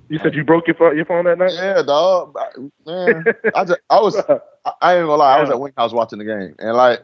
You 0.09 0.19
said 0.19 0.35
you 0.35 0.43
broke 0.43 0.67
your 0.67 0.75
phone, 0.75 0.95
your 0.95 1.05
phone 1.05 1.25
that 1.25 1.37
night? 1.37 1.53
Yeah, 1.53 1.81
dog. 1.81 2.35
I- 2.37 2.51
Man, 2.85 3.25
I 3.53 3.65
just, 3.65 3.79
I 3.89 3.99
was, 3.99 4.15
I, 4.65 4.71
I 4.81 4.95
ain't 4.95 5.07
gonna 5.07 5.15
lie. 5.15 5.37
I 5.37 5.41
was 5.41 5.49
at 5.49 5.59
Wing 5.59 5.73
House 5.75 5.91
watching 5.91 6.19
the 6.19 6.25
game, 6.25 6.55
and 6.59 6.77
like, 6.77 7.03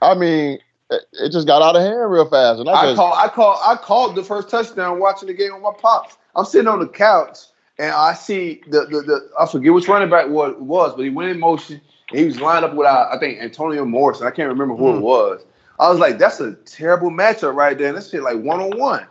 I 0.00 0.14
mean, 0.14 0.58
it, 0.90 1.02
it 1.14 1.32
just 1.32 1.48
got 1.48 1.62
out 1.62 1.74
of 1.74 1.82
hand 1.82 2.10
real 2.10 2.28
fast, 2.30 2.60
and 2.60 2.68
I 2.68 2.74
I 2.74 2.84
just, 2.86 2.96
called. 2.96 3.14
I 3.16 3.28
called. 3.28 3.58
I 3.64 3.74
called 3.74 4.14
the 4.14 4.22
first 4.22 4.48
touchdown 4.48 5.00
watching 5.00 5.26
the 5.26 5.34
game 5.34 5.52
with 5.54 5.62
my 5.62 5.72
pops. 5.76 6.16
I'm 6.36 6.44
sitting 6.44 6.68
on 6.68 6.78
the 6.78 6.86
couch 6.86 7.38
and 7.78 7.90
I 7.92 8.14
see 8.14 8.62
the 8.68 8.86
the, 8.86 9.02
the 9.02 9.30
I 9.38 9.46
forget 9.46 9.72
which 9.72 9.88
running 9.88 10.10
back 10.10 10.28
what 10.28 10.60
was, 10.60 10.94
but 10.94 11.02
he 11.02 11.10
went 11.10 11.30
in 11.30 11.38
motion. 11.38 11.80
And 12.10 12.20
he 12.20 12.24
was 12.24 12.40
lined 12.40 12.64
up 12.64 12.74
with 12.74 12.86
uh, 12.86 13.08
I 13.12 13.18
think 13.18 13.40
Antonio 13.40 13.84
Morrison. 13.84 14.26
I 14.26 14.30
can't 14.30 14.48
remember 14.48 14.76
who 14.76 14.96
it 14.96 15.00
was. 15.00 15.44
I 15.78 15.90
was 15.90 15.98
like, 15.98 16.18
that's 16.18 16.40
a 16.40 16.54
terrible 16.64 17.10
matchup 17.10 17.54
right 17.54 17.76
there. 17.76 17.88
And 17.88 17.96
this 17.96 18.10
shit 18.10 18.22
like 18.22 18.38
one 18.38 18.60
on 18.60 18.78
one, 18.78 19.06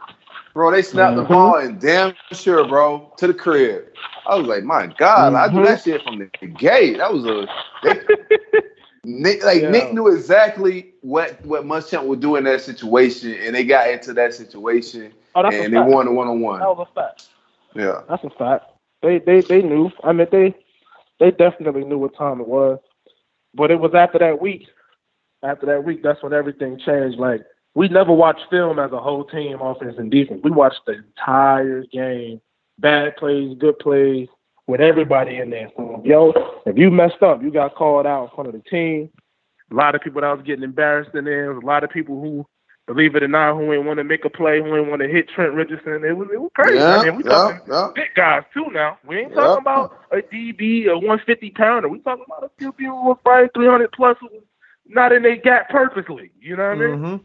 bro. 0.53 0.71
They 0.71 0.81
snapped 0.81 1.15
the 1.15 1.23
Mhm. 1.23 1.29
ball 1.29 1.57
and 1.57 1.79
damn 1.79 2.15
sure, 2.33 2.65
bro, 2.65 3.11
to 3.17 3.27
the 3.27 3.33
crib. 3.33 3.85
I 4.25 4.35
was 4.35 4.47
like, 4.47 4.63
my 4.63 4.87
God, 4.87 5.33
I 5.35 5.47
do 5.53 5.63
that 5.63 5.81
shit 5.81 6.03
from 6.03 6.17
the 6.19 6.47
gate. 6.47 6.97
That 6.97 7.13
was 7.13 7.25
a 7.25 7.47
they, 7.83 7.99
Nick, 9.03 9.43
like 9.43 9.61
Yeah. 9.61 9.69
Nick 9.69 9.93
knew 9.93 10.07
exactly 10.07 10.93
what 11.01 11.43
what 11.45 11.63
Muschamp 11.65 12.05
would 12.05 12.21
do 12.21 12.35
in 12.37 12.43
that 12.45 12.61
situation, 12.61 13.33
and 13.35 13.55
they 13.55 13.63
got 13.63 13.89
into 13.89 14.13
that 14.13 14.33
situation, 14.33 15.13
Oh, 15.35 15.43
and 15.45 15.71
they 15.73 15.79
won 15.79 16.07
the 16.07 16.11
one 16.11 16.27
on 16.27 16.41
one. 16.41 16.59
That 16.59 16.75
was 16.75 16.87
a 16.89 16.93
fact. 16.99 17.27
Yeah, 17.75 18.01
That's 18.09 18.23
a 18.23 18.29
fact. 18.31 18.65
They 19.03 19.19
they 19.19 19.41
they 19.41 19.61
knew. 19.61 19.91
I 20.03 20.13
mean, 20.13 20.27
they 20.31 20.55
they 21.19 21.29
definitely 21.31 21.83
knew 21.83 21.99
what 21.99 22.15
time 22.15 22.41
it 22.41 22.47
was. 22.47 22.79
But 23.53 23.69
it 23.71 23.79
was 23.79 23.93
after 23.93 24.17
that 24.19 24.41
week. 24.41 24.67
After 25.45 25.65
that 25.67 25.83
week, 25.83 26.01
that's 26.03 26.21
when 26.23 26.33
everything 26.33 26.79
changed. 26.79 27.19
Like 27.19 27.41
we 27.75 27.87
never 27.89 28.13
watched 28.13 28.45
film 28.49 28.79
as 28.79 28.91
a 28.91 28.99
whole 28.99 29.25
team, 29.25 29.59
offense 29.61 29.95
and 29.97 30.09
defense. 30.09 30.41
We 30.43 30.51
watched 30.51 30.81
the 30.87 30.93
entire 30.93 31.83
game, 31.91 32.41
bad 32.79 33.15
plays, 33.17 33.57
good 33.59 33.77
plays, 33.79 34.27
with 34.67 34.81
everybody 34.81 35.37
in 35.37 35.49
there. 35.49 35.69
So, 35.77 36.01
yo, 36.03 36.33
if 36.65 36.77
you 36.77 36.89
messed 36.89 37.21
up, 37.21 37.43
you 37.43 37.51
got 37.51 37.75
called 37.75 38.07
out 38.07 38.23
in 38.23 38.29
front 38.35 38.47
of 38.47 38.53
the 38.53 38.69
team. 38.69 39.09
A 39.71 39.75
lot 39.75 39.95
of 39.95 40.01
people 40.01 40.21
that 40.21 40.35
was 40.35 40.45
getting 40.45 40.63
embarrassed 40.63 41.15
in 41.15 41.25
there. 41.25 41.51
A 41.51 41.65
lot 41.65 41.83
of 41.83 41.89
people 41.89 42.19
who, 42.21 42.45
believe 42.87 43.15
it 43.15 43.23
or 43.23 43.27
not, 43.27 43.55
who 43.55 43.73
ain't 43.73 43.85
want 43.85 43.97
to 43.97 44.03
make 44.03 44.25
a 44.25 44.29
play, 44.29 44.61
who 44.61 44.75
ain't 44.75 44.87
want 44.87 45.01
to 45.01 45.07
hit 45.07 45.27
Trent 45.29 45.53
Richardson. 45.53 46.03
It 46.05 46.15
was 46.15 46.29
it 46.33 46.39
was 46.39 46.51
crazy. 46.55 46.77
yeah, 46.77 46.97
I 46.97 47.03
mean, 47.05 47.15
we 47.17 47.23
yeah, 47.23 47.29
talking 47.29 47.59
yeah. 47.67 47.89
big 47.93 48.13
guys 48.15 48.43
too 48.53 48.67
now. 48.71 48.97
We 49.05 49.17
ain't 49.19 49.31
Yeah. 49.31 49.35
talking 49.41 49.61
about 49.61 49.99
a 50.11 50.17
DB, 50.17 50.87
a 50.87 50.93
150 50.95 51.49
pounder. 51.51 51.89
We 51.89 51.99
talking 51.99 52.25
about 52.27 52.43
a 52.43 52.51
few 52.57 52.71
people 52.71 53.01
who 53.01 53.07
was 53.09 53.17
probably 53.23 53.49
300 53.55 53.91
plus 53.91 54.17
who 54.21 54.27
was 54.27 54.43
not 54.87 55.11
in 55.11 55.23
their 55.23 55.35
gap 55.35 55.69
purposely. 55.69 56.31
You 56.41 56.55
know 56.55 56.69
what 56.69 56.77
I 56.77 56.87
mean? 56.87 56.99
Mhm. 56.99 57.21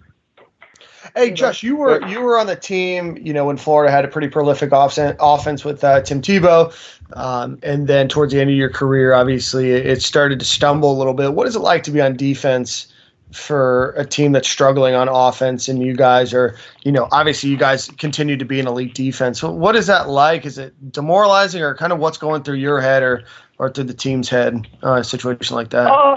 Hey, 1.17 1.31
Josh, 1.31 1.63
you 1.63 1.77
were 1.77 2.07
you 2.07 2.21
were 2.21 2.39
on 2.39 2.47
the 2.47 2.57
team, 2.57 3.19
you 3.21 3.33
know, 3.33 3.47
when 3.47 3.57
Florida 3.57 3.91
had 3.91 4.05
a 4.05 4.09
pretty 4.09 4.29
prolific 4.29 4.71
offense 4.73 5.17
offense 5.19 5.65
with 5.65 5.83
uh, 5.83 6.01
Tim 6.03 6.21
Tebow, 6.21 6.73
um, 7.15 7.59
and 7.63 7.87
then 7.89 8.09
towards 8.09 8.33
the 8.33 8.41
end 8.41 8.51
of 8.51 8.57
your 8.57 8.71
career, 8.71 9.15
obviously, 9.15 9.73
it 9.73 9.87
it 9.87 10.03
started 10.03 10.39
to 10.41 10.45
stumble 10.45 10.93
a 10.93 10.99
little 10.99 11.15
bit. 11.15 11.33
What 11.35 11.47
is 11.47 11.57
it 11.57 11.61
like 11.61 11.83
to 11.85 11.91
be 11.91 12.01
on 12.01 12.17
defense 12.17 12.93
for 13.33 13.95
a 13.97 14.05
team 14.05 14.33
that's 14.33 14.49
struggling 14.49 14.95
on 14.95 15.09
offense, 15.09 15.69
and 15.69 15.83
you 15.83 15.95
guys 15.95 16.35
are, 16.35 16.57
you 16.83 16.93
know, 16.93 17.09
obviously 17.13 17.49
you 17.49 17.57
guys 17.57 17.89
continue 17.99 18.37
to 18.37 18.45
be 18.45 18.59
an 18.61 18.67
elite 18.67 18.95
defense. 18.95 19.43
What 19.43 19.77
is 19.77 19.87
that 19.87 20.09
like? 20.09 20.45
Is 20.45 20.59
it 20.59 20.75
demoralizing, 20.93 21.63
or 21.63 21.75
kind 21.75 21.93
of 21.93 21.99
what's 21.99 22.19
going 22.19 22.43
through 22.43 22.57
your 22.57 22.81
head, 22.81 23.03
or 23.03 23.25
or 23.59 23.71
through 23.71 23.85
the 23.85 23.95
team's 23.95 24.29
head, 24.29 24.67
uh, 24.83 24.95
a 24.95 25.05
situation 25.05 25.57
like 25.57 25.71
that? 25.71 25.91
Uh, 25.91 26.17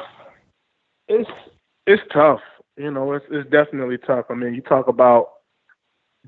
it's 1.07 1.30
it's 1.85 2.03
tough. 2.11 2.41
You 2.77 2.91
know, 2.91 3.13
it's 3.13 3.25
it's 3.30 3.49
definitely 3.49 3.97
tough. 3.97 4.25
I 4.30 4.35
mean, 4.35 4.53
you 4.53 4.61
talk 4.61 4.88
about 4.88 5.30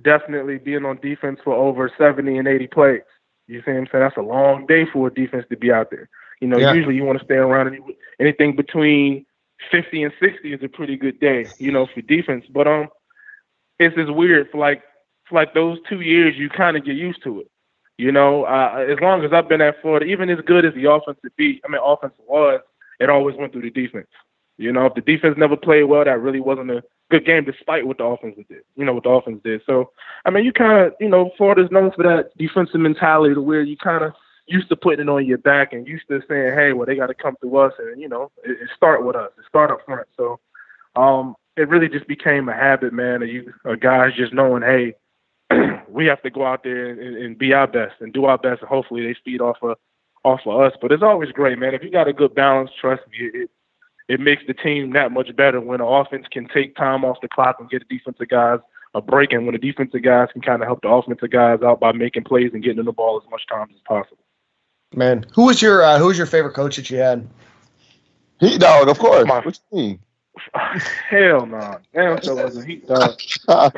definitely 0.01 0.57
being 0.57 0.85
on 0.85 0.97
defense 1.01 1.39
for 1.43 1.53
over 1.55 1.89
70 1.97 2.37
and 2.37 2.47
80 2.47 2.67
plays. 2.67 3.01
You 3.47 3.61
see 3.61 3.71
what 3.71 3.77
I'm 3.77 3.87
saying? 3.91 4.03
That's 4.03 4.17
a 4.17 4.21
long 4.21 4.65
day 4.65 4.85
for 4.91 5.07
a 5.07 5.13
defense 5.13 5.45
to 5.49 5.57
be 5.57 5.71
out 5.71 5.89
there. 5.91 6.09
You 6.41 6.47
know, 6.47 6.57
Yeah. 6.57 6.73
usually 6.73 6.95
you 6.95 7.03
want 7.05 7.19
to 7.19 7.25
stay 7.25 7.35
around 7.35 7.67
any, 7.67 7.79
anything 8.19 8.55
between 8.55 9.25
50 9.71 10.03
and 10.03 10.13
60 10.19 10.53
is 10.53 10.63
a 10.63 10.67
pretty 10.67 10.97
good 10.97 11.19
day, 11.19 11.45
you 11.59 11.71
know, 11.71 11.85
for 11.85 12.01
defense. 12.01 12.45
But 12.49 12.67
um, 12.67 12.89
it's 13.79 13.95
just 13.95 14.11
weird 14.13 14.51
for 14.51 14.57
like 14.57 14.83
for 15.25 15.35
like 15.35 15.53
those 15.53 15.79
two 15.87 16.01
years, 16.01 16.35
you 16.37 16.49
kind 16.49 16.75
of 16.77 16.83
get 16.85 16.95
used 16.95 17.23
to 17.23 17.41
it. 17.41 17.49
You 17.97 18.11
know, 18.11 18.43
uh, 18.43 18.85
as 18.89 18.99
long 18.99 19.23
as 19.23 19.31
I've 19.31 19.47
been 19.47 19.61
at 19.61 19.81
Florida, 19.81 20.05
even 20.05 20.29
as 20.29 20.39
good 20.41 20.65
as 20.65 20.73
the 20.73 20.91
offense 20.91 21.17
to 21.23 21.31
be, 21.37 21.61
I 21.65 21.71
mean, 21.71 21.81
offense 21.83 22.13
was, 22.27 22.59
it 22.99 23.09
always 23.09 23.35
went 23.37 23.53
through 23.53 23.61
the 23.61 23.69
defense. 23.71 24.07
You 24.57 24.71
know, 24.71 24.85
if 24.85 24.93
the 24.93 25.01
defense 25.01 25.35
never 25.37 25.57
played 25.57 25.83
well, 25.83 26.05
that 26.05 26.21
really 26.21 26.39
wasn't 26.39 26.71
a 26.71 26.83
good 27.11 27.25
game, 27.25 27.43
despite 27.43 27.85
what 27.85 27.97
the 27.97 28.05
offense 28.05 28.35
did. 28.49 28.61
You 28.75 28.85
know, 28.85 28.93
what 28.93 29.03
the 29.03 29.09
offense 29.09 29.41
did. 29.43 29.61
So, 29.65 29.91
I 30.25 30.29
mean, 30.29 30.45
you 30.45 30.53
kind 30.53 30.85
of, 30.85 30.93
you 30.99 31.09
know, 31.09 31.31
Florida's 31.37 31.71
known 31.71 31.91
for 31.91 32.03
that 32.03 32.31
defensive 32.37 32.79
mentality 32.79 33.35
to 33.35 33.41
where 33.41 33.61
you 33.61 33.75
kind 33.77 34.03
of 34.03 34.13
used 34.47 34.69
to 34.69 34.75
putting 34.75 35.07
it 35.07 35.09
on 35.09 35.25
your 35.25 35.39
back 35.39 35.73
and 35.73 35.87
used 35.87 36.07
to 36.07 36.21
saying, 36.29 36.53
hey, 36.53 36.73
well, 36.73 36.85
they 36.85 36.95
got 36.95 37.07
to 37.07 37.13
come 37.13 37.35
through 37.41 37.57
us, 37.57 37.73
and 37.79 37.99
you 37.99 38.07
know, 38.07 38.31
it, 38.43 38.51
it 38.51 38.69
start 38.75 39.05
with 39.05 39.15
us, 39.15 39.31
it 39.37 39.45
start 39.47 39.71
up 39.71 39.79
front. 39.85 40.07
So, 40.15 40.39
um, 40.95 41.35
it 41.57 41.69
really 41.69 41.89
just 41.89 42.07
became 42.07 42.49
a 42.49 42.53
habit, 42.53 42.93
man. 42.93 43.23
Of 43.23 43.29
you, 43.29 43.53
uh, 43.69 43.75
guys 43.75 44.13
just 44.15 44.33
knowing, 44.33 44.61
hey, 44.61 44.95
we 45.89 46.05
have 46.05 46.21
to 46.23 46.29
go 46.29 46.45
out 46.45 46.63
there 46.63 46.89
and, 46.89 47.17
and 47.17 47.37
be 47.37 47.53
our 47.53 47.67
best 47.67 47.95
and 47.99 48.13
do 48.13 48.25
our 48.25 48.37
best, 48.37 48.61
and 48.61 48.69
hopefully 48.69 49.05
they 49.05 49.15
feed 49.25 49.41
off 49.41 49.57
of 49.61 49.77
off 50.23 50.41
of 50.45 50.59
us. 50.61 50.73
But 50.81 50.91
it's 50.91 51.03
always 51.03 51.31
great, 51.31 51.59
man. 51.59 51.73
If 51.73 51.83
you 51.83 51.91
got 51.91 52.07
a 52.07 52.13
good 52.13 52.35
balance, 52.35 52.71
trust 52.79 53.03
me, 53.11 53.29
it 53.33 53.49
it 54.07 54.19
makes 54.19 54.43
the 54.47 54.53
team 54.53 54.93
that 54.93 55.11
much 55.11 55.35
better 55.35 55.59
when 55.59 55.79
the 55.79 55.85
offense 55.85 56.25
can 56.31 56.47
take 56.47 56.75
time 56.75 57.03
off 57.03 57.17
the 57.21 57.27
clock 57.27 57.57
and 57.59 57.69
get 57.69 57.87
the 57.87 57.97
defensive 57.97 58.29
guys 58.29 58.59
a 58.93 59.01
break, 59.01 59.33
and 59.33 59.45
when 59.45 59.53
the 59.53 59.59
defensive 59.59 60.01
guys 60.03 60.29
can 60.31 60.41
kind 60.41 60.61
of 60.61 60.67
help 60.67 60.81
the 60.81 60.87
offensive 60.87 61.29
guys 61.29 61.61
out 61.61 61.81
by 61.81 61.91
making 61.91 62.23
plays 62.23 62.51
and 62.53 62.63
getting 62.63 62.77
them 62.77 62.85
the 62.85 62.93
ball 62.93 63.21
as 63.23 63.29
much 63.29 63.45
time 63.47 63.67
as 63.73 63.81
possible. 63.85 64.17
Man, 64.93 65.25
who 65.33 65.45
was 65.47 65.61
your 65.61 65.83
uh, 65.83 65.97
who 65.99 66.05
was 66.07 66.17
your 66.17 66.27
favorite 66.27 66.53
coach 66.53 66.77
that 66.77 66.89
you 66.89 66.97
had? 66.97 67.27
Heat 68.39 68.59
dog, 68.61 68.87
of 68.87 68.97
course. 68.97 69.27
My- 69.27 69.39
What 69.39 69.59
you 69.71 69.77
mean? 69.77 69.99
Hell 71.09 71.45
no, 71.45 71.77
damn 71.93 72.21
sure 72.21 72.35
wasn't 72.35 72.67
Heat 72.67 72.87
dog. 72.87 73.19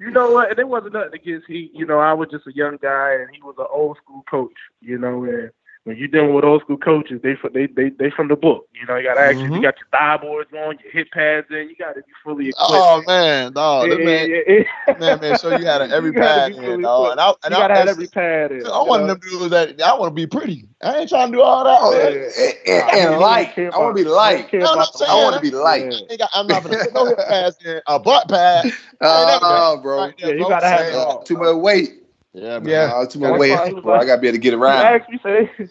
you 0.00 0.10
know 0.10 0.32
what? 0.32 0.50
And 0.50 0.58
it 0.58 0.68
wasn't 0.68 0.94
nothing 0.94 1.14
against 1.14 1.46
Heat. 1.46 1.70
You 1.74 1.86
know, 1.86 1.98
I 1.98 2.12
was 2.12 2.28
just 2.30 2.46
a 2.46 2.54
young 2.54 2.78
guy, 2.80 3.14
and 3.14 3.28
he 3.34 3.40
was 3.42 3.54
an 3.58 3.66
old 3.72 3.96
school 3.98 4.24
coach. 4.30 4.52
You 4.80 4.98
know, 4.98 5.24
and 5.24 5.50
when 5.84 5.96
you're 5.96 6.06
dealing 6.08 6.32
with 6.32 6.44
old 6.44 6.62
school 6.62 6.76
coaches, 6.76 7.20
they 7.22 7.34
fr- 7.34 7.48
they 7.52 7.66
they 7.66 7.88
they 7.90 8.08
from 8.10 8.28
the 8.28 8.36
book. 8.36 8.68
You 8.72 8.86
know, 8.86 8.96
you 8.96 9.02
got 9.08 9.14
to 9.14 9.20
actually 9.20 9.48
Mhm. 9.48 9.56
you 9.56 9.62
got 9.62 9.74
your 9.78 9.88
thigh 9.90 10.16
boards 10.16 10.50
on, 10.52 10.78
your 10.82 10.92
hip 10.92 11.08
pads 11.12 11.46
in. 11.50 11.68
You 11.68 11.76
got 11.76 11.94
to 11.96 12.02
be 12.02 12.12
fully 12.22 12.48
equipped. 12.50 12.70
Oh 12.70 13.02
man, 13.06 13.52
dog, 13.52 13.88
Yeah, 13.88 13.96
man, 13.96 14.30
yeah, 14.30 14.36
yeah, 14.46 14.62
yeah. 14.86 14.94
man, 14.98 15.20
man. 15.20 15.38
So 15.38 15.56
you 15.56 15.64
had 15.66 15.82
every 15.92 16.12
pad 16.12 16.52
in, 16.52 16.58
fully 16.62 16.82
dog. 16.82 17.10
And 17.12 17.20
I, 17.20 17.28
and 17.28 17.50
you 17.50 17.56
I, 17.56 17.60
gotta 17.60 17.74
have 17.74 17.88
every 17.88 18.06
pad 18.06 18.52
in. 18.52 18.64
I 18.64 18.68
you 18.80 18.86
want 18.88 19.02
know? 19.02 19.14
them 19.14 19.20
dudes 19.28 19.50
that 19.50 19.82
I 19.82 19.98
want 19.98 20.10
to 20.10 20.14
be 20.14 20.26
pretty. 20.26 20.68
I 20.84 20.98
ain't 20.98 21.08
trying 21.08 21.32
to 21.32 21.36
do 21.38 21.42
all 21.42 21.64
that. 21.64 21.78
Oh, 21.80 21.92
man. 21.92 22.12
and, 22.12 22.54
and, 22.66 22.82
I 22.84 23.12
and 23.12 23.20
light. 23.20 23.58
I 23.58 23.78
want 23.78 23.96
to 23.96 24.02
be 24.02 24.08
about- 24.08 24.16
light. 24.16 24.34
I 24.34 24.40
don't 24.42 24.50
care 24.50 24.60
No, 24.60 24.66
no, 24.66 24.72
about 24.74 24.86
I'm 24.88 24.94
saying, 24.94 25.10
I 25.10 25.14
want 25.24 25.34
to 25.36 25.40
be 25.42 25.50
light. 25.50 25.82
Yeah. 25.84 25.98
I 25.98 26.10
ain't 26.10 26.18
got- 26.20 26.30
I'm 26.34 26.46
not 26.46 26.62
gonna 26.64 26.78
put 26.78 26.94
no 26.94 27.06
hip 27.06 27.18
pads 27.18 27.56
in 27.64 27.80
a 27.88 27.98
butt 27.98 28.28
pad. 28.28 28.66
Uh, 29.04 29.76
bro. 29.78 29.98
Right 29.98 30.14
there, 30.20 30.34
Yeah, 30.36 30.42
you 30.42 30.48
gotta 30.48 30.68
have 30.68 30.80
it. 30.82 31.26
Too 31.26 31.36
much 31.36 31.56
weight. 31.56 32.01
Yeah, 32.34 32.58
man. 32.60 32.68
Yeah. 32.68 32.92
Uh, 32.94 33.06
too 33.06 33.18
much 33.20 33.30
That's 33.30 33.40
weight, 33.40 33.50
why 33.52 33.68
he 33.68 33.74
was 33.74 33.82
bro. 33.84 33.94
I 33.94 33.98
like- 33.98 34.06
gotta 34.06 34.20
be 34.20 34.28
able 34.28 34.36
to 34.36 34.40
get 34.40 34.52
He 34.54 34.56
around. 34.58 34.86
asked 34.86 35.10
me, 35.10 35.18
say, 35.22 35.50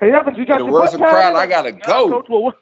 "Hey, 0.00 0.12
Evans, 0.12 0.36
you 0.38 0.46
got 0.46 0.58
the 0.58 0.64
your 0.64 0.72
words 0.72 0.92
butt 0.92 1.00
crowd, 1.00 1.34
pad 1.34 1.34
I 1.36 1.44
in?" 1.44 1.48
gotta 1.50 1.72
Nah, 1.72 2.20
go. 2.20 2.52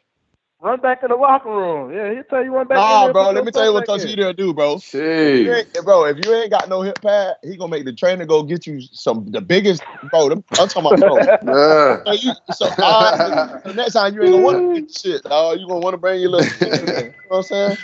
Run 0.60 0.80
back 0.80 1.04
in 1.04 1.08
the 1.10 1.14
locker 1.14 1.50
room. 1.50 1.94
Yeah, 1.94 2.12
he'll 2.12 2.24
tell 2.24 2.42
you 2.44 2.52
run 2.52 2.66
back. 2.66 2.78
in 2.78 2.82
Nah, 2.82 3.04
there, 3.04 3.12
bro. 3.12 3.30
Let 3.30 3.44
me 3.44 3.52
tell 3.52 3.64
you 3.64 3.72
what 3.72 3.82
yourself 3.86 4.00
Tuskegee 4.00 4.24
back 4.24 4.36
do, 4.36 4.52
bro. 4.52 4.74
If 4.74 4.92
you 4.92 5.00
Jeez. 5.00 5.56
ain't- 5.76 5.84
bro, 5.84 6.04
if 6.06 6.16
you 6.26 6.34
ain't 6.34 6.50
got 6.50 6.68
no 6.68 6.82
hip 6.82 7.00
pad, 7.00 7.36
he 7.44 7.56
gonna 7.56 7.70
make 7.70 7.84
the 7.84 7.92
trainer 7.92 8.26
go 8.26 8.42
get 8.42 8.66
you 8.66 8.80
some 8.80 9.24
the 9.30 9.40
biggest, 9.40 9.84
bro. 10.10 10.28
them- 10.28 10.42
I'm 10.58 10.66
talking 10.66 10.90
about, 10.92 10.98
bro. 10.98 11.16
Yeah. 11.54 12.02
So, 12.04 12.12
you, 12.12 12.32
so 12.52 12.66
uh, 12.82 13.60
the 13.62 13.72
next 13.74 13.92
time 13.92 14.14
you 14.14 14.22
ain't 14.24 14.32
gonna 14.32 14.42
want 14.44 14.74
to 14.74 14.80
get 14.80 14.92
shit, 14.92 15.22
dog. 15.22 15.60
You 15.60 15.68
gonna 15.68 15.78
want 15.78 15.94
to 15.94 15.98
bring 15.98 16.20
your 16.20 16.30
little, 16.30 16.68
you 16.68 17.04
know 17.04 17.12
what 17.28 17.36
I'm 17.36 17.42
saying? 17.44 17.76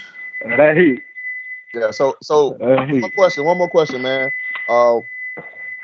That 0.56 0.76
heat. 0.76 1.04
Yeah. 1.72 1.92
So, 1.92 2.16
so 2.22 2.56
That 2.58 2.88
one 2.88 3.00
more 3.02 3.10
question. 3.10 3.44
One 3.44 3.58
more 3.58 3.70
question, 3.70 4.02
man. 4.02 4.32
Uh, 4.68 4.98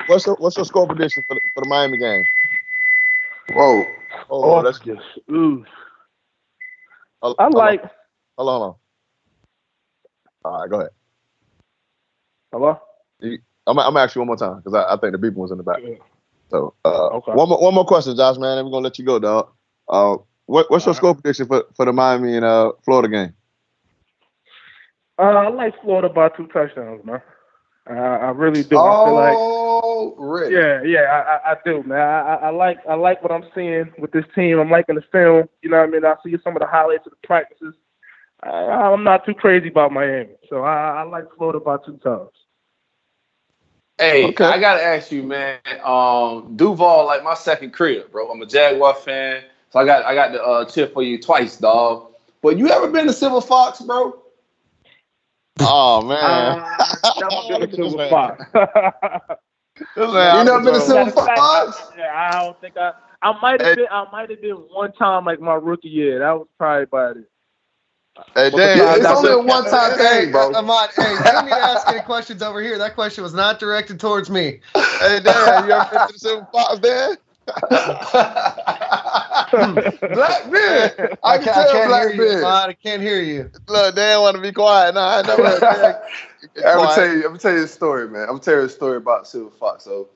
what's 0.07 0.25
your 0.25 0.35
what's 0.35 0.57
your 0.57 0.65
score 0.65 0.87
prediction 0.87 1.23
for 1.27 1.35
the, 1.35 1.41
for 1.53 1.61
the 1.61 1.67
Miami 1.69 1.97
game? 1.97 2.27
Whoa. 3.53 3.85
Oh, 4.29 4.43
Oh, 4.43 4.63
that's 4.63 4.79
good. 4.79 4.99
Ooh. 5.31 5.65
Hold- 7.21 7.37
I 7.39 7.47
hold 7.51 7.55
on. 7.55 7.77
like. 7.77 7.81
Hold 8.37 8.49
on, 8.49 8.61
hold 8.61 8.63
on. 8.63 10.51
All 10.53 10.61
right, 10.61 10.69
go 10.69 10.77
ahead. 10.79 10.91
Hello. 12.51 12.79
I'm, 13.23 13.79
I'm 13.79 13.93
gonna 13.93 13.99
ask 13.99 14.15
you 14.15 14.21
one 14.21 14.27
more 14.27 14.37
time 14.37 14.57
because 14.57 14.73
I, 14.73 14.93
I 14.93 14.97
think 14.97 15.13
the 15.13 15.19
beeping 15.19 15.35
was 15.35 15.51
in 15.51 15.57
the 15.57 15.63
back. 15.63 15.79
Yeah. 15.83 15.95
So, 16.49 16.73
uh, 16.85 17.09
Okay. 17.15 17.31
one 17.31 17.49
more 17.49 17.61
one 17.61 17.73
more 17.73 17.85
question, 17.85 18.15
Josh, 18.15 18.37
man. 18.37 18.57
and 18.57 18.67
we're 18.67 18.71
gonna 18.71 18.83
let 18.85 18.99
you 18.99 19.05
go, 19.05 19.19
dog. 19.19 19.49
Uh, 19.87 20.17
what, 20.47 20.69
what's 20.71 20.85
your 20.85 20.91
All 20.91 20.95
right. 20.95 20.97
score 20.97 21.15
prediction 21.15 21.47
for, 21.47 21.65
for 21.75 21.85
the 21.85 21.93
Miami 21.93 22.35
and 22.35 22.45
uh, 22.45 22.73
Florida 22.83 23.07
game? 23.09 23.33
Uh, 25.19 25.23
I 25.23 25.49
like 25.49 25.79
Florida 25.81 26.09
by 26.09 26.29
two 26.29 26.47
touchdowns, 26.47 27.05
man. 27.05 27.21
Uh, 27.89 27.93
I 27.93 28.29
really 28.31 28.63
do. 28.63 28.77
I 28.77 29.03
feel 29.03 29.15
like. 29.15 29.39
Rick. 30.17 30.51
Yeah, 30.51 30.83
yeah, 30.83 31.01
I, 31.01 31.49
I, 31.49 31.51
I 31.53 31.57
do, 31.65 31.83
man. 31.83 31.99
I, 31.99 32.19
I, 32.19 32.35
I 32.35 32.49
like 32.49 32.79
I 32.89 32.93
like 32.95 33.21
what 33.23 33.31
I'm 33.31 33.45
seeing 33.55 33.91
with 33.97 34.11
this 34.11 34.25
team. 34.35 34.59
I'm 34.59 34.69
liking 34.69 34.95
the 34.95 35.01
film. 35.11 35.49
You 35.61 35.69
know 35.69 35.77
what 35.79 35.89
I 35.89 35.91
mean? 35.91 36.05
I 36.05 36.15
see 36.23 36.37
some 36.43 36.55
of 36.55 36.61
the 36.61 36.67
highlights 36.67 37.05
of 37.05 37.11
the 37.11 37.27
practices. 37.27 37.75
I, 38.43 38.49
I'm 38.49 39.03
not 39.03 39.25
too 39.25 39.33
crazy 39.33 39.69
about 39.69 39.91
Miami, 39.91 40.29
so 40.49 40.63
I, 40.63 41.01
I 41.01 41.03
like 41.03 41.25
Florida 41.37 41.59
by 41.59 41.77
two 41.85 41.97
times. 41.97 42.29
Hey, 43.97 44.25
Okay. 44.29 44.45
I 44.45 44.59
gotta 44.59 44.83
ask 44.83 45.11
you, 45.11 45.23
man. 45.23 45.59
Um, 45.83 46.55
Duval, 46.55 47.05
like 47.05 47.23
my 47.23 47.35
second 47.35 47.71
crib, 47.71 48.11
bro. 48.11 48.31
I'm 48.31 48.41
a 48.41 48.45
Jaguar 48.47 48.95
fan, 48.95 49.43
so 49.69 49.79
I 49.79 49.85
got 49.85 50.05
I 50.05 50.15
got 50.15 50.29
to 50.29 50.43
uh, 50.43 50.65
cheer 50.65 50.87
for 50.87 51.03
you 51.03 51.21
twice, 51.21 51.57
dog. 51.57 52.07
But 52.41 52.57
you 52.57 52.69
ever 52.69 52.89
been 52.89 53.05
to 53.05 53.13
Silver 53.13 53.41
Fox, 53.45 53.81
bro? 53.81 54.19
Oh 55.59 56.01
man, 56.01 56.17
Uh, 56.19 57.13
never 57.19 57.59
been 57.59 57.69
to 57.69 57.75
Silver 57.75 58.09
Fox. 58.09 58.43
This 59.95 60.07
You 60.29 60.43
never 60.43 60.61
been 60.63 60.73
to 60.73 60.81
Matter 60.81 60.81
Silver 60.81 61.11
of 61.11 61.25
fact, 61.25 61.37
Fox? 61.37 61.77
Yeah, 61.97 62.11
I 62.13 62.45
don't 62.45 62.59
think 62.61 62.77
I. 62.77 62.93
I 63.21 63.39
might 63.41 63.59
Hey. 63.59 63.69
have 63.69 63.75
been. 63.75 63.87
I 63.91 64.05
might 64.11 64.29
have 64.29 64.41
been 64.41 64.55
one 64.55 64.93
time, 64.93 65.25
like 65.25 65.39
my 65.39 65.55
rookie 65.55 65.89
year. 65.89 66.19
That 66.19 66.31
was 66.33 66.47
probably 66.57 66.83
about 66.83 67.17
it. 67.17 67.29
Hey, 68.35 68.49
But 68.51 68.57
Dan, 68.57 68.77
Yeah, 68.77 68.95
it's 68.95 69.11
only 69.11 69.31
a 69.31 69.39
one-time 69.39 69.93
thing, 69.97 70.31
bro. 70.31 70.51
Ahmad, 70.53 70.91
hey, 70.97 71.15
you 71.17 71.29
didn't 71.31 71.45
need 71.45 71.55
to 71.55 71.61
ask 71.63 71.87
any 71.89 72.01
questions 72.01 72.41
over 72.41 72.61
here. 72.61 72.77
That 72.77 72.95
question 72.95 73.23
was 73.23 73.33
not 73.33 73.59
directed 73.59 73.99
towards 73.99 74.29
me. 74.29 74.61
Hey, 74.99 75.19
Dan, 75.21 75.63
you 75.63 75.71
ever 75.71 75.85
been 75.85 76.01
to 76.03 76.13
the 76.13 76.19
Silver 76.19 76.47
Fox, 76.51 76.79
Dan? 76.79 77.17
Black 80.11 80.49
man, 80.51 80.91
I 81.23 81.33
I 81.33 81.37
can 81.37 81.47
can't, 81.47 81.57
I 81.57 81.65
tell 81.65 81.65
can't 81.65 81.91
Black 81.91 81.91
hear 81.91 82.13
you, 82.13 82.25
man. 82.25 82.57
I 82.69 82.73
can't 82.73 83.01
hear 83.01 83.21
you. 83.21 83.51
Look, 83.67 83.95
Dan 83.95 84.21
want 84.21 84.35
to 84.37 84.41
be 84.41 84.51
quiet. 84.51 84.95
Nah, 84.95 85.19
I 85.19 85.21
never 85.23 85.45
heard 85.45 85.67
Dan. 85.67 85.95
I'm 86.57 86.63
gonna 86.77 86.87
tell 86.89 87.07
you. 87.07 87.15
I'm 87.17 87.21
gonna 87.23 87.39
tell 87.39 87.53
you 87.53 87.63
a 87.63 87.67
story, 87.67 88.07
man. 88.09 88.23
I'm 88.23 88.27
gonna 88.29 88.39
tell 88.41 88.55
you 88.55 88.61
a 88.61 88.69
story 88.69 88.97
about 88.97 89.27
Silver 89.27 89.51
Fox. 89.51 89.83
So, 89.85 90.09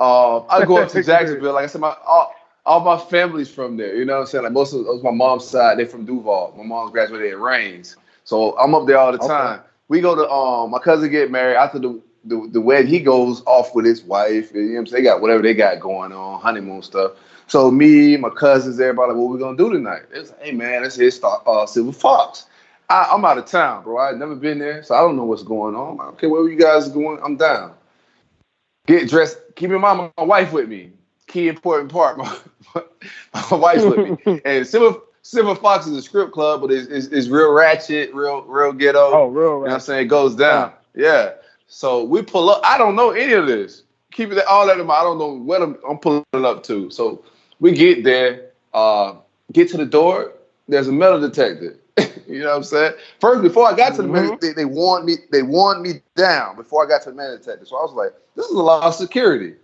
um, 0.00 0.46
I 0.50 0.62
go 0.62 0.82
up 0.82 0.90
to 0.90 1.00
Jacksonville. 1.02 1.54
Like 1.54 1.64
I 1.64 1.68
said, 1.68 1.80
my 1.80 1.94
all, 2.06 2.34
all 2.66 2.80
my 2.80 2.98
family's 2.98 3.50
from 3.50 3.76
there. 3.76 3.96
You 3.96 4.04
know 4.04 4.14
what 4.14 4.20
I'm 4.22 4.26
saying? 4.26 4.44
Like 4.44 4.52
most 4.52 4.74
of, 4.74 4.86
of 4.86 5.02
my 5.02 5.10
mom's 5.12 5.46
side, 5.46 5.78
they're 5.78 5.86
from 5.86 6.04
Duval. 6.06 6.54
My 6.56 6.64
mom's 6.64 6.92
graduated 6.92 7.32
at 7.32 7.40
Raines, 7.40 7.96
so 8.24 8.58
I'm 8.58 8.74
up 8.74 8.86
there 8.86 8.98
all 8.98 9.12
the 9.12 9.18
Okay. 9.20 9.26
time. 9.26 9.60
We 9.88 10.00
go 10.00 10.14
to 10.16 10.28
um, 10.30 10.70
my 10.70 10.78
cousin 10.78 11.10
get 11.10 11.30
married 11.30 11.56
after 11.56 11.78
the. 11.78 12.02
The, 12.24 12.48
the 12.52 12.60
wedding, 12.60 12.88
he 12.90 13.00
goes 13.00 13.42
off 13.46 13.74
with 13.74 13.84
his 13.84 14.02
wife. 14.02 14.52
You 14.52 14.62
know 14.62 14.72
what 14.74 14.78
I'm 14.80 14.86
saying? 14.88 15.04
They 15.04 15.08
got 15.08 15.20
whatever 15.22 15.42
they 15.42 15.54
got 15.54 15.80
going 15.80 16.12
on, 16.12 16.40
honeymoon 16.40 16.82
stuff. 16.82 17.12
So 17.46 17.70
me, 17.70 18.16
my 18.16 18.30
cousins, 18.30 18.80
everybody, 18.80 19.12
like, 19.12 19.18
what 19.20 19.30
we 19.32 19.38
gonna 19.38 19.56
do 19.56 19.72
tonight? 19.72 20.02
It's 20.12 20.30
like, 20.30 20.42
hey 20.42 20.52
man, 20.52 20.82
let's 20.82 20.96
hit 20.96 21.20
uh, 21.24 21.66
Silver 21.66 21.92
Fox. 21.92 22.46
I, 22.88 23.10
I'm 23.12 23.24
out 23.24 23.38
of 23.38 23.46
town, 23.46 23.82
bro. 23.84 23.98
I've 23.98 24.16
never 24.16 24.34
been 24.34 24.58
there, 24.58 24.82
so 24.82 24.94
I 24.94 25.00
don't 25.00 25.16
know 25.16 25.24
what's 25.24 25.42
going 25.42 25.74
on. 25.74 26.00
Okay, 26.00 26.26
wherever 26.26 26.48
you 26.48 26.58
guys 26.58 26.88
going, 26.88 27.18
I'm 27.22 27.36
down. 27.36 27.74
Get 28.86 29.08
dressed. 29.08 29.38
Keep 29.56 29.70
in 29.70 29.80
mind, 29.80 30.12
my 30.16 30.24
wife 30.24 30.52
with 30.52 30.68
me. 30.68 30.92
Key 31.26 31.48
important 31.48 31.90
part, 31.90 32.18
my, 32.18 32.36
my 33.34 33.56
wife's 33.56 33.84
with 33.84 34.26
me. 34.26 34.40
And 34.44 34.66
Silver 34.66 35.00
Silver 35.22 35.56
Fox 35.56 35.88
is 35.88 35.96
a 35.96 36.02
strip 36.02 36.30
club, 36.30 36.60
but 36.60 36.70
it's, 36.70 36.86
it's, 36.86 37.08
it's 37.08 37.26
real 37.26 37.52
ratchet, 37.52 38.14
real 38.14 38.42
real 38.42 38.72
ghetto. 38.72 39.10
Oh, 39.12 39.26
real 39.26 39.44
You 39.44 39.50
know 39.50 39.58
what 39.58 39.72
I'm 39.72 39.80
saying? 39.80 40.06
It 40.06 40.08
goes 40.08 40.36
down. 40.36 40.72
Yeah. 40.94 41.32
So 41.66 42.04
we 42.04 42.22
pull 42.22 42.48
up. 42.48 42.60
I 42.64 42.78
don't 42.78 42.94
know 42.94 43.10
any 43.10 43.32
of 43.32 43.48
this. 43.48 43.82
Keep 44.12 44.30
it 44.32 44.46
all 44.46 44.66
that 44.68 44.78
in 44.78 44.86
mind. 44.86 45.00
I 45.00 45.02
don't 45.02 45.18
know 45.18 45.32
what 45.32 45.62
I'm, 45.62 45.76
I'm 45.88 45.98
pulling 45.98 46.24
up 46.32 46.62
to. 46.64 46.90
So 46.90 47.24
we 47.58 47.72
get 47.72 48.04
there, 48.04 48.50
uh, 48.72 49.16
get 49.52 49.68
to 49.70 49.76
the 49.76 49.84
door. 49.84 50.32
There's 50.68 50.86
a 50.86 50.92
metal 50.92 51.20
detector. 51.20 51.76
you 52.28 52.40
know 52.40 52.50
what 52.50 52.56
I'm 52.56 52.64
saying? 52.64 52.94
First, 53.20 53.42
before 53.42 53.66
I 53.66 53.76
got 53.76 53.94
to 53.96 54.02
the 54.02 54.08
mm-hmm. 54.08 54.12
metal, 54.12 54.38
they, 54.40 54.52
they 54.52 54.64
warned 54.64 55.06
me. 55.06 55.14
They 55.32 55.42
warned 55.42 55.82
me 55.82 56.02
down 56.14 56.56
before 56.56 56.84
I 56.84 56.88
got 56.88 57.02
to 57.02 57.10
the 57.10 57.16
metal 57.16 57.38
detector. 57.38 57.64
So 57.64 57.76
I 57.76 57.82
was 57.82 57.92
like, 57.92 58.12
"This 58.34 58.46
is 58.46 58.52
a 58.52 58.62
lot 58.62 58.82
of 58.82 58.94
security." 58.94 59.54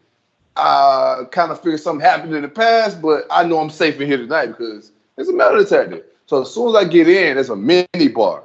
I 0.56 1.24
kind 1.30 1.50
of 1.50 1.62
figured 1.62 1.80
something 1.80 2.04
happened 2.04 2.34
in 2.34 2.42
the 2.42 2.48
past, 2.48 3.00
but 3.00 3.24
I 3.30 3.44
know 3.44 3.58
I'm 3.58 3.70
safe 3.70 4.00
in 4.00 4.06
here 4.06 4.18
tonight 4.18 4.46
because 4.46 4.92
it's 5.16 5.28
a 5.28 5.32
metal 5.32 5.58
detector. 5.58 6.04
So 6.26 6.42
as 6.42 6.52
soon 6.52 6.68
as 6.68 6.74
I 6.74 6.84
get 6.84 7.08
in, 7.08 7.36
there's 7.36 7.48
a 7.50 7.56
mini 7.56 8.08
bar. 8.14 8.42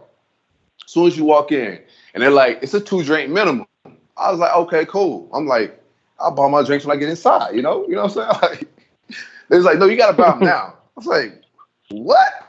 As 0.86 0.92
soon 0.92 1.08
as 1.08 1.18
you 1.18 1.26
walk 1.26 1.52
in, 1.52 1.80
and 2.14 2.24
they're 2.24 2.32
like, 2.32 2.60
it's 2.62 2.74
a 2.74 2.80
two 2.80 3.04
drink 3.04 3.30
minimum. 3.30 3.68
I 4.16 4.32
was 4.32 4.40
like, 4.40 4.56
okay, 4.56 4.86
cool. 4.86 5.30
I'm 5.34 5.48
like, 5.48 5.82
I'll 6.20 6.32
buy 6.32 6.50
my 6.50 6.64
drinks 6.64 6.86
when 6.86 6.96
I 6.96 7.00
get 7.00 7.10
inside, 7.10 7.56
you 7.56 7.62
know? 7.62 7.86
You 7.88 7.96
know 7.96 8.06
what 8.06 8.18
I'm 8.18 8.40
saying? 8.40 8.40
Like, 8.42 8.68
they 9.50 9.56
was 9.56 9.66
like, 9.66 9.78
no, 9.78 9.86
you 9.86 9.96
gotta 9.96 10.18
buy 10.18 10.32
them 10.32 10.40
now. 10.42 10.74
I 10.74 10.92
was 10.96 11.06
like, 11.06 11.42
what? 11.92 12.47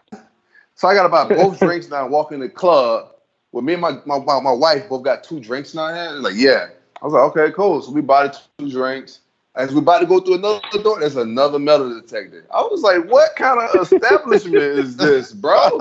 So 0.79 0.87
I 0.87 0.95
gotta 0.95 1.09
buy 1.11 1.29
both 1.29 1.59
drinks 1.59 1.91
now 1.91 2.05
and 2.05 2.13
walk 2.13 2.33
in 2.33 2.41
the 2.41 2.49
club. 2.49 3.11
Well, 3.51 3.63
me 3.63 3.73
and 3.73 3.83
my, 3.83 3.99
my, 4.07 4.19
my, 4.21 4.41
my 4.41 4.53
wife 4.53 4.89
both 4.89 5.03
got 5.03 5.25
two 5.25 5.41
drinks 5.41 5.75
now. 5.75 5.89
They're 5.93 6.13
like, 6.13 6.35
yeah. 6.37 6.69
I 7.03 7.05
was 7.05 7.15
like, 7.15 7.23
okay, 7.37 7.53
cool. 7.53 7.83
So 7.83 7.91
we 7.91 8.01
bought 8.01 8.41
two 8.59 8.71
drinks. 8.71 9.21
As 9.55 9.73
we 9.73 9.79
about 9.79 9.99
to 10.01 10.07
go 10.07 10.21
through 10.21 10.35
another 10.35 10.61
door, 10.83 11.01
there's 11.01 11.17
another 11.17 11.59
metal 11.59 12.01
detector. 12.01 12.47
I 12.55 12.61
was 12.61 12.83
like, 12.83 13.11
what 13.11 13.35
kind 13.35 13.61
of 13.61 13.93
establishment 13.93 14.57
is 14.57 14.97
this, 14.97 15.33
bro? 15.33 15.69
like. 15.79 15.81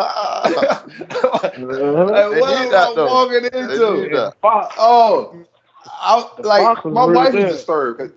What 1.22 1.58
need 1.58 1.68
am 1.68 2.72
that, 2.72 2.88
I 2.90 2.94
though. 2.96 3.06
walking 3.06 3.46
into? 3.46 4.02
need 4.02 4.14
that. 4.16 4.34
Fox. 4.42 4.74
Oh, 4.80 5.46
I 5.86 6.28
like 6.40 6.86
my 6.86 7.02
really 7.06 7.14
wife 7.14 7.36
is 7.36 7.58
disturbed. 7.58 8.14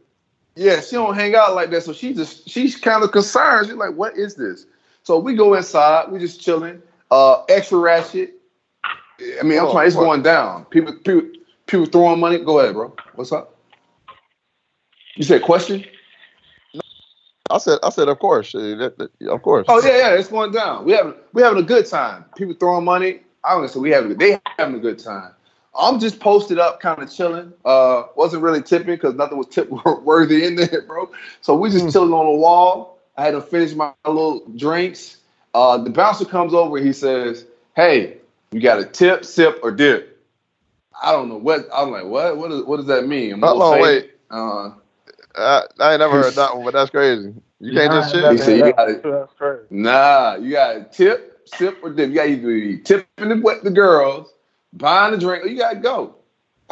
Yeah, 0.56 0.80
she 0.80 0.92
don't 0.92 1.14
hang 1.14 1.34
out 1.34 1.54
like 1.54 1.70
that, 1.70 1.82
so 1.82 1.92
she 1.92 2.14
just 2.14 2.48
she's 2.48 2.76
kind 2.76 3.04
of 3.04 3.12
concerned. 3.12 3.66
She's 3.66 3.76
like, 3.76 3.94
"What 3.94 4.16
is 4.16 4.34
this?" 4.34 4.66
So 5.02 5.18
we 5.18 5.34
go 5.34 5.54
inside. 5.54 6.10
We 6.10 6.18
just 6.18 6.40
chilling. 6.40 6.82
Uh, 7.10 7.44
extra 7.48 7.78
ratchet. 7.78 8.34
I 9.38 9.42
mean, 9.42 9.58
I'm 9.58 9.66
Oh, 9.66 9.72
trying. 9.72 9.86
It's 9.88 9.96
what? 9.96 10.04
going 10.04 10.22
down. 10.22 10.64
People, 10.66 10.94
people, 10.94 11.28
people 11.66 11.86
throwing 11.86 12.20
money. 12.20 12.38
Go 12.38 12.60
ahead, 12.60 12.74
bro. 12.74 12.94
What's 13.14 13.32
up? 13.32 13.56
You 15.16 15.24
said 15.24 15.42
question? 15.42 15.84
I 17.50 17.58
said, 17.58 17.78
I 17.82 17.90
said, 17.90 18.08
of 18.08 18.18
course, 18.20 18.54
of 18.54 19.42
course. 19.42 19.66
Oh 19.68 19.82
yeah, 19.82 19.98
yeah. 19.98 20.14
It's 20.14 20.28
going 20.28 20.52
down. 20.52 20.84
We 20.84 20.92
having 20.92 21.14
we 21.32 21.42
having 21.42 21.58
a 21.58 21.66
good 21.66 21.86
time. 21.86 22.24
People 22.36 22.54
throwing 22.54 22.84
money. 22.84 23.20
I 23.44 23.52
don't 23.52 23.62
know. 23.62 23.66
So 23.66 23.80
we 23.80 23.90
having 23.90 24.16
they 24.16 24.40
having 24.56 24.76
a 24.76 24.78
good 24.78 24.98
time. 24.98 25.32
I'm 25.78 26.00
just 26.00 26.20
posted 26.20 26.58
up, 26.58 26.80
kind 26.80 27.02
of 27.02 27.12
chilling. 27.12 27.52
Uh, 27.64 28.04
wasn't 28.16 28.42
really 28.42 28.62
tipping 28.62 28.94
because 28.94 29.14
nothing 29.14 29.38
was 29.38 29.46
tip 29.48 29.70
worthy 30.02 30.44
in 30.44 30.56
there, 30.56 30.82
bro. 30.86 31.10
So 31.42 31.56
we 31.56 31.70
just 31.70 31.92
chilling 31.92 32.12
on 32.12 32.26
the 32.26 32.38
wall. 32.38 32.89
I 33.16 33.24
had 33.24 33.32
to 33.32 33.40
finish 33.42 33.74
my 33.74 33.92
little 34.06 34.46
drinks. 34.56 35.18
Uh, 35.54 35.78
the 35.78 35.90
bouncer 35.90 36.24
comes 36.24 36.54
over. 36.54 36.78
He 36.78 36.92
says, 36.92 37.46
"Hey, 37.74 38.18
you 38.52 38.60
got 38.60 38.80
a 38.80 38.84
tip, 38.84 39.24
sip, 39.24 39.60
or 39.62 39.72
dip?" 39.72 40.10
I 41.02 41.12
don't 41.12 41.28
know 41.28 41.38
what. 41.38 41.68
I'm 41.74 41.90
like, 41.90 42.04
what? 42.04 42.36
What, 42.36 42.52
is, 42.52 42.62
what 42.64 42.76
does 42.76 42.86
that 42.86 43.06
mean? 43.06 43.32
I'm 43.32 43.42
a 43.42 43.46
How 43.46 43.52
little. 43.54 43.70
Wait, 43.80 44.10
Uh, 44.30 44.70
uh, 45.34 45.62
I 45.78 45.92
ain't 45.92 46.00
never 46.00 46.22
heard 46.22 46.34
that 46.34 46.54
one, 46.54 46.64
but 46.64 46.74
that's 46.74 46.90
crazy. 46.90 47.34
You 47.60 47.72
can't 47.72 47.92
just 47.92 48.10
He 48.14 48.36
shit. 48.36 48.38
said 48.38 48.56
you 48.56 48.72
got 48.74 48.90
it. 48.90 49.02
That's 49.02 49.32
crazy. 49.34 49.64
Nah, 49.70 50.36
you 50.36 50.52
got 50.52 50.72
to 50.74 50.84
tip, 50.96 51.42
sip, 51.46 51.78
or 51.82 51.90
dip. 51.90 52.10
You 52.10 52.14
got 52.16 52.24
to 52.24 52.30
either 52.30 52.46
be 52.48 52.78
tipping 52.78 53.28
the, 53.28 53.36
what 53.36 53.64
the 53.64 53.70
girls, 53.70 54.32
buying 54.72 55.12
the 55.12 55.18
drink, 55.18 55.44
or 55.44 55.48
you 55.48 55.58
got 55.58 55.74
to 55.74 55.80
go. 55.80 56.16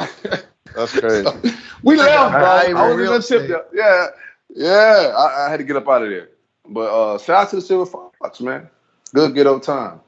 That's 0.75 0.93
crazy. 0.95 1.31
we 1.83 1.97
left, 1.97 2.39
bro. 2.39 2.59
Hey, 2.59 2.73
I 2.73 2.87
was 2.87 2.97
real 2.97 3.15
in 3.15 3.21
the 3.21 3.27
tip. 3.27 3.71
Yeah, 3.75 4.07
yeah. 4.51 5.13
I, 5.17 5.47
I 5.47 5.51
had 5.51 5.59
to 5.59 5.65
get 5.65 5.77
up 5.77 5.89
out 5.89 6.03
of 6.03 6.11
there. 6.11 6.29
But 6.69 6.91
uh, 6.91 7.19
shout 7.19 7.45
out 7.45 7.51
to 7.51 7.57
the 7.57 7.63
Silver 7.63 7.87
Fox, 8.21 8.41
man. 8.41 8.69
Good, 9.15 9.35
good 9.35 9.47
old 9.47 9.63
time. 9.63 10.01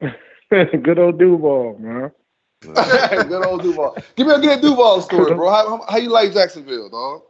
Good 0.50 0.98
old 0.98 1.18
Duval, 1.18 1.78
man. 1.80 2.12
good 2.62 3.46
old 3.46 3.62
Duval. 3.62 3.96
Give 4.14 4.26
me 4.26 4.34
a 4.34 4.38
good 4.38 4.60
Duval 4.60 5.00
story, 5.00 5.34
bro. 5.34 5.50
How, 5.50 5.78
how, 5.78 5.84
how 5.88 5.96
you 5.96 6.10
like 6.10 6.32
Jacksonville, 6.32 6.88
dog? 6.88 7.22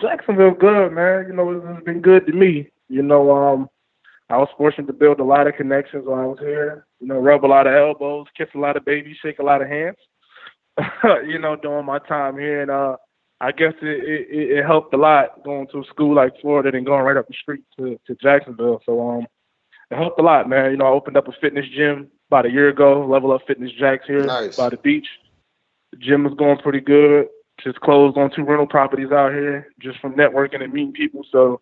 Jacksonville 0.00 0.52
good, 0.52 0.90
man. 0.90 1.26
You 1.26 1.34
know, 1.34 1.50
it's 1.50 1.84
been 1.84 2.00
good 2.00 2.26
to 2.26 2.32
me. 2.32 2.68
You 2.88 3.02
know, 3.02 3.30
um, 3.30 3.68
I 4.28 4.36
was 4.36 4.48
fortunate 4.56 4.86
to 4.86 4.92
build 4.92 5.20
a 5.20 5.24
lot 5.24 5.46
of 5.46 5.56
connections 5.56 6.06
while 6.06 6.20
I 6.20 6.26
was 6.26 6.38
here. 6.38 6.86
You 7.00 7.08
know, 7.08 7.18
rub 7.18 7.44
a 7.44 7.46
lot 7.46 7.66
of 7.66 7.74
elbows, 7.74 8.26
kiss 8.36 8.48
a 8.54 8.58
lot 8.58 8.76
of 8.76 8.84
babies, 8.84 9.16
shake 9.20 9.38
a 9.38 9.44
lot 9.44 9.62
of 9.62 9.68
hands. 9.68 9.96
you 11.26 11.38
know, 11.38 11.56
during 11.56 11.86
my 11.86 11.98
time 11.98 12.38
here, 12.38 12.62
and 12.62 12.70
uh, 12.70 12.96
I 13.40 13.52
guess 13.52 13.72
it, 13.80 14.28
it 14.28 14.58
it 14.58 14.66
helped 14.66 14.92
a 14.92 14.98
lot 14.98 15.42
going 15.44 15.66
to 15.68 15.80
a 15.80 15.84
school 15.84 16.14
like 16.14 16.38
Florida 16.40 16.76
and 16.76 16.84
going 16.84 17.02
right 17.04 17.16
up 17.16 17.26
the 17.28 17.34
street 17.34 17.64
to 17.78 17.98
to 18.06 18.14
Jacksonville. 18.16 18.82
So 18.84 19.08
um, 19.08 19.26
it 19.90 19.96
helped 19.96 20.20
a 20.20 20.22
lot, 20.22 20.48
man. 20.48 20.70
You 20.70 20.76
know, 20.76 20.86
I 20.86 20.90
opened 20.90 21.16
up 21.16 21.28
a 21.28 21.32
fitness 21.40 21.66
gym 21.74 22.08
about 22.28 22.46
a 22.46 22.50
year 22.50 22.68
ago, 22.68 23.06
Level 23.06 23.32
Up 23.32 23.42
Fitness 23.46 23.72
Jacks 23.72 24.06
here 24.06 24.26
Nice. 24.26 24.56
by 24.56 24.68
the 24.68 24.76
beach. 24.76 25.06
The 25.92 25.96
gym 25.96 26.24
was 26.24 26.34
going 26.34 26.58
pretty 26.58 26.80
good. 26.80 27.28
Just 27.62 27.80
closed 27.80 28.16
on 28.16 28.30
two 28.30 28.44
rental 28.44 28.66
properties 28.66 29.10
out 29.10 29.32
here, 29.32 29.68
just 29.80 29.98
from 30.00 30.14
networking 30.14 30.62
and 30.62 30.72
meeting 30.72 30.92
people. 30.92 31.26
So 31.30 31.60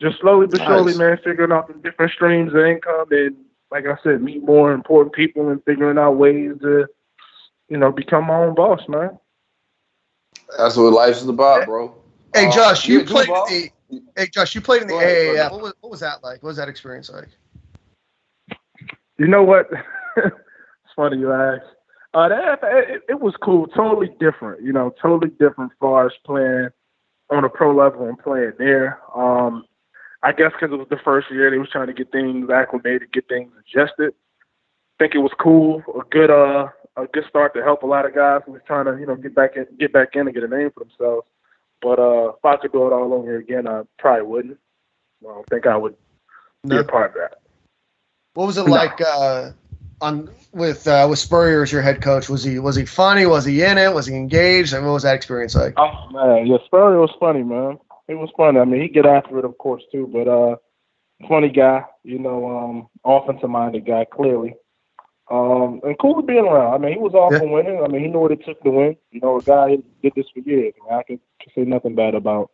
just 0.00 0.18
slowly 0.20 0.46
but 0.46 0.60
surely, 0.62 0.92
Nice. 0.92 0.98
man, 0.98 1.18
figuring 1.24 1.52
out 1.52 1.68
the 1.68 1.74
different 1.74 2.12
streams 2.12 2.54
of 2.54 2.60
income 2.60 3.06
and 3.10 3.36
like 3.70 3.84
I 3.86 3.96
said, 4.02 4.22
meet 4.22 4.42
more 4.42 4.72
important 4.72 5.14
people 5.14 5.48
and 5.48 5.62
figuring 5.64 5.98
out 5.98 6.12
ways 6.12 6.52
to, 6.62 6.86
you 7.68 7.76
know, 7.76 7.90
become 7.90 8.26
my 8.26 8.36
own 8.36 8.54
boss, 8.54 8.80
man. 8.88 9.18
That's 10.58 10.76
what 10.76 10.92
life 10.92 11.16
is 11.16 11.28
about, 11.28 11.66
bro. 11.66 11.94
Hey 12.34 12.46
Uh, 12.46 12.52
Josh, 12.52 12.86
you 12.88 13.04
played 13.04 13.28
in 13.28 13.34
the 13.34 13.70
Hey 14.16 14.26
Josh, 14.26 14.54
you 14.54 14.60
played 14.60 14.82
in 14.82 14.88
the 14.88 14.94
Go 14.94 15.00
ahead, 15.00 15.36
AAF. 15.36 15.52
What 15.52 15.62
was, 15.62 15.72
what 15.80 15.90
was 15.90 16.00
that 16.00 16.22
like? 16.22 16.42
What 16.42 16.48
was 16.48 16.56
that 16.56 16.68
experience 16.68 17.10
like? 17.10 17.28
You 19.18 19.28
know 19.28 19.42
what? 19.42 19.68
it's 20.16 20.34
funny 20.94 21.18
you 21.18 21.32
ask. 21.32 21.62
Uh, 22.14 22.28
that, 22.28 22.58
it, 22.62 23.02
it 23.08 23.20
was 23.20 23.34
cool. 23.42 23.66
Totally 23.68 24.10
different. 24.18 24.62
You 24.62 24.72
know, 24.72 24.94
totally 25.00 25.30
different 25.38 25.72
as 25.72 25.76
far 25.78 26.06
as 26.06 26.12
playing 26.24 26.68
on 27.30 27.44
a 27.44 27.48
pro 27.48 27.74
level 27.74 28.08
and 28.08 28.18
playing 28.18 28.52
there. 28.58 29.00
Um, 29.14 29.64
I 30.22 30.32
guess 30.32 30.52
because 30.52 30.72
it 30.72 30.78
was 30.78 30.88
the 30.88 30.98
first 31.04 31.30
year, 31.30 31.50
they 31.50 31.58
was 31.58 31.70
trying 31.70 31.88
to 31.88 31.92
get 31.92 32.10
things 32.10 32.50
acclimated, 32.50 33.12
get 33.12 33.28
things 33.28 33.52
adjusted. 33.60 34.14
think 34.98 35.14
it 35.14 35.18
was 35.18 35.32
cool, 35.38 35.82
a 35.94 36.02
good 36.10 36.30
uh, 36.30 36.68
a 36.96 37.06
good 37.06 37.24
start 37.28 37.54
to 37.54 37.62
help 37.62 37.82
a 37.82 37.86
lot 37.86 38.06
of 38.06 38.14
guys 38.14 38.40
who 38.46 38.52
was 38.52 38.62
trying 38.66 38.86
to 38.86 38.96
you 38.98 39.06
know 39.06 39.16
get 39.16 39.34
back 39.34 39.56
in, 39.56 39.66
get 39.78 39.92
back 39.92 40.10
in 40.14 40.26
and 40.26 40.34
get 40.34 40.44
a 40.44 40.48
name 40.48 40.70
for 40.72 40.80
themselves. 40.84 41.26
But 41.82 41.98
uh, 41.98 42.28
if 42.30 42.44
I 42.44 42.56
could 42.56 42.72
do 42.72 42.86
it 42.86 42.92
all 42.92 43.12
over 43.12 43.36
again, 43.36 43.68
I 43.68 43.82
probably 43.98 44.26
wouldn't. 44.26 44.58
I 45.22 45.28
don't 45.28 45.48
think 45.48 45.66
I 45.66 45.76
would 45.76 45.94
be 46.66 46.74
No. 46.74 46.80
a 46.80 46.84
part 46.84 47.10
of 47.10 47.14
that. 47.14 47.38
What 48.34 48.46
was 48.46 48.58
it 48.58 48.66
No. 48.66 48.72
like 48.72 49.00
uh, 49.00 49.50
on 50.00 50.30
with 50.52 50.86
uh, 50.86 51.06
with 51.08 51.18
Spurrier 51.18 51.62
as 51.62 51.72
your 51.72 51.82
head 51.82 52.00
coach? 52.02 52.28
Was 52.28 52.42
he 52.44 52.58
was 52.58 52.76
he 52.76 52.84
funny? 52.84 53.26
Was 53.26 53.44
he 53.44 53.62
in 53.62 53.78
it? 53.78 53.92
Was 53.94 54.06
he 54.06 54.14
engaged? 54.14 54.72
And 54.72 54.84
what 54.84 54.92
was 54.92 55.02
that 55.02 55.14
experience 55.14 55.54
like? 55.54 55.74
Oh 55.76 56.08
man, 56.10 56.46
yeah, 56.46 56.58
Spurrier 56.66 56.98
was 57.00 57.14
funny, 57.20 57.42
man. 57.42 57.78
It 58.08 58.14
was 58.14 58.30
funny. 58.36 58.58
I 58.60 58.64
mean, 58.64 58.80
he 58.82 58.88
get 58.88 59.04
after 59.06 59.38
it, 59.38 59.44
of 59.44 59.58
course, 59.58 59.82
too. 59.90 60.06
But 60.12 60.28
uh, 60.28 60.56
funny 61.28 61.48
guy, 61.48 61.84
you 62.04 62.18
know, 62.18 62.46
um, 62.56 62.88
offensive 63.04 63.50
minded 63.50 63.84
guy, 63.86 64.04
clearly. 64.04 64.54
Um, 65.28 65.80
and 65.82 65.98
cool 65.98 66.14
to 66.20 66.22
be 66.22 66.38
around. 66.38 66.74
I 66.74 66.78
mean, 66.78 66.92
he 66.92 66.98
was 66.98 67.14
all 67.14 67.32
Yeah. 67.32 67.40
for 67.40 67.48
winning. 67.48 67.82
I 67.82 67.88
mean, 67.88 68.02
he 68.02 68.08
knew 68.08 68.20
what 68.20 68.30
it 68.30 68.44
took 68.44 68.62
to 68.62 68.70
win. 68.70 68.96
You 69.10 69.20
know, 69.20 69.38
a 69.38 69.42
guy 69.42 69.76
did 70.02 70.12
this 70.14 70.26
for 70.32 70.40
years. 70.40 70.72
I, 70.80 70.84
mean, 70.88 70.98
I 70.98 71.02
can, 71.02 71.20
can 71.40 71.52
say 71.54 71.68
nothing 71.68 71.96
bad 71.96 72.14
about, 72.14 72.50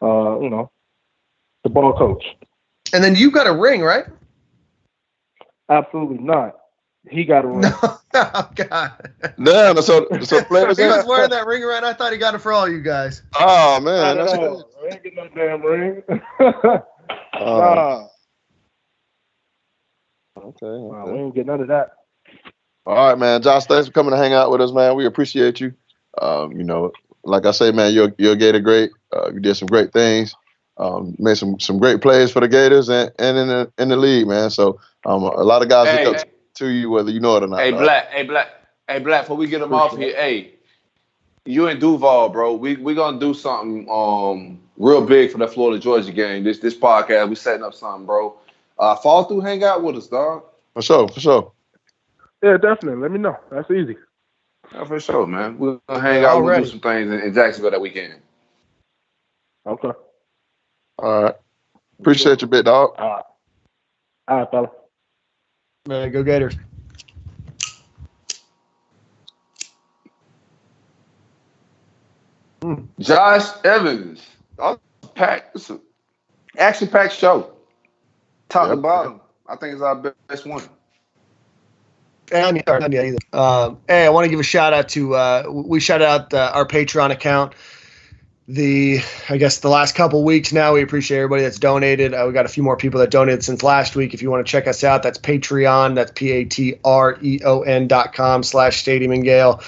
uh, 0.00 0.40
you 0.40 0.48
know, 0.48 0.70
the 1.64 1.70
ball 1.70 1.92
coach. 1.92 2.24
And 2.94 3.04
then 3.04 3.14
you 3.14 3.30
got 3.30 3.46
a 3.46 3.52
ring, 3.52 3.82
right? 3.82 4.06
Absolutely 5.68 6.18
not. 6.18 6.56
He 7.10 7.24
got 7.24 7.44
a 7.44 7.48
ring. 7.48 7.60
No, 7.60 7.78
oh, 8.14 8.50
God. 8.54 8.92
Damn, 9.42 9.82
so 9.82 10.06
so 10.22 10.42
players. 10.44 10.78
he 10.78 10.86
was 10.86 11.04
wearing 11.06 11.30
that 11.30 11.46
ring 11.46 11.62
around. 11.62 11.84
I 11.84 11.92
thought 11.92 12.12
he 12.12 12.18
got 12.18 12.34
it 12.34 12.38
for 12.38 12.52
all 12.52 12.68
you 12.68 12.80
guys. 12.80 13.22
Oh 13.38 13.80
man, 13.80 14.18
at 14.18 14.26
that's 14.26 14.32
all. 14.32 14.70
I 14.82 14.94
ain't 14.94 15.02
get 15.02 15.14
no 15.14 15.28
damn 15.28 15.62
ring. 15.62 16.02
Uh, 16.40 16.78
nah, 17.34 18.06
okay. 20.38 20.56
nah, 20.62 21.04
we 21.04 21.10
okay. 21.10 21.20
ain't 21.20 21.34
get 21.34 21.46
none 21.46 21.60
of 21.60 21.68
that. 21.68 21.90
All 22.86 23.08
right, 23.08 23.18
man. 23.18 23.42
Josh, 23.42 23.64
thanks 23.64 23.86
for 23.86 23.92
coming 23.92 24.12
to 24.12 24.16
hang 24.16 24.34
out 24.34 24.50
with 24.50 24.60
us, 24.60 24.72
man. 24.72 24.94
We 24.94 25.06
appreciate 25.06 25.60
you. 25.60 25.72
Um, 26.20 26.52
you 26.52 26.64
know, 26.64 26.92
like 27.24 27.46
I 27.46 27.50
say, 27.50 27.72
man, 27.72 27.94
you're 27.94 28.12
you're 28.18 28.34
a 28.34 28.36
Gator 28.36 28.60
great. 28.60 28.90
Uh, 29.12 29.30
you 29.32 29.40
did 29.40 29.54
some 29.56 29.66
great 29.66 29.92
things. 29.92 30.34
Um, 30.76 31.14
made 31.18 31.36
some 31.36 31.58
some 31.60 31.78
great 31.78 32.00
plays 32.00 32.30
for 32.30 32.40
the 32.40 32.48
Gators 32.48 32.88
and, 32.88 33.10
and 33.18 33.38
in 33.38 33.48
the 33.48 33.72
in 33.78 33.88
the 33.88 33.96
league, 33.96 34.26
man. 34.26 34.50
So 34.50 34.80
um, 35.06 35.22
a 35.22 35.42
lot 35.42 35.62
of 35.62 35.68
guys 35.68 35.88
Hey, 35.88 36.04
look 36.04 36.16
up 36.18 36.28
to 36.54 36.68
you, 36.68 36.90
whether 36.90 37.10
you 37.10 37.20
know 37.20 37.36
it 37.36 37.42
or 37.42 37.46
not. 37.46 37.60
Hey, 37.60 37.70
dog. 37.70 37.80
Black. 37.80 38.10
Hey, 38.10 38.22
Black. 38.24 38.48
Hey, 38.88 38.98
Black. 38.98 39.22
Before 39.22 39.36
we 39.36 39.46
get 39.46 39.60
them 39.60 39.72
off 39.72 39.96
here, 39.96 40.14
hey, 40.14 40.54
you 41.46 41.68
and 41.68 41.80
Duval, 41.80 42.28
bro. 42.28 42.54
We 42.54 42.76
we 42.76 42.94
gonna 42.94 43.18
do 43.18 43.32
something 43.34 43.88
um 43.90 44.60
real 44.76 45.04
big 45.04 45.30
for 45.30 45.38
the 45.38 45.48
Florida 45.48 45.80
Georgia 45.80 46.12
game. 46.12 46.44
This 46.44 46.58
this 46.58 46.76
podcast, 46.76 47.28
we 47.28 47.34
setting 47.34 47.64
up 47.64 47.74
something, 47.74 48.04
bro. 48.04 48.36
Uh, 48.78 48.96
fall 48.96 49.24
through, 49.24 49.40
hang 49.40 49.62
out 49.62 49.82
with 49.82 49.96
us, 49.96 50.08
dog. 50.08 50.42
For 50.74 50.82
sure, 50.82 51.08
for 51.08 51.20
sure. 51.20 51.52
Yeah, 52.44 52.58
definitely. 52.58 53.02
Let 53.02 53.12
me 53.12 53.20
know. 53.20 53.38
That's 53.52 53.70
easy. 53.72 53.96
Yeah, 54.74 54.84
for 54.84 55.00
sure, 55.00 55.26
man. 55.26 55.58
We'll 55.58 55.82
hang 55.88 56.24
out. 56.24 56.42
We'll 56.42 56.52
do 56.52 56.64
some 56.64 56.80
things 56.80 57.12
in, 57.12 57.20
in 57.20 57.34
Jacksonville 57.34 57.72
that 57.72 57.80
weekend. 57.82 58.16
Okay. 59.66 59.92
All 60.98 61.24
right. 61.24 61.36
Appreciate 62.00 62.42
you, 62.42 62.48
big 62.48 62.66
dog. 62.66 62.96
All 62.98 63.08
right. 63.10 63.24
All 64.28 64.38
right, 64.38 64.50
fella. 64.50 64.70
Man, 65.88 66.12
go 66.12 66.22
Gators. 66.24 66.56
Hmm. 72.62 72.84
Josh 73.00 73.48
Evans. 73.64 74.22
Packed. 75.14 75.56
It's 75.56 75.70
an 75.70 75.80
action 76.58 76.88
packed 76.88 77.14
show. 77.14 77.52
Top 78.50 78.70
to 78.70 78.76
Yep. 78.76 78.82
bottom. 78.82 79.20
I 79.48 79.56
think 79.56 79.74
it's 79.74 79.82
our 79.82 79.96
best 80.28 80.46
one. 80.46 80.62
And 82.32 82.92
yet 82.92 83.04
either. 83.04 83.18
Um, 83.32 83.78
hey, 83.88 84.06
I 84.06 84.08
want 84.08 84.24
to 84.24 84.30
give 84.30 84.40
a 84.40 84.44
shout 84.44 84.72
out 84.72 84.88
to 84.90 85.14
uh, 85.14 85.44
we 85.48 85.80
shout 85.80 86.02
out 86.02 86.32
uh, 86.32 86.52
our 86.54 86.66
Patreon 86.66 87.10
account. 87.10 87.54
The 88.46 89.00
I 89.30 89.38
guess 89.38 89.60
the 89.60 89.68
last 89.68 89.94
couple 89.94 90.22
weeks 90.22 90.52
now, 90.52 90.74
we 90.74 90.82
appreciate 90.82 91.18
everybody 91.18 91.42
that's 91.42 91.58
donated. 91.58 92.12
Uh, 92.12 92.24
we 92.26 92.32
got 92.32 92.44
a 92.44 92.48
few 92.48 92.62
more 92.62 92.76
people 92.76 93.00
that 93.00 93.10
donated 93.10 93.42
since 93.42 93.62
last 93.62 93.96
week. 93.96 94.12
If 94.12 94.20
you 94.20 94.30
want 94.30 94.46
to 94.46 94.50
check 94.50 94.66
us 94.66 94.84
out, 94.84 95.02
that's 95.02 95.18
Patreon. 95.18 95.94
That's 95.94 96.12
P 96.14 96.30
A 96.30 96.44
T 96.44 96.74
R 96.84 97.18
E 97.22 97.40
O 97.44 97.62
N 97.62 97.88
dot 97.88 98.12
com 98.12 98.42
slash 98.42 98.80
Stadium 98.80 99.12
and 99.12 99.24
Gale. 99.24 99.62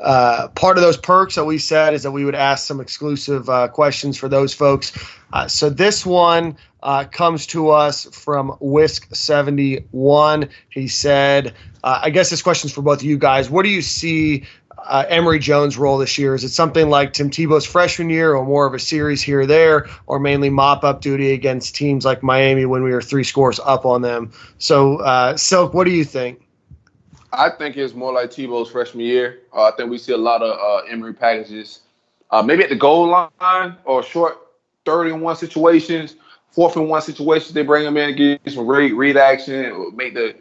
Uh, 0.00 0.48
part 0.48 0.78
of 0.78 0.82
those 0.82 0.96
perks 0.96 1.34
that 1.34 1.44
we 1.44 1.58
said 1.58 1.94
is 1.94 2.02
that 2.02 2.10
we 2.10 2.24
would 2.24 2.34
ask 2.34 2.66
some 2.66 2.80
exclusive 2.80 3.48
uh, 3.48 3.68
questions 3.68 4.16
for 4.16 4.28
those 4.28 4.54
folks. 4.54 4.92
Uh, 5.32 5.46
so 5.46 5.68
this 5.68 6.04
one 6.04 6.56
uh, 6.82 7.04
comes 7.04 7.46
to 7.48 7.70
us 7.70 8.04
from 8.06 8.50
Whisk71. 8.60 10.48
He 10.68 10.88
said, 10.88 11.54
uh, 11.84 12.00
I 12.02 12.10
guess 12.10 12.30
this 12.30 12.42
question's 12.42 12.72
for 12.72 12.82
both 12.82 12.98
of 12.98 13.04
you 13.04 13.16
guys. 13.18 13.48
What 13.48 13.62
do 13.62 13.68
you 13.68 13.82
see 13.82 14.44
uh, 14.78 15.04
Emory 15.08 15.38
Jones' 15.38 15.78
role 15.78 15.98
this 15.98 16.18
year? 16.18 16.34
Is 16.34 16.42
it 16.44 16.48
something 16.48 16.90
like 16.90 17.12
Tim 17.12 17.30
Tebow's 17.30 17.64
freshman 17.64 18.10
year, 18.10 18.34
or 18.34 18.44
more 18.44 18.66
of 18.66 18.74
a 18.74 18.78
series 18.78 19.22
here 19.22 19.40
or 19.40 19.46
there, 19.46 19.88
or 20.06 20.18
mainly 20.18 20.50
mop 20.50 20.82
up 20.84 21.00
duty 21.00 21.32
against 21.32 21.74
teams 21.76 22.04
like 22.04 22.22
Miami 22.22 22.66
when 22.66 22.82
we 22.82 22.90
were 22.90 23.02
three 23.02 23.24
scores 23.24 23.60
up 23.60 23.86
on 23.86 24.02
them? 24.02 24.32
So, 24.58 24.96
uh, 24.96 25.36
Silk, 25.36 25.74
what 25.74 25.84
do 25.84 25.92
you 25.92 26.04
think? 26.04 26.42
I 27.32 27.48
think 27.48 27.76
it's 27.76 27.94
more 27.94 28.12
like 28.12 28.30
Tebow's 28.30 28.70
freshman 28.70 29.04
year. 29.06 29.40
Uh, 29.54 29.64
I 29.64 29.70
think 29.76 29.90
we 29.90 29.96
see 29.98 30.12
a 30.12 30.18
lot 30.18 30.42
of 30.42 30.58
uh, 30.58 30.86
Emory 30.86 31.14
packages, 31.14 31.80
uh, 32.30 32.42
maybe 32.42 32.62
at 32.62 32.68
the 32.68 32.76
goal 32.76 33.06
line 33.40 33.76
or 33.84 34.02
short 34.02 34.38
third 34.84 35.06
and 35.06 35.22
one 35.22 35.36
situations, 35.36 36.16
fourth 36.52 36.76
and 36.76 36.88
one 36.88 37.02
situations. 37.02 37.52
They 37.52 37.62
bring 37.62 37.84
him 37.84 37.96
in 37.96 38.16
you 38.16 38.38
some 38.48 38.66
read, 38.66 38.92
read 38.92 39.16
action, 39.16 39.94
make 39.96 40.14
the 40.14 40.36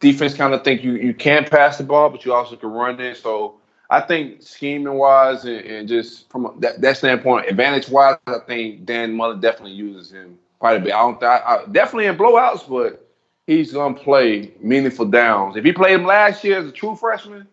defense 0.00 0.34
kind 0.34 0.54
of 0.54 0.62
think 0.62 0.84
you 0.84 0.92
you 0.92 1.14
can 1.14 1.44
pass 1.44 1.78
the 1.78 1.84
ball, 1.84 2.10
but 2.10 2.24
you 2.24 2.32
also 2.32 2.56
can 2.56 2.70
run 2.70 3.00
it. 3.00 3.16
So 3.16 3.56
I 3.90 4.00
think 4.00 4.42
scheming 4.42 4.94
wise 4.94 5.44
and, 5.44 5.60
and 5.60 5.88
just 5.88 6.30
from 6.30 6.56
that, 6.60 6.80
that 6.80 6.96
standpoint, 6.96 7.48
advantage 7.48 7.88
wise, 7.88 8.16
I 8.26 8.38
think 8.46 8.84
Dan 8.84 9.14
Mullen 9.14 9.40
definitely 9.40 9.72
uses 9.72 10.12
him 10.12 10.38
quite 10.58 10.76
a 10.76 10.80
bit. 10.80 10.92
I 10.92 11.00
don't 11.00 11.22
I, 11.22 11.38
I, 11.38 11.64
definitely 11.70 12.06
in 12.06 12.16
blowouts, 12.16 12.68
but 12.68 13.06
he's 13.46 13.72
gonna 13.72 13.94
play 13.94 14.52
meaningful 14.60 15.06
downs. 15.06 15.56
If 15.56 15.64
he 15.64 15.72
played 15.72 15.94
him 15.94 16.04
last 16.04 16.44
year 16.44 16.58
as 16.58 16.66
a 16.66 16.72
true 16.72 16.96
freshman, 16.96 17.46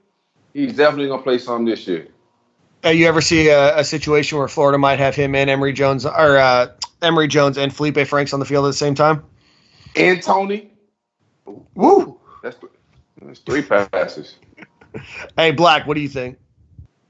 he's 0.54 0.76
definitely 0.76 1.08
gonna 1.08 1.24
play 1.24 1.38
some 1.38 1.66
this 1.66 1.88
year. 1.88 2.08
Uh, 2.84 2.90
you 2.90 3.08
ever 3.08 3.22
see 3.22 3.50
a, 3.50 3.78
a, 3.78 3.84
situation 3.84 4.40
where 4.40 4.48
Florida 4.48 4.76
might 4.76 4.98
have 4.98 5.14
him 5.14 5.36
and 5.36 5.52
Emory 5.52 5.72
Jones 5.72 6.04
or 6.04 6.38
uh, 6.38 6.68
Emory 7.02 7.28
Jones 7.28 7.58
and 7.58 7.72
Feleipe 7.72 8.08
Franks 8.08 8.34
on 8.34 8.40
the 8.40 8.46
field 8.46 8.66
at 8.66 8.70
the 8.70 8.74
same 8.74 8.96
time? 8.96 9.24
And 9.96 10.22
Toney. 10.22 10.72
Woo! 11.76 12.20
That's, 12.44 12.58
that's 13.22 13.40
three 13.40 13.62
passes. 13.62 14.36
hey, 15.38 15.52
Black, 15.52 15.88
what 15.88 15.96
do 15.96 16.02
you 16.02 16.10
think? 16.10 16.38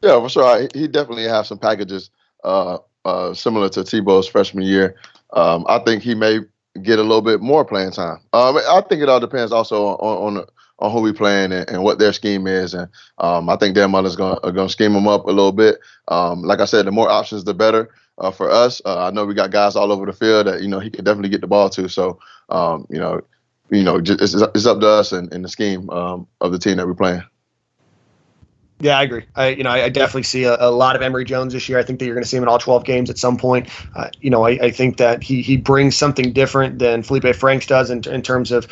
Yeah, 0.01 0.19
for 0.19 0.29
sure. 0.29 0.67
He 0.73 0.87
definitely 0.87 1.25
has 1.25 1.47
some 1.47 1.59
packages 1.59 2.09
uh, 2.43 2.79
uh, 3.05 3.33
similar 3.33 3.69
to 3.69 3.81
Tebow's 3.81 4.27
freshman 4.27 4.65
year. 4.65 4.95
Um, 5.33 5.65
I 5.67 5.79
think 5.79 6.03
he 6.03 6.15
may 6.15 6.39
get 6.81 6.99
a 6.99 7.03
little 7.03 7.21
bit 7.21 7.41
more 7.41 7.65
playing 7.65 7.91
time. 7.91 8.17
Um, 8.33 8.57
I 8.57 8.81
think 8.87 9.01
it 9.01 9.09
all 9.09 9.19
depends 9.19 9.51
also 9.51 9.87
on 9.97 10.37
on, 10.37 10.45
on 10.79 10.91
who 10.91 11.01
we 11.01 11.13
playing 11.13 11.51
and, 11.51 11.69
and, 11.69 11.83
what 11.83 11.99
their 11.99 12.13
scheme 12.13 12.47
is. 12.47 12.73
And 12.73 12.89
um, 13.19 13.49
I 13.49 13.55
think 13.55 13.75
Dan 13.75 13.91
Mullen's 13.91 14.15
going 14.15 14.39
to 14.41 14.69
scheme 14.69 14.93
them 14.93 15.07
up 15.07 15.25
a 15.25 15.31
little 15.31 15.51
bit. 15.51 15.79
Um, 16.07 16.41
like 16.41 16.59
I 16.59 16.65
said, 16.65 16.85
the 16.85 16.91
more 16.91 17.09
options, 17.09 17.43
the 17.43 17.53
better 17.53 17.89
uh, 18.21 18.31
for 18.31 18.49
us. 18.49 18.81
Uh, 18.85 19.07
I 19.07 19.11
know 19.11 19.25
we 19.25 19.33
got 19.33 19.51
guys 19.51 19.75
all 19.75 19.91
over 19.91 20.05
the 20.05 20.13
field 20.13 20.47
that 20.47 20.61
you 20.61 20.69
know 20.69 20.79
he 20.79 20.89
could 20.89 21.03
definitely 21.03 21.29
get 21.29 21.41
the 21.41 21.47
ball 21.47 21.69
to. 21.71 21.89
So 21.89 22.19
um, 22.49 22.87
you 22.89 22.99
know, 22.99 23.21
you 23.69 23.83
know, 23.83 23.99
just, 23.99 24.21
it's, 24.21 24.33
it's, 24.33 24.65
up 24.65 24.79
to 24.79 24.87
us 24.87 25.11
and, 25.11 25.33
and 25.33 25.43
the 25.43 25.49
scheme 25.49 25.89
um, 25.89 26.27
of 26.39 26.51
the 26.51 26.59
team 26.59 26.77
that 26.77 26.87
we're 26.87 26.93
playing. 26.93 27.23
Yeah, 28.79 28.97
I 28.97 29.03
agree. 29.03 29.25
I, 29.35 29.49
you 29.49 29.63
know, 29.63 29.69
I, 29.69 29.85
I 29.85 29.89
definitely 29.89 30.23
see 30.23 30.43
a, 30.43 30.57
a, 30.59 30.71
lot 30.71 30.95
of 30.95 31.03
Emory 31.03 31.23
Jones 31.23 31.53
this 31.53 31.69
year. 31.69 31.77
I 31.77 31.83
think 31.83 31.99
that 31.99 32.05
you're 32.05 32.15
going 32.15 32.23
to 32.23 32.29
see 32.29 32.37
him 32.37 32.43
in 32.43 32.49
all 32.49 32.57
12 32.57 32.83
games 32.83 33.09
at 33.11 33.17
some 33.19 33.37
point. 33.37 33.69
Uh, 33.95 34.09
you 34.21 34.31
know, 34.31 34.43
I, 34.43 34.51
I, 34.51 34.71
think 34.71 34.97
that 34.97 35.21
he 35.21 35.43
he 35.43 35.55
brings 35.55 35.95
something 35.95 36.33
different 36.33 36.79
than 36.79 37.03
Feleipe 37.03 37.35
Franks 37.35 37.67
does 37.67 37.91
in, 37.91 38.01
in 38.09 38.23
terms 38.23 38.51
of 38.51 38.67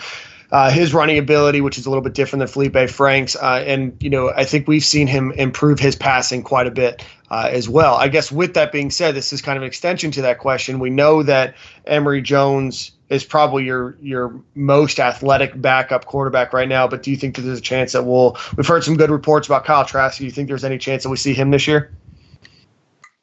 uh, 0.51 0.69
his 0.69 0.93
running 0.93 1.17
ability, 1.17 1.61
which 1.61 1.77
is 1.77 1.85
a 1.85 1.89
little 1.89 2.03
bit 2.03 2.13
different 2.13 2.39
than 2.39 2.47
Feleipe 2.47 2.89
Franks. 2.89 3.35
Uh, 3.35 3.63
and, 3.65 3.95
you 3.99 4.09
know, 4.09 4.31
I 4.35 4.45
think 4.45 4.67
we've 4.67 4.83
seen 4.83 5.07
him 5.07 5.31
improve 5.33 5.79
his 5.79 5.95
passing 5.95 6.43
quite 6.43 6.67
a 6.67 6.71
bit 6.71 7.05
uh, 7.29 7.49
as 7.51 7.69
well. 7.69 7.95
I 7.95 8.07
guess 8.07 8.31
with 8.31 8.53
that 8.55 8.71
being 8.71 8.89
said, 8.89 9.15
this 9.15 9.31
is 9.31 9.41
kind 9.41 9.57
of 9.57 9.63
an 9.63 9.67
extension 9.67 10.11
to 10.11 10.21
that 10.23 10.39
question. 10.39 10.79
We 10.79 10.89
know 10.89 11.23
that 11.23 11.55
Emory 11.85 12.21
Jones 12.21 12.91
is 13.09 13.23
probably 13.23 13.63
your 13.63 13.97
your 14.01 14.39
most 14.53 14.99
athletic 14.99 15.59
backup 15.59 16.05
quarterback 16.05 16.53
right 16.53 16.67
now. 16.67 16.87
But 16.87 17.03
do 17.03 17.11
you 17.11 17.17
think 17.17 17.35
that 17.35 17.41
there's 17.41 17.59
a 17.59 17.61
chance 17.61 17.91
that 17.93 18.03
we'll? 18.03 18.37
We've 18.55 18.67
heard 18.67 18.83
some 18.83 18.97
good 18.97 19.09
reports 19.09 19.47
about 19.47 19.65
Kyle 19.65 19.85
Trask. 19.85 20.19
Do 20.19 20.25
you 20.25 20.31
think 20.31 20.47
there's 20.47 20.63
any 20.63 20.77
chance 20.77 21.03
that 21.03 21.09
we 21.09 21.17
see 21.17 21.33
him 21.33 21.51
this 21.51 21.67
year? 21.67 21.91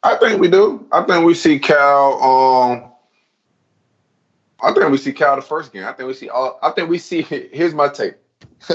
I 0.03 0.17
think 0.17 0.41
we 0.41 0.49
do. 0.49 0.87
I 0.93 1.03
think 1.03 1.25
we 1.25 1.35
see 1.35 1.59
Cal. 1.59 2.23
Um, 2.23 2.93
I 4.63 4.73
think 4.73 4.91
we 4.91 4.97
see 4.97 5.13
Cal 5.13 5.37
the 5.37 5.43
first 5.43 5.73
game. 5.73 5.85
I 5.85 5.93
think 5.93 6.07
we 6.07 6.15
see 6.15 6.29
all. 6.29 6.59
I 6.63 6.71
think 6.71 6.89
we 6.89 6.99
see. 6.99 7.23
Here's 7.53 7.75
my 7.75 7.89
take. 7.89 8.15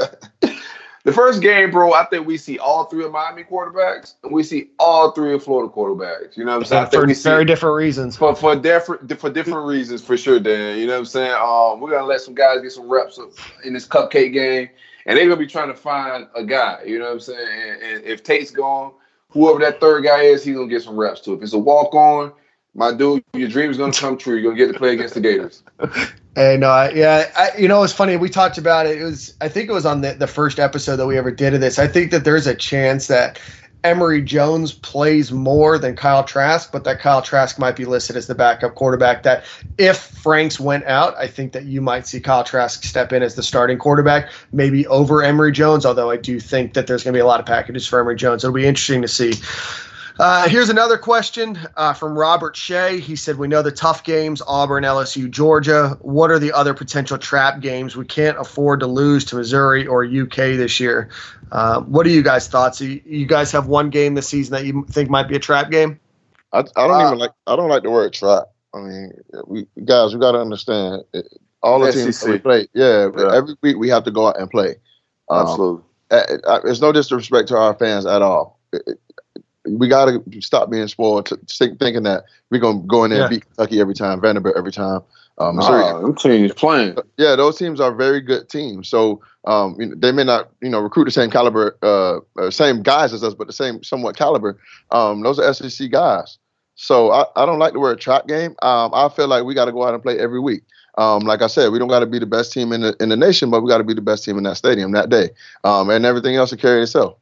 the 1.04 1.12
first 1.12 1.42
game, 1.42 1.72
bro, 1.72 1.94
I 1.94 2.06
think 2.06 2.28
we 2.28 2.38
see 2.38 2.60
all 2.60 2.86
three 2.86 3.04
of 3.04 3.12
Miami 3.12 3.44
quarterbacks, 3.44 4.14
and 4.24 4.32
we 4.32 4.44
see 4.44 4.70
all 4.78 5.12
three 5.12 5.34
of 5.34 5.44
Florida 5.44 5.72
quarterbacks. 5.74 6.38
You 6.38 6.46
know 6.46 6.52
what 6.52 6.72
I'm 6.72 6.90
saying? 6.92 7.16
for 7.16 7.30
very 7.30 7.46
different 7.46 7.76
reasons. 7.76 8.16
For 8.16 8.36
for 8.36 8.56
different 8.56 9.20
for 9.20 9.30
different 9.30 9.66
reasons, 9.66 10.04
for 10.04 10.18
sure, 10.18 10.40
Dan. 10.40 10.78
You 10.78 10.86
know 10.86 10.94
what 10.94 11.00
I'm 11.00 11.06
saying? 11.06 11.32
Um, 11.32 11.80
we're 11.80 11.92
gonna 11.92 12.06
let 12.06 12.22
some 12.22 12.36
guys 12.36 12.62
get 12.62 12.72
some 12.72 12.90
reps 12.90 13.20
in 13.64 13.74
this 13.74 13.88
cupcake 13.88 14.34
game, 14.34 14.70
and 15.06 15.18
they're 15.18 15.26
gonna 15.26 15.38
be 15.38 15.48
trying 15.48 15.70
to 15.70 15.76
find 15.76 16.28
a 16.36 16.44
guy. 16.44 16.84
You 16.86 17.00
know 17.00 17.06
what 17.06 17.14
I'm 17.14 17.20
saying? 17.20 17.48
And, 17.50 17.82
and 17.82 18.04
if 18.04 18.24
Tate's 18.24 18.52
gone, 18.52 18.94
whoever 19.30 19.60
that 19.60 19.80
third 19.80 20.04
guy 20.04 20.22
is, 20.22 20.44
he's 20.44 20.56
gonna 20.56 20.68
get 20.68 20.84
some 20.84 20.98
reps 20.98 21.22
too. 21.22 21.34
If 21.34 21.42
it's 21.42 21.54
a 21.54 21.60
walk 21.60 21.96
on, 21.96 22.34
my 22.74 22.94
dude, 22.94 23.24
your 23.34 23.50
dream 23.50 23.70
is 23.70 23.78
gonna 23.78 23.94
come 23.94 24.18
true. 24.18 24.36
You're 24.36 24.52
gonna 24.52 24.66
get 24.66 24.74
to 24.74 24.78
play 24.78 24.94
against 24.94 25.14
the 25.14 25.22
Gators. 25.22 25.64
And 26.36 26.64
uh, 26.64 26.90
yeah, 26.94 27.30
I, 27.36 27.58
you 27.58 27.68
know, 27.68 27.84
it's 27.84 27.92
funny. 27.92 28.16
We 28.16 28.30
talked 28.30 28.58
about 28.58 28.86
it. 28.86 29.02
It 29.02 29.04
was, 29.04 29.36
I 29.42 29.50
think 29.50 29.70
it 29.70 29.74
was 29.74 29.86
on 29.86 30.00
the, 30.00 30.14
the 30.14 30.28
first 30.28 30.60
episode 30.60 30.96
that 30.96 31.06
we 31.06 31.18
ever 31.18 31.32
did 31.32 31.54
of 31.54 31.60
this. 31.60 31.78
I 31.78 31.88
think 31.88 32.12
that 32.12 32.24
there's 32.24 32.48
a 32.48 32.56
chance 32.56 33.08
that 33.08 33.38
Emory 33.84 34.22
Jones 34.22 34.72
plays 34.72 35.34
more 35.34 35.78
than 35.78 35.96
Kyle 35.96 36.24
Trask, 36.24 36.72
but 36.72 36.86
that 36.86 37.00
Kyle 37.00 37.22
Trask 37.22 37.60
might 37.60 37.76
be 37.76 37.84
listed 37.84 38.16
as 38.16 38.28
the 38.28 38.36
backup 38.36 38.76
quarterback. 38.76 39.24
That 39.24 39.44
if 39.78 39.98
Franks 39.98 40.58
went 40.58 40.86
out, 40.86 41.18
I 41.18 41.28
think 41.28 41.52
that 41.52 41.66
you 41.66 41.82
might 41.82 42.08
see 42.08 42.22
Kyle 42.22 42.46
Trask 42.46 42.84
step 42.86 43.12
in 43.12 43.24
as 43.24 43.36
the 43.36 43.44
starting 43.44 43.78
quarterback, 43.78 44.32
maybe 44.54 44.88
over 44.88 45.24
Emory 45.24 45.52
Jones. 45.52 45.86
Although 45.86 46.12
I 46.12 46.18
do 46.18 46.40
think 46.40 46.76
that 46.76 46.88
there's 46.88 47.04
going 47.04 47.14
to 47.14 47.18
be 47.18 47.22
a 47.22 47.26
lot 47.26 47.42
of 47.42 47.46
packages 47.46 47.86
for 47.86 48.00
Emory 48.00 48.16
Jones. 48.16 48.44
It'll 48.44 48.54
be 48.54 48.66
interesting 48.66 49.02
to 49.02 49.08
see. 49.10 49.34
Uh, 50.20 50.48
here's 50.48 50.70
another 50.70 50.98
question 50.98 51.58
uh, 51.78 51.94
from 51.94 52.18
Robert 52.18 52.56
Shea. 52.56 53.00
He 53.00 53.16
said, 53.16 53.38
We 53.38 53.48
know 53.48 53.62
the 53.62 53.72
tough 53.72 54.04
games 54.04 54.42
Auburn, 54.46 54.84
LSU, 54.84 55.30
Georgia. 55.30 55.98
What 56.02 56.32
are 56.32 56.40
the 56.40 56.52
other 56.52 56.74
potential 56.74 57.18
trap 57.18 57.62
games 57.62 57.96
we 57.96 58.06
can't 58.06 58.38
afford 58.38 58.82
to 58.82 58.88
lose 58.88 59.26
to 59.26 59.36
Missouri 59.36 59.88
or 59.88 60.06
UK 60.06 60.36
this 60.36 60.80
year? 60.80 61.10
Uh, 61.52 61.82
what 61.82 62.06
are 62.06 62.10
you 62.10 62.22
guys' 62.22 62.48
thoughts? 62.48 62.82
You, 62.82 63.02
you, 63.06 63.26
guys 63.26 63.52
have 63.52 63.68
one 63.68 63.90
game 63.90 64.16
this 64.16 64.30
season 64.30 64.54
that 64.54 64.66
you 64.66 64.86
think 64.90 65.10
might 65.10 65.28
be 65.28 65.36
a 65.36 65.40
trap 65.40 65.70
game? 65.70 66.00
I, 66.54 66.60
I 66.60 66.88
don't 66.88 67.06
even 67.08 67.18
like 67.18 67.32
I 67.48 67.56
don't 67.56 67.70
like 67.70 67.84
the 67.84 67.92
word 67.92 68.14
trap. 68.14 68.44
I 68.74 68.80
mean, 68.80 69.12
we 69.48 69.68
guys, 69.86 70.14
we 70.14 70.20
got 70.20 70.32
to 70.34 70.40
understand 70.40 71.04
it, 71.14 71.28
all 71.62 71.80
the 71.80 71.92
teams 71.92 72.20
that 72.22 72.30
we 72.30 72.40
play. 72.40 72.68
Yeah, 72.74 73.10
yeah, 73.18 73.36
every 73.36 73.56
week 73.62 73.78
we 73.78 73.90
have 73.90 74.04
to 74.06 74.12
go 74.12 74.28
out 74.28 74.40
and 74.40 74.50
play. 74.50 74.76
Um, 75.30 75.48
Absolutely. 75.48 75.84
It's 76.12 76.82
no 76.82 76.92
disrespect 76.92 77.48
to 77.50 77.58
our 77.58 77.74
fans 77.74 78.06
at 78.06 78.22
all. 78.22 78.60
It, 78.74 79.00
we 79.66 79.88
got 79.88 80.06
to 80.06 80.42
stop 80.42 80.70
being 80.70 80.88
spoiled, 80.88 81.28
to 81.28 81.38
thinking 81.48 82.04
that 82.04 82.26
we're 82.50 82.60
gonna 82.60 82.80
go 82.80 83.04
in 83.04 83.12
there 83.12 83.20
yeah. 83.20 83.26
and 83.26 83.30
beat 83.32 83.46
Kentucky 83.46 83.80
every 83.80 83.94
time, 83.94 84.22
Vanderbilt 84.22 84.58
every 84.58 84.72
time. 84.72 85.02
Um, 85.38 85.56
nah, 85.56 86.00
them 86.00 86.16
teams 86.16 86.54
playing. 86.54 86.98
Yeah, 87.18 87.36
those 87.36 87.58
teams 87.58 87.80
are 87.80 87.94
very 87.94 88.22
good 88.22 88.50
teams. 88.50 88.90
So 88.90 89.22
um, 89.46 89.76
you 89.80 89.88
know, 89.88 89.96
they 89.98 90.12
may 90.12 90.24
not, 90.24 90.52
you 90.62 90.70
know, 90.70 90.80
recruit 90.80 91.06
the 91.06 91.12
same 91.12 91.30
caliber, 91.30 91.78
uh, 91.82 92.20
uh, 92.40 92.52
same 92.52 92.84
guys 92.84 93.14
as 93.14 93.24
us, 93.24 93.34
but 93.34 93.48
the 93.48 93.54
same 93.54 93.84
somewhat 93.84 94.16
caliber. 94.16 94.60
Um, 94.92 95.22
those 95.22 95.40
are 95.40 95.54
SEC 95.54 95.90
guys. 95.90 96.38
So 96.76 97.12
I, 97.12 97.26
I 97.36 97.46
don't 97.46 97.60
like 97.60 97.74
the 97.74 97.80
word 97.80 98.00
trap 98.00 98.28
game. 98.28 98.56
Um, 98.62 98.92
I 98.94 99.10
feel 99.10 99.28
like 99.28 99.44
we 99.44 99.54
got 99.54 99.66
to 99.66 99.72
go 99.72 99.84
out 99.84 99.94
and 99.94 100.04
play 100.04 100.20
every 100.20 100.40
week. 100.40 100.64
Um, 100.98 101.22
like 101.22 101.42
I 101.42 101.48
said, 101.48 101.72
we 101.72 101.80
don't 101.80 101.88
got 101.88 102.02
to 102.02 102.06
be 102.06 102.20
the 102.20 102.26
best 102.26 102.52
team 102.52 102.74
in 102.74 102.82
the 102.82 102.96
in 103.00 103.10
the 103.10 103.18
nation, 103.18 103.50
but 103.50 103.62
we 103.62 103.70
got 103.70 103.78
to 103.78 103.84
be 103.84 103.94
the 103.94 104.02
best 104.02 104.26
team 104.26 104.38
in 104.38 104.44
that 104.44 104.58
stadium 104.58 104.92
that 104.92 105.10
day, 105.10 105.30
um, 105.64 105.90
and 105.90 106.06
everything 106.06 106.36
else 106.36 106.52
will 106.52 106.58
carry 106.58 106.84
itself. 106.84 107.18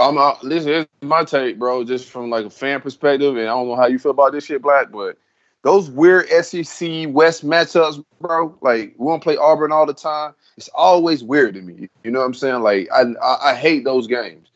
I'm 0.00 0.18
uh, 0.18 0.34
listen. 0.42 0.68
Here's 0.68 0.86
my 1.02 1.24
take, 1.24 1.58
bro. 1.58 1.84
Just 1.84 2.08
from 2.08 2.30
like 2.30 2.46
a 2.46 2.50
fan 2.50 2.80
perspective, 2.80 3.36
and 3.36 3.46
I 3.46 3.50
don't 3.50 3.68
know 3.68 3.76
how 3.76 3.86
you 3.86 3.98
feel 3.98 4.12
about 4.12 4.32
this 4.32 4.46
shit, 4.46 4.62
Black, 4.62 4.90
but 4.90 5.18
those 5.62 5.90
weird 5.90 6.28
SEC 6.28 7.08
West 7.08 7.46
matchups, 7.46 8.04
bro. 8.20 8.56
Like 8.60 8.94
we 8.96 9.12
to 9.12 9.18
play 9.18 9.36
Auburn 9.36 9.72
all 9.72 9.86
the 9.86 9.94
time. 9.94 10.34
It's 10.56 10.68
always 10.68 11.22
weird 11.22 11.54
to 11.54 11.62
me. 11.62 11.88
You 12.02 12.10
know 12.10 12.20
what 12.20 12.26
I'm 12.26 12.34
saying? 12.34 12.62
Like 12.62 12.88
I 12.94 13.02
I, 13.22 13.50
I 13.50 13.54
hate 13.54 13.84
those 13.84 14.06
games. 14.06 14.48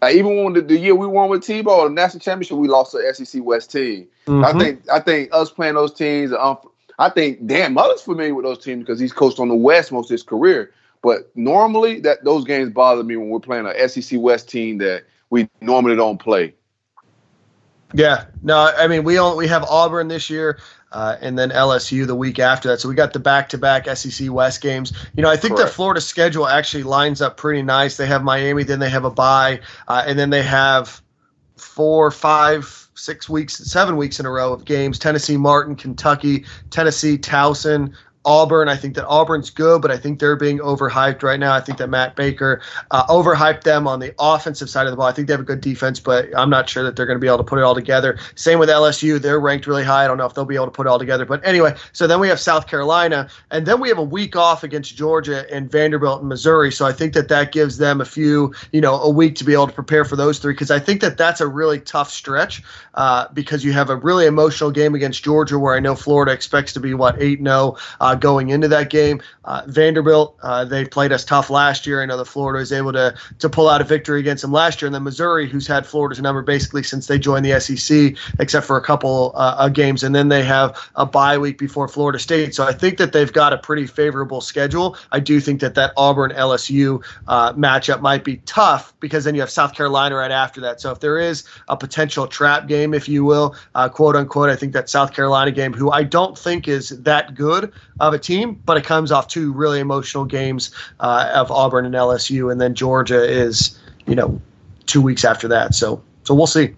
Like, 0.00 0.14
even 0.14 0.44
when 0.44 0.52
the, 0.52 0.60
the, 0.60 0.78
year 0.78 0.94
we 0.94 1.08
won 1.08 1.28
with 1.28 1.42
Tebow, 1.42 1.88
the 1.88 1.90
national 1.90 2.20
championship, 2.20 2.56
we 2.56 2.68
lost 2.68 2.92
to 2.92 3.14
SEC 3.14 3.42
West 3.42 3.72
team. 3.72 4.06
Mm-hmm. 4.26 4.44
I 4.44 4.52
think 4.52 4.90
I 4.90 5.00
think 5.00 5.30
us 5.32 5.50
playing 5.50 5.74
those 5.74 5.92
teams. 5.92 6.32
Um, 6.32 6.58
I 6.98 7.10
think 7.10 7.46
Dan 7.46 7.74
Mullen's 7.74 8.02
familiar 8.02 8.34
with 8.34 8.44
those 8.44 8.62
teams 8.62 8.80
because 8.80 9.00
he's 9.00 9.12
coached 9.12 9.38
on 9.38 9.48
the 9.48 9.54
West 9.54 9.92
most 9.92 10.06
of 10.06 10.14
his 10.14 10.22
career. 10.22 10.72
But 11.02 11.30
normally, 11.36 12.00
that 12.00 12.24
those 12.24 12.44
games 12.44 12.70
bother 12.70 13.04
me 13.04 13.16
when 13.16 13.28
we're 13.28 13.40
playing 13.40 13.66
an 13.66 13.88
SEC 13.88 14.20
West 14.20 14.48
team 14.48 14.78
that 14.78 15.04
we 15.30 15.48
normally 15.60 15.96
don't 15.96 16.18
play. 16.18 16.54
Yeah, 17.94 18.26
no, 18.42 18.70
I 18.76 18.86
mean 18.86 19.04
we 19.04 19.18
only 19.18 19.38
we 19.38 19.48
have 19.48 19.64
Auburn 19.64 20.08
this 20.08 20.28
year, 20.28 20.58
uh, 20.92 21.16
and 21.20 21.38
then 21.38 21.50
LSU 21.50 22.06
the 22.06 22.14
week 22.14 22.38
after 22.38 22.68
that. 22.68 22.80
So 22.80 22.88
we 22.88 22.94
got 22.94 23.14
the 23.14 23.18
back-to-back 23.18 23.88
SEC 23.96 24.30
West 24.30 24.60
games. 24.60 24.92
You 25.16 25.22
know, 25.22 25.30
I 25.30 25.36
think 25.36 25.56
Correct. 25.56 25.70
the 25.70 25.74
Florida 25.74 26.00
schedule 26.00 26.46
actually 26.46 26.82
lines 26.82 27.22
up 27.22 27.38
pretty 27.38 27.62
nice. 27.62 27.96
They 27.96 28.06
have 28.06 28.22
Miami, 28.22 28.64
then 28.64 28.78
they 28.78 28.90
have 28.90 29.04
a 29.04 29.10
bye, 29.10 29.60
uh, 29.86 30.04
and 30.06 30.18
then 30.18 30.28
they 30.28 30.42
have 30.42 31.00
four, 31.56 32.10
five, 32.10 32.88
six 32.94 33.28
weeks, 33.28 33.56
seven 33.56 33.96
weeks 33.96 34.20
in 34.20 34.26
a 34.26 34.30
row 34.30 34.52
of 34.52 34.66
games. 34.66 34.98
Tennessee, 34.98 35.36
Martin, 35.36 35.74
Kentucky, 35.74 36.44
Tennessee, 36.70 37.16
Towson, 37.16 37.94
Auburn. 38.28 38.68
I 38.68 38.76
think 38.76 38.94
that 38.96 39.06
Auburn's 39.06 39.48
good, 39.48 39.80
but 39.80 39.90
I 39.90 39.96
think 39.96 40.18
they're 40.18 40.36
being 40.36 40.58
overhyped 40.58 41.22
right 41.22 41.40
now. 41.40 41.54
I 41.54 41.60
think 41.60 41.78
that 41.78 41.88
Matt 41.88 42.14
Baker 42.14 42.60
uh, 42.90 43.06
overhyped 43.06 43.62
them 43.62 43.88
on 43.88 44.00
the 44.00 44.14
offensive 44.18 44.68
side 44.68 44.86
of 44.86 44.90
the 44.90 44.98
ball. 44.98 45.06
I 45.06 45.12
think 45.12 45.28
they 45.28 45.32
have 45.32 45.40
a 45.40 45.44
good 45.44 45.62
defense, 45.62 45.98
but 45.98 46.28
I'm 46.36 46.50
not 46.50 46.68
sure 46.68 46.82
that 46.84 46.94
they're 46.94 47.06
going 47.06 47.16
to 47.16 47.20
be 47.20 47.26
able 47.26 47.38
to 47.38 47.44
put 47.44 47.58
it 47.58 47.62
all 47.62 47.74
together. 47.74 48.18
Same 48.34 48.58
with 48.58 48.68
LSU. 48.68 49.18
They're 49.18 49.40
ranked 49.40 49.66
really 49.66 49.82
high. 49.82 50.04
I 50.04 50.06
don't 50.06 50.18
know 50.18 50.26
if 50.26 50.34
they'll 50.34 50.44
be 50.44 50.56
able 50.56 50.66
to 50.66 50.70
put 50.70 50.86
it 50.86 50.90
all 50.90 50.98
together. 50.98 51.24
But 51.24 51.44
anyway, 51.46 51.74
so 51.92 52.06
then 52.06 52.20
we 52.20 52.28
have 52.28 52.38
South 52.38 52.66
Carolina, 52.66 53.30
and 53.50 53.64
then 53.64 53.80
we 53.80 53.88
have 53.88 53.96
a 53.96 54.02
week 54.02 54.36
off 54.36 54.62
against 54.62 54.94
Georgia 54.94 55.50
and 55.50 55.72
Vanderbilt 55.72 56.20
and 56.20 56.28
Missouri. 56.28 56.70
So 56.70 56.84
I 56.84 56.92
think 56.92 57.14
that 57.14 57.28
that 57.28 57.50
gives 57.50 57.78
them 57.78 58.02
a 58.02 58.04
few, 58.04 58.52
you 58.72 58.82
know, 58.82 59.00
a 59.00 59.08
week 59.08 59.36
to 59.36 59.44
be 59.44 59.54
able 59.54 59.68
to 59.68 59.72
prepare 59.72 60.04
for 60.04 60.16
those 60.16 60.38
three 60.38 60.52
because 60.52 60.70
I 60.70 60.80
think 60.80 61.00
that 61.00 61.16
that's 61.16 61.40
a 61.40 61.46
really 61.46 61.80
tough 61.80 62.10
stretch 62.10 62.62
uh, 62.92 63.28
because 63.32 63.64
you 63.64 63.72
have 63.72 63.88
a 63.88 63.96
really 63.96 64.26
emotional 64.26 64.70
game 64.70 64.94
against 64.94 65.24
Georgia 65.24 65.58
where 65.58 65.74
I 65.74 65.80
know 65.80 65.94
Florida 65.94 66.32
expects 66.32 66.74
to 66.74 66.80
be, 66.80 66.92
what, 66.92 67.16
8 67.18 67.42
0. 67.42 67.76
Uh, 68.00 68.17
going 68.20 68.50
into 68.50 68.68
that 68.68 68.90
game. 68.90 69.20
Uh, 69.44 69.62
Vanderbilt, 69.66 70.36
uh, 70.42 70.64
they 70.64 70.84
played 70.84 71.12
us 71.12 71.24
tough 71.24 71.50
last 71.50 71.86
year. 71.86 72.02
I 72.02 72.06
know 72.06 72.16
that 72.16 72.26
Florida 72.26 72.58
was 72.58 72.72
able 72.72 72.92
to 72.92 73.14
to 73.38 73.48
pull 73.48 73.68
out 73.68 73.80
a 73.80 73.84
victory 73.84 74.20
against 74.20 74.42
them 74.42 74.52
last 74.52 74.80
year, 74.82 74.86
and 74.86 74.94
then 74.94 75.04
Missouri, 75.04 75.48
who's 75.48 75.66
had 75.66 75.86
Florida's 75.86 76.20
number 76.20 76.42
basically 76.42 76.82
since 76.82 77.06
they 77.06 77.18
joined 77.18 77.44
the 77.44 77.58
SEC, 77.60 78.14
except 78.38 78.66
for 78.66 78.76
a 78.76 78.82
couple 78.82 79.32
uh, 79.34 79.68
games, 79.68 80.02
and 80.02 80.14
then 80.14 80.28
they 80.28 80.44
have 80.44 80.78
a 80.96 81.06
bye 81.06 81.38
week 81.38 81.58
before 81.58 81.88
Florida 81.88 82.18
State. 82.18 82.54
So 82.54 82.64
I 82.64 82.72
think 82.72 82.98
that 82.98 83.12
they've 83.12 83.32
got 83.32 83.52
a 83.52 83.58
pretty 83.58 83.86
favorable 83.86 84.40
schedule. 84.40 84.96
I 85.12 85.20
do 85.20 85.40
think 85.40 85.60
that 85.60 85.74
that 85.74 85.92
Auburn 85.96 86.32
LSU 86.32 87.02
matchup 87.28 88.00
might 88.00 88.24
be 88.24 88.38
tough 88.46 88.94
because 89.00 89.24
then 89.24 89.34
you 89.34 89.40
have 89.40 89.50
South 89.50 89.74
Carolina 89.74 90.16
right 90.16 90.30
after 90.30 90.60
that. 90.62 90.80
So 90.80 90.90
if 90.92 91.00
there 91.00 91.18
is 91.18 91.44
a 91.68 91.76
potential 91.76 92.26
trap 92.26 92.68
game, 92.68 92.94
if 92.94 93.08
you 93.08 93.24
will, 93.24 93.54
uh, 93.74 93.88
quote 93.88 94.16
unquote, 94.16 94.50
I 94.50 94.56
think 94.56 94.72
that 94.72 94.88
South 94.88 95.12
Carolina 95.14 95.50
game, 95.50 95.72
who 95.72 95.90
I 95.90 96.02
don't 96.02 96.38
think 96.38 96.68
is 96.68 96.90
that 97.02 97.34
good 97.34 97.72
of 98.08 98.14
a 98.14 98.18
team, 98.18 98.60
but 98.64 98.76
it 98.76 98.84
comes 98.84 99.12
off 99.12 99.28
two 99.28 99.52
really 99.52 99.80
emotional 99.80 100.24
games 100.24 100.70
uh, 101.00 101.30
of 101.34 101.50
Auburn 101.50 101.86
and 101.86 101.94
LSU, 101.94 102.50
and 102.50 102.60
then 102.60 102.74
Georgia 102.74 103.22
is, 103.22 103.78
you 104.06 104.14
know, 104.14 104.40
two 104.86 105.00
weeks 105.00 105.24
after 105.24 105.48
that. 105.48 105.74
So 105.74 106.02
so 106.24 106.34
we'll 106.34 106.46
see. 106.46 106.74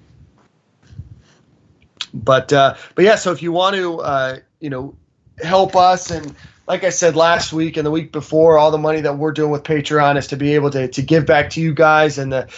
But 2.13 2.53
uh, 2.53 2.75
but 2.95 3.05
yeah, 3.05 3.15
so 3.15 3.33
if 3.33 3.43
you 3.43 3.53
want 3.53 3.77
to 3.77 4.01
uh, 4.01 4.39
you 4.61 4.71
know 4.71 4.95
help 5.43 5.75
us 5.75 6.11
and 6.11 6.35
like 6.67 6.85
I 6.85 6.91
said 6.91 7.17
last 7.17 7.53
week 7.53 7.77
and 7.77 7.85
the 7.85 7.91
week 7.91 8.13
before, 8.13 8.57
all 8.57 8.71
the 8.71 8.79
money 8.79 9.01
that 9.01 9.19
we're 9.19 9.33
doing 9.33 9.51
with 9.51 9.65
Patreon 9.65 10.17
is 10.17 10.29
to 10.29 10.37
be 10.37 10.55
able 10.55 10.71
to 10.71 10.87
to 10.87 11.03
give 11.03 11.27
back 11.27 11.51
to 11.51 11.61
you 11.61 11.75
guys 11.75 12.19
and 12.19 12.33
the 12.33 12.49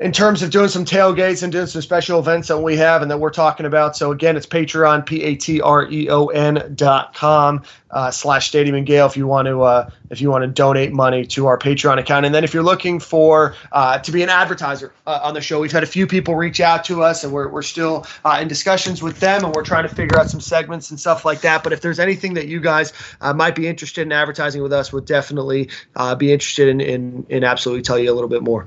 in 0.00 0.12
terms 0.12 0.42
of 0.42 0.50
doing 0.50 0.68
some 0.68 0.84
tailgates 0.84 1.42
and 1.42 1.52
doing 1.52 1.66
some 1.66 1.82
special 1.82 2.18
events 2.18 2.48
that 2.48 2.58
we 2.58 2.74
have 2.74 3.02
and 3.02 3.10
that 3.10 3.18
we're 3.18 3.28
talking 3.28 3.66
about. 3.66 3.94
So 3.94 4.10
again, 4.12 4.34
it's 4.34 4.46
Patreon, 4.46 5.04
P-A-T-R-E-O-N 5.04 6.72
dot 6.74 7.14
com 7.14 7.62
uh, 7.90 8.10
slash 8.10 8.48
Stadium 8.48 8.76
and 8.76 8.86
Gale 8.86 9.04
if 9.04 9.14
you 9.14 9.26
want 9.26 9.46
to 9.46 9.60
uh, 9.60 9.90
if 10.08 10.22
you 10.22 10.30
want 10.30 10.42
to 10.42 10.48
donate 10.48 10.92
money 10.92 11.26
to 11.26 11.46
our 11.46 11.58
Patreon 11.58 11.98
account. 11.98 12.24
And 12.24 12.34
then 12.34 12.44
if 12.44 12.54
you're 12.54 12.62
looking 12.62 12.98
for 12.98 13.54
uh, 13.72 13.98
to 13.98 14.10
be 14.10 14.22
an 14.22 14.30
advertiser 14.30 14.94
uh, 15.06 15.20
on 15.22 15.34
the 15.34 15.42
show, 15.42 15.60
we've 15.60 15.70
had 15.70 15.82
a 15.82 15.86
few 15.86 16.06
people 16.06 16.34
reach 16.34 16.60
out 16.60 16.82
to 16.84 17.02
us 17.02 17.22
and 17.22 17.32
we're, 17.32 17.48
we're 17.48 17.60
still 17.60 18.06
uh, 18.24 18.38
in 18.40 18.48
discussions 18.48 19.02
with 19.02 19.20
them 19.20 19.44
and 19.44 19.54
we're 19.54 19.62
trying 19.62 19.86
to 19.86 19.94
figure 19.94 20.18
out 20.18 20.30
some 20.30 20.40
segments 20.40 20.90
and 20.90 20.98
stuff 20.98 21.26
like 21.26 21.42
that. 21.42 21.62
But 21.62 21.74
if 21.74 21.82
there's 21.82 22.00
anything 22.00 22.32
that 22.34 22.48
you 22.48 22.58
guys 22.58 22.94
uh, 23.20 23.34
might 23.34 23.54
be 23.54 23.68
interested 23.68 24.02
in 24.02 24.12
advertising 24.12 24.62
with 24.62 24.72
us, 24.72 24.94
we'll 24.94 25.02
definitely 25.02 25.68
be 26.16 26.32
interested 26.32 26.68
in, 26.68 26.80
in 26.80 27.26
in 27.28 27.44
absolutely 27.44 27.82
tell 27.82 27.98
you 27.98 28.10
a 28.10 28.14
little 28.14 28.28
bit 28.28 28.42
more. 28.42 28.66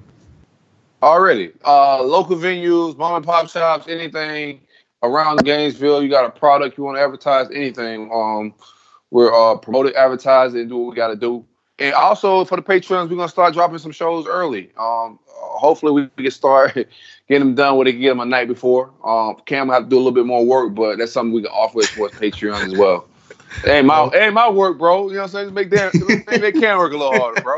Already, 1.04 1.52
uh, 1.66 2.02
local 2.02 2.38
venues, 2.38 2.96
mom 2.96 3.16
and 3.16 3.26
pop 3.26 3.50
shops, 3.50 3.90
anything 3.90 4.62
around 5.04 5.44
Gainesville. 5.44 6.02
You 6.02 6.10
got 6.10 6.24
a 6.24 6.30
product 6.30 6.78
you 6.78 6.86
want 6.86 6.96
to 6.96 7.02
advertise, 7.02 7.50
anything. 7.54 8.10
Um, 8.14 8.54
we're 9.12 9.34
uh, 9.34 9.58
promoting, 9.58 9.94
advertising, 9.96 10.62
and 10.62 10.70
do 10.70 10.78
what 10.78 10.92
we 10.92 10.96
got 10.96 11.10
to 11.10 11.18
do. 11.18 11.46
And 11.78 11.94
also 11.94 12.46
for 12.46 12.56
the 12.56 12.62
patrons, 12.62 13.10
we're 13.10 13.18
gonna 13.18 13.28
start 13.28 13.54
dropping 13.54 13.80
some 13.80 13.92
shows 13.92 14.28
early. 14.28 14.72
Um, 14.78 15.20
hopefully 15.28 16.10
we 16.16 16.24
can 16.24 16.32
start 16.32 16.74
getting 17.28 17.48
them 17.48 17.56
done 17.56 17.76
where 17.76 17.84
they 17.84 17.92
can 17.92 18.00
get 18.00 18.10
them 18.10 18.22
a 18.22 18.26
night 18.26 18.48
before. 18.48 18.94
Um, 19.04 19.36
Cam 19.46 19.68
will 19.68 19.74
have 19.74 19.84
to 19.84 19.90
do 19.90 19.98
a 19.98 19.98
little 19.98 20.14
bit 20.14 20.26
more 20.26 20.46
work, 20.46 20.74
but 20.74 21.00
that's 21.00 21.12
something 21.12 21.34
we 21.34 21.42
can 21.42 21.52
offer 21.52 21.80
as 21.80 21.88
Patreon 21.88 22.66
as 22.66 22.78
well. 22.78 23.10
Hey, 23.62 23.82
my 23.82 24.00
oh. 24.00 24.10
hey, 24.10 24.30
my 24.30 24.50
work, 24.50 24.78
bro. 24.78 25.10
You 25.10 25.16
know 25.16 25.22
what 25.22 25.24
I'm 25.24 25.30
saying? 25.30 25.46
Just 25.46 25.54
make 25.54 25.70
them 25.70 25.92
make 26.28 26.42
they 26.42 26.52
can 26.52 26.78
work 26.78 26.94
a 26.94 26.98
little 26.98 27.18
harder, 27.18 27.42
bro. 27.42 27.58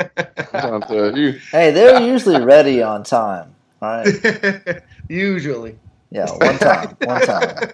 hey, 1.51 1.71
they're 1.71 2.01
usually 2.01 2.43
ready 2.43 2.81
on 2.81 3.03
time. 3.03 3.55
All 3.81 4.03
right. 4.03 4.81
usually. 5.09 5.77
Yeah, 6.11 6.29
one 6.31 6.57
time. 6.59 6.97
One 7.01 7.21
time. 7.21 7.71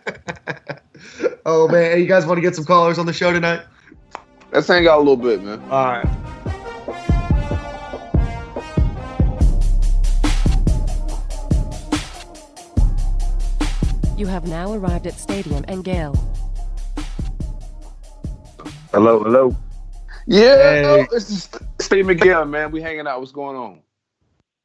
oh 1.46 1.68
man, 1.68 1.92
hey, 1.92 2.00
you 2.00 2.08
guys 2.08 2.26
want 2.26 2.38
to 2.38 2.42
get 2.42 2.56
some 2.56 2.66
callers 2.66 2.98
on 3.00 3.06
the 3.06 3.14
show 3.14 3.32
tonight? 3.32 3.62
Let's 4.52 4.68
hang 4.68 4.88
out 4.88 4.98
a 4.98 5.00
little 5.00 5.18
bit, 5.18 5.44
man. 5.44 5.62
All 5.70 5.86
right. 5.86 6.08
You 14.18 14.28
have 14.28 14.48
now 14.48 14.74
arrived 14.74 15.08
at 15.08 15.16
Stadium 15.16 15.66
and 15.68 15.84
Gale. 15.84 16.31
Hello, 18.92 19.24
hello. 19.24 19.56
Yeah, 20.28 20.74
hey. 20.74 21.08
this 21.10 21.30
is 21.30 21.50
Steve 21.80 22.08
McGill, 22.08 22.50
man. 22.50 22.72
We 22.72 22.82
hanging 22.82 23.08
out. 23.08 23.22
What's 23.22 23.32
going 23.32 23.56
on? 23.56 23.80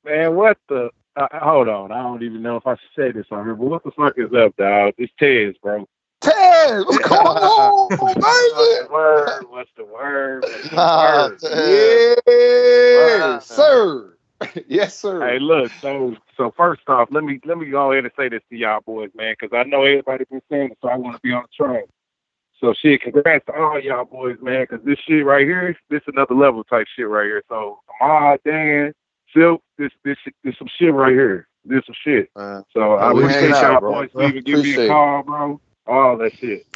Man, 0.04 0.34
what 0.34 0.58
the? 0.68 0.90
Uh, 1.14 1.28
hold 1.32 1.68
on. 1.68 1.92
I 1.92 2.02
don't 2.02 2.24
even 2.24 2.42
know 2.42 2.56
if 2.56 2.66
I 2.66 2.72
should 2.72 2.90
say 2.96 3.12
this 3.12 3.26
on 3.30 3.44
here, 3.44 3.54
but 3.54 3.66
what 3.66 3.84
the 3.84 3.92
fuck 3.92 4.14
is 4.16 4.32
up, 4.34 4.56
dog? 4.56 4.94
It's 4.98 5.12
Tez, 5.16 5.54
bro. 5.62 5.86
Tez, 6.20 6.84
what's 6.86 7.08
going 7.08 7.24
on, 7.24 7.88
baby? 7.90 8.20
What's 8.20 8.80
the 8.80 8.88
word? 8.90 9.44
What's 9.48 9.70
the 9.76 9.84
word? 9.84 10.42
What's 10.42 10.70
the 10.70 11.54
word? 11.54 12.16
Yeah, 12.98 13.38
sir. 13.38 14.16
yes, 14.66 14.98
sir. 14.98 15.24
Hey, 15.24 15.38
look. 15.38 15.70
So, 15.80 16.16
so 16.36 16.52
first 16.56 16.82
off, 16.88 17.10
let 17.12 17.22
me 17.22 17.38
let 17.44 17.58
me 17.58 17.66
go 17.66 17.92
ahead 17.92 18.04
and 18.04 18.12
say 18.16 18.28
this 18.28 18.42
to 18.50 18.56
y'all 18.56 18.80
boys, 18.80 19.10
man, 19.14 19.36
because 19.38 19.56
I 19.56 19.68
know 19.68 19.84
everybody 19.84 20.24
been 20.28 20.42
saying 20.50 20.72
it, 20.72 20.78
so 20.82 20.88
I 20.88 20.96
want 20.96 21.14
to 21.14 21.22
be 21.22 21.32
on 21.32 21.44
the 21.44 21.64
train. 21.64 21.84
So 22.60 22.72
shit, 22.72 23.02
congrats 23.02 23.44
to 23.46 23.54
all 23.54 23.78
y'all 23.80 24.04
boys, 24.06 24.38
man, 24.40 24.66
because 24.68 24.84
this 24.84 24.98
shit 25.06 25.24
right 25.24 25.46
here, 25.46 25.76
this 25.90 26.00
another 26.06 26.34
level 26.34 26.64
type 26.64 26.86
shit 26.96 27.08
right 27.08 27.26
here. 27.26 27.42
So 27.48 27.80
Ahmad, 28.00 28.40
Dan, 28.44 28.94
Silk, 29.34 29.62
this 29.76 29.90
this 30.04 30.16
this 30.42 30.54
some 30.58 30.68
shit 30.78 30.92
right 30.94 31.12
here. 31.12 31.48
This 31.64 31.82
some 31.84 31.94
shit. 32.02 32.30
Uh, 32.34 32.62
so 32.72 32.94
I 32.94 33.10
appreciate 33.10 33.50
y'all 33.50 33.80
boys 33.80 34.10
for 34.12 34.22
even 34.22 34.42
give 34.44 34.60
me 34.60 34.74
a 34.74 34.88
call, 34.88 35.22
bro. 35.22 35.60
All 35.86 36.16
that 36.16 36.32
shit. 36.40 36.66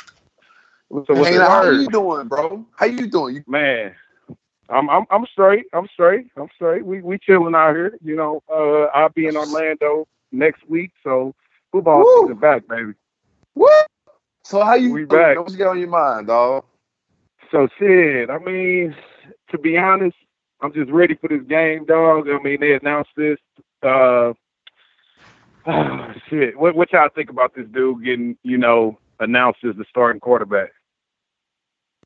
So 0.90 1.14
hey, 1.14 1.36
how 1.36 1.70
you 1.70 1.88
doing, 1.88 2.28
bro? 2.28 2.66
How 2.76 2.86
you 2.86 3.06
doing? 3.06 3.42
Man, 3.46 3.94
I'm 4.68 4.90
I'm 4.90 5.06
I'm 5.10 5.24
straight. 5.32 5.64
I'm 5.72 5.86
straight. 5.92 6.26
I'm 6.36 6.48
straight. 6.54 6.84
We 6.84 7.00
we 7.00 7.18
chilling 7.18 7.54
out 7.54 7.74
here. 7.74 7.98
You 8.02 8.16
know, 8.16 8.42
uh, 8.52 8.84
I'll 8.96 9.08
be 9.08 9.26
in 9.26 9.36
Orlando 9.36 10.06
next 10.30 10.68
week, 10.68 10.92
so 11.02 11.34
football 11.72 12.04
season 12.22 12.38
back, 12.38 12.68
baby. 12.68 12.92
What? 13.54 13.86
So 14.50 14.64
how 14.64 14.74
you 14.74 14.92
we 14.92 15.04
back. 15.04 15.38
what's 15.38 15.54
going 15.54 15.70
on 15.70 15.78
your 15.78 15.86
mind, 15.86 16.26
dog? 16.26 16.64
So 17.52 17.68
shit, 17.78 18.28
I 18.30 18.38
mean, 18.38 18.96
to 19.52 19.58
be 19.58 19.78
honest, 19.78 20.16
I'm 20.60 20.72
just 20.72 20.90
ready 20.90 21.14
for 21.14 21.28
this 21.28 21.42
game, 21.42 21.84
dog. 21.84 22.28
I 22.28 22.36
mean, 22.42 22.58
they 22.58 22.72
announced 22.72 23.12
this. 23.16 23.38
Uh, 23.80 24.32
oh, 25.66 26.12
shit. 26.28 26.58
What 26.58 26.74
what 26.74 26.92
y'all 26.92 27.08
think 27.14 27.30
about 27.30 27.54
this 27.54 27.68
dude 27.68 28.02
getting, 28.04 28.36
you 28.42 28.58
know, 28.58 28.98
announced 29.20 29.60
as 29.62 29.76
the 29.76 29.84
starting 29.88 30.18
quarterback? 30.18 30.70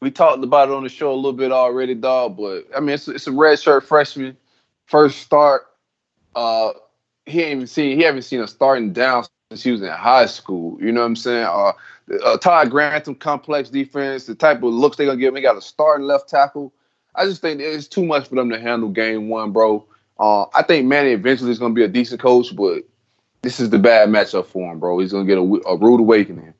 We 0.03 0.11
talked 0.11 0.45
about 0.45 0.69
it 0.69 0.75
on 0.75 0.83
the 0.83 0.91
show 0.91 1.15
a 1.15 1.17
little 1.17 1.33
bit 1.33 1.51
already, 1.51 1.95
dog. 1.95 2.37
But 2.37 2.67
I 2.77 2.81
mean, 2.81 2.91
it's 2.91 3.09
it's 3.09 3.27
a 3.27 3.33
red 3.33 3.59
shirt 3.59 3.85
freshman, 3.85 4.37
first 4.85 5.21
start. 5.21 5.63
Uh, 6.37 6.73
he 7.25 7.41
ain't 7.41 7.53
even 7.53 7.67
seen 7.67 7.97
he 7.97 8.05
haven't 8.05 8.21
seen 8.21 8.41
a 8.41 8.47
starting 8.47 8.93
down 8.93 9.25
since 9.51 9.63
he 9.63 9.71
was 9.71 9.81
in 9.81 9.89
high 9.89 10.27
school. 10.27 10.77
You 10.79 10.93
know 10.93 11.01
what 11.01 11.07
I'm 11.07 11.17
saying? 11.17 11.47
Uh, 11.47 11.73
uh, 12.23 12.37
Todd 12.39 12.71
Grantham 12.71 13.15
complex 13.15 13.71
defense, 13.71 14.27
the 14.27 14.35
type 14.35 14.59
of 14.59 14.73
looks 14.73 14.97
they're 14.97 15.07
gonna 15.07 15.19
give 15.19 15.29
him. 15.29 15.35
They 15.35 15.41
got 15.41 15.57
a 15.57 15.63
starting 15.63 16.07
left 16.07 16.29
tackle. 16.29 16.73
I 17.15 17.25
just 17.25 17.41
think 17.41 17.61
it's 17.61 17.87
too 17.87 18.05
much 18.05 18.29
for 18.29 18.35
them 18.35 18.51
to 18.51 18.61
handle 18.61 18.89
game 18.89 19.29
one, 19.29 19.53
bro. 19.53 19.87
Uh, 20.19 20.47
I 20.55 20.63
think 20.63 20.87
Manny 20.87 21.11
eventually 21.11 21.51
is 21.51 21.59
gonna 21.59 21.75
be 21.75 21.85
a 21.85 21.89
decent 21.89 22.21
coach, 22.21 22.55
but 22.55 22.85
this 23.43 23.61
is 23.61 23.71
the 23.71 23.79
bad 23.79 24.09
matchup 24.09 24.47
for 24.47 24.71
him, 24.71 24.79
bro. 24.79 24.99
He's 24.99 25.13
gonna 25.13 25.25
get 25.25 25.39
a, 25.39 25.61
a 25.67 25.77
rude 25.77 26.01
awakening. 26.01 26.55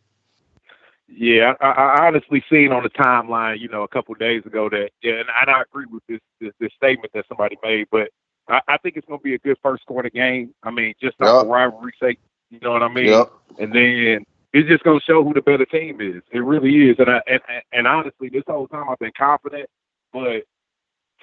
Yeah, 1.09 1.55
I, 1.61 1.67
I 1.67 2.07
honestly 2.07 2.43
seen 2.51 2.73
on 2.73 2.83
the 2.83 2.91
timeline, 2.91 3.61
you 3.61 3.69
know, 3.69 3.85
a 3.85 3.89
couple 3.89 4.15
days 4.15 4.45
ago 4.47 4.69
that, 4.69 4.91
yeah, 5.01 5.21
and 5.21 5.29
I, 5.31 5.63
agree 5.63 5.87
with 5.89 6.03
this, 6.09 6.19
this, 6.41 6.53
this 6.59 6.73
statement 6.77 7.13
that 7.13 7.25
somebody 7.29 7.57
made, 7.63 7.87
but 7.93 8.09
I, 8.49 8.61
I 8.67 8.79
think 8.79 8.97
it's 8.97 9.07
gonna 9.07 9.21
be 9.21 9.35
a 9.35 9.39
good 9.39 9.59
first 9.63 9.87
quarter 9.87 10.11
game. 10.11 10.55
I 10.63 10.71
mean, 10.71 10.95
just 11.01 11.21
off 11.21 11.45
yep. 11.45 11.53
rivalry 11.53 11.93
sake, 12.01 12.19
you 12.51 12.59
know 12.61 12.73
what 12.73 12.83
I 12.83 12.89
mean? 12.89 13.07
Yep. 13.07 13.33
And 13.61 13.73
then 13.73 14.25
it's 14.55 14.69
just 14.69 14.85
gonna 14.85 15.01
show 15.01 15.25
who 15.25 15.35
the 15.35 15.43
better 15.43 15.67
team 15.67 16.01
is. 16.01 16.23
It 16.33 16.39
really 16.39 16.91
is. 16.91 16.97
And 17.01 17.11
I 17.11 17.21
and, 17.27 17.41
and 17.73 17.87
honestly, 17.89 18.29
this 18.29 18.45
whole 18.47 18.69
time 18.69 18.89
I've 18.89 19.01
been 19.01 19.13
confident, 19.19 19.69
but 20.13 20.45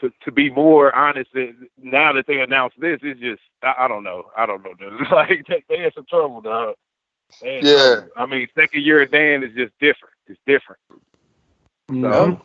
to 0.02 0.12
to 0.24 0.32
be 0.34 0.50
more 0.50 0.94
honest, 0.94 1.30
now 1.78 2.12
that 2.12 2.26
they 2.28 2.42
announced 2.42 2.76
this, 2.80 3.00
it's 3.02 3.22
just 3.22 3.42
I, 3.64 3.86
I 3.86 3.88
don't 3.88 4.04
know. 4.04 4.26
I 4.38 4.46
don't 4.46 4.62
know. 4.64 4.74
Dude. 4.74 5.08
like 5.12 5.46
they, 5.48 5.64
they 5.70 5.80
had 5.80 5.94
some 5.94 6.06
trouble, 6.10 6.42
dog. 6.42 6.76
Yeah. 7.42 8.02
Um, 8.02 8.10
I 8.18 8.26
mean, 8.26 8.48
second 8.54 8.84
year 8.84 9.02
of 9.04 9.12
Dan 9.12 9.44
is 9.44 9.56
just 9.56 9.72
different. 9.80 10.14
It's 10.28 10.40
different. 10.46 10.82
No. 11.88 12.12
So, 12.12 12.42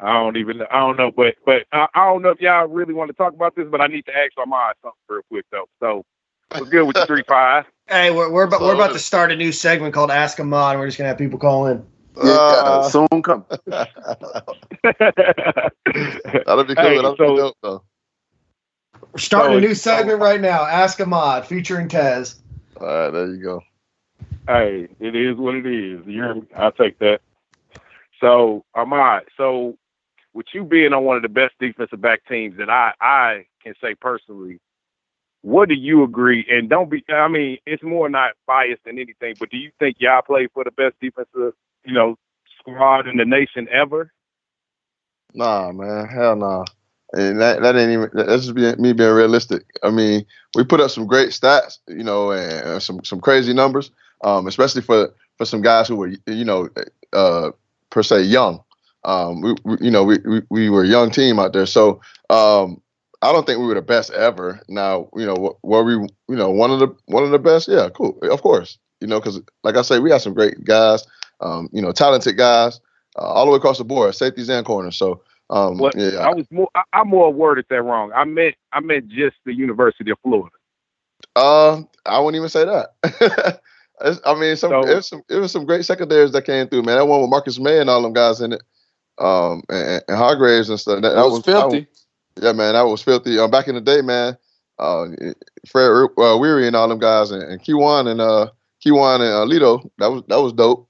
I 0.00 0.14
don't 0.14 0.36
even 0.36 0.62
I 0.62 0.80
don't 0.80 0.96
know, 0.96 1.12
but 1.12 1.36
but 1.46 1.62
I, 1.72 1.86
I 1.94 2.06
don't 2.06 2.22
know 2.22 2.30
if 2.30 2.40
y'all 2.40 2.66
really 2.66 2.92
want 2.92 3.10
to 3.10 3.14
talk 3.14 3.34
about 3.34 3.54
this, 3.54 3.68
but 3.70 3.80
I 3.80 3.86
need 3.86 4.04
to 4.06 4.12
ask 4.12 4.32
Ahmad 4.36 4.74
something 4.82 4.98
real 5.08 5.22
quick 5.30 5.44
though. 5.52 5.66
So 5.78 6.04
what's 6.50 6.68
good 6.68 6.86
with 6.86 6.96
the 6.96 7.06
three 7.06 7.24
five? 7.26 7.66
Hey, 7.90 8.12
we're 8.12 8.30
we're 8.30 8.44
about, 8.44 8.60
we're 8.60 8.74
about 8.76 8.92
to 8.92 9.00
start 9.00 9.32
a 9.32 9.36
new 9.36 9.50
segment 9.50 9.92
called 9.92 10.12
Ask 10.12 10.38
Ahmad. 10.38 10.78
We're 10.78 10.86
just 10.86 10.96
gonna 10.96 11.08
have 11.08 11.18
people 11.18 11.40
call 11.40 11.66
in. 11.66 11.84
Yeah, 12.22 12.34
uh, 12.34 12.88
soon 12.88 13.08
come. 13.20 13.44
That'll 13.66 13.88
be 16.62 16.74
cool. 16.76 16.84
Hey, 16.84 16.94
That'll 16.94 17.16
so, 17.16 17.30
be 17.30 17.36
dope, 17.36 17.56
though. 17.64 17.82
We're 19.12 19.18
starting 19.18 19.54
so, 19.54 19.58
a 19.58 19.60
new 19.60 19.74
segment 19.74 20.20
right 20.20 20.40
now. 20.40 20.64
Ask 20.64 21.00
Ahmad 21.00 21.46
featuring 21.46 21.88
Tez. 21.88 22.36
All 22.80 22.86
right, 22.86 23.10
there 23.10 23.26
you 23.26 23.42
go. 23.42 23.60
Hey, 24.46 24.86
it 25.00 25.16
is 25.16 25.36
what 25.36 25.56
it 25.56 25.66
is. 25.66 26.06
You're, 26.06 26.36
I'll 26.56 26.70
take 26.70 26.96
that. 27.00 27.22
So 28.20 28.64
Ahmad, 28.76 29.24
so 29.36 29.76
with 30.32 30.46
you 30.54 30.62
being 30.62 30.92
on 30.92 31.04
one 31.04 31.16
of 31.16 31.22
the 31.22 31.28
best 31.28 31.54
defensive 31.58 32.00
back 32.00 32.20
teams 32.28 32.56
that 32.58 32.70
I 32.70 32.92
I 33.00 33.46
can 33.64 33.74
say 33.80 33.96
personally, 33.96 34.60
what 35.42 35.68
do 35.68 35.74
you 35.74 36.02
agree? 36.04 36.46
And 36.50 36.68
don't 36.68 36.90
be 36.90 37.04
I 37.08 37.28
mean, 37.28 37.58
it's 37.66 37.82
more 37.82 38.08
not 38.08 38.32
biased 38.46 38.84
than 38.84 38.98
anything, 38.98 39.34
but 39.38 39.50
do 39.50 39.56
you 39.56 39.70
think 39.78 39.96
y'all 39.98 40.22
play 40.22 40.48
for 40.52 40.64
the 40.64 40.70
best 40.70 40.94
defensive, 41.00 41.54
you 41.84 41.94
know, 41.94 42.16
squad 42.58 43.08
in 43.08 43.16
the 43.16 43.24
nation 43.24 43.68
ever? 43.70 44.12
Nah, 45.34 45.72
man, 45.72 46.08
hell 46.08 46.36
nah. 46.36 46.64
And 47.12 47.40
that, 47.40 47.60
that 47.62 47.74
ain't 47.76 47.90
even 47.90 48.10
that's 48.14 48.46
just 48.46 48.78
me 48.78 48.92
being 48.92 49.10
realistic. 49.10 49.64
I 49.82 49.90
mean, 49.90 50.24
we 50.54 50.64
put 50.64 50.80
up 50.80 50.90
some 50.90 51.06
great 51.06 51.30
stats, 51.30 51.78
you 51.88 52.04
know, 52.04 52.30
and 52.30 52.80
some 52.82 53.02
some 53.04 53.20
crazy 53.20 53.52
numbers, 53.52 53.90
um, 54.22 54.46
especially 54.46 54.82
for 54.82 55.12
for 55.36 55.44
some 55.44 55.62
guys 55.62 55.88
who 55.88 55.96
were, 55.96 56.12
you 56.26 56.44
know, 56.44 56.68
uh, 57.12 57.50
per 57.90 58.02
se 58.02 58.22
young. 58.22 58.62
Um, 59.04 59.40
we, 59.40 59.54
we 59.64 59.76
you 59.80 59.90
know 59.90 60.04
we, 60.04 60.18
we 60.18 60.42
we 60.50 60.70
were 60.70 60.84
a 60.84 60.88
young 60.88 61.10
team 61.10 61.40
out 61.40 61.52
there, 61.52 61.66
so 61.66 62.00
um, 62.28 62.80
I 63.22 63.32
don't 63.32 63.46
think 63.46 63.58
we 63.60 63.66
were 63.66 63.74
the 63.74 63.82
best 63.82 64.10
ever. 64.12 64.60
Now, 64.68 65.08
you 65.14 65.26
know, 65.26 65.58
were 65.62 65.84
we, 65.84 65.92
you 65.94 66.36
know, 66.36 66.50
one 66.50 66.70
of 66.70 66.80
the 66.80 66.88
one 67.06 67.22
of 67.24 67.30
the 67.30 67.38
best? 67.38 67.68
Yeah, 67.68 67.88
cool, 67.90 68.18
of 68.22 68.42
course. 68.42 68.78
You 69.00 69.08
know, 69.08 69.20
because 69.20 69.40
like 69.62 69.76
I 69.76 69.82
say, 69.82 69.98
we 69.98 70.08
got 70.10 70.22
some 70.22 70.34
great 70.34 70.64
guys, 70.64 71.06
um, 71.40 71.68
you 71.72 71.82
know, 71.82 71.92
talented 71.92 72.36
guys 72.36 72.80
uh, 73.18 73.22
all 73.22 73.44
the 73.46 73.50
way 73.52 73.56
across 73.56 73.78
the 73.78 73.84
board, 73.84 74.14
safeties 74.14 74.48
and 74.48 74.64
corners. 74.64 74.96
So 74.96 75.22
um, 75.50 75.78
Well, 75.78 75.92
yeah, 75.96 76.18
I 76.20 76.32
was 76.34 76.46
more 76.50 76.68
I, 76.74 76.82
I 76.92 77.04
more 77.04 77.32
worded 77.32 77.66
that 77.70 77.82
wrong. 77.82 78.12
I 78.14 78.24
meant 78.24 78.54
I 78.72 78.80
meant 78.80 79.08
just 79.08 79.36
the 79.44 79.52
University 79.54 80.10
of 80.10 80.18
Florida. 80.22 80.54
Uh, 81.36 81.82
I 82.06 82.18
wouldn't 82.20 82.36
even 82.36 82.48
say 82.48 82.64
that. 82.64 83.60
It's- 84.00 84.20
I 84.24 84.34
mean, 84.34 84.56
some, 84.56 84.70
So- 84.70 84.88
it 84.90 84.94
was 84.94 85.08
some 85.08 85.22
it 85.28 85.36
was 85.36 85.52
some 85.52 85.66
great 85.66 85.84
secondaries 85.84 86.32
that 86.32 86.46
came 86.46 86.68
through, 86.68 86.84
man. 86.84 86.96
That 86.96 87.06
one 87.06 87.20
with 87.20 87.28
Marcus 87.30 87.58
Maye 87.58 87.80
and 87.80 87.90
all 87.90 88.00
them 88.02 88.14
guys 88.14 88.40
in 88.40 88.54
it, 88.54 88.62
um, 89.18 89.62
and, 89.68 90.02
and 90.08 90.16
Hargreaves 90.16 90.70
and 90.70 90.80
stuff. 90.80 91.02
That, 91.02 91.10
That 91.10 91.16
that 91.16 91.28
was 91.28 91.42
that 91.42 91.52
filthy. 91.52 91.86
Yeah, 92.40 92.52
man, 92.52 92.72
that 92.72 92.82
was 92.82 93.02
filthy. 93.02 93.38
Um, 93.38 93.50
back 93.50 93.68
in 93.68 93.74
the 93.74 93.82
day, 93.82 94.00
man, 94.00 94.36
uh, 94.78 95.06
Fred 95.66 95.90
uh, 96.18 96.38
Weary 96.38 96.66
and 96.66 96.74
all 96.74 96.88
them 96.88 96.98
guys, 96.98 97.30
and, 97.30 97.42
and 97.42 97.62
Keiwan 97.62 98.06
and 98.06 98.20
uh, 98.20 98.50
Keiwan 98.84 99.16
and 99.16 99.24
uh, 99.24 99.44
Lito, 99.44 99.88
that 99.98 100.10
was 100.10 100.22
that 100.28 100.40
was 100.40 100.54
dope. 100.54 100.88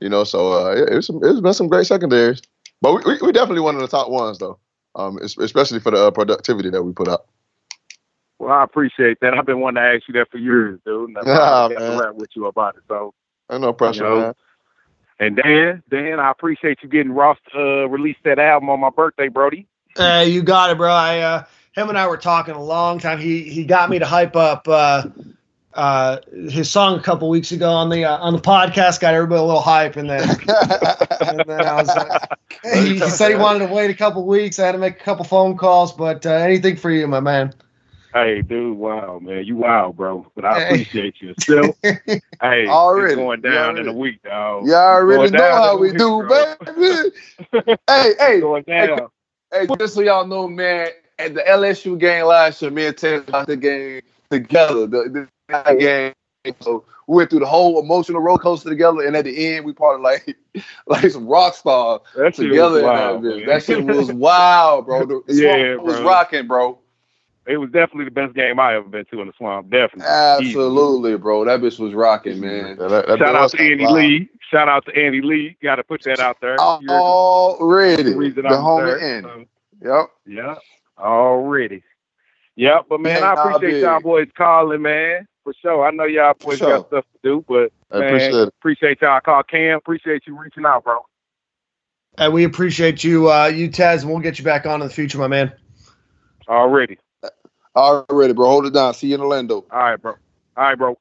You 0.00 0.10
know, 0.10 0.24
so 0.24 0.52
uh, 0.52 0.72
it, 0.72 0.92
it 0.92 0.96
was 0.96 1.06
some, 1.06 1.20
it's 1.22 1.40
been 1.40 1.54
some 1.54 1.68
great 1.68 1.86
secondaries, 1.86 2.42
but 2.82 2.94
we, 2.94 3.12
we, 3.12 3.18
we 3.26 3.32
definitely 3.32 3.62
one 3.62 3.76
of 3.76 3.80
the 3.80 3.88
top 3.88 4.10
ones 4.10 4.38
though, 4.38 4.58
um, 4.94 5.18
especially 5.18 5.80
for 5.80 5.90
the 5.90 6.06
uh, 6.06 6.10
productivity 6.10 6.68
that 6.68 6.82
we 6.82 6.92
put 6.92 7.08
out. 7.08 7.26
Well, 8.38 8.52
I 8.52 8.64
appreciate 8.64 9.20
that. 9.20 9.34
I've 9.34 9.44
been 9.46 9.60
wanting 9.60 9.82
to 9.82 9.88
ask 9.88 10.08
you 10.08 10.14
that 10.14 10.30
for 10.30 10.38
years, 10.38 10.80
dude. 10.84 11.10
And 11.10 11.18
I 11.18 11.22
Nah, 11.24 11.68
man. 11.68 11.98
rap 11.98 12.14
with 12.14 12.30
you 12.34 12.46
about 12.46 12.76
it. 12.76 12.82
So, 12.88 13.12
Ain't 13.52 13.60
no 13.60 13.74
pressure, 13.74 14.04
You 14.04 14.08
know, 14.08 14.20
man. 14.20 14.34
and 15.18 15.36
Dan, 15.36 15.82
Dan, 15.90 16.20
I 16.20 16.30
appreciate 16.30 16.78
you 16.82 16.88
getting 16.88 17.12
Ross 17.12 17.36
to 17.52 17.58
uh, 17.58 17.86
release 17.86 18.16
that 18.24 18.38
album 18.38 18.70
on 18.70 18.80
my 18.80 18.88
birthday, 18.88 19.28
Brody. 19.28 19.66
Uh, 19.98 20.24
you 20.26 20.42
got 20.42 20.70
it, 20.70 20.76
bro. 20.76 20.92
I 20.92 21.18
uh, 21.20 21.44
him 21.72 21.88
and 21.88 21.98
I 21.98 22.06
were 22.08 22.16
talking 22.16 22.54
a 22.54 22.62
long 22.62 22.98
time. 22.98 23.18
He 23.18 23.42
he 23.42 23.64
got 23.64 23.90
me 23.90 23.98
to 23.98 24.06
hype 24.06 24.36
up 24.36 24.66
uh, 24.68 25.04
uh, 25.74 26.18
his 26.50 26.70
song 26.70 26.98
a 26.98 27.02
couple 27.02 27.28
weeks 27.28 27.52
ago 27.52 27.70
on 27.70 27.88
the 27.90 28.04
uh, 28.04 28.18
on 28.18 28.32
the 28.32 28.40
podcast. 28.40 29.00
Got 29.00 29.14
everybody 29.14 29.40
a 29.40 29.44
little 29.44 29.60
hype, 29.60 29.96
and 29.96 30.08
then 30.08 30.28
and 31.20 31.46
then 31.46 31.66
I 31.66 31.76
was 31.78 31.94
like, 31.94 32.12
he, 32.72 32.94
he 32.94 33.10
said 33.10 33.30
he 33.30 33.36
wanted 33.36 33.66
to 33.66 33.72
wait 33.72 33.90
a 33.90 33.94
couple 33.94 34.24
weeks. 34.26 34.58
I 34.58 34.66
had 34.66 34.72
to 34.72 34.78
make 34.78 35.00
a 35.00 35.04
couple 35.04 35.24
phone 35.24 35.56
calls, 35.56 35.92
but 35.92 36.24
uh, 36.26 36.30
anything 36.30 36.76
for 36.76 36.90
you, 36.90 37.06
my 37.06 37.20
man. 37.20 37.52
Hey, 38.12 38.42
dude, 38.42 38.76
wow, 38.76 39.20
man, 39.20 39.44
you 39.44 39.56
wow, 39.56 39.92
bro. 39.96 40.26
But 40.34 40.44
I 40.44 40.56
Hey. 40.56 40.74
appreciate 40.74 41.20
you 41.20 41.34
still. 41.40 41.76
hey, 41.82 42.66
Already. 42.68 43.12
it's 43.12 43.14
going 43.14 43.40
down 43.40 43.54
already. 43.68 43.80
in 43.82 43.88
a 43.88 43.92
week, 43.92 44.22
dog. 44.22 44.66
Y'all 44.66 44.74
already 44.74 45.30
know 45.30 45.54
how 45.54 45.76
we 45.78 45.88
week, 45.92 45.98
do, 45.98 46.22
bro. 46.26 46.54
baby. 46.66 47.10
hey, 47.86 48.14
hey, 48.18 48.40
Going 48.40 48.64
down. 48.64 48.88
Hey, 48.98 49.04
just 49.78 49.94
so 49.94 50.00
y'all 50.00 50.26
know, 50.26 50.48
man, 50.48 50.88
at 51.18 51.34
the 51.34 51.42
LSU 51.42 51.98
game 51.98 52.26
last 52.26 52.62
year, 52.62 52.70
me 52.70 52.86
and 52.86 52.96
Ted 52.96 53.26
got 53.26 53.46
the 53.46 53.56
game 53.56 54.02
together. 54.30 54.86
The, 54.86 55.28
the 55.48 55.74
game. 55.76 56.14
So 56.60 56.84
we 57.06 57.16
went 57.16 57.30
through 57.30 57.40
the 57.40 57.46
whole 57.46 57.80
emotional 57.80 58.20
roller 58.20 58.38
coaster 58.38 58.70
together, 58.70 59.06
and 59.06 59.16
at 59.16 59.24
the 59.24 59.54
end, 59.54 59.64
we 59.66 59.72
parted 59.72 60.02
like 60.02 60.36
like 60.86 61.10
some 61.10 61.26
rock 61.26 61.54
stars 61.54 62.00
That 62.14 62.34
together. 62.34 62.74
was 62.74 62.82
wild, 62.82 63.22
that, 63.24 63.46
that 63.46 63.62
shit 63.64 63.84
was 63.84 64.10
wild, 64.12 64.86
bro. 64.86 65.04
The 65.06 65.22
Yeah, 65.28 65.74
swamp 65.74 65.84
was 65.84 66.00
rocking, 66.00 66.46
bro. 66.46 66.78
It 67.46 67.56
was 67.56 67.70
definitely 67.70 68.04
the 68.04 68.10
best 68.10 68.34
game 68.34 68.60
I 68.60 68.74
ever 68.76 68.86
been 68.88 69.06
to 69.06 69.20
in 69.20 69.26
the 69.26 69.32
swamp. 69.36 69.70
Definitely. 69.70 70.06
Absolutely, 70.06 71.16
bro. 71.16 71.44
That 71.44 71.60
bitch 71.60 71.78
was 71.78 71.94
rocking, 71.94 72.40
man. 72.40 72.76
Yeah, 72.78 72.88
that- 72.88 73.06
that 73.08 73.18
Shout 73.18 73.34
out 73.34 73.50
to 73.50 73.60
Andy 73.60 73.84
wild. 73.84 73.96
Lee. 73.96 74.28
Shout 74.50 74.68
out 74.68 74.84
to 74.86 74.94
Andy 74.96 75.22
Lee. 75.22 75.56
Got 75.62 75.76
to 75.76 75.84
put 75.84 76.02
that 76.04 76.20
out 76.20 76.36
there. 76.40 76.56
You're 76.80 76.90
Already, 77.00 78.02
the 78.02 78.10
the 78.10 78.16
reason 78.16 78.46
I'm 78.46 78.52
homie 78.52 78.98
there. 79.00 79.16
in. 79.18 79.24
So, 79.24 79.44
Yep. 79.82 80.10
yeah, 80.26 80.54
already. 80.98 81.82
Yep, 82.56 82.86
but 82.90 83.00
man, 83.00 83.22
Yeah, 83.22 83.32
I 83.32 83.32
appreciate 83.32 83.72
big. 83.72 83.82
y'all 83.82 84.00
boys 84.00 84.28
calling, 84.36 84.82
man. 84.82 85.26
For 85.44 85.54
sure. 85.62 85.86
I 85.86 85.90
know 85.92 86.04
y'all 86.04 86.34
boys 86.38 86.58
sure. 86.58 86.68
got 86.68 86.86
stuff 86.88 87.04
to 87.14 87.18
do, 87.22 87.44
but 87.48 87.72
I 87.90 88.00
man, 88.00 88.08
appreciate 88.08 88.34
it. 88.34 88.48
appreciate 88.60 89.00
y'all 89.00 89.16
I 89.16 89.20
call 89.20 89.42
Cam. 89.44 89.78
Appreciate 89.78 90.26
you 90.26 90.38
reaching 90.38 90.66
out, 90.66 90.84
bro. 90.84 90.98
And 92.18 92.34
we 92.34 92.44
appreciate 92.44 93.02
you, 93.02 93.30
uh, 93.30 93.46
you 93.46 93.70
Taz, 93.70 94.02
and 94.02 94.10
we'll 94.10 94.18
get 94.20 94.38
you 94.38 94.44
back 94.44 94.66
on 94.66 94.82
in 94.82 94.88
the 94.88 94.92
future, 94.92 95.16
my 95.16 95.28
man. 95.28 95.52
Already. 96.48 96.98
Already, 97.76 98.32
bro. 98.34 98.48
Hold 98.48 98.66
it 98.66 98.74
down. 98.74 98.94
See 98.94 99.08
you 99.08 99.16
in 99.16 99.20
Orlando. 99.20 99.66
All 99.70 99.78
right, 99.78 100.00
bro. 100.00 100.14
All 100.56 100.64
right, 100.64 100.78
bro. 100.78 100.98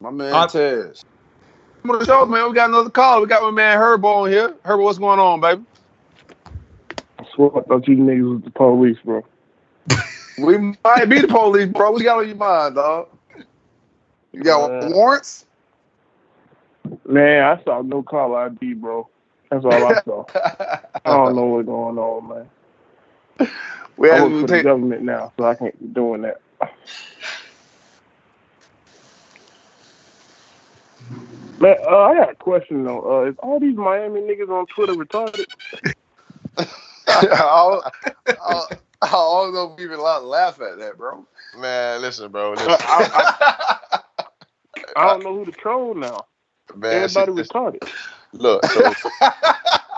My 0.00 0.10
man 0.10 0.34
Uh, 0.34 0.46
Tez. 0.46 1.04
Come 1.82 1.92
on 1.92 1.98
the 2.00 2.06
show, 2.06 2.26
man. 2.26 2.48
We 2.48 2.54
got 2.54 2.70
another 2.70 2.90
call. 2.90 3.20
We 3.22 3.26
got 3.28 3.42
my 3.42 3.50
man 3.50 3.78
Herbo 3.78 4.04
on 4.24 4.30
here. 4.30 4.50
Herbo, 4.64 4.84
what's 4.84 4.98
going 4.98 5.20
on, 5.20 5.40
baby? 5.40 5.62
I 7.18 7.24
swear 7.34 7.50
I 7.58 7.62
thought 7.62 7.88
you 7.88 7.96
niggas 7.96 8.34
was 8.34 8.42
the 8.44 8.50
police, 8.50 8.98
bro. 9.04 9.24
We 10.38 10.58
might 10.84 11.06
be 11.06 11.20
the 11.20 11.28
police, 11.28 11.70
bro. 11.72 11.92
What 11.92 11.98
you 12.00 12.04
got 12.04 12.18
on 12.20 12.28
your 12.28 12.36
mind, 12.36 12.76
dog? 12.76 13.08
You 14.32 14.42
got 14.42 14.72
Uh, 14.72 14.82
warrants? 14.82 15.46
Man, 17.06 17.44
I 17.44 17.62
saw 17.64 17.82
no 17.82 18.02
call 18.02 18.34
ID, 18.36 18.74
bro. 18.74 19.08
That's 19.50 19.64
all 19.64 19.84
I 19.84 19.96
saw. 20.04 20.24
I 21.04 21.10
don't 21.10 21.34
know 21.36 21.46
what's 21.46 21.66
going 21.66 21.98
on, 21.98 22.28
man. 22.28 22.50
we 23.98 24.08
I 24.10 24.16
had 24.16 24.20
work 24.20 24.34
to 24.38 24.40
for 24.40 24.48
the 24.48 24.56
take. 24.56 24.58
government 24.58 25.02
now, 25.02 25.32
so 25.38 25.44
I 25.46 25.54
can't 25.56 25.78
be 25.80 25.88
doing 25.88 26.22
that. 26.22 26.40
Man, 31.60 31.76
uh, 31.90 31.98
I 31.98 32.14
got 32.16 32.32
a 32.32 32.36
question 32.36 32.84
though. 32.84 33.22
Uh, 33.24 33.30
is 33.30 33.36
all 33.40 33.60
these 33.60 33.76
Miami 33.76 34.20
niggas 34.22 34.50
on 34.50 34.66
Twitter 34.74 34.94
retarded? 34.94 35.46
I 37.08 37.22
don't- 37.38 37.86
I 38.40 38.52
don't- 38.52 38.70
I 39.02 39.10
don't 39.12 39.54
know 39.54 39.72
if 39.72 39.78
we 39.78 39.84
even 39.84 40.00
allowed 40.00 40.20
to 40.20 40.26
laugh 40.26 40.60
at 40.60 40.78
that, 40.78 40.98
bro. 40.98 41.26
Man, 41.58 42.02
listen, 42.02 42.30
bro. 42.32 42.54
Listen, 42.54 42.86
I, 42.88 43.04
I 44.96 45.06
don't 45.06 45.24
know 45.24 45.34
who 45.36 45.46
to 45.46 45.52
troll 45.52 45.94
now. 45.94 46.26
man, 46.76 47.08
shit, 47.08 47.28
Everybody 47.28 47.32
listen, 47.36 47.54
retarded. 47.54 47.82
look, 48.32 48.70
so 48.70 48.94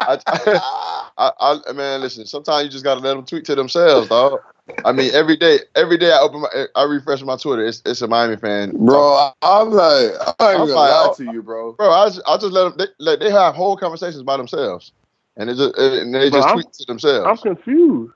I, 0.26 1.30
I, 1.38 1.58
I, 1.68 1.72
man, 1.72 2.00
listen. 2.00 2.26
Sometimes 2.26 2.64
you 2.64 2.70
just 2.70 2.84
gotta 2.84 3.00
let 3.00 3.14
them 3.14 3.24
tweet 3.24 3.44
to 3.46 3.54
themselves, 3.54 4.08
dog. 4.08 4.40
I 4.84 4.92
mean, 4.92 5.12
every 5.14 5.36
day, 5.36 5.60
every 5.76 5.96
day 5.96 6.10
I 6.12 6.18
open 6.20 6.40
my, 6.42 6.66
I 6.74 6.84
refresh 6.84 7.22
my 7.22 7.36
Twitter. 7.36 7.64
It's, 7.64 7.82
it's 7.86 8.02
a 8.02 8.08
Miami 8.08 8.36
fan, 8.36 8.72
bro, 8.76 9.12
I- 9.14 9.32
I'm 9.42 9.70
like, 9.70 10.12
I'm 10.20 10.34
not 10.40 10.50
even 10.54 10.60
I'm 10.62 10.66
gonna 10.68 10.72
like, 10.72 10.90
lie 10.90 11.06
oh, 11.10 11.14
to 11.14 11.24
you, 11.32 11.42
bro. 11.42 11.72
bro. 11.74 11.90
I 11.90 12.06
just, 12.08 12.22
I 12.26 12.36
just 12.36 12.52
let 12.52 12.64
them. 12.64 12.74
They, 12.78 12.86
like, 13.04 13.20
they 13.20 13.30
have 13.30 13.54
whole 13.54 13.76
conversations 13.76 14.22
by 14.22 14.36
themselves, 14.36 14.92
and 15.36 15.48
they 15.48 15.54
just, 15.54 15.76
and 15.78 16.14
they 16.14 16.30
But 16.30 16.36
just 16.38 16.48
I'm- 16.48 16.54
tweet 16.56 16.72
to 16.72 16.84
themselves. 16.86 17.26
I'm 17.44 17.54
confused. 17.54 18.12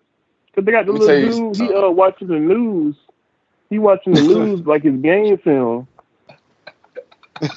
Cause 0.54 0.64
they 0.64 0.72
got 0.72 0.86
the 0.86 0.92
Let 0.92 1.00
me 1.00 1.06
tell 1.06 1.16
little 1.16 1.52
dude. 1.52 1.68
He 1.68 1.74
uh 1.74 1.90
watching 1.90 2.26
the 2.26 2.38
news. 2.40 2.96
He 3.70 3.78
watching 3.78 4.14
the 4.14 4.20
news 4.34 4.66
like 4.66 4.82
his 4.82 5.00
game 5.00 5.38
film. 5.38 5.86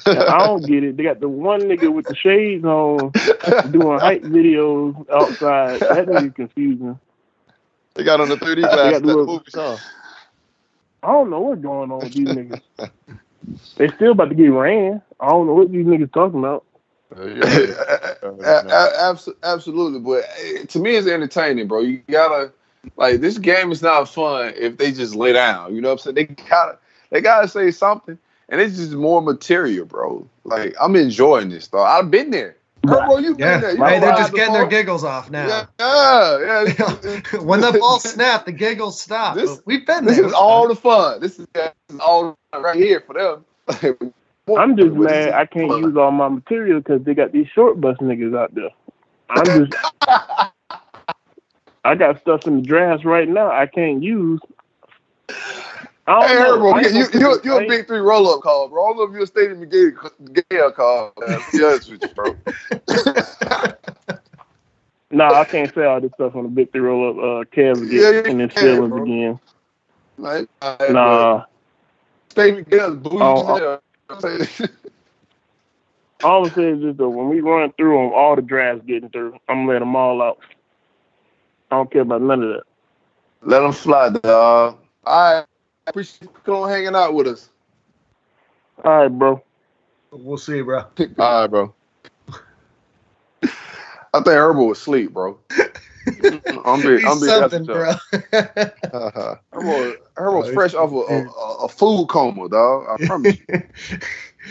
And 0.06 0.18
I 0.18 0.46
don't 0.46 0.64
get 0.66 0.82
it. 0.84 0.96
They 0.96 1.02
got 1.02 1.20
the 1.20 1.28
one 1.28 1.62
nigga 1.62 1.92
with 1.92 2.06
the 2.06 2.14
shades 2.14 2.64
on 2.64 3.12
doing 3.70 3.98
hype 3.98 4.22
videos 4.22 4.94
outside. 5.10 5.80
That 5.80 6.06
nigga 6.06 6.34
confusing. 6.34 6.98
they 7.94 8.04
got 8.04 8.20
on 8.20 8.28
the 8.28 8.36
3D 8.36 8.62
got 8.62 8.72
glass. 8.72 8.92
Let 8.92 9.02
the 9.02 9.06
little- 9.08 9.26
movie 9.26 9.50
song. 9.50 9.78
I 11.02 11.08
don't 11.12 11.28
know 11.30 11.40
what's 11.40 11.60
going 11.60 11.90
on 11.92 11.98
with 11.98 12.14
these 12.14 12.28
niggas. 12.28 12.62
They 13.76 13.88
still 13.88 14.12
about 14.12 14.30
to 14.30 14.34
get 14.34 14.46
ran. 14.48 15.02
I 15.20 15.28
don't 15.28 15.46
know 15.46 15.52
what 15.54 15.70
these 15.70 15.84
niggas 15.84 16.12
talking 16.12 16.38
about. 16.38 16.64
A- 17.16 18.40
a- 18.42 19.10
abs- 19.10 19.28
absolutely, 19.42 20.00
but 20.00 20.24
eh, 20.42 20.64
to 20.64 20.78
me, 20.78 20.96
it's 20.96 21.06
entertaining, 21.06 21.68
bro. 21.68 21.80
You 21.80 21.98
gotta 22.10 22.52
like 22.96 23.20
this 23.20 23.38
game 23.38 23.70
is 23.70 23.82
not 23.82 24.08
fun 24.08 24.54
if 24.56 24.78
they 24.78 24.92
just 24.92 25.14
lay 25.14 25.32
down. 25.32 25.74
You 25.74 25.80
know 25.82 25.88
what 25.90 26.06
I'm 26.06 26.14
saying? 26.14 26.14
They 26.14 26.24
gotta 26.24 26.78
they 27.10 27.20
gotta 27.20 27.46
say 27.48 27.70
something, 27.70 28.18
and 28.54 28.62
it's 28.62 28.76
just 28.76 28.92
more 28.92 29.20
material, 29.20 29.84
bro. 29.84 30.24
Like 30.44 30.76
I'm 30.80 30.94
enjoying 30.94 31.48
this, 31.48 31.66
though. 31.66 31.82
I've 31.82 32.08
been 32.08 32.30
there. 32.30 32.56
Bro, 32.82 33.18
you 33.18 33.30
been 33.34 33.38
Yeah, 33.40 33.58
there? 33.58 33.76
You 33.76 33.84
hey, 33.84 33.98
they're 33.98 34.12
just 34.12 34.30
the 34.30 34.36
getting 34.36 34.52
their 34.54 34.66
giggles 34.68 35.02
off 35.02 35.28
now. 35.28 35.66
Yeah, 35.80 36.38
yeah. 36.38 36.74
yeah. 36.78 37.40
when 37.40 37.60
the 37.62 37.72
ball 37.80 37.98
snapped, 37.98 38.46
the 38.46 38.52
giggles 38.52 39.00
stopped. 39.00 39.38
This- 39.38 39.60
We've 39.64 39.84
been 39.84 40.04
This 40.04 40.18
there. 40.18 40.26
is 40.26 40.32
all 40.32 40.68
the 40.68 40.76
fun. 40.76 41.20
This 41.20 41.40
is, 41.40 41.48
this 41.52 41.72
is 41.88 41.98
all 41.98 42.38
right 42.56 42.76
here 42.76 43.02
for 43.04 43.14
them. 43.14 43.44
I'm 44.56 44.76
just 44.76 44.92
mad 44.92 45.32
I 45.32 45.46
can't 45.46 45.70
use 45.80 45.96
all 45.96 46.12
my 46.12 46.28
material 46.28 46.78
because 46.78 47.02
they 47.04 47.14
got 47.14 47.32
these 47.32 47.48
short 47.48 47.80
bus 47.80 47.96
niggas 47.98 48.36
out 48.38 48.54
there. 48.54 48.68
I'm 49.30 49.66
just, 49.66 49.72
I 51.84 51.94
got 51.96 52.20
stuff 52.20 52.46
in 52.46 52.56
the 52.56 52.62
drafts 52.62 53.04
right 53.04 53.28
now 53.28 53.50
I 53.50 53.66
can't 53.66 54.02
use. 54.02 54.40
I 56.06 56.12
don't 56.20 56.28
Hey, 56.28 56.34
know. 56.36 56.78
ain't 56.78 56.94
you, 57.14 57.20
you, 57.20 57.40
you 57.44 57.56
a 57.56 57.66
big 57.66 57.86
three 57.86 57.98
roll 57.98 58.28
up 58.34 58.42
call, 58.42 58.68
bro. 58.68 58.84
I 58.84 58.88
don't 58.90 58.96
know 58.98 59.02
if 59.04 59.12
you're 59.12 59.22
a 59.22 59.26
Stadium 59.26 59.68
Gale 60.50 60.72
call. 60.72 61.12
Man. 61.18 61.38
Be 61.52 61.64
honest 61.64 61.90
with 61.90 62.04
you, 62.04 62.10
bro. 62.14 62.36
Nah, 65.10 65.40
I 65.40 65.44
can't 65.44 65.72
say 65.74 65.84
all 65.84 66.00
this 66.00 66.10
stuff 66.14 66.34
on 66.34 66.42
the 66.42 66.48
big 66.48 66.72
three 66.72 66.80
roll 66.80 67.10
up 67.10 67.16
uh 67.16 67.44
Cavs 67.56 67.90
Yeah, 67.92 68.10
you 68.10 68.22
and 68.26 68.40
then 68.40 68.48
Steelers 68.48 68.88
bro. 68.88 69.04
again. 69.04 69.40
Like, 70.18 70.48
Nah. 70.90 71.44
Stadium 72.30 72.64
Gale, 72.64 72.96
bougie 72.96 73.20
Oh. 73.20 73.80
All 76.22 76.44
I'm 76.46 76.50
saying 76.54 76.76
is 76.78 76.82
just 76.82 76.98
that 76.98 77.08
when 77.08 77.28
we 77.28 77.40
run 77.40 77.72
through 77.72 77.98
them, 77.98 78.12
all 78.14 78.34
the 78.36 78.42
drafts 78.42 78.84
getting 78.86 79.10
through, 79.10 79.34
I'm 79.48 79.66
gonna 79.66 79.72
let 79.74 79.78
them 79.80 79.94
all 79.94 80.22
out. 80.22 80.38
I 81.70 81.76
don't 81.76 81.92
care 81.92 82.02
about 82.02 82.22
none 82.22 82.42
of 82.42 82.48
that. 82.50 82.62
Let 83.42 83.60
them 83.60 83.72
fly, 83.72 84.10
dog. 84.10 84.78
All 85.04 85.34
right. 85.34 85.44
Appreciate 85.86 86.22
you 86.22 86.28
coming 86.44 86.62
on 86.62 86.68
hanging 86.70 86.94
out 86.94 87.14
with 87.14 87.26
us. 87.26 87.50
All 88.84 88.98
right, 88.98 89.08
bro. 89.08 89.42
We'll 90.10 90.38
see, 90.38 90.62
bro. 90.62 90.80
All 90.80 90.86
right, 91.18 91.46
bro. 91.46 91.74
I 93.42 94.20
think 94.20 94.26
Herbal 94.26 94.68
was 94.68 94.78
asleep, 94.78 95.12
bro. 95.12 95.38
I'm 96.06 96.20
being, 96.20 96.42
I'm 96.64 96.80
He's 96.82 96.82
being 96.82 97.18
something, 97.20 97.64
bro. 97.64 97.90
Uh-huh. 97.90 99.34
Herbal, 99.52 99.94
Herbal's 100.16 100.48
oh, 100.48 100.52
fresh 100.52 100.74
off 100.74 100.92
a, 100.92 101.14
a, 101.14 101.64
a 101.64 101.68
food 101.68 102.06
coma, 102.08 102.48
dog. 102.48 102.86
I 102.88 103.06
promise 103.06 103.36
you. 103.48 103.62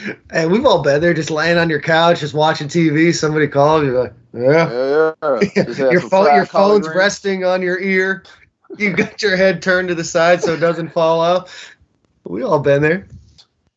and 0.31 0.51
we've 0.51 0.65
all 0.65 0.81
been 0.81 1.01
there, 1.01 1.13
just 1.13 1.31
laying 1.31 1.57
on 1.57 1.69
your 1.69 1.81
couch, 1.81 2.19
just 2.19 2.33
watching 2.33 2.67
TV. 2.67 3.13
Somebody 3.13 3.47
calls, 3.47 3.83
you're 3.83 4.03
like, 4.03 4.13
yeah. 4.33 4.71
Yeah, 4.71 5.13
yeah. 5.21 5.63
Just 5.65 5.79
your 5.79 6.01
phone, 6.01 6.33
your 6.35 6.47
phone's 6.47 6.87
greens. 6.87 6.97
resting 6.97 7.45
on 7.45 7.61
your 7.61 7.79
ear. 7.79 8.23
You 8.77 8.93
got 8.93 9.21
your 9.21 9.35
head 9.35 9.61
turned 9.61 9.89
to 9.89 9.95
the 9.95 10.03
side 10.03 10.41
so 10.41 10.53
it 10.53 10.59
doesn't 10.59 10.89
fall 10.89 11.21
out. 11.21 11.49
We 12.25 12.43
all 12.43 12.59
been 12.59 12.81
there. 12.81 13.07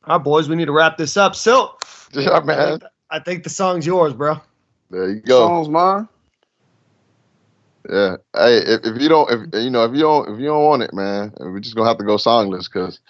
All 0.05 0.19
right, 0.19 0.25
boys, 0.25 0.49
we 0.49 0.57
need 0.57 0.67
to 0.67 0.73
wrap 0.73 0.97
this 0.97 1.17
up. 1.17 1.35
So, 1.35 1.77
Yeah, 2.13 2.41
man. 2.41 2.81
I 3.11 3.21
think 3.21 3.45
the 3.45 3.51
song's 3.51 3.87
yours, 3.87 4.13
bro. 4.13 4.41
There 4.91 5.11
you 5.11 5.21
go. 5.21 5.39
Songs 5.39 5.69
mine. 5.69 6.09
Yeah. 7.89 8.17
Hey, 8.35 8.59
if, 8.59 8.85
if 8.85 9.01
you 9.01 9.09
don't, 9.09 9.31
if 9.31 9.63
you 9.63 9.71
know, 9.71 9.85
if 9.85 9.93
you 9.95 10.01
don't, 10.01 10.35
if 10.35 10.41
you 10.41 10.47
don't 10.47 10.65
want 10.65 10.83
it, 10.83 10.93
man, 10.93 11.33
we're 11.39 11.61
just 11.61 11.77
gonna 11.77 11.89
have 11.89 11.99
to 11.99 12.05
go 12.05 12.17
songless 12.17 12.65
because 12.73 13.01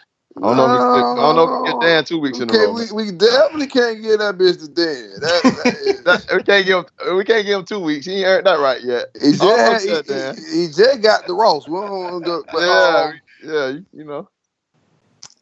I 0.42 0.48
don't 0.48 0.56
know. 0.56 0.66
If 0.66 0.86
we, 0.92 1.00
I 1.00 1.04
don't 1.16 1.36
know 1.36 1.44
if 1.44 1.50
we 1.52 1.56
can 1.58 1.64
get 1.64 1.80
Dan 1.80 2.04
two 2.04 2.20
weeks 2.20 2.40
in 2.40 2.50
a 2.50 2.54
Okay, 2.54 2.56
row. 2.56 2.74
we, 2.74 2.92
we 2.92 3.12
definitely 3.12 3.68
can't 3.68 4.02
get 4.02 4.18
that 4.20 4.38
bitch 4.38 4.60
to 4.60 4.68
Dan. 4.68 5.20
That, 5.20 5.44
that, 5.56 6.04
That- 6.04 6.36
we 6.36 6.42
can't 6.44 6.66
give 6.66 6.78
him. 7.06 7.16
We 7.16 7.24
can't 7.24 7.46
give 7.46 7.60
him 7.60 7.64
two 7.66 7.80
weeks. 7.80 8.06
He 8.06 8.16
ain't 8.18 8.26
earned 8.26 8.46
that 8.46 8.60
right 8.60 8.82
yet. 8.82 9.06
he, 9.20 9.32
just, 9.32 9.44
had- 9.44 9.82
he, 9.82 9.96
he, 10.06 10.60
he 10.62 10.68
just 10.68 11.02
got 11.02 11.26
the 11.26 11.34
roast. 11.34 11.68
We 11.68 11.74
don't 11.80 12.22
go, 12.24 12.44
but, 12.50 12.68
Yeah, 12.68 13.08
um, 13.08 13.22
yeah. 13.42 13.68
You, 13.68 13.86
you 13.92 14.04
know. 14.04 14.28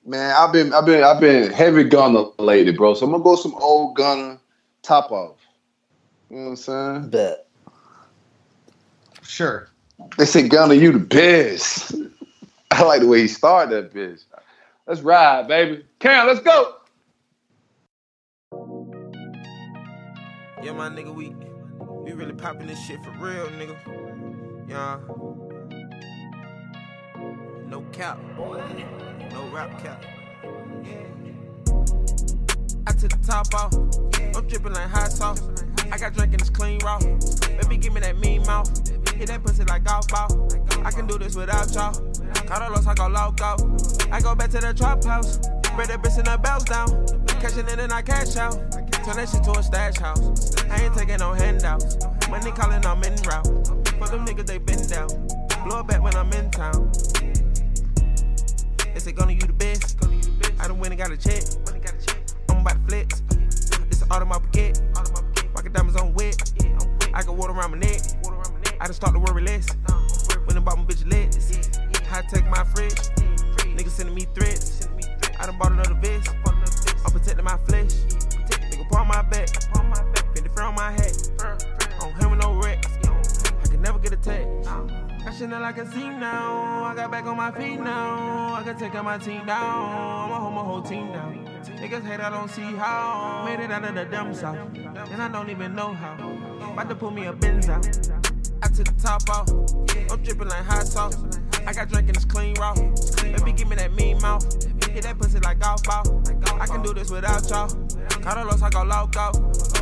man, 0.07 0.35
I've 0.39 0.53
been 0.53 0.73
I've 0.75 0.87
been 0.87 1.05
I've 1.05 1.21
been 1.21 1.53
heavy 1.53 1.85
Gunna 1.85 2.27
lately, 2.41 2.73
bro. 2.73 2.95
So 2.95 3.07
I'm 3.07 3.13
gonna 3.13 3.25
go 3.25 3.37
some 3.37 3.55
old 3.57 3.97
Gunna 3.97 4.39
top 4.83 5.13
off. 5.13 5.39
You 6.31 6.37
know 6.39 6.45
what 6.45 6.51
I'm 6.51 6.57
saying? 6.57 7.11
Bet. 7.11 7.47
Sure. 9.23 9.69
They 10.19 10.27
say 10.27 10.49
Gunna, 10.49 10.75
you 10.75 10.93
the 10.93 10.99
best. 11.01 11.95
I 12.71 12.83
like 12.85 13.01
the 13.03 13.09
way 13.09 13.23
he 13.23 13.29
started 13.29 13.93
that 13.93 13.95
bitch. 13.95 14.25
Let's 14.87 15.01
ride, 15.01 15.49
baby. 15.49 15.87
Cam, 15.99 16.27
let's 16.27 16.41
go. 16.41 16.75
Yeah, 20.63 20.73
my 20.73 20.91
nigga, 20.91 21.15
we 21.15 21.35
we 22.05 22.13
really 22.13 22.35
popping 22.35 22.67
this 22.67 22.79
shit 22.85 23.03
for 23.03 23.11
real, 23.13 23.47
nigga. 23.49 23.77
Yeah. 24.69 24.99
No 27.67 27.81
cap, 27.93 28.19
no 28.37 29.51
rap 29.53 29.83
cap. 29.83 30.05
I 32.87 32.93
took 32.93 33.11
the 33.11 33.27
top 33.27 33.55
off. 33.55 33.75
I'm 34.37 34.47
dripping 34.47 34.73
like 34.73 34.89
hot 34.89 35.11
sauce. 35.11 35.43
I 35.91 35.97
got 35.97 36.13
drinking 36.13 36.39
this 36.39 36.51
clean 36.51 36.79
raw. 36.81 36.99
Baby, 36.99 37.79
give 37.79 37.95
me 37.95 38.01
that 38.01 38.19
mean 38.19 38.43
mouth. 38.43 38.69
Hit 39.15 39.29
that 39.29 39.43
pussy 39.43 39.65
like 39.65 39.85
golf 39.85 40.09
ball. 40.09 40.49
I 40.85 40.91
can 40.91 41.07
do 41.07 41.17
this 41.19 41.35
without 41.37 41.73
y'all. 41.75 42.14
Carlos, 42.47 42.87
I 42.87 42.95
go 42.95 43.09
loco. 43.09 43.57
I 44.13 44.21
go 44.21 44.35
back 44.35 44.51
to 44.51 44.61
the 44.61 44.75
trap 44.75 45.05
house. 45.05 45.41
Spread 45.75 45.89
that 45.89 46.03
bitch 46.03 46.19
in 46.19 46.25
the 46.25 46.39
bells 46.39 46.65
down. 46.65 46.87
Cash 47.41 47.57
it 47.57 47.69
in 47.69 47.81
and 47.81 47.93
I 47.93 48.03
cash 48.03 48.37
out. 48.37 48.55
Turn 49.05 49.17
that 49.17 49.29
shit 49.29 49.43
to 49.45 49.53
a 49.53 49.63
stash 49.63 49.99
house. 49.99 50.55
I 50.71 50.85
ain't 50.85 50.95
taking 50.95 51.19
no 51.19 51.33
handouts. 51.33 51.99
Money 52.31 52.53
calling, 52.53 52.85
I'm 52.87 53.03
in 53.03 53.15
route. 53.23 53.47
For 53.99 54.09
them 54.09 54.25
niggas, 54.25 54.47
they 54.47 54.59
been 54.59 54.87
down. 54.87 55.09
Blow 55.65 55.81
it 55.81 55.87
back 55.87 56.03
when 56.03 56.15
I'm 56.15 56.33
in 56.33 56.51
town. 56.51 56.93
They 58.93 59.01
say, 59.01 59.13
gonna 59.13 59.33
you 59.33 59.41
the 59.41 59.53
best. 59.53 59.99
I 60.61 60.69
done 60.69 60.79
went 60.79 60.93
and 60.93 61.03
got 61.03 61.11
a 61.11 61.17
check. 61.17 61.43
I'm 62.51 62.61
about 62.61 62.75
to 62.75 62.87
flex. 62.87 63.23
It's 63.91 64.03
an 64.03 64.09
Audemars 64.09 64.43
Piguet. 64.53 64.81
Rocket 65.55 65.73
diamonds 65.73 66.01
on 66.01 66.15
wet. 66.15 66.37
I 67.13 67.23
got 67.23 67.37
water 67.37 67.53
around 67.53 67.73
my 67.73 67.79
neck. 67.79 68.01
I 68.81 68.87
just 68.87 69.01
start 69.01 69.13
to 69.15 69.19
worry 69.19 69.43
less. 69.43 69.69
When 70.47 70.57
I 70.57 70.61
about 70.61 70.79
my 70.79 70.85
bitch 70.85 71.11
legs. 71.11 71.84
High 72.15 72.23
take 72.31 72.47
my 72.47 72.63
fridge. 72.63 72.95
Niggas 73.75 73.89
sending 73.89 74.15
me 74.15 74.25
threats. 74.37 74.89
I 75.41 75.47
done 75.47 75.59
bought 75.59 75.73
another 75.73 75.95
vest. 75.95 76.31
I'm 76.47 77.11
protecting 77.11 77.45
my 77.45 77.57
flesh. 77.67 77.91
Nigga, 78.71 78.97
on 78.97 79.09
my 79.09 79.21
back. 79.23 79.49
Fendi 79.49 80.55
fur 80.55 80.63
on 80.63 80.77
my 80.77 80.93
hat. 80.93 81.17
I 81.41 81.99
don't 81.99 82.13
have 82.13 82.39
no 82.39 82.55
wrecks. 82.61 82.87
I 83.65 83.67
can 83.67 83.83
never 83.83 83.99
get 83.99 84.13
a 84.13 84.17
text. 84.17 84.71
I 85.27 85.35
should 85.37 85.51
know 85.51 85.59
like 85.59 85.77
a 85.79 85.91
scene 85.91 86.21
now. 86.21 86.85
I 86.85 86.95
got 86.95 87.11
back 87.11 87.27
on 87.27 87.37
my 87.37 87.51
feet 87.51 87.81
now. 87.81 88.55
I 88.55 88.63
can 88.63 88.79
take 88.79 88.95
out 88.95 89.05
my 89.05 89.19
team 89.19 89.45
down. 89.45 90.29
I'ma 90.29 90.39
hold 90.39 90.55
my 90.55 90.63
whole 90.63 90.83
team 90.83 91.11
down. 91.11 91.45
Niggas 91.65 92.05
hate, 92.05 92.21
I 92.21 92.31
don't 92.31 92.49
see 92.49 92.63
how. 92.63 93.43
Made 93.45 93.59
it 93.59 93.73
out 93.73 93.85
of 93.85 93.97
the 93.97 94.05
dumb 94.05 94.33
south. 94.33 94.69
And 94.77 95.21
I 95.21 95.27
don't 95.27 95.51
even 95.51 95.75
know 95.75 95.93
how. 95.93 96.15
About 96.75 96.89
to 96.91 96.95
pull 96.95 97.11
me 97.11 97.27
a 97.27 97.33
Benz 97.33 97.69
out. 97.69 97.85
I 98.63 98.69
took 98.69 98.87
the 98.87 98.95
top 99.03 99.29
off. 99.29 99.51
I'm 100.13 100.23
dripping 100.23 100.47
like 100.47 100.65
hot 100.65 100.87
sauce. 100.87 101.17
I 101.67 101.73
got 101.73 101.89
drinking 101.89 102.15
this 102.15 102.25
clean 102.25 102.55
raw. 102.55 102.75
Baby, 102.75 103.53
give 103.53 103.69
me 103.69 103.77
that 103.77 103.93
mean 103.95 104.21
mouth. 104.21 104.45
Hit 104.91 105.05
that 105.05 105.19
pussy 105.19 105.41
like 105.41 105.59
golf 105.61 105.83
ball. 105.85 106.23
I 106.61 106.67
can 106.67 106.83
do 106.83 106.95
this 106.95 107.11
without 107.11 107.49
y'all. 107.49 107.69
Carlos, 108.23 108.63
I 108.63 108.71
go 108.71 108.83
loco. 108.83 109.33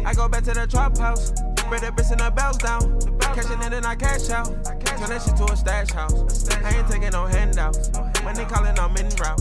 I 0.04 0.14
go 0.14 0.28
back 0.28 0.44
to 0.44 0.54
the 0.54 0.66
trap 0.66 0.96
house. 0.96 1.32
Spread 1.58 1.82
that 1.82 1.96
bitch 1.96 2.12
in 2.12 2.18
the 2.18 2.30
bells 2.30 2.58
down. 2.58 3.00
Cash 3.34 3.50
it 3.50 3.66
in 3.66 3.72
and 3.72 3.86
I 3.86 3.96
cash 3.96 4.30
out. 4.30 4.46
Turn 4.46 5.08
that 5.08 5.22
shit 5.22 5.36
to 5.36 5.44
a 5.44 5.56
stash 5.56 5.90
house. 5.90 6.48
I 6.50 6.76
ain't 6.76 6.88
taking 6.88 7.10
no 7.10 7.26
handouts. 7.26 7.90
When 8.22 8.34
they 8.34 8.44
calling, 8.44 8.78
I'm 8.78 8.96
in 8.96 9.08
route. 9.16 9.40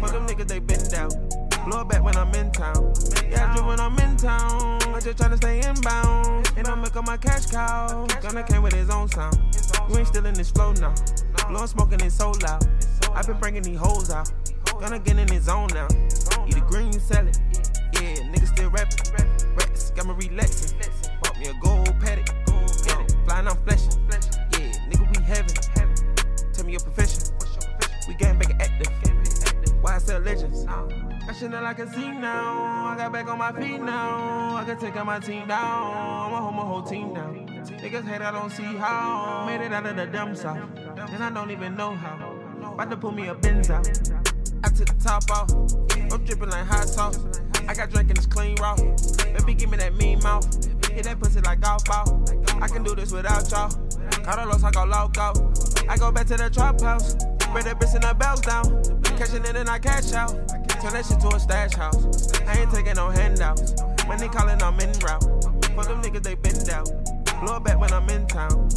For 0.00 0.10
them 0.10 0.26
niggas, 0.26 0.48
they 0.48 0.58
been 0.58 0.82
down. 0.88 1.10
Blow 1.64 1.82
it 1.82 1.88
back 1.88 2.02
when 2.02 2.16
I'm 2.16 2.34
in 2.34 2.50
town. 2.52 2.92
Yeah, 3.28 3.50
I 3.50 3.54
drip 3.54 3.66
when 3.66 3.80
I'm 3.80 3.98
in 3.98 4.16
town. 4.16 4.78
I'm 4.82 5.00
just 5.00 5.18
tryna 5.18 5.36
stay 5.36 5.60
inbound. 5.66 6.52
And 6.56 6.68
I'm 6.68 6.80
making 6.80 7.04
my 7.04 7.16
cash 7.16 7.46
cow. 7.46 8.06
Gonna 8.22 8.42
came 8.42 8.62
with 8.62 8.74
his 8.74 8.90
own 8.90 9.08
sound. 9.08 9.38
You 9.88 9.98
ain't 9.98 10.06
still 10.06 10.26
in 10.26 10.34
this 10.34 10.50
flow 10.50 10.72
now. 10.72 10.94
Blowing 11.50 11.66
smoking 11.66 12.00
is 12.02 12.14
so 12.14 12.30
loud. 12.46 12.64
I've 13.12 13.26
been 13.26 13.36
bringing 13.38 13.62
these 13.62 13.76
hoes 13.76 14.08
out. 14.08 14.30
Gonna 14.78 15.00
get 15.00 15.18
in 15.18 15.26
his 15.26 15.44
zone 15.44 15.66
now. 15.74 15.88
Eat 16.46 16.54
the 16.54 16.64
green, 16.68 16.92
you 16.92 17.00
sell 17.00 17.26
it. 17.26 17.40
Yeah, 17.94 18.22
niggas 18.30 18.54
still 18.54 18.70
rapping. 18.70 18.98
Rats 19.56 19.90
got 19.90 20.06
me 20.06 20.28
relaxing. 20.28 20.78
Bought 21.20 21.36
me 21.40 21.46
a 21.46 21.54
gold 21.60 21.92
paddock. 21.98 22.28
Yeah, 22.86 23.04
flying, 23.26 23.48
I'm. 23.48 23.58
Yeah, 23.66 24.70
nigga, 24.88 25.18
we 25.18 25.24
heavy. 25.24 25.52
Tell 26.52 26.64
me 26.64 26.70
your 26.70 26.82
profession. 26.82 27.34
We 28.06 28.14
gang 28.14 28.38
back 28.38 28.50
and 28.50 28.62
active. 28.62 29.82
Why 29.82 29.96
I 29.96 29.98
sell 29.98 30.20
legends? 30.20 30.64
I 31.30 31.32
should 31.32 31.52
know 31.52 31.62
like 31.62 31.78
a 31.78 31.88
scene 31.88 32.20
now. 32.20 32.86
I 32.86 32.96
got 32.96 33.12
back 33.12 33.28
on 33.28 33.38
my 33.38 33.52
feet 33.52 33.80
now. 33.80 34.56
I 34.56 34.64
can 34.64 34.76
take 34.80 34.96
out 34.96 35.06
my 35.06 35.20
team 35.20 35.46
down. 35.46 36.26
I'ma 36.26 36.40
hold 36.40 36.54
my 36.56 36.62
whole 36.62 36.82
team 36.82 37.14
down. 37.14 37.46
Niggas 37.46 38.04
hate, 38.04 38.20
I 38.20 38.32
don't 38.32 38.50
see 38.50 38.64
how. 38.64 39.44
Made 39.46 39.64
it 39.64 39.72
out 39.72 39.86
of 39.86 39.94
the 39.94 40.06
dumb 40.06 40.34
south. 40.34 40.58
And 40.76 41.22
I 41.22 41.30
don't 41.30 41.52
even 41.52 41.76
know 41.76 41.94
how. 41.94 42.16
About 42.74 42.90
to 42.90 42.96
pull 42.96 43.12
me 43.12 43.28
a 43.28 43.34
Benz 43.36 43.70
out. 43.70 43.86
I 44.64 44.70
took 44.70 44.88
the 44.88 44.96
top 45.00 45.30
off. 45.30 45.52
I'm 46.12 46.24
dripping 46.24 46.50
like 46.50 46.66
hot 46.66 46.88
sauce. 46.88 47.20
I 47.68 47.74
got 47.74 47.90
drinking 47.90 48.16
this 48.16 48.26
clean 48.26 48.56
raw. 48.56 48.74
Baby, 48.74 49.54
give 49.54 49.70
me 49.70 49.76
that 49.76 49.94
mean 49.94 50.18
mouth. 50.24 50.52
Hit 50.90 51.04
that 51.04 51.20
pussy 51.20 51.40
like 51.42 51.60
golf 51.60 51.84
ball. 51.84 52.24
I 52.60 52.66
can 52.66 52.82
do 52.82 52.96
this 52.96 53.12
without 53.12 53.48
y'all. 53.52 53.70
Carlos, 54.24 54.64
I 54.64 54.72
go 54.72 54.82
loco. 54.82 55.52
I 55.88 55.96
go 55.96 56.10
back 56.10 56.26
to 56.26 56.36
the 56.36 56.50
trap 56.50 56.80
house. 56.80 57.12
Spread 57.12 57.66
that 57.66 57.78
bitch 57.78 57.94
in 57.94 58.00
the 58.00 58.14
bells 58.14 58.40
down. 58.40 58.82
Cash 59.16 59.34
it 59.34 59.48
in 59.48 59.54
and 59.54 59.68
I 59.68 59.78
cash 59.78 60.12
out. 60.12 60.59
Turn 60.80 60.94
that 60.94 61.04
shit 61.04 61.20
to 61.20 61.28
a 61.28 61.38
stash 61.38 61.74
house. 61.74 62.32
I 62.46 62.60
ain't 62.60 62.70
taking 62.70 62.94
no 62.94 63.10
handouts. 63.10 63.74
When 64.06 64.18
they 64.18 64.28
calling, 64.28 64.62
I'm 64.62 64.80
in 64.80 64.90
route. 65.00 65.22
For 65.74 65.84
them 65.84 66.00
niggas, 66.00 66.22
they 66.22 66.34
been 66.36 66.64
down. 66.64 66.86
Blow 67.44 67.60
back 67.60 67.78
when 67.78 67.92
I'm 67.92 68.08
in 68.08 68.26
town. 68.26 68.70